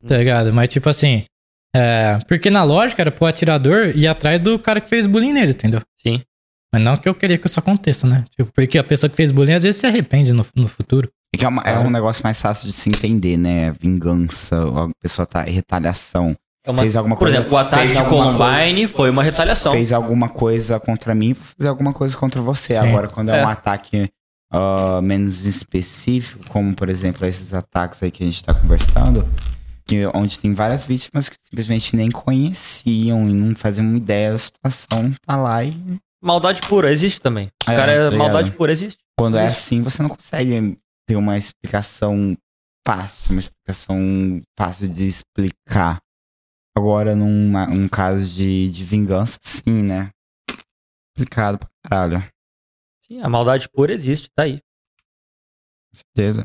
Hum. 0.03 0.07
Tá 0.07 0.17
ligado? 0.17 0.53
Mas, 0.53 0.69
tipo 0.69 0.87
assim, 0.89 1.25
é, 1.75 2.19
porque 2.27 2.49
na 2.49 2.63
lógica 2.63 3.01
era 3.01 3.11
pro 3.11 3.25
atirador 3.25 3.91
ir 3.95 4.07
atrás 4.07 4.39
do 4.39 4.57
cara 4.59 4.79
que 4.79 4.87
fez 4.89 5.05
bullying 5.05 5.33
nele, 5.33 5.51
entendeu? 5.51 5.81
Sim. 6.01 6.21
Mas 6.75 6.83
não 6.83 6.97
que 6.97 7.07
eu 7.07 7.15
queria 7.15 7.37
que 7.37 7.47
isso 7.47 7.57
aconteça, 7.57 8.05
né? 8.05 8.25
Tipo, 8.35 8.51
porque 8.51 8.77
a 8.77 8.83
pessoa 8.83 9.09
que 9.09 9.15
fez 9.15 9.31
bullying 9.31 9.53
às 9.53 9.63
vezes 9.63 9.79
se 9.79 9.87
arrepende 9.87 10.33
no, 10.33 10.45
no 10.53 10.67
futuro. 10.67 11.09
É, 11.33 11.37
que 11.37 11.45
é, 11.45 11.47
uma- 11.47 11.61
é 11.63 11.79
um 11.79 11.89
negócio 11.89 12.21
mais 12.21 12.41
fácil 12.41 12.67
de 12.67 12.73
se 12.73 12.89
entender, 12.89 13.37
né? 13.37 13.71
Vingança, 13.79 14.57
a 14.61 14.89
pessoa 15.01 15.25
tá. 15.25 15.43
Retaliação. 15.43 16.35
É 16.65 16.71
uma- 16.71 16.81
Fez 16.81 16.97
alguma 16.97 17.15
Por 17.15 17.25
coisa- 17.25 17.37
exemplo, 17.37 17.53
o 17.53 17.57
ataque 17.57 17.87
de 17.95 18.03
Columbine 18.09 18.87
foi 18.87 19.09
uma 19.09 19.23
retaliação. 19.23 19.71
fez 19.71 19.93
alguma 19.93 20.27
coisa 20.27 20.77
contra 20.77 21.15
mim, 21.15 21.31
vou 21.31 21.43
fazer 21.57 21.69
alguma 21.69 21.93
coisa 21.93 22.17
contra 22.17 22.41
você. 22.41 22.73
Sim. 22.73 22.89
Agora, 22.89 23.07
quando 23.07 23.29
é, 23.29 23.39
É. 23.39 23.45
um 23.45 23.47
ataque 23.47 24.09
ah, 24.51 24.99
menos 25.01 25.45
específico, 25.45 26.43
como 26.49 26.73
por 26.75 26.89
exemplo 26.89 27.25
esses 27.25 27.53
ataques 27.53 28.01
aí 28.03 28.11
que 28.11 28.21
a 28.23 28.25
gente 28.25 28.43
tá 28.43 28.53
conversando, 28.53 29.27
que, 29.87 30.05
onde 30.13 30.39
tem 30.39 30.53
várias 30.53 30.85
vítimas 30.85 31.29
que 31.29 31.35
simplesmente 31.43 31.95
nem 31.95 32.09
conheciam 32.09 33.27
e 33.29 33.33
não 33.33 33.55
faziam 33.55 33.95
ideia 33.95 34.31
da 34.31 34.37
situação, 34.37 35.13
tá 35.25 35.35
lá 35.35 35.63
e 35.63 35.75
Maldade 36.25 36.59
pura, 36.67 36.91
existe 36.91 37.21
também. 37.21 37.47
O 37.67 37.71
É, 37.71 37.75
cara 37.75 37.91
é 37.91 38.09
tá 38.09 38.17
maldade 38.17 38.51
pura, 38.51 38.71
existe. 38.71 38.97
quando 39.17 39.37
é 39.37 39.45
Existe. 39.45 39.61
assim, 39.61 39.83
você 39.83 40.01
não 40.01 40.09
consegue 40.09 40.75
ter 41.07 41.15
uma 41.15 41.37
explicação 41.37 42.35
fácil, 42.87 43.31
uma 43.33 43.39
explicação 43.39 44.41
fácil 44.57 44.89
de 44.89 45.07
explicar. 45.07 45.99
Agora, 46.75 47.15
num 47.15 47.55
um 47.69 47.87
caso 47.87 48.33
de, 48.33 48.69
de 48.71 48.83
vingança, 48.83 49.37
sim, 49.41 49.83
né? 49.83 50.09
Complicado 51.15 51.59
pra 51.59 51.69
caralho. 51.87 52.27
Sim, 53.05 53.21
a 53.21 53.29
maldade 53.29 53.69
pura 53.69 53.93
existe, 53.93 54.27
tá 54.35 54.43
aí. 54.45 54.57
Com 54.57 55.97
certeza. 55.97 56.43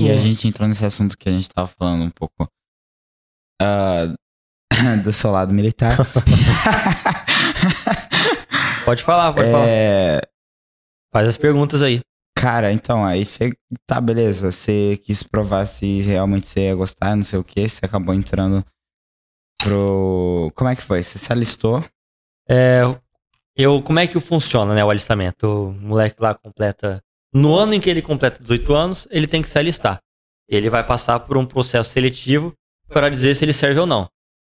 E 0.00 0.10
a 0.10 0.16
gente 0.16 0.48
entrou 0.48 0.66
nesse 0.66 0.84
assunto 0.84 1.16
que 1.18 1.28
a 1.28 1.32
gente 1.32 1.48
tava 1.50 1.66
falando 1.68 2.04
um 2.04 2.10
pouco 2.10 2.48
ah, 3.60 4.06
do 5.04 5.12
seu 5.12 5.30
lado 5.30 5.52
militar. 5.52 5.94
Pode 8.88 9.02
falar, 9.02 9.32
pode 9.34 9.50
falar. 9.50 9.66
é, 9.68 10.20
Faz 11.12 11.28
as 11.28 11.36
perguntas 11.36 11.82
aí. 11.82 12.00
cara, 12.34 12.72
então, 12.72 13.04
aí 13.04 13.24
você. 13.24 13.50
Tá, 13.86 14.00
beleza. 14.00 14.50
Você 14.50 14.98
quis 15.04 15.22
provar 15.22 15.66
se 15.66 16.00
realmente 16.00 16.48
você 16.48 16.60
ia 16.68 16.74
gostar, 16.74 17.14
não 17.14 17.22
sei 17.22 17.38
o 17.38 17.44
que. 17.44 17.68
Você 17.68 17.84
acabou 17.84 18.14
entrando 18.14 18.64
pro. 19.58 20.50
Como 20.54 20.70
é 20.70 20.76
que 20.76 20.82
foi? 20.82 21.02
Você 21.02 21.18
se 21.18 21.30
alistou? 21.32 21.84
É, 22.48 22.80
eu, 23.54 23.82
como 23.82 23.98
é 23.98 24.06
que 24.06 24.18
funciona, 24.20 24.74
né, 24.74 24.82
o 24.82 24.88
alistamento? 24.88 25.46
O 25.46 25.72
moleque 25.72 26.22
lá 26.22 26.34
completa. 26.34 27.02
No 27.30 27.54
ano 27.54 27.74
em 27.74 27.80
que 27.80 27.90
ele 27.90 28.00
completa 28.00 28.42
18 28.42 28.74
anos, 28.74 29.08
ele 29.10 29.26
tem 29.26 29.42
que 29.42 29.48
se 29.50 29.58
alistar. 29.58 30.00
Ele 30.48 30.70
vai 30.70 30.82
passar 30.82 31.20
por 31.20 31.36
um 31.36 31.44
processo 31.44 31.90
seletivo 31.90 32.54
para 32.88 33.10
dizer 33.10 33.34
se 33.34 33.44
ele 33.44 33.52
serve 33.52 33.80
ou 33.80 33.86
não. 33.86 34.08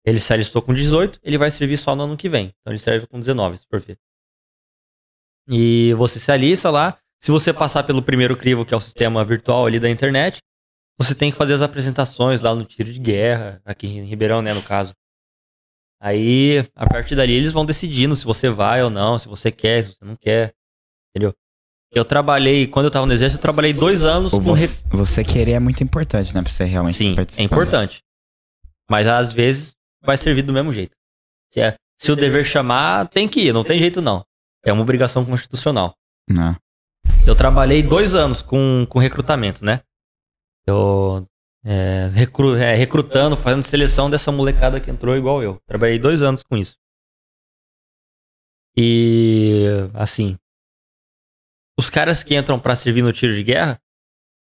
Ele 0.04 0.18
se 0.18 0.32
alistou 0.32 0.60
com 0.60 0.74
18, 0.74 1.20
ele 1.22 1.38
vai 1.38 1.52
servir 1.52 1.76
só 1.76 1.94
no 1.94 2.02
ano 2.02 2.16
que 2.16 2.28
vem. 2.28 2.46
Então 2.60 2.72
ele 2.72 2.80
serve 2.80 3.06
com 3.06 3.20
19, 3.20 3.58
se 3.58 3.66
for 3.70 3.80
ver. 3.80 3.96
E 5.48 5.92
você 5.94 6.18
se 6.18 6.30
alista 6.32 6.70
lá. 6.70 6.96
Se 7.20 7.30
você 7.30 7.52
passar 7.52 7.82
pelo 7.84 8.02
primeiro 8.02 8.36
crivo, 8.36 8.64
que 8.64 8.74
é 8.74 8.76
o 8.76 8.80
sistema 8.80 9.24
virtual 9.24 9.66
ali 9.66 9.80
da 9.80 9.88
internet, 9.88 10.38
você 10.98 11.14
tem 11.14 11.30
que 11.30 11.36
fazer 11.36 11.54
as 11.54 11.62
apresentações 11.62 12.40
lá 12.42 12.54
no 12.54 12.64
tiro 12.64 12.92
de 12.92 12.98
guerra, 13.00 13.60
aqui 13.64 13.86
em 13.86 14.04
Ribeirão, 14.04 14.42
né, 14.42 14.52
no 14.52 14.62
caso. 14.62 14.92
Aí, 16.00 16.58
a 16.74 16.86
partir 16.86 17.14
dali, 17.16 17.32
eles 17.32 17.52
vão 17.52 17.64
decidindo 17.64 18.14
se 18.14 18.24
você 18.24 18.50
vai 18.50 18.82
ou 18.82 18.90
não, 18.90 19.18
se 19.18 19.26
você 19.26 19.50
quer, 19.50 19.84
se 19.84 19.90
você 19.90 20.04
não 20.04 20.16
quer. 20.16 20.52
Entendeu? 21.10 21.32
Eu 21.92 22.04
trabalhei, 22.04 22.66
quando 22.66 22.86
eu 22.86 22.90
tava 22.90 23.06
no 23.06 23.12
exército, 23.12 23.38
eu 23.38 23.42
trabalhei 23.42 23.72
dois 23.72 24.04
anos 24.04 24.32
Ou 24.32 24.40
com. 24.42 24.52
re- 24.52 24.66
você, 24.66 24.84
você 24.90 25.24
querer 25.24 25.52
é 25.52 25.60
muito 25.60 25.82
importante, 25.82 26.34
né? 26.34 26.42
Pra 26.42 26.50
você 26.50 26.64
realmente 26.64 26.98
Sim, 26.98 27.14
participar. 27.14 27.42
é 27.42 27.44
importante. 27.46 28.02
Mas 28.90 29.06
às 29.06 29.32
vezes 29.32 29.72
vai 30.02 30.16
servir 30.18 30.42
do 30.42 30.52
mesmo 30.52 30.72
jeito. 30.72 30.94
Se, 31.52 31.60
é- 31.60 31.76
se 31.98 32.12
o 32.12 32.16
dever 32.16 32.44
chamar, 32.44 33.08
tem 33.08 33.26
que 33.28 33.40
ir, 33.46 33.52
não 33.54 33.64
tem 33.64 33.78
jeito 33.78 34.02
não. 34.02 34.22
É 34.64 34.72
uma 34.72 34.82
obrigação 34.82 35.24
constitucional. 35.24 35.94
Não. 36.28 36.56
Eu 37.26 37.34
trabalhei 37.34 37.82
dois 37.82 38.14
anos 38.14 38.40
com, 38.42 38.86
com 38.88 38.98
recrutamento, 38.98 39.64
né? 39.64 39.80
Eu 40.66 41.26
é, 41.64 42.08
recru- 42.12 42.56
é, 42.56 42.74
recrutando, 42.74 43.36
fazendo 43.36 43.62
seleção 43.62 44.08
dessa 44.08 44.32
molecada 44.32 44.80
que 44.80 44.90
entrou 44.90 45.16
igual 45.16 45.42
eu. 45.42 45.58
Trabalhei 45.66 45.98
dois 45.98 46.22
anos 46.22 46.42
com 46.42 46.56
isso. 46.56 46.74
E 48.76 49.64
assim, 49.94 50.36
os 51.78 51.88
caras 51.90 52.22
que 52.24 52.34
entram 52.36 52.58
pra 52.58 52.74
servir 52.76 53.02
no 53.02 53.12
tiro 53.12 53.34
de 53.34 53.42
guerra, 53.42 53.78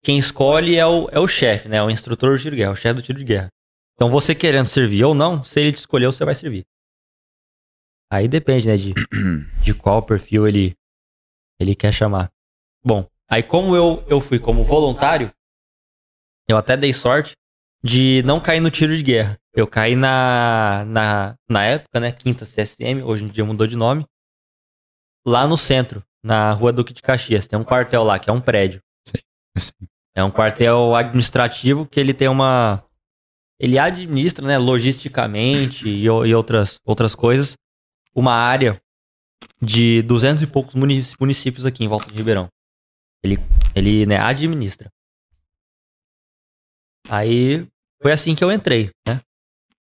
quem 0.05 0.19
escolhe 0.19 0.77
é 0.77 0.87
o, 0.87 1.09
é 1.11 1.19
o 1.21 1.29
chefe, 1.29 1.69
né? 1.69 1.83
O 1.83 1.91
instrutor 1.91 2.33
do 2.37 2.39
tiro 2.43 2.57
de 2.57 2.63
guerra, 2.63 2.73
o 2.73 2.77
chefe 2.77 2.95
do 2.95 3.03
tiro 3.03 3.19
de 3.19 3.25
guerra. 3.25 3.49
Então 3.95 4.09
você 4.09 4.35
querendo 4.35 4.67
servir 4.69 5.05
ou 5.05 5.15
não, 5.15 5.45
se 5.45 5.61
ele 5.61 5.73
te 5.73 5.79
escolheu, 5.79 6.13
você 6.13 6.25
vai 6.25 6.35
servir. 6.35 6.65
Aí 8.13 8.29
depende, 8.29 8.69
né, 8.69 8.77
de, 8.77 8.93
de 9.65 9.73
qual 9.73 10.03
perfil 10.03 10.47
ele, 10.47 10.77
ele 11.59 11.75
quer 11.75 11.91
chamar. 11.91 12.31
Bom, 12.85 13.09
aí 13.27 13.43
como 13.43 13.75
eu, 13.75 14.05
eu 14.07 14.21
fui 14.21 14.39
como 14.39 14.63
voluntário, 14.63 15.33
eu 16.47 16.59
até 16.59 16.77
dei 16.77 16.93
sorte 16.93 17.33
de 17.83 18.23
não 18.27 18.39
cair 18.39 18.61
no 18.61 18.71
tiro 18.71 18.95
de 18.95 19.03
guerra. 19.03 19.39
Eu 19.55 19.67
caí 19.67 19.97
na, 19.97 20.85
na, 20.89 21.35
na 21.49 21.65
época, 21.65 21.99
né, 22.01 22.13
quinta 22.13 22.45
CSM, 22.45 23.03
hoje 23.03 23.25
em 23.25 23.29
dia 23.29 23.47
mudou 23.47 23.67
de 23.67 23.77
nome, 23.77 24.05
lá 25.27 25.49
no 25.49 25.57
centro, 25.57 26.05
na 26.23 26.53
rua 26.53 26.71
Duque 26.71 26.93
de 26.93 27.01
Caxias. 27.01 27.47
Tem 27.47 27.59
um 27.59 27.65
quartel 27.65 28.03
lá, 28.05 28.19
que 28.19 28.29
é 28.29 28.33
um 28.33 28.43
prédio. 28.43 28.83
Assim. 29.57 29.73
É 30.15 30.23
um 30.23 30.31
quartel 30.31 30.95
administrativo 30.95 31.87
que 31.87 31.99
ele 31.99 32.13
tem 32.13 32.29
uma... 32.29 32.85
Ele 33.59 33.79
administra, 33.79 34.47
né, 34.47 34.59
logisticamente 34.59 35.89
e, 35.89 36.03
e 36.05 36.35
outras, 36.35 36.79
outras 36.85 37.15
coisas, 37.15 37.57
uma 38.15 38.33
área 38.35 38.81
de 39.61 40.03
duzentos 40.03 40.43
e 40.43 40.47
poucos 40.47 40.75
munic- 40.75 41.15
municípios 41.21 41.67
aqui 41.67 41.85
em 41.85 41.89
volta 41.89 42.09
de 42.11 42.17
Ribeirão. 42.17 42.49
Ele, 43.25 43.39
ele 43.75 44.07
né, 44.07 44.19
administra. 44.19 44.91
Aí 47.09 47.67
foi 48.03 48.13
assim 48.13 48.35
que 48.35 48.43
eu 48.43 48.51
entrei, 48.53 48.91
né? 49.07 49.21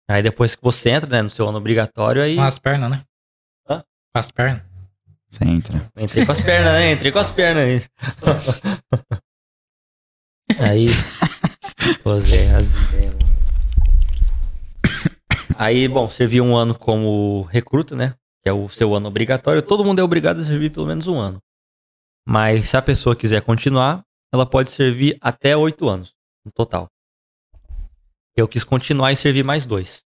Aí 0.08 0.22
depois 0.22 0.54
que 0.54 0.62
você 0.62 0.90
entra, 0.90 1.10
né, 1.10 1.22
no 1.22 1.30
seu 1.30 1.48
ano 1.48 1.58
obrigatório, 1.58 2.22
aí 2.22 2.36
Com 2.36 2.42
as 2.42 2.58
pernas, 2.58 2.90
né? 2.90 3.04
Hã? 3.68 3.82
Com 4.14 4.20
as 4.20 4.30
pernas. 4.30 4.62
Você 5.30 5.44
entra. 5.44 5.90
entrei 5.96 6.24
com 6.24 6.32
as 6.32 6.40
pernas, 6.40 6.72
né? 6.72 6.92
Entrei 6.92 7.12
com 7.12 7.18
as 7.18 7.30
pernas. 7.30 7.88
Aí. 10.60 10.86
Pô, 12.02 12.18
Zé, 12.20 12.54
as 12.54 12.74
ideias, 12.74 13.14
mano. 13.14 13.35
Aí, 15.54 15.86
bom, 15.88 16.08
servi 16.08 16.40
um 16.40 16.56
ano 16.56 16.76
como 16.76 17.42
recruta, 17.42 17.94
né? 17.94 18.14
Que 18.42 18.48
é 18.48 18.52
o 18.52 18.68
seu 18.68 18.94
ano 18.94 19.08
obrigatório. 19.08 19.62
Todo 19.62 19.84
mundo 19.84 20.00
é 20.00 20.02
obrigado 20.02 20.40
a 20.40 20.44
servir 20.44 20.70
pelo 20.70 20.86
menos 20.86 21.06
um 21.06 21.18
ano. 21.18 21.40
Mas 22.26 22.70
se 22.70 22.76
a 22.76 22.82
pessoa 22.82 23.14
quiser 23.14 23.42
continuar, 23.42 24.02
ela 24.32 24.44
pode 24.44 24.70
servir 24.70 25.16
até 25.20 25.56
oito 25.56 25.88
anos 25.88 26.12
no 26.44 26.50
total. 26.52 26.88
Eu 28.36 28.48
quis 28.48 28.64
continuar 28.64 29.12
e 29.12 29.16
servir 29.16 29.44
mais 29.44 29.64
dois. 29.64 30.02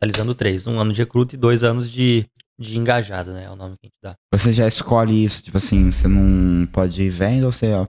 Totalizando 0.00 0.34
três. 0.34 0.66
Um 0.66 0.80
ano 0.80 0.92
de 0.92 1.02
recruta 1.02 1.34
e 1.34 1.38
dois 1.38 1.62
anos 1.62 1.90
de, 1.90 2.26
de 2.58 2.78
engajado, 2.78 3.32
né? 3.32 3.44
É 3.44 3.50
o 3.50 3.56
nome 3.56 3.76
que 3.78 3.86
a 3.86 3.88
gente 3.88 3.98
dá. 4.02 4.14
Você 4.32 4.52
já 4.52 4.66
escolhe 4.66 5.24
isso, 5.24 5.44
tipo 5.44 5.58
assim, 5.58 5.92
você 5.92 6.08
não 6.08 6.66
pode 6.66 7.02
ir 7.02 7.10
vendo 7.10 7.44
ou 7.44 7.52
você, 7.52 7.72
ó. 7.72 7.86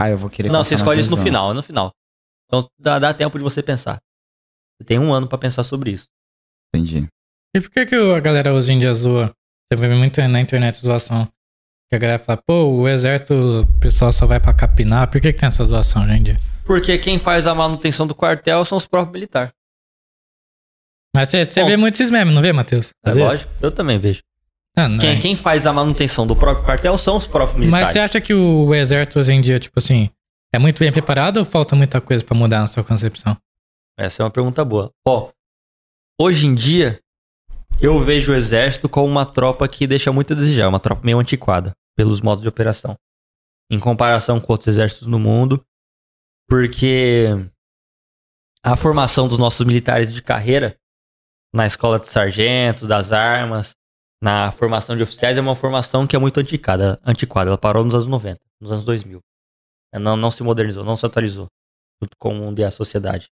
Ah, 0.00 0.10
eu 0.10 0.18
vou 0.18 0.28
querer 0.28 0.50
Não, 0.50 0.64
você 0.64 0.74
escolhe 0.74 1.00
isso 1.00 1.10
no 1.10 1.16
final, 1.16 1.52
é 1.52 1.54
no 1.54 1.62
final. 1.62 1.92
Então 2.46 2.68
dá, 2.78 2.98
dá 2.98 3.14
tempo 3.14 3.38
de 3.38 3.44
você 3.44 3.62
pensar. 3.62 4.00
Você 4.76 4.84
tem 4.84 4.98
um 4.98 5.12
ano 5.12 5.28
pra 5.28 5.38
pensar 5.38 5.62
sobre 5.62 5.92
isso. 5.92 6.06
Entendi. 6.76 7.06
E 7.54 7.60
por 7.60 7.70
que, 7.70 7.86
que 7.86 7.94
a 7.94 8.20
galera 8.20 8.52
hoje 8.52 8.72
em 8.72 8.78
dia 8.78 8.92
zoa? 8.92 9.32
Você 9.72 9.78
vê 9.80 9.88
muito 9.94 10.20
na 10.28 10.40
internet 10.40 10.78
zoação. 10.78 11.28
Que 11.90 11.96
a 11.96 11.98
galera 11.98 12.18
fala, 12.18 12.40
pô, 12.44 12.64
o 12.64 12.88
exército, 12.88 13.34
o 13.62 13.78
pessoal 13.78 14.12
só 14.12 14.26
vai 14.26 14.40
pra 14.40 14.52
capinar. 14.52 15.08
Por 15.08 15.20
que, 15.20 15.32
que 15.32 15.38
tem 15.38 15.46
essa 15.46 15.64
zoação 15.64 16.02
hoje 16.02 16.12
em 16.12 16.22
dia? 16.22 16.36
Porque 16.64 16.98
quem 16.98 17.18
faz 17.18 17.46
a 17.46 17.54
manutenção 17.54 18.06
do 18.06 18.14
quartel 18.14 18.64
são 18.64 18.76
os 18.76 18.86
próprios 18.86 19.12
militares. 19.12 19.52
Mas 21.14 21.28
você, 21.28 21.64
vê 21.64 21.76
muito 21.76 21.94
esses 21.94 22.10
memes, 22.10 22.34
não 22.34 22.42
vê, 22.42 22.52
Matheus? 22.52 22.90
É 23.06 23.10
Às 23.10 23.16
vezes? 23.16 23.32
lógico, 23.32 23.52
eu 23.62 23.70
também 23.70 23.98
vejo. 23.98 24.20
Ah, 24.76 24.88
não 24.88 24.98
Quem, 24.98 25.10
é. 25.10 25.20
quem 25.20 25.36
faz 25.36 25.64
a 25.64 25.72
manutenção 25.72 26.26
do 26.26 26.34
próprio 26.34 26.64
quartel 26.64 26.98
são 26.98 27.16
os 27.16 27.26
próprios 27.26 27.60
militares. 27.60 27.86
Mas 27.86 27.92
você 27.92 28.00
acha 28.00 28.20
que 28.20 28.34
o 28.34 28.74
exército 28.74 29.20
hoje 29.20 29.32
em 29.32 29.40
dia, 29.40 29.60
tipo 29.60 29.78
assim, 29.78 30.10
é 30.52 30.58
muito 30.58 30.80
bem 30.80 30.90
preparado 30.90 31.36
ou 31.36 31.44
falta 31.44 31.76
muita 31.76 32.00
coisa 32.00 32.24
pra 32.24 32.36
mudar 32.36 32.60
na 32.60 32.66
sua 32.66 32.82
concepção? 32.82 33.36
Essa 33.96 34.22
é 34.22 34.24
uma 34.24 34.30
pergunta 34.30 34.64
boa. 34.64 34.90
Ó, 35.06 35.30
hoje 36.20 36.46
em 36.46 36.54
dia, 36.54 36.98
eu 37.80 37.98
vejo 38.00 38.32
o 38.32 38.34
exército 38.34 38.88
como 38.88 39.06
uma 39.06 39.26
tropa 39.26 39.68
que 39.68 39.86
deixa 39.86 40.12
muito 40.12 40.32
a 40.32 40.36
desejar, 40.36 40.68
uma 40.68 40.80
tropa 40.80 41.02
meio 41.04 41.18
antiquada, 41.18 41.72
pelos 41.96 42.20
modos 42.20 42.42
de 42.42 42.48
operação. 42.48 42.96
Em 43.70 43.78
comparação 43.78 44.40
com 44.40 44.52
outros 44.52 44.68
exércitos 44.68 45.08
no 45.08 45.18
mundo, 45.18 45.64
porque 46.48 47.26
a 48.62 48.76
formação 48.76 49.26
dos 49.26 49.38
nossos 49.38 49.64
militares 49.66 50.12
de 50.12 50.22
carreira, 50.22 50.76
na 51.52 51.66
escola 51.66 51.98
de 51.98 52.08
sargentos, 52.08 52.88
das 52.88 53.12
armas, 53.12 53.74
na 54.22 54.50
formação 54.52 54.96
de 54.96 55.02
oficiais, 55.02 55.36
é 55.36 55.40
uma 55.40 55.56
formação 55.56 56.06
que 56.06 56.16
é 56.16 56.18
muito 56.18 56.38
antiquada. 56.40 56.98
antiquada. 57.04 57.50
Ela 57.50 57.58
parou 57.58 57.84
nos 57.84 57.94
anos 57.94 58.08
90, 58.08 58.40
nos 58.60 58.72
anos 58.72 58.84
2000. 58.84 59.20
Ela 59.92 60.02
Não, 60.02 60.16
não 60.16 60.30
se 60.30 60.42
modernizou, 60.42 60.84
não 60.84 60.96
se 60.96 61.04
atualizou, 61.06 61.46
junto 62.02 62.16
com 62.18 62.30
o 62.30 62.34
mundo 62.34 62.58
e 62.58 62.64
a 62.64 62.70
sociedade. 62.70 63.28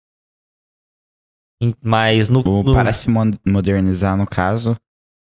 Mas 1.82 2.28
no, 2.28 2.43
no... 2.43 2.73
Para 2.73 2.93
se 2.93 3.09
modernizar, 3.45 4.16
no 4.16 4.27
caso, 4.27 4.77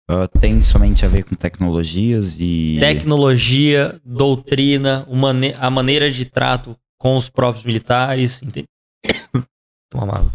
uh, 0.10 0.28
tem 0.40 0.62
somente 0.62 1.03
a 1.06 1.10
ver 1.10 1.24
com 1.24 1.36
tecnologias 1.36 2.38
e. 2.40 2.78
Tecnologia, 2.80 3.99
doutrina, 4.06 5.06
mane... 5.10 5.53
a 5.60 5.70
maneira 5.70 6.10
de 6.10 6.24
trato 6.24 6.78
com 6.98 7.18
os 7.18 7.30
próprios 7.30 7.66
militares. 7.66 8.41
Entende? 8.41 8.68
Toma 9.91 10.32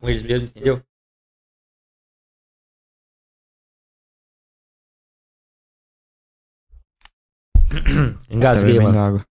Com 0.00 0.08
eles 0.08 0.22
mesmos, 0.22 0.50
entendeu? 0.50 0.80
Engasguei, 8.30 8.76
tá 8.76 8.82
mano. 8.82 8.98
Água. 8.98 9.24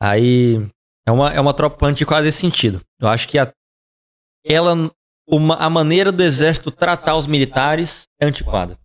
Aí. 0.00 0.56
É 1.08 1.10
uma, 1.12 1.32
é 1.32 1.40
uma 1.40 1.54
tropa 1.54 1.86
antiquada 1.86 2.24
nesse 2.24 2.38
sentido. 2.38 2.80
Eu 3.00 3.08
acho 3.08 3.26
que 3.26 3.36
a 3.36 3.52
ela, 4.44 4.90
uma, 5.26 5.56
a 5.56 5.70
maneira 5.70 6.10
do 6.10 6.22
exército 6.22 6.70
tratar 6.70 7.16
os 7.16 7.26
militares 7.26 8.04
é 8.20 8.26
antiquada. 8.26 8.78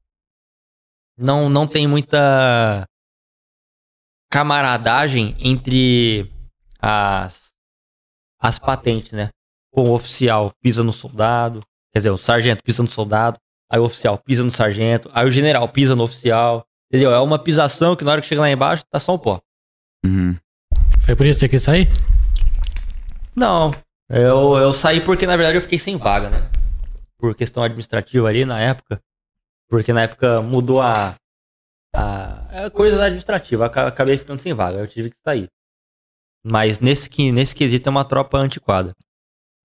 Não, 1.18 1.49
não 1.49 1.65
tem 1.65 1.88
muita 1.88 2.86
camaradagem 4.30 5.36
entre 5.41 6.30
as, 6.80 7.53
as 8.40 8.60
patentes, 8.60 9.11
né? 9.11 9.30
O 9.72 9.91
oficial 9.91 10.52
pisa 10.61 10.84
no 10.84 10.91
soldado, 10.91 11.61
quer 11.91 11.99
dizer, 11.99 12.10
o 12.10 12.18
sargento 12.18 12.64
pisa 12.64 12.84
no 12.84 12.90
soldado, 12.90 13.40
aí 13.69 13.80
o 13.80 13.84
oficial 13.86 14.18
pisa 14.18 14.44
no 14.44 14.52
sargento, 14.52 15.10
aí 15.14 15.26
o 15.26 15.32
general 15.32 15.68
pisa 15.69 15.95
no 15.95 16.03
oficial, 16.03 16.65
entendeu? 16.90 17.11
É 17.11 17.19
uma 17.19 17.40
pisação 17.40 17.95
que 17.95 18.03
na 18.03 18.11
hora 18.11 18.22
que 18.22 18.27
chega 18.27 18.41
lá 18.41 18.49
embaixo 18.49 18.84
tá 18.90 18.99
só 18.99 19.15
um 19.15 19.18
pó. 19.18 19.41
Uhum. 20.06 20.36
Foi 21.02 21.15
por 21.15 21.26
isso 21.26 21.40
que 21.40 21.45
você 21.45 21.49
quis 21.49 21.61
sair? 21.61 21.90
Não, 23.36 23.72
eu, 24.10 24.56
eu 24.57 24.73
saí 24.73 25.02
porque 25.02 25.26
na 25.26 25.36
verdade 25.36 25.57
eu 25.57 25.61
fiquei 25.61 25.80
sem 25.80 25.95
vaga, 25.98 26.30
né? 26.30 26.38
Por 27.18 27.34
questão 27.36 27.64
administrativa 27.64 28.27
ali 28.27 28.45
na 28.45 28.60
época. 28.60 29.02
Porque 29.69 29.91
na 29.91 30.03
época 30.03 30.41
mudou 30.41 30.82
a. 30.82 31.15
a 31.95 32.48
é 32.52 32.69
coisa 32.69 33.03
administrativa, 33.03 33.65
aca- 33.65 33.88
acabei 33.88 34.18
ficando 34.18 34.40
sem 34.40 34.53
vaga, 34.53 34.77
eu 34.80 34.88
tive 34.88 35.10
que 35.10 35.18
sair. 35.26 35.48
Mas 36.44 36.80
nesse, 36.80 37.10
que- 37.10 37.32
nesse 37.32 37.56
quesito 37.56 37.90
é 37.90 37.91
uma 37.91 38.06
tropa 38.06 38.38
antiquada. 38.38 38.94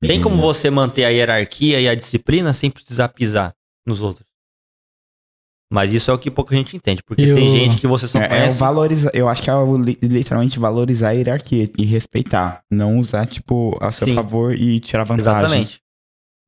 Tem 0.01 0.23
como 0.23 0.37
você 0.41 0.71
manter 0.71 1.05
a 1.05 1.09
hierarquia 1.11 1.79
e 1.79 1.87
a 1.87 1.95
disciplina 1.95 2.55
sem 2.55 2.71
precisar 2.71 3.09
pisar 3.11 3.55
nos 3.85 4.01
outros. 4.01 4.27
Mas 5.73 5.93
isso 5.93 6.11
é 6.11 6.15
o 6.15 6.19
que 6.19 6.31
pouca 6.31 6.55
gente 6.57 6.77
entende, 6.77 7.01
porque 7.03 7.23
E 7.23 7.33
tem 7.35 7.49
gente 7.49 7.79
que 7.79 7.87
você 7.87 8.09
só 8.09 8.19
É, 8.19 8.25
é 8.25 8.29
conhece. 8.29 8.59
valorizar, 8.59 9.11
eu 9.15 9.29
acho 9.29 9.41
que 9.43 9.49
é 9.49 9.55
literalmente 10.03 10.59
valorizar 10.59 11.11
a 11.11 11.13
hierarquia 11.13 11.71
e 11.79 11.85
respeitar. 11.85 12.63
Não 12.69 12.99
usar, 12.99 13.25
tipo, 13.27 13.79
a 13.81 13.93
seu 13.93 14.09
Sim. 14.09 14.15
favor 14.17 14.53
e 14.53 14.81
tirar 14.81 15.05
vantagem. 15.05 15.45
Exatamente. 15.45 15.81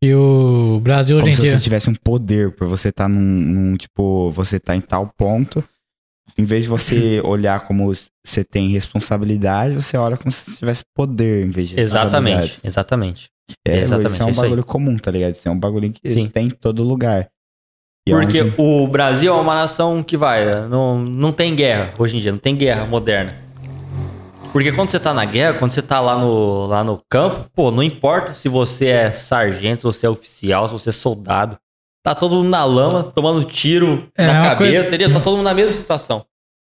E 0.02 0.12
o 0.12 0.80
Brasil 0.80 1.16
hoje 1.16 1.26
Como 1.26 1.32
em 1.32 1.36
se 1.36 1.42
dia. 1.42 1.56
você 1.56 1.62
tivesse 1.62 1.88
um 1.88 1.94
poder 1.94 2.50
por 2.50 2.66
você 2.66 2.88
estar 2.88 3.08
num, 3.08 3.20
num, 3.20 3.76
tipo, 3.76 4.32
você 4.32 4.58
tá 4.58 4.74
em 4.74 4.80
tal 4.80 5.06
ponto. 5.16 5.62
Em 6.36 6.42
vez 6.44 6.64
de 6.64 6.70
você 6.70 7.20
olhar 7.24 7.60
como 7.60 7.92
você 8.26 8.42
tem 8.42 8.70
responsabilidade, 8.70 9.74
você 9.74 9.96
olha 9.96 10.16
como 10.16 10.32
se 10.32 10.50
você 10.50 10.58
tivesse 10.58 10.82
poder 10.96 11.46
em 11.46 11.50
vez 11.50 11.68
de 11.68 11.78
Exatamente, 11.78 12.34
responsabilidade. 12.38 12.60
exatamente. 12.68 13.30
É, 13.64 13.78
exatamente, 13.82 14.12
Isso 14.14 14.22
é 14.22 14.26
um 14.26 14.30
é 14.30 14.32
bagulho 14.34 14.64
comum, 14.64 14.96
tá 14.96 15.10
ligado? 15.12 15.34
Isso 15.34 15.46
é 15.46 15.50
um 15.52 15.58
bagulho 15.58 15.92
que 15.92 16.10
Sim. 16.12 16.26
tem 16.28 16.46
em 16.46 16.50
todo 16.50 16.82
lugar. 16.82 17.28
E 18.06 18.12
é 18.12 18.16
Porque 18.16 18.42
onde- 18.42 18.54
o 18.58 18.86
Brasil 18.88 19.32
é 19.32 19.36
uma 19.40 19.54
nação 19.54 20.02
que 20.02 20.16
vai, 20.16 20.66
não, 20.66 20.98
não 20.98 21.30
tem 21.32 21.54
guerra 21.54 21.94
hoje 21.98 22.16
em 22.16 22.20
dia, 22.20 22.32
não 22.32 22.38
tem 22.38 22.56
guerra 22.56 22.84
moderna. 22.86 23.36
Porque 24.52 24.72
quando 24.72 24.90
você 24.90 24.98
tá 25.00 25.14
na 25.14 25.24
guerra, 25.24 25.54
quando 25.58 25.70
você 25.70 25.80
tá 25.80 26.00
lá 26.00 26.18
no, 26.18 26.66
lá 26.66 26.82
no 26.84 27.00
campo, 27.08 27.46
pô, 27.54 27.70
não 27.70 27.82
importa 27.82 28.32
se 28.32 28.48
você 28.48 28.86
é 28.88 29.10
sargento, 29.12 29.80
se 29.80 29.84
você 29.98 30.06
é 30.06 30.10
oficial, 30.10 30.66
se 30.68 30.72
você 30.74 30.90
é 30.90 30.92
soldado. 30.92 31.56
Tá 32.04 32.14
todo 32.14 32.34
mundo 32.34 32.48
na 32.48 32.64
lama, 32.64 33.04
tomando 33.04 33.44
tiro 33.44 34.08
É, 34.18 34.26
na 34.26 34.32
uma 34.32 34.42
cabeça, 34.50 34.56
coisa- 34.56 34.88
entendeu? 34.88 35.12
Tá 35.12 35.20
todo 35.20 35.36
mundo 35.36 35.44
na 35.44 35.54
mesma 35.54 35.72
situação. 35.72 36.24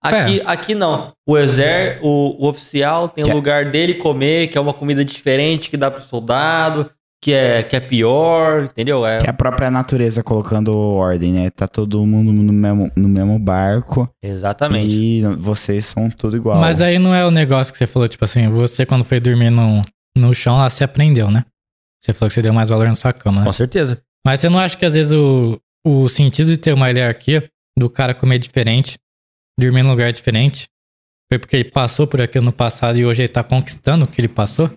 Aqui, 0.02 0.40
aqui 0.46 0.74
não. 0.74 1.12
O 1.26 1.36
exer, 1.36 1.98
o, 2.00 2.36
o 2.38 2.48
oficial 2.48 3.08
tem 3.08 3.24
o 3.24 3.26
Que 3.26 3.30
é- 3.32 3.34
lugar 3.34 3.64
dele 3.64 3.94
comer, 3.94 4.46
que 4.46 4.56
é 4.56 4.60
uma 4.60 4.72
comida 4.72 5.04
diferente 5.04 5.68
que 5.68 5.76
dá 5.76 5.90
pro 5.90 6.00
soldado, 6.02 6.88
que 7.26 7.32
é, 7.32 7.60
que 7.64 7.74
é 7.74 7.80
pior, 7.80 8.66
entendeu? 8.66 9.04
É, 9.04 9.18
Que 9.18 9.26
é 9.26 9.30
a 9.30 9.32
própria 9.32 9.68
natureza 9.68 10.22
colocando 10.22 10.72
ordem, 10.72 11.32
né? 11.32 11.50
Tá 11.50 11.66
todo 11.66 12.06
mundo 12.06 12.32
no 12.32 12.52
mesmo, 12.52 12.88
no 12.94 13.08
mesmo 13.08 13.36
barco 13.36 14.08
Exatamente. 14.22 14.94
e 14.94 15.22
vocês 15.36 15.86
são 15.86 16.08
tudo 16.08 16.36
igual. 16.36 16.60
Mas 16.60 16.80
aí 16.80 17.00
não 17.00 17.12
é 17.12 17.26
o 17.26 17.30
negócio 17.32 17.72
que 17.72 17.78
você 17.78 17.86
falou, 17.88 18.06
tipo 18.06 18.24
assim, 18.24 18.48
você 18.48 18.86
quando 18.86 19.04
foi 19.04 19.18
dormir 19.18 19.50
no, 19.50 19.82
no 20.16 20.32
chão 20.36 20.56
lá, 20.56 20.70
você 20.70 20.84
aprendeu, 20.84 21.28
né? 21.28 21.44
Você 22.00 22.14
falou 22.14 22.28
que 22.28 22.34
você 22.34 22.42
deu 22.42 22.52
mais 22.52 22.68
valor 22.68 22.86
na 22.86 22.94
sua 22.94 23.12
cama, 23.12 23.40
né? 23.40 23.46
Com 23.48 23.52
certeza. 23.52 24.00
Mas 24.24 24.38
você 24.38 24.48
não 24.48 24.60
acha 24.60 24.76
que 24.76 24.86
às 24.86 24.94
vezes 24.94 25.12
o, 25.12 25.58
o 25.84 26.08
sentido 26.08 26.46
de 26.46 26.56
ter 26.56 26.74
uma 26.74 26.88
hierarquia, 26.88 27.48
do 27.76 27.90
cara 27.90 28.14
comer 28.14 28.38
diferente, 28.38 28.96
dormir 29.58 29.82
num 29.82 29.90
lugar 29.90 30.12
diferente, 30.12 30.68
foi 31.28 31.40
porque 31.40 31.56
ele 31.56 31.70
passou 31.72 32.06
por 32.06 32.22
aquilo 32.22 32.44
no 32.44 32.52
passado 32.52 32.96
e 32.96 33.04
hoje 33.04 33.22
ele 33.22 33.28
tá 33.28 33.42
conquistando 33.42 34.04
o 34.04 34.08
que 34.08 34.20
ele 34.20 34.28
passou? 34.28 34.70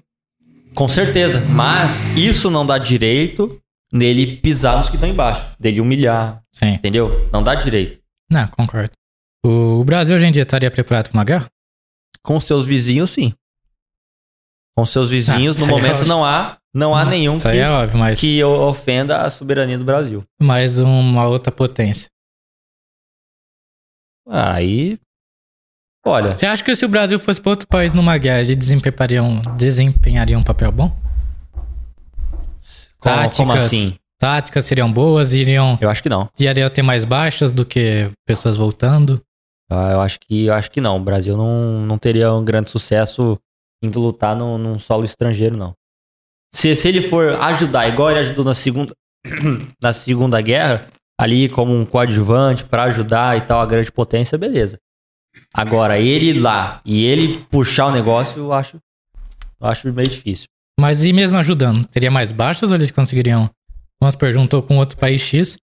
Com 0.76 0.88
certeza. 0.88 1.40
Mas 1.46 2.02
isso 2.16 2.50
não 2.50 2.66
dá 2.66 2.78
direito 2.78 3.60
nele 3.92 4.38
pisar 4.38 4.78
nos 4.78 4.90
que 4.90 4.96
estão 4.96 5.10
embaixo. 5.10 5.46
Dele 5.60 5.82
humilhar. 5.82 6.44
Sim. 6.52 6.74
Entendeu? 6.74 7.30
Não 7.32 7.42
dá 7.44 7.56
direito. 7.56 8.00
Não, 8.32 8.48
concordo. 8.48 8.92
O, 9.46 9.84
Brasil 9.84 10.16
hoje 10.16 10.26
em 10.26 10.32
dia 10.32 10.44
estaria 10.44 10.70
preparado 10.70 11.10
para 11.10 11.18
uma 11.18 11.24
guerra? 11.24 11.48
Com 12.24 12.40
seus 12.40 12.66
vizinhos, 12.68 13.10
sim. 13.12 13.34
Com 14.78 14.86
seus 14.86 15.10
vizinhos, 15.10 15.62
Ah, 15.62 15.66
no 15.66 15.72
é 15.72 15.76
momento, 15.76 15.92
óbvio. 15.94 16.08
não 16.08 16.24
há, 16.26 16.58
não 16.74 16.96
há 16.96 17.04
nenhum 17.06 17.40
que, 17.40 17.48
é 17.48 17.70
óbvio, 17.70 17.98
mas 17.98 18.20
que 18.20 18.44
ofenda 18.44 19.22
a 19.22 19.30
soberania 19.32 19.78
do 19.78 19.84
Brasil. 19.86 20.24
mais 20.42 20.80
uma 20.80 21.26
outra 21.28 21.52
potência. 21.52 22.08
Aí. 24.28 25.00
Olha, 26.06 26.36
Você 26.38 26.46
acha 26.46 26.64
que 26.64 26.76
se 26.76 26.86
o 26.86 26.90
Brasil 26.90 27.20
fosse 27.20 27.42
para 27.42 27.50
outro 27.52 27.68
país 27.68 27.94
numa 27.94 28.18
guerra, 28.18 28.40
ele 28.42 28.56
desempenharia 28.56 29.22
um, 29.22 29.42
desempenharia 29.58 30.38
um 30.38 30.44
papel 30.44 30.72
bom? 30.72 30.96
como, 33.00 33.16
táticas. 33.16 33.38
como 33.38 33.52
assim? 33.54 33.96
Táticas 34.20 34.66
seriam 34.66 34.92
boas, 34.92 35.34
iriam, 35.34 35.78
Eu 35.80 35.90
acho 35.90 36.04
que 36.04 36.10
não. 36.10 36.30
iriam 36.38 36.70
ter 36.70 36.82
mais 36.82 37.06
baixas 37.06 37.54
do 37.54 37.66
que 37.66 38.10
pessoas 38.28 38.58
voltando? 38.58 39.22
Ah, 39.72 39.92
Eu 39.92 40.02
acho 40.02 40.20
que, 40.20 40.46
eu 40.46 40.54
acho 40.54 40.70
que 40.72 40.82
não. 40.82 40.98
O 40.98 41.00
Brasil 41.04 41.38
não, 41.38 41.86
não 41.86 41.98
teria 41.98 42.34
um 42.34 42.44
grande 42.44 42.70
sucesso 42.70 43.38
indo 43.82 44.00
lutar 44.00 44.36
num, 44.36 44.58
num 44.58 44.78
solo 44.80 45.06
estrangeiro, 45.06 45.56
não. 45.56 45.74
Se, 46.54 46.76
se 46.76 46.88
ele 46.90 47.02
for 47.02 47.40
ajudar, 47.42 47.88
igual 47.88 48.10
ele 48.12 48.20
ajudou 48.20 48.44
na 48.44 48.54
segunda, 48.54 48.94
na 49.82 49.94
segunda 49.94 50.42
guerra, 50.42 50.88
ali 51.20 51.48
como 51.48 51.74
um 51.74 51.86
coadjuvante 51.86 52.66
pra 52.66 52.84
ajudar 52.84 53.38
e 53.38 53.42
tal, 53.42 53.62
a 53.62 53.66
grande 53.66 53.92
potência, 53.92 54.38
beleza. 54.38 54.78
Agora, 55.54 56.00
ele 56.00 56.30
ir 56.30 56.40
lá 56.40 56.82
e 56.86 57.04
ele 57.06 57.44
puxar 57.46 57.88
o 57.88 57.92
negócio, 57.92 58.38
eu 58.40 58.54
acho, 58.54 58.78
eu 59.60 59.68
acho 59.68 59.92
meio 59.94 60.08
difícil. 60.10 60.48
Mas 60.80 61.04
e 61.04 61.12
mesmo 61.12 61.38
ajudando, 61.38 61.86
teria 61.88 62.10
mais 62.12 62.32
baixas 62.32 62.70
ou 62.72 62.78
eles 62.78 62.92
conseguiriam? 62.92 63.50
Vamos 64.02 64.14
supor, 64.14 64.32
juntou 64.32 64.64
com 64.64 64.78
outro 64.78 64.98
país 64.98 65.22
X. 65.22 65.58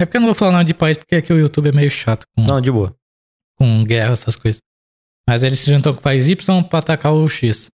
É 0.00 0.06
porque 0.06 0.16
eu 0.16 0.20
não 0.20 0.28
vou 0.28 0.34
falar 0.34 0.52
nada 0.52 0.64
de 0.64 0.72
país, 0.72 0.96
porque 0.96 1.16
aqui 1.16 1.30
o 1.32 1.38
YouTube 1.38 1.68
é 1.68 1.72
meio 1.72 1.90
chato 1.90 2.24
com, 2.34 2.42
Não, 2.44 2.58
de 2.60 2.70
boa. 2.70 2.96
com 3.58 3.84
guerra, 3.84 4.12
essas 4.14 4.34
coisas. 4.36 4.60
Mas 5.28 5.42
eles 5.44 5.58
se 5.60 5.70
juntou 5.70 5.92
com 5.92 6.00
o 6.00 6.02
país 6.02 6.28
Y 6.28 6.62
pra 6.64 6.78
atacar 6.78 7.12
o 7.12 7.28
X. 7.28 7.70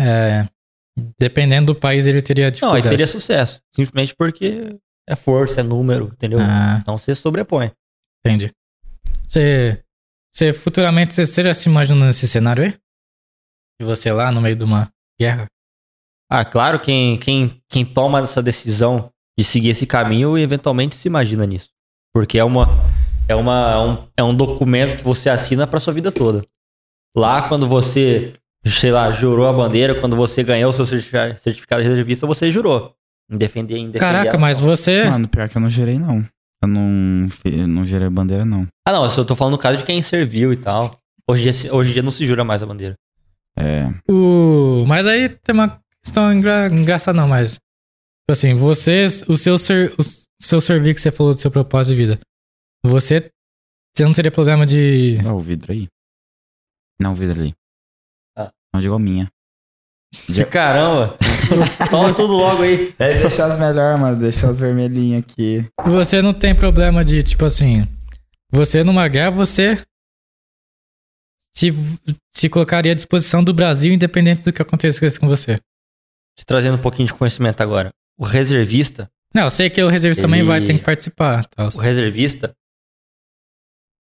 É, 0.00 0.46
dependendo 1.18 1.74
do 1.74 1.78
país, 1.78 2.06
ele 2.06 2.22
teria 2.22 2.44
Não, 2.44 2.48
aí 2.48 2.52
dificuldade. 2.52 2.88
teria 2.88 3.06
sucesso. 3.06 3.60
Simplesmente 3.74 4.14
porque 4.14 4.78
é 5.08 5.16
força, 5.16 5.60
é 5.60 5.64
número, 5.64 6.10
entendeu? 6.12 6.38
Ah, 6.40 6.78
Então 6.80 6.96
você 6.96 7.14
sobrepõe. 7.16 7.72
entendi. 8.24 8.50
Você, 9.26 9.82
você 10.32 10.52
futuramente, 10.52 11.14
você, 11.14 11.26
você 11.26 11.42
já 11.42 11.54
se 11.54 11.68
imagina 11.68 12.06
nesse 12.06 12.26
cenário 12.28 12.64
aí? 12.64 12.74
E 13.80 13.84
você 13.84 14.12
lá 14.12 14.30
no 14.30 14.40
meio 14.40 14.56
de 14.56 14.64
uma 14.64 14.88
guerra? 15.20 15.46
Ah, 16.30 16.44
claro, 16.44 16.78
quem, 16.78 17.18
quem, 17.18 17.60
quem 17.68 17.84
toma 17.84 18.20
essa 18.20 18.42
decisão 18.42 19.10
de 19.38 19.44
seguir 19.44 19.70
esse 19.70 19.86
caminho 19.86 20.38
eventualmente 20.38 20.94
se 20.94 21.08
imagina 21.08 21.44
nisso. 21.46 21.70
Porque 22.14 22.38
é 22.38 22.44
uma 22.44 22.66
é 23.28 23.34
uma 23.34 23.70
é 23.72 23.78
um, 23.78 24.08
é 24.18 24.22
um 24.24 24.34
documento 24.34 24.96
que 24.98 25.04
você 25.04 25.28
assina 25.30 25.66
pra 25.66 25.80
sua 25.80 25.92
vida 25.92 26.12
toda. 26.12 26.42
Lá 27.16 27.48
quando 27.48 27.66
você, 27.66 28.32
sei 28.64 28.92
lá, 28.92 29.10
jurou 29.10 29.48
a 29.48 29.52
bandeira, 29.52 29.94
quando 30.00 30.16
você 30.16 30.44
ganhou 30.44 30.70
o 30.70 30.72
seu 30.72 30.86
certifica- 30.86 31.34
certificado 31.36 31.82
de 31.82 31.88
reservista, 31.88 32.26
você 32.26 32.50
jurou 32.50 32.94
em 33.30 33.36
defender, 33.36 33.76
em 33.78 33.90
defender 33.90 33.98
Caraca, 33.98 34.38
mas 34.38 34.60
você. 34.60 35.04
Mano, 35.04 35.28
pior 35.28 35.48
que 35.48 35.56
eu 35.56 35.60
não 35.62 35.70
gerei, 35.70 35.98
não. 35.98 36.24
Eu 36.62 36.68
não, 36.68 37.28
eu 37.44 37.66
não 37.66 37.86
gerei 37.86 38.08
bandeira, 38.10 38.44
não. 38.44 38.66
Ah, 38.86 38.92
não, 38.92 39.04
eu 39.04 39.10
só 39.10 39.24
tô 39.24 39.34
falando 39.34 39.52
no 39.52 39.58
caso 39.58 39.78
de 39.78 39.84
quem 39.84 40.02
serviu 40.02 40.52
e 40.52 40.56
tal. 40.56 40.98
Hoje 41.28 41.48
em 41.48 41.50
dia, 41.52 41.74
hoje 41.74 41.90
em 41.90 41.92
dia 41.94 42.02
não 42.02 42.10
se 42.10 42.26
jura 42.26 42.44
mais 42.44 42.62
a 42.62 42.66
bandeira. 42.66 42.94
É. 43.56 43.86
O... 44.10 44.84
Mas 44.86 45.06
aí 45.06 45.28
tem 45.28 45.54
uma 45.54 45.80
questão 46.04 46.32
engra... 46.32 46.66
engraçada, 46.68 47.16
não, 47.16 47.28
mas. 47.28 47.54
Tipo 47.54 48.32
assim, 48.32 48.54
você, 48.54 49.06
o 49.28 49.36
seu, 49.36 49.56
ser... 49.58 49.94
o 49.98 50.02
seu 50.42 50.60
servir 50.60 50.94
que 50.94 51.00
você 51.00 51.10
falou 51.10 51.34
do 51.34 51.40
seu 51.40 51.50
propósito 51.50 51.96
de 51.96 52.06
vida, 52.06 52.20
você, 52.84 53.30
você 53.96 54.04
não 54.04 54.12
teria 54.12 54.30
problema 54.30 54.66
de. 54.66 55.16
Ó, 55.26 55.32
o 55.34 55.40
vidro 55.40 55.72
aí. 55.72 55.88
Não, 57.00 57.12
o 57.12 57.14
vidro 57.14 57.40
ali. 57.40 57.54
Ah. 58.36 58.50
Não, 58.74 58.80
digo 58.80 58.94
a 58.94 58.98
minha. 58.98 59.28
Já- 60.28 60.44
Caramba! 60.44 61.16
Toma 61.90 62.14
tudo 62.14 62.34
logo 62.34 62.62
aí. 62.62 62.94
É, 62.98 63.14
deixa 63.18 63.46
as 63.46 63.58
melhores, 63.58 63.98
mano. 64.00 64.18
Deixa 64.18 64.48
as 64.48 64.58
vermelhinhas 64.58 65.22
aqui. 65.22 65.66
Você 65.84 66.20
não 66.22 66.32
tem 66.34 66.54
problema 66.54 67.04
de, 67.04 67.22
tipo 67.22 67.44
assim. 67.44 67.86
Você 68.52 68.82
numa 68.84 69.06
guerra, 69.08 69.30
você. 69.30 69.80
Se, 71.52 71.72
se 72.32 72.48
colocaria 72.48 72.92
à 72.92 72.94
disposição 72.94 73.42
do 73.42 73.52
Brasil, 73.52 73.92
independente 73.92 74.42
do 74.42 74.52
que 74.52 74.62
acontecesse 74.62 75.18
com 75.18 75.26
você. 75.26 75.58
Te 76.38 76.46
trazendo 76.46 76.76
um 76.76 76.80
pouquinho 76.80 77.06
de 77.08 77.14
conhecimento 77.14 77.60
agora. 77.60 77.90
O 78.18 78.24
reservista 78.24 79.08
Não, 79.34 79.44
eu 79.44 79.50
sei 79.50 79.68
que 79.68 79.82
o 79.82 79.88
reservista 79.88 80.22
também 80.22 80.40
Ele- 80.40 80.48
vai 80.48 80.60
ter 80.64 80.74
que 80.74 80.84
participar. 80.84 81.44
Tal. 81.46 81.68
o 81.74 81.78
reservista 81.78 82.52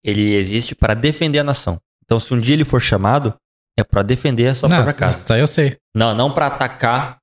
ele 0.04 0.34
existe 0.34 0.74
para 0.74 0.94
defender 0.94 1.38
a 1.40 1.44
nação. 1.44 1.78
Então, 2.04 2.18
se 2.18 2.32
um 2.32 2.40
dia 2.40 2.54
ele 2.54 2.64
for 2.64 2.80
chamado, 2.80 3.34
é 3.78 3.84
para 3.84 4.02
defender 4.02 4.48
a 4.48 4.54
sua 4.54 4.68
Não, 4.68 4.76
própria 4.78 4.94
casa. 4.94 5.18
isso 5.18 5.32
aí 5.32 5.40
eu 5.40 5.46
sei. 5.46 5.76
Não, 5.94 6.14
não 6.14 6.32
para 6.32 6.46
atacar 6.46 7.17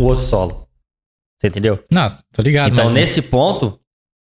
o 0.00 0.06
outro 0.06 0.24
solo. 0.24 0.66
Você 1.40 1.48
entendeu? 1.48 1.82
Não, 1.90 2.06
tô 2.32 2.42
ligado. 2.42 2.72
então, 2.72 2.84
mas, 2.84 2.94
nesse 2.94 3.22
ponto, 3.22 3.78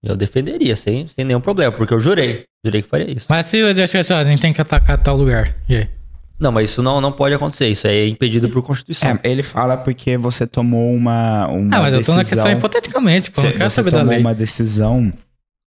eu 0.04 0.16
defenderia, 0.16 0.76
sem, 0.76 1.08
sem 1.08 1.24
nenhum 1.24 1.42
problema, 1.42 1.72
porque 1.72 1.94
eu 1.94 2.00
jurei. 2.00 2.46
Jurei 2.66 2.82
que 2.82 2.88
faria 2.88 3.10
isso. 3.10 3.28
mas 3.30 3.46
se 3.46 3.62
o 3.62 3.68
exército 3.68 4.00
achar, 4.00 4.20
a 4.20 4.24
gente 4.24 4.42
tem 4.42 4.52
que 4.54 4.62
atacar 4.62 5.02
tal 5.02 5.16
lugar. 5.16 5.56
E 5.70 5.76
aí? 5.78 5.90
Não, 6.38 6.52
mas 6.52 6.70
isso 6.70 6.84
não, 6.84 7.00
não 7.00 7.14
pode 7.14 7.34
acontecer. 7.34 7.70
Isso 7.70 7.88
aí 7.88 7.98
é 7.98 8.08
impedido 8.08 8.50
por 8.50 8.62
Constituição. 8.62 9.10
É, 9.10 9.20
ele 9.24 9.42
fala 9.42 9.78
porque 9.78 10.18
você 10.18 10.46
tomou 10.46 10.94
uma, 10.94 11.48
uma 11.48 11.78
Ah, 11.78 11.82
mas 11.82 11.94
eu 11.94 12.04
tô 12.04 12.14
na 12.14 12.24
decisão... 12.24 12.44
questão 12.44 12.52
hipoteticamente, 12.52 13.32
pô. 13.32 13.40
Você, 13.40 13.48
não 13.48 13.54
quero 13.54 13.70
você 13.70 13.76
saber 13.76 13.92
da 13.92 14.00
tomou 14.00 14.12
lei. 14.12 14.20
uma 14.20 14.36
decisão 14.36 15.14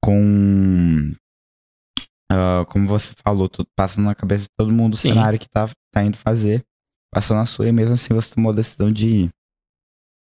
com. 0.04 1.12
ah, 2.32 2.64
como 2.68 2.88
você 2.88 3.12
falou, 3.26 3.50
tudo 3.50 3.68
passando 3.76 4.06
na 4.06 4.14
cabeça 4.14 4.44
de 4.44 4.50
todo 4.56 4.72
mundo 4.72 4.94
o 4.94 4.98
Sim. 4.98 5.10
cenário 5.10 5.40
que 5.40 5.50
tá, 5.50 5.68
tá 5.92 6.04
indo 6.04 6.18
fazer. 6.18 6.62
Passou 7.12 7.36
na 7.36 7.46
sua 7.46 7.68
e 7.68 7.72
mesmo 7.72 7.94
assim 7.94 8.14
você 8.14 8.36
tomou 8.36 8.52
a 8.52 8.56
decisão 8.56 8.92
de 8.92 9.08
ir. 9.08 9.30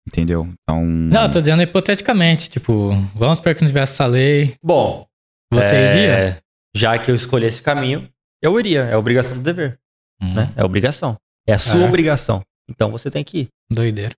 Entendeu? 0.08 0.46
Então. 0.62 0.82
Não, 0.84 1.24
eu 1.24 1.30
tô 1.30 1.38
dizendo 1.38 1.62
hipoteticamente. 1.62 2.48
Tipo, 2.48 2.90
vamos 3.14 3.36
supor 3.38 3.54
que 3.54 3.60
não 3.60 3.68
tivesse 3.68 3.92
essa 3.92 4.06
lei. 4.06 4.54
Bom, 4.62 5.06
Você 5.52 5.76
é, 5.76 5.90
iria? 5.96 6.42
Já 6.74 6.98
que 6.98 7.10
eu 7.10 7.14
escolhi 7.14 7.46
esse 7.46 7.60
caminho, 7.60 8.10
eu 8.42 8.58
iria. 8.58 8.84
É 8.84 8.96
obrigação 8.96 9.36
do 9.36 9.42
dever, 9.42 9.78
Hum, 10.22 10.34
né? 10.34 10.52
É 10.56 10.64
obrigação. 10.64 11.16
É 11.46 11.52
a 11.52 11.58
sua 11.58 11.82
É. 11.82 11.88
obrigação. 11.88 12.42
Então 12.70 12.90
você 12.90 13.10
tem 13.10 13.22
que 13.22 13.38
ir. 13.40 13.48
Doideira. 13.70 14.14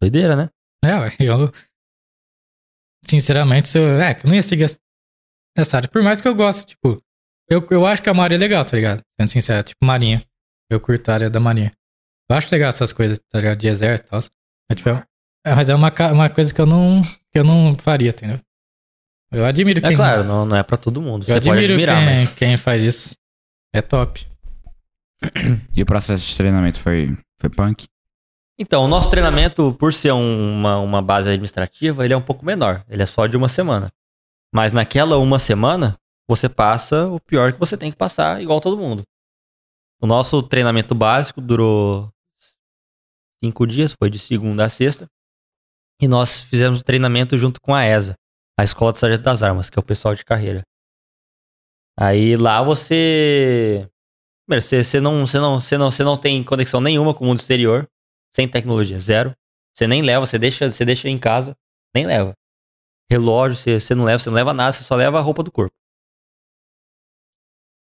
Doideira, 0.00 0.36
né? 0.36 0.48
É, 0.84 1.24
eu. 1.24 1.50
Sinceramente, 3.06 3.76
eu, 3.76 4.00
é, 4.00 4.14
que 4.14 4.24
eu 4.26 4.28
não 4.28 4.36
ia 4.36 4.42
seguir 4.42 4.64
essa- 5.56 5.76
área. 5.76 5.88
Por 5.88 6.02
mais 6.02 6.20
que 6.20 6.28
eu 6.28 6.34
goste, 6.34 6.64
tipo. 6.66 7.02
Eu, 7.50 7.66
eu 7.70 7.86
acho 7.86 8.02
que 8.02 8.08
a 8.08 8.14
Marinha 8.14 8.38
é 8.38 8.40
legal, 8.40 8.64
tá 8.64 8.76
ligado? 8.76 9.02
Sendo 9.20 9.28
sincero, 9.30 9.62
tipo, 9.62 9.84
Marinha. 9.84 10.24
Eu 10.70 10.80
curto 10.80 11.08
a 11.10 11.14
área 11.14 11.30
da 11.30 11.38
Marinha. 11.38 11.70
Eu 12.30 12.36
acho 12.36 12.48
legal 12.52 12.68
essas 12.68 12.92
coisas, 12.92 13.18
tá 13.30 13.38
ligado? 13.38 13.58
De 13.58 13.68
exército 13.68 14.08
e 14.08 14.10
tal. 14.10 14.20
Mas, 14.68 14.76
tipo, 14.76 14.88
é- 14.88 15.04
é, 15.46 15.54
mas 15.54 15.68
é 15.68 15.74
uma, 15.74 15.92
uma 16.12 16.30
coisa 16.30 16.54
que 16.54 16.60
eu 16.60 16.66
não, 16.66 17.02
que 17.02 17.38
eu 17.38 17.44
não 17.44 17.76
faria, 17.78 18.10
entendeu? 18.10 18.40
Eu 19.30 19.44
admiro 19.44 19.80
É 19.80 19.88
quem. 19.88 19.96
claro, 19.96 20.24
não, 20.24 20.46
não 20.46 20.56
é 20.56 20.62
pra 20.62 20.76
todo 20.76 21.02
mundo. 21.02 21.22
Eu 21.22 21.26
Você 21.26 21.34
pode 21.34 21.50
admiro 21.50 21.72
admirar, 21.74 22.06
quem, 22.06 22.24
mas. 22.26 22.34
quem 22.34 22.56
faz 22.56 22.82
isso. 22.82 23.16
É 23.74 23.82
top. 23.82 24.26
E 25.74 25.82
o 25.82 25.86
processo 25.86 26.26
de 26.26 26.36
treinamento 26.36 26.78
foi, 26.78 27.16
foi 27.38 27.50
punk? 27.50 27.86
Então, 28.58 28.84
o 28.84 28.88
nosso 28.88 29.10
treinamento, 29.10 29.74
por 29.78 29.92
ser 29.92 30.12
um- 30.12 30.52
uma, 30.60 30.78
uma 30.78 31.02
base 31.02 31.28
administrativa, 31.28 32.04
ele 32.04 32.14
é 32.14 32.16
um 32.16 32.22
pouco 32.22 32.44
menor. 32.44 32.84
Ele 32.88 33.02
é 33.02 33.06
só 33.06 33.26
de 33.26 33.36
uma 33.36 33.48
semana. 33.48 33.90
Mas 34.54 34.72
naquela 34.72 35.18
uma 35.18 35.38
semana, 35.40 35.98
você 36.28 36.48
passa 36.48 37.08
o 37.08 37.18
pior 37.20 37.52
que 37.52 37.58
você 37.58 37.76
tem 37.76 37.90
que 37.90 37.96
passar, 37.96 38.40
igual 38.40 38.60
todo 38.60 38.78
mundo. 38.78 39.02
O 40.00 40.06
nosso 40.06 40.40
treinamento 40.42 40.94
básico 40.94 41.40
durou 41.40 42.08
cinco 43.44 43.66
dias, 43.66 43.94
foi 43.98 44.08
de 44.08 44.18
segunda 44.18 44.64
a 44.64 44.68
sexta. 44.68 45.06
E 46.00 46.08
nós 46.08 46.42
fizemos 46.42 46.82
treinamento 46.82 47.36
junto 47.36 47.60
com 47.60 47.74
a 47.74 47.84
ESA, 47.84 48.14
a 48.58 48.64
Escola 48.64 48.92
de 48.92 48.98
Sargento 48.98 49.22
das 49.22 49.42
Armas, 49.42 49.68
que 49.68 49.78
é 49.78 49.80
o 49.80 49.84
pessoal 49.84 50.14
de 50.14 50.24
carreira. 50.24 50.62
Aí 51.98 52.36
lá 52.36 52.62
você. 52.62 53.88
Primeiro, 54.46 54.62
você, 54.62 54.82
você, 54.82 55.00
não, 55.00 55.26
você, 55.26 55.38
não, 55.38 55.60
você, 55.60 55.78
não, 55.78 55.90
você 55.90 56.04
não 56.04 56.16
tem 56.16 56.42
conexão 56.42 56.80
nenhuma 56.80 57.14
com 57.14 57.24
o 57.24 57.28
mundo 57.28 57.38
exterior, 57.38 57.88
sem 58.34 58.48
tecnologia, 58.48 58.98
zero. 58.98 59.34
Você 59.74 59.86
nem 59.86 60.02
leva, 60.02 60.26
você 60.26 60.38
deixa, 60.38 60.70
você 60.70 60.84
deixa 60.84 61.08
em 61.08 61.18
casa, 61.18 61.54
nem 61.94 62.06
leva. 62.06 62.34
Relógio, 63.10 63.56
você, 63.56 63.80
você 63.80 63.94
não 63.94 64.04
leva, 64.04 64.18
você 64.18 64.30
não 64.30 64.36
leva 64.36 64.52
nada, 64.52 64.72
você 64.72 64.84
só 64.84 64.94
leva 64.94 65.18
a 65.18 65.22
roupa 65.22 65.42
do 65.42 65.52
corpo. 65.52 65.74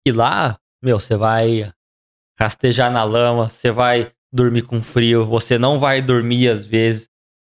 E 0.08 0.12
lá, 0.12 0.58
meu, 0.82 1.00
você 1.00 1.16
vai 1.16 1.72
rastejar 2.40 2.92
na 2.92 3.04
lama, 3.04 3.50
você 3.50 3.72
vai 3.72 4.12
dormir 4.32 4.64
com 4.64 4.82
frio, 4.82 5.26
você 5.26 5.58
não 5.58 5.80
vai 5.80 6.02
dormir 6.02 6.50
às 6.50 6.66
vezes. 6.66 7.08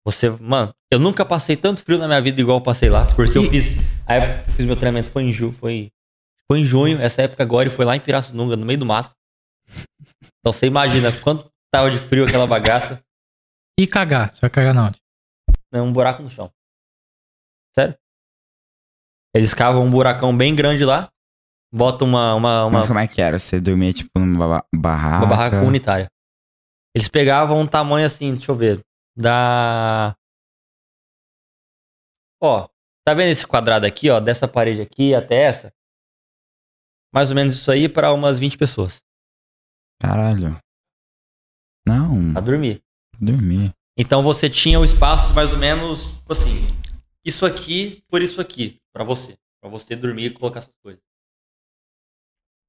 Você, 0.05 0.29
mano, 0.31 0.75
eu 0.91 0.99
nunca 0.99 1.25
passei 1.25 1.57
tanto 1.57 1.83
frio 1.83 1.99
na 1.99 2.07
minha 2.09 2.21
vida 2.21 2.41
igual 2.41 2.59
eu 2.59 2.63
passei 2.63 2.89
lá, 2.91 3.07
porque 3.15 3.39
eu 3.39 3.49
fiz, 3.49 3.79
a 4.07 4.15
época 4.15 4.43
que 4.45 4.51
eu 4.51 4.55
fiz 4.55 4.67
meu 4.67 4.75
treinamento 4.77 5.11
foi 5.11 5.23
em 5.23 5.33
julho, 5.33 5.53
foi, 5.53 5.93
foi 6.51 6.59
em 6.61 6.65
junho, 6.65 7.01
essa 7.01 7.23
época 7.23 7.43
agora, 7.43 7.69
e 7.69 7.71
foi 7.71 7.85
lá 7.85 7.95
em 7.95 8.01
Pirassununga, 8.01 8.57
no 8.57 8.67
meio 8.67 8.79
do 8.81 8.87
mato. 8.87 9.15
Então 10.41 10.53
você 10.53 10.67
imagina 10.67 11.13
quanto 11.21 11.49
tava 11.73 11.89
de 11.91 11.99
frio 11.99 12.25
aquela 12.25 12.47
bagaça, 12.49 13.01
E 13.79 13.87
cagar. 13.87 14.35
Você 14.35 14.41
vai 14.41 14.51
cagar 14.51 14.75
na 14.75 14.87
onde? 14.89 14.99
né, 15.73 15.81
um 15.81 15.93
buraco 15.93 16.23
no 16.23 16.29
chão. 16.29 16.51
Sério? 17.75 17.97
Eles 19.35 19.55
cavam 19.55 19.85
um 19.85 19.91
buracão 19.91 20.37
bem 20.37 20.55
grande 20.55 20.85
lá, 20.85 21.09
botam 21.73 22.07
uma, 22.09 22.35
uma, 22.35 22.67
uma, 22.67 22.79
Mas 22.81 22.89
como 22.89 22.99
é 22.99 23.07
que 23.09 23.23
era? 23.23 23.39
Você 23.39 23.61
dormia 23.61 23.93
tipo 23.93 24.11
numa 24.19 24.49
ba- 24.49 24.65
barraca? 24.75 25.19
Uma 25.25 25.27
barraca 25.27 25.59
comunitária. 25.61 26.11
Eles 26.95 27.09
pegavam 27.09 27.59
um 27.61 27.67
tamanho 27.67 28.07
assim, 28.07 28.35
deixa 28.35 28.51
eu 28.51 28.57
ver. 28.57 28.85
Da. 29.17 30.15
Ó, 32.41 32.69
tá 33.07 33.15
vendo 33.15 33.31
esse 33.31 33.47
quadrado 33.47 33.87
aqui, 33.87 34.11
ó? 34.11 34.21
Dessa 34.21 34.49
parede 34.49 34.81
aqui 34.83 35.15
até 35.15 35.37
essa? 35.45 35.73
Mais 37.15 37.31
ou 37.31 37.37
menos 37.37 37.55
isso 37.55 37.71
aí 37.71 37.89
para 37.89 38.13
umas 38.13 38.39
20 38.39 38.57
pessoas. 38.59 39.01
Caralho. 40.01 40.59
Não, 41.87 42.33
Pra 42.33 42.41
dormir. 42.41 42.83
dormir. 43.21 43.73
Então 43.97 44.23
você 44.23 44.49
tinha 44.49 44.81
o 44.81 44.85
espaço 44.85 45.29
de 45.29 45.35
mais 45.35 45.53
ou 45.53 45.59
menos, 45.59 46.07
tipo 46.19 46.33
assim, 46.33 46.67
isso 47.25 47.45
aqui 47.45 48.03
por 48.09 48.23
isso 48.23 48.41
aqui, 48.41 48.81
pra 48.93 49.05
você. 49.05 49.37
Pra 49.61 49.69
você 49.71 49.95
dormir 49.95 50.27
e 50.27 50.31
colocar 50.31 50.63
suas 50.63 50.75
coisas. 50.83 51.03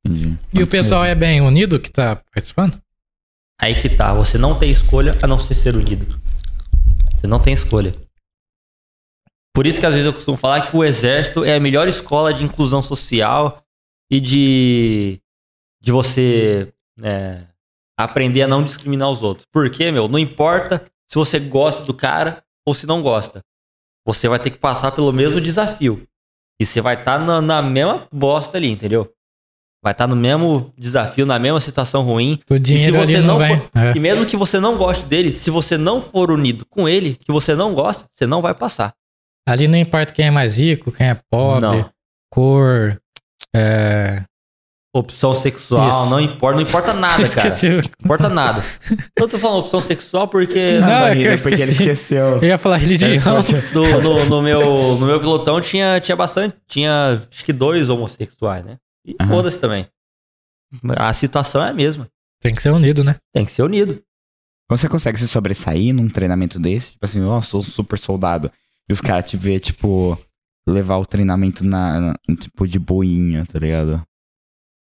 Entendi. 0.05 0.37
E 0.53 0.61
o 0.61 0.67
pessoal 0.69 1.05
é 1.05 1.15
bem 1.15 1.41
unido 1.41 1.79
que 1.79 1.89
tá 1.89 2.17
participando? 2.33 2.82
Aí 3.59 3.79
que 3.81 3.89
tá, 3.89 4.13
você 4.13 4.37
não 4.37 4.57
tem 4.57 4.69
escolha 4.69 5.17
a 5.21 5.27
não 5.27 5.39
ser 5.39 5.53
ser 5.55 5.75
unido. 5.75 6.05
Você 7.15 7.27
não 7.27 7.39
tem 7.39 7.53
escolha. 7.53 7.95
Por 9.53 9.67
isso 9.67 9.79
que 9.79 9.85
às 9.85 9.93
vezes 9.93 10.07
eu 10.07 10.13
costumo 10.13 10.35
falar 10.35 10.69
que 10.69 10.75
o 10.75 10.83
exército 10.83 11.43
é 11.45 11.55
a 11.55 11.59
melhor 11.59 11.87
escola 11.87 12.33
de 12.33 12.43
inclusão 12.43 12.81
social 12.81 13.63
e 14.11 14.19
de, 14.19 15.21
de 15.79 15.91
você 15.91 16.73
é, 17.01 17.43
aprender 17.97 18.41
a 18.41 18.47
não 18.47 18.63
discriminar 18.63 19.09
os 19.09 19.21
outros. 19.21 19.45
Porque, 19.51 19.91
meu, 19.91 20.07
não 20.07 20.17
importa 20.17 20.83
se 21.07 21.15
você 21.15 21.39
gosta 21.39 21.85
do 21.85 21.93
cara 21.93 22.43
ou 22.65 22.73
se 22.73 22.87
não 22.87 23.01
gosta. 23.01 23.43
Você 24.05 24.27
vai 24.27 24.39
ter 24.39 24.49
que 24.49 24.57
passar 24.57 24.91
pelo 24.91 25.13
mesmo 25.13 25.39
desafio. 25.39 26.07
E 26.59 26.65
você 26.65 26.81
vai 26.81 26.99
estar 26.99 27.19
na, 27.19 27.41
na 27.41 27.61
mesma 27.61 28.07
bosta 28.11 28.57
ali, 28.57 28.69
entendeu? 28.69 29.12
Vai 29.83 29.91
estar 29.91 30.07
no 30.07 30.15
mesmo 30.15 30.71
desafio, 30.77 31.25
na 31.25 31.37
mesma 31.37 31.59
situação 31.59 32.03
ruim. 32.03 32.39
O 32.49 32.57
dinheiro 32.57 32.95
você 32.97 33.17
ali 33.17 33.25
não, 33.27 33.37
não 33.37 33.45
vem. 33.45 33.59
for- 33.59 33.69
É. 33.75 33.91
E 33.95 33.99
mesmo 33.99 34.25
que 34.25 34.37
você 34.37 34.57
não 34.59 34.77
goste 34.77 35.05
dele, 35.05 35.33
se 35.33 35.49
você 35.49 35.77
não 35.77 35.99
for 35.99 36.31
unido 36.31 36.65
com 36.69 36.87
ele, 36.87 37.17
que 37.19 37.31
você 37.33 37.53
não 37.53 37.73
gosta, 37.73 38.05
você 38.13 38.25
não 38.25 38.41
vai 38.41 38.53
passar. 38.53 38.93
Ali 39.45 39.67
não 39.67 39.77
importa 39.77 40.13
quem 40.13 40.27
é 40.27 40.31
mais 40.31 40.57
rico, 40.57 40.89
quem 40.89 41.07
é 41.09 41.17
pobre, 41.29 41.61
Não. 41.79 41.89
cor. 42.31 42.97
É... 43.53 44.23
Opção 44.95 45.33
sexual, 45.33 45.89
Isso. 45.89 46.09
não 46.11 46.19
importa, 46.19 46.55
não 46.55 46.61
importa 46.63 46.93
nada, 46.95 47.13
cara. 47.15 47.23
Esqueci. 47.23 47.67
Não 47.67 47.79
importa 47.79 48.29
nada. 48.29 48.63
Eu 49.17 49.27
tô 49.27 49.39
falando 49.39 49.61
opção 49.61 49.81
sexual 49.81 50.27
porque 50.27 50.77
Não, 50.79 50.87
Não, 50.87 51.07
é 51.07 51.15
que 51.15 51.23
eu 51.23 51.37
porque 51.39 51.61
ele 51.61 51.71
esqueceu. 51.71 52.37
Eu 52.37 52.43
ia 52.43 52.57
falar 52.59 52.77
religião. 52.77 53.09
no, 53.73 54.01
no, 54.01 54.25
no 54.25 54.41
meu, 54.41 54.61
no 54.97 55.05
meu 55.07 55.19
pilotão 55.19 55.59
tinha, 55.59 55.99
tinha 55.99 56.15
bastante, 56.15 56.55
tinha 56.67 57.23
acho 57.29 57.43
que 57.43 57.51
dois 57.51 57.89
homossexuais, 57.89 58.63
né? 58.63 58.77
E 59.05 59.15
Aham. 59.19 59.29
foda-se 59.29 59.59
também. 59.59 59.87
A 60.97 61.13
situação 61.13 61.63
é 61.63 61.69
a 61.69 61.73
mesma. 61.73 62.07
Tem 62.41 62.53
que 62.55 62.61
ser 62.61 62.71
unido, 62.71 63.03
né? 63.03 63.15
Tem 63.33 63.45
que 63.45 63.51
ser 63.51 63.63
unido. 63.63 64.01
Você 64.69 64.89
consegue 64.89 65.19
se 65.19 65.27
sobressair 65.27 65.93
num 65.93 66.09
treinamento 66.09 66.59
desse? 66.59 66.93
Tipo 66.93 67.05
assim, 67.05 67.23
ó, 67.23 67.41
sou 67.41 67.59
um 67.59 67.63
super 67.63 67.99
soldado. 67.99 68.51
E 68.89 68.93
os 68.93 68.99
caras 69.01 69.29
te 69.29 69.37
vê, 69.37 69.59
tipo, 69.59 70.17
levar 70.67 70.97
o 70.97 71.05
treinamento 71.05 71.63
na, 71.63 71.99
na- 71.99 72.15
tipo, 72.39 72.67
de 72.67 72.79
boinha, 72.79 73.45
tá 73.45 73.59
ligado? 73.59 74.01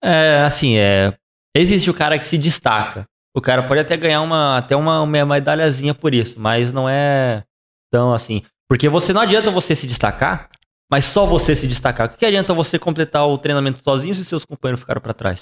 É, 0.04 0.44
assim, 0.46 0.76
é. 0.78 1.18
Existe 1.56 1.90
o 1.90 1.94
cara 1.94 2.20
que 2.20 2.26
se 2.26 2.38
destaca. 2.38 3.06
O 3.36 3.42
cara 3.42 3.64
pode 3.64 3.82
até 3.82 3.98
ganhar 3.98 4.22
uma, 4.22 4.58
até 4.58 4.76
uma, 4.76 5.02
uma 5.02 5.26
medalhazinha 5.26 5.94
por 5.96 6.14
isso, 6.14 6.40
mas 6.40 6.72
não 6.72 6.88
é 6.88 7.44
tão 7.92 8.14
assim. 8.14 8.42
Porque 8.70 8.88
você 8.88 9.12
não 9.14 9.22
adianta 9.22 9.50
você 9.52 9.76
se 9.76 9.88
destacar, 9.88 10.50
mas 10.92 11.06
só 11.06 11.26
você 11.26 11.56
se 11.56 11.68
destacar. 11.68 12.08
O 12.08 12.18
que, 12.18 12.26
adianta 12.26 12.54
você 12.54 12.80
completar 12.80 13.28
o 13.28 13.38
treinamento 13.38 13.84
sozinho 13.84 14.16
se 14.16 14.26
seus 14.26 14.46
companheiros 14.46 14.80
ficaram 14.80 15.02
pra 15.02 15.14
trás? 15.14 15.42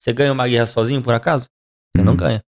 Você 0.00 0.12
ganha 0.12 0.32
uma 0.32 0.48
guerra 0.48 0.66
sozinho, 0.66 1.02
por 1.02 1.14
acaso? 1.14 1.46
Você 1.96 2.02
não 2.02 2.12
Uhum. 2.12 2.18
ganha. 2.18 2.42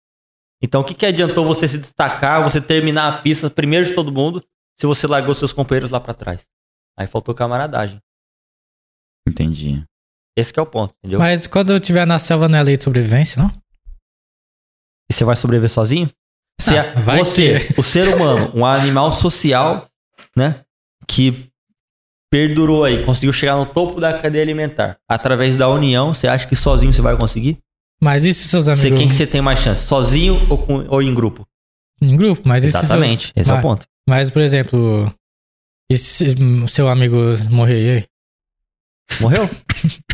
Então, 0.63 0.83
o 0.83 0.85
que, 0.85 0.95
que 0.95 1.07
adiantou 1.07 1.45
você 1.47 1.67
se 1.67 1.79
destacar, 1.79 2.43
você 2.45 2.61
terminar 2.61 3.09
a 3.09 3.19
pista 3.23 3.49
primeiro 3.51 3.87
de 3.87 3.95
todo 3.95 4.13
mundo, 4.13 4.43
se 4.79 4.87
você 4.87 5.07
largou 5.07 5.35
seus 5.35 5.53
companheiros 5.53 5.91
lá 5.91 5.99
pra 6.01 6.13
trás? 6.15 6.45
Aí 6.99 7.07
faltou 7.07 7.35
camaradagem. 7.35 7.99
Entendi. 9.29 9.83
Esse 10.37 10.53
que 10.53 10.61
é 10.61 10.63
o 10.63 10.67
ponto, 10.67 10.95
entendeu? 10.99 11.19
Mas 11.19 11.47
quando 11.47 11.73
eu 11.73 11.81
tiver 11.81 12.07
na 12.07 12.19
selva 12.19 12.49
não 12.49 12.59
é 12.59 12.63
lei 12.63 12.77
de 12.77 12.85
sobrevivência, 12.85 13.43
não? 13.43 13.51
E 15.11 15.13
você 15.15 15.25
vai 15.25 15.35
sobreviver 15.37 15.71
sozinho? 15.71 16.11
Se 16.61 16.77
Ah, 16.79 16.85
é 16.85 17.03
vai 17.03 17.19
você, 17.19 17.57
o 17.77 17.83
ser 17.83 18.15
humano, 18.15 18.53
um 18.55 18.65
animal 18.65 19.13
social, 19.13 19.89
né? 20.37 20.65
Que 21.09 21.50
perdurou 22.31 22.85
aí, 22.85 23.05
conseguiu 23.05 23.33
chegar 23.33 23.57
no 23.57 23.67
topo 23.67 24.01
da 24.01 24.19
cadeia 24.19 24.43
alimentar. 24.43 24.99
Através 25.09 25.57
da 25.57 25.69
união, 25.69 26.15
você 26.15 26.29
acha 26.29 26.47
que 26.47 26.57
sozinho 26.57 26.93
você 26.93 27.03
vai 27.03 27.17
conseguir? 27.17 27.59
Mas 28.03 28.25
e 28.25 28.33
se 28.33 28.49
seus 28.49 28.65
Você, 28.67 28.73
amigos 28.89 28.99
quem 28.99 29.09
que 29.09 29.15
você 29.15 29.27
tem 29.27 29.43
mais 29.43 29.61
chance? 29.61 29.87
Sozinho 29.87 30.41
ou, 30.49 30.57
com- 30.59 30.87
ou 30.89 31.03
em 31.03 31.15
grupo? 31.15 31.47
em 32.03 32.17
grupo? 32.17 32.41
Mas 32.47 32.65
e 32.65 32.69
se 32.69 32.73
seus... 32.73 32.85
Exatamente, 32.85 33.31
esse 33.37 33.51
é 33.51 33.53
o 33.53 33.57
Mas- 33.57 33.63
ponto. 33.63 33.87
Mas, 34.09 34.31
por 34.31 34.41
exemplo, 34.41 35.13
e 35.93 35.99
se 35.99 36.35
seu 36.69 36.89
amigo 36.89 37.17
morrer 37.51 37.85
e 37.85 37.91
aí? 37.99 38.05
Morreu? 39.21 39.51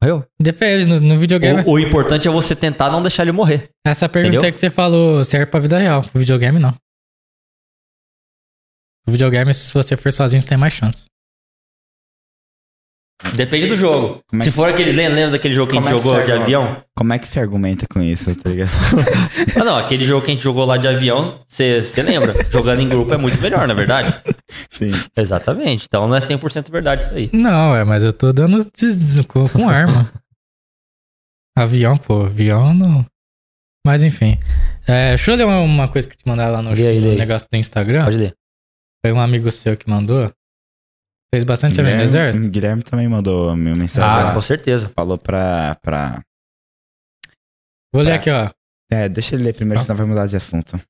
Morreu? 0.00 0.24
Depende, 0.40 0.86
no, 0.88 1.00
no 1.00 1.18
videogame. 1.18 1.62
O, 1.66 1.72
o 1.72 1.78
importante 1.78 2.28
é 2.28 2.30
você 2.30 2.54
tentar 2.54 2.88
não 2.90 3.02
deixar 3.02 3.24
ele 3.24 3.32
morrer. 3.32 3.70
Essa 3.84 4.08
pergunta 4.08 4.36
Entendeu? 4.36 4.52
que 4.52 4.60
você 4.60 4.70
falou 4.70 5.24
serve 5.24 5.46
pra 5.46 5.58
vida 5.58 5.76
real. 5.78 6.02
Pro 6.04 6.20
videogame, 6.20 6.60
não. 6.60 6.72
Pro 9.08 9.12
videogame, 9.12 9.54
se 9.54 9.72
você 9.72 9.96
for 9.96 10.12
sozinho, 10.12 10.42
você 10.42 10.48
tem 10.50 10.58
mais 10.58 10.74
chance. 10.74 11.06
Depende 13.34 13.66
do 13.68 13.76
jogo. 13.76 14.20
Como 14.28 14.42
é 14.42 14.44
Se 14.44 14.50
que- 14.50 14.56
for 14.56 14.68
aquele. 14.68 14.92
Lembra 14.92 15.14
lembra 15.14 15.30
daquele 15.32 15.54
jogo 15.54 15.72
que 15.72 15.78
a 15.78 15.80
Como 15.80 15.88
gente 15.88 15.98
é 15.98 16.02
que 16.02 16.04
jogou 16.08 16.24
de 16.24 16.30
argumenta? 16.32 16.44
avião? 16.44 16.84
Como 16.94 17.12
é 17.14 17.18
que 17.18 17.26
você 17.26 17.40
argumenta 17.40 17.86
com 17.90 18.00
isso, 18.02 18.34
tá 18.36 18.50
ligado? 18.50 18.70
Ah, 19.58 19.64
não, 19.64 19.76
aquele 19.78 20.04
jogo 20.04 20.24
que 20.24 20.30
a 20.30 20.34
gente 20.34 20.42
jogou 20.42 20.64
lá 20.66 20.76
de 20.76 20.86
avião, 20.86 21.40
você 21.48 21.82
lembra? 22.02 22.34
Jogando 22.52 22.80
em 22.80 22.88
grupo 22.88 23.12
é 23.14 23.16
muito 23.16 23.40
melhor, 23.40 23.66
na 23.66 23.72
verdade? 23.74 24.14
Sim. 24.70 24.90
Exatamente. 25.16 25.86
Então 25.86 26.06
não 26.06 26.14
é 26.14 26.20
100% 26.20 26.70
verdade 26.70 27.02
isso 27.04 27.14
aí. 27.14 27.30
Não, 27.32 27.74
é, 27.74 27.82
mas 27.82 28.04
eu 28.04 28.12
tô 28.12 28.30
dando 28.32 28.58
des- 28.76 28.98
des- 28.98 29.26
com, 29.26 29.48
com 29.48 29.68
arma. 29.68 30.12
avião, 31.56 31.96
pô, 31.96 32.26
avião 32.26 32.72
não. 32.74 33.04
Mas 33.86 34.02
enfim. 34.04 34.38
É, 34.86 35.10
deixa 35.10 35.32
eu 35.32 35.36
ler 35.36 35.44
uma, 35.44 35.60
uma 35.60 35.88
coisa 35.88 36.06
que 36.06 36.16
te 36.16 36.26
mandaram 36.26 36.52
lá 36.52 36.62
no, 36.62 36.70
aí, 36.70 37.00
no 37.00 37.14
negócio 37.16 37.48
do 37.50 37.56
Instagram. 37.56 38.04
Pode 38.04 38.16
ler. 38.16 38.34
Foi 39.04 39.12
um 39.12 39.20
amigo 39.20 39.50
seu 39.50 39.76
que 39.76 39.88
mandou. 39.88 40.32
Fez 41.32 41.44
bastante 41.44 41.80
amigo 41.80 41.96
no 41.96 42.02
exército. 42.02 42.48
Guilherme 42.48 42.82
também 42.82 43.06
mandou 43.08 43.54
minha 43.54 43.74
mensagem 43.74 44.08
Ah, 44.08 44.24
lá. 44.28 44.34
com 44.34 44.40
certeza. 44.40 44.88
Falou 44.88 45.18
pra, 45.18 45.74
pra... 45.82 46.22
Vou 47.92 48.02
ler 48.02 48.10
Tá. 48.10 48.16
aqui, 48.16 48.30
ó. 48.30 48.50
É, 48.90 49.08
deixa 49.08 49.34
ele 49.34 49.44
ler 49.44 49.54
primeiro, 49.54 49.82
senão 49.82 49.96
vai 49.96 50.06
mudar 50.06 50.26
de 50.26 50.36
assunto. 50.36 50.80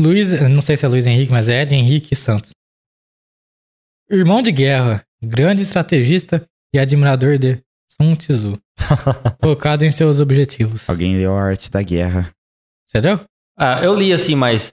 Luiz, 0.00 0.32
não 0.48 0.60
sei 0.60 0.76
se 0.76 0.84
é 0.84 0.88
Luiz 0.88 1.06
Henrique, 1.06 1.30
mas 1.30 1.48
é 1.48 1.62
Ed 1.62 1.72
Henrique 1.74 2.14
Santos. 2.16 2.50
Irmão 4.10 4.42
de 4.42 4.50
guerra, 4.50 5.04
grande 5.22 5.62
estrategista 5.62 6.44
e 6.74 6.78
admirador 6.78 7.38
de 7.38 7.62
Sun 7.90 8.16
Tzu. 8.16 8.58
focado 9.42 9.84
em 9.84 9.90
seus 9.90 10.18
objetivos. 10.20 10.88
Alguém 10.88 11.16
leu 11.16 11.36
a 11.36 11.42
arte 11.42 11.70
da 11.70 11.82
guerra. 11.82 12.30
Entendeu? 12.88 13.20
Ah, 13.56 13.80
eu 13.82 13.94
li 13.94 14.12
assim, 14.12 14.34
mas 14.34 14.72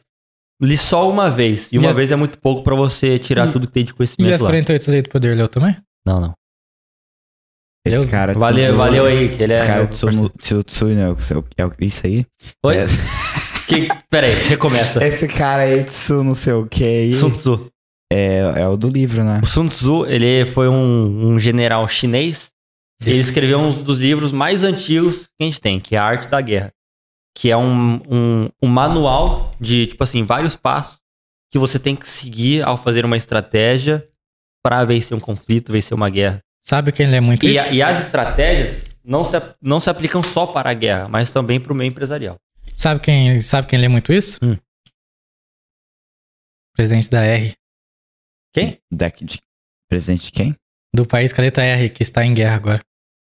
li 0.61 0.77
só 0.77 1.09
uma 1.09 1.29
vez. 1.29 1.71
E 1.71 1.75
E 1.75 1.79
uma 1.79 1.89
as- 1.89 1.95
vez 1.95 2.11
é 2.11 2.15
muito 2.15 2.37
pouco 2.39 2.63
pra 2.63 2.75
você 2.75 3.17
tirar 3.19 3.47
E- 3.47 3.51
tudo 3.51 3.67
que 3.67 3.73
tem 3.73 3.83
de 3.83 3.91
E 3.91 3.93
as 3.93 3.95
conhecimento 3.97 4.41
lá. 4.43 4.49
48 4.49 4.91
leis 4.91 5.03
do 5.03 5.09
poder 5.09 5.35
leu 5.35 5.47
também? 5.47 5.75
Não, 6.05 6.19
não. 6.19 6.33
Esse 7.87 7.95
Deus, 7.97 8.09
cara... 8.09 8.33
Valeu, 8.33 8.69
Tzu- 8.69 8.77
valeu 8.77 9.05
aí, 9.05 9.35
que 9.35 9.43
ele 9.43 9.53
é. 9.53 9.55
Esse 9.55 9.65
cara. 9.67 9.85
Tzu, 9.87 10.63
Tzu, 10.63 10.85
né? 10.87 11.03
É 11.57 11.65
o- 11.65 11.73
isso 11.81 12.01
aí? 12.05 12.25
Oi? 12.65 12.77
É. 12.77 12.85
Que... 13.67 13.87
Peraí, 14.11 14.31
recomeça. 14.47 15.03
Esse 15.03 15.27
cara 15.27 15.63
aí, 15.63 15.83
Tzu, 15.85 16.23
não 16.23 16.35
sei 16.35 16.53
o 16.53 16.67
que 16.67 17.11
Sun 17.13 17.31
Tzu. 17.31 17.67
é, 18.13 18.37
é 18.61 18.67
o 18.67 18.77
do 18.77 18.87
livro, 18.87 19.23
né? 19.23 19.41
O 19.41 19.45
Sun 19.47 19.65
Tzu, 19.65 20.05
ele 20.05 20.45
foi 20.51 20.67
um, 20.69 21.29
um 21.31 21.39
general 21.39 21.87
chinês. 21.87 22.49
Ele 23.03 23.17
escreveu 23.17 23.57
um 23.57 23.71
dos 23.83 23.97
livros 23.99 24.31
mais 24.31 24.63
antigos 24.63 25.21
que 25.23 25.27
a 25.41 25.43
gente 25.45 25.59
tem, 25.59 25.79
que 25.79 25.95
é 25.95 25.97
a 25.99 26.03
Arte 26.03 26.27
da 26.29 26.39
Guerra. 26.41 26.71
Que 27.35 27.51
é 27.51 27.57
um, 27.57 27.95
um, 28.09 28.49
um 28.63 28.67
manual 28.67 29.53
de, 29.59 29.87
tipo 29.87 30.03
assim, 30.03 30.23
vários 30.23 30.55
passos 30.55 30.99
que 31.51 31.59
você 31.59 31.77
tem 31.77 31.95
que 31.95 32.07
seguir 32.07 32.63
ao 32.63 32.77
fazer 32.77 33.03
uma 33.05 33.17
estratégia 33.17 34.07
para 34.63 34.83
vencer 34.85 35.15
um 35.15 35.19
conflito, 35.19 35.71
vencer 35.71 35.93
uma 35.93 36.09
guerra. 36.09 36.39
Sabe 36.61 36.91
quem 36.91 37.07
lê 37.07 37.19
muito 37.19 37.45
E, 37.45 37.55
isso? 37.55 37.73
e 37.73 37.81
as 37.81 37.99
estratégias 38.05 38.97
não 39.03 39.23
se, 39.23 39.33
não 39.61 39.79
se 39.79 39.89
aplicam 39.89 40.23
só 40.23 40.47
para 40.47 40.69
a 40.71 40.73
guerra, 40.73 41.07
mas 41.07 41.31
também 41.31 41.59
para 41.59 41.71
o 41.71 41.75
meio 41.75 41.89
empresarial. 41.89 42.37
Sabe 42.73 42.99
quem, 42.99 43.39
sabe 43.41 43.67
quem 43.67 43.79
lê 43.79 43.87
muito 43.87 44.11
isso? 44.11 44.39
Hum. 44.43 44.57
Presidente 46.75 47.09
da 47.09 47.21
R. 47.21 47.53
Quem? 48.53 48.79
Deck 48.91 49.23
de... 49.23 49.39
Presidente 49.87 50.25
de 50.25 50.31
quem? 50.31 50.55
Do 50.93 51.05
país 51.05 51.31
com 51.31 51.41
a 51.41 51.43
letra 51.43 51.63
R, 51.63 51.89
que 51.89 52.01
está 52.01 52.25
em 52.25 52.33
guerra 52.33 52.55
agora. 52.55 52.79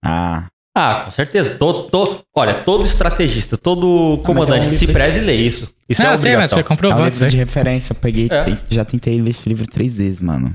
Ah, 0.03 0.47
Ah, 0.77 1.03
com 1.05 1.11
certeza. 1.11 1.55
Todo, 1.55 1.89
todo- 1.89 2.21
olha, 2.35 2.53
todo 2.53 2.85
estrategista, 2.85 3.57
todo 3.57 4.21
comandante 4.25 4.65
é 4.65 4.67
um 4.67 4.69
que 4.71 4.75
se 4.75 4.87
preze 4.87 5.21
lê 5.21 5.35
isso. 5.35 5.73
Isso 5.87 6.01
não, 6.03 6.09
é 6.09 6.13
eu 6.13 6.17
sei, 6.17 6.35
mas 6.35 6.51
obrigação. 6.51 6.77
foi 6.77 6.89
é 6.89 6.95
um 6.95 7.05
livro 7.05 7.29
de 7.29 7.37
referência. 7.37 7.93
Eu 7.93 7.95
peguei, 7.97 8.27
É. 8.29 8.45
já 8.69 8.83
tentei 8.83 9.19
ler 9.21 9.29
esse 9.31 9.47
livro 9.47 9.65
três 9.65 9.97
vezes, 9.97 10.19
mano. 10.19 10.53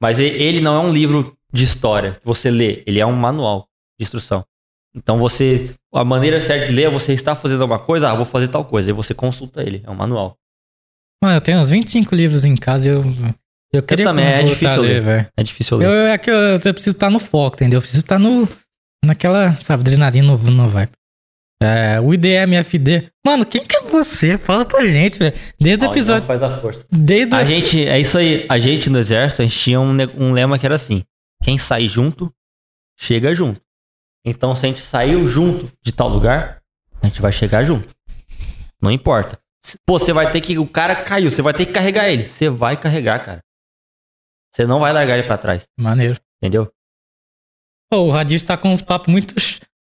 Mas 0.00 0.18
e- 0.18 0.22
ele 0.24 0.60
não 0.62 0.74
é 0.82 0.86
um 0.86 0.90
livro 0.92 1.36
de 1.52 1.64
história 1.64 2.12
que 2.12 2.24
você 2.24 2.50
lê, 2.50 2.82
ele 2.86 2.98
é 2.98 3.04
um 3.06 3.12
manual 3.12 3.68
de 4.00 4.04
instrução. 4.04 4.42
Então 4.96 5.18
você, 5.18 5.70
a 5.94 6.04
maneira 6.04 6.40
certa 6.40 6.66
de 6.66 6.72
ler 6.72 6.84
é 6.84 6.90
você 6.90 7.12
está 7.12 7.34
fazendo 7.34 7.60
alguma 7.62 7.78
coisa, 7.78 8.10
ah, 8.10 8.14
vou 8.14 8.24
fazer 8.24 8.48
tal 8.48 8.64
coisa, 8.64 8.90
aí 8.90 8.94
você 8.94 9.12
consulta 9.14 9.62
ele, 9.62 9.82
é 9.84 9.90
um 9.90 9.94
manual. 9.94 10.36
Mano, 11.22 11.36
eu 11.36 11.40
tenho 11.40 11.58
uns 11.58 11.68
25 11.68 12.14
livros 12.14 12.44
em 12.44 12.56
casa 12.56 12.88
e 12.88 12.92
eu. 12.92 13.04
Eu 13.72 13.82
queria 13.82 14.04
também, 14.04 14.24
é 14.26 14.42
difícil 14.42 14.80
ler, 14.82 15.00
velho. 15.02 15.26
É 15.36 15.42
difícil 15.42 15.80
Eu, 15.82 15.90
ler. 15.90 16.10
é 16.10 16.18
que 16.18 16.30
eu, 16.30 16.34
eu 16.34 16.74
preciso 16.74 16.96
estar 16.96 17.08
no 17.10 17.18
foco, 17.20 17.56
entendeu? 17.56 17.78
Eu 17.78 17.80
preciso 17.82 18.02
estar 18.02 18.18
no. 18.18 18.46
Naquela, 19.04 19.54
sabe, 19.56 19.82
adrenalina 19.82 20.28
no, 20.28 20.36
no 20.38 20.68
vibe. 20.68 20.92
É, 21.62 22.00
o 22.00 22.12
IDMFD. 22.12 23.08
Mano, 23.24 23.46
quem 23.46 23.64
que 23.64 23.76
é 23.76 23.82
você? 23.82 24.36
Fala 24.36 24.64
pra 24.64 24.84
gente, 24.84 25.18
velho. 25.18 25.34
Desde 25.60 25.84
o 25.84 25.88
Ó, 25.88 25.92
episódio. 25.92 26.24
então 26.24 26.38
faz 26.38 26.42
a 26.42 26.60
força. 26.60 26.84
Desde 26.90 27.34
o. 27.34 27.38
A 27.38 27.44
gente, 27.44 27.86
é 27.86 28.00
isso 28.00 28.18
aí, 28.18 28.46
a 28.48 28.58
gente 28.58 28.90
no 28.90 28.98
exército, 28.98 29.42
a 29.42 29.44
gente 29.44 29.58
tinha 29.58 29.80
um, 29.80 29.92
um 30.16 30.32
lema 30.32 30.58
que 30.58 30.66
era 30.66 30.74
assim, 30.74 31.04
quem 31.42 31.58
sai 31.58 31.86
junto, 31.86 32.32
chega 32.98 33.34
junto. 33.34 33.60
Então 34.24 34.54
se 34.56 34.66
a 34.66 34.68
gente 34.68 34.80
saiu 34.82 35.26
junto 35.28 35.70
de 35.82 35.92
tal 35.92 36.08
lugar, 36.08 36.60
a 37.00 37.06
gente 37.06 37.20
vai 37.20 37.30
chegar 37.32 37.62
junto. 37.64 37.88
Não 38.80 38.90
importa. 38.90 39.38
Pô, 39.86 39.98
você 40.00 40.12
vai 40.12 40.30
ter 40.32 40.40
que, 40.40 40.58
o 40.58 40.66
cara 40.66 40.96
caiu, 40.96 41.30
você 41.30 41.42
vai 41.42 41.54
ter 41.54 41.66
que 41.66 41.72
carregar 41.72 42.08
ele. 42.08 42.26
Você 42.26 42.48
vai 42.48 42.76
carregar, 42.76 43.24
cara. 43.24 43.40
Você 44.52 44.66
não 44.66 44.80
vai 44.80 44.92
largar 44.92 45.16
ele 45.16 45.26
pra 45.26 45.38
trás, 45.38 45.64
Maneiro. 45.78 46.18
entendeu? 46.42 46.70
Pô, 47.92 48.06
o 48.06 48.10
Radis 48.10 48.42
tá 48.42 48.56
com 48.56 48.72
uns 48.72 48.80
papos 48.80 49.08
muito. 49.12 49.34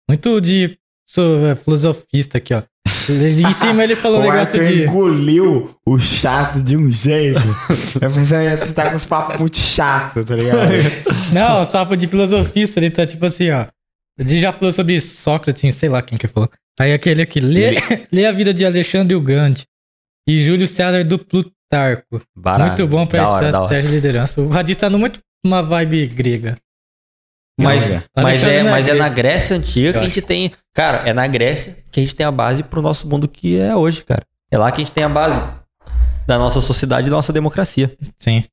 Muito 0.08 0.40
de. 0.40 0.76
É, 1.16 1.54
filosofista 1.54 2.38
aqui, 2.38 2.52
ó. 2.52 2.62
Em 3.08 3.52
cima 3.52 3.84
ele 3.84 3.94
falou 3.94 4.18
um 4.18 4.22
negócio 4.26 4.60
Arthur 4.60 4.64
de. 4.64 4.82
engoliu 4.82 5.76
o 5.86 5.96
chato 5.96 6.60
de 6.60 6.76
um 6.76 6.90
jeito. 6.90 7.38
eu 8.02 8.10
pensei, 8.10 8.56
você 8.56 8.74
tá 8.74 8.90
com 8.90 8.96
uns 8.96 9.06
papos 9.06 9.38
muito 9.38 9.56
chato, 9.56 10.24
tá 10.24 10.34
ligado? 10.34 10.58
Não, 11.32 11.64
papo 11.64 11.96
de 11.96 12.08
filosofista. 12.08 12.80
Ele 12.80 12.90
tá 12.90 13.06
tipo 13.06 13.24
assim, 13.26 13.48
ó. 13.50 13.66
Ele 14.18 14.40
já 14.40 14.52
falou 14.52 14.72
sobre 14.72 15.00
Sócrates, 15.00 15.72
sei 15.76 15.88
lá 15.88 16.02
quem 16.02 16.18
que 16.18 16.26
falou. 16.26 16.50
Aí 16.80 16.92
aquele 16.92 17.22
aqui, 17.22 17.38
lê, 17.38 17.76
lê 18.10 18.26
a 18.26 18.32
vida 18.32 18.52
de 18.52 18.66
Alexandre 18.66 19.14
o 19.14 19.20
Grande 19.20 19.66
e 20.28 20.44
Júlio 20.44 20.66
César 20.66 21.04
do 21.04 21.16
Plutarco. 21.16 22.20
Barato. 22.36 22.70
muito 22.70 22.86
bom 22.88 23.06
pra 23.06 23.20
Da 23.20 23.24
da 23.24 23.32
hora. 23.32 23.46
estratégia 23.46 23.88
de 23.90 23.94
liderança. 23.94 24.40
O 24.40 24.48
Radis 24.48 24.76
tá 24.76 24.90
no 24.90 24.98
muito 24.98 25.20
uma 25.46 25.62
vibe 25.62 26.08
grega. 26.08 26.56
Mas, 27.62 27.90
é. 27.90 28.02
mas, 28.16 28.44
é, 28.44 28.62
não 28.62 28.68
é 28.68 28.72
mas 28.72 28.88
é 28.88 28.94
na 28.94 29.08
Grécia 29.08 29.56
antiga 29.56 29.92
que 29.92 29.98
a 29.98 30.02
gente 30.02 30.20
tem. 30.22 30.52
Cara, 30.74 31.08
é 31.08 31.12
na 31.12 31.26
Grécia 31.26 31.76
que 31.90 32.00
a 32.00 32.02
gente 32.02 32.14
tem 32.16 32.26
a 32.26 32.30
base 32.30 32.62
pro 32.62 32.80
nosso 32.82 33.08
mundo 33.08 33.28
que 33.28 33.58
é 33.58 33.74
hoje, 33.74 34.04
cara. 34.04 34.22
É 34.50 34.58
lá 34.58 34.70
que 34.70 34.80
a 34.80 34.84
gente 34.84 34.92
tem 34.92 35.04
a 35.04 35.08
base 35.08 35.40
da 36.26 36.38
nossa 36.38 36.60
sociedade 36.60 37.06
e 37.06 37.10
da 37.10 37.16
nossa 37.16 37.32
democracia. 37.32 37.96
Sim. 38.16 38.44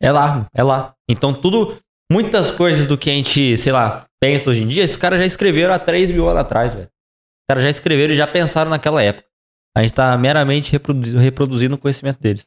É 0.00 0.10
lá, 0.10 0.46
é 0.54 0.62
lá. 0.62 0.94
Então 1.08 1.32
tudo. 1.32 1.76
Muitas 2.10 2.50
coisas 2.50 2.86
do 2.86 2.98
que 2.98 3.08
a 3.08 3.12
gente, 3.14 3.56
sei 3.56 3.72
lá, 3.72 4.04
pensa 4.20 4.50
hoje 4.50 4.62
em 4.62 4.68
dia, 4.68 4.84
esses 4.84 4.98
caras 4.98 5.18
já 5.18 5.24
escreveram 5.24 5.72
há 5.72 5.78
3 5.78 6.10
mil 6.10 6.28
anos 6.28 6.40
atrás, 6.40 6.74
velho. 6.74 6.86
Os 6.86 7.46
caras 7.48 7.62
já 7.64 7.70
escreveram 7.70 8.12
e 8.12 8.16
já 8.16 8.26
pensaram 8.26 8.70
naquela 8.70 9.02
época. 9.02 9.26
A 9.74 9.80
gente 9.80 9.94
tá 9.94 10.18
meramente 10.18 10.70
reprodu- 10.72 11.16
reproduzindo 11.16 11.74
o 11.74 11.78
conhecimento 11.78 12.20
deles. 12.20 12.44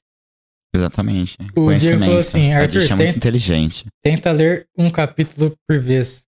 Exatamente. 0.75 1.37
O 1.55 1.73
Diego 1.73 1.99
falou 1.99 2.19
assim, 2.19 2.53
Arthur, 2.53 2.77
é 2.83 2.87
muito 2.95 2.97
tem- 2.97 3.09
inteligente. 3.17 3.85
Tenta 4.03 4.31
ler 4.31 4.67
um 4.77 4.89
capítulo 4.89 5.53
por 5.67 5.79
vez. 5.79 6.23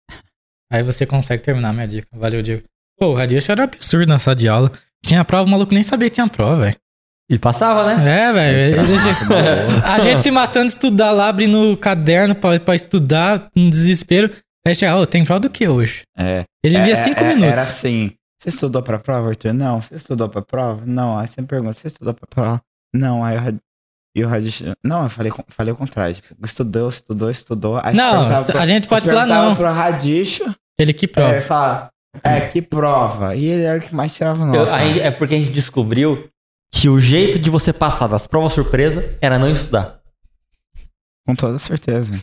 Aí 0.71 0.83
você 0.83 1.05
consegue 1.05 1.43
terminar 1.43 1.69
a 1.69 1.73
minha 1.73 1.87
dica. 1.87 2.07
Valeu, 2.13 2.41
Diego. 2.41 2.63
Pô, 2.99 3.07
o 3.07 3.15
Radis 3.15 3.47
era 3.49 3.63
absurdo 3.63 4.07
na 4.07 4.19
sala 4.19 4.35
de 4.35 4.47
aula. 4.47 4.71
Tinha 5.05 5.23
prova, 5.25 5.43
o 5.47 5.51
maluco 5.51 5.73
nem 5.73 5.83
sabia 5.83 6.09
que 6.09 6.15
tinha 6.15 6.27
prova, 6.27 6.57
velho. 6.65 6.75
E 7.29 7.39
passava, 7.39 7.85
né? 7.95 8.27
É, 8.29 8.33
velho. 8.33 8.75
Boa. 9.27 9.85
A 9.85 9.99
gente 9.99 10.23
se 10.23 10.31
matando 10.31 10.65
de 10.67 10.73
estudar 10.73 11.11
lá, 11.11 11.29
abrindo 11.29 11.71
o 11.71 11.77
caderno 11.77 12.35
pra, 12.35 12.59
pra 12.59 12.75
estudar, 12.75 13.49
um 13.55 13.69
desespero. 13.69 14.31
Aí 14.65 14.75
chega, 14.75 14.95
ô, 14.97 15.05
tem 15.05 15.25
prova 15.25 15.41
do 15.41 15.49
que 15.49 15.67
hoje? 15.67 16.03
É. 16.17 16.43
Ele 16.63 16.77
lia 16.79 16.93
É, 16.93 16.95
cinco 16.95 17.21
é, 17.21 17.27
minutos. 17.29 17.51
Era 17.51 17.61
assim. 17.61 18.11
Você 18.41 18.49
estudou 18.49 18.81
pra 18.83 18.99
prova, 18.99 19.29
Arthur? 19.29 19.53
Não. 19.53 19.81
Você 19.81 19.95
estudou 19.95 20.27
pra 20.29 20.41
prova? 20.41 20.83
Não. 20.85 21.17
Aí 21.17 21.27
você 21.27 21.41
me 21.41 21.47
pergunta, 21.47 21.73
você 21.73 21.87
estudou 21.87 22.13
pra 22.13 22.27
prova? 22.27 22.61
Não. 22.93 23.23
Aí 23.23 23.35
eu, 23.37 23.41
e 24.15 24.23
o 24.23 24.27
Radish... 24.27 24.63
Não, 24.83 25.03
eu 25.03 25.09
falei, 25.09 25.31
falei 25.47 25.73
o 25.73 25.77
contrário. 25.77 26.13
Tipo, 26.15 26.45
estudou, 26.45 26.89
estudou, 26.89 27.29
estudou. 27.31 27.81
Não, 27.93 28.27
pro- 28.45 28.57
a 28.59 28.65
gente 28.65 28.87
pode 28.87 29.05
você 29.05 29.11
falar 29.11 29.25
não. 29.25 29.55
pro 29.55 29.65
Radisho, 29.65 30.53
Ele 30.77 30.93
que 30.93 31.05
é, 31.05 31.09
prova. 31.09 31.41
fala, 31.41 31.89
é, 32.23 32.41
que 32.41 32.61
prova. 32.61 33.35
E 33.35 33.45
ele 33.45 33.63
era 33.63 33.79
o 33.79 33.81
que 33.81 33.93
mais 33.95 34.13
tirava 34.15 34.43
Eu- 34.43 34.47
nota. 34.47 34.75
aí 34.75 34.99
é 34.99 35.09
porque 35.11 35.35
a 35.35 35.37
gente 35.39 35.51
descobriu 35.51 36.29
que 36.71 36.89
o 36.89 36.99
jeito 36.99 37.37
de 37.39 37.49
você 37.49 37.71
passar 37.73 38.07
das 38.07 38.25
provas 38.27 38.53
surpresa 38.53 39.17
era 39.21 39.37
não 39.39 39.49
estudar. 39.49 39.99
Com 41.27 41.35
toda 41.35 41.57
certeza. 41.59 42.19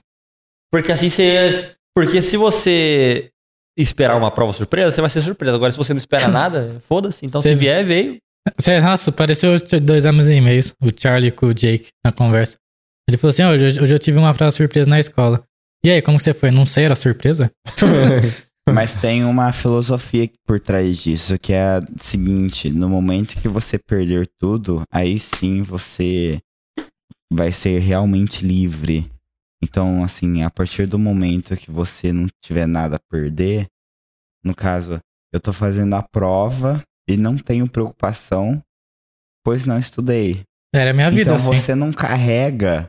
Porque 0.73 0.93
assim 0.93 1.09
você. 1.09 1.75
Porque 1.97 2.23
se 2.23 2.37
você 2.37 3.31
esperar 3.77 4.17
uma 4.17 4.31
prova 4.31 4.53
surpresa, 4.53 4.91
você 4.93 5.01
vai 5.01 5.11
ser 5.11 5.23
surpresa. 5.23 5.57
Agora, 5.57 5.73
se 5.73 5.79
você 5.79 5.93
não 5.93 5.99
espera 5.99 6.27
nada, 6.29 6.79
foda-se. 6.87 7.25
Então, 7.27 7.41
se 7.41 7.49
Você- 7.49 7.55
vier, 7.55 7.85
veio. 7.85 8.19
Você, 8.59 8.81
nossa, 8.81 9.13
pareceu 9.13 9.53
dois 9.83 10.07
amigos 10.07 10.29
e 10.29 10.41
meios, 10.41 10.73
o 10.83 10.89
Charlie 10.97 11.31
com 11.31 11.47
o 11.47 11.55
Jake, 11.55 11.89
na 12.05 12.11
conversa. 12.11 12.57
Ele 13.09 13.19
falou 13.19 13.31
assim: 13.31 13.43
"Ó, 13.43 13.51
hoje, 13.51 13.81
hoje 13.81 13.95
eu 13.95 13.99
tive 13.99 14.19
uma 14.19 14.35
prova 14.35 14.51
surpresa 14.51 14.89
na 14.89 14.99
escola. 14.99 15.43
E 15.85 15.91
aí, 15.91 16.03
como 16.03 16.19
você 16.19 16.35
foi? 16.35 16.51
Não 16.51 16.67
sei, 16.67 16.85
era 16.85 16.97
surpresa? 16.97 17.51
Mas 18.73 18.95
tem 18.95 19.25
uma 19.25 19.53
filosofia 19.53 20.31
por 20.47 20.61
trás 20.61 20.99
disso, 20.99 21.39
que 21.39 21.53
é 21.53 21.63
a 21.63 21.83
seguinte: 21.99 22.71
no 22.71 22.89
momento 22.89 23.41
que 23.41 23.49
você 23.49 23.79
perder 23.79 24.29
tudo, 24.39 24.83
aí 24.93 25.19
sim 25.19 25.63
você 25.63 26.39
vai 27.33 27.53
ser 27.53 27.79
realmente 27.81 28.47
livre. 28.47 29.11
Então, 29.63 30.03
assim, 30.03 30.43
a 30.43 30.51
partir 30.51 30.87
do 30.87 30.99
momento 30.99 31.57
que 31.57 31.71
você 31.71 32.13
não 32.13 32.27
tiver 32.43 32.67
nada 32.67 32.97
a 32.97 33.11
perder, 33.11 33.67
no 34.45 34.55
caso, 34.55 34.99
eu 35.33 35.41
tô 35.41 35.53
fazendo 35.53 35.95
a 35.95 36.03
prova 36.03 36.83
e 37.13 37.17
não 37.17 37.37
tenho 37.37 37.69
preocupação, 37.69 38.63
pois 39.45 39.67
não 39.67 39.79
estudei. 39.79 40.43
Era 40.75 40.91
a 40.91 40.95
minha 40.95 41.11
vida, 41.11 41.23
então 41.23 41.35
assim. 41.37 41.57
você 41.57 41.75
não 41.75 41.93
carrega 41.93 42.87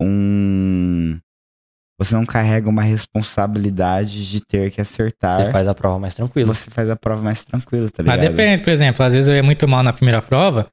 um. 0.00 1.18
Você 1.98 2.14
não 2.14 2.26
carrega 2.26 2.68
uma 2.68 2.82
responsabilidade 2.82 4.28
de 4.28 4.40
ter 4.40 4.70
que 4.70 4.80
acertar. 4.80 5.44
Você 5.44 5.50
faz 5.50 5.68
a 5.68 5.74
prova 5.74 5.98
mais 5.98 6.14
tranquilo. 6.14 6.52
Você 6.52 6.68
faz 6.68 6.90
a 6.90 6.96
prova 6.96 7.22
mais 7.22 7.44
tranquilo, 7.44 7.88
tá 7.90 8.02
Mas 8.02 8.20
ligado? 8.20 8.36
depende, 8.36 8.62
por 8.62 8.70
exemplo, 8.70 9.04
às 9.04 9.14
vezes 9.14 9.28
eu 9.28 9.36
ia 9.36 9.42
muito 9.42 9.68
mal 9.68 9.82
na 9.82 9.92
primeira 9.92 10.20
prova 10.20 10.68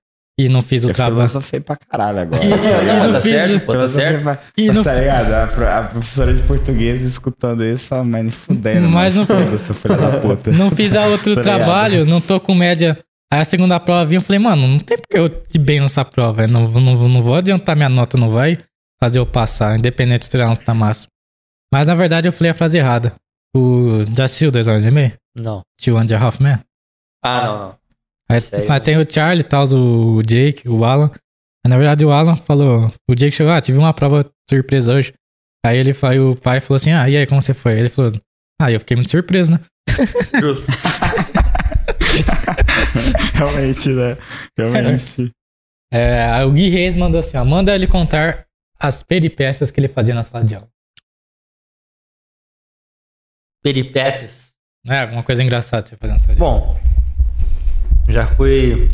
e 0.45 0.49
não 0.49 0.61
fiz 0.61 0.83
o 0.83 0.89
Eu 0.89 0.93
trabalho. 0.93 1.27
filosofei 1.27 1.59
pra 1.59 1.75
caralho 1.75 2.19
agora. 2.19 2.43
E- 2.43 2.49
tá 2.49 2.55
e 2.55 2.99
não 3.03 3.11
tá 3.11 3.21
fiz- 3.21 3.31
certo? 3.33 3.65
Pô, 3.65 3.73
tá 3.73 3.87
certo? 3.87 4.23
pra- 4.23 4.39
E 4.57 4.67
Mas 4.67 4.75
não 4.75 4.83
tá 4.83 4.93
ligado? 4.95 5.33
A, 5.33 5.47
pro- 5.47 5.67
a 5.67 5.81
professora 5.83 6.33
de 6.33 6.43
português 6.43 7.01
escutando 7.01 7.65
isso 7.65 7.87
fala, 7.87 8.03
mas 8.03 8.21
nem 8.23 8.31
fudendo, 8.31 8.89
Mas 8.89 9.15
não- 9.15 9.25
filho 9.25 9.97
da 9.97 10.19
puta. 10.19 10.51
Não 10.51 10.71
fiz 10.71 10.95
a 10.95 11.05
outro 11.07 11.33
Tá 11.35 11.41
ligado? 11.41 11.57
trabalho, 11.57 12.05
não 12.05 12.21
tô 12.21 12.39
com 12.39 12.55
média. 12.55 12.97
Aí 13.31 13.41
a 13.41 13.45
segunda 13.45 13.79
prova 13.79 14.05
vinha, 14.05 14.17
eu 14.17 14.21
falei, 14.23 14.39
mano, 14.39 14.67
não 14.67 14.79
tem 14.79 14.97
porque 14.97 15.17
eu 15.17 15.25
ir 15.53 15.59
bem 15.59 15.79
nessa 15.79 16.03
prova. 16.03 16.43
Eu 16.43 16.47
não, 16.47 16.67
vou- 16.67 16.81
não, 16.81 16.95
não 17.07 17.21
vou 17.21 17.35
adiantar 17.35 17.75
minha 17.75 17.89
nota, 17.89 18.17
não 18.17 18.31
vai 18.31 18.57
fazer 18.99 19.19
eu 19.19 19.25
passar, 19.25 19.77
independente 19.77 20.23
de 20.23 20.29
tirar 20.29 20.47
nota 20.47 20.63
na 20.67 20.73
máxima. 20.73 21.09
Mas 21.73 21.85
na 21.85 21.93
verdade 21.95 22.27
eu 22.27 22.33
falei 22.33 22.49
a 22.51 22.53
frase 22.55 22.77
errada. 22.77 23.13
O. 23.55 24.03
Já 24.17 24.25
assistiu 24.25 24.51
dois 24.51 24.67
horas 24.67 24.85
e 24.85 24.91
meio? 24.91 25.13
Não. 25.37 25.61
Tio 25.79 25.97
and 25.97 26.07
a 26.13 26.17
Half 26.19 26.39
Man? 26.39 26.59
Ah, 27.23 27.41
não, 27.45 27.59
não. 27.59 27.75
Aí, 28.31 28.41
Sério? 28.41 28.71
aí 28.71 28.79
tem 28.79 28.97
o 28.97 29.11
Charlie 29.11 29.41
e 29.41 29.47
tal, 29.47 29.65
o 29.65 30.21
Jake, 30.21 30.69
o 30.69 30.85
Alan. 30.85 31.11
Aí, 31.65 31.69
na 31.69 31.77
verdade 31.77 32.05
o 32.05 32.11
Alan 32.11 32.35
falou. 32.35 32.91
O 33.09 33.15
Jake 33.15 33.35
chegou, 33.35 33.51
ah, 33.51 33.61
tive 33.61 33.77
uma 33.77 33.93
prova 33.93 34.29
surpresa 34.49 34.93
hoje. 34.93 35.13
Aí 35.65 35.77
ele 35.77 35.93
foi, 35.93 36.19
o 36.19 36.35
pai 36.35 36.61
falou 36.61 36.77
assim: 36.77 36.91
Ah, 36.91 37.09
e 37.09 37.17
aí, 37.17 37.27
como 37.27 37.41
você 37.41 37.53
foi? 37.53 37.77
Ele 37.77 37.89
falou, 37.89 38.13
ah, 38.61 38.71
eu 38.71 38.79
fiquei 38.79 38.95
muito 38.95 39.09
surpreso, 39.09 39.51
né? 39.51 39.59
Justo. 40.39 40.65
Realmente, 43.33 43.89
né? 43.89 44.17
Realmente. 44.57 45.31
É, 45.91 46.23
aí 46.25 46.45
o 46.45 46.51
Gui 46.51 46.69
Reis 46.69 46.95
mandou 46.95 47.19
assim: 47.19 47.37
ó, 47.37 47.43
manda 47.43 47.73
ele 47.73 47.87
contar 47.87 48.45
as 48.79 49.03
peripécias 49.03 49.71
que 49.71 49.79
ele 49.79 49.87
fazia 49.87 50.13
na 50.13 50.23
sala 50.23 50.45
de 50.45 50.55
aula. 50.55 50.67
Peripécias. 53.63 54.53
É, 54.87 55.01
alguma 55.01 55.23
coisa 55.23 55.43
engraçada 55.43 55.83
que 55.83 55.89
você 55.89 55.97
fazia 55.97 56.13
na 56.13 56.19
sala 56.19 56.35
de 56.35 56.41
aula. 56.41 56.59
Bom, 56.59 56.79
já 58.09 58.27
fui. 58.27 58.89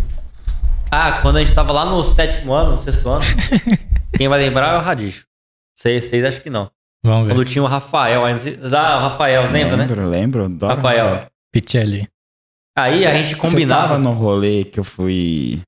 Ah, 0.91 1.21
quando 1.21 1.37
a 1.37 1.43
gente 1.43 1.53
tava 1.55 1.71
lá 1.73 1.85
no 1.85 2.01
sétimo 2.03 2.53
ano, 2.53 2.75
no 2.77 2.81
sexto 2.83 3.09
ano, 3.09 3.21
quem 4.17 4.27
vai 4.27 4.39
lembrar 4.39 4.75
é 4.75 4.77
o 4.77 4.81
Radicho. 4.81 5.25
Vocês, 5.75 6.05
vocês 6.05 6.23
acham 6.23 6.41
que 6.41 6.49
não. 6.49 6.69
Vamos 7.03 7.27
ver. 7.27 7.33
Quando 7.35 7.45
tinha 7.45 7.63
o 7.63 7.67
Rafael, 7.67 8.23
aí 8.25 8.31
não 8.33 8.39
sei- 8.39 8.57
ah, 8.75 8.97
o 8.97 8.99
Rafael, 9.01 9.51
lembra, 9.51 9.77
né? 9.77 9.85
lembro, 9.85 10.07
Lembro, 10.47 10.57
Rafael. 10.67 11.27
Pichelli. 11.51 12.07
Aí 12.77 13.05
a 13.05 13.13
gente 13.13 13.35
Você 13.35 13.41
combinava. 13.41 13.87
tava 13.89 13.99
no 13.99 14.11
rolê 14.13 14.65
que 14.65 14.79
eu 14.79 14.83
fui. 14.83 15.61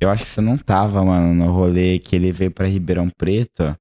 Eu 0.00 0.10
acho 0.10 0.24
que 0.24 0.28
você 0.30 0.40
não 0.40 0.56
tava, 0.56 1.02
mano, 1.04 1.34
no 1.34 1.52
rolê 1.52 1.98
que 1.98 2.16
ele 2.16 2.32
veio 2.32 2.50
pra 2.50 2.66
Ribeirão 2.66 3.08
Preto. 3.10 3.74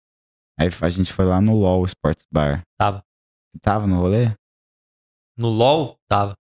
Aí 0.59 0.69
a 0.81 0.89
gente 0.89 1.11
foi 1.11 1.25
lá 1.25 1.41
no 1.41 1.55
LOL 1.55 1.85
Sports 1.85 2.25
Bar. 2.31 2.61
Tava. 2.77 2.97
Você 3.53 3.59
tava 3.61 3.87
no 3.87 3.97
rolê? 3.99 4.31
No 5.37 5.49
LOL, 5.49 5.97
tava. 6.07 6.33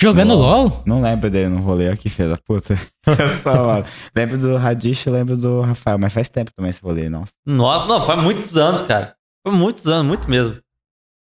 Jogando 0.00 0.34
LOL. 0.34 0.64
LOL? 0.68 0.82
Não 0.86 1.00
lembro 1.00 1.30
dele 1.30 1.48
no 1.48 1.60
rolê, 1.60 1.88
olha 1.88 1.96
que 1.96 2.10
filho 2.10 2.28
da 2.30 2.36
puta. 2.38 2.74
Olha 3.06 3.30
só, 3.36 3.66
mano. 3.66 3.86
Lembro 4.14 4.38
do 4.38 4.56
Radish, 4.56 5.06
lembro 5.06 5.36
do 5.36 5.60
Rafael, 5.60 5.98
mas 5.98 6.12
faz 6.12 6.28
tempo 6.28 6.50
também 6.54 6.70
esse 6.70 6.82
rolê, 6.82 7.08
nossa. 7.08 7.32
Nossa, 7.46 7.86
não, 7.86 8.04
faz 8.06 8.20
muitos 8.22 8.56
anos, 8.56 8.82
cara. 8.82 9.16
Foi 9.46 9.54
muitos 9.56 9.86
anos, 9.86 10.06
muito 10.06 10.28
mesmo. 10.28 10.60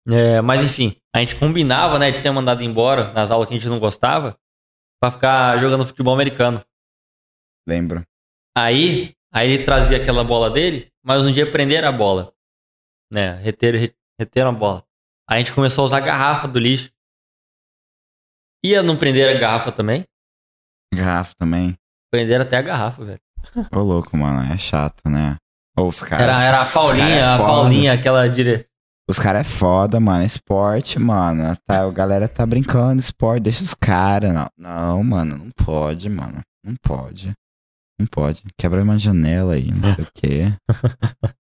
É, 0.07 0.41
mas 0.41 0.63
enfim, 0.63 0.95
a 1.15 1.19
gente 1.19 1.35
combinava, 1.35 1.97
né, 1.99 2.09
de 2.11 2.17
ser 2.17 2.31
mandado 2.31 2.63
embora 2.63 3.11
nas 3.13 3.29
aulas 3.31 3.47
que 3.47 3.53
a 3.55 3.57
gente 3.57 3.69
não 3.69 3.79
gostava 3.79 4.35
pra 5.01 5.11
ficar 5.11 5.57
jogando 5.57 5.85
futebol 5.85 6.13
americano. 6.13 6.63
Lembro. 7.67 8.03
Aí, 8.57 9.13
aí 9.33 9.51
ele 9.51 9.63
trazia 9.63 9.97
aquela 9.97 10.23
bola 10.23 10.49
dele, 10.49 10.87
mas 11.03 11.23
um 11.23 11.31
dia 11.31 11.49
prenderam 11.51 11.87
a 11.89 11.91
bola. 11.91 12.33
Né, 13.11 13.33
reteram, 13.35 13.79
re- 13.79 13.95
reteram 14.19 14.49
a 14.49 14.53
bola. 14.53 14.83
Aí 15.29 15.37
a 15.37 15.39
gente 15.39 15.53
começou 15.53 15.83
a 15.83 15.85
usar 15.85 15.97
a 15.97 16.01
garrafa 16.01 16.47
do 16.47 16.59
lixo. 16.59 16.91
Ia 18.63 18.83
não 18.83 18.97
prender 18.97 19.35
a 19.35 19.39
garrafa 19.39 19.71
também? 19.71 20.03
Garrafa 20.93 21.33
também. 21.37 21.75
Prenderam 22.11 22.43
até 22.43 22.57
a 22.57 22.61
garrafa, 22.61 23.05
velho. 23.05 23.19
Ô, 23.71 23.79
louco, 23.79 24.17
mano, 24.17 24.51
é 24.51 24.57
chato, 24.57 25.07
né? 25.07 25.37
Ou 25.77 25.87
os 25.87 26.01
caras. 26.01 26.23
Era, 26.23 26.43
era 26.43 26.61
a 26.61 26.65
é 26.65 26.71
Paulinha, 26.71 27.33
a 27.33 27.37
foda. 27.37 27.49
Paulinha, 27.49 27.93
aquela 27.93 28.27
dire... 28.27 28.65
Os 29.09 29.17
caras 29.17 29.41
é 29.41 29.49
foda, 29.49 29.99
mano. 29.99 30.23
Esporte, 30.23 30.99
mano. 30.99 31.57
Tá, 31.65 31.83
a 31.83 31.89
galera 31.89 32.27
tá 32.27 32.45
brincando, 32.45 32.99
esporte. 32.99 33.43
Deixa 33.43 33.63
os 33.63 33.73
caras. 33.73 34.31
Não, 34.31 34.49
não, 34.57 35.03
mano. 35.03 35.37
Não 35.37 35.51
pode, 35.65 36.09
mano. 36.09 36.41
Não 36.63 36.75
pode. 36.83 37.33
Não 37.99 38.05
pode. 38.05 38.43
Quebra 38.57 38.83
uma 38.83 38.97
janela 38.97 39.53
aí, 39.53 39.71
não 39.71 39.95
sei 39.95 40.03
o 40.03 40.07
quê. 40.13 40.53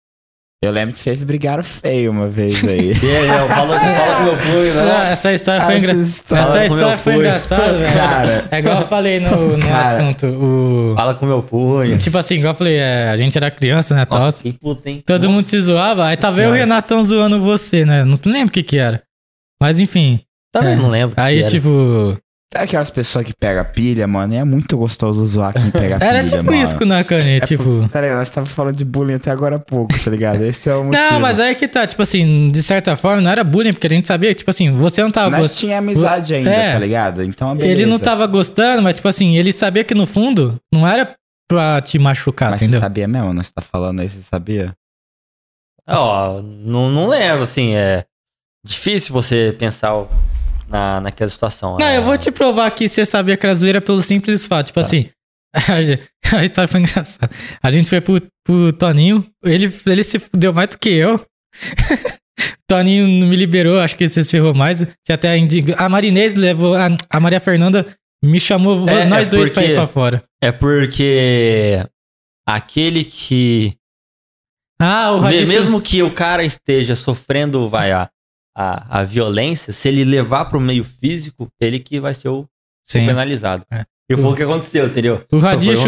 Eu 0.63 0.71
lembro 0.71 0.93
que 0.93 0.99
vocês 0.99 1.21
brigaram 1.23 1.61
feio 1.61 2.09
uma 2.09 2.29
vez 2.29 2.63
aí. 2.63 2.93
E 3.03 3.15
aí, 3.15 3.29
meu, 3.29 3.47
fala, 3.49 3.79
fala 3.79 4.15
com 4.15 4.23
meu 4.23 4.37
punho, 4.37 4.73
né? 4.73 5.11
essa 5.11 5.33
história 5.33 5.65
foi, 5.65 5.77
engra... 5.77 5.91
Essa 5.91 6.65
história 6.65 6.97
foi 6.97 7.15
engraçada, 7.15 7.77
velho. 7.77 7.93
Cara. 7.93 8.45
É 8.49 8.59
igual 8.59 8.81
eu 8.81 8.87
falei 8.87 9.19
no, 9.19 9.57
no 9.57 9.59
Cara. 9.67 9.97
assunto. 9.97 10.25
O... 10.25 10.93
Fala 10.95 11.15
com 11.15 11.25
meu 11.25 11.43
punho. 11.43 11.97
Tipo 11.97 12.17
assim, 12.17 12.35
igual 12.35 12.53
eu 12.53 12.57
falei, 12.57 12.77
é, 12.77 13.09
a 13.09 13.17
gente 13.17 13.37
era 13.37 13.51
criança, 13.51 13.93
né, 13.93 14.05
tal. 14.05 14.19
Nossa, 14.19 14.41
que 14.41 14.53
puta, 14.53 14.89
hein? 14.89 15.03
Todo 15.05 15.23
Nossa. 15.23 15.35
mundo 15.35 15.45
se 15.47 15.61
zoava, 15.61 16.05
aí 16.05 16.15
tava 16.15 16.41
eu 16.41 16.49
e 16.49 16.51
o. 16.53 16.55
Renatão 16.55 17.03
zoando 17.03 17.41
você, 17.41 17.83
né? 17.83 18.05
Não 18.05 18.15
lembro 18.25 18.47
o 18.47 18.51
que 18.51 18.63
que 18.63 18.77
era. 18.77 19.03
Mas 19.61 19.79
enfim, 19.81 20.21
Também 20.51 20.73
É. 20.73 20.75
não 20.77 20.89
lembro. 20.89 21.15
aí 21.17 21.35
que 21.37 21.41
era. 21.41 21.49
tipo... 21.49 22.17
É 22.55 22.63
aquelas 22.63 22.91
pessoas 22.91 23.25
que 23.25 23.33
pegam 23.33 23.65
pilha, 23.65 24.05
mano. 24.07 24.33
E 24.33 24.37
é 24.37 24.43
muito 24.43 24.77
gostoso 24.77 25.25
zoar 25.25 25.53
quem 25.53 25.71
pega 25.71 25.97
pilha, 25.99 26.07
Era 26.07 26.23
tipo 26.23 26.43
mano. 26.43 26.55
isso, 26.63 26.85
né, 26.85 27.03
Cane? 27.03 27.37
É 27.37 27.39
tipo... 27.39 27.89
Tá 27.89 27.99
ligado? 28.01 28.17
Nós 28.19 28.29
tava 28.29 28.45
falando 28.45 28.75
de 28.75 28.85
bullying 28.85 29.15
até 29.15 29.31
agora 29.31 29.55
há 29.55 29.59
pouco, 29.59 29.91
tá 29.97 30.11
ligado? 30.11 30.43
Esse 30.43 30.69
é 30.69 30.75
o 30.75 30.83
motivo. 30.85 31.03
Não, 31.11 31.19
mas 31.19 31.39
aí 31.39 31.55
que 31.55 31.67
tá, 31.67 31.87
tipo 31.87 32.01
assim, 32.03 32.51
de 32.51 32.61
certa 32.61 32.95
forma, 32.95 33.21
não 33.21 33.31
era 33.31 33.43
bullying, 33.43 33.73
porque 33.73 33.87
a 33.87 33.89
gente 33.89 34.07
sabia, 34.07 34.33
tipo 34.35 34.49
assim, 34.49 34.71
você 34.71 35.01
não 35.01 35.09
tava 35.09 35.31
Nós 35.31 35.39
gostando. 35.47 35.59
tinha 35.61 35.77
amizade 35.79 36.35
ainda, 36.35 36.51
É. 36.51 36.73
tá 36.73 36.79
ligado? 36.79 37.23
Então, 37.23 37.53
Ele 37.53 37.81
não 37.85 37.97
beleza. 37.97 38.03
tava 38.03 38.27
gostando, 38.27 38.81
mas 38.83 38.95
tipo 38.95 39.07
assim, 39.07 39.35
ele 39.35 39.51
sabia 39.51 39.83
que 39.83 39.95
no 39.95 40.05
fundo 40.05 40.59
não 40.71 40.87
era 40.87 41.15
pra 41.49 41.81
te 41.81 41.97
machucar, 41.97 42.51
Mas 42.51 42.61
entendeu? 42.61 42.79
você 42.79 42.85
sabia 42.85 43.07
mesmo? 43.07 43.33
Nós 43.33 43.49
tá 43.51 43.61
falando 43.61 43.99
aí, 44.01 44.09
você 44.09 44.21
sabia? 44.21 44.73
Ó, 45.87 46.41
não, 46.41 46.89
não 46.89 47.07
lembro, 47.07 47.43
assim, 47.43 47.73
é 47.75 48.05
difícil 48.65 49.11
você 49.13 49.53
pensar 49.57 49.95
o- 49.95 50.07
na, 50.73 50.99
naquela 50.99 51.29
situação. 51.29 51.77
Não, 51.77 51.85
é, 51.85 51.97
eu 51.97 52.03
vou 52.03 52.17
te 52.17 52.31
provar 52.31 52.69
que 52.71 52.89
você 52.89 53.05
sabia 53.05 53.37
que 53.37 53.45
era 53.45 53.53
zoeira 53.53 53.79
pelo 53.79 54.01
simples 54.01 54.47
fato. 54.47 54.65
Tá. 54.65 54.67
Tipo 54.67 54.79
assim, 54.79 55.09
a 56.35 56.43
história 56.43 56.67
foi 56.67 56.79
engraçada. 56.79 57.29
A 57.61 57.71
gente 57.71 57.87
foi 57.89 58.01
pro, 58.01 58.19
pro 58.43 58.73
Toninho, 58.73 59.23
ele, 59.43 59.71
ele 59.85 60.03
se 60.03 60.17
fudeu 60.17 60.51
mais 60.51 60.69
do 60.69 60.79
que 60.79 60.89
eu. 60.89 61.23
Toninho 62.67 63.07
não 63.07 63.27
me 63.27 63.35
liberou, 63.35 63.79
acho 63.79 63.95
que 63.95 64.07
você 64.07 64.23
se 64.23 64.31
ferrou 64.31 64.53
mais. 64.53 64.79
Você 64.79 65.13
até 65.13 65.37
indica. 65.37 65.75
A 65.77 65.87
Marinês 65.87 66.33
levou. 66.33 66.73
A, 66.75 66.87
a 67.09 67.19
Maria 67.19 67.39
Fernanda 67.39 67.85
me 68.23 68.39
chamou 68.39 68.89
É, 68.89 69.05
nós 69.05 69.27
é 69.27 69.29
dois 69.29 69.49
pra 69.51 69.61
ir 69.61 69.65
porque- 69.67 69.75
pra 69.75 69.87
fora. 69.87 70.23
É 70.41 70.51
porque 70.51 71.85
aquele 72.47 73.03
que. 73.03 73.75
Ah, 74.81 75.11
o 75.11 75.21
mesmo 75.21 75.79
que 75.79 76.01
o 76.01 76.11
cara 76.11 76.43
esteja 76.43 76.95
sofrendo, 76.95 77.69
vai, 77.69 77.91
a, 78.55 78.97
a, 78.97 78.99
a 78.99 79.03
violência, 79.03 79.71
se 79.73 79.87
ele 79.89 80.03
levar 80.03 80.45
pro 80.45 80.59
meio 80.59 80.83
físico, 80.83 81.47
ele 81.59 81.79
que 81.79 81.99
vai 81.99 82.13
ser 82.13 82.29
o, 82.29 82.41
o 82.41 82.47
Sim. 82.83 83.05
penalizado. 83.05 83.63
É. 83.71 83.83
E 84.11 84.17
foi 84.17 84.31
o 84.31 84.35
que 84.35 84.43
aconteceu, 84.43 84.85
entendeu? 84.85 85.15
O 85.15 85.27
que 85.27 85.35
o. 85.35 85.39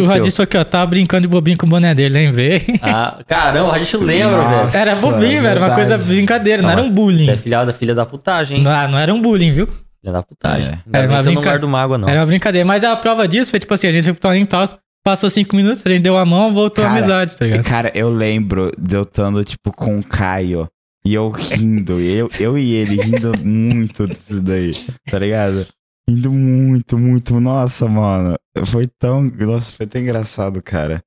Radish 0.05 0.39
aqui, 0.39 0.57
ó, 0.57 0.63
tava 0.63 0.87
brincando 0.87 1.23
de 1.23 1.27
bobinho 1.27 1.57
com 1.57 1.65
o 1.65 1.69
boné 1.69 1.93
dele, 1.93 2.13
lembrei. 2.13 2.63
Ah, 2.81 3.19
caramba, 3.27 3.73
a 3.73 3.77
gente 3.77 3.97
lembra, 3.97 4.37
Nossa. 4.37 4.67
velho. 4.67 4.77
Era 4.89 4.95
bobinho, 4.95 5.37
é 5.39 5.41
velho, 5.41 5.61
uma 5.61 5.75
coisa 5.75 5.97
brincadeira, 5.97 6.61
não, 6.61 6.69
Não, 6.69 6.73
era 6.73 6.81
um 6.81 6.85
Você 6.85 6.93
bullying. 6.93 7.29
é 7.29 7.35
filha 7.37 7.65
da 7.65 7.73
filha 7.73 7.93
da 7.93 8.05
putagem, 8.05 8.57
hein? 8.57 8.63
Não, 8.63 8.87
não 8.87 8.97
era 8.97 9.13
um 9.13 9.21
bullying, 9.21 9.51
viu? 9.51 9.67
Filha 9.67 10.13
da 10.13 10.23
putagem. 10.23 10.69
É. 10.69 10.97
Era 10.97 11.07
bem 11.07 11.07
uma 11.07 11.07
que 11.07 11.11
eu 11.11 11.15
não 11.17 11.23
brinca- 11.23 11.41
guardo 11.49 11.67
mágoa, 11.69 11.97
não. 11.97 12.07
Era 12.09 12.21
uma 12.21 12.25
brincadeira. 12.25 12.65
Mas 12.65 12.83
a 12.85 12.95
prova 12.95 13.27
disso 13.27 13.51
foi 13.51 13.59
tipo 13.59 13.73
assim, 13.73 13.87
a 13.87 13.91
gente 13.91 14.05
foi 14.05 14.13
pro 14.13 14.21
Toninho 14.21 14.47
tal. 14.47 14.63
passou 15.03 15.29
cinco 15.29 15.55
minutos, 15.55 15.83
a 15.85 15.89
gente 15.89 16.01
deu 16.01 16.17
a 16.17 16.25
mão, 16.25 16.53
voltou 16.53 16.83
a 16.83 16.87
Cara, 16.87 16.97
amizade, 16.99 17.35
tá 17.37 17.45
ligado? 17.45 17.63
cara, 17.65 17.91
eu 17.93 18.09
lembro 18.09 18.71
de 18.79 18.95
eu 18.95 19.01
estando, 19.03 19.43
tipo, 19.43 19.71
com 19.71 19.99
o 19.99 20.03
Caio. 20.03 20.67
E 21.05 21.13
eu 21.13 21.29
rindo, 21.29 21.99
eu, 21.99 22.29
eu 22.39 22.57
e 22.57 22.73
ele 22.73 22.95
rindo 23.01 23.31
muito 23.43 24.07
disso 24.07 24.41
daí, 24.41 24.71
tá 25.09 25.19
ligado? 25.19 25.67
Rindo 26.09 26.31
muito, 26.31 26.97
muito. 26.97 27.39
Nossa, 27.39 27.87
mano. 27.87 28.35
Foi 28.65 28.87
tão. 28.99 29.21
Nossa, 29.23 29.71
foi 29.71 29.85
tão 29.85 30.01
engraçado, 30.01 30.61
cara. 30.63 31.03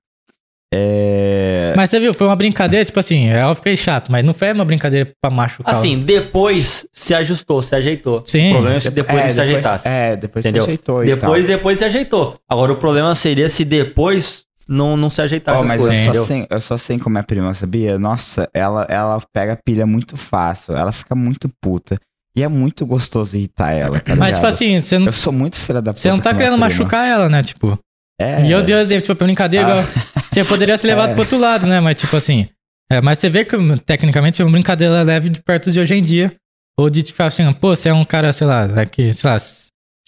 É. 0.72 1.72
Mas 1.76 1.88
você 1.90 1.98
viu, 1.98 2.12
foi 2.12 2.26
uma 2.26 2.36
brincadeira, 2.36 2.84
tipo 2.84 3.00
assim, 3.00 3.28
é 3.30 3.42
que 3.62 3.68
é 3.70 3.76
chato, 3.76 4.12
mas 4.12 4.22
não 4.24 4.34
foi 4.34 4.52
uma 4.52 4.64
brincadeira 4.64 5.10
pra 5.20 5.30
machucar. 5.30 5.74
o- 5.74 5.78
Assim, 5.78 5.98
depois 5.98 6.86
se 6.92 7.14
ajustou, 7.14 7.62
se 7.62 7.74
ajeitou. 7.74 8.22
Sim. 8.26 8.50
O 8.50 8.52
problema 8.54 8.76
é 8.76 8.80
se 8.80 8.90
depois 8.90 9.18
é, 9.18 9.26
não 9.26 9.32
se 9.32 9.40
ajeitasse. 9.40 9.88
É, 9.88 10.16
depois 10.16 10.44
Entendeu? 10.44 10.62
se 10.62 10.68
ajeitou 10.68 11.02
e 11.02 11.06
Depois, 11.06 11.46
tal. 11.46 11.56
depois 11.56 11.78
se 11.78 11.84
ajeitou. 11.84 12.36
Agora 12.48 12.72
o 12.72 12.76
problema 12.76 13.14
seria 13.14 13.48
se 13.48 13.64
depois 13.64 14.44
não, 14.68 14.96
não 14.96 15.08
se 15.08 15.22
ajeitasse 15.22 15.58
Ó, 15.58 15.62
as 15.62 15.68
mas 15.68 15.80
eu 15.80 15.86
coisas, 15.86 16.02
só, 16.04 16.10
entendeu? 16.10 16.26
sei, 16.26 16.46
eu 16.50 16.60
só 16.60 16.76
sei 16.76 16.98
como 16.98 17.16
é 17.18 17.22
prima, 17.22 17.54
sabia? 17.54 17.98
Nossa, 17.98 18.48
ela, 18.52 18.84
ela 18.88 19.20
pega 19.32 19.58
pilha 19.64 19.86
muito 19.86 20.16
fácil. 20.16 20.76
Ela 20.76 20.92
fica 20.92 21.14
muito 21.14 21.48
puta. 21.62 21.98
E 22.36 22.42
é 22.42 22.48
muito 22.48 22.86
gostoso 22.86 23.36
irritar 23.36 23.72
ela, 23.72 23.98
tá 23.98 24.14
Mas, 24.14 24.34
tipo 24.34 24.46
assim, 24.46 24.80
você 24.80 24.98
não, 24.98 25.06
Eu 25.06 25.12
sou 25.12 25.32
muito 25.32 25.56
filha 25.56 25.80
da 25.82 25.90
puta. 25.92 26.00
você 26.00 26.10
não 26.10 26.20
tá 26.20 26.32
querendo 26.34 26.56
machucar 26.58 27.06
ela, 27.08 27.28
né? 27.28 27.42
Tipo. 27.42 27.78
É. 28.20 28.44
E 28.46 28.50
eu 28.52 28.62
dei 28.62 28.74
o 28.76 28.78
exemplo, 28.78 29.02
tipo, 29.06 29.24
brincadeira, 29.24 29.80
Ah. 29.80 30.22
você 30.30 30.44
poderia 30.44 30.76
ter 30.78 30.86
levado 30.88 31.10
É. 31.10 31.12
pro 31.14 31.22
outro 31.22 31.38
lado, 31.38 31.66
né? 31.66 31.80
Mas, 31.80 31.96
tipo 31.96 32.16
assim. 32.16 32.48
é, 32.92 33.00
mas 33.00 33.18
você 33.18 33.28
vê 33.30 33.44
que, 33.44 33.56
tecnicamente, 33.86 34.40
é 34.40 34.44
uma 34.44 34.52
brincadeira 34.52 35.02
leve 35.02 35.28
de 35.30 35.40
perto 35.42 35.72
de 35.72 35.80
hoje 35.80 35.94
em 35.94 36.02
dia. 36.02 36.34
Ou 36.78 36.88
de, 36.88 37.02
tipo, 37.02 37.20
assim, 37.22 37.52
pô, 37.54 37.74
você 37.74 37.88
é 37.88 37.92
um 37.94 38.04
cara, 38.04 38.32
sei 38.32 38.46
lá, 38.46 38.64
é 38.80 38.86
que, 38.86 39.12
sei 39.12 39.30
lá, 39.30 39.36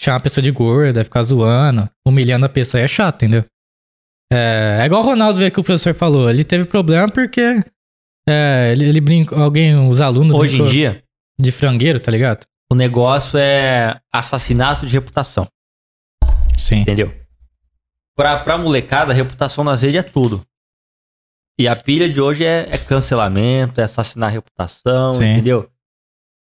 chamar 0.00 0.16
a 0.18 0.20
pessoa 0.20 0.42
de 0.42 0.50
gorda, 0.52 1.02
ficar 1.02 1.22
zoando, 1.22 1.88
humilhando 2.06 2.46
a 2.46 2.48
pessoa, 2.48 2.80
é 2.80 2.86
chato, 2.86 3.24
entendeu? 3.24 3.44
É, 4.32 4.78
é 4.80 4.84
igual 4.86 5.02
o 5.02 5.04
Ronaldo 5.06 5.38
ver 5.38 5.50
que 5.50 5.60
o 5.60 5.64
professor 5.64 5.94
falou. 5.94 6.30
Ele 6.30 6.44
teve 6.44 6.64
problema 6.64 7.08
porque. 7.08 7.62
É, 8.28 8.70
ele, 8.72 8.84
ele 8.86 9.00
brincou, 9.00 9.38
alguém, 9.38 9.76
os 9.88 10.00
alunos 10.00 10.36
Hoje 10.36 10.60
em 10.60 10.64
dia, 10.66 11.02
de 11.38 11.50
frangueiro, 11.50 11.98
tá 11.98 12.10
ligado? 12.12 12.46
o 12.72 12.74
negócio 12.76 13.36
é 13.36 14.00
assassinato 14.12 14.86
de 14.86 14.92
reputação, 14.92 15.48
Sim. 16.56 16.82
entendeu? 16.82 17.12
Pra, 18.16 18.38
pra 18.38 18.56
molecada, 18.56 19.12
reputação 19.12 19.64
nas 19.64 19.82
redes 19.82 19.98
é 19.98 20.02
tudo. 20.04 20.46
E 21.58 21.66
a 21.66 21.74
pilha 21.74 22.08
de 22.08 22.20
hoje 22.20 22.44
é, 22.44 22.68
é 22.70 22.78
cancelamento, 22.78 23.80
é 23.80 23.84
assassinar 23.84 24.28
a 24.28 24.32
reputação, 24.32 25.14
Sim. 25.14 25.32
entendeu? 25.32 25.68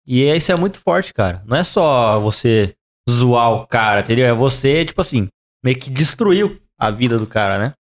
E 0.07 0.25
é- 0.25 0.37
isso 0.37 0.53
é 0.53 0.57
muito 0.57 0.79
forte, 0.79 1.15
cara. 1.15 1.43
Não 1.47 1.57
é 1.57 1.63
só 1.65 2.21
você 2.21 2.75
zoar 3.09 3.53
o 3.53 3.67
cara, 3.67 4.03
entendeu? 4.03 4.27
É 4.27 4.33
você, 4.35 4.85
tipo 4.85 5.01
assim, 5.01 5.27
meio 5.65 5.79
que 5.79 5.89
destruiu 5.89 6.61
a 6.81 6.91
vida 6.91 7.19
do 7.19 7.27
cara, 7.27 7.59
né? 7.59 7.73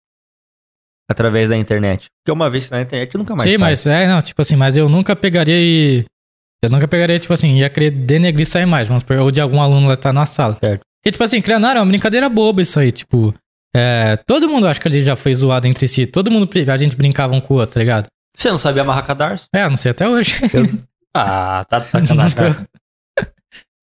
Através 1.11 1.49
da 1.49 1.57
internet. 1.57 2.07
Porque 2.21 2.33
uma 2.33 2.51
vez 2.51 2.69
na 2.69 2.83
internet, 2.83 3.17
nunca 3.17 3.35
mais 3.35 3.43
Sim, 3.43 3.57
sai. 3.57 3.59
mas 3.59 3.87
é, 3.87 4.07
não, 4.07 4.21
tipo 4.21 4.43
assim, 4.43 4.57
mas 4.57 4.77
eu 4.77 4.89
nunca 4.89 5.15
pegaria 5.17 5.57
e. 5.57 6.05
Eu 6.63 6.71
nunca 6.71 6.89
pegaria, 6.89 7.19
tipo 7.19 7.33
assim, 7.33 7.59
ia 7.59 7.71
querer 7.71 7.91
denegrir 7.93 8.47
sua 8.47 8.61
imagem, 8.61 8.89
vamos 8.89 9.03
supor, 9.03 9.19
ou 9.19 9.31
de 9.31 9.41
algum 9.41 9.61
aluno 9.63 9.87
lá 9.89 9.97
tá 9.97 10.13
na 10.13 10.27
sala. 10.27 10.57
Certo. 10.59 10.81
Porque, 11.01 11.13
tipo 11.13 11.23
assim, 11.23 11.41
criando 11.41 11.67
é 11.67 11.75
uma 11.75 11.87
brincadeira 11.87 12.29
boba 12.29 12.61
isso 12.61 12.79
aí, 12.81 12.91
tipo. 12.91 13.33
É, 13.75 14.17
todo 14.27 14.49
mundo 14.49 14.67
acho 14.67 14.81
que 14.81 14.89
ali 14.89 15.05
já 15.05 15.15
foi 15.15 15.35
zoado 15.35 15.67
entre 15.67 15.87
si. 15.87 16.07
Todo 16.07 16.31
mundo, 16.31 16.49
a 16.71 16.77
gente 16.77 16.97
brincava 16.97 17.35
um 17.35 17.41
com 17.41 17.55
o 17.55 17.59
outro, 17.59 17.75
tá 17.75 17.81
ligado? 17.81 18.07
Você 18.37 18.51
não 18.51 18.59
sabia 18.59 18.83
amarrar 18.83 19.07
cadarço? 19.07 19.47
É, 19.55 19.69
não 19.69 19.77
sei 19.77 19.93
até 19.93 20.09
hoje. 20.09 20.35
Ah, 21.15 21.65
tá 21.69 21.79
de 21.79 21.85
não 21.95 22.31
sacanagem. 22.31 22.37
tô. 22.37 22.43
cara. 22.43 22.69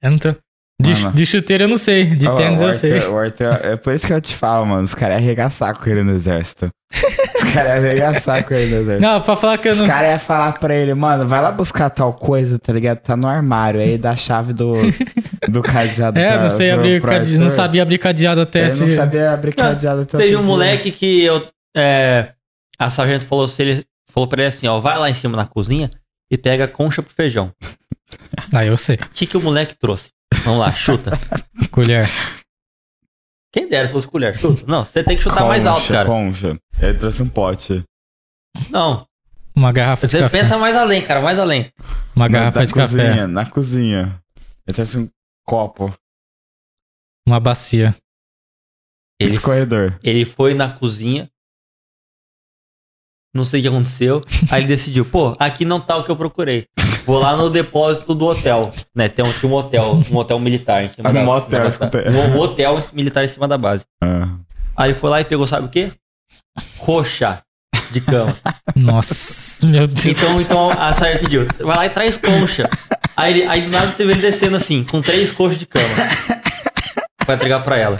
Eu 0.02 0.12
não 0.12 0.18
tô. 0.20 0.36
De, 0.82 0.94
Mano. 0.94 1.16
de 1.16 1.26
chuteiro 1.26 1.64
eu 1.64 1.68
não 1.70 1.78
sei, 1.78 2.06
de 2.06 2.28
Ó, 2.28 2.36
tênis 2.36 2.62
o 2.62 2.66
eu 2.66 2.74
sei. 2.74 3.00
o 3.00 3.18
Arthur- 3.18 3.60
é 3.64 3.78
por 3.78 3.94
isso 3.94 4.06
que 4.06 4.12
eu 4.12 4.20
te 4.20 4.36
falo, 4.36 4.66
mano. 4.66 4.84
Os 4.84 4.94
caras 4.94 5.16
iam 5.18 5.24
arregaçar 5.24 5.74
com 5.74 5.90
ele 5.90 6.04
no 6.04 6.12
exército. 6.12 6.70
Os 6.94 7.54
caras 7.54 7.76
iam 7.82 7.86
arregaçar 7.92 8.44
com 8.44 8.54
ele 8.54 8.76
no 8.76 8.82
exército. 8.82 9.02
Não, 9.02 9.22
pra 9.22 9.38
falar 9.38 9.58
que 9.58 9.70
eu 9.70 9.72
Os 9.72 9.80
não. 9.80 9.88
caras 9.88 10.10
iam 10.12 10.20
falar 10.20 10.52
pra 10.60 10.76
ele, 10.76 10.94
mano, 10.94 11.26
vai 11.30 11.42
lá 11.42 11.50
buscar 11.50 11.90
tal 11.90 12.12
coisa, 12.14 12.60
tá 12.60 12.74
ligado? 12.74 13.00
Tá 13.00 13.16
no 13.16 13.26
armário. 13.26 13.80
Aí 13.80 13.98
dá 13.98 14.12
a 14.12 14.16
chave 14.18 14.52
do, 14.52 14.74
do 15.48 15.62
cadeado. 15.62 16.20
É, 16.20 16.34
pra- 16.34 16.44
não 16.44 16.50
sei 16.50 16.72
pro- 16.72 16.80
abrir 16.82 17.02
pro 17.02 17.12
cade- 17.12 17.30
Arthur. 17.32 17.42
não 17.44 17.50
sabia 17.50 17.82
abrir 17.82 17.98
cadeado 17.98 18.42
até 18.42 18.60
Ele 18.60 18.68
esse. 18.68 18.82
não 18.86 18.96
sabia 18.96 19.32
abrir 19.32 19.56
cadeado 19.56 20.02
até 20.02 20.18
Teve 20.18 20.36
um 20.36 20.40
dia. 20.40 20.48
moleque 20.48 20.92
que 20.92 21.24
eu. 21.24 21.48
É, 21.76 22.34
a 22.78 22.90
sargento 22.90 23.26
falou, 23.26 23.48
se 23.48 23.62
ele, 23.62 23.86
falou 24.12 24.28
pra 24.28 24.42
ele 24.42 24.50
assim: 24.50 24.68
ó, 24.68 24.78
vai 24.82 24.98
lá 25.00 25.10
em 25.10 25.14
cima 25.14 25.38
na 25.38 25.46
cozinha 25.48 25.90
e 26.30 26.38
pega 26.38 26.66
a 26.66 26.68
concha 26.68 27.02
pro 27.02 27.14
feijão. 27.14 27.50
Ah, 28.54 28.64
eu 28.66 28.78
sei. 28.78 28.96
O 28.98 29.10
que, 29.14 29.26
que 29.26 29.36
o 29.36 29.42
moleque 29.42 29.76
trouxe? 29.80 30.10
Vamos 30.46 30.60
lá, 30.60 30.72
chuta. 30.72 31.12
Colher. 31.72 32.06
Quem 33.52 33.68
dera 33.70 33.88
se 33.88 33.94
fosse 33.94 34.08
colher, 34.08 34.38
chuta. 34.38 34.64
Não, 34.68 34.84
você 34.86 35.04
tem 35.04 35.16
que 35.18 35.24
chutar 35.24 35.46
mais 35.46 35.66
alto, 35.66 35.80
Concha, 35.82 35.94
cara. 35.94 36.08
Concha. 36.08 36.60
Ele 36.80 36.98
trouxe 37.00 37.22
um 37.24 37.30
pote. 37.30 37.84
Não, 38.70 39.06
Uma 39.56 39.72
garrafa 39.72 40.06
de 40.08 40.12
você 40.12 40.20
café. 40.20 40.42
pensa 40.42 40.58
mais 40.58 40.76
além, 40.76 41.02
cara, 41.06 41.22
mais 41.22 41.40
além. 41.40 41.72
Uma 42.16 42.28
Na- 42.28 42.38
garrafa 42.40 42.60
na 42.60 42.66
de 42.66 42.74
cozinha, 42.74 43.04
café. 43.10 43.28
Na 43.28 43.46
cozinha. 43.50 44.22
Ele 44.68 44.76
trouxe 44.76 44.98
um 44.98 45.10
copo. 45.46 45.94
Uma 47.28 47.40
bacia. 47.40 47.96
Ele, 49.20 49.32
Escorredor. 49.32 49.98
ele 50.04 50.26
foi 50.26 50.54
na 50.54 50.70
cozinha. 50.72 51.30
Não 53.34 53.44
sei 53.46 53.60
o 53.60 53.64
que 53.64 53.68
aconteceu. 53.70 54.22
Aí 54.52 54.62
ele 54.62 54.68
decidiu, 54.68 55.06
pô, 55.06 55.34
aqui 55.40 55.66
não 55.66 55.80
tá 55.80 55.98
o 55.98 56.04
que 56.06 56.12
eu 56.12 56.18
procurei. 56.18 56.68
Vou 57.06 57.20
lá 57.20 57.36
no 57.36 57.50
depósito 57.50 58.16
do 58.16 58.26
hotel. 58.26 58.72
Né? 58.96 59.10
Tem 59.10 59.24
um, 59.24 59.32
tinha 59.32 59.52
um 59.52 59.56
hotel, 59.56 60.02
um 60.12 60.18
hotel 60.18 60.40
militar 60.40 60.84
em 60.84 60.88
cima 60.88 61.10
Um 61.10 61.14
da 61.14 61.24
motel, 61.24 61.68
em 61.68 61.72
cima 61.72 61.86
escuta. 61.88 62.04
da, 62.04 62.12
Um 62.12 62.40
hotel 62.40 62.84
militar 62.94 63.24
em 63.24 63.28
cima 63.28 63.48
da 63.48 63.58
base. 63.58 63.86
Ah. 64.04 64.30
Aí 64.76 64.94
foi 64.94 65.10
lá 65.10 65.22
e 65.22 65.26
pegou, 65.26 65.48
sabe 65.48 65.68
o 65.68 65.70
quê? 65.70 65.92
Coxa 66.78 67.40
de 67.92 68.02
cama. 68.02 68.36
Nossa, 68.76 69.66
meu 69.68 69.88
Deus. 69.88 70.06
Então, 70.06 70.42
então 70.42 70.72
a 70.72 70.92
Sarah 70.94 71.20
pediu, 71.20 71.48
vai 71.60 71.78
lá 71.78 71.86
e 71.86 71.90
traz 71.90 72.18
concha. 72.18 72.70
Aí, 73.16 73.44
aí 73.44 73.62
do 73.62 73.72
nada 73.72 73.92
você 73.92 74.06
vê 74.06 74.12
ele 74.14 74.22
descendo 74.22 74.56
assim, 74.58 74.84
com 74.84 75.02
três 75.02 75.32
coxas 75.32 75.58
de 75.60 75.66
cama. 75.66 75.88
Pra 77.26 77.36
entregar 77.36 77.62
pra 77.62 77.78
ela. 77.78 77.98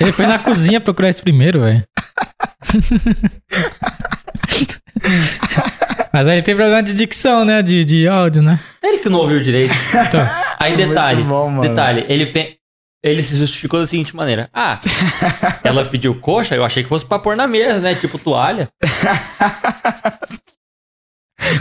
Ele 0.00 0.12
foi 0.12 0.26
na 0.26 0.38
cozinha 0.38 0.80
procurar 0.80 1.10
isso 1.10 1.22
primeiro, 1.22 1.60
velho. 1.60 1.84
Mas 6.16 6.28
aí 6.28 6.40
tem 6.40 6.56
problema 6.56 6.82
de 6.82 6.94
dicção, 6.94 7.44
né? 7.44 7.60
De, 7.60 7.84
de 7.84 8.08
áudio, 8.08 8.40
né? 8.40 8.58
Ele 8.82 8.96
que 9.00 9.08
não 9.10 9.18
ouviu 9.18 9.38
direito. 9.38 9.74
Então, 10.08 10.26
Aí 10.58 10.74
detalhe, 10.74 11.22
bom, 11.22 11.60
detalhe, 11.60 12.06
ele, 12.08 12.24
pe- 12.24 12.56
ele 13.04 13.22
se 13.22 13.36
justificou 13.36 13.80
da 13.80 13.86
seguinte 13.86 14.16
maneira. 14.16 14.48
Ah, 14.54 14.80
ela 15.62 15.84
pediu 15.84 16.14
coxa, 16.14 16.54
eu 16.56 16.64
achei 16.64 16.82
que 16.82 16.88
fosse 16.88 17.04
pra 17.04 17.18
pôr 17.18 17.36
na 17.36 17.46
mesa, 17.46 17.80
né? 17.80 17.94
Tipo 17.94 18.18
toalha. 18.18 18.70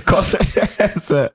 Qual 0.08 0.24
seria 0.24 0.70
essa? 0.78 1.34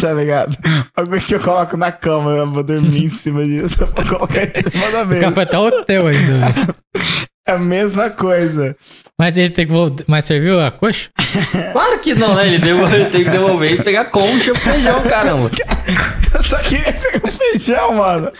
tá 0.00 0.12
ligado? 0.14 0.56
Algo 0.96 1.18
que 1.20 1.34
eu 1.34 1.40
coloco 1.40 1.76
na 1.76 1.90
cama, 1.90 2.30
eu 2.30 2.46
vou 2.46 2.62
dormir 2.62 3.06
em 3.06 3.08
cima 3.08 3.44
disso, 3.44 3.78
eu 3.80 3.86
vou 3.88 4.04
colocar 4.04 4.44
em 4.44 4.62
cima 4.70 4.90
da 4.92 5.02
o 5.02 5.06
mesa. 5.08 5.20
cara 5.22 5.32
foi 5.32 5.42
até 5.42 5.58
hotel 5.58 6.06
ainda. 6.06 6.54
É 7.48 7.52
a 7.52 7.58
mesma 7.58 8.10
coisa. 8.10 8.76
Mas 9.18 9.36
ele 9.38 9.50
tem 9.50 9.66
que 9.66 9.72
voltar. 9.72 10.04
Mas 10.06 10.24
serviu 10.26 10.60
a 10.60 10.70
coxa? 10.70 11.08
Claro 11.72 11.98
que 11.98 12.14
não, 12.14 12.34
né? 12.34 12.46
Ele, 12.46 12.56
ele 12.70 13.04
tem 13.06 13.24
que 13.24 13.30
devolver 13.30 13.72
e 13.72 13.82
pegar 13.82 14.04
concha 14.06 14.52
pro 14.52 14.60
feijão, 14.60 15.00
caramba. 15.02 15.50
Eu 16.34 16.42
só 16.42 16.58
queria 16.58 16.92
pegar 16.92 17.20
um 17.24 17.30
feijão, 17.30 17.94
mano. 17.94 18.30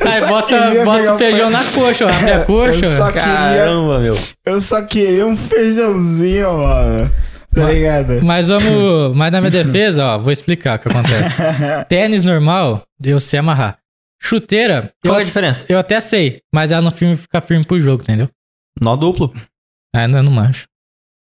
Eu 0.00 0.08
Aí 0.08 0.20
bota, 0.26 0.84
bota 0.84 1.14
o 1.14 1.18
feijão 1.18 1.46
fe- 1.46 1.50
na 1.56 1.64
coxa, 1.64 2.06
ó, 2.06 2.08
abre 2.10 2.30
a 2.30 2.40
coxa. 2.44 2.84
Eu 2.86 2.96
só 2.96 3.10
velho. 3.10 3.12
queria, 3.12 3.36
Caramba, 3.56 3.98
meu. 4.00 4.14
eu 4.46 4.60
só 4.60 4.82
queria 4.82 5.26
um 5.26 5.34
feijãozinho, 5.36 6.58
mano. 6.58 7.10
Tá 7.54 7.62
Mas- 7.62 7.74
ligado? 7.74 8.22
Mas 8.22 8.48
vamos. 8.48 9.16
Mas 9.16 9.32
na 9.32 9.40
minha 9.40 9.50
defesa, 9.50 10.04
ó, 10.04 10.18
vou 10.18 10.30
explicar 10.32 10.76
o 10.76 10.78
que 10.78 10.88
acontece. 10.88 11.34
Tênis 11.88 12.22
normal, 12.22 12.82
eu 13.02 13.18
sei 13.18 13.38
amarrar. 13.40 13.78
Chuteira, 14.22 14.92
eu, 15.02 15.10
Qual 15.10 15.18
é 15.18 15.22
a 15.22 15.24
diferença? 15.24 15.64
eu 15.68 15.78
até 15.78 15.98
sei, 16.00 16.40
mas 16.54 16.70
ela 16.70 16.82
não 16.82 16.90
fica 16.92 17.40
firme 17.40 17.64
pro 17.64 17.80
jogo, 17.80 18.02
entendeu? 18.02 18.28
Nó 18.80 18.96
duplo. 18.96 19.32
Aí 19.94 20.06
não, 20.08 20.18
eu 20.20 20.22
não 20.22 20.32
manjo. 20.32 20.66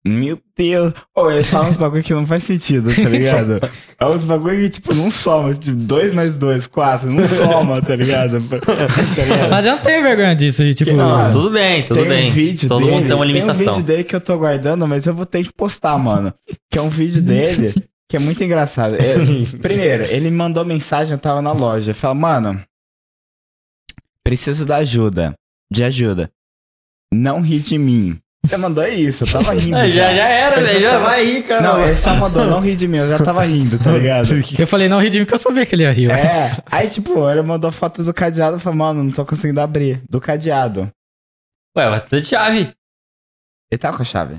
Meu 0.04 0.36
Deus. 0.58 0.94
Ô, 1.16 1.30
eles 1.30 1.48
falam 1.48 1.70
uns 1.70 1.78
bagulho 1.78 2.02
que 2.02 2.12
não 2.14 2.26
faz 2.26 2.44
sentido, 2.44 2.90
tá 2.94 3.08
ligado? 3.08 3.60
É 4.00 4.06
uns 4.08 4.24
bagulho 4.24 4.60
que, 4.62 4.70
tipo, 4.70 4.96
não 4.96 5.12
soma. 5.12 5.54
Tipo, 5.54 5.76
2 5.78 6.12
mais 6.14 6.36
2, 6.36 6.66
4. 6.66 7.12
Não 7.12 7.28
soma, 7.28 7.80
tá 7.84 7.96
ligado? 7.96 8.42
Tá 8.50 8.56
ligado? 8.58 9.50
Mas 9.52 9.66
eu 9.66 9.72
não 9.74 9.80
tenho 9.84 10.02
vergonha 10.02 10.36
disso 10.36 10.64
aí, 10.64 10.74
tipo. 10.74 10.92
Não, 10.94 11.08
Mano, 11.08 11.32
tudo 11.32 11.52
bem, 11.52 11.84
tudo 11.84 12.00
tem 12.00 12.10
bem. 12.10 12.30
um 12.30 12.34
vídeo 12.34 12.68
Todo 12.68 12.80
dele, 12.84 12.92
mundo 12.92 13.06
tem 13.06 13.16
uma 13.16 13.26
limitação. 13.26 13.56
Tem 13.64 13.68
um 13.68 13.76
vídeo 13.76 13.86
dele 13.88 14.04
que 14.04 14.16
eu 14.16 14.22
tô 14.22 14.38
guardando, 14.40 14.88
mas 14.88 15.06
eu 15.06 15.14
vou 15.14 15.26
ter 15.26 15.44
que 15.44 15.54
postar, 15.54 15.98
mano. 16.00 16.34
Que 16.72 16.80
é 16.80 16.82
um 16.82 16.90
vídeo 16.90 17.22
dele 17.22 17.72
que 18.10 18.16
é 18.18 18.20
muito 18.20 18.44
engraçado. 18.44 18.96
É, 18.96 19.16
primeiro, 19.62 20.04
ele 20.06 20.32
me 20.32 20.38
mandou 20.38 20.66
mensagem, 20.66 21.14
eu 21.14 21.20
tava 21.20 21.44
na 21.44 21.52
loja. 21.52 21.94
Fala, 21.94 22.16
mano, 22.16 22.60
preciso 24.24 24.66
da 24.66 24.78
ajuda. 24.78 25.34
De 25.72 25.84
ajuda. 25.84 26.30
Não 27.14 27.42
ri 27.42 27.60
de 27.60 27.78
mim. 27.78 28.18
Ele 28.46 28.58
mandou 28.58 28.88
isso, 28.88 29.24
eu 29.24 29.32
tava 29.32 29.54
rindo. 29.54 29.76
É, 29.78 29.90
já, 29.90 30.16
já 30.16 30.28
era, 30.28 30.62
velho. 30.62 30.80
Já 30.82 30.92
tava- 30.94 31.04
vai 31.06 31.20
aí, 31.20 31.44
cara. 31.44 31.62
Não, 31.62 31.84
ele 31.86 31.96
só 31.96 32.16
mandou 32.16 32.46
não 32.46 32.60
rir 32.60 32.76
de 32.76 32.88
mim, 32.88 32.98
eu 32.98 33.10
já 33.10 33.20
tava 33.24 33.44
rindo, 33.44 33.78
tá 33.78 33.92
ligado? 33.98 34.28
Eu 34.58 34.66
falei, 34.68 34.88
não 34.90 35.00
ri 35.00 35.10
de 35.12 35.20
mim 35.20 35.26
que 35.26 35.34
eu 35.34 35.38
sabia 35.38 35.66
que 35.66 35.76
ele 35.76 35.84
ia 35.84 35.92
rir. 35.92 36.10
ó. 36.10 36.14
É, 36.16 36.58
aí 36.66 36.90
tipo, 36.90 37.30
ele 37.30 37.42
mandou 37.44 37.72
foto 37.72 38.04
do 38.04 38.14
cadeado 38.14 38.58
e 38.58 38.60
falou, 38.60 38.78
mano, 38.80 39.04
não 39.04 39.12
tô 39.12 39.24
conseguindo 39.26 39.62
abrir. 39.62 40.02
Do 40.10 40.20
cadeado. 40.20 40.90
Ué, 41.78 41.90
mas 41.90 42.02
tudo 42.02 42.22
de 42.22 42.28
chave. 42.28 42.72
Ele 43.72 43.78
tava 43.80 43.96
com 43.98 44.02
a 44.02 44.06
chave. 44.06 44.38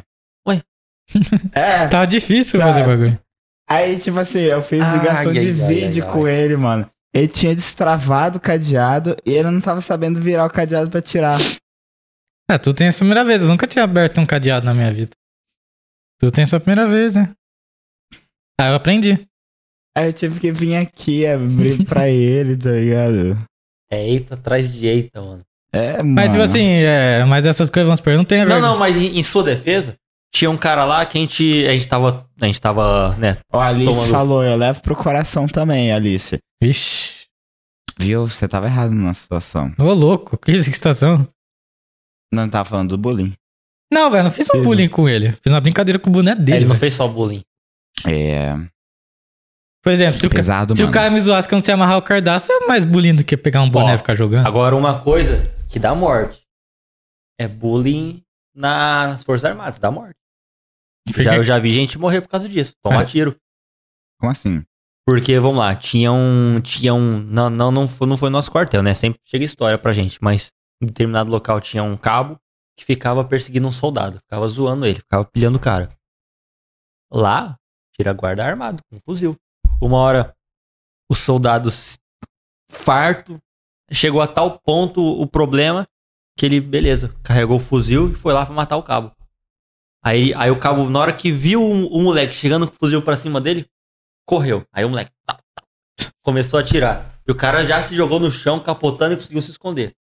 Ué? 0.49 0.61
É. 1.53 1.87
Tá 1.89 2.05
difícil 2.05 2.59
Tá. 2.59 2.67
fazer 2.67 2.85
bagulho. 2.85 3.19
Aí, 3.71 3.99
tipo 3.99 4.19
assim, 4.19 4.41
eu 4.41 4.61
fiz 4.61 4.81
ligação 4.81 5.31
ai, 5.33 5.39
de 5.39 5.47
ai, 5.49 5.53
vídeo 5.53 6.03
ai, 6.05 6.09
ai. 6.09 6.13
com 6.15 6.27
ele, 6.29 6.57
mano. 6.57 6.87
Ele 7.15 7.29
tinha 7.29 7.55
destravado 7.55 8.39
o 8.39 8.41
cadeado 8.41 9.17
e 9.25 9.33
ele 9.33 9.51
não 9.51 9.61
tava 9.61 9.81
sabendo 9.81 10.21
virar 10.21 10.45
o 10.45 10.51
cadeado 10.51 10.91
pra 10.91 11.01
tirar. 11.01 11.39
É, 12.53 12.59
tu 12.59 12.75
tem 12.75 12.89
essa 12.89 12.99
primeira 12.99 13.25
vez. 13.25 13.43
Eu 13.43 13.49
nunca 13.49 13.67
tinha 13.67 13.85
aberto 13.85 14.21
um 14.21 14.27
cadeado 14.27 14.65
na 14.67 14.75
minha 14.75 14.91
vida. 14.91 15.11
Tu 16.21 16.31
tem 16.31 16.43
essa 16.43 16.61
primeira 16.61 16.89
vez, 16.89 17.17
né? 17.17 17.33
Aí 18.61 18.69
eu 18.71 18.75
aprendi. 18.75 19.27
Aí 19.97 20.07
eu 20.09 20.13
tive 20.13 20.39
que 20.41 20.51
vir 20.53 20.77
aqui 20.77 21.27
abrir 21.27 21.85
pra 21.85 22.09
ele, 22.11 22.57
tá 22.57 22.71
ligado? 22.71 23.39
É 23.91 24.09
eita 24.09 24.35
atrás 24.35 24.71
de 24.73 24.87
eita, 24.87 25.21
mano. 25.21 25.43
É, 25.73 25.99
mano. 25.99 26.15
Mas, 26.15 26.31
tipo 26.31 26.43
assim, 26.43 26.67
é, 26.67 27.25
mas 27.25 27.47
essas 27.47 27.71
coisas, 27.71 27.87
vamos 27.87 27.99
supor, 27.99 28.13
eu 28.13 28.19
não 28.19 28.25
tenho 28.25 28.43
Não, 28.43 28.49
vergonha. 28.53 28.73
não, 28.73 28.79
mas 28.79 28.97
em, 28.97 29.19
em 29.19 29.23
sua 29.23 29.43
defesa, 29.43 29.95
tinha 30.35 30.51
um 30.51 30.57
cara 30.57 30.85
lá 30.85 31.05
que 31.07 31.17
a 31.19 31.21
gente, 31.21 31.67
a 31.67 31.73
gente 31.73 31.89
tava, 31.89 32.27
a 32.41 32.47
gente 32.47 32.61
tava, 32.61 33.17
né, 33.17 33.37
Ó, 33.53 33.59
a 33.61 33.69
Alice 33.69 33.91
tomando- 33.91 34.11
falou, 34.11 34.45
eu 34.45 34.57
levo 34.57 34.81
pro 34.83 34.95
coração 34.97 35.47
também, 35.47 35.91
Alice. 35.93 36.39
Vixe. 36.63 37.23
Viu? 37.99 38.27
Você 38.29 38.47
tava 38.49 38.67
errado 38.67 38.93
na 38.93 39.13
situação. 39.15 39.73
Ô, 39.79 39.93
louco, 39.93 40.39
que 40.39 40.63
situação. 40.63 41.27
Não 42.33 42.49
tava 42.49 42.65
falando 42.69 42.91
do 42.91 42.99
bullying. 42.99 43.35
Não, 43.93 44.11
velho, 44.11 44.25
não 44.25 44.31
fiz 44.31 44.49
um 44.55 44.63
bullying 44.63 44.89
com 44.89 45.09
ele. 45.09 45.33
Fiz 45.43 45.53
uma 45.53 45.61
brincadeira 45.61 45.99
com 45.99 46.09
o 46.09 46.13
boneco 46.13 46.41
dele. 46.41 46.59
ele 46.59 46.65
não 46.65 46.71
velho. 46.71 46.81
fez 46.81 46.95
só 46.95 47.07
bullying. 47.07 47.43
É. 48.07 48.55
Por 49.83 49.93
exemplo, 49.93 50.19
se, 50.19 50.27
o, 50.27 50.31
Pesado, 50.31 50.75
se 50.77 50.83
o 50.83 50.87
mano. 50.87 50.95
cara 50.95 51.11
me 51.11 51.21
zoasse 51.21 51.49
quando 51.49 51.63
você 51.65 51.73
amarrar 51.73 51.99
o 51.99 52.03
cardaço, 52.03 52.51
é 52.51 52.67
mais 52.67 52.85
bullying 52.85 53.15
do 53.17 53.25
que 53.25 53.37
pegar 53.37 53.63
um 53.63 53.69
boné 53.69 53.93
Ó, 53.93 53.95
e 53.97 53.99
ficar 53.99 54.15
jogando. 54.15 54.47
Agora, 54.47 54.77
uma 54.77 55.01
coisa 55.01 55.43
que 55.71 55.79
dá 55.79 55.95
morte 55.95 56.41
é 57.39 57.49
bullying 57.49 58.23
nas 58.55 59.23
Forças 59.25 59.45
Armadas, 59.51 59.79
dá 59.79 59.91
morte. 59.91 60.15
Por 61.13 61.21
Já, 61.21 61.35
eu 61.37 61.43
já 61.43 61.59
vi 61.59 61.73
gente 61.73 61.99
morrer 61.99 62.21
por 62.21 62.29
causa 62.29 62.49
disso. 62.49 62.73
Toma 62.83 63.03
É. 63.03 63.05
tiro. 63.05 63.37
Como 64.21 64.31
assim? 64.31 64.63
Porque, 65.05 65.37
vamos 65.41 65.59
lá, 65.59 65.75
tinha 65.75 66.13
um. 66.13 66.61
Tinha 66.61 66.95
um. 66.95 67.19
Não, 67.19 67.51
não, 67.51 67.73
não, 67.73 67.89
foi, 67.89 68.07
não 68.07 68.17
foi 68.17 68.31
nosso 68.31 68.53
quartel, 68.53 68.85
né? 68.85 68.95
Sempre 68.95 69.19
chega 69.27 69.45
história 69.45 69.77
pra 69.77 69.91
gente, 69.93 70.17
mas 70.23 70.53
em 70.83 70.87
determinado 70.87 71.31
local 71.31 71.61
tinha 71.61 71.83
um 71.83 71.97
cabo 71.97 72.39
que 72.77 72.85
ficava 72.85 73.25
perseguindo 73.25 73.69
um 73.69 73.73
soldado, 73.73 74.19
ficava 74.19 74.49
zoando 74.49 74.85
ele, 74.85 74.99
ficava 74.99 75.25
pilhando 75.25 75.57
o 75.57 75.61
cara. 75.61 75.89
Lá, 77.11 77.57
tira 77.95 78.13
guarda 78.13 78.45
armado, 78.45 78.83
com 78.91 78.97
um 78.97 79.01
fuzil. 79.01 79.37
Uma 79.81 79.99
hora, 79.99 80.37
os 81.09 81.19
soldados 81.19 81.99
farto, 82.69 83.41
chegou 83.93 84.21
a 84.21 84.27
tal 84.27 84.59
ponto 84.59 85.01
o 85.01 85.27
problema 85.27 85.87
que 86.37 86.47
ele, 86.47 86.61
beleza, 86.61 87.11
carregou 87.23 87.59
o 87.59 87.61
fuzil 87.61 88.11
e 88.11 88.15
foi 88.15 88.33
lá 88.33 88.45
pra 88.45 88.55
matar 88.55 88.77
o 88.77 88.83
cabo. 88.83 89.15
Aí, 90.03 90.35
aí 90.35 90.51
o 90.51 90.59
cabo, 90.59 90.89
na 90.91 90.99
hora 90.99 91.13
que 91.13 91.31
viu 91.31 91.63
o, 91.63 91.87
o 91.87 92.03
moleque 92.03 92.35
chegando 92.35 92.67
com 92.67 92.75
o 92.75 92.79
fuzil 92.79 93.03
pra 93.03 93.17
cima 93.17 93.41
dele, 93.41 93.69
correu. 94.27 94.67
Aí 94.73 94.85
o 94.85 94.89
moleque 94.89 95.13
tá, 95.25 95.39
tá, 95.55 96.11
começou 96.23 96.59
a 96.59 96.63
atirar. 96.63 97.21
E 97.29 97.31
o 97.31 97.37
cara 97.37 97.65
já 97.65 97.81
se 97.83 97.95
jogou 97.95 98.19
no 98.19 98.31
chão, 98.31 98.59
capotando 98.59 99.15
e 99.15 99.17
conseguiu 99.17 99.43
se 99.43 99.53
esconder. 99.53 99.95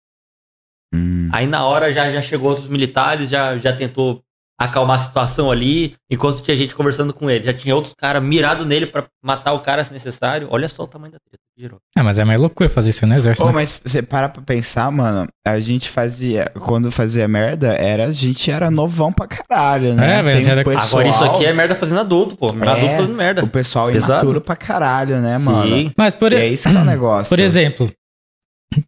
Hum. 0.93 1.29
Aí 1.31 1.47
na 1.47 1.65
hora 1.65 1.91
já, 1.91 2.11
já 2.11 2.21
chegou 2.21 2.49
outros 2.49 2.67
militares, 2.67 3.29
já, 3.29 3.57
já 3.57 3.71
tentou 3.73 4.21
acalmar 4.59 4.97
a 4.97 4.99
situação 4.99 5.49
ali, 5.49 5.95
enquanto 6.07 6.43
tinha 6.43 6.55
gente 6.55 6.75
conversando 6.75 7.11
com 7.15 7.27
ele. 7.27 7.43
Já 7.45 7.51
tinha 7.53 7.73
outros 7.75 7.95
caras 7.97 8.21
mirados 8.21 8.63
nele 8.63 8.85
pra 8.85 9.05
matar 9.23 9.53
o 9.53 9.61
cara 9.61 9.83
se 9.83 9.91
necessário. 9.91 10.47
Olha 10.51 10.69
só 10.69 10.83
o 10.83 10.87
tamanho 10.87 11.11
da 11.13 11.17
treta 11.19 11.41
que 11.55 11.63
gerou. 11.63 11.79
É, 11.97 12.03
mas 12.03 12.19
é 12.19 12.23
mais 12.23 12.39
loucura 12.39 12.69
fazer 12.69 12.91
isso 12.91 13.07
no 13.07 13.15
exército, 13.15 13.47
né? 13.47 13.53
mas 13.53 13.81
você 13.83 14.03
para 14.03 14.29
pra 14.29 14.43
pensar, 14.43 14.91
mano, 14.91 15.27
a 15.47 15.59
gente 15.59 15.89
fazia, 15.89 16.51
quando 16.59 16.91
fazia 16.91 17.27
merda, 17.27 17.69
era, 17.73 18.05
a 18.05 18.11
gente 18.11 18.51
era 18.51 18.69
novão 18.69 19.11
pra 19.11 19.25
caralho, 19.25 19.95
né? 19.95 20.19
É, 20.19 20.21
velho, 20.21 20.43
Tem 20.43 20.51
era- 20.51 20.63
pessoal- 20.63 20.85
Agora 21.01 21.07
isso 21.07 21.23
aqui 21.23 21.45
é 21.45 21.53
merda 21.53 21.73
fazendo 21.73 21.99
adulto, 22.01 22.35
pô. 22.37 22.49
É, 22.49 22.67
adulto 22.67 22.95
fazendo 22.97 23.15
merda. 23.15 23.43
O 23.43 23.47
pessoal 23.47 23.91
Pesado. 23.91 24.11
imaturo 24.11 24.41
pra 24.41 24.55
caralho, 24.55 25.19
né, 25.21 25.39
mano? 25.39 25.75
Sim. 25.75 25.91
Mas, 25.97 26.13
por, 26.13 26.31
E 26.33 26.35
é 26.35 26.47
isso 26.47 26.69
que 26.69 26.75
é 26.75 26.79
o 26.79 26.85
negócio. 26.85 27.29
por 27.29 27.39
exemplo, 27.39 27.91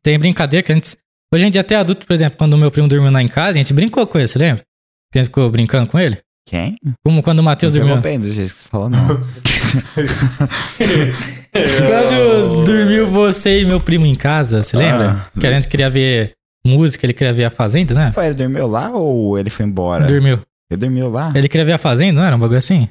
tem 0.03 0.19
brincadeira 0.19 0.61
que 0.64 0.72
a 0.72 0.75
gente... 0.75 0.95
Hoje 1.34 1.48
em 1.48 1.50
dia, 1.50 1.62
até 1.62 1.76
adulto, 1.76 2.06
por 2.06 2.14
exemplo, 2.14 2.38
quando 2.38 2.53
o 2.53 2.58
meu 2.60 2.70
primo 2.70 2.88
dormiu 2.88 3.12
lá 3.12 3.20
em 3.20 3.28
casa, 3.28 3.58
a 3.58 3.62
gente 3.62 3.74
brincou 3.74 4.06
com 4.06 4.20
ele, 4.20 4.28
você 4.28 4.38
lembra? 4.38 4.64
Que 5.12 5.18
a 5.18 5.24
gente 5.24 5.30
ficou 5.30 5.50
brincando 5.50 5.90
com 5.90 6.00
ele? 6.00 6.20
Quem? 6.48 6.76
Como 7.03 7.24
quando 7.24 7.40
o 7.40 7.44
Matheus 7.44 7.74
Não 7.74 7.88
dormiu. 7.88 8.02
bem 8.03 8.20
do 8.20 8.32
jeito 8.32 8.53
que 8.53 8.60
você 8.60 8.68
falou, 8.70 8.88
não. 8.88 9.08
Quando 11.52 12.66
dormiu 12.66 13.10
você 13.10 13.62
e 13.62 13.66
meu 13.66 13.80
primo 13.80 14.06
em 14.06 14.14
casa, 14.14 14.62
você 14.62 14.78
lembra? 14.78 15.26
Ah. 15.36 15.40
Que 15.40 15.48
a 15.48 15.52
gente 15.53 15.68
queria 15.68 15.90
ver 15.90 16.34
música, 16.64 17.03
ele 17.03 17.14
queria 17.14 17.34
ver 17.34 17.45
a 17.45 17.50
Fazenda, 17.50 17.95
né? 17.95 18.12
Pô, 18.14 18.22
ele 18.22 18.36
dormiu 18.36 18.68
lá 18.68 18.92
ou 18.92 19.40
ele 19.40 19.50
foi 19.50 19.66
embora? 19.66 20.06
Dormiu. 20.06 20.40
Ele 20.70 20.80
dormiu 20.80 21.10
lá? 21.10 21.32
Ele 21.34 21.50
queria 21.50 21.66
ver 21.66 21.74
a 21.74 21.80
Fazenda, 21.80 22.20
não 22.20 22.28
era 22.28 22.36
um 22.36 22.40
bagulho 22.40 22.60
assim? 22.60 22.88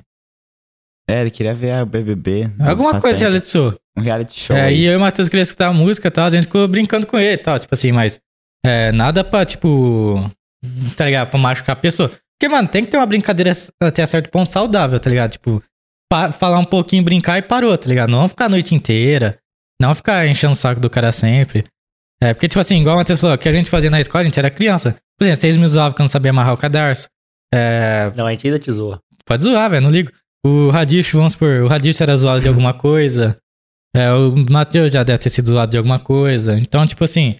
É, 1.08 1.20
ele 1.20 1.30
queria 1.30 1.54
ver 1.54 1.80
o 1.80 1.86
BBB. 1.86 2.50
Alguma 2.58 3.00
coisa 3.00 3.14
assim, 3.16 3.24
ela 3.24 3.40
disse. 3.40 3.58
Um 3.58 4.00
reality 4.00 4.40
show. 4.40 4.56
É, 4.56 4.62
aí. 4.62 4.80
e 4.80 4.86
eu 4.86 4.94
e 4.94 4.96
o 4.96 5.00
Matheus 5.00 5.28
queria 5.28 5.42
escutar 5.42 5.68
a 5.68 5.72
música 5.72 6.08
e 6.08 6.10
tal, 6.10 6.24
a 6.24 6.30
gente 6.30 6.44
ficou 6.44 6.66
brincando 6.66 7.06
com 7.06 7.16
ele 7.16 7.34
e 7.34 7.38
tal, 7.38 7.56
tipo 7.56 7.72
assim, 7.72 7.92
mas 7.92 8.18
é, 8.64 8.92
nada 8.92 9.22
pra, 9.24 9.44
tipo, 9.44 10.30
tá 10.96 11.04
ligado? 11.06 11.30
Pra 11.30 11.38
machucar 11.38 11.74
a 11.74 11.78
pessoa. 11.80 12.08
Porque, 12.08 12.48
mano, 12.52 12.68
tem 12.68 12.84
que 12.84 12.90
ter 12.90 12.96
uma 12.96 13.06
brincadeira 13.06 13.52
até 13.82 14.04
certo 14.06 14.30
ponto 14.30 14.50
saudável, 14.50 14.98
tá 14.98 15.08
ligado? 15.08 15.32
Tipo, 15.32 15.62
pa- 16.10 16.32
falar 16.32 16.58
um 16.58 16.64
pouquinho, 16.64 17.02
brincar 17.04 17.38
e 17.38 17.42
parou, 17.42 17.76
tá 17.78 17.88
ligado? 17.88 18.10
Não 18.10 18.28
ficar 18.28 18.46
a 18.46 18.48
noite 18.48 18.74
inteira, 18.74 19.38
não 19.80 19.94
ficar 19.94 20.26
enchendo 20.26 20.52
o 20.52 20.56
saco 20.56 20.80
do 20.80 20.90
cara 20.90 21.12
sempre. 21.12 21.64
É, 22.22 22.32
porque, 22.34 22.48
tipo 22.48 22.60
assim, 22.60 22.80
igual 22.80 22.98
falou, 23.16 23.34
o 23.34 23.38
que 23.38 23.48
a 23.48 23.52
gente 23.52 23.68
fazia 23.70 23.90
na 23.90 24.00
escola, 24.00 24.22
a 24.22 24.24
gente 24.24 24.38
era 24.38 24.50
criança. 24.50 24.96
Por 25.18 25.24
exemplo, 25.24 25.40
vocês 25.40 25.56
me 25.56 25.68
zoavam 25.68 25.92
que 25.92 26.00
eu 26.00 26.04
não 26.04 26.08
sabia 26.08 26.30
amarrar 26.30 26.54
o 26.54 26.56
cadarço. 26.56 27.08
É, 27.52 28.12
Não, 28.16 28.26
a 28.26 28.30
gente 28.30 28.46
ainda 28.46 28.58
te 28.58 28.70
zoa. 28.72 29.00
Pode 29.24 29.42
zoar, 29.42 29.70
velho, 29.70 29.82
não 29.82 29.90
ligo. 29.90 30.10
O 30.44 30.70
Radish, 30.70 31.12
vamos 31.12 31.34
supor, 31.34 31.62
o 31.62 31.68
Radish 31.68 32.00
era 32.00 32.16
zoado 32.16 32.40
de 32.42 32.48
alguma 32.48 32.74
coisa. 32.74 33.36
É, 33.94 34.10
o 34.12 34.34
Matheus 34.50 34.90
já 34.90 35.02
deve 35.04 35.18
ter 35.18 35.30
sido 35.30 35.48
zoado 35.50 35.70
de 35.70 35.76
alguma 35.78 35.98
coisa. 36.00 36.58
Então, 36.58 36.84
tipo 36.86 37.04
assim, 37.04 37.36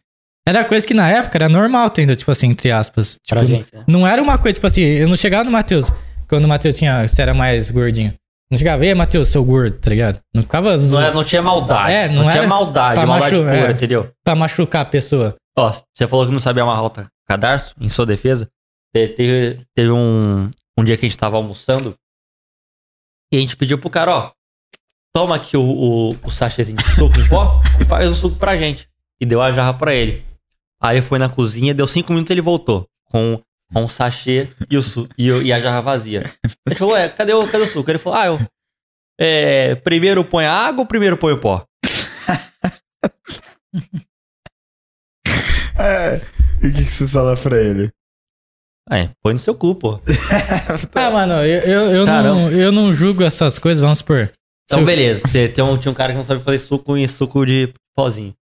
era 0.47 0.65
coisa 0.65 0.87
que 0.87 0.95
na 0.95 1.09
época 1.09 1.39
era 1.39 1.49
normal, 1.49 1.87
entendeu? 1.87 2.17
Tipo 2.17 2.31
assim, 2.31 2.49
entre 2.49 2.71
aspas. 2.71 3.19
Tipo, 3.25 3.41
Pra 3.41 3.45
gente, 3.45 3.67
né? 3.73 3.85
Não 3.87 4.07
era 4.07 4.23
uma 4.23 4.39
coisa, 4.39 4.55
tipo 4.55 4.67
assim, 4.67 4.83
eu 4.83 5.09
não 5.09 5.17
chegava 5.17 5.45
no 5.45 5.51
Matheus 5.51 5.93
quando 6.29 6.45
o 6.45 6.49
Matheus 6.49 6.77
tinha, 6.77 7.07
você 7.07 7.23
era 7.23 7.33
mais 7.35 7.71
gordinho. 7.71 8.12
Não 8.51 8.59
chegava, 8.59 8.85
ei, 8.85 8.95
Matheus, 8.95 9.29
seu 9.29 9.43
gordo, 9.45 9.79
tá 9.79 9.89
ligado? 9.91 10.21
Não 10.35 10.43
ficava 10.43 10.73
Não, 10.73 10.79
zoando 10.79 11.07
é- 11.07 11.15
não 11.15 11.25
tinha 11.25 11.41
maldade. 11.43 11.93
É, 11.93 12.09
não, 12.09 12.25
não 12.25 12.31
tinha 12.31 12.47
maldade, 12.47 12.95
pra 12.97 13.07
maldade 13.07 13.33
machu- 13.35 13.45
pura, 13.45 13.57
é. 13.57 13.71
entendeu? 13.71 14.11
pra 14.23 14.35
machucar 14.35 14.83
a 14.83 14.85
pessoa. 14.85 15.35
Ó, 15.57 15.73
você 15.95 16.07
falou 16.07 16.27
que 16.27 16.33
não 16.33 16.41
sabia 16.41 16.62
amarrar 16.62 16.85
o 16.85 16.93
cadarço, 17.29 17.75
em 17.81 17.89
sua 17.89 18.05
defesa. 18.05 18.47
Te- 18.95 19.09
Teve, 19.09 19.61
teve 19.75 19.91
um, 19.91 20.51
um 20.79 20.85
dia 20.85 20.97
que 20.99 21.07
a 21.07 21.09
gente 21.09 21.17
tava 21.19 21.37
almoçando 21.37 21.95
e 23.33 23.37
a 23.39 23.41
gente 23.41 23.57
pediu 23.57 23.79
pro 23.79 23.89
cara, 23.89 24.15
ó, 24.15 24.31
toma 25.15 25.37
aqui 25.37 25.57
o, 25.57 25.62
o, 25.62 26.11
o 26.23 26.31
sachêzinho 26.31 26.77
de 26.77 26.91
suco 26.95 27.19
em 27.21 27.29
pó 27.29 27.61
e 27.81 27.85
faz 27.85 28.09
o 28.09 28.15
suco 28.15 28.37
pra 28.37 28.57
gente. 28.57 28.87
E 29.21 29.25
deu 29.25 29.41
a 29.41 29.51
jarra 29.53 29.73
pra 29.73 29.95
ele. 29.95 30.25
Aí 30.83 30.97
ele 30.97 31.02
foi 31.07 31.19
na 31.19 31.28
cozinha, 31.28 31.73
deu 31.73 31.86
cinco 31.86 32.12
minutos 32.12 32.31
e 32.31 32.35
ele 32.35 32.41
voltou 32.41 32.86
com, 33.05 33.41
com 33.73 33.85
o 33.85 33.89
sachê 33.89 34.49
e, 34.69 34.77
o 34.77 34.83
e, 35.17 35.28
e 35.28 35.52
a 35.52 35.61
jarra 35.61 35.81
vazia. 35.81 36.31
A 36.67 36.70
gente 36.70 36.78
falou, 36.78 36.97
é, 36.97 37.09
cadê 37.09 37.33
o, 37.33 37.47
cadê 37.49 37.65
o 37.65 37.69
suco? 37.69 37.89
Ele 37.91 37.99
falou, 37.99 38.19
ah, 38.19 38.27
eu, 38.27 38.41
é, 39.20 39.75
primeiro 39.77 40.25
põe 40.25 40.44
a 40.44 40.52
água 40.52 40.81
ou 40.83 40.86
primeiro 40.86 41.17
põe 41.17 41.33
o 41.33 41.39
pó? 41.41 41.65
É, 45.78 46.20
E 46.62 46.67
o 46.69 46.73
que, 46.73 46.85
que 46.85 46.91
você 46.91 47.07
fala 47.09 47.36
pra 47.36 47.61
ele? 47.61 47.91
É, 48.91 49.09
põe 49.23 49.33
no 49.33 49.39
seu 49.39 49.55
cu, 49.55 49.75
pô. 49.75 50.01
Ah, 50.94 51.11
mano, 51.11 51.35
eu, 51.44 51.61
eu, 51.61 51.81
eu, 51.97 52.07
não, 52.07 52.51
eu 52.51 52.73
não 52.73 52.93
julgo 52.93 53.23
essas 53.23 53.59
coisas, 53.59 53.81
vamos 53.81 53.99
supor. 53.99 54.33
Então, 54.65 54.81
eu- 54.81 54.86
beleza. 54.86 55.23
Tem, 55.33 55.51
tem 55.51 55.65
um, 55.65 55.77
tinha 55.78 55.91
um 55.91 55.94
cara 55.94 56.12
que 56.12 56.19
não 56.19 56.25
sabe 56.25 56.43
fazer 56.43 56.59
suco 56.59 56.97
em 56.97 57.07
suco 57.09 57.44
de 57.47 57.73
pozinho. 57.97 58.35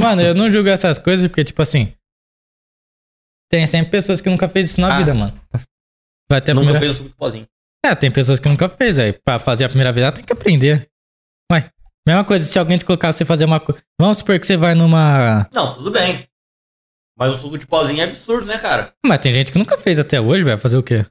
Mano, 0.00 0.22
eu 0.22 0.34
não 0.34 0.50
julgo 0.50 0.68
essas 0.68 0.98
coisas 0.98 1.26
porque, 1.28 1.44
tipo 1.44 1.60
assim. 1.62 1.92
Tem 3.50 3.66
sempre 3.66 3.90
pessoas 3.90 4.20
que 4.20 4.30
nunca 4.30 4.48
fez 4.48 4.70
isso 4.70 4.80
na 4.80 4.94
Ah. 4.94 4.98
vida, 4.98 5.12
mano. 5.14 5.38
Vai 6.30 6.40
ter 6.40 6.52
a 6.52 6.54
Nunca 6.54 6.70
primeira... 6.70 6.80
fez 6.80 6.90
um 6.92 6.98
suco 6.98 7.08
de 7.10 7.16
pozinho. 7.16 7.46
É, 7.84 7.94
tem 7.94 8.10
pessoas 8.10 8.38
que 8.38 8.48
nunca 8.48 8.68
fez, 8.68 8.98
aí. 8.98 9.12
Pra 9.12 9.38
fazer 9.38 9.64
a 9.64 9.68
primeira 9.68 9.92
vez, 9.92 10.04
ela 10.04 10.12
tem 10.12 10.24
que 10.24 10.32
aprender. 10.32 10.88
Ué, 11.50 11.68
mesma 12.06 12.24
coisa, 12.24 12.44
se 12.44 12.58
alguém 12.58 12.78
te 12.78 12.84
colocar 12.84 13.12
você 13.12 13.24
fazer 13.24 13.44
uma 13.44 13.58
coisa. 13.58 13.82
Vamos 14.00 14.18
supor 14.18 14.38
que 14.38 14.46
você 14.46 14.56
vai 14.56 14.74
numa. 14.74 15.48
Não, 15.52 15.74
tudo 15.74 15.90
bem. 15.90 16.28
Mas 17.18 17.34
o 17.34 17.38
suco 17.38 17.58
de 17.58 17.66
pozinho 17.66 18.00
é 18.00 18.04
absurdo, 18.04 18.46
né, 18.46 18.58
cara? 18.58 18.94
Mas 19.04 19.18
tem 19.18 19.34
gente 19.34 19.50
que 19.50 19.58
nunca 19.58 19.76
fez 19.76 19.98
até 19.98 20.20
hoje, 20.20 20.44
vai 20.44 20.56
fazer 20.56 20.76
o 20.78 20.82
quê? 20.82 21.04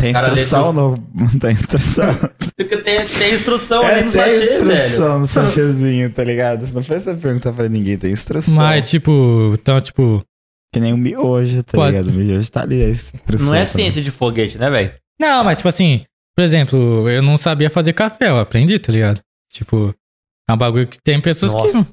Tem 0.00 0.10
instrução 0.10 0.72
no. 0.72 0.96
Não 1.14 1.38
tem 1.38 1.52
instrução. 1.52 2.14
Tem, 2.56 2.66
tem 3.06 3.34
instrução 3.34 3.82
É, 3.84 3.94
ali 3.94 4.04
no 4.04 4.10
tem 4.12 4.20
sachê, 4.20 4.58
velho. 4.58 4.72
instrução 4.72 5.18
no 5.20 5.26
sachêzinho, 5.26 6.12
tá 6.12 6.24
ligado? 6.24 6.66
Não 6.72 6.82
foi 6.82 6.96
essa 6.96 7.14
pergunta 7.14 7.52
pra 7.52 7.68
ninguém, 7.68 7.96
tem 7.96 8.10
instrução. 8.10 8.54
Mas, 8.54 8.90
tipo, 8.90 9.54
então, 9.60 9.80
tipo. 9.80 10.24
Que 10.74 10.80
nem 10.80 10.92
o 10.92 10.96
miojo, 10.96 11.62
tá 11.62 11.72
Pode- 11.72 11.96
ligado? 11.96 12.08
O 12.12 12.18
miojo 12.18 12.50
tá 12.50 12.62
ali, 12.62 12.82
a 12.82 12.88
instrução. 12.88 13.46
Não 13.46 13.54
é 13.54 13.64
ciência 13.64 14.02
de 14.02 14.10
foguete, 14.10 14.58
né, 14.58 14.68
velho? 14.68 14.92
Não, 15.20 15.44
mas, 15.44 15.58
tipo 15.58 15.68
assim, 15.68 16.04
por 16.36 16.42
exemplo, 16.42 17.08
eu 17.08 17.22
não 17.22 17.36
sabia 17.36 17.70
fazer 17.70 17.92
café, 17.92 18.28
eu 18.28 18.38
aprendi, 18.38 18.78
tá 18.78 18.90
ligado? 18.92 19.20
Tipo, 19.52 19.94
é 20.50 20.52
um 20.52 20.56
bagulho 20.56 20.86
que 20.88 20.98
tem 21.02 21.20
pessoas 21.20 21.54
que. 21.54 21.60
Nossa. 21.72 21.86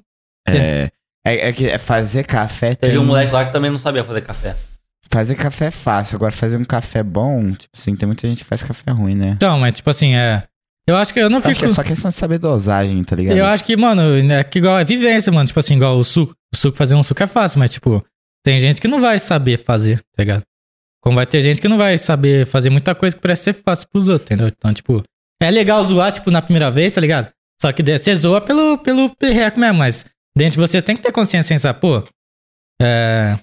É, 0.50 0.90
é, 1.26 1.50
é 1.50 1.54
que 1.54 1.66
é 1.70 1.78
fazer 1.78 2.26
café 2.26 2.76
Teve 2.76 2.94
tem... 2.94 3.02
um 3.02 3.06
moleque 3.06 3.32
lá 3.32 3.46
que 3.46 3.54
também 3.54 3.70
não 3.72 3.80
sabia 3.80 4.04
fazer 4.04 4.22
café. 4.22 4.56
Fazer 5.12 5.36
café 5.36 5.68
é 5.68 5.72
fácil, 5.72 6.16
agora 6.16 6.32
fazer 6.32 6.58
um 6.58 6.64
café 6.64 7.04
bom, 7.04 7.52
tipo 7.52 7.70
assim, 7.78 7.96
tem 7.96 8.08
muita 8.08 8.28
gente 8.28 8.40
que 8.40 8.46
faz 8.46 8.64
café 8.64 8.92
ruim, 8.92 9.16
né? 9.16 9.34
Então, 9.36 9.60
mas 9.60 9.74
tipo 9.74 9.90
assim, 9.90 10.16
é. 10.16 10.44
Eu 10.88 10.96
acho 10.98 11.14
que 11.14 11.20
eu 11.20 11.30
não 11.30 11.38
Eu 11.38 11.46
acho 11.46 11.50
fico. 11.50 11.60
que 11.60 11.66
é 11.66 11.70
só 11.70 11.84
questão 11.84 12.10
de 12.10 12.16
saber 12.16 12.40
dosagem, 12.40 13.02
tá 13.04 13.16
ligado? 13.16 13.38
Eu 13.38 13.46
acho 13.46 13.64
que, 13.64 13.78
mano, 13.78 14.02
é 14.34 14.44
que 14.44 14.60
igual 14.60 14.78
é 14.80 14.84
vivência, 14.84 15.32
mano. 15.32 15.48
Tipo 15.48 15.60
assim, 15.60 15.76
igual 15.76 15.98
o 15.98 16.04
suco. 16.04 16.34
O 16.54 16.58
suco, 16.58 16.76
fazer 16.78 16.96
um 16.96 17.04
suco 17.04 17.24
é 17.24 17.28
fácil, 17.28 17.60
mas, 17.60 17.72
tipo, 17.72 18.04
tem 18.44 18.60
gente 18.60 18.82
que 18.82 18.88
não 18.88 19.00
vai 19.00 19.18
saber 19.18 19.64
fazer, 19.64 20.00
tá 20.14 20.24
ligado? 20.24 20.44
Como 21.02 21.16
vai 21.16 21.26
ter 21.26 21.42
gente 21.42 21.62
que 21.62 21.68
não 21.70 21.78
vai 21.78 21.98
saber 21.98 22.46
fazer 22.46 22.70
muita 22.70 22.94
coisa 22.96 23.16
que 23.16 23.22
parece 23.22 23.44
ser 23.44 23.54
fácil 23.54 23.88
pros 23.90 24.08
outros, 24.10 24.26
entendeu? 24.26 24.48
Então, 24.48 24.74
tipo, 24.74 25.02
é 25.42 25.50
legal 25.52 25.82
zoar, 25.84 26.12
tipo, 26.12 26.30
na 26.32 26.42
primeira 26.42 26.70
vez, 26.70 26.94
tá 26.94 27.00
ligado? 27.02 27.30
Só 27.62 27.72
que 27.72 27.82
você 27.82 28.14
zoa 28.16 28.42
pelo, 28.42 28.78
pelo 28.80 29.14
perreco 29.16 29.58
mesmo, 29.60 29.78
mas 29.80 30.06
dentro 30.38 30.60
de 30.60 30.68
você 30.68 30.82
tem 30.82 30.98
que 30.98 31.02
ter 31.04 31.12
consciência 31.14 31.54
em 31.54 31.56
pensar, 31.56 31.74
pô. 31.76 32.04
É. 32.82 33.38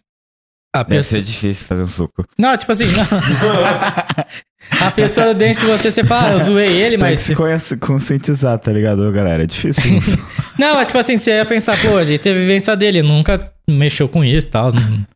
A 0.74 0.82
Deve 0.84 0.96
pessoa. 0.98 1.20
ser 1.20 1.22
difícil 1.26 1.66
fazer 1.66 1.82
um 1.82 1.86
suco. 1.86 2.24
Não, 2.38 2.56
tipo 2.56 2.70
assim, 2.70 2.86
não. 2.86 3.04
a 4.86 4.90
pessoa 4.92 5.34
dentro 5.34 5.66
de 5.66 5.72
você, 5.72 5.90
você 5.90 6.04
fala, 6.04 6.32
eu 6.32 6.40
zoei 6.40 6.68
ele, 6.68 6.90
Tem 6.90 6.98
que 6.98 7.04
mas. 7.04 7.18
se 7.20 7.34
conhece- 7.34 7.76
conscientizar, 7.76 8.58
tá 8.58 8.70
ligado, 8.72 9.10
galera? 9.12 9.42
É 9.42 9.46
difícil 9.46 9.82
fazer 9.82 9.94
um 9.96 10.00
suco. 10.00 10.30
Não, 10.58 10.74
mas 10.74 10.86
tipo 10.88 10.98
assim, 10.98 11.16
você 11.16 11.32
ia 11.32 11.44
pensar, 11.44 11.76
pô, 11.80 11.98
ele 11.98 12.18
teve 12.18 12.40
vivência 12.40 12.76
dele, 12.76 13.02
nunca 13.02 13.50
mexeu 13.68 14.08
com 14.08 14.22
isso 14.24 14.46
e 14.46 14.50
tal. 14.50 14.70
não- 14.72 15.06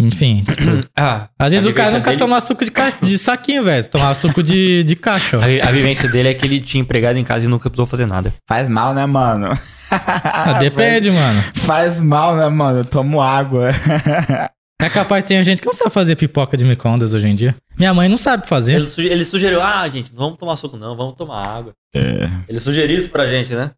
Enfim, 0.00 0.44
tipo, 0.44 0.86
Ah, 0.98 1.28
às 1.38 1.52
vezes 1.52 1.66
o 1.66 1.72
cara 1.72 1.92
nunca 1.92 2.06
dele- 2.10 2.18
toma 2.18 2.40
suco 2.40 2.64
de, 2.64 2.70
ca... 2.70 2.92
de 3.00 3.16
saquinho, 3.16 3.62
velho. 3.64 3.86
Tomava 3.88 4.14
suco 4.14 4.42
de, 4.42 4.82
de 4.84 4.96
caixa. 4.96 5.38
A, 5.38 5.68
a 5.68 5.72
vivência 5.72 6.08
dele 6.10 6.28
é 6.28 6.34
que 6.34 6.44
ele 6.46 6.60
tinha 6.60 6.80
empregado 6.82 7.16
em 7.16 7.24
casa 7.24 7.44
e 7.46 7.48
nunca 7.48 7.70
precisou 7.70 7.86
fazer 7.86 8.04
nada. 8.06 8.34
Faz 8.48 8.68
mal, 8.68 8.92
né, 8.92 9.06
mano? 9.06 9.48
Ah, 9.90 10.54
depende, 10.58 11.08
mano. 11.12 11.42
Faz 11.54 12.00
mal, 12.00 12.34
né, 12.36 12.48
mano? 12.48 12.80
Eu 12.80 12.84
tomo 12.84 13.22
água. 13.22 13.70
É 14.80 14.90
capaz 14.90 15.24
de 15.24 15.28
ter 15.28 15.44
gente 15.44 15.60
que 15.62 15.66
não 15.66 15.72
sabe 15.72 15.90
fazer 15.90 16.16
pipoca 16.16 16.56
de 16.56 16.64
micro-ondas 16.64 17.12
hoje 17.12 17.28
em 17.28 17.34
dia. 17.34 17.56
Minha 17.78 17.94
mãe 17.94 18.08
não 18.08 18.16
sabe 18.16 18.46
fazer. 18.48 18.74
Ele, 18.74 18.86
suge- 18.86 19.08
ele 19.08 19.24
sugeriu, 19.24 19.62
ah, 19.62 19.88
gente, 19.88 20.12
não 20.12 20.24
vamos 20.24 20.38
tomar 20.38 20.56
suco 20.56 20.76
não, 20.76 20.96
vamos 20.96 21.14
tomar 21.14 21.46
água. 21.46 21.72
É. 21.94 22.24
Ele 22.48 22.60
sugeriu 22.60 22.98
isso 22.98 23.08
pra 23.08 23.26
gente, 23.26 23.54
né? 23.54 23.70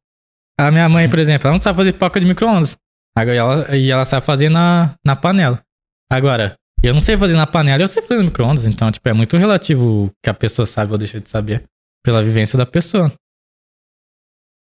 A 0.59 0.71
minha 0.71 0.89
mãe, 0.89 1.09
por 1.09 1.19
exemplo, 1.19 1.47
ela 1.47 1.55
não 1.57 1.63
sabe 1.63 1.77
fazer 1.77 1.93
pipoca 1.93 2.19
de 2.19 2.27
micro-ondas. 2.27 2.77
Agora, 3.17 3.37
ela, 3.37 3.77
e 3.77 3.91
ela 3.91 4.05
sabe 4.05 4.25
fazer 4.27 4.49
na, 4.49 4.95
na 5.05 5.15
panela. 5.15 5.63
Agora, 6.11 6.57
eu 6.83 6.93
não 6.95 7.01
sei 7.01 7.17
fazer 7.17 7.35
na 7.35 7.47
panela, 7.47 7.83
eu 7.83 7.89
sei 7.89 8.03
fazer 8.03 8.21
no 8.21 8.25
micro-ondas. 8.27 8.67
Então, 8.67 8.91
tipo, 8.91 9.07
é 9.09 9.13
muito 9.13 9.37
relativo 9.37 10.07
o 10.07 10.11
que 10.23 10.31
a 10.31 10.35
pessoa 10.35 10.67
sabe 10.67 10.93
ou 10.93 10.99
deixa 10.99 11.21
de 11.21 11.29
saber. 11.29 11.65
Pela 12.05 12.23
vivência 12.23 12.57
da 12.59 12.65
pessoa. 12.67 13.13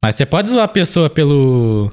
Mas 0.03 0.16
você 0.16 0.25
pode 0.25 0.50
zoar 0.50 0.66
a 0.66 0.67
pessoa 0.67 1.09
pelo. 1.09 1.91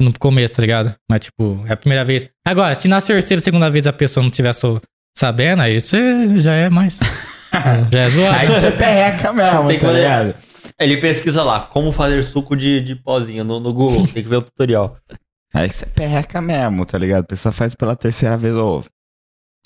No 0.00 0.12
começo, 0.18 0.54
tá 0.54 0.62
ligado? 0.62 0.94
Mas, 1.08 1.20
tipo, 1.26 1.62
é 1.66 1.72
a 1.72 1.76
primeira 1.76 2.04
vez. 2.04 2.28
Agora, 2.46 2.74
se 2.74 2.88
na 2.88 3.00
terceira, 3.00 3.40
segunda 3.42 3.70
vez 3.70 3.86
a 3.86 3.92
pessoa 3.92 4.22
não 4.24 4.30
tiver 4.30 4.52
so- 4.54 4.80
sabendo, 5.16 5.60
aí 5.62 5.78
você 5.80 6.40
já 6.40 6.54
é 6.54 6.70
mais. 6.70 6.98
já 7.92 8.00
é 8.00 8.10
zoado. 8.10 8.36
Aí 8.38 8.46
você 8.48 8.70
perreca 8.70 9.32
mesmo, 9.32 9.68
Tem 9.68 9.76
que 9.78 9.80
tá 9.84 9.86
fazer- 9.88 9.98
ligado? 10.02 10.34
Ele 10.78 10.96
pesquisa 10.96 11.42
lá, 11.42 11.60
como 11.60 11.92
fazer 11.92 12.22
suco 12.22 12.56
de, 12.56 12.80
de 12.80 12.94
pozinho 12.96 13.44
no, 13.44 13.60
no 13.60 13.72
Google, 13.74 14.06
tem 14.08 14.22
que 14.22 14.28
ver 14.28 14.36
o 14.36 14.42
tutorial. 14.42 14.96
Aí 15.52 15.70
você 15.70 15.84
perreca 15.84 16.40
mesmo, 16.40 16.86
tá 16.86 16.96
ligado? 16.96 17.20
A 17.20 17.26
pessoa 17.26 17.52
faz 17.52 17.74
pela 17.74 17.94
terceira 17.94 18.38
vez, 18.38 18.54
ou 18.54 18.82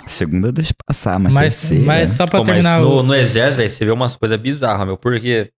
segunda 0.06 0.50
deixa 0.50 0.72
passar, 0.86 1.18
mas, 1.20 1.32
Mas, 1.32 1.60
terceira... 1.60 1.84
mas 1.84 2.08
só 2.10 2.26
pra 2.26 2.40
Pô, 2.40 2.44
terminar 2.44 2.80
no, 2.80 2.98
o. 2.98 3.02
no 3.04 3.14
exército, 3.14 3.58
velho, 3.58 3.70
você 3.70 3.84
vê 3.84 3.92
umas 3.92 4.16
coisas 4.16 4.40
bizarras, 4.40 4.84
meu, 4.86 4.96
porque 4.98 5.50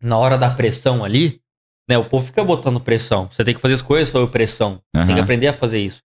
na 0.00 0.16
hora 0.16 0.38
da 0.38 0.50
pressão 0.50 1.04
ali, 1.04 1.40
né, 1.88 1.98
o 1.98 2.04
povo 2.04 2.24
fica 2.24 2.44
botando 2.44 2.80
pressão. 2.80 3.28
Você 3.30 3.44
tem 3.44 3.54
que 3.54 3.60
fazer 3.60 3.74
as 3.74 3.82
coisas 3.82 4.08
sob 4.08 4.30
pressão. 4.30 4.80
Tem 4.94 5.14
que 5.14 5.20
aprender 5.20 5.48
a 5.48 5.52
fazer 5.52 5.78
isso. 5.78 6.00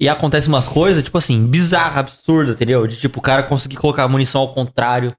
E 0.00 0.08
acontece 0.08 0.48
umas 0.48 0.66
coisas, 0.66 1.02
tipo 1.02 1.16
assim, 1.18 1.46
bizarra, 1.46 2.00
absurda, 2.00 2.52
entendeu? 2.52 2.86
De 2.86 2.96
tipo, 2.96 3.20
o 3.20 3.22
cara 3.22 3.42
conseguir 3.42 3.76
colocar 3.76 4.04
a 4.04 4.08
munição 4.08 4.40
ao 4.40 4.52
contrário 4.52 5.12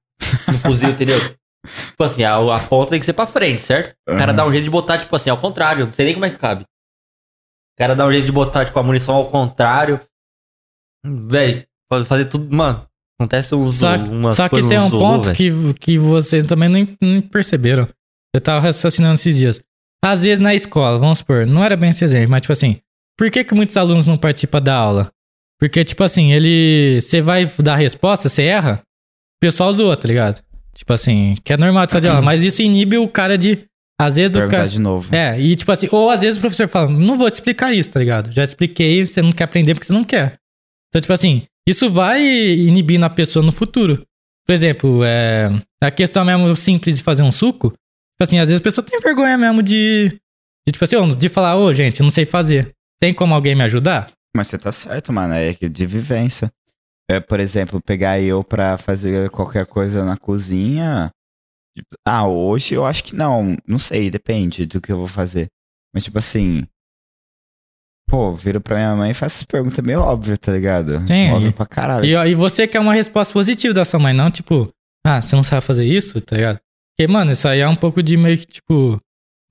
no 0.48 0.58
fuzil, 0.60 0.90
entendeu? 0.90 1.18
Tipo 1.64 2.04
assim, 2.04 2.24
a, 2.24 2.36
a 2.36 2.60
ponta 2.68 2.90
tem 2.90 3.00
que 3.00 3.06
ser 3.06 3.14
pra 3.14 3.26
frente, 3.26 3.62
certo? 3.62 3.96
O 4.06 4.12
cara 4.18 4.32
Aham. 4.32 4.36
dá 4.36 4.46
um 4.46 4.52
jeito 4.52 4.66
de 4.66 4.70
botar, 4.70 4.98
tipo 4.98 5.16
assim, 5.16 5.30
ao 5.30 5.38
contrário. 5.38 5.86
Não 5.86 5.94
sei 5.94 6.08
nem 6.08 6.14
como 6.14 6.26
é 6.26 6.30
que 6.30 6.38
cabe. 6.38 6.64
O 6.64 7.78
cara 7.78 7.96
dá 7.96 8.06
um 8.06 8.12
jeito 8.12 8.26
de 8.26 8.34
botar, 8.34 8.66
tipo, 8.66 8.78
a 8.78 8.84
munição 8.84 9.16
ao 9.16 9.30
contrário. 9.30 10.02
Véi, 11.06 11.66
pode 11.90 12.06
fazer 12.06 12.26
tudo. 12.26 12.54
Mano, 12.54 12.86
acontece 13.18 13.56
uns, 13.56 13.76
Só, 13.76 13.96
umas 13.96 14.36
só 14.36 14.44
que 14.44 14.50
coisas 14.50 14.70
tem 14.70 14.78
um 14.78 14.84
no 14.84 14.90
Zulu, 14.90 15.02
ponto 15.02 15.32
que, 15.32 15.74
que 15.76 15.98
vocês 15.98 16.44
também 16.44 16.68
não, 16.68 16.86
não 17.02 17.22
perceberam. 17.22 17.88
Eu 18.36 18.42
tava 18.42 18.60
raciocinando 18.60 19.16
esses 19.16 19.38
dias. 19.38 19.62
Às 20.04 20.24
vezes 20.24 20.40
na 20.40 20.54
escola, 20.54 21.00
vamos 21.00 21.20
supor, 21.20 21.46
não 21.46 21.64
era 21.64 21.78
bem 21.78 21.92
esse 21.92 22.04
exemplo, 22.04 22.32
mas 22.32 22.42
tipo 22.42 22.52
assim, 22.52 22.80
por 23.18 23.30
que, 23.30 23.44
que 23.44 23.54
muitos 23.54 23.78
alunos 23.78 24.08
não 24.08 24.18
participam 24.18 24.62
da 24.62 24.76
aula? 24.76 25.12
Porque, 25.60 25.86
tipo 25.86 26.04
assim, 26.04 26.34
ele. 26.34 27.00
Você 27.00 27.22
vai 27.22 27.50
dar 27.60 27.76
a 27.76 27.78
resposta, 27.78 28.28
você 28.28 28.44
erra, 28.44 28.82
o 28.84 29.40
pessoal 29.40 29.72
zoa, 29.72 29.96
tá 29.96 30.08
ligado? 30.08 30.42
Tipo 30.76 30.92
assim, 30.92 31.38
que 31.44 31.54
é 31.54 31.58
normal 31.58 31.86
de 31.86 31.94
fazer 31.94 32.10
aula, 32.10 32.22
mas 32.22 32.44
isso 32.44 32.62
inibe 32.62 32.98
o 32.98 33.08
cara 33.08 33.38
de. 33.38 33.66
Às 33.98 34.18
vezes 34.18 34.32
do 34.32 34.46
cara. 34.48 34.68
de 34.68 34.82
novo. 34.82 35.16
É, 35.16 35.40
e 35.40 35.56
tipo 35.56 35.72
assim, 35.72 35.88
ou 35.92 36.10
às 36.10 36.20
vezes 36.20 36.38
o 36.38 36.42
professor 36.42 36.68
fala, 36.68 36.90
não 36.90 37.18
vou 37.18 37.32
te 37.32 37.36
explicar 37.36 37.72
isso, 37.72 37.92
tá 37.92 38.00
ligado? 38.00 38.30
Já 38.34 38.44
expliquei, 38.44 39.06
você 39.06 39.22
não 39.22 39.32
quer 39.32 39.46
aprender 39.46 39.76
porque 39.76 39.86
você 39.86 39.94
não 39.94 40.04
quer. 40.04 40.34
Então, 40.90 41.00
tipo 41.00 41.14
assim, 41.14 41.44
isso 41.66 41.90
vai 41.90 42.22
inibir 42.22 43.00
na 43.00 43.10
pessoa 43.10 43.46
no 43.46 43.52
futuro. 43.52 44.04
Por 44.46 44.52
exemplo, 44.52 45.02
é, 45.06 45.50
a 45.82 45.92
questão 45.92 46.26
mesmo 46.26 46.54
simples 46.58 46.98
de 46.98 47.04
fazer 47.04 47.24
um 47.24 47.32
suco, 47.32 47.72
tipo 48.14 48.24
assim, 48.24 48.40
às 48.40 48.50
vezes 48.50 48.62
a 48.62 48.64
pessoa 48.64 48.86
tem 48.86 49.00
vergonha 49.00 49.38
mesmo 49.38 49.62
de, 49.64 50.10
de 50.68 50.72
tipo 50.72 50.84
assim, 50.84 51.16
de 51.16 51.30
falar, 51.30 51.56
ô, 51.58 51.74
gente, 51.74 52.00
eu 52.00 52.04
não 52.04 52.12
sei 52.12 52.26
fazer. 52.26 52.72
Tem 53.02 53.14
como 53.14 53.34
alguém 53.34 53.56
me 53.56 53.64
ajudar? 53.64 54.10
Mas 54.36 54.48
você 54.48 54.58
tá 54.58 54.72
certo, 54.72 55.12
mano. 55.12 55.34
É 55.34 55.54
de 55.54 55.86
vivência. 55.86 56.52
É, 57.10 57.20
por 57.20 57.40
exemplo, 57.40 57.82
pegar 57.82 58.20
eu 58.22 58.44
pra 58.44 58.78
fazer 58.78 59.30
qualquer 59.30 59.66
coisa 59.66 60.06
na 60.06 60.16
cozinha. 60.18 61.12
tipo, 61.78 61.90
Ah, 62.08 62.26
hoje 62.28 62.76
eu 62.76 62.86
acho 62.86 63.04
que 63.04 63.16
não. 63.16 63.58
Não 63.68 63.78
sei, 63.78 64.10
depende 64.10 64.66
do 64.66 64.80
que 64.80 64.92
eu 64.92 64.98
vou 64.98 65.08
fazer. 65.08 65.48
Mas, 65.94 66.06
tipo 66.06 66.18
assim. 66.18 66.66
Pô, 68.10 68.34
viro 68.36 68.60
pra 68.62 68.76
minha 68.76 68.96
mãe 68.96 69.12
e 69.12 69.14
faço 69.14 69.38
essa 69.38 69.46
pergunta 69.46 69.82
meio 69.82 70.00
óbvia, 70.02 70.38
tá 70.38 70.52
ligado? 70.52 71.06
Sim, 71.08 71.32
Óbvio 71.32 71.50
e- 71.50 71.54
pra 71.54 71.66
caralho. 71.66 72.06
E, 72.06 72.14
e 72.14 72.36
você 72.36 72.68
quer 72.68 72.80
uma 72.80 72.94
resposta 72.94 73.34
positiva 73.34 73.74
da 73.74 73.86
sua 73.86 74.00
mãe, 74.00 74.14
não 74.14 74.30
tipo, 74.30 74.70
ah, 75.06 75.22
você 75.22 75.36
não 75.36 75.44
sabe 75.44 75.62
fazer 75.66 75.86
isso, 75.86 76.20
tá 76.22 76.36
ligado? 76.36 76.60
Porque, 76.98 77.12
mano, 77.12 77.32
isso 77.32 77.48
aí 77.48 77.60
é 77.60 77.68
um 77.68 77.76
pouco 77.76 78.02
de 78.04 78.16
meio 78.18 78.38
que, 78.38 78.46
tipo. 78.46 79.00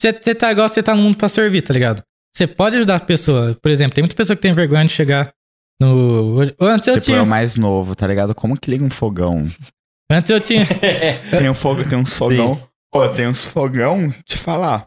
Você 0.01 0.13
tá 0.35 0.51
igual 0.51 0.69
você 0.69 0.83
tá 0.83 0.95
no 0.95 1.03
mundo 1.03 1.17
pra 1.17 1.29
servir, 1.29 1.63
tá 1.63 1.73
ligado? 1.73 2.03
Você 2.35 2.47
pode 2.47 2.77
ajudar 2.77 2.97
a 2.97 3.01
pessoa. 3.01 3.57
Por 3.63 3.71
exemplo, 3.71 3.95
tem 3.95 4.03
muita 4.03 4.17
pessoa 4.17 4.37
que 4.37 4.43
tem 4.43 4.53
vergonha 4.53 4.85
de 4.85 4.93
chegar 4.93 5.33
no. 5.81 6.39
Antes 6.61 6.89
eu 6.89 6.95
Tipo, 6.95 7.05
tinha. 7.07 7.19
é 7.19 7.23
o 7.23 7.27
mais 7.27 7.57
novo, 7.57 7.95
tá 7.95 8.07
ligado? 8.07 8.35
Como 8.35 8.59
que 8.59 8.71
liga 8.71 8.85
um 8.85 8.91
fogão? 8.91 9.45
Antes 10.11 10.31
eu 10.31 10.41
tinha. 10.41 10.67
Tem 11.39 11.49
um 11.49 11.55
fogo, 11.55 11.89
tem 11.89 11.99
uns 11.99 12.13
fogão. 12.15 12.61
Pô, 12.93 13.09
tem 13.09 13.27
uns 13.27 13.47
fogão, 13.47 14.11
te 14.27 14.37
falar. 14.37 14.87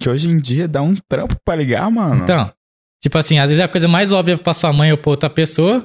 Que 0.00 0.08
hoje 0.08 0.30
em 0.30 0.36
dia 0.38 0.68
dá 0.68 0.80
um 0.80 0.94
trampo 1.08 1.34
pra 1.44 1.56
ligar, 1.56 1.90
mano. 1.90 2.22
Então, 2.22 2.52
tipo 3.02 3.18
assim, 3.18 3.40
às 3.40 3.50
vezes 3.50 3.60
é 3.60 3.64
a 3.64 3.68
coisa 3.68 3.88
mais 3.88 4.12
óbvia 4.12 4.38
pra 4.38 4.54
sua 4.54 4.72
mãe 4.72 4.92
ou 4.92 4.98
pra 4.98 5.10
outra 5.10 5.28
pessoa. 5.28 5.84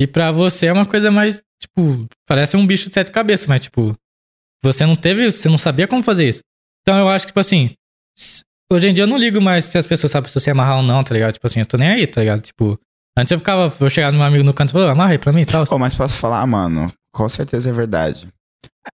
E 0.00 0.06
pra 0.06 0.32
você 0.32 0.66
é 0.66 0.72
uma 0.72 0.86
coisa 0.86 1.10
mais, 1.10 1.42
tipo, 1.60 2.06
parece 2.26 2.56
um 2.56 2.66
bicho 2.66 2.88
de 2.88 2.94
sete 2.94 3.12
cabeças, 3.12 3.46
mas, 3.46 3.60
tipo, 3.60 3.94
você 4.64 4.86
não 4.86 4.96
teve, 4.96 5.30
você 5.30 5.48
não 5.48 5.58
sabia 5.58 5.88
como 5.88 6.02
fazer 6.02 6.28
isso. 6.28 6.40
Então 6.82 6.98
eu 6.98 7.08
acho 7.08 7.26
que, 7.26 7.30
tipo 7.30 7.40
assim, 7.40 7.70
hoje 8.72 8.88
em 8.88 8.94
dia 8.94 9.04
eu 9.04 9.08
não 9.08 9.18
ligo 9.18 9.40
mais 9.40 9.64
se 9.66 9.78
as 9.78 9.86
pessoas 9.86 10.10
sabem 10.10 10.28
se 10.28 10.38
você 10.38 10.50
amarrar 10.50 10.78
ou 10.78 10.82
não, 10.82 11.02
tá 11.02 11.14
ligado? 11.14 11.32
Tipo 11.32 11.46
assim, 11.46 11.60
eu 11.60 11.66
tô 11.66 11.76
nem 11.76 11.88
aí, 11.88 12.06
tá 12.06 12.20
ligado? 12.20 12.40
Tipo, 12.40 12.78
antes 13.18 13.30
eu 13.30 13.38
ficava, 13.38 13.72
eu 13.80 13.90
chegava 13.90 14.12
no 14.12 14.18
meu 14.18 14.26
amigo 14.26 14.44
no 14.44 14.54
canto 14.54 14.70
e 14.70 14.72
falava, 14.72 14.92
amarra 14.92 15.12
aí 15.12 15.18
pra 15.18 15.32
mim 15.32 15.42
e 15.42 15.46
tal. 15.46 15.64
Pô, 15.66 15.78
mas 15.78 15.94
posso 15.94 16.16
falar, 16.18 16.46
mano, 16.46 16.92
com 17.14 17.28
certeza 17.28 17.70
é 17.70 17.72
verdade. 17.72 18.28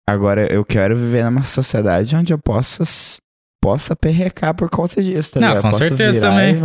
Agora, 0.08 0.52
eu 0.52 0.64
quero 0.64 0.96
viver 0.96 1.24
numa 1.24 1.42
sociedade 1.42 2.14
onde 2.16 2.32
eu 2.32 2.38
possa, 2.38 2.82
possa 3.62 3.96
perrecar 3.96 4.54
por 4.54 4.68
conta 4.68 5.02
disso, 5.02 5.32
tá 5.32 5.40
Não, 5.40 5.48
ligado? 5.48 5.62
com 5.62 5.68
Eu 5.68 5.72
posso 5.72 5.84
certeza 5.88 6.20
também. 6.20 6.56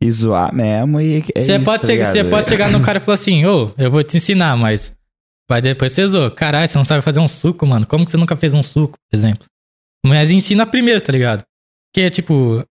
E, 0.00 0.06
e 0.06 0.10
zoar 0.10 0.54
mesmo 0.54 1.00
e 1.00 1.18
é 1.34 1.40
Você 1.40 1.56
isso, 1.56 1.64
pode, 1.64 1.82
tá 1.86 2.24
pode 2.30 2.48
chegar 2.48 2.70
no 2.70 2.80
cara 2.80 2.98
e 2.98 3.00
falar 3.00 3.14
assim, 3.14 3.44
ô, 3.46 3.72
eu 3.76 3.90
vou 3.90 4.02
te 4.02 4.16
ensinar, 4.16 4.56
mas 4.56 4.96
vai 5.52 5.60
depois 5.60 5.92
você 5.92 6.08
zoa. 6.08 6.30
Caralho, 6.30 6.66
você 6.66 6.78
não 6.78 6.84
sabe 6.84 7.02
fazer 7.02 7.20
um 7.20 7.28
suco, 7.28 7.66
mano. 7.66 7.86
Como 7.86 8.06
que 8.06 8.10
você 8.10 8.16
nunca 8.16 8.34
fez 8.34 8.54
um 8.54 8.62
suco, 8.62 8.96
por 9.10 9.16
exemplo? 9.16 9.44
Mas 10.04 10.30
ensina 10.30 10.64
primeiro, 10.64 11.00
tá 11.00 11.12
ligado? 11.12 11.44
Que 11.94 12.02
é 12.02 12.10
tipo, 12.10 12.64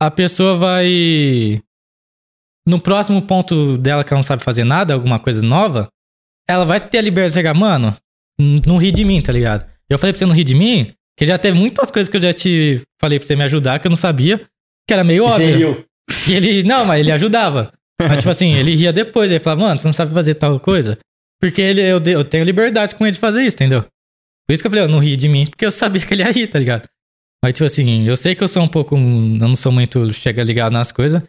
a 0.00 0.10
pessoa 0.10 0.56
vai. 0.56 1.60
No 2.66 2.80
próximo 2.80 3.20
ponto 3.20 3.76
dela 3.76 4.02
que 4.02 4.12
ela 4.12 4.18
não 4.18 4.22
sabe 4.22 4.42
fazer 4.42 4.64
nada, 4.64 4.94
alguma 4.94 5.18
coisa 5.18 5.44
nova, 5.44 5.88
ela 6.48 6.64
vai 6.64 6.80
ter 6.80 6.96
a 6.96 7.02
liberdade 7.02 7.32
de 7.32 7.38
chegar, 7.40 7.52
mano, 7.52 7.94
não 8.38 8.78
ri 8.78 8.90
de 8.90 9.04
mim, 9.04 9.20
tá 9.20 9.30
ligado? 9.30 9.70
Eu 9.88 9.98
falei 9.98 10.14
pra 10.14 10.18
você 10.18 10.24
não 10.24 10.34
rir 10.34 10.44
de 10.44 10.54
mim, 10.54 10.94
que 11.18 11.26
já 11.26 11.36
teve 11.36 11.58
muitas 11.58 11.90
coisas 11.90 12.10
que 12.10 12.16
eu 12.16 12.22
já 12.22 12.32
te 12.32 12.80
falei 12.98 13.18
pra 13.18 13.28
você 13.28 13.36
me 13.36 13.44
ajudar, 13.44 13.78
que 13.78 13.86
eu 13.86 13.90
não 13.90 13.96
sabia, 13.96 14.38
que 14.88 14.94
era 14.94 15.04
meio 15.04 15.24
você 15.24 15.44
óbvio. 15.44 15.56
riu. 15.56 15.84
E 16.26 16.34
ele, 16.34 16.62
não, 16.62 16.86
mas 16.86 17.00
ele 17.00 17.12
ajudava. 17.12 17.70
Mas, 18.00 18.18
tipo 18.18 18.30
assim, 18.30 18.54
ele 18.54 18.74
ria 18.74 18.92
depois. 18.92 19.30
Ele 19.30 19.38
falava, 19.38 19.68
mano, 19.68 19.80
você 19.80 19.86
não 19.86 19.92
sabe 19.92 20.12
fazer 20.12 20.34
tal 20.34 20.58
coisa? 20.58 20.98
Porque 21.40 21.60
ele, 21.60 21.80
eu, 21.80 22.02
eu 22.04 22.24
tenho 22.24 22.44
liberdade 22.44 22.94
com 22.94 23.04
ele 23.04 23.12
de 23.12 23.18
fazer 23.18 23.42
isso, 23.42 23.56
entendeu? 23.56 23.82
Por 23.82 24.52
isso 24.52 24.62
que 24.62 24.66
eu 24.66 24.70
falei, 24.70 24.84
eu 24.84 24.88
não 24.88 24.98
ri 24.98 25.16
de 25.16 25.28
mim, 25.28 25.46
porque 25.46 25.64
eu 25.64 25.70
sabia 25.70 26.04
que 26.04 26.12
ele 26.12 26.22
ia 26.22 26.30
rir, 26.30 26.46
tá 26.46 26.58
ligado? 26.58 26.88
Mas, 27.44 27.52
tipo 27.54 27.64
assim, 27.66 28.06
eu 28.06 28.16
sei 28.16 28.34
que 28.34 28.42
eu 28.42 28.48
sou 28.48 28.62
um 28.62 28.68
pouco. 28.68 28.96
Eu 28.96 29.00
não 29.00 29.54
sou 29.54 29.70
muito 29.70 30.10
chega 30.14 30.42
ligado 30.42 30.72
nas 30.72 30.90
coisas. 30.90 31.22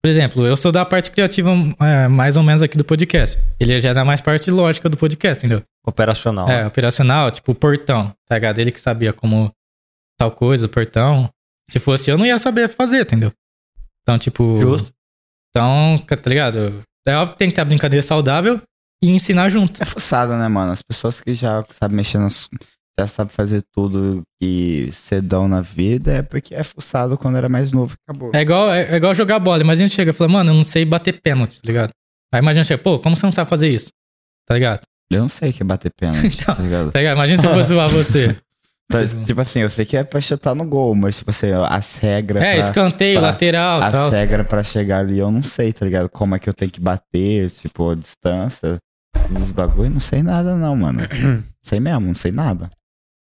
Por 0.00 0.08
exemplo, 0.08 0.46
eu 0.46 0.56
sou 0.56 0.70
da 0.70 0.84
parte 0.84 1.10
criativa 1.10 1.50
é, 1.80 2.06
mais 2.06 2.36
ou 2.36 2.44
menos 2.44 2.62
aqui 2.62 2.78
do 2.78 2.84
podcast. 2.84 3.36
Ele 3.58 3.80
já 3.80 3.90
é 3.90 3.94
da 3.94 4.04
mais 4.04 4.20
parte 4.20 4.52
lógica 4.52 4.88
do 4.88 4.96
podcast, 4.96 5.44
entendeu? 5.44 5.64
Operacional. 5.84 6.48
É, 6.48 6.64
operacional, 6.64 7.32
tipo, 7.32 7.52
portão, 7.56 8.14
tá 8.28 8.36
ligado? 8.36 8.60
Ele 8.60 8.70
que 8.70 8.80
sabia 8.80 9.12
como 9.12 9.50
tal 10.16 10.30
coisa, 10.30 10.68
portão. 10.68 11.28
Se 11.68 11.80
fosse 11.80 12.08
eu, 12.08 12.16
não 12.16 12.24
ia 12.24 12.38
saber 12.38 12.68
fazer, 12.68 13.00
entendeu? 13.00 13.32
Então, 14.02 14.16
tipo. 14.16 14.60
Justo. 14.60 14.92
Então, 15.50 15.98
tá 15.98 16.30
ligado? 16.30 16.84
É 17.04 17.16
óbvio 17.16 17.32
que 17.32 17.38
tem 17.38 17.48
que 17.48 17.56
ter 17.56 17.62
a 17.62 17.64
brincadeira 17.64 18.02
saudável 18.02 18.62
e 19.02 19.10
ensinar 19.10 19.48
junto. 19.48 19.82
É 19.82 19.84
fuçado, 19.86 20.34
né, 20.36 20.48
mano? 20.48 20.72
As 20.72 20.82
pessoas 20.82 21.20
que 21.20 21.34
já 21.34 21.64
sabem 21.70 21.96
mexer 21.96 22.18
nas. 22.18 22.48
Já 22.98 23.06
sabem 23.06 23.32
fazer 23.32 23.62
tudo 23.72 24.22
que 24.42 24.88
cedão 24.92 25.46
na 25.46 25.60
vida 25.60 26.14
é 26.14 26.22
porque 26.22 26.52
é 26.52 26.64
fuçado 26.64 27.16
quando 27.16 27.36
era 27.38 27.48
mais 27.48 27.70
novo 27.70 27.94
e 27.94 28.10
acabou. 28.10 28.30
É 28.34 28.40
igual, 28.40 28.72
é, 28.72 28.92
é 28.92 28.96
igual 28.96 29.14
jogar 29.14 29.38
bola. 29.38 29.62
Imagina 29.62 29.88
chega 29.88 30.10
e 30.10 30.14
fala, 30.14 30.28
mano, 30.28 30.50
eu 30.50 30.54
não 30.54 30.64
sei 30.64 30.84
bater 30.84 31.20
pênalti, 31.22 31.62
tá 31.62 31.66
ligado? 31.68 31.90
Aí 32.34 32.40
imagina 32.40 32.64
chega, 32.64 32.82
pô, 32.82 32.98
como 32.98 33.16
você 33.16 33.24
não 33.24 33.30
sabe 33.30 33.48
fazer 33.48 33.68
isso? 33.68 33.90
Tá 34.48 34.54
ligado? 34.54 34.80
Eu 35.12 35.20
não 35.20 35.28
sei 35.28 35.50
o 35.50 35.52
que 35.52 35.62
é 35.62 35.64
bater 35.64 35.92
pênalti, 35.96 36.26
Então, 36.42 36.56
tá 36.56 36.60
ligado? 36.62 36.90
Tá 36.90 36.98
ligado? 36.98 37.16
Imagina 37.16 37.40
se 37.40 37.46
eu 37.46 37.54
fosse 37.54 37.68
zoar 37.70 37.88
você. 37.88 38.36
Tá, 38.90 39.06
tipo- 39.06 39.24
tipo 39.24 39.40
assim, 39.40 39.60
eu 39.60 39.70
sei 39.70 39.84
que 39.84 39.96
é 39.96 40.02
pra 40.02 40.20
chutar 40.20 40.54
no 40.56 40.64
gol, 40.64 40.92
mas 40.96 41.18
tipo 41.18 41.30
assim, 41.30 41.52
as 41.52 41.96
regras. 41.98 42.42
É, 42.42 42.52
pra, 42.52 42.58
escanteio, 42.60 43.20
pra- 43.20 43.28
lateral 43.28 43.80
as 43.82 43.92
tal. 43.92 44.10
regras 44.10 44.46
pra 44.48 44.62
chegar 44.64 44.98
ali, 45.00 45.18
eu 45.20 45.30
não 45.30 45.42
sei, 45.42 45.72
tá 45.72 45.84
ligado? 45.84 46.08
Como 46.08 46.34
é 46.34 46.38
que 46.40 46.48
eu 46.48 46.54
tenho 46.54 46.70
que 46.70 46.80
bater, 46.80 47.48
tipo, 47.50 47.90
a 47.90 47.94
distância 47.94 48.76
dos 49.30 49.50
bagulho, 49.50 49.90
não 49.90 50.00
sei 50.00 50.22
nada 50.22 50.54
não, 50.56 50.74
mano. 50.76 51.00
sei 51.62 51.80
mesmo, 51.80 52.06
não 52.08 52.14
sei 52.14 52.32
nada. 52.32 52.70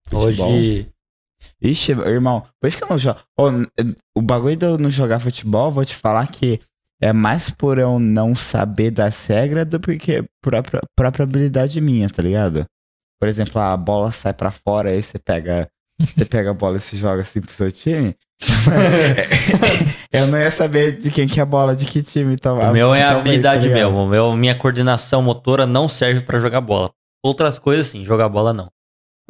Futebol. 0.08 0.52
Hoje. 0.52 0.88
Ixi, 1.60 1.92
irmão, 1.92 2.46
por 2.60 2.68
isso 2.68 2.76
que 2.78 2.84
eu 2.84 2.88
não 2.88 2.98
jogo. 2.98 3.18
N- 3.40 3.96
o 4.16 4.22
bagulho 4.22 4.56
de 4.56 4.64
eu 4.66 4.78
não 4.78 4.90
jogar 4.90 5.18
futebol, 5.18 5.70
vou 5.72 5.84
te 5.84 5.94
falar 5.96 6.26
que 6.28 6.60
é 7.00 7.12
mais 7.12 7.50
por 7.50 7.78
eu 7.78 7.98
não 7.98 8.34
saber 8.34 8.92
das 8.92 9.26
regras 9.26 9.66
do 9.66 9.80
que 9.80 10.24
própria, 10.40 10.80
própria 10.96 11.24
habilidade 11.24 11.80
minha, 11.80 12.08
tá 12.08 12.22
ligado? 12.22 12.64
Por 13.20 13.28
exemplo, 13.28 13.60
a 13.60 13.76
bola 13.76 14.12
sai 14.12 14.32
pra 14.32 14.50
fora, 14.52 14.90
aí 14.90 15.02
você 15.02 15.18
pega, 15.18 15.68
você 16.14 16.24
pega 16.24 16.50
a 16.50 16.54
bola 16.54 16.76
e 16.76 16.80
se 16.80 16.96
joga 16.96 17.22
assim 17.22 17.40
pro 17.40 17.52
seu 17.52 17.70
time. 17.72 18.14
eu 20.12 20.26
não 20.26 20.38
ia 20.38 20.50
saber 20.50 20.98
de 20.98 21.10
quem 21.10 21.26
que 21.26 21.38
é 21.40 21.42
a 21.42 21.46
bola, 21.46 21.74
de 21.76 21.84
que 21.86 22.02
time. 22.02 22.34
Então, 22.34 22.58
O 22.58 22.72
meu 22.72 22.94
é 22.94 23.02
a 23.02 23.16
habilidade 23.16 23.68
tá 23.68 23.74
mesmo. 23.74 24.06
Meu, 24.08 24.34
minha 24.36 24.54
coordenação 24.54 25.22
motora 25.22 25.66
não 25.66 25.88
serve 25.88 26.20
pra 26.20 26.38
jogar 26.38 26.60
bola. 26.60 26.90
Outras 27.24 27.58
coisas 27.58 27.86
sim, 27.86 28.04
jogar 28.04 28.28
bola 28.28 28.52
não. 28.52 28.68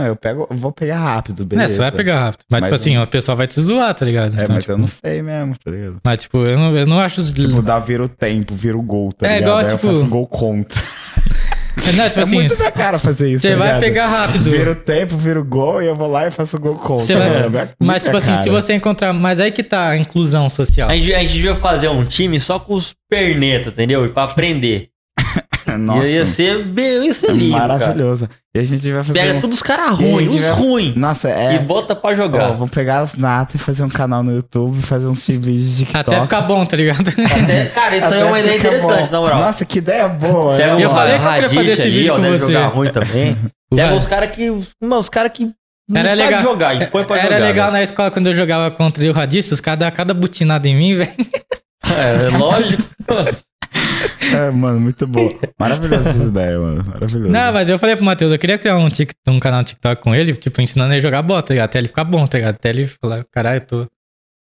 Ah, 0.01 0.07
Eu 0.07 0.17
pego, 0.17 0.47
eu 0.51 0.57
vou 0.57 0.73
pegar 0.73 0.99
rápido, 0.99 1.43
É, 1.43 1.47
beleza. 1.47 1.75
você 1.75 1.81
vai 1.83 1.93
pegar 1.93 2.21
rápido. 2.25 2.45
Mas, 2.49 2.61
Mas 2.63 2.69
tipo 2.69 2.75
assim, 2.75 2.95
não- 2.97 3.03
o 3.03 3.07
pessoal 3.07 3.37
vai 3.37 3.47
te 3.47 3.61
zoar, 3.61 3.95
tá 3.95 4.05
ligado? 4.07 4.35
É, 4.39 4.43
Então, 4.43 4.55
mas 4.55 4.65
tipo, 4.65 4.73
eu 4.73 4.79
não 4.79 4.87
sei 4.87 5.21
mesmo, 5.21 5.55
tá 5.63 5.71
ligado? 5.71 5.97
Mas, 6.03 6.19
tipo, 6.21 6.39
eu 6.39 6.59
não, 6.59 6.75
eu 6.77 6.87
não 6.87 6.99
acho 6.99 7.21
os. 7.21 7.31
Tipo, 7.31 7.61
dá, 7.61 7.79
vira 7.79 8.03
o 8.03 8.09
tempo, 8.09 8.55
vira 8.55 8.77
o 8.79 8.83
gol, 8.83 9.13
tá 9.13 9.27
É 9.27 9.35
ligado? 9.35 9.43
igual, 9.43 9.59
Aí 9.59 9.67
tipo- 9.67 9.87
eu 9.87 9.93
faço 9.93 10.05
um 10.07 10.09
gol 10.09 10.27
contra. 10.27 10.81
Não, 11.97 12.09
tipo 12.09 12.21
é 12.21 12.23
assim, 12.23 12.35
muito 12.37 12.57
minha 12.57 12.71
cara 12.71 12.99
fazer 12.99 13.33
isso, 13.33 13.43
você 13.43 13.51
tá 13.51 13.57
vai 13.57 13.67
ligado? 13.69 13.81
pegar 13.81 14.07
rápido. 14.07 14.51
Vira 14.51 14.71
o 14.73 14.75
tempo, 14.75 15.17
vira 15.17 15.41
o 15.41 15.45
gol 15.45 15.83
e 15.83 15.87
eu 15.87 15.95
vou 15.97 16.09
lá 16.11 16.27
e 16.27 16.31
faço 16.31 16.57
o 16.57 16.61
gol 16.61 16.75
contra. 16.77 16.95
Você 17.05 17.15
vai- 17.15 17.27
É 17.29 17.49
mas, 17.79 18.03
tipo 18.03 18.11
minha 18.11 18.19
assim, 18.19 18.37
se 18.37 18.49
cara. 18.51 18.61
você 18.63 18.75
encontrar. 18.75 19.13
Mas 19.13 19.41
aí 19.41 19.51
que 19.51 19.63
tá 19.63 19.89
a 19.89 19.97
inclusão 19.97 20.49
social. 20.49 20.89
A 20.91 20.97
gente, 20.97 21.15
a 21.15 21.19
gente 21.21 21.33
devia 21.35 21.55
fazer 21.57 21.89
um 21.89 22.05
time 22.05 22.39
só 22.39 22.59
com 22.59 22.75
os 22.75 22.95
perneta, 23.11 23.71
entendeu? 23.71 24.05
E 24.07 24.09
pra 24.11 24.25
aprender. 24.25 24.89
Nossa, 25.79 26.09
Ia, 26.09 26.15
ia 26.19 26.27
ser, 26.27 26.63
bem- 26.65 27.05
ia 27.07 27.15
ser 27.15 27.31
é 27.31 27.33
lindo, 27.33 27.57
cara. 27.57 27.69
maravilhoso. 27.79 28.29
E 28.55 28.59
a 28.59 28.65
gente 28.65 28.93
vai 28.93 29.03
fazer 29.03 29.19
Pega 29.21 29.35
um... 29.35 29.41
todos 29.41 29.57
os 29.57 29.63
caras 29.63 29.99
E 29.99 30.05
ruins, 30.11 30.29
os 30.31 30.37
tiver- 30.37 30.51
ruins. 30.53 30.95
Nossa, 30.97 31.29
E 31.29 31.57
é... 31.57 31.59
bota 31.61 31.95
pra 31.97 32.11
Ó, 32.11 32.15
jogar. 32.15 32.49
vou 32.53 32.69
pegar 32.69 33.01
as 33.01 33.15
natas 33.17 33.55
e 33.55 33.59
fazer 33.59 33.83
um 33.85 33.89
canal 33.89 34.23
no 34.23 34.33
YouTube, 34.33 34.81
fazer 34.83 35.07
uns 35.07 35.27
vídeos 35.27 35.71
de 35.71 35.85
TikTok. 35.87 35.99
Até 36.11 36.21
ficar 36.21 36.43
bom, 36.43 36.65
tá 36.67 36.77
ligado? 36.77 37.09
Até- 37.09 37.67
cara, 37.67 37.97
isso 37.97 38.07
aí 38.07 38.13
é 38.13 38.17
Até 38.17 38.25
uma 38.25 38.41
ideia 38.41 38.57
interessante, 38.59 39.07
bom. 39.07 39.13
na 39.13 39.21
moral. 39.21 39.39
Nossa, 39.41 39.65
que 39.65 39.79
ideia 39.79 40.09
boa. 40.09 40.57
Pega 40.57 40.77
né, 40.77 40.85
Eu 40.85 40.91
falei 40.91 41.19
que 41.19 41.25
eu 41.25 41.33
queria 41.33 41.49
fazer 41.51 41.71
esse 41.73 41.83
ali, 41.83 41.91
vídeo 41.99 42.13
ó, 42.15 42.17
com 42.17 42.23
você. 42.31 42.53
jogar 42.53 42.67
ruim 42.69 42.91
também. 42.91 43.37
Pega 43.75 43.89
Vai. 43.89 43.97
os 43.99 44.07
caras 44.07 44.31
que. 44.31 44.51
Mano, 44.83 44.99
os 44.99 45.09
caras 45.09 45.33
que 45.33 45.51
não 45.89 46.01
Era 46.01 46.13
legal. 46.15 46.43
jogar 46.43 46.75
e 46.81 46.87
põe 46.89 47.05
pra 47.05 47.17
Era 47.17 47.25
jogar. 47.25 47.41
né? 47.41 47.47
legal 47.47 47.65
velho. 47.67 47.77
na 47.79 47.83
escola 47.83 48.11
quando 48.11 48.27
eu 48.27 48.35
jogava 48.35 48.71
contra 48.71 49.05
o 49.09 49.13
Radice, 49.13 49.55
os 49.55 49.61
caras 49.61 49.81
davam 49.81 49.97
cada 49.97 50.13
butinada 50.15 50.69
em 50.69 50.77
mim, 50.77 50.97
velho. 50.97 51.11
É, 51.91 52.27
é 52.27 52.37
lógico. 52.39 52.83
É, 54.35 54.51
mano, 54.51 54.81
muito 54.81 55.07
bom. 55.07 55.29
Maravilhosa 55.59 56.09
essa 56.09 56.25
ideia, 56.25 56.59
mano. 56.59 56.83
Maravilhoso. 56.87 57.31
Não, 57.31 57.53
mas 57.53 57.69
eu 57.69 57.79
falei 57.79 57.97
pro 57.97 58.05
Matheus, 58.05 58.33
eu 58.33 58.39
queria 58.39 58.57
criar 58.57 58.79
um, 58.79 58.89
tic, 58.89 59.13
um 59.29 59.39
canal 59.39 59.59
no 59.59 59.65
TikTok 59.65 60.01
com 60.01 60.15
ele, 60.15 60.35
tipo, 60.35 60.59
ensinando 60.63 60.91
ele 60.93 60.99
a 60.99 61.03
jogar 61.03 61.21
bola, 61.21 61.43
tá 61.43 61.53
ligado? 61.53 61.69
Até 61.69 61.79
ele 61.79 61.89
ficar 61.89 62.05
bom, 62.05 62.27
tá 62.27 62.39
ligado? 62.39 62.55
Até 62.55 62.71
ele 62.71 62.87
falar, 62.87 63.27
caralho, 63.31 63.59
eu 63.59 63.67
tô. 63.67 63.87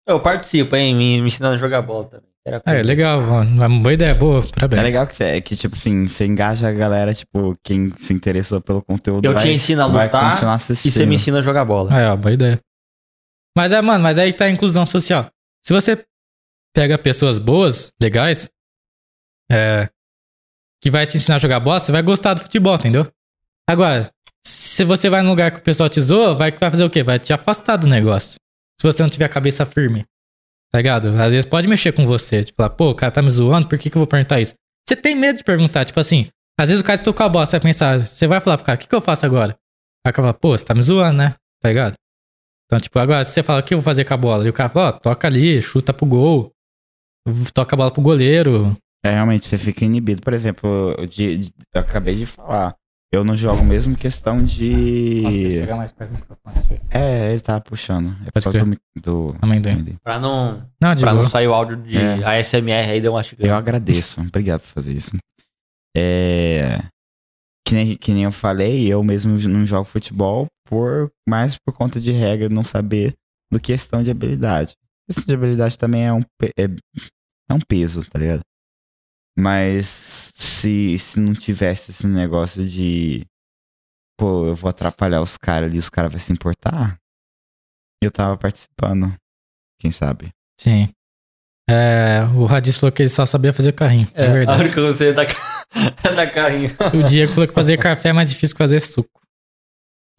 Eu 0.06 0.20
participo, 0.20 0.76
hein? 0.76 0.94
Me, 0.96 1.22
me 1.22 1.28
ensinando 1.28 1.56
a 1.56 1.58
jogar 1.58 1.82
bola 1.82 2.06
também. 2.06 2.30
Era 2.46 2.62
É, 2.66 2.84
legal, 2.84 3.22
mano. 3.22 3.64
É 3.64 3.68
uma 3.68 3.80
boa 3.80 3.94
ideia, 3.94 4.16
boa, 4.16 4.44
parabéns. 4.44 4.82
É 4.82 4.84
legal 4.86 5.08
que, 5.08 5.24
é, 5.24 5.40
que, 5.40 5.56
tipo 5.56 5.76
assim, 5.76 6.08
você 6.08 6.26
engaja 6.26 6.68
a 6.68 6.72
galera, 6.74 7.14
tipo, 7.14 7.54
quem 7.64 7.94
se 7.98 8.12
interessou 8.14 8.60
pelo 8.60 8.82
conteúdo 8.82 9.24
Eu 9.24 9.34
vai, 9.34 9.44
te 9.44 9.50
ensino 9.50 9.82
a 9.84 9.88
vai 9.88 10.08
lutar 10.08 10.32
continuar 10.32 10.58
e 10.58 10.76
você 10.76 11.06
me 11.06 11.16
ensina 11.16 11.38
a 11.40 11.42
jogar 11.42 11.64
bola. 11.64 11.90
Ah, 11.92 12.02
é, 12.02 12.10
ó, 12.10 12.18
boa 12.18 12.34
ideia. 12.34 12.60
Mas 13.56 13.72
é, 13.72 13.82
mano, 13.82 14.04
mas 14.04 14.18
aí 14.18 14.34
tá 14.34 14.46
a 14.46 14.50
inclusão 14.50 14.86
social. 14.86 15.30
Se 15.64 15.74
você 15.74 16.04
pega 16.74 16.98
pessoas 16.98 17.38
boas, 17.38 17.92
legais, 18.02 18.50
é, 19.52 19.90
que 20.82 20.92
vai 20.92 21.06
te 21.06 21.18
ensinar 21.18 21.36
a 21.36 21.40
jogar 21.40 21.60
bola, 21.60 21.80
você 21.80 21.92
vai 21.92 22.02
gostar 22.02 22.34
do 22.34 22.42
futebol, 22.42 22.76
entendeu? 22.76 23.08
Agora, 23.70 24.10
se 24.46 24.84
você 24.84 25.10
vai 25.10 25.22
num 25.22 25.30
lugar 25.30 25.52
que 25.52 25.60
o 25.60 25.64
pessoal 25.64 25.90
te 25.90 26.02
zoa, 26.02 26.34
vai, 26.34 26.52
vai 26.52 26.72
fazer 26.72 26.84
o 26.84 26.90
quê? 26.90 27.04
Vai 27.04 27.20
te 27.20 27.34
afastar 27.34 27.78
do 27.78 27.88
negócio. 27.88 28.40
Se 28.80 28.88
você 28.88 29.04
não 29.04 29.10
tiver 29.10 29.26
a 29.26 29.30
cabeça 29.30 29.66
firme. 29.66 30.06
Tá 30.72 30.78
ligado? 30.78 31.10
Às 31.20 31.34
vezes 31.34 31.46
pode 31.46 31.68
mexer 31.68 31.92
com 31.92 32.06
você. 32.06 32.44
Tipo, 32.44 32.58
falar, 32.58 32.70
pô, 32.70 32.92
o 32.92 32.96
cara 32.96 33.12
tá 33.12 33.22
me 33.22 33.30
zoando, 33.30 33.68
por 33.68 33.78
que, 33.78 33.90
que 33.90 33.98
eu 33.98 34.00
vou 34.00 34.08
perguntar 34.08 34.40
isso? 34.40 34.54
Você 34.88 34.96
tem 34.96 35.16
medo 35.16 35.38
de 35.38 35.44
perguntar, 35.44 35.86
tipo 35.86 36.00
assim, 36.00 36.30
às 36.60 36.70
vezes 36.70 36.82
o 36.82 36.86
cara 36.86 36.96
estou 36.96 37.14
com 37.14 37.24
a 37.24 37.30
bola, 37.30 37.46
você 37.46 37.52
vai 37.52 37.62
pensar, 37.62 38.06
você 38.06 38.28
vai 38.28 38.40
falar 38.42 38.58
pro 38.58 38.66
cara, 38.66 38.76
o 38.76 38.80
que, 38.80 38.88
que 38.88 38.96
eu 38.96 39.02
faço 39.02 39.26
agora? 39.26 39.58
Aí 40.06 40.12
o 40.12 40.14
cara 40.14 40.34
pô, 40.34 40.58
você 40.58 40.66
tá 40.66 40.74
me 40.74 40.82
zoando, 40.82 41.18
né? 41.18 41.36
Tá 41.62 41.70
ligado? 41.70 41.94
Então, 42.66 42.80
tipo, 42.80 42.98
agora, 43.00 43.24
se 43.24 43.32
você 43.32 43.44
fala, 43.44 43.60
o 43.60 43.64
que 43.64 43.74
eu 43.74 43.80
vou 43.80 43.84
fazer 43.84 44.06
com 44.06 44.14
a 44.14 44.18
bola? 44.18 44.46
E 44.46 44.50
o 44.50 44.54
cara 44.54 44.70
fala, 44.70 44.90
ó, 44.90 44.92
toca 44.92 45.28
ali, 45.28 45.62
chuta 45.62 45.94
pro 45.94 46.06
gol, 46.06 46.52
toca 47.54 47.76
a 47.76 47.78
bola 47.78 47.92
pro 47.92 48.02
goleiro. 48.02 48.78
É, 49.04 49.12
realmente, 49.12 49.46
você 49.46 49.58
fica 49.58 49.86
inibido. 49.86 50.22
Por 50.22 50.34
exemplo, 50.34 50.94
eu, 50.98 51.06
de- 51.06 51.38
de- 51.38 51.54
eu 51.74 51.82
acabei 51.82 52.16
de 52.16 52.26
falar. 52.26 52.76
Eu 53.12 53.24
não 53.24 53.36
jogo 53.36 53.64
mesmo 53.64 53.96
questão 53.96 54.44
de. 54.44 55.22
mais 55.76 55.92
perto 55.92 56.12
do 56.12 56.18
microfone, 56.20 56.82
É, 56.92 57.32
ele 57.32 57.40
tá 57.40 57.60
puxando. 57.60 58.12
É 58.22 58.26
por 58.26 58.34
Pode 58.34 58.44
causa 58.60 58.66
do, 58.66 59.02
do. 59.02 59.36
Amendoim. 59.42 59.72
amendoim. 59.74 59.98
Pra 60.04 60.20
não, 60.20 60.70
Não, 60.80 60.94
de 60.94 61.02
pra 61.02 61.14
não 61.14 61.24
sair 61.24 61.48
o 61.48 61.54
áudio 61.54 61.78
de 61.78 61.98
É. 61.98 62.24
ASMR 62.40 62.92
aí, 62.92 63.02
deu 63.02 63.14
uma 63.14 63.22
Eu 63.22 63.24
chegada. 63.24 63.58
agradeço. 63.58 64.22
Obrigado 64.22 64.62
por 64.62 64.68
fazer 64.68 64.94
isso. 64.94 65.12
É. 65.98 66.84
Que 67.68 67.74
nem, 67.76 67.96
que 67.98 68.12
nem 68.14 68.24
eu 68.24 68.32
falei, 68.32 68.88
eu 68.88 69.04
mesmo 69.04 69.38
não 69.48 69.66
jogo 69.66 69.86
futebol 69.86 70.48
por 70.68 71.12
mais 71.28 71.56
por 71.58 71.74
conta 71.74 72.00
de 72.00 72.12
regra, 72.12 72.48
não 72.50 72.64
saber 72.64 73.14
do 73.52 73.60
que 73.60 73.72
questão 73.74 74.04
de 74.04 74.12
habilidade. 74.12 74.76
Questão 75.08 75.26
de 75.26 75.34
habilidade 75.34 75.78
também 75.78 76.06
é 76.06 76.14
um, 76.14 76.22
é, 76.44 76.66
é 77.50 77.54
um 77.54 77.60
peso, 77.68 78.08
tá 78.10 78.20
ligado? 78.20 78.42
Mas 79.40 80.32
se, 80.36 80.98
se 81.00 81.20
não 81.20 81.34
tivesse 81.34 81.92
esse 81.92 82.06
negócio 82.08 82.66
de 82.68 83.26
pô, 84.20 84.48
eu 84.48 84.56
vou 84.56 84.70
atrapalhar 84.70 85.22
os 85.22 85.38
caras 85.38 85.70
ali, 85.70 85.78
os 85.78 85.90
caras 85.90 86.12
vão 86.12 86.20
se 86.20 86.32
importar, 86.34 86.98
eu 88.04 88.12
tava 88.12 88.36
participando. 88.38 89.14
Quem 89.80 89.92
sabe? 89.92 90.30
Sim. 90.60 90.90
É, 91.70 92.24
o 92.36 92.46
Radis 92.46 92.76
falou 92.78 92.92
que 92.92 93.02
ele 93.04 93.10
só 93.10 93.26
sabia 93.26 93.54
fazer 93.54 93.72
carrinho. 93.74 94.08
É, 94.14 94.28
a 94.28 94.34
verdade. 94.34 94.62
única 94.62 94.76
coisa 94.82 95.06
é 95.06 95.14
da, 95.14 95.24
é 95.24 96.14
da 96.16 96.28
carrinho. 96.30 96.72
O 96.94 97.04
Diego 97.04 97.32
falou 97.32 97.48
que 97.48 97.54
fazer 97.54 97.78
café 97.78 98.10
é 98.10 98.14
mais 98.14 98.30
difícil 98.30 98.56
que 98.56 98.64
fazer 98.64 98.82
suco. 98.82 99.22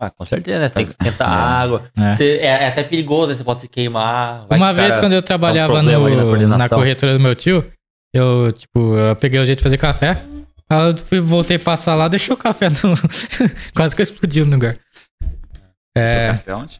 Ah, 0.00 0.10
com 0.10 0.24
certeza, 0.24 0.60
né? 0.60 0.68
Você 0.68 0.74
tem 0.74 0.84
que 0.86 0.90
esquentar 0.92 1.28
É. 1.28 1.32
água. 1.32 1.90
É. 1.94 2.14
Você- 2.16 2.38
é, 2.38 2.46
é 2.46 2.68
até 2.68 2.82
perigoso, 2.84 3.32
né? 3.32 3.36
Você 3.36 3.44
pode 3.44 3.60
se 3.60 3.68
queimar. 3.68 4.46
Vai 4.46 4.56
Uma 4.58 4.70
que 4.70 4.76
vez, 4.80 4.88
cara- 4.90 5.00
quando 5.02 5.12
eu 5.12 5.22
trabalhava 5.22 5.82
na 5.82 5.92
no, 5.98 6.08
coordenação. 6.22 6.56
na 6.58 6.68
corretora 6.70 7.12
do 7.12 7.20
meu 7.20 7.34
tio, 7.34 7.70
eu, 8.14 8.52
tipo, 8.52 8.96
eu 8.96 9.14
peguei 9.16 9.40
o 9.40 9.44
jeito 9.46 9.58
de 9.58 9.62
fazer 9.62 9.78
café. 9.78 10.22
Aí 10.68 10.88
eu 10.90 10.96
fui, 10.98 11.20
voltei 11.20 11.56
a 11.56 11.60
passar 11.60 11.94
lá, 11.96 12.06
deixou 12.08 12.34
o 12.34 12.38
café 12.38 12.68
no... 12.70 12.76
Quase 13.74 13.94
que 13.96 14.00
eu 14.00 14.04
explodi 14.04 14.44
no 14.44 14.52
lugar. 14.52 14.78
É, 15.96 16.28
Café 16.28 16.54
onde? 16.54 16.78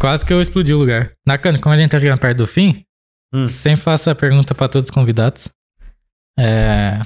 quase 0.00 0.24
que 0.24 0.32
eu 0.32 0.40
explodi 0.40 0.72
o 0.72 0.78
lugar. 0.78 1.12
Nakano, 1.26 1.60
como 1.60 1.74
a 1.74 1.78
gente 1.78 1.90
tá 1.90 1.98
chegando 1.98 2.18
perto 2.20 2.38
do 2.38 2.46
fim, 2.46 2.84
Hum. 3.34 3.44
sempre 3.44 3.80
faço 3.80 4.08
a 4.10 4.14
pergunta 4.14 4.54
pra 4.54 4.68
todos 4.68 4.88
os 4.88 4.94
convidados. 4.94 5.48
É, 6.38 7.00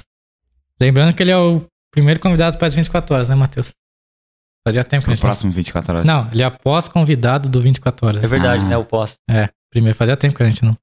lembrando 0.81 1.15
que 1.15 1.23
ele 1.23 1.31
é 1.31 1.37
o 1.39 1.65
primeiro 1.91 2.21
convidado 2.21 2.59
para 2.59 2.67
as 2.67 2.75
24 2.75 3.15
horas, 3.15 3.29
né, 3.31 3.35
Matheus? 3.35 3.73
Fazia 4.67 4.85
tempo 4.85 5.05
que 5.07 5.11
a 5.11 5.15
gente... 5.15 5.23
não- 5.25 5.31
próximo 5.31 5.53
24 5.53 5.95
horas. 5.95 6.07
Não, 6.07 6.29
ele 6.31 6.43
é 6.43 6.51
pós-convidado 6.51 7.49
do 7.49 7.61
24 7.63 8.07
horas. 8.07 8.23
É 8.23 8.27
verdade, 8.27 8.65
Ah. 8.65 8.69
né? 8.69 8.75
Eu 8.75 8.85
posso. 8.85 9.15
É, 9.31 9.49
primeiro 9.71 9.97
fazia 9.97 10.17
tempo 10.17 10.37
que 10.37 10.43
a 10.43 10.49
gente 10.49 10.63
não. 10.65 10.77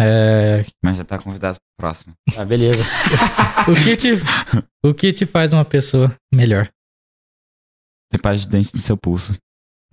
É, 0.00 0.64
Mas 0.82 0.96
já 0.96 1.04
tá 1.04 1.18
convidado 1.18 1.58
pro 1.58 1.88
próximo. 1.88 2.14
Ah, 2.36 2.44
beleza. 2.44 2.84
o, 3.68 3.74
que 3.74 3.96
te, 3.96 4.08
o 4.84 4.94
que 4.94 5.12
te 5.12 5.26
faz 5.26 5.52
uma 5.52 5.64
pessoa 5.64 6.14
melhor? 6.32 6.70
Tem 8.10 8.20
parte 8.20 8.42
de 8.42 8.48
dente 8.48 8.72
no 8.72 8.80
seu 8.80 8.96
pulso. 8.96 9.36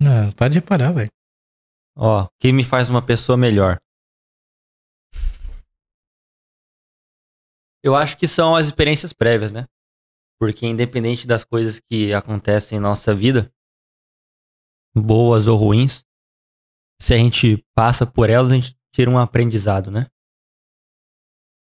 Não, 0.00 0.30
pode 0.32 0.58
reparar, 0.58 0.92
velho. 0.92 1.10
Ó, 1.96 2.24
o 2.24 2.28
que 2.40 2.52
me 2.52 2.62
faz 2.62 2.88
uma 2.88 3.04
pessoa 3.04 3.36
melhor? 3.36 3.80
Eu 7.82 7.94
acho 7.94 8.16
que 8.16 8.28
são 8.28 8.54
as 8.54 8.66
experiências 8.66 9.12
prévias, 9.12 9.52
né? 9.52 9.66
Porque 10.38 10.66
independente 10.66 11.26
das 11.26 11.44
coisas 11.44 11.80
que 11.80 12.12
acontecem 12.12 12.78
em 12.78 12.80
nossa 12.80 13.14
vida, 13.14 13.50
boas 14.94 15.46
ou 15.46 15.56
ruins, 15.56 16.04
se 17.00 17.14
a 17.14 17.16
gente 17.16 17.64
passa 17.74 18.06
por 18.06 18.28
elas, 18.28 18.52
a 18.52 18.54
gente 18.54 18.76
tira 18.96 19.10
um 19.10 19.18
aprendizado, 19.18 19.90
né? 19.90 20.06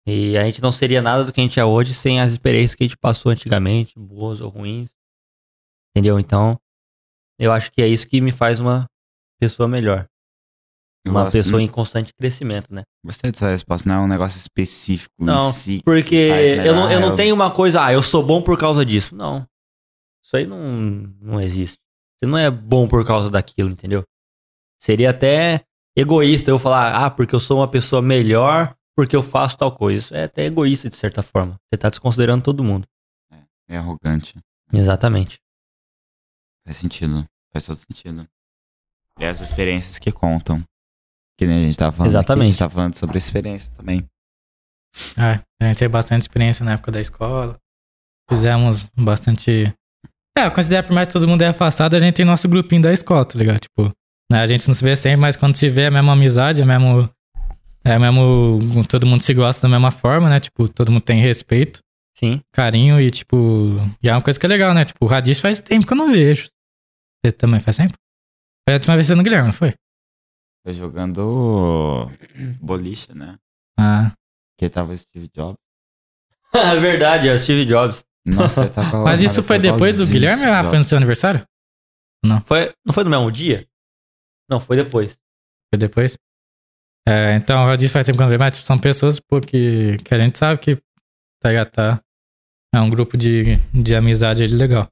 E 0.06 0.36
a 0.36 0.44
gente 0.44 0.60
não 0.60 0.72
seria 0.72 1.00
nada 1.00 1.24
do 1.24 1.32
que 1.32 1.40
a 1.40 1.44
gente 1.44 1.60
é 1.60 1.64
hoje 1.64 1.94
sem 1.94 2.20
as 2.20 2.32
experiências 2.32 2.74
que 2.74 2.82
a 2.82 2.86
gente 2.88 2.96
passou 2.98 3.30
antigamente, 3.30 3.96
boas 3.96 4.40
ou 4.40 4.48
ruins. 4.48 4.88
Entendeu? 5.94 6.18
Então, 6.18 6.58
eu 7.38 7.52
acho 7.52 7.70
que 7.70 7.80
é 7.80 7.86
isso 7.86 8.08
que 8.08 8.20
me 8.20 8.32
faz 8.32 8.58
uma 8.58 8.86
pessoa 9.40 9.68
melhor. 9.68 10.08
Eu 11.04 11.12
Uma 11.12 11.24
gosto- 11.24 11.36
pessoa 11.36 11.62
em 11.62 11.68
constante 11.68 12.12
crescimento, 12.14 12.74
né? 12.74 12.82
Gostei 13.04 13.30
dessa 13.30 13.48
resposta, 13.50 13.88
não 13.88 13.96
é 13.96 14.00
um 14.04 14.08
negócio 14.08 14.38
específico 14.38 15.14
Não, 15.18 15.48
em 15.48 15.52
si. 15.52 15.78
que 15.78 15.84
Porque 15.84 16.14
eu 16.64 16.74
não, 16.74 16.90
eu 16.90 17.00
não 17.00 17.14
tenho 17.16 17.34
uma 17.34 17.52
coisa, 17.52 17.84
ah, 17.84 17.92
eu 17.92 18.02
sou 18.02 18.24
bom 18.24 18.42
por 18.42 18.58
causa 18.58 18.84
disso. 18.84 19.14
Não. 19.14 19.46
Isso 20.24 20.36
aí 20.36 20.46
não, 20.46 20.58
não 21.20 21.40
existe. 21.40 21.76
Você 22.18 22.26
não 22.26 22.38
é 22.38 22.50
bom 22.50 22.88
por 22.88 23.04
causa 23.06 23.30
daquilo, 23.30 23.70
entendeu? 23.70 24.02
Seria 24.80 25.10
até 25.10 25.64
egoísta 25.96 26.50
eu 26.50 26.58
falar, 26.58 27.04
ah, 27.04 27.10
porque 27.10 27.34
eu 27.34 27.40
sou 27.40 27.58
uma 27.58 27.68
pessoa 27.68 28.00
melhor 28.00 28.74
porque 28.96 29.16
eu 29.16 29.22
faço 29.22 29.58
tal 29.58 29.72
coisa. 29.74 29.98
Isso 29.98 30.14
é 30.14 30.24
até 30.24 30.44
egoísta 30.44 30.88
de 30.88 30.96
certa 30.96 31.22
forma. 31.22 31.58
Você 31.68 31.78
tá 31.78 31.88
desconsiderando 31.88 32.44
todo 32.44 32.64
mundo. 32.64 32.86
É 33.68 33.76
arrogante. 33.76 34.38
Exatamente. 34.72 35.40
Faz 36.66 36.76
sentido. 36.76 37.26
Faz 37.52 37.66
todo 37.66 37.78
sentido. 37.78 38.26
E 39.18 39.24
as 39.24 39.40
experiências 39.40 39.98
que 39.98 40.12
contam. 40.12 40.62
Que 41.38 41.46
nem 41.46 41.60
a 41.60 41.64
gente 41.64 41.76
tava 41.76 41.92
falando. 41.92 42.08
aqui, 42.08 42.16
a 42.16 42.20
Exatamente. 42.20 42.46
gente 42.48 42.58
tava 42.58 42.74
falando 42.74 42.96
sobre 42.96 43.18
experiência 43.18 43.72
também. 43.74 44.06
É, 45.16 45.42
a 45.60 45.68
gente 45.68 45.78
teve 45.78 45.88
bastante 45.88 46.22
experiência 46.22 46.64
na 46.64 46.72
época 46.72 46.92
da 46.92 47.00
escola. 47.00 47.58
Fizemos 48.28 48.86
bastante. 48.96 49.74
É, 50.36 50.46
eu 50.46 50.52
considero 50.52 50.86
por 50.86 50.94
mais 50.94 51.08
que 51.08 51.12
todo 51.12 51.28
mundo 51.28 51.42
é 51.42 51.48
afastado, 51.48 51.94
a 51.94 52.00
gente 52.00 52.14
tem 52.14 52.24
nosso 52.24 52.48
grupinho 52.48 52.82
da 52.82 52.92
escola, 52.92 53.24
tá 53.24 53.38
ligado? 53.38 53.60
Tipo, 53.60 53.92
a 54.40 54.46
gente 54.46 54.66
não 54.68 54.74
se 54.74 54.84
vê 54.84 54.94
sempre, 54.96 55.20
mas 55.20 55.36
quando 55.36 55.56
se 55.56 55.68
vê 55.68 55.82
é 55.82 55.86
a 55.86 55.90
mesma 55.90 56.12
amizade, 56.12 56.62
é 56.62 56.64
mesmo. 56.64 57.08
É 57.84 57.98
mesmo. 57.98 58.84
Todo 58.88 59.06
mundo 59.06 59.22
se 59.22 59.34
gosta 59.34 59.62
da 59.62 59.68
mesma 59.68 59.90
forma, 59.90 60.28
né? 60.28 60.38
Tipo, 60.38 60.68
todo 60.68 60.92
mundo 60.92 61.02
tem 61.02 61.20
respeito, 61.20 61.80
Sim. 62.16 62.40
carinho 62.52 63.00
e, 63.00 63.10
tipo. 63.10 63.36
E 64.02 64.08
é 64.08 64.12
uma 64.12 64.22
coisa 64.22 64.38
que 64.38 64.46
é 64.46 64.48
legal, 64.48 64.72
né? 64.72 64.84
Tipo, 64.84 65.04
o 65.04 65.08
Radis 65.08 65.40
faz 65.40 65.58
tempo 65.60 65.86
que 65.86 65.92
eu 65.92 65.96
não 65.96 66.12
vejo. 66.12 66.48
Você 67.24 67.32
também 67.32 67.60
faz 67.60 67.76
tempo? 67.76 67.94
Foi 68.68 68.74
a 68.74 68.76
última 68.76 68.94
vez 68.94 69.06
que 69.06 69.08
você 69.08 69.14
no 69.16 69.22
Guilherme, 69.22 69.46
não 69.46 69.52
foi? 69.52 69.74
Foi 70.64 70.74
jogando 70.74 72.10
boliche, 72.60 73.12
né? 73.12 73.36
Ah. 73.78 74.12
Que 74.58 74.68
tava 74.68 74.92
o 74.92 74.96
Steve 74.96 75.28
Jobs. 75.34 75.58
É 76.54 76.78
verdade, 76.78 77.28
é 77.28 77.32
o 77.32 77.38
Steve 77.38 77.64
Jobs. 77.64 78.04
Nossa, 78.26 78.68
tava 78.68 79.00
Mas 79.04 79.22
isso 79.22 79.42
foi 79.42 79.58
depois 79.58 79.96
do 79.96 80.06
Guilherme 80.06 80.44
ou 80.46 80.68
foi 80.68 80.78
no 80.78 80.84
seu 80.84 80.98
aniversário? 80.98 81.46
Foi, 82.44 82.72
não 82.84 82.92
foi 82.92 83.04
no 83.04 83.10
mesmo 83.10 83.32
dia? 83.32 83.66
Não, 84.48 84.60
foi 84.60 84.76
depois. 84.76 85.16
Foi 85.72 85.78
depois? 85.78 86.16
É, 87.08 87.34
então, 87.34 87.68
eu 87.68 87.76
disse 87.76 87.92
faz 87.92 88.06
tempo 88.06 88.16
que 88.16 88.22
eu 88.22 88.26
não 88.26 88.30
vejo, 88.30 88.38
mas 88.38 88.52
tipo, 88.52 88.64
são 88.66 88.78
pessoas 88.78 89.18
pô, 89.18 89.40
que, 89.40 89.96
a 90.14 90.18
gente 90.18 90.38
sabe 90.38 90.60
que 90.60 90.76
tá, 91.40 91.48
ligado, 91.48 91.70
tá, 91.70 92.00
é 92.74 92.80
um 92.80 92.88
grupo 92.88 93.16
de, 93.16 93.56
de 93.74 93.94
amizade 93.96 94.42
ali 94.42 94.54
legal. 94.54 94.88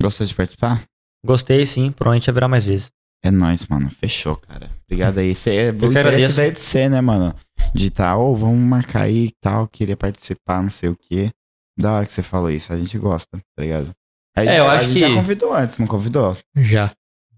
Gostou 0.00 0.26
de 0.26 0.34
participar? 0.34 0.82
Gostei, 1.24 1.64
sim. 1.66 1.90
Provavelmente 1.90 2.30
haverá 2.30 2.46
mais 2.46 2.64
vezes. 2.64 2.90
É 3.24 3.30
nóis, 3.30 3.66
mano. 3.66 3.90
Fechou, 3.90 4.36
cara. 4.36 4.70
Obrigado 4.84 5.18
aí. 5.18 5.34
Cê, 5.34 5.54
é 5.56 5.68
agradeço. 5.70 6.36
daí 6.36 6.52
de 6.52 6.60
ser, 6.60 6.88
né, 6.88 7.00
mano? 7.00 7.34
De 7.74 7.90
tal, 7.90 8.26
ou 8.26 8.36
vamos 8.36 8.58
marcar 8.60 9.02
aí 9.02 9.26
e 9.26 9.32
tal, 9.40 9.66
queria 9.66 9.96
participar, 9.96 10.62
não 10.62 10.70
sei 10.70 10.90
o 10.90 10.96
quê. 10.96 11.30
Da 11.76 11.92
hora 11.94 12.06
que 12.06 12.12
você 12.12 12.22
falou 12.22 12.50
isso, 12.50 12.72
a 12.72 12.76
gente 12.76 12.96
gosta, 12.98 13.38
tá 13.56 13.62
ligado? 13.62 13.90
A 14.36 14.44
gente, 14.44 14.54
É, 14.54 14.58
eu 14.60 14.68
a 14.68 14.74
acho 14.74 14.84
gente 14.88 14.94
que- 14.94 15.00
já 15.00 15.14
convidou 15.14 15.52
antes, 15.52 15.78
não 15.78 15.86
convidou? 15.88 16.36
Já. 16.56 16.92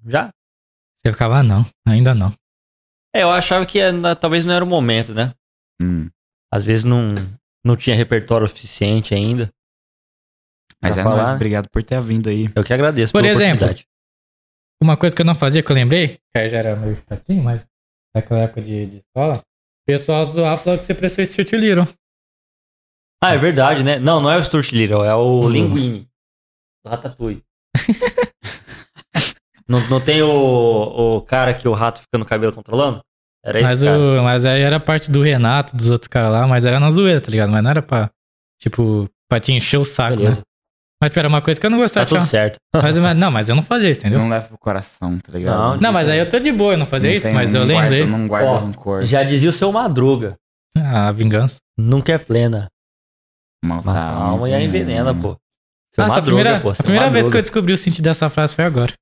Já? 0.07 0.31
Você 1.03 1.12
ficava, 1.12 1.39
ah, 1.39 1.43
não, 1.43 1.65
ainda 1.87 2.15
não. 2.15 2.33
É, 3.15 3.23
eu 3.23 3.31
achava 3.31 3.65
que 3.67 3.81
ainda- 3.81 4.15
talvez 4.15 4.45
não 4.45 4.55
era 4.55 4.65
o 4.65 4.69
momento, 4.69 5.15
né? 5.15 5.35
Hum. 5.83 6.09
Às 6.53 6.65
vezes 6.65 6.85
não, 6.85 7.15
não 7.65 7.77
tinha 7.77 7.97
repertório 7.97 8.47
suficiente 8.47 9.15
ainda. 9.15 9.51
Mas 10.83 10.97
é 10.99 11.03
falar. 11.03 11.23
nóis, 11.25 11.35
obrigado 11.35 11.69
por 11.70 11.83
ter 11.83 12.01
vindo 12.01 12.29
aí. 12.29 12.51
Eu 12.55 12.65
que 12.65 12.73
agradeço 12.73 13.12
Por 13.12 13.23
pela 13.23 13.33
exemplo, 13.33 13.65
oportunidade. 13.65 13.87
Uma 14.83 14.97
coisa 14.97 15.15
que 15.15 15.23
eu 15.23 15.27
não 15.27 15.35
fazia, 15.35 15.62
que 15.62 15.70
eu 15.70 15.75
lembrei, 15.77 16.19
que 16.33 16.39
aí 16.39 16.49
já 16.49 16.59
era 16.59 16.77
meio 16.77 16.97
chatinho, 17.09 17.43
mas 17.43 17.67
naquela 18.15 18.41
época 18.41 18.62
de, 18.62 18.87
de 18.87 18.97
escola, 18.99 19.37
o 19.39 19.43
pessoal 19.87 20.25
zoava 20.25 20.57
falou 20.62 20.79
que 20.79 20.87
você 20.87 20.95
parecia 20.95 21.27
Stuart 21.27 21.53
Little. 21.53 21.89
Ah, 23.23 23.35
é 23.35 23.39
verdade, 23.39 23.85
né? 23.85 23.99
Não, 23.99 24.20
não 24.20 24.31
é 24.31 24.39
o 24.39 24.43
Stuart 24.45 24.73
Little, 24.73 25.05
é 25.05 25.15
o 25.15 25.49
Linguini. 25.49 26.09
Do 26.85 26.91
Ratatouille. 26.91 27.45
não, 29.71 29.81
não 29.89 30.01
tem 30.01 30.23
o, 30.23 31.17
o 31.17 31.21
cara 31.23 31.55
que 31.55 31.67
o 31.69 31.73
rato 31.73 32.01
fica 32.01 32.19
no 32.19 32.25
cabelo 32.25 32.53
controlando? 32.53 33.01
Era 33.45 33.59
esse 33.61 33.69
Mas, 33.69 33.85
cara. 33.85 33.99
o, 33.99 34.23
mas 34.23 34.45
aí 34.45 34.61
era 34.61 34.79
parte 34.79 35.11
do 35.11 35.23
Renato, 35.23 35.75
dos 35.77 35.91
outros 35.91 36.09
caras 36.09 36.31
lá, 36.33 36.47
mas 36.47 36.67
era 36.67 36.79
na 36.79 36.91
zoeira, 36.91 37.21
tá 37.21 37.31
ligado? 37.31 37.51
Mas 37.51 37.63
não 37.63 37.71
era 37.71 37.81
pra, 37.81 38.11
tipo, 38.61 39.09
pra 39.29 39.41
te 39.41 39.53
encher 39.53 39.79
o 39.79 39.85
saco, 39.85 40.17
Beleza, 40.19 40.39
né? 40.41 40.43
Mas 41.03 41.13
pera, 41.13 41.27
uma 41.29 41.41
coisa 41.41 41.59
que 41.59 41.65
eu 41.65 41.71
não 41.71 41.79
tá 41.79 41.85
gostava 41.85 42.05
de 42.05 42.11
tudo 42.15 42.25
certo. 42.27 42.57
Mas, 42.77 42.99
mas- 42.99 43.17
não, 43.17 43.31
mas 43.31 43.49
eu 43.49 43.57
não 43.57 43.63
fazia 43.63 43.91
isso, 43.91 44.01
entendeu? 44.01 44.19
Não 44.19 44.29
leva 44.29 44.47
pro 44.49 44.59
coração, 44.59 45.19
tá 45.19 45.33
ligado? 45.33 45.57
Não, 45.59 45.77
Não, 45.81 45.93
mas 45.93 46.11
aí 46.11 46.19
eu 46.19 46.29
tô 46.29 46.39
de 46.39 46.53
boa, 46.53 46.75
eu 46.75 46.77
não 46.77 46.85
fazia 46.85 47.09
Não 47.09 47.17
isso, 47.17 47.27
tem- 47.27 47.35
mas 47.35 47.55
eu 47.55 47.61
não 47.65 47.75
guarda- 47.75 47.91
lembrei. 47.91 48.07
Não 48.07 48.29
guarda 48.29 48.49
Ó, 48.51 48.59
rancor. 48.59 49.03
Já 49.05 49.23
dizia 49.23 49.49
o 49.49 49.53
seu 49.53 49.73
Madruga. 49.73 50.37
Ah, 50.77 51.09
a 51.09 51.13
vingança. 51.13 51.57
Nunca 51.79 52.13
é 52.13 52.19
plena. 52.19 52.69
Mata 53.65 53.91
a 53.91 54.13
alma 54.13 54.49
e 54.51 54.55
a 54.55 54.63
envenena, 54.63 55.15
pô. 55.15 55.37
Seu 55.95 56.05
Nossa, 56.05 56.17
a 56.19 56.21
Madruga, 56.21 56.43
primeira, 56.43 56.61
pô. 56.61 56.71
a 56.71 56.75
primeira 56.75 57.11
vez 57.11 57.29
que 57.29 57.37
eu 57.37 57.41
descobri 57.43 57.73
o 57.73 57.79
sentido 57.79 58.05
dessa 58.05 58.29
frase 58.29 58.55
foi 58.55 58.65
agora. 58.67 58.93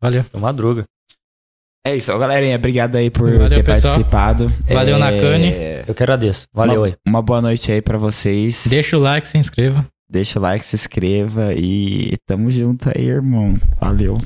Valeu. 0.00 0.24
Seu 0.30 0.40
Madruga. 0.40 0.84
É 1.86 1.94
isso, 1.94 2.16
galerinha. 2.18 2.56
Obrigado 2.56 2.96
aí 2.96 3.10
por 3.10 3.30
Valeu, 3.30 3.48
ter 3.48 3.62
pessoal. 3.64 3.94
participado. 3.94 4.52
Valeu, 4.68 4.96
É, 4.96 4.98
Nakane. 4.98 5.52
Eu 5.86 5.94
que 5.94 6.02
agradeço. 6.02 6.44
Valeu 6.52 6.80
uma, 6.80 6.86
aí. 6.88 6.94
Uma 7.06 7.22
boa 7.22 7.40
noite 7.40 7.70
aí 7.70 7.80
pra 7.80 7.96
vocês. 7.96 8.66
Deixa 8.68 8.96
o 8.96 9.00
like, 9.00 9.28
se 9.28 9.38
inscreva. 9.38 9.86
Deixa 10.10 10.38
o 10.38 10.42
like, 10.42 10.64
se 10.64 10.74
inscreva 10.74 11.52
e 11.54 12.14
tamo 12.26 12.50
junto 12.50 12.88
aí, 12.88 13.06
irmão. 13.06 13.54
Valeu. 13.80 14.18